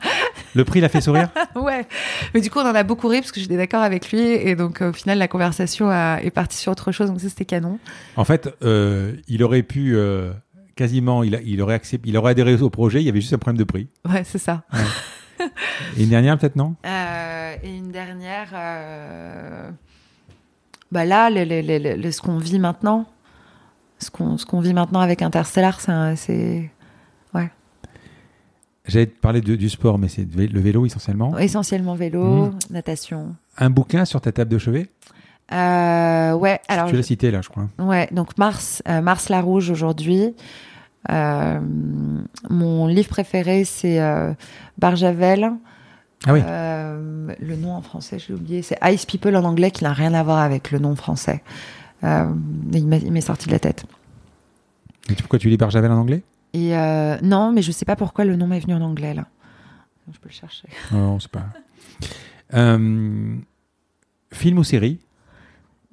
le 0.53 0.63
prix 0.65 0.81
l'a 0.81 0.89
fait 0.89 1.01
sourire? 1.01 1.29
Ouais. 1.55 1.87
Mais 2.33 2.41
du 2.41 2.49
coup, 2.49 2.59
on 2.59 2.67
en 2.67 2.75
a 2.75 2.83
beaucoup 2.83 3.07
ri 3.07 3.21
parce 3.21 3.31
que 3.31 3.39
j'étais 3.39 3.57
d'accord 3.57 3.81
avec 3.81 4.11
lui. 4.11 4.21
Et 4.21 4.55
donc, 4.55 4.81
au 4.81 4.93
final, 4.93 5.17
la 5.17 5.27
conversation 5.27 5.91
est 5.91 6.31
partie 6.31 6.57
sur 6.57 6.71
autre 6.71 6.91
chose. 6.91 7.09
Donc, 7.09 7.21
ça, 7.21 7.29
c'était 7.29 7.45
canon. 7.45 7.79
En 8.17 8.23
fait, 8.23 8.49
euh, 8.63 9.13
il 9.27 9.43
aurait 9.43 9.63
pu. 9.63 9.95
Euh, 9.95 10.31
quasiment, 10.75 11.23
il, 11.23 11.35
a, 11.35 11.41
il, 11.41 11.61
aurait 11.61 11.75
accepté, 11.75 12.09
il 12.09 12.17
aurait 12.17 12.31
adhéré 12.31 12.55
au 12.61 12.69
projet, 12.69 13.01
il 13.01 13.05
y 13.05 13.09
avait 13.09 13.21
juste 13.21 13.33
un 13.33 13.37
problème 13.37 13.59
de 13.59 13.63
prix. 13.63 13.87
Ouais, 14.09 14.23
c'est 14.23 14.37
ça. 14.39 14.63
et 15.97 16.03
une 16.03 16.09
dernière, 16.09 16.37
peut-être, 16.37 16.55
non? 16.55 16.75
Euh, 16.85 17.55
Et 17.63 17.75
une 17.77 17.91
dernière. 17.91 18.49
Euh, 18.53 19.69
bah 20.91 21.05
là, 21.05 21.29
ce 21.31 22.21
qu'on 22.21 22.37
vit 22.37 22.59
maintenant, 22.59 23.05
ce 23.99 24.09
qu'on 24.11 24.59
vit 24.59 24.73
maintenant 24.73 24.99
avec 24.99 25.21
Interstellar, 25.21 25.79
c'est. 26.15 26.69
Ouais. 27.33 27.49
J'allais 28.85 29.07
te 29.07 29.17
parler 29.19 29.41
de- 29.41 29.55
du 29.55 29.69
sport, 29.69 29.97
mais 29.97 30.07
c'est 30.09 30.27
le 30.35 30.59
vélo 30.59 30.85
essentiellement. 30.85 31.37
Essentiellement 31.37 31.95
vélo, 31.95 32.47
Mhm. 32.47 32.59
natation. 32.69 33.35
Un 33.57 33.69
bouquin 33.69 34.05
sur 34.05 34.19
ta 34.21 34.31
table 34.31 34.51
de 34.51 34.57
chevet? 34.57 34.87
Euh, 35.53 36.33
ouais, 36.33 36.59
alors 36.67 36.87
Tu 36.87 36.95
l'as 36.95 37.03
cité 37.03 37.29
là, 37.29 37.41
je 37.41 37.49
crois. 37.49 37.67
Ouais, 37.77 38.07
donc 38.11 38.37
Mars, 38.37 38.81
euh, 38.87 39.01
Mars 39.01 39.29
la 39.29 39.39
Rouge 39.41 39.69
aujourd'hui. 39.69 40.33
Euh, 41.11 41.59
mon 42.49 42.87
livre 42.87 43.09
préféré, 43.09 43.63
c'est 43.63 43.99
Barjavel. 44.77 45.51
Ah 46.25 46.33
oui. 46.33 46.41
Le 46.41 47.55
nom 47.55 47.75
en 47.75 47.81
français, 47.81 48.17
j'ai 48.19 48.33
oublié. 48.33 48.61
C'est 48.61 48.79
Ice 48.85 49.05
People 49.05 49.35
en 49.35 49.43
anglais, 49.43 49.69
qui 49.71 49.83
n'a 49.83 49.93
rien 49.93 50.13
à 50.13 50.23
voir 50.23 50.39
avec 50.39 50.71
le 50.71 50.79
nom 50.79 50.95
français. 50.95 51.43
Il 52.01 52.87
m'est 52.87 53.21
sorti 53.21 53.47
de 53.47 53.51
la 53.51 53.59
tête. 53.59 53.85
Et 55.09 55.15
pourquoi 55.15 55.37
tu 55.37 55.49
lis 55.49 55.57
Barjavel 55.57 55.91
en 55.91 55.97
anglais? 55.97 56.23
Et 56.53 56.73
non, 57.21 57.51
mais 57.51 57.61
je 57.61 57.71
sais 57.71 57.85
pas 57.85 57.95
pourquoi 57.95 58.25
le 58.25 58.35
nom 58.35 58.47
m'est 58.47 58.59
venu 58.59 58.73
en 58.73 58.81
anglais 58.81 59.13
là. 59.13 59.25
Je 60.11 60.19
peux 60.19 60.29
le 60.29 60.33
chercher. 60.33 60.67
Non, 60.91 61.19
c'est 61.19 61.31
pas. 61.31 61.45
Film 64.31 64.57
ou 64.57 64.63
série? 64.63 64.99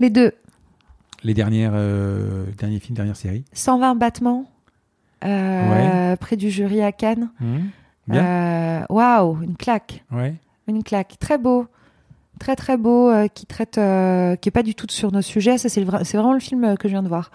Les 0.01 0.11
deux. 0.11 0.33
Les 1.23 1.35
dernières, 1.35 1.73
euh, 1.75 2.47
derniers 2.59 2.81
films, 2.81 2.97
dernières 2.97 3.17
séries 3.17 3.45
120 3.53 3.95
battements. 3.95 4.51
euh, 5.25 6.17
Près 6.17 6.37
du 6.37 6.51
jury 6.51 6.81
à 6.83 6.93
Cannes. 6.93 7.29
Bien. 8.09 8.25
Euh, 8.25 8.81
Waouh, 8.89 9.43
une 9.43 9.57
claque. 9.57 10.03
Ouais. 10.11 10.35
Une 10.67 10.83
claque. 10.83 11.17
Très 11.21 11.37
beau. 11.39 11.67
Très 12.39 12.57
très 12.57 12.79
beau, 12.79 13.11
euh, 13.11 13.29
qui 13.29 13.45
traite, 13.45 13.75
qui 13.75 14.49
est 14.49 14.53
pas 14.53 14.63
du 14.63 14.75
tout 14.75 14.87
sur 14.89 15.13
nos 15.13 15.21
sujets. 15.21 15.59
Ça, 15.59 15.69
c'est 15.69 15.83
vraiment 15.85 16.33
le 16.33 16.41
film 16.41 16.77
que 16.79 16.89
je 16.89 16.95
viens 16.95 17.03
de 17.03 17.09
voir. 17.09 17.31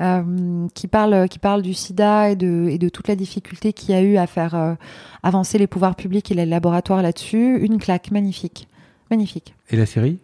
Euh, 0.00 0.66
qui 0.74 0.88
parle, 0.88 1.28
qui 1.28 1.38
parle 1.38 1.62
du 1.62 1.74
sida 1.74 2.30
et 2.30 2.36
de, 2.36 2.68
et 2.70 2.78
de 2.78 2.88
toute 2.88 3.06
la 3.06 3.16
difficulté 3.16 3.72
qu'il 3.74 3.90
y 3.90 3.98
a 3.98 4.00
eu 4.02 4.16
à 4.16 4.26
faire 4.26 4.54
euh, 4.54 4.74
avancer 5.22 5.58
les 5.58 5.66
pouvoirs 5.66 5.94
publics 5.94 6.30
et 6.32 6.34
les 6.34 6.46
laboratoires 6.46 7.02
là-dessus. 7.02 7.58
Une 7.60 7.78
claque, 7.78 8.10
magnifique. 8.10 8.66
Magnifique. 9.10 9.54
Et 9.70 9.76
la 9.76 9.86
série? 9.86 10.18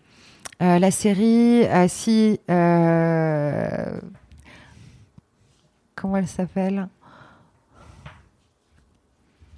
Euh, 0.63 0.79
la 0.79 0.91
série, 0.91 1.65
euh, 1.67 1.87
si. 1.89 2.41
euh, 2.51 4.01
Comment 5.95 6.17
elle 6.19 6.29
s'appelle? 6.29 6.89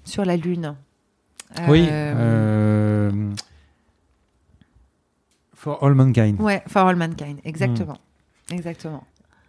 Sur 0.04 0.24
la 0.24 0.36
Lune. 0.36 0.74
Oui. 1.68 1.86
For 5.54 5.82
All 5.82 5.94
Mankind. 5.94 6.40
Ouais, 6.40 6.62
For 6.68 6.86
All 6.86 6.96
Mankind, 6.96 7.40
exactement. 7.44 7.98
Exactement. 8.50 9.04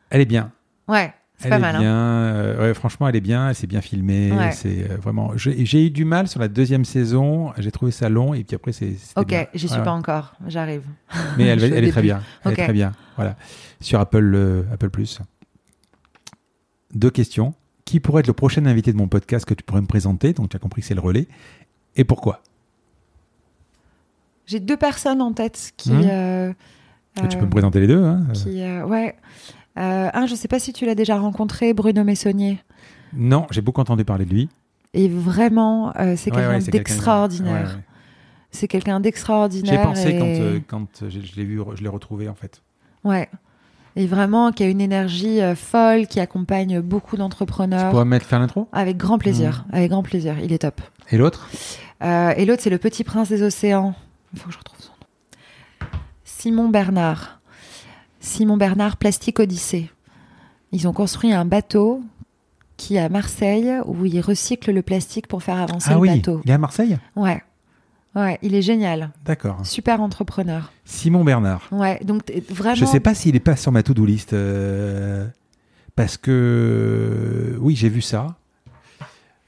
Elle 0.09 0.21
est 0.21 0.25
bien. 0.25 0.51
Ouais, 0.87 1.13
c'est 1.39 1.45
Elle 1.45 1.49
pas 1.51 1.55
est 1.57 1.59
mal. 1.61 1.75
hein. 1.77 1.79
bien. 1.79 1.95
euh, 1.95 2.61
ouais, 2.67 2.73
franchement, 2.73 3.07
elle 3.07 3.15
est 3.15 3.21
bien. 3.21 3.49
Elle 3.49 3.55
s'est 3.55 3.65
bien 3.65 3.81
filmée. 3.81 4.31
Ouais. 4.31 4.51
C'est 4.51 4.91
euh, 4.91 4.97
vraiment. 4.97 5.31
J'ai 5.35 5.85
eu 5.85 5.89
du 5.89 6.05
mal 6.05 6.27
sur 6.27 6.39
la 6.39 6.47
deuxième 6.49 6.85
saison. 6.85 7.51
J'ai 7.57 7.71
trouvé 7.71 7.91
ça 7.91 8.09
long 8.09 8.33
et 8.33 8.43
puis 8.43 8.55
après 8.55 8.71
c'est. 8.73 8.93
Ok, 9.15 9.33
j'y 9.53 9.67
suis 9.67 9.77
Ouais, 9.77 9.83
pas 9.83 9.91
encore, 9.93 10.35
j'arrive. 10.47 10.83
Mais 11.37 11.45
elle, 11.45 11.59
au 11.59 11.65
elle 11.65 11.83
est 11.85 11.91
très 11.91 12.01
bien. 12.03 12.21
Elle 12.45 12.51
est 12.51 12.63
très 12.63 12.73
bien. 12.73 12.91
Voilà. 13.15 13.35
Sur 13.81 13.99
Apple, 13.99 14.31
euh, 14.35 14.63
Apple 14.71 14.89
Plus. 14.89 15.19
Deux 16.93 17.09
questions. 17.11 17.53
Qui 17.85 17.99
pourrait 17.99 18.19
être 18.19 18.27
le 18.27 18.33
prochain 18.33 18.65
invité 18.67 18.91
de 18.91 18.97
mon 18.97 19.07
podcast 19.07 19.45
que 19.45 19.53
tu 19.55 19.63
pourrais 19.63 19.81
me 19.81 19.87
présenter? 19.87 20.33
Donc 20.33 20.49
tu 20.49 20.55
as 20.55 20.59
compris 20.59 20.81
que 20.81 20.87
c'est 20.87 20.93
le 20.93 21.01
relais. 21.01 21.27
Et 21.95 22.03
pourquoi? 22.03 22.41
J'ai 24.45 24.59
deux 24.59 24.77
personnes 24.77 25.21
en 25.21 25.31
tête 25.33 25.71
qui. 25.77 25.91
Euh, 25.93 26.51
Tu 27.29 27.37
peux 27.37 27.45
me 27.45 27.49
présenter 27.49 27.79
les 27.79 27.87
deux. 27.87 28.03
hein. 28.03 28.25
qui, 28.33 28.61
ouais. 28.63 29.15
Un, 29.75 30.25
je 30.25 30.35
sais 30.35 30.47
pas 30.47 30.59
si 30.59 30.73
tu 30.73 30.85
l'as 30.85 30.95
déjà 30.95 31.17
rencontré, 31.17 31.73
Bruno 31.73 32.03
Messonnier. 32.03 32.61
Non, 33.13 33.47
j'ai 33.51 33.61
beaucoup 33.61 33.81
entendu 33.81 34.03
parler 34.03 34.25
de 34.25 34.31
lui. 34.31 34.49
Et 34.93 35.07
vraiment, 35.07 35.93
euh, 35.97 36.15
c'est 36.17 36.31
quelqu'un 36.31 36.49
ouais, 36.49 36.61
c'est 36.61 36.71
quelqu'un- 36.71 36.93
d'extraordinaire. 36.93 37.67
ouais. 37.77 37.83
C'est 38.51 38.67
quelqu'un 38.67 38.99
d'extraordinaire. 38.99 39.83
pensé 39.83 40.09
et... 40.09 40.17
quand, 40.17 40.25
euh, 40.25 40.59
quand 40.67 40.87
je, 41.09 41.19
je 41.21 41.35
l'ai 41.35 41.45
vu, 41.45 41.61
je 41.75 41.83
l'ai 41.83 41.89
retrouvé 41.89 42.27
en 42.27 42.33
fait. 42.35 42.61
Ouais. 43.03 43.29
Et 43.95 44.05
vraiment, 44.07 44.51
qui 44.51 44.63
a 44.63 44.67
une 44.67 44.81
énergie 44.81 45.41
euh, 45.41 45.55
folle, 45.55 46.07
qui 46.07 46.19
accompagne 46.19 46.81
beaucoup 46.81 47.15
Tu 47.15 47.19
d'entrepreneurs. 47.19 47.91
pourrais 47.91 48.05
me 48.05 48.09
mettre 48.11 48.25
faire 48.25 48.39
l'intro? 48.39 48.67
Avec 48.71 48.97
grand 48.97 49.17
plaisir. 49.17 49.65
Hmm. 49.71 49.75
Avec 49.75 49.89
grand 49.91 50.03
plaisir. 50.03 50.35
Il 50.43 50.51
est 50.53 50.59
top. 50.59 50.81
Et 51.11 51.17
l'autre? 51.17 51.49
Euh, 52.03 52.33
et 52.37 52.45
l'autre, 52.45 52.61
c'est 52.63 52.69
le 52.69 52.77
petit 52.77 53.03
prince 53.03 53.29
des 53.29 53.41
océans. 53.43 53.93
Il 54.33 54.39
faut 54.39 54.47
que 54.47 54.53
je 54.53 54.57
retrouve 54.59 54.79
son 54.79 54.91
nom. 54.91 55.87
Simon 56.23 56.69
Bernard. 56.69 57.38
Simon 58.19 58.57
Bernard, 58.57 58.97
Plastique 58.97 59.39
Odyssée. 59.39 59.89
Ils 60.71 60.87
ont 60.87 60.93
construit 60.93 61.31
un 61.33 61.45
bateau 61.45 62.01
qui 62.77 62.95
est 62.95 62.99
à 62.99 63.09
Marseille 63.09 63.71
où 63.85 64.05
ils 64.05 64.21
recyclent 64.21 64.71
le 64.71 64.81
plastique 64.81 65.27
pour 65.27 65.43
faire 65.43 65.57
avancer 65.57 65.87
Ah 65.91 65.95
le 65.95 65.99
oui, 65.99 66.09
bateau. 66.17 66.41
il 66.45 66.51
est 66.51 66.53
à 66.53 66.57
Marseille? 66.57 66.97
Ouais. 67.15 67.41
Ouais, 68.15 68.39
il 68.41 68.55
est 68.55 68.61
génial. 68.61 69.11
D'accord. 69.25 69.65
Super 69.65 70.01
entrepreneur. 70.01 70.71
Simon 70.85 71.23
Bernard. 71.23 71.67
Ouais, 71.71 71.99
donc 72.03 72.23
vraiment. 72.49 72.75
Je 72.75 72.85
sais 72.85 72.99
pas 72.99 73.13
s'il 73.13 73.35
est 73.35 73.39
pas 73.39 73.55
sur 73.55 73.71
ma 73.71 73.83
to-do 73.83 74.05
list. 74.05 74.33
euh, 74.33 75.27
parce 75.95 76.17
que. 76.17 77.57
Oui, 77.61 77.75
j'ai 77.75 77.89
vu 77.89 78.01
ça. 78.01 78.35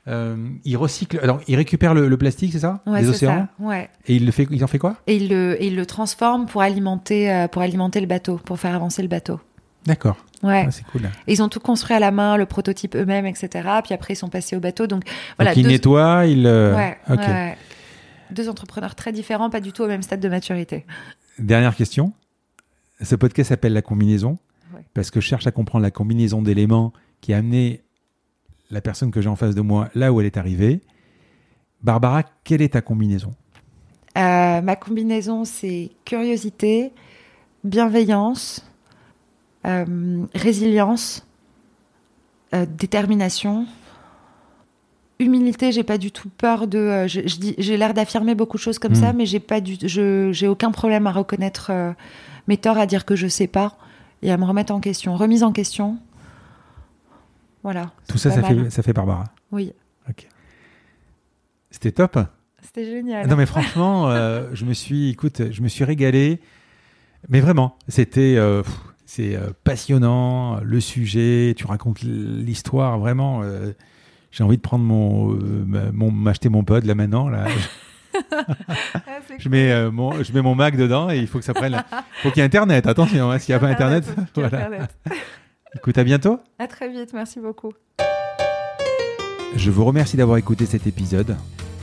Euh, 0.08 0.36
il 0.66 0.78
recycle. 0.78 1.20
Alors, 1.22 1.42
il 1.48 1.56
récupère 1.56 1.94
le, 1.94 2.08
le 2.08 2.18
plastique, 2.18 2.52
c'est 2.54 2.60
ça? 2.60 2.82
Ouais, 2.88 3.02
Des 3.02 3.10
océans? 3.10 3.48
ça. 3.60 3.64
Ouais. 3.66 3.90
Et 4.08 4.16
il, 4.16 4.26
le 4.26 4.32
fait, 4.32 4.48
il 4.50 4.64
en 4.64 4.68
fait 4.68 4.80
quoi? 4.80 4.96
Et 5.08 5.16
il 5.18 5.30
le, 5.30 5.62
et 5.62 5.68
il 5.68 5.76
le 5.76 5.86
transforme 5.86 6.48
pour 6.48 6.62
alimenter, 6.64 7.32
euh, 7.32 7.48
pour 7.48 7.62
alimenter 7.62 8.02
le 8.02 8.08
bateau, 8.08 8.38
pour 8.38 8.60
faire 8.60 8.74
avancer 8.76 9.02
le 9.04 9.08
bateau. 9.08 9.40
D'accord. 9.86 10.18
Ouais. 10.44 10.66
Ah, 10.68 10.72
c'est 10.72 10.86
cool. 10.88 11.04
Et 11.28 11.34
ils 11.34 11.44
ont 11.44 11.50
tout 11.50 11.60
construit 11.60 11.96
à 11.96 12.00
la 12.00 12.10
main, 12.12 12.36
le 12.36 12.48
prototype 12.48 12.96
eux-mêmes, 12.96 13.28
etc. 13.28 13.50
Puis 13.84 13.94
après, 13.94 14.14
ils 14.14 14.18
sont 14.18 14.30
passés 14.30 14.56
au 14.56 14.60
bateau. 14.60 14.88
Donc 14.88 15.04
voilà. 15.38 15.52
Donc, 15.52 15.58
il 15.58 15.64
deux- 15.64 15.70
nettoie, 15.70 16.26
il. 16.26 16.48
euh, 16.48 16.76
Ouais, 16.76 16.98
ouais. 17.10 17.58
Deux 18.32 18.50
entrepreneurs 18.50 18.96
très 18.96 19.12
différents, 19.12 19.50
pas 19.52 19.60
du 19.60 19.72
tout 19.72 19.84
au 19.84 19.88
même 19.88 20.02
stade 20.02 20.20
de 20.20 20.30
maturité. 20.30 20.86
Dernière 21.38 21.76
question. 21.76 22.14
Ce 23.02 23.16
podcast 23.16 23.50
s'appelle 23.50 23.74
La 23.74 23.82
combinaison 23.82 24.38
parce 24.94 25.12
que 25.12 25.20
je 25.22 25.26
cherche 25.28 25.46
à 25.48 25.52
comprendre 25.52 25.84
la 25.84 25.92
combinaison 25.92 26.42
d'éléments 26.42 26.92
qui 27.20 27.34
a 27.34 27.38
amené 27.38 27.82
la 28.72 28.82
personne 28.82 29.12
que 29.12 29.22
j'ai 29.22 29.30
en 29.30 29.36
face 29.36 29.56
de 29.56 29.62
moi 29.62 29.90
là 29.96 30.12
où 30.12 30.20
elle 30.20 30.26
est 30.26 30.38
arrivée. 30.38 30.82
Barbara, 31.84 32.24
quelle 32.44 32.62
est 32.62 32.74
ta 32.74 32.82
combinaison? 32.82 33.34
Euh, 34.18 34.62
ma 34.62 34.76
combinaison, 34.76 35.46
c'est 35.46 35.92
curiosité, 36.06 36.92
bienveillance, 37.64 38.66
euh, 39.66 40.26
résilience, 40.36 41.26
euh, 42.54 42.66
détermination. 42.78 43.66
Humilité, 45.20 45.72
j'ai 45.72 45.84
pas 45.84 45.98
du 46.00 46.12
tout 46.12 46.30
peur 46.30 46.68
de. 46.68 47.06
je- 47.08 47.28
je 47.28 47.38
dis- 47.38 47.56
j'ai 47.58 47.78
l'air 47.78 47.94
d'affirmer 47.94 48.34
beaucoup 48.36 48.58
de 48.58 48.62
choses 48.62 48.80
comme 48.80 48.94
Mm. 48.94 48.96
ça, 48.96 49.14
mais 49.14 49.26
j'ai 49.28 49.40
pas 49.40 49.62
du, 49.62 49.78
je, 49.82 50.32
j'ai 50.32 50.48
aucun 50.48 50.72
problème 50.72 51.06
à 51.08 51.12
reconnaître 51.12 51.72
mes 52.48 52.58
torts, 52.58 52.78
à 52.80 52.86
dire 52.88 53.06
que 53.06 53.16
je 53.16 53.28
sais 53.28 53.48
pas 53.48 53.78
et 54.24 54.32
à 54.32 54.38
me 54.38 54.46
remettre 54.46 54.74
en 54.74 54.80
question. 54.80 55.16
Remise 55.16 55.44
en 55.44 55.52
question. 55.52 55.98
Voilà. 57.64 57.92
Tout 58.08 58.18
ça, 58.18 58.32
ça 58.32 58.42
fait, 58.44 58.70
ça 58.70 58.82
fait 58.84 58.94
Barbara. 58.94 59.26
Oui, 59.52 59.74
C'était 61.70 61.92
top. 61.92 62.20
c'était 62.62 62.86
génial. 62.86 63.28
Non 63.28 63.36
mais 63.36 63.46
franchement, 63.46 64.10
euh, 64.10 64.50
je 64.54 64.66
me 64.66 64.74
suis, 64.74 65.10
écoute, 65.10 65.42
je 65.52 65.62
me 65.62 65.68
suis 65.68 65.84
régalé. 65.84 66.40
Mais 67.30 67.40
vraiment, 67.40 67.78
c'était, 67.88 68.36
euh, 68.38 68.64
c'est 69.06 69.36
euh, 69.36 69.52
passionnant. 69.64 70.60
Le 70.64 70.80
sujet, 70.80 71.54
tu 71.56 71.66
racontes 71.68 72.02
l'histoire 72.02 72.98
vraiment. 73.00 73.42
j'ai 74.32 74.44
envie 74.44 74.58
de 74.58 74.62
prendre 74.62 74.84
mon, 74.84 75.38
mon, 75.94 76.12
m'acheter 76.12 76.50
mon 76.50 76.64
pod 76.64 76.84
là 76.86 76.96
maintenant 76.96 77.30
là. 77.30 77.46
Ah, 78.94 79.20
Je 79.40 79.50
mets 79.50 79.72
euh, 79.72 79.90
mon, 79.92 80.22
je 80.24 80.34
mets 80.34 80.42
mon 80.42 80.54
Mac 80.56 80.76
dedans 80.76 81.10
et 81.10 81.18
il 81.18 81.28
faut 81.28 81.40
que 81.40 81.46
ça 81.46 81.54
prenne. 81.54 81.82
Faut 82.22 82.30
qu'il 82.30 82.40
y 82.40 82.42
ait 82.42 82.46
Internet. 82.46 82.86
Attention, 82.88 83.32
hein, 83.32 83.40
s'il 83.40 83.54
n'y 83.54 83.58
a 83.58 83.60
pas 83.60 83.70
Internet, 83.70 84.04
voilà. 84.36 84.66
Internet. 84.66 84.98
Écoute, 85.74 85.98
à 85.98 86.04
bientôt. 86.04 86.38
À 86.60 86.68
très 86.68 86.90
vite, 86.90 87.14
merci 87.14 87.40
beaucoup. 87.40 87.72
Je 89.56 89.72
vous 89.72 89.86
remercie 89.86 90.18
d'avoir 90.18 90.38
écouté 90.38 90.66
cet 90.66 90.86
épisode. 90.86 91.38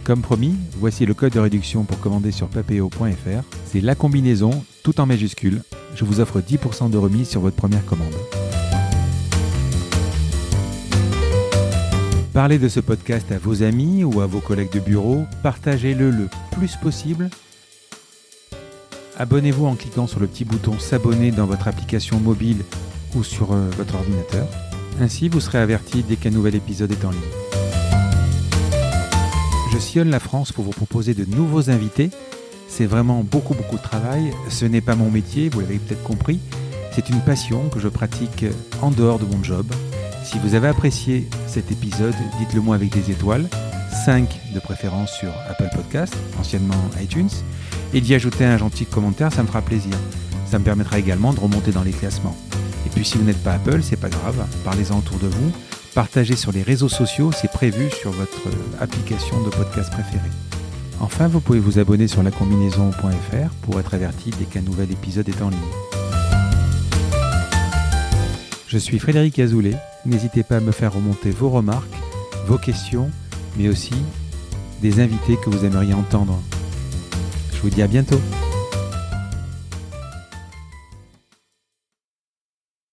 Comme 0.05 0.21
promis, 0.21 0.57
voici 0.77 1.07
le 1.07 1.15
code 1.15 1.33
de 1.33 1.41
réduction 1.41 1.85
pour 1.85 1.99
commander 1.99 2.31
sur 2.31 2.49
papeo.fr. 2.49 3.43
C'est 3.65 3.81
la 3.81 3.95
combinaison, 3.95 4.51
tout 4.83 5.01
en 5.01 5.07
majuscule. 5.07 5.63
Je 5.95 6.05
vous 6.05 6.21
offre 6.21 6.41
10% 6.41 6.91
de 6.91 6.99
remise 6.99 7.29
sur 7.31 7.41
votre 7.41 7.57
première 7.57 7.85
commande. 7.87 8.13
Parlez 12.35 12.59
de 12.59 12.69
ce 12.69 12.81
podcast 12.81 13.33
à 13.33 13.39
vos 13.39 13.63
amis 13.63 14.05
ou 14.05 14.21
à 14.21 14.27
vos 14.27 14.41
collègues 14.41 14.73
de 14.73 14.81
bureau. 14.81 15.25
Partagez-le 15.43 16.11
le 16.11 16.29
plus 16.53 16.77
possible. 16.77 17.31
Abonnez-vous 19.19 19.65
en 19.65 19.77
cliquant 19.77 20.07
sur 20.07 20.21
le 20.21 20.27
petit 20.27 20.45
bouton 20.45 20.79
s'abonner 20.79 21.31
dans 21.31 21.47
votre 21.47 21.69
application 21.69 22.21
mobile 22.21 22.65
ou 23.15 23.25
sur 23.25 23.53
euh, 23.53 23.69
votre 23.77 23.95
ordinateur. 23.95 24.47
Ainsi, 25.01 25.29
vous 25.29 25.41
serez 25.41 25.59
averti 25.59 26.03
dès 26.03 26.17
qu'un 26.17 26.31
nouvel 26.31 26.55
épisode 26.55 26.91
est 26.93 27.05
en 27.05 27.11
ligne. 27.11 27.21
Je 29.73 29.79
sillonne 29.79 30.11
la 30.11 30.21
France 30.21 30.53
pour 30.53 30.65
vous 30.65 30.71
proposer 30.71 31.15
de 31.15 31.25
nouveaux 31.25 31.71
invités. 31.71 32.11
C'est 32.69 32.87
vraiment 32.87 33.23
beaucoup 33.23 33.55
beaucoup 33.55 33.77
de 33.77 33.83
travail. 33.83 34.33
Ce 34.49 34.65
n'est 34.65 34.81
pas 34.81 34.97
mon 34.97 35.11
métier, 35.11 35.49
vous 35.49 35.61
l'avez 35.61 35.79
peut-être 35.79 36.03
compris. 36.03 36.41
C'est 36.93 37.11
une 37.11 37.21
passion 37.21 37.69
que 37.69 37.79
je 37.79 37.89
pratique 37.89 38.45
en 38.83 38.91
dehors 38.91 39.19
de 39.19 39.25
mon 39.25 39.43
job. 39.43 39.67
Si 40.25 40.39
vous 40.39 40.55
avez 40.55 40.69
apprécié 40.69 41.29
cet 41.47 41.71
épisode, 41.71 42.15
dites-le 42.39 42.61
moi 42.61 42.75
avec 42.75 42.91
des 42.91 43.13
étoiles. 43.13 43.49
5 44.05 44.29
de 44.55 44.61
préférence 44.61 45.13
sur 45.13 45.31
Apple 45.49 45.69
Podcast, 45.75 46.15
anciennement 46.39 46.75
iTunes, 47.01 47.31
et 47.95 48.01
d'y 48.01 48.15
ajouter 48.15 48.45
un 48.45 48.59
gentil 48.59 48.85
commentaire, 48.85 49.33
ça 49.33 49.43
me 49.43 49.49
fera 49.49 49.63
plaisir. 49.63 49.95
Ça 50.47 50.59
me 50.59 50.65
permettra 50.65 50.99
également 50.99 51.33
de 51.33 51.41
remonter 51.41 51.73
dans 51.73 51.83
les 51.83 51.93
classements. 51.93 52.37
Et 52.87 52.91
puis 52.91 53.05
si 53.05 53.19
vous 53.19 53.25
n'êtes 53.25 53.43
pas 53.43 53.55
Apple, 53.55 53.81
c'est 53.83 53.97
pas 53.97 54.09
grave, 54.09 54.37
parlez-en 54.65 54.99
autour 54.99 55.19
de 55.19 55.27
vous, 55.27 55.53
partagez 55.95 56.37
sur 56.37 56.53
les 56.53 56.63
réseaux 56.63 56.89
sociaux, 56.89 57.31
c'est 57.33 57.51
prévu 57.51 57.91
sur 57.91 58.11
votre 58.11 58.43
application 58.81 59.43
de 59.43 59.51
podcast 59.51 59.91
préférée. 59.93 60.31
Enfin, 61.01 61.29
vous 61.29 61.41
pouvez 61.41 61.61
vous 61.61 61.79
abonner 61.79 62.09
sur 62.09 62.23
lacombinaison.fr 62.23 63.51
pour 63.63 63.79
être 63.79 63.95
averti 63.95 64.31
dès 64.39 64.47
qu'un 64.47 64.63
nouvel 64.63 64.91
épisode 64.91 65.29
est 65.29 65.43
en 65.43 65.51
ligne. 65.51 65.59
Je 68.67 68.79
suis 68.79 68.99
Frédéric 68.99 69.39
Azoulay. 69.39 69.77
N'hésitez 70.05 70.43
pas 70.43 70.57
à 70.57 70.61
me 70.61 70.73
faire 70.73 70.93
remonter 70.93 71.31
vos 71.31 71.51
remarques, 71.51 71.97
vos 72.47 72.59
questions, 72.59 73.11
mais 73.57 73.69
aussi 73.69 73.95
des 74.83 75.01
invités 75.01 75.37
que 75.43 75.51
vous 75.51 75.65
aimeriez 75.65 75.95
entendre. 75.95 76.39
Je 77.55 77.61
vous 77.61 77.71
dis 77.71 77.83
à 77.83 77.87
bientôt. 77.87 78.21